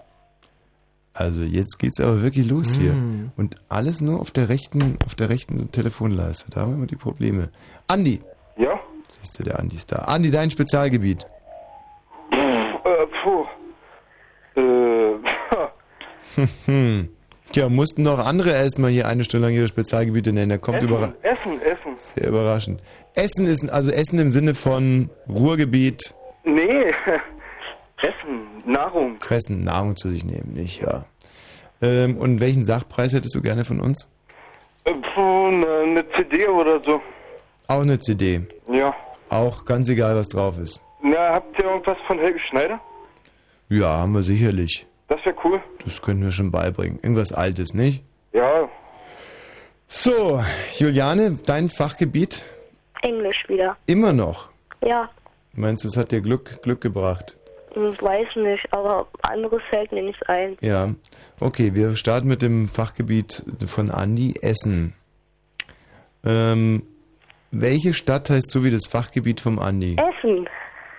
Also 1.19 1.41
jetzt 1.41 1.79
geht's 1.79 1.99
aber 1.99 2.21
wirklich 2.21 2.49
los 2.49 2.77
hier. 2.77 2.93
Mm. 2.93 3.31
Und 3.35 3.55
alles 3.67 3.99
nur 3.99 4.21
auf 4.21 4.31
der 4.31 4.47
rechten, 4.47 4.97
auf 5.05 5.15
der 5.15 5.27
rechten 5.27 5.69
Telefonleiste. 5.69 6.49
Da 6.49 6.61
haben 6.61 6.71
wir 6.71 6.75
immer 6.77 6.87
die 6.87 6.95
Probleme. 6.95 7.49
Andi. 7.87 8.21
Ja? 8.55 8.79
Siehst 9.19 9.37
du, 9.37 9.43
der 9.43 9.59
Andi 9.59 9.75
ist 9.75 9.91
da. 9.91 9.97
Andi, 9.97 10.31
dein 10.31 10.49
Spezialgebiet. 10.49 11.27
Äh, 12.31 13.05
puh. 13.21 13.45
Äh, 14.55 15.15
Hm. 16.65 17.09
Tja, 17.51 17.67
mussten 17.67 18.03
noch 18.03 18.25
andere 18.25 18.51
erstmal 18.51 18.91
hier 18.91 19.07
eine 19.09 19.25
Stunde 19.25 19.47
lang 19.47 19.55
ihre 19.55 19.67
Spezialgebiete 19.67 20.31
nennen. 20.31 20.49
Der 20.49 20.57
kommt 20.59 20.77
Essen, 20.77 20.87
überra 20.87 21.13
Essen, 21.21 21.61
Essen. 21.61 21.95
sehr 21.97 22.27
überraschend. 22.29 22.81
Essen 23.15 23.45
ist, 23.45 23.69
also 23.69 23.91
Essen 23.91 24.19
im 24.19 24.29
Sinne 24.29 24.53
von 24.53 25.09
Ruhrgebiet, 25.27 26.13
Nee. 26.45 26.93
Essen, 28.01 28.63
Nahrung. 28.65 29.19
fressen, 29.19 29.63
Nahrung 29.63 29.95
zu 29.95 30.09
sich 30.09 30.23
nehmen, 30.23 30.53
nicht, 30.53 30.81
ja. 30.81 31.05
Ähm, 31.81 32.17
und 32.17 32.39
welchen 32.39 32.65
Sachpreis 32.65 33.13
hättest 33.13 33.35
du 33.35 33.41
gerne 33.41 33.65
von 33.65 33.79
uns? 33.79 34.07
Äh, 34.85 34.93
puh, 34.93 35.47
eine, 35.47 35.67
eine 35.83 36.05
CD 36.11 36.47
oder 36.47 36.81
so. 36.83 37.01
Auch 37.67 37.81
eine 37.81 37.99
CD. 37.99 38.41
Ja. 38.71 38.93
Auch 39.29 39.65
ganz 39.65 39.89
egal, 39.89 40.15
was 40.15 40.27
drauf 40.27 40.57
ist. 40.57 40.81
Na, 41.01 41.33
habt 41.33 41.57
ihr 41.59 41.65
irgendwas 41.65 41.97
von 42.07 42.17
Helge 42.19 42.39
Schneider? 42.39 42.79
Ja, 43.69 43.97
haben 43.99 44.13
wir 44.13 44.23
sicherlich. 44.23 44.87
Das 45.07 45.23
wäre 45.25 45.35
cool. 45.43 45.61
Das 45.85 46.01
könnten 46.01 46.23
wir 46.23 46.31
schon 46.31 46.51
beibringen. 46.51 46.99
Irgendwas 47.01 47.31
Altes, 47.31 47.73
nicht? 47.73 48.03
Ja. 48.33 48.67
So, 49.87 50.43
Juliane, 50.77 51.39
dein 51.45 51.69
Fachgebiet 51.69 52.43
Englisch 53.01 53.43
wieder. 53.47 53.77
immer 53.85 54.13
noch. 54.13 54.49
Ja, 54.83 55.09
Meinst 55.53 55.83
du, 55.83 55.87
es 55.87 55.97
hat 55.97 56.11
dir 56.11 56.21
Glück, 56.21 56.61
Glück 56.61 56.79
gebracht? 56.79 57.35
Ich 57.75 58.01
weiß 58.01 58.35
nicht, 58.37 58.65
aber 58.73 59.07
anderes 59.21 59.61
fällt 59.69 59.91
mir 59.91 60.03
nicht 60.03 60.27
ein. 60.29 60.57
Ja. 60.61 60.89
Okay, 61.39 61.73
wir 61.75 61.95
starten 61.95 62.27
mit 62.27 62.41
dem 62.41 62.65
Fachgebiet 62.67 63.43
von 63.67 63.89
Andi, 63.91 64.35
Essen. 64.41 64.93
Ähm, 66.25 66.83
welche 67.51 67.93
Stadt 67.93 68.29
heißt 68.29 68.51
so 68.51 68.63
wie 68.63 68.71
das 68.71 68.87
Fachgebiet 68.87 69.41
vom 69.41 69.59
Andi? 69.59 69.95
Essen. 69.97 70.47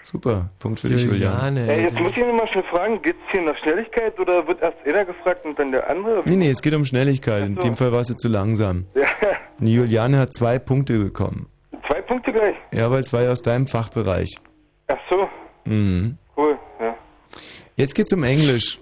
Super, 0.02 0.48
Punkt 0.58 0.80
für 0.80 0.88
dich, 0.88 1.04
Juliane. 1.04 1.68
Ey, 1.70 1.82
jetzt 1.82 2.00
muss 2.00 2.16
ich 2.16 2.24
noch 2.24 2.32
mal 2.32 2.48
schnell 2.48 2.64
fragen, 2.64 3.00
geht's 3.02 3.18
hier 3.30 3.42
nach 3.42 3.56
Schnelligkeit 3.58 4.18
oder 4.18 4.46
wird 4.48 4.62
erst 4.62 4.78
einer 4.86 5.04
gefragt 5.04 5.44
und 5.44 5.58
dann 5.58 5.72
der 5.72 5.88
andere? 5.90 6.22
Nee, 6.24 6.36
nee, 6.36 6.50
es 6.50 6.62
geht 6.62 6.74
um 6.74 6.86
Schnelligkeit. 6.86 7.44
In 7.44 7.54
so. 7.56 7.60
dem 7.60 7.76
Fall 7.76 7.92
warst 7.92 8.08
du 8.08 8.14
zu 8.14 8.28
langsam. 8.28 8.86
Ja, 8.94 9.06
Die 9.58 9.74
Juliane 9.74 10.18
hat 10.18 10.32
zwei 10.32 10.58
Punkte 10.58 10.98
bekommen. 10.98 11.48
zwei 11.86 12.00
Punkte 12.00 12.32
gleich. 12.32 12.56
Ja, 12.72 12.90
weil 12.90 13.02
es 13.02 13.12
war 13.12 13.22
ja 13.22 13.30
aus 13.30 13.42
deinem 13.42 13.66
Fachbereich. 13.66 14.34
Ach 14.88 14.96
so, 15.10 15.28
Mhm. 15.66 16.16
Jetzt 17.80 17.94
geht's 17.94 18.12
um 18.12 18.24
Englisch. 18.24 18.78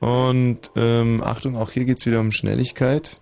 Und 0.00 0.72
ähm, 0.74 1.22
Achtung, 1.22 1.56
auch 1.56 1.70
hier 1.70 1.84
geht's 1.84 2.04
wieder 2.04 2.18
um 2.18 2.32
Schnelligkeit. 2.32 3.20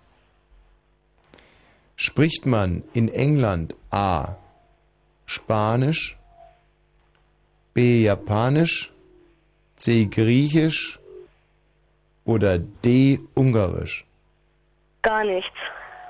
Spricht 1.95 2.47
man 2.47 2.81
in 2.93 3.09
England 3.09 3.75
A. 3.91 4.37
Spanisch, 5.27 6.17
B. 7.75 8.01
Japanisch, 8.01 8.91
C. 9.75 10.07
Griechisch 10.07 10.99
oder 12.25 12.57
D. 12.57 13.19
Ungarisch? 13.35 14.05
Gar 15.03 15.25
nichts 15.25 15.57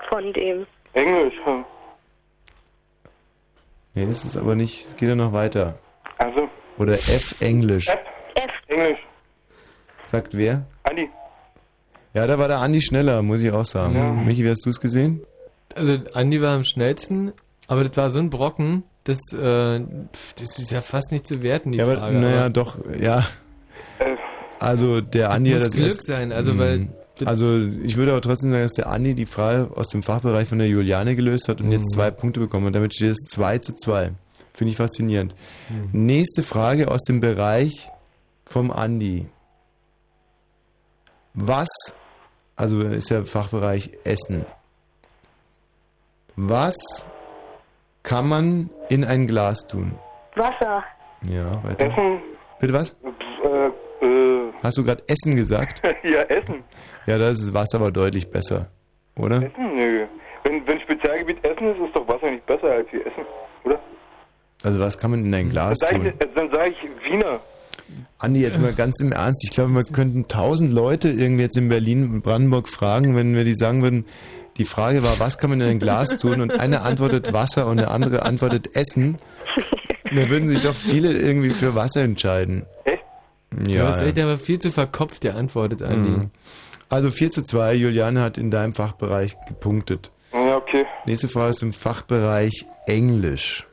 von 0.08 0.32
dem. 0.32 0.66
Englisch, 0.94 1.34
hm. 1.44 1.62
Nee, 3.92 4.06
das 4.06 4.24
ist 4.24 4.38
aber 4.38 4.54
nicht, 4.54 4.96
geht 4.96 5.10
ja 5.10 5.14
noch 5.14 5.34
weiter. 5.34 5.78
Also, 6.16 6.48
Oder 6.78 6.94
F. 6.94 7.42
Englisch. 7.42 7.88
F. 7.88 8.13
Englisch. 8.68 8.98
Sagt 10.06 10.36
wer? 10.36 10.66
Andi. 10.84 11.08
Ja, 12.14 12.26
da 12.26 12.38
war 12.38 12.48
der 12.48 12.58
Andi 12.58 12.80
schneller, 12.80 13.22
muss 13.22 13.42
ich 13.42 13.50
auch 13.50 13.64
sagen. 13.64 13.94
Ja. 13.96 14.12
Michi, 14.12 14.44
wie 14.44 14.50
hast 14.50 14.64
du 14.64 14.70
es 14.70 14.80
gesehen? 14.80 15.20
Also 15.74 15.96
Andi 16.14 16.40
war 16.40 16.54
am 16.54 16.64
schnellsten, 16.64 17.32
aber 17.66 17.84
das 17.84 17.96
war 17.96 18.10
so 18.10 18.18
ein 18.20 18.30
Brocken, 18.30 18.84
das, 19.04 19.18
äh, 19.32 19.80
das 20.38 20.58
ist 20.58 20.70
ja 20.70 20.80
fast 20.80 21.10
nicht 21.10 21.26
zu 21.26 21.42
werten, 21.42 21.72
die 21.72 21.78
ja, 21.78 21.84
aber, 21.84 21.96
Frage. 21.98 22.16
naja, 22.18 22.40
aber 22.42 22.50
doch, 22.50 22.78
ja. 22.98 23.24
Also 24.60 25.00
der 25.00 25.30
Andi 25.30 25.50
muss 25.52 25.62
hat 25.62 25.66
das 25.68 25.74
Glück 25.74 25.88
erst- 25.88 26.06
sein, 26.06 26.32
also 26.32 26.58
weil 26.58 26.88
das- 27.18 27.28
Also 27.28 27.58
ich 27.82 27.96
würde 27.96 28.12
aber 28.12 28.20
trotzdem 28.20 28.50
sagen, 28.52 28.62
dass 28.62 28.72
der 28.72 28.86
Andi 28.88 29.14
die 29.14 29.26
Frage 29.26 29.70
aus 29.76 29.88
dem 29.88 30.02
Fachbereich 30.02 30.48
von 30.48 30.58
der 30.58 30.68
Juliane 30.68 31.16
gelöst 31.16 31.48
hat 31.48 31.60
und 31.60 31.66
Mhm. 31.66 31.72
jetzt 31.72 31.92
zwei 31.92 32.10
Punkte 32.10 32.40
bekommen. 32.40 32.66
Und 32.66 32.72
damit 32.74 32.94
steht 32.94 33.10
es 33.10 33.18
2 33.30 33.58
zu 33.58 33.74
2. 33.76 34.12
Finde 34.52 34.70
ich 34.70 34.76
faszinierend. 34.76 35.34
Mhm. 35.68 36.06
Nächste 36.06 36.42
Frage 36.42 36.90
aus 36.90 37.02
dem 37.02 37.20
Bereich 37.20 37.88
vom 38.46 38.70
Andi. 38.70 39.26
Was, 41.34 41.68
also 42.56 42.80
ist 42.82 43.10
der 43.10 43.24
Fachbereich 43.24 43.90
Essen. 44.04 44.46
Was 46.36 46.74
kann 48.02 48.28
man 48.28 48.70
in 48.88 49.04
ein 49.04 49.26
Glas 49.26 49.66
tun? 49.66 49.98
Wasser. 50.36 50.84
Ja, 51.26 51.62
weiter. 51.64 51.86
Essen, 51.86 52.20
Bitte 52.60 52.72
was? 52.74 52.98
äh, 53.02 54.04
äh, 54.04 54.52
Hast 54.62 54.78
du 54.78 54.84
gerade 54.84 55.02
Essen 55.08 55.36
gesagt? 55.36 55.82
ja, 56.02 56.22
Essen. 56.22 56.62
Ja, 57.06 57.18
da 57.18 57.30
ist 57.30 57.42
das 57.42 57.54
Wasser 57.54 57.78
aber 57.78 57.90
deutlich 57.90 58.30
besser, 58.30 58.68
oder? 59.16 59.36
Essen? 59.36 59.76
Nö. 59.76 60.06
Wenn, 60.42 60.66
wenn 60.66 60.80
Spezialgebiet 60.80 61.42
Essen 61.44 61.68
ist, 61.74 61.80
ist 61.80 61.96
doch 61.96 62.06
Wasser 62.06 62.30
nicht 62.30 62.44
besser 62.46 62.70
als 62.70 62.88
hier 62.90 63.06
Essen, 63.06 63.24
oder? 63.64 63.80
Also 64.62 64.78
was 64.80 64.98
kann 64.98 65.10
man 65.12 65.24
in 65.24 65.34
ein 65.34 65.50
Glas 65.50 65.78
Dann 65.78 66.00
sage 66.00 66.10
tun? 66.10 66.18
ich, 66.28 66.34
dann 66.34 66.50
sag 66.50 66.68
ich 66.68 67.10
Wiener. 67.10 67.40
Andi, 68.24 68.40
jetzt 68.40 68.58
mal 68.60 68.72
ganz 68.72 69.00
im 69.00 69.12
Ernst. 69.12 69.44
Ich 69.44 69.50
glaube, 69.50 69.72
wir 69.72 69.84
könnten 69.84 70.28
tausend 70.28 70.72
Leute 70.72 71.10
irgendwie 71.10 71.42
jetzt 71.42 71.56
in 71.56 71.68
Berlin 71.68 72.10
und 72.10 72.22
Brandenburg 72.22 72.68
fragen, 72.68 73.14
wenn 73.16 73.34
wir 73.34 73.44
die 73.44 73.54
sagen 73.54 73.82
würden, 73.82 74.06
die 74.56 74.64
Frage 74.64 75.02
war, 75.02 75.18
was 75.18 75.38
kann 75.38 75.50
man 75.50 75.60
in 75.60 75.68
ein 75.68 75.78
Glas 75.78 76.16
tun? 76.18 76.40
Und 76.40 76.58
einer 76.58 76.84
antwortet 76.84 77.32
Wasser 77.32 77.66
und 77.66 77.76
der 77.78 77.90
andere 77.90 78.22
antwortet 78.22 78.76
Essen. 78.76 79.18
Da 80.04 80.28
würden 80.28 80.48
sich 80.48 80.60
doch 80.60 80.74
viele 80.74 81.12
irgendwie 81.12 81.50
für 81.50 81.74
Wasser 81.74 82.02
entscheiden. 82.02 82.66
Echt? 82.84 83.02
Du 83.50 83.70
Ja. 83.72 83.92
hast 83.92 84.02
echt 84.02 84.18
aber 84.18 84.38
viel 84.38 84.58
zu 84.58 84.70
verkopft 84.70 85.20
geantwortet, 85.22 85.82
Andi. 85.82 86.10
Mhm. 86.10 86.30
Also 86.88 87.10
4 87.10 87.32
zu 87.32 87.42
2, 87.42 87.74
Juliane 87.74 88.20
hat 88.20 88.38
in 88.38 88.50
deinem 88.50 88.74
Fachbereich 88.74 89.36
gepunktet. 89.48 90.12
Ja, 90.32 90.56
okay. 90.56 90.84
Nächste 91.06 91.28
Frage 91.28 91.50
ist 91.50 91.62
im 91.62 91.72
Fachbereich 91.72 92.66
Englisch. 92.86 93.66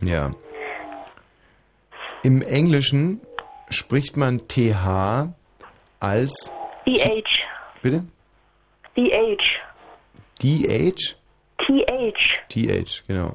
Ja. 0.00 0.32
Im 2.22 2.42
Englischen 2.42 3.20
spricht 3.70 4.16
man 4.16 4.48
TH 4.48 5.28
als 6.00 6.50
TH. 6.84 7.44
bitte? 7.82 8.04
TH. 8.94 9.60
DH? 10.40 11.16
TH. 11.58 12.38
TH, 12.48 13.04
genau. 13.06 13.34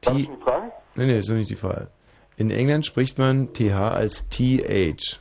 T 0.00 0.12
nee, 0.12 1.06
nee, 1.06 1.18
ist 1.18 1.28
noch 1.28 1.36
nicht 1.36 1.50
die 1.50 1.56
Frage. 1.56 1.88
In 2.36 2.50
England 2.50 2.86
spricht 2.86 3.18
man 3.18 3.52
TH 3.52 3.72
als 3.72 4.28
TH. 4.28 5.20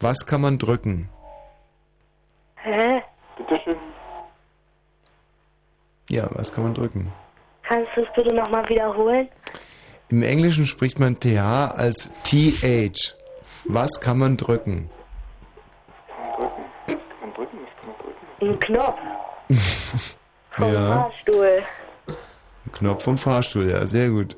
Was 0.00 0.24
kann 0.26 0.40
man 0.40 0.58
drücken? 0.58 1.08
Hä? 2.56 3.02
Bitteschön. 3.36 3.76
Ja, 6.08 6.28
was 6.32 6.52
kann 6.52 6.64
man 6.64 6.74
drücken? 6.74 7.12
Kannst 7.62 7.90
du 7.94 8.02
es 8.02 8.08
bitte 8.14 8.32
nochmal 8.32 8.68
wiederholen? 8.68 9.28
Im 10.10 10.22
Englischen 10.22 10.66
spricht 10.66 10.98
man 10.98 11.20
TH 11.20 11.38
als 11.76 12.10
TH. 12.24 13.14
Was 13.68 14.00
kann 14.00 14.18
man 14.18 14.36
drücken? 14.36 14.90
Man 17.20 17.32
drücken, 17.34 17.58
was 17.62 17.70
kann 17.78 17.86
man 17.86 17.96
drücken? 17.98 18.54
Ein 18.54 18.60
Knopf. 18.60 18.98
Vom 20.50 20.72
ja, 20.72 21.02
Fahrstuhl. 21.02 21.62
Knopf 22.72 23.04
vom 23.04 23.18
Fahrstuhl, 23.18 23.70
ja, 23.70 23.86
sehr 23.86 24.08
gut. 24.10 24.36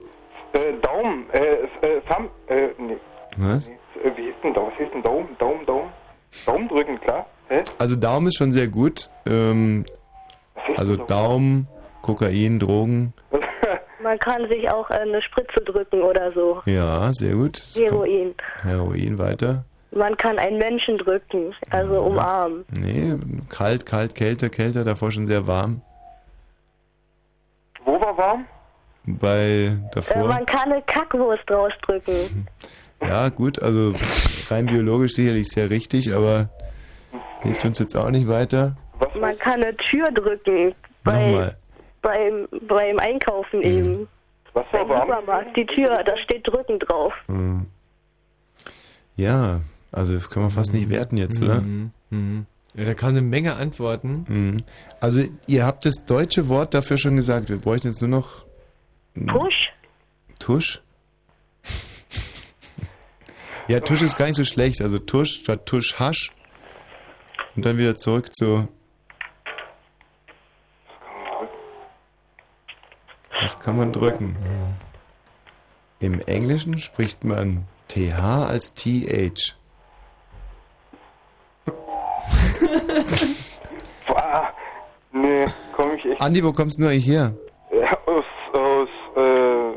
Äh, 0.52 0.74
Daumen, 0.82 1.30
äh, 1.30 1.40
äh, 1.80 2.00
Thumb, 2.06 2.30
äh, 2.48 2.68
nee. 2.78 2.98
Was? 3.38 3.68
Äh, 3.68 3.72
wie 4.16 4.24
hieß 4.24 4.34
denn 4.42 4.52
Daumen? 4.52 4.70
Was 4.72 4.78
hieß 4.78 4.88
denn 4.92 5.02
Daumen? 5.02 5.36
Daumen, 5.38 5.64
Daumen? 5.64 5.90
Daumen 6.44 6.68
drücken, 6.68 7.00
klar. 7.00 7.26
Hä? 7.48 7.62
Also 7.78 7.96
Daumen 7.96 8.26
ist 8.26 8.36
schon 8.36 8.52
sehr 8.52 8.68
gut. 8.68 9.08
Ähm, 9.26 9.84
also 10.76 10.96
Daumen, 10.96 11.66
Kokain, 12.02 12.58
Drogen. 12.58 13.14
Man 14.12 14.18
kann 14.18 14.46
sich 14.46 14.68
auch 14.68 14.90
äh, 14.90 14.94
eine 14.96 15.22
Spritze 15.22 15.62
drücken 15.64 16.02
oder 16.02 16.30
so. 16.32 16.60
Ja, 16.66 17.10
sehr 17.14 17.32
gut. 17.32 17.62
Heroin. 17.74 18.34
Heroin 18.62 19.18
weiter. 19.18 19.64
Man 19.90 20.14
kann 20.18 20.38
einen 20.38 20.58
Menschen 20.58 20.98
drücken, 20.98 21.54
also 21.70 21.98
umarmen. 22.02 22.66
Nee, 22.78 23.14
kalt, 23.48 23.86
kalt, 23.86 24.14
kälter, 24.14 24.50
kälter, 24.50 24.84
davor 24.84 25.10
schon 25.10 25.26
sehr 25.26 25.46
warm. 25.46 25.80
Wo 27.86 27.98
war 27.98 28.18
warm? 28.18 28.44
Bei 29.06 29.38
Äh, 29.38 29.76
davor. 29.94 30.28
man 30.28 30.44
kann 30.44 30.70
eine 30.72 30.82
Kackwurst 30.82 31.50
rausdrücken. 31.50 32.46
Ja, 33.00 33.30
gut, 33.30 33.60
also 33.60 33.92
rein 34.48 34.66
biologisch 34.66 35.14
sicherlich 35.14 35.48
sehr 35.48 35.70
richtig, 35.70 36.14
aber 36.14 36.50
hilft 37.40 37.64
uns 37.64 37.80
jetzt 37.80 37.96
auch 37.96 38.10
nicht 38.10 38.28
weiter. 38.28 38.76
Man 39.18 39.36
kann 39.38 39.54
eine 39.54 39.76
Tür 39.76 40.04
drücken. 40.12 40.72
Bei, 41.02 41.26
Nochmal. 41.32 41.56
Beim, 42.02 42.46
beim 42.68 42.98
Einkaufen 42.98 43.60
Mhm. 43.60 43.64
eben. 43.64 44.08
Was 44.52 44.66
Beim 44.70 44.86
Supermarkt. 44.86 45.56
Die 45.56 45.64
Tür, 45.64 46.02
da 46.04 46.14
steht 46.18 46.46
drücken 46.46 46.78
drauf. 46.78 47.14
Hm. 47.26 47.66
Ja, 49.16 49.60
also 49.92 50.18
können 50.28 50.46
wir 50.46 50.50
fast 50.50 50.74
nicht 50.74 50.90
werten 50.90 51.16
jetzt, 51.16 51.40
oder? 51.42 51.62
Mhm. 51.62 52.46
Ja, 52.74 52.84
da 52.84 52.94
kam 52.94 53.10
eine 53.10 53.22
Menge 53.22 53.54
Antworten. 53.54 54.24
Mhm. 54.28 54.56
Also 55.00 55.22
ihr 55.46 55.64
habt 55.64 55.86
das 55.86 56.04
deutsche 56.06 56.48
Wort 56.48 56.74
dafür 56.74 56.98
schon 56.98 57.16
gesagt. 57.16 57.48
Wir 57.48 57.58
bräuchten 57.58 57.88
jetzt 57.88 58.00
nur 58.02 58.10
noch 58.10 58.44
Tusch? 59.28 59.72
Tusch. 60.38 60.80
ja, 63.68 63.80
Tusch 63.80 64.02
ist 64.02 64.16
gar 64.18 64.26
nicht 64.26 64.36
so 64.36 64.44
schlecht. 64.44 64.82
Also 64.82 64.98
Tusch 64.98 65.40
statt 65.40 65.64
Tusch 65.66 65.98
Hasch. 65.98 66.32
Und 67.56 67.64
dann 67.66 67.78
wieder 67.78 67.96
zurück 67.96 68.34
zu. 68.34 68.68
Was 73.42 73.58
kann 73.58 73.76
man 73.76 73.92
drücken? 73.92 74.36
Im 76.00 76.20
Englischen 76.26 76.78
spricht 76.78 77.24
man 77.24 77.64
TH 77.88 78.18
als 78.48 78.74
TH. 78.74 79.56
Boah, 84.06 84.52
nee, 85.12 85.44
komm 85.74 85.92
ich 85.96 86.04
echt 86.06 86.20
Andi, 86.20 86.44
wo 86.44 86.52
kommst 86.52 86.80
du 86.80 86.86
eigentlich 86.86 87.06
her? 87.06 87.32
äh, 87.70 87.84
aus, 88.06 88.24
aus, 88.52 88.88
äh, 89.16 89.72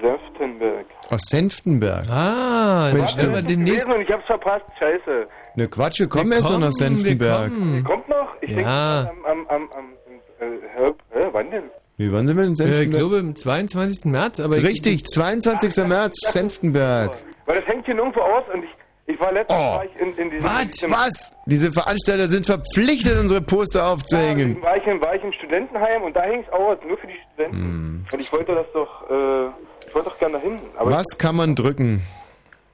Senftenberg. 0.00 0.86
Aus 1.10 1.20
Senftenberg. 1.28 2.08
Ah, 2.10 2.90
Mensch, 2.92 3.16
Warte, 3.16 3.42
du, 3.42 3.52
ich 3.52 3.58
gewesen 3.58 3.92
und 3.92 4.00
ich 4.00 4.10
hab's 4.10 4.26
verpasst, 4.26 4.64
scheiße. 4.78 5.22
ne 5.56 5.68
Quatsch, 5.68 6.00
wir 6.00 6.08
kommen 6.08 6.32
erst 6.32 6.50
noch 6.50 6.58
nach 6.58 6.72
Senftenberg. 6.72 7.52
Kommt 7.84 8.08
noch? 8.08 8.34
Ich 8.40 8.48
denke 8.48 8.62
Ja. 8.62 9.10
am, 9.10 9.24
am, 9.24 9.46
am, 9.48 9.68
am, 9.76 9.92
äh, 10.40 10.58
hä, 10.76 10.92
hä, 11.10 11.28
wann 11.32 11.50
denn? 11.50 11.64
Wie, 11.98 12.12
wann 12.12 12.26
sind 12.26 12.36
wir 12.36 12.44
in 12.44 12.50
Äh, 12.50 12.52
ich 12.52 12.58
Senftenberg? 12.58 12.98
glaube 12.98 13.18
am 13.18 13.36
22. 13.36 14.04
März, 14.10 14.40
aber 14.40 14.56
ich- 14.56 14.64
Richtig, 14.64 15.04
22. 15.06 15.84
März, 15.86 16.18
Senftenberg. 16.32 17.12
Weil 17.46 17.56
das 17.60 17.66
hängt 17.66 17.84
hier 17.86 17.94
nirgendwo 17.96 18.20
aus 18.20 18.44
und 18.54 18.62
ich, 18.64 18.70
ich 19.06 19.20
war 19.20 19.32
letztens 19.32 19.58
war 19.58 19.84
ich 19.84 20.00
in, 20.00 20.14
in 20.16 20.30
diesem... 20.30 20.44
Was? 20.44 20.82
Was? 20.90 21.36
Diese 21.46 21.72
Veranstalter 21.72 22.28
sind 22.28 22.46
verpflichtet, 22.46 23.18
unsere 23.18 23.40
Poster 23.42 23.86
aufzuhängen. 23.88 24.62
War 24.62 24.76
ich, 24.76 24.86
in, 24.86 25.00
war 25.00 25.14
ich 25.16 25.24
im 25.24 25.32
Studentenheim 25.32 26.02
und 26.02 26.14
da 26.14 26.22
hängt's 26.22 26.48
aus, 26.52 26.78
nur 26.86 26.96
für 26.98 27.08
die 27.08 27.16
Studenten. 27.32 28.06
Und 28.12 28.20
ich 28.20 28.32
wollte 28.32 28.54
das 28.54 28.66
doch, 28.72 29.10
äh, 29.10 29.46
ich 29.88 29.94
wollte 29.94 30.08
doch 30.10 30.18
gerne 30.18 30.34
dahin. 30.34 30.58
Aber 30.76 30.92
Was 30.92 31.18
kann 31.18 31.34
man 31.36 31.56
drücken? 31.56 32.00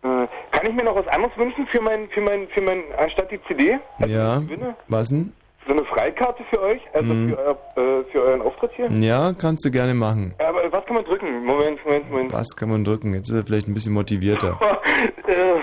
äh, 0.02 0.06
kann 0.52 0.66
ich 0.66 0.74
mir 0.74 0.84
noch 0.84 0.96
was 0.96 1.06
anderes 1.08 1.34
wünschen 1.38 1.66
für 1.68 1.80
mein, 1.80 2.08
für 2.10 2.20
mein, 2.20 2.46
für 2.48 2.60
mein, 2.60 2.82
anstatt 2.98 3.30
die 3.30 3.40
CD? 3.48 3.78
Ja. 4.06 4.40
gewinne? 4.40 4.74
Was 4.88 5.08
denn? 5.08 5.32
So 5.66 5.72
eine 5.72 5.84
Freikarte 5.86 6.44
für 6.50 6.60
euch, 6.60 6.80
also 6.92 7.12
Mhm. 7.14 7.30
für, 7.30 7.38
euer, 7.38 7.58
äh, 7.76 8.04
für 8.12 8.22
euren 8.22 8.42
Auftritt 8.42 8.72
hier? 8.74 8.90
Ja, 8.90 9.32
kannst 9.32 9.64
du 9.64 9.70
gerne 9.70 9.94
machen. 9.94 10.34
Aber 10.38 10.70
was 10.70 10.84
kann 10.84 10.96
man 10.96 11.04
drücken? 11.04 11.44
Moment, 11.44 11.82
Moment, 11.84 12.10
Moment. 12.10 12.32
Was 12.32 12.48
kann 12.56 12.68
man 12.68 12.84
drücken? 12.84 13.14
Jetzt 13.14 13.30
ist 13.30 13.36
er 13.36 13.46
vielleicht 13.46 13.66
ein 13.68 13.74
bisschen 13.74 13.94
motivierter. 13.94 14.58
äh, 15.26 15.32
äh, 15.52 15.60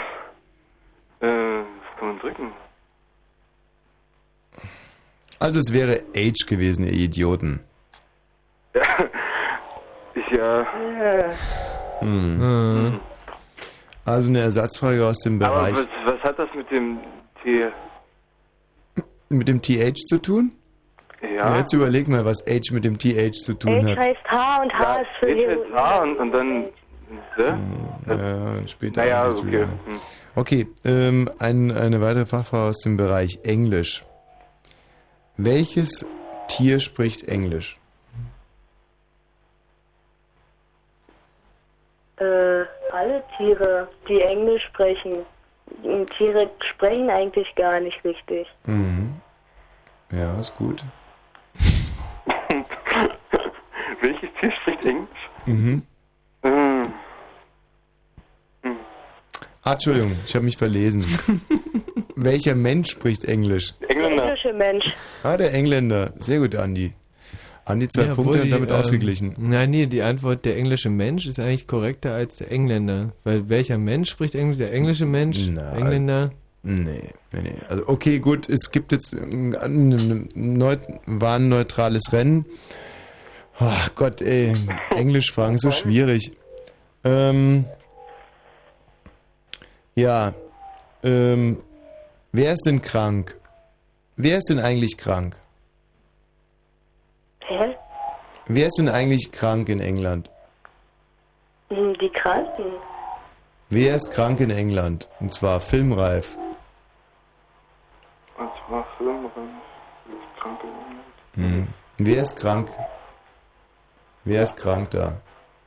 was 1.21 1.99
kann 1.99 2.07
man 2.09 2.19
drücken? 2.19 2.51
Also 5.39 5.59
es 5.59 5.71
wäre 5.73 6.01
Age 6.15 6.45
gewesen, 6.47 6.85
ihr 6.85 6.93
Idioten. 6.93 7.61
Ja, 8.73 8.81
ich 10.15 10.27
ja. 10.37 10.65
Hm. 11.99 12.99
Also 14.05 14.29
eine 14.29 14.39
Ersatzfrage 14.39 15.05
aus 15.05 15.19
dem 15.19 15.41
Aber 15.41 15.53
Bereich 15.55 15.73
was, 15.73 15.87
was 16.05 16.19
hat 16.23 16.39
das 16.39 16.49
mit 16.55 16.69
dem 16.71 16.99
T? 17.43 17.67
Mit 19.37 19.47
dem 19.47 19.61
TH 19.61 19.95
zu 20.07 20.17
tun? 20.17 20.53
Ja. 21.21 21.57
Jetzt 21.57 21.73
überleg 21.73 22.07
mal, 22.07 22.25
was 22.25 22.45
Age 22.47 22.71
mit 22.71 22.83
dem 22.83 22.97
TH 22.97 23.31
zu 23.33 23.53
tun 23.53 23.85
H 23.85 23.91
hat. 23.91 23.97
heißt 23.99 24.23
H 24.25 24.61
und 24.63 24.73
H 24.73 24.95
ist 24.97 25.07
für 25.19 25.27
H 25.27 25.35
Heroin. 25.35 25.73
H 25.73 25.99
und, 26.03 26.17
und 26.17 26.31
dann. 26.31 26.65
Hä? 27.35 27.53
Ja, 28.07 28.51
und 28.57 28.69
später. 28.69 29.01
Naja, 29.01 29.29
okay. 29.29 29.63
Hm. 29.63 29.99
Okay, 30.33 30.67
ähm, 30.85 31.29
ein, 31.39 31.71
eine 31.71 32.01
weitere 32.01 32.25
Fachfrage 32.25 32.69
aus 32.69 32.79
dem 32.79 32.97
Bereich 32.97 33.39
Englisch. 33.43 34.03
Welches 35.37 36.05
Tier 36.47 36.79
spricht 36.79 37.27
Englisch? 37.27 37.75
Äh, 42.17 42.23
alle 42.91 43.23
Tiere, 43.37 43.87
die 44.07 44.21
Englisch 44.21 44.63
sprechen. 44.69 45.25
Und 45.83 46.09
Tiere 46.17 46.49
sprechen 46.61 47.09
eigentlich 47.09 47.53
gar 47.55 47.79
nicht 47.79 48.03
richtig. 48.03 48.47
Mhm. 48.65 49.15
Ja, 50.11 50.39
ist 50.39 50.55
gut. 50.57 50.83
Welches 54.01 54.29
Tier 54.39 54.51
spricht 54.51 54.85
Englisch? 54.85 55.29
Mhm. 55.45 55.83
Hm. 56.43 56.93
Ah, 59.63 59.73
Entschuldigung, 59.73 60.15
ich 60.25 60.35
habe 60.35 60.45
mich 60.45 60.57
verlesen. 60.57 61.05
Welcher 62.15 62.55
Mensch 62.55 62.89
spricht 62.91 63.25
Englisch? 63.25 63.73
Der 63.79 63.95
englische 63.95 64.53
Mensch. 64.53 64.91
Ah, 65.23 65.37
der 65.37 65.53
Engländer. 65.53 66.13
Sehr 66.17 66.39
gut, 66.39 66.55
Andi. 66.55 66.93
Andi 67.65 67.87
zwei 67.87 68.05
Ja, 68.05 68.15
Punkte 68.15 68.39
und 68.39 68.45
die, 68.45 68.49
damit 68.49 68.69
ähm, 68.69 68.75
ausgeglichen. 68.75 69.33
Nein, 69.37 69.69
nee, 69.69 69.85
die 69.85 70.01
Antwort, 70.01 70.45
der 70.45 70.57
englische 70.57 70.89
Mensch 70.89 71.25
ist 71.27 71.39
eigentlich 71.39 71.67
korrekter 71.67 72.13
als 72.13 72.37
der 72.37 72.51
Engländer. 72.51 73.13
Weil 73.23 73.49
welcher 73.49 73.77
Mensch 73.77 74.09
spricht 74.09 74.35
Englisch? 74.35 74.57
Der 74.57 74.73
englische 74.73 75.05
Mensch, 75.05 75.47
Engländer. 75.47 76.31
Nee, 76.63 77.01
nee, 77.31 77.41
nee. 77.41 77.55
Also 77.69 77.87
okay, 77.87 78.19
gut, 78.19 78.47
es 78.47 78.71
gibt 78.71 78.91
jetzt 78.91 79.13
ein, 79.13 79.55
ein, 79.55 80.29
neu, 80.35 80.77
war 81.05 81.37
ein 81.37 81.49
neutrales 81.49 82.13
Rennen. 82.13 82.45
Ach 83.57 83.93
Gott, 83.95 84.21
ey, 84.21 84.53
Englisch 84.95 85.31
fragen 85.31 85.57
so 85.57 85.71
schwierig. 85.71 86.33
Ähm, 87.03 87.65
ja, 89.95 90.33
ähm, 91.03 91.57
wer 92.31 92.53
ist 92.53 92.65
denn 92.65 92.81
krank? 92.81 93.35
Wer 94.15 94.37
ist 94.37 94.49
denn 94.49 94.59
eigentlich 94.59 94.97
krank? 94.97 95.35
Wer 98.47 98.67
ist 98.67 98.77
denn 98.77 98.89
eigentlich 98.89 99.31
krank 99.31 99.69
in 99.69 99.79
England? 99.79 100.29
Hm, 101.69 101.97
die 101.99 102.09
Kranken. 102.09 102.73
Wer 103.69 103.95
ist 103.95 104.11
krank 104.11 104.39
in 104.41 104.49
England? 104.49 105.07
Und 105.19 105.33
zwar 105.33 105.61
filmreif. 105.61 106.37
Und 108.37 108.51
zwar 108.67 108.85
filmreif. 108.97 109.31
Wer 110.05 110.15
ist 110.15 110.41
krank 110.41 110.59
in 110.63 110.69
England? 110.69 111.01
Mhm. 111.35 111.67
Wer 111.97 112.23
ist 112.23 112.35
krank? 112.35 112.69
Wer 114.25 114.43
ist 114.43 114.57
krank 114.57 114.91
da? 114.91 115.07
Und 115.07 115.15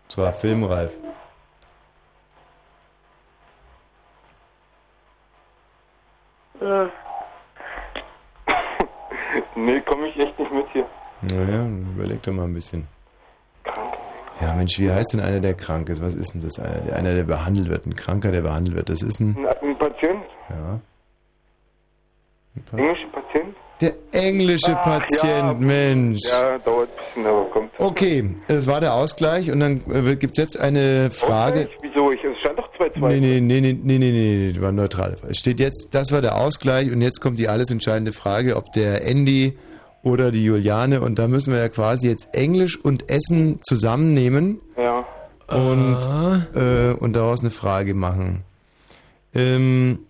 zwar 0.08 0.32
filmreif. 0.32 0.98
Hm. 6.58 6.90
Nee, 9.54 9.80
komme 9.80 10.08
ich 10.08 10.18
echt 10.18 10.38
nicht 10.38 10.52
mit 10.52 10.66
hier. 10.72 10.86
Naja, 11.30 11.66
überleg 11.94 12.22
doch 12.22 12.32
mal 12.32 12.44
ein 12.44 12.54
bisschen. 12.54 12.86
Ja, 14.40 14.54
Mensch, 14.54 14.78
wie 14.78 14.90
heißt 14.90 15.12
denn 15.12 15.20
einer, 15.20 15.40
der 15.40 15.54
krank 15.54 15.88
ist? 15.88 16.02
Was 16.02 16.14
ist 16.14 16.34
denn 16.34 16.40
das? 16.40 16.58
Einer, 16.58 16.80
der, 16.80 16.96
einer, 16.96 17.14
der 17.14 17.22
behandelt 17.22 17.68
wird. 17.68 17.86
Ein 17.86 17.94
Kranker, 17.94 18.32
der 18.32 18.42
behandelt 18.42 18.76
wird. 18.76 18.88
Das 18.88 19.02
ist 19.02 19.20
ein. 19.20 19.36
Ein, 19.36 19.46
ein 19.46 19.78
Patient? 19.78 20.24
Ja. 20.50 20.80
Englischer 22.72 23.08
Patient? 23.08 23.56
Der 23.80 23.94
englische 24.12 24.76
Ach, 24.76 24.84
Patient, 24.84 25.22
ja. 25.22 25.54
Mensch. 25.54 26.20
Ja, 26.30 26.58
dauert 26.58 26.88
ein 26.90 26.96
bisschen, 26.96 27.26
aber 27.26 27.44
kommt. 27.46 27.70
Okay, 27.78 28.34
das 28.46 28.66
war 28.68 28.80
der 28.80 28.94
Ausgleich 28.94 29.50
und 29.50 29.60
dann 29.60 29.80
äh, 29.92 30.14
gibt 30.14 30.32
es 30.32 30.38
jetzt 30.38 30.58
eine 30.58 31.10
Frage. 31.10 31.68
Wieso? 31.82 32.12
Ich, 32.12 32.22
es 32.22 32.38
stand 32.38 32.58
doch 32.58 32.72
2-2. 32.74 33.08
Nee, 33.08 33.20
nee, 33.20 33.40
nee, 33.40 33.60
nee, 33.60 33.72
nee, 33.82 33.98
nee, 33.98 34.10
nee, 34.10 34.52
das 34.52 34.62
war 34.62 34.70
neutral. 34.70 35.16
Es 35.28 35.38
steht 35.38 35.58
jetzt, 35.58 35.88
das 35.92 36.12
war 36.12 36.22
der 36.22 36.36
Ausgleich 36.36 36.92
und 36.92 37.02
jetzt 37.02 37.20
kommt 37.20 37.38
die 37.38 37.48
alles 37.48 37.70
entscheidende 37.70 38.12
Frage, 38.12 38.56
ob 38.56 38.72
der 38.72 39.04
Andy 39.04 39.58
oder 40.04 40.30
die 40.30 40.44
Juliane 40.44 41.00
und 41.00 41.18
da 41.18 41.26
müssen 41.26 41.52
wir 41.52 41.60
ja 41.60 41.68
quasi 41.68 42.06
jetzt 42.08 42.34
Englisch 42.34 42.78
und 42.78 43.10
Essen 43.10 43.58
zusammennehmen 43.62 44.60
Ja. 44.76 45.04
und, 45.48 46.54
äh, 46.54 46.92
und 46.92 47.14
daraus 47.14 47.40
eine 47.40 47.50
Frage 47.50 47.94
machen. 47.94 48.44
Ähm, 49.34 50.00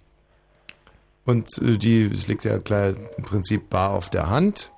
und 1.25 1.57
äh, 1.63 1.79
die, 1.79 2.11
es 2.13 2.27
liegt 2.27 2.45
ja 2.45 2.59
klar 2.59 2.89
im 3.17 3.25
Prinzip 3.25 3.71
bar 3.71 3.91
auf 3.91 4.11
der 4.11 4.29
Hand. 4.29 4.73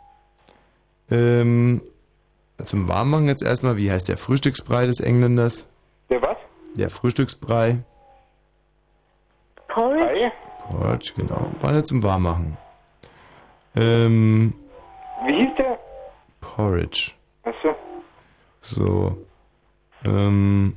Ähm, 1.11 1.81
zum 2.65 2.87
Warmmachen 2.89 3.27
jetzt 3.29 3.43
erstmal, 3.43 3.77
wie 3.77 3.91
heißt 3.91 4.09
der 4.09 4.17
Frühstücksbrei 4.19 4.87
des 4.87 5.01
Engländers? 5.01 5.67
Der 6.11 6.23
was? 6.23 6.37
Der 6.77 6.91
Frühstücksbrei. 6.91 7.79
Porridge? 9.69 10.31
Porridge, 10.69 11.13
genau. 11.17 11.51
War 11.61 11.75
ja 11.75 11.85
zum 11.85 12.03
Warmmachen. 12.03 12.57
Ähm, 13.75 14.55
Wie 15.25 15.35
hieß 15.35 15.57
der? 15.57 15.79
Porridge. 16.41 17.13
Achso. 17.43 17.75
So. 18.61 19.17
Ähm, 20.05 20.77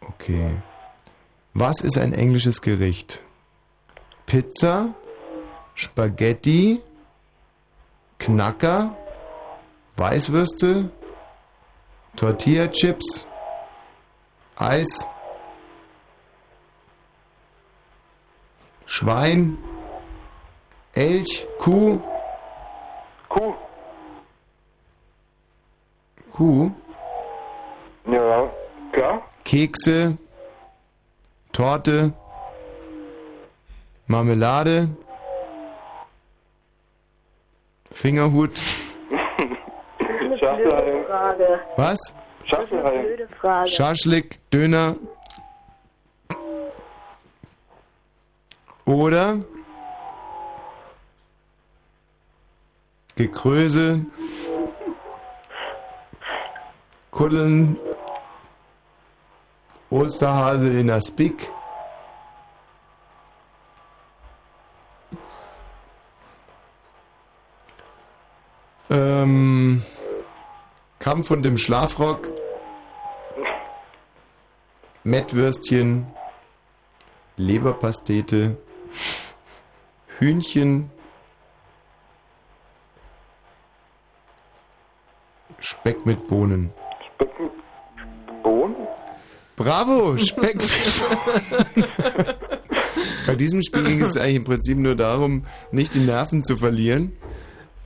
okay. 0.00 0.56
Was 1.54 1.80
ist 1.80 1.98
ein 1.98 2.12
englisches 2.12 2.60
Gericht? 2.60 3.22
Pizza, 4.26 4.94
Spaghetti, 5.74 6.80
Knacker, 8.18 8.96
Weißwürste, 9.96 10.90
Tortilla-Chips, 12.16 13.26
Eis, 14.56 15.08
Schwein, 18.86 19.58
Elch, 20.94 21.46
Kuh. 21.58 22.00
Kuh. 23.36 23.54
Kuh. 26.32 26.70
Ja, 28.06 28.50
klar. 28.92 29.22
Kekse, 29.44 30.16
Torte, 31.52 32.12
Marmelade, 34.06 34.88
Fingerhut. 37.92 38.52
Schachtelhallen. 40.40 41.04
Frage. 41.06 41.60
Was? 41.76 42.14
Schaschlik, 43.66 44.38
Döner. 44.50 44.96
Oder 48.86 49.40
Gekröse, 53.16 54.04
Kuddeln, 57.10 57.78
Osterhase 59.88 60.78
in 60.78 60.88
der 60.88 61.00
Spick. 61.00 61.50
Ähm, 68.90 69.82
Kampf 70.98 71.30
und 71.30 71.46
im 71.46 71.56
Schlafrock. 71.56 72.30
Mettwürstchen, 75.04 76.06
Leberpastete, 77.38 78.58
Hühnchen, 80.18 80.90
Speck 85.68 86.06
mit 86.06 86.28
Bohnen. 86.28 86.70
Bohnen? 88.44 88.76
Bravo, 89.56 90.16
Speck 90.16 90.54
mit 90.54 90.70
Bohnen. 91.74 91.88
Bei 93.26 93.34
diesem 93.34 93.60
Spiel 93.64 93.82
ging 93.82 94.00
es 94.00 94.16
eigentlich 94.16 94.36
im 94.36 94.44
Prinzip 94.44 94.78
nur 94.78 94.94
darum, 94.94 95.44
nicht 95.72 95.94
die 95.94 95.98
Nerven 95.98 96.44
zu 96.44 96.56
verlieren. 96.56 97.16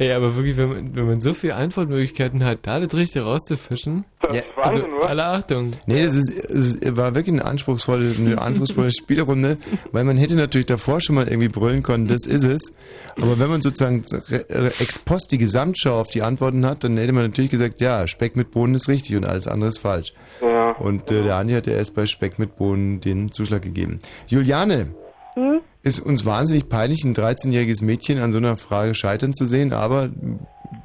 Ey, 0.00 0.12
aber 0.12 0.34
wirklich, 0.34 0.56
wenn 0.56 0.68
man, 0.70 0.96
wenn 0.96 1.06
man 1.06 1.20
so 1.20 1.34
viele 1.34 1.56
Antwortmöglichkeiten 1.56 2.42
hat, 2.42 2.60
da 2.62 2.80
das 2.80 2.94
Richtige 2.94 3.26
rauszufischen. 3.26 4.06
Ja. 4.32 4.40
also, 4.56 4.82
alle 5.02 5.26
Achtung. 5.26 5.72
Nee, 5.84 6.02
das 6.02 6.16
ist, 6.16 6.30
es 6.30 6.96
war 6.96 7.14
wirklich 7.14 7.34
eine 7.34 7.44
anspruchsvolle, 7.44 8.10
eine 8.18 8.40
anspruchsvolle 8.40 8.92
Spielrunde, 8.92 9.58
weil 9.92 10.04
man 10.04 10.16
hätte 10.16 10.36
natürlich 10.36 10.68
davor 10.68 11.02
schon 11.02 11.16
mal 11.16 11.28
irgendwie 11.28 11.48
brüllen 11.48 11.82
können, 11.82 12.08
das 12.08 12.24
ist 12.24 12.44
es. 12.44 12.72
Aber 13.18 13.38
wenn 13.38 13.50
man 13.50 13.60
sozusagen 13.60 14.02
ex 14.78 15.00
post 15.00 15.32
die 15.32 15.38
Gesamtschau 15.38 16.00
auf 16.00 16.08
die 16.08 16.22
Antworten 16.22 16.64
hat, 16.64 16.82
dann 16.82 16.96
hätte 16.96 17.12
man 17.12 17.24
natürlich 17.24 17.50
gesagt, 17.50 17.82
ja, 17.82 18.06
Speck 18.06 18.36
mit 18.36 18.52
Bohnen 18.52 18.76
ist 18.76 18.88
richtig 18.88 19.16
und 19.16 19.26
alles 19.26 19.46
andere 19.46 19.68
ist 19.68 19.80
falsch. 19.80 20.14
Ja. 20.40 20.70
Und 20.78 21.10
äh, 21.10 21.24
der 21.24 21.36
Andi 21.36 21.52
hat 21.52 21.66
ja 21.66 21.74
erst 21.74 21.94
bei 21.94 22.06
Speck 22.06 22.38
mit 22.38 22.56
Bohnen 22.56 23.02
den 23.02 23.32
Zuschlag 23.32 23.60
gegeben. 23.60 23.98
Juliane? 24.28 24.94
Ist 25.82 26.00
uns 26.00 26.24
wahnsinnig 26.24 26.68
peinlich, 26.68 27.04
ein 27.04 27.14
13-jähriges 27.14 27.82
Mädchen 27.84 28.18
an 28.18 28.32
so 28.32 28.38
einer 28.38 28.56
Frage 28.56 28.94
scheitern 28.94 29.32
zu 29.34 29.46
sehen, 29.46 29.72
aber 29.72 30.10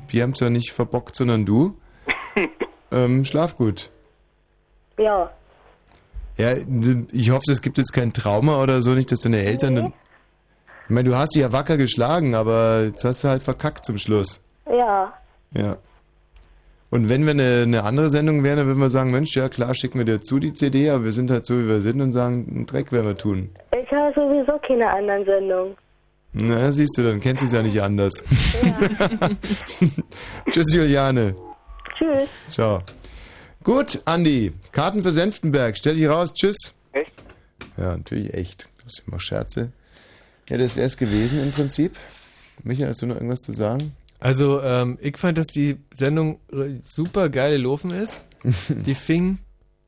wir 0.08 0.24
haben 0.24 0.32
es 0.32 0.40
ja 0.40 0.50
nicht 0.50 0.72
verbockt, 0.72 1.16
sondern 1.16 1.46
du. 1.46 1.78
ähm, 2.92 3.26
schlaf 3.26 3.58
gut. 3.58 3.90
Ja. 4.98 5.32
Ja, 6.38 6.54
ich 7.12 7.30
hoffe, 7.32 7.52
es 7.52 7.62
gibt 7.62 7.78
jetzt 7.78 7.94
kein 7.94 8.12
Trauma 8.14 8.62
oder 8.62 8.82
so, 8.82 8.92
nicht, 8.94 9.12
dass 9.12 9.20
deine 9.22 9.42
Eltern. 9.44 9.76
dann- 9.76 9.94
Ich 10.86 10.90
meine, 10.90 11.10
du 11.10 11.16
hast 11.16 11.34
sie 11.34 11.40
ja 11.40 11.52
wacker 11.52 11.78
geschlagen, 11.78 12.36
aber 12.36 12.84
jetzt 12.86 13.04
hast 13.04 13.24
du 13.24 13.30
halt 13.30 13.42
verkackt 13.44 13.86
zum 13.86 13.98
Schluss. 13.98 14.42
Ja. 14.68 15.14
Ja. 15.52 15.78
Und 16.96 17.10
wenn 17.10 17.26
wir 17.26 17.32
eine, 17.32 17.64
eine 17.64 17.84
andere 17.84 18.10
Sendung 18.10 18.46
wären, 18.46 18.56
dann 18.56 18.68
würden 18.68 18.80
wir 18.80 18.90
sagen, 18.90 19.12
Mensch, 19.12 19.36
ja 19.36 19.50
klar, 19.50 19.76
schicken 19.76 19.98
wir 19.98 20.06
dir 20.06 20.22
zu 20.22 20.40
die 20.40 20.54
CD, 20.54 20.90
aber 20.90 21.04
wir 21.04 21.12
sind 21.12 21.30
halt 21.30 21.46
so, 21.46 21.60
wie 21.60 21.68
wir 21.68 21.82
sind 21.82 22.00
und 22.00 22.14
sagen, 22.14 22.48
einen 22.50 22.66
Dreck 22.66 22.94
werden 22.94 23.08
wir 23.08 23.18
tun. 23.18 23.50
Ich 23.74 23.92
habe 23.92 24.14
sowieso 24.16 24.58
keine 24.66 24.90
anderen 24.90 25.26
Sendungen. 25.26 25.76
Na, 26.32 26.72
siehst 26.72 26.98
du, 26.98 27.04
dann 27.04 27.20
kennst 27.20 27.42
du 27.42 27.48
es 27.48 27.52
ja 27.52 27.62
nicht 27.62 27.82
anders. 27.82 28.14
Tschüss, 30.50 30.74
Juliane. 30.74 31.36
Tschüss. 31.98 32.30
Ciao. 32.48 32.82
Gut, 33.62 34.02
Andi, 34.06 34.54
Karten 34.72 35.04
für 35.04 35.12
Senftenberg, 35.12 35.76
stell 35.76 35.96
dich 35.96 36.08
raus, 36.08 36.34
tschüss. 36.34 36.76
Echt? 36.94 37.12
Ja, 37.76 37.98
natürlich 37.98 38.34
echt. 38.34 38.70
Du 38.78 38.86
hast 38.86 39.04
immer 39.06 39.20
Scherze. 39.20 39.74
Ja, 40.48 40.58
das 40.58 40.78
wäre 40.78 40.88
es 40.88 40.96
gewesen 40.96 41.44
im 41.44 41.52
Prinzip. 41.52 41.98
Michael, 42.64 42.88
hast 42.88 43.02
du 43.02 43.08
noch 43.08 43.16
irgendwas 43.16 43.42
zu 43.42 43.52
sagen? 43.52 43.92
Also, 44.26 44.62
ähm, 44.62 44.98
ich 45.02 45.18
fand, 45.18 45.38
dass 45.38 45.48
die 45.48 45.78
Sendung 45.94 46.40
äh, 46.52 46.80
super 46.84 47.30
geil 47.30 47.58
gelaufen 47.58 47.92
ist. 47.92 48.24
Die 48.70 48.96
fing 48.96 49.38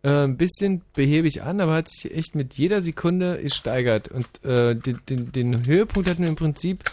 äh, 0.04 0.10
ein 0.26 0.38
bisschen 0.38 0.84
behäbig 0.96 1.42
an, 1.42 1.60
aber 1.60 1.74
hat 1.74 1.90
sich 1.90 2.14
echt 2.16 2.36
mit 2.36 2.54
jeder 2.56 2.82
Sekunde 2.84 3.40
gesteigert. 3.42 4.10
Und 4.10 4.28
äh, 4.46 4.76
den, 4.76 5.00
den, 5.10 5.32
den 5.32 5.66
Höhepunkt 5.66 6.10
hatten 6.10 6.22
wir 6.22 6.30
im 6.30 6.36
Prinzip 6.36 6.84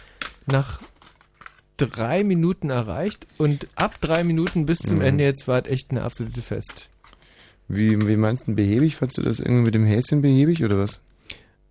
nach 0.46 0.80
drei 1.76 2.24
Minuten 2.24 2.70
erreicht. 2.70 3.26
Und 3.36 3.66
ab 3.76 3.96
drei 4.00 4.24
Minuten 4.24 4.64
bis 4.64 4.78
zum 4.78 4.96
Mhm. 4.96 5.02
Ende 5.02 5.24
jetzt 5.24 5.46
war 5.46 5.62
es 5.64 5.70
echt 5.70 5.90
eine 5.90 6.02
absolute 6.02 6.40
Fest. 6.40 6.88
Wie, 7.68 8.06
wie 8.06 8.16
meinst 8.16 8.42
du 8.42 8.46
denn 8.46 8.56
behäbig? 8.56 8.96
Fandst 8.96 9.18
du 9.18 9.22
das 9.22 9.38
irgendwie 9.40 9.64
mit 9.64 9.74
dem 9.74 9.84
Häschen 9.84 10.22
behäbig 10.22 10.64
oder 10.64 10.78
was? 10.78 11.00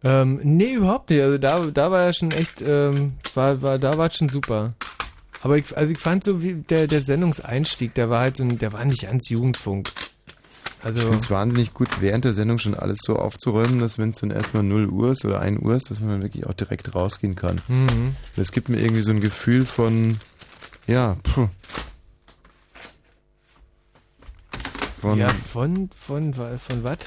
Ähm, 0.03 0.39
nee, 0.43 0.73
überhaupt 0.73 1.09
nicht. 1.09 1.21
Also 1.21 1.37
da, 1.37 1.65
da 1.65 1.89
war 1.89 2.05
ja 2.05 2.13
schon 2.13 2.31
echt, 2.31 2.61
ähm, 2.61 3.13
war, 3.33 3.61
war, 3.61 3.79
da 3.79 3.97
war 3.97 4.07
es 4.07 4.17
schon 4.17 4.29
super. 4.29 4.71
Aber 5.43 5.57
ich, 5.57 5.75
also 5.75 5.91
ich 5.91 5.99
fand 5.99 6.23
so 6.23 6.41
wie 6.41 6.53
der, 6.53 6.87
der 6.87 7.01
Sendungseinstieg, 7.01 7.93
der 7.93 8.09
war 8.09 8.21
halt 8.21 8.37
so 8.37 8.43
ein, 8.43 8.57
der 8.59 8.71
war 8.71 8.85
nicht 8.85 9.01
ganz 9.01 9.29
Jugendfunk. 9.29 9.91
Also, 10.81 10.99
Ich 10.99 11.03
finde 11.03 11.19
es 11.19 11.29
wahnsinnig 11.29 11.73
gut, 11.73 12.01
während 12.01 12.23
der 12.23 12.33
Sendung 12.33 12.59
schon 12.59 12.75
alles 12.75 12.99
so 13.01 13.17
aufzuräumen, 13.17 13.77
dass 13.77 13.97
wenn 13.97 14.11
es 14.11 14.19
dann 14.19 14.31
erstmal 14.31 14.63
0 14.63 14.87
Uhr 14.87 15.11
ist 15.11 15.25
oder 15.25 15.41
1 15.41 15.61
Uhr 15.61 15.75
ist, 15.75 15.91
dass 15.91 15.99
man 15.99 16.09
dann 16.09 16.21
wirklich 16.23 16.47
auch 16.47 16.53
direkt 16.53 16.95
rausgehen 16.95 17.35
kann. 17.35 17.59
Mhm. 17.67 18.15
Das 18.37 18.53
gibt 18.53 18.69
mir 18.69 18.79
irgendwie 18.79 19.01
so 19.01 19.11
ein 19.11 19.19
Gefühl 19.19 19.65
von, 19.65 20.17
ja, 20.87 21.17
puh. 21.23 21.49
Von, 25.01 25.19
ja, 25.19 25.27
von, 25.27 25.89
von, 25.93 26.33
von, 26.33 26.57
von 26.57 26.83
was? 26.85 26.99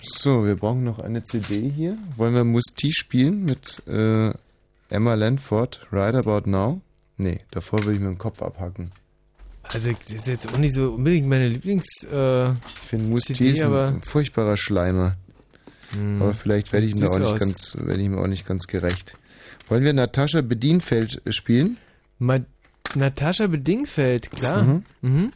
So, 0.00 0.46
wir 0.46 0.56
brauchen 0.56 0.84
noch 0.84 1.00
eine 1.00 1.22
CD 1.22 1.68
hier. 1.68 1.98
Wollen 2.16 2.34
wir 2.34 2.44
Musti 2.44 2.92
spielen 2.92 3.44
mit 3.44 3.86
äh, 3.86 4.32
Emma 4.88 5.14
Lanford, 5.14 5.86
Right 5.92 6.14
About 6.14 6.48
Now? 6.48 6.80
Nee, 7.16 7.40
davor 7.50 7.80
würde 7.84 7.92
ich 7.94 8.00
mir 8.00 8.08
den 8.10 8.18
Kopf 8.18 8.42
abhacken. 8.42 8.90
Also, 9.64 9.90
das 9.92 10.12
ist 10.12 10.26
jetzt 10.28 10.52
auch 10.52 10.58
nicht 10.58 10.74
so 10.74 10.92
unbedingt 10.92 11.26
meine 11.28 11.48
Lieblings. 11.48 11.86
Äh, 12.12 12.50
Ich 12.50 12.56
finde 12.88 13.06
Moose 13.08 13.32
T 13.32 13.50
ist 13.50 13.64
ein 13.64 14.00
furchtbarer 14.00 14.56
Schleimer. 14.56 15.16
Hm. 15.96 16.22
Aber 16.22 16.34
vielleicht 16.34 16.72
werde 16.72 16.86
ich, 16.86 16.92
ihm 16.92 16.98
Sieht 16.98 17.08
auch 17.08 17.18
nicht 17.18 17.32
aus. 17.32 17.38
ganz, 17.38 17.76
werde 17.80 18.00
ich 18.00 18.06
ihm 18.06 18.18
auch 18.18 18.26
nicht 18.28 18.46
ganz 18.46 18.66
gerecht. 18.66 19.14
Wollen 19.68 19.82
wir 19.82 19.92
Natascha 19.92 20.40
Bedienfeld 20.42 21.20
äh, 21.26 21.32
spielen? 21.32 21.78
Ma 22.18 22.38
Natascha 22.94 23.48
Bedingfeld, 23.48 24.30
klar. 24.30 24.62
Mhm. 24.62 24.84
Mhm. 25.02 25.32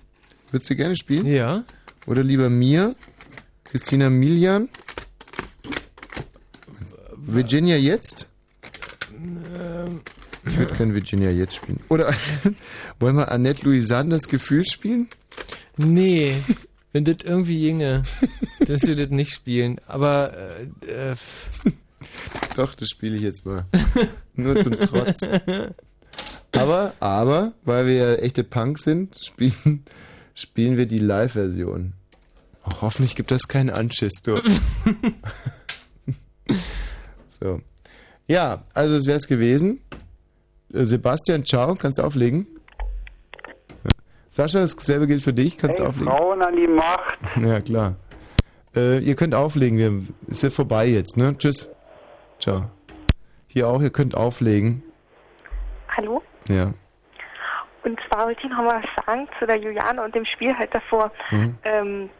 Würdest 0.53 0.71
du 0.71 0.77
gerne 0.77 0.97
spielen? 0.97 1.27
Ja. 1.27 1.65
Oder 2.07 2.23
lieber 2.23 2.49
mir? 2.49 2.95
Christina 3.65 4.09
Milian? 4.11 4.69
Virginia 7.17 7.77
jetzt? 7.77 8.29
Ähm, 9.55 10.01
Ich 10.47 10.57
würde 10.57 10.75
gerne 10.75 10.95
Virginia 10.95 11.31
jetzt 11.31 11.57
spielen. 11.57 11.81
Oder 11.89 12.13
wollen 13.01 13.17
wir 13.17 13.31
Annette 13.31 13.65
Louisanne 13.65 14.11
das 14.11 14.29
Gefühl 14.29 14.65
spielen? 14.65 15.09
Nee, 15.77 16.35
wenn 16.93 17.05
das 17.05 17.19
irgendwie 17.23 17.61
ginge, 17.61 18.03
dass 18.67 18.83
wir 18.83 18.97
das 18.97 19.11
nicht 19.11 19.33
spielen. 19.35 19.81
Aber 19.87 20.33
äh, 20.87 21.11
äh, 21.13 21.17
Doch, 22.57 22.75
das 22.75 22.89
spiele 22.89 23.17
ich 23.17 23.23
jetzt 23.23 23.45
mal. 23.47 23.65
Nur 24.35 24.61
zum 24.63 24.73
Trotz. 24.73 25.19
Aber, 26.53 26.95
aber, 26.99 27.53
weil 27.65 27.87
wir 27.87 27.95
ja 27.95 28.15
echte 28.15 28.43
Punks 28.43 28.83
sind, 28.83 29.17
spielen, 29.23 29.85
spielen 30.35 30.77
wir 30.77 30.87
die 30.87 30.99
Live-Version. 30.99 31.93
Oh, 32.65 32.81
hoffentlich 32.83 33.15
gibt 33.15 33.31
das 33.31 33.49
keinen 33.49 33.71
Anschiss, 33.71 34.15
du. 34.25 34.41
so. 37.29 37.61
Ja, 38.31 38.61
also 38.75 38.95
das 38.95 39.09
wäre 39.09 39.17
es 39.17 39.27
gewesen. 39.27 39.81
Äh, 40.73 40.85
Sebastian, 40.85 41.45
ciao, 41.45 41.75
kannst 41.75 41.99
du 41.99 42.05
auflegen? 42.05 42.47
Sascha, 44.29 44.61
dasselbe 44.61 45.09
gilt 45.09 45.21
für 45.21 45.33
dich, 45.33 45.59
kannst 45.59 45.81
du 45.81 45.85
auflegen? 45.85 46.13
Frauen 46.13 46.41
an 46.41 46.55
die 46.55 46.69
Macht. 46.69 47.19
Ja, 47.41 47.59
klar. 47.59 47.97
Äh, 48.77 49.01
ihr 49.01 49.17
könnt 49.17 49.35
auflegen, 49.35 49.79
wir, 49.79 50.03
ist 50.29 50.45
ja 50.45 50.51
vorbei 50.51 50.87
jetzt, 50.87 51.17
ne? 51.17 51.37
Tschüss. 51.37 51.69
Ciao. 52.39 52.71
Hier 53.49 53.67
auch, 53.67 53.83
ihr 53.83 53.91
könnt 53.91 54.17
auflegen. 54.17 54.85
Hallo? 55.89 56.23
Ja. 56.49 56.73
Und 57.83 57.99
zwar 58.07 58.27
wollte 58.27 58.43
ich 58.45 58.51
noch 58.51 58.59
mal 58.59 58.81
was 58.81 59.05
sagen 59.05 59.29
zu 59.41 59.47
der 59.49 59.57
Juliane 59.57 60.05
und 60.05 60.15
dem 60.15 60.25
Spiel 60.25 60.57
halt 60.57 60.73
davor. 60.73 61.11
Mhm. 61.33 61.59
Ähm, 61.65 62.11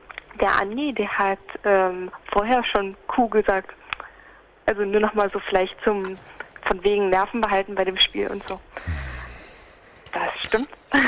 der 0.41 0.61
Andi, 0.61 0.93
der 0.93 1.09
hat 1.09 1.39
ähm, 1.63 2.11
vorher 2.33 2.65
schon 2.65 2.97
Kuh 3.07 3.29
gesagt. 3.29 3.71
Also 4.71 4.85
nur 4.85 5.01
noch 5.01 5.15
mal 5.15 5.29
so 5.33 5.41
vielleicht 5.41 5.75
zum 5.83 6.01
von 6.63 6.85
wegen 6.85 7.11
Nerven 7.11 7.41
behalten 7.41 7.75
bei 7.75 7.83
dem 7.83 7.99
Spiel 7.99 8.29
und 8.29 8.47
so. 8.47 8.61
Das 10.13 10.47
stimmt. 10.47 10.69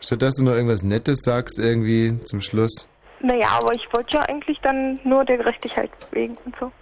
Statt 0.00 0.20
dass 0.20 0.34
du 0.34 0.42
noch 0.42 0.54
irgendwas 0.54 0.82
Nettes 0.82 1.20
sagst, 1.20 1.60
irgendwie 1.60 2.18
zum 2.24 2.40
Schluss. 2.40 2.88
Naja, 3.20 3.50
aber 3.62 3.72
ich 3.76 3.86
wollte 3.92 4.16
ja 4.16 4.24
eigentlich 4.24 4.58
dann 4.62 4.98
nur 5.04 5.24
der 5.24 5.36
Gerechtigkeit 5.36 5.90
wegen 6.10 6.36
und 6.44 6.56
so. 6.58 6.72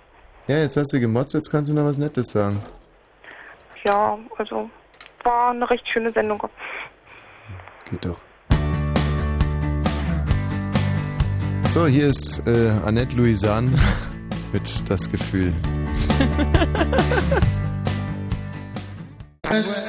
Ja, 0.46 0.56
jetzt 0.56 0.78
hast 0.78 0.90
du 0.94 1.00
gemotzt, 1.00 1.34
jetzt 1.34 1.50
kannst 1.50 1.68
du 1.68 1.74
noch 1.74 1.84
was 1.84 1.98
Nettes 1.98 2.32
sagen. 2.32 2.62
Ja, 3.86 4.18
also 4.38 4.70
war 5.22 5.50
eine 5.50 5.68
recht 5.68 5.86
schöne 5.86 6.10
Sendung. 6.12 6.40
Geht 7.90 8.06
doch. 8.06 8.18
So, 11.68 11.86
hier 11.86 12.08
ist 12.08 12.42
äh, 12.46 12.70
Annette 12.86 13.14
Louisanne 13.16 13.76
mit 14.52 14.82
Das 14.88 15.10
Gefühl. 15.10 15.52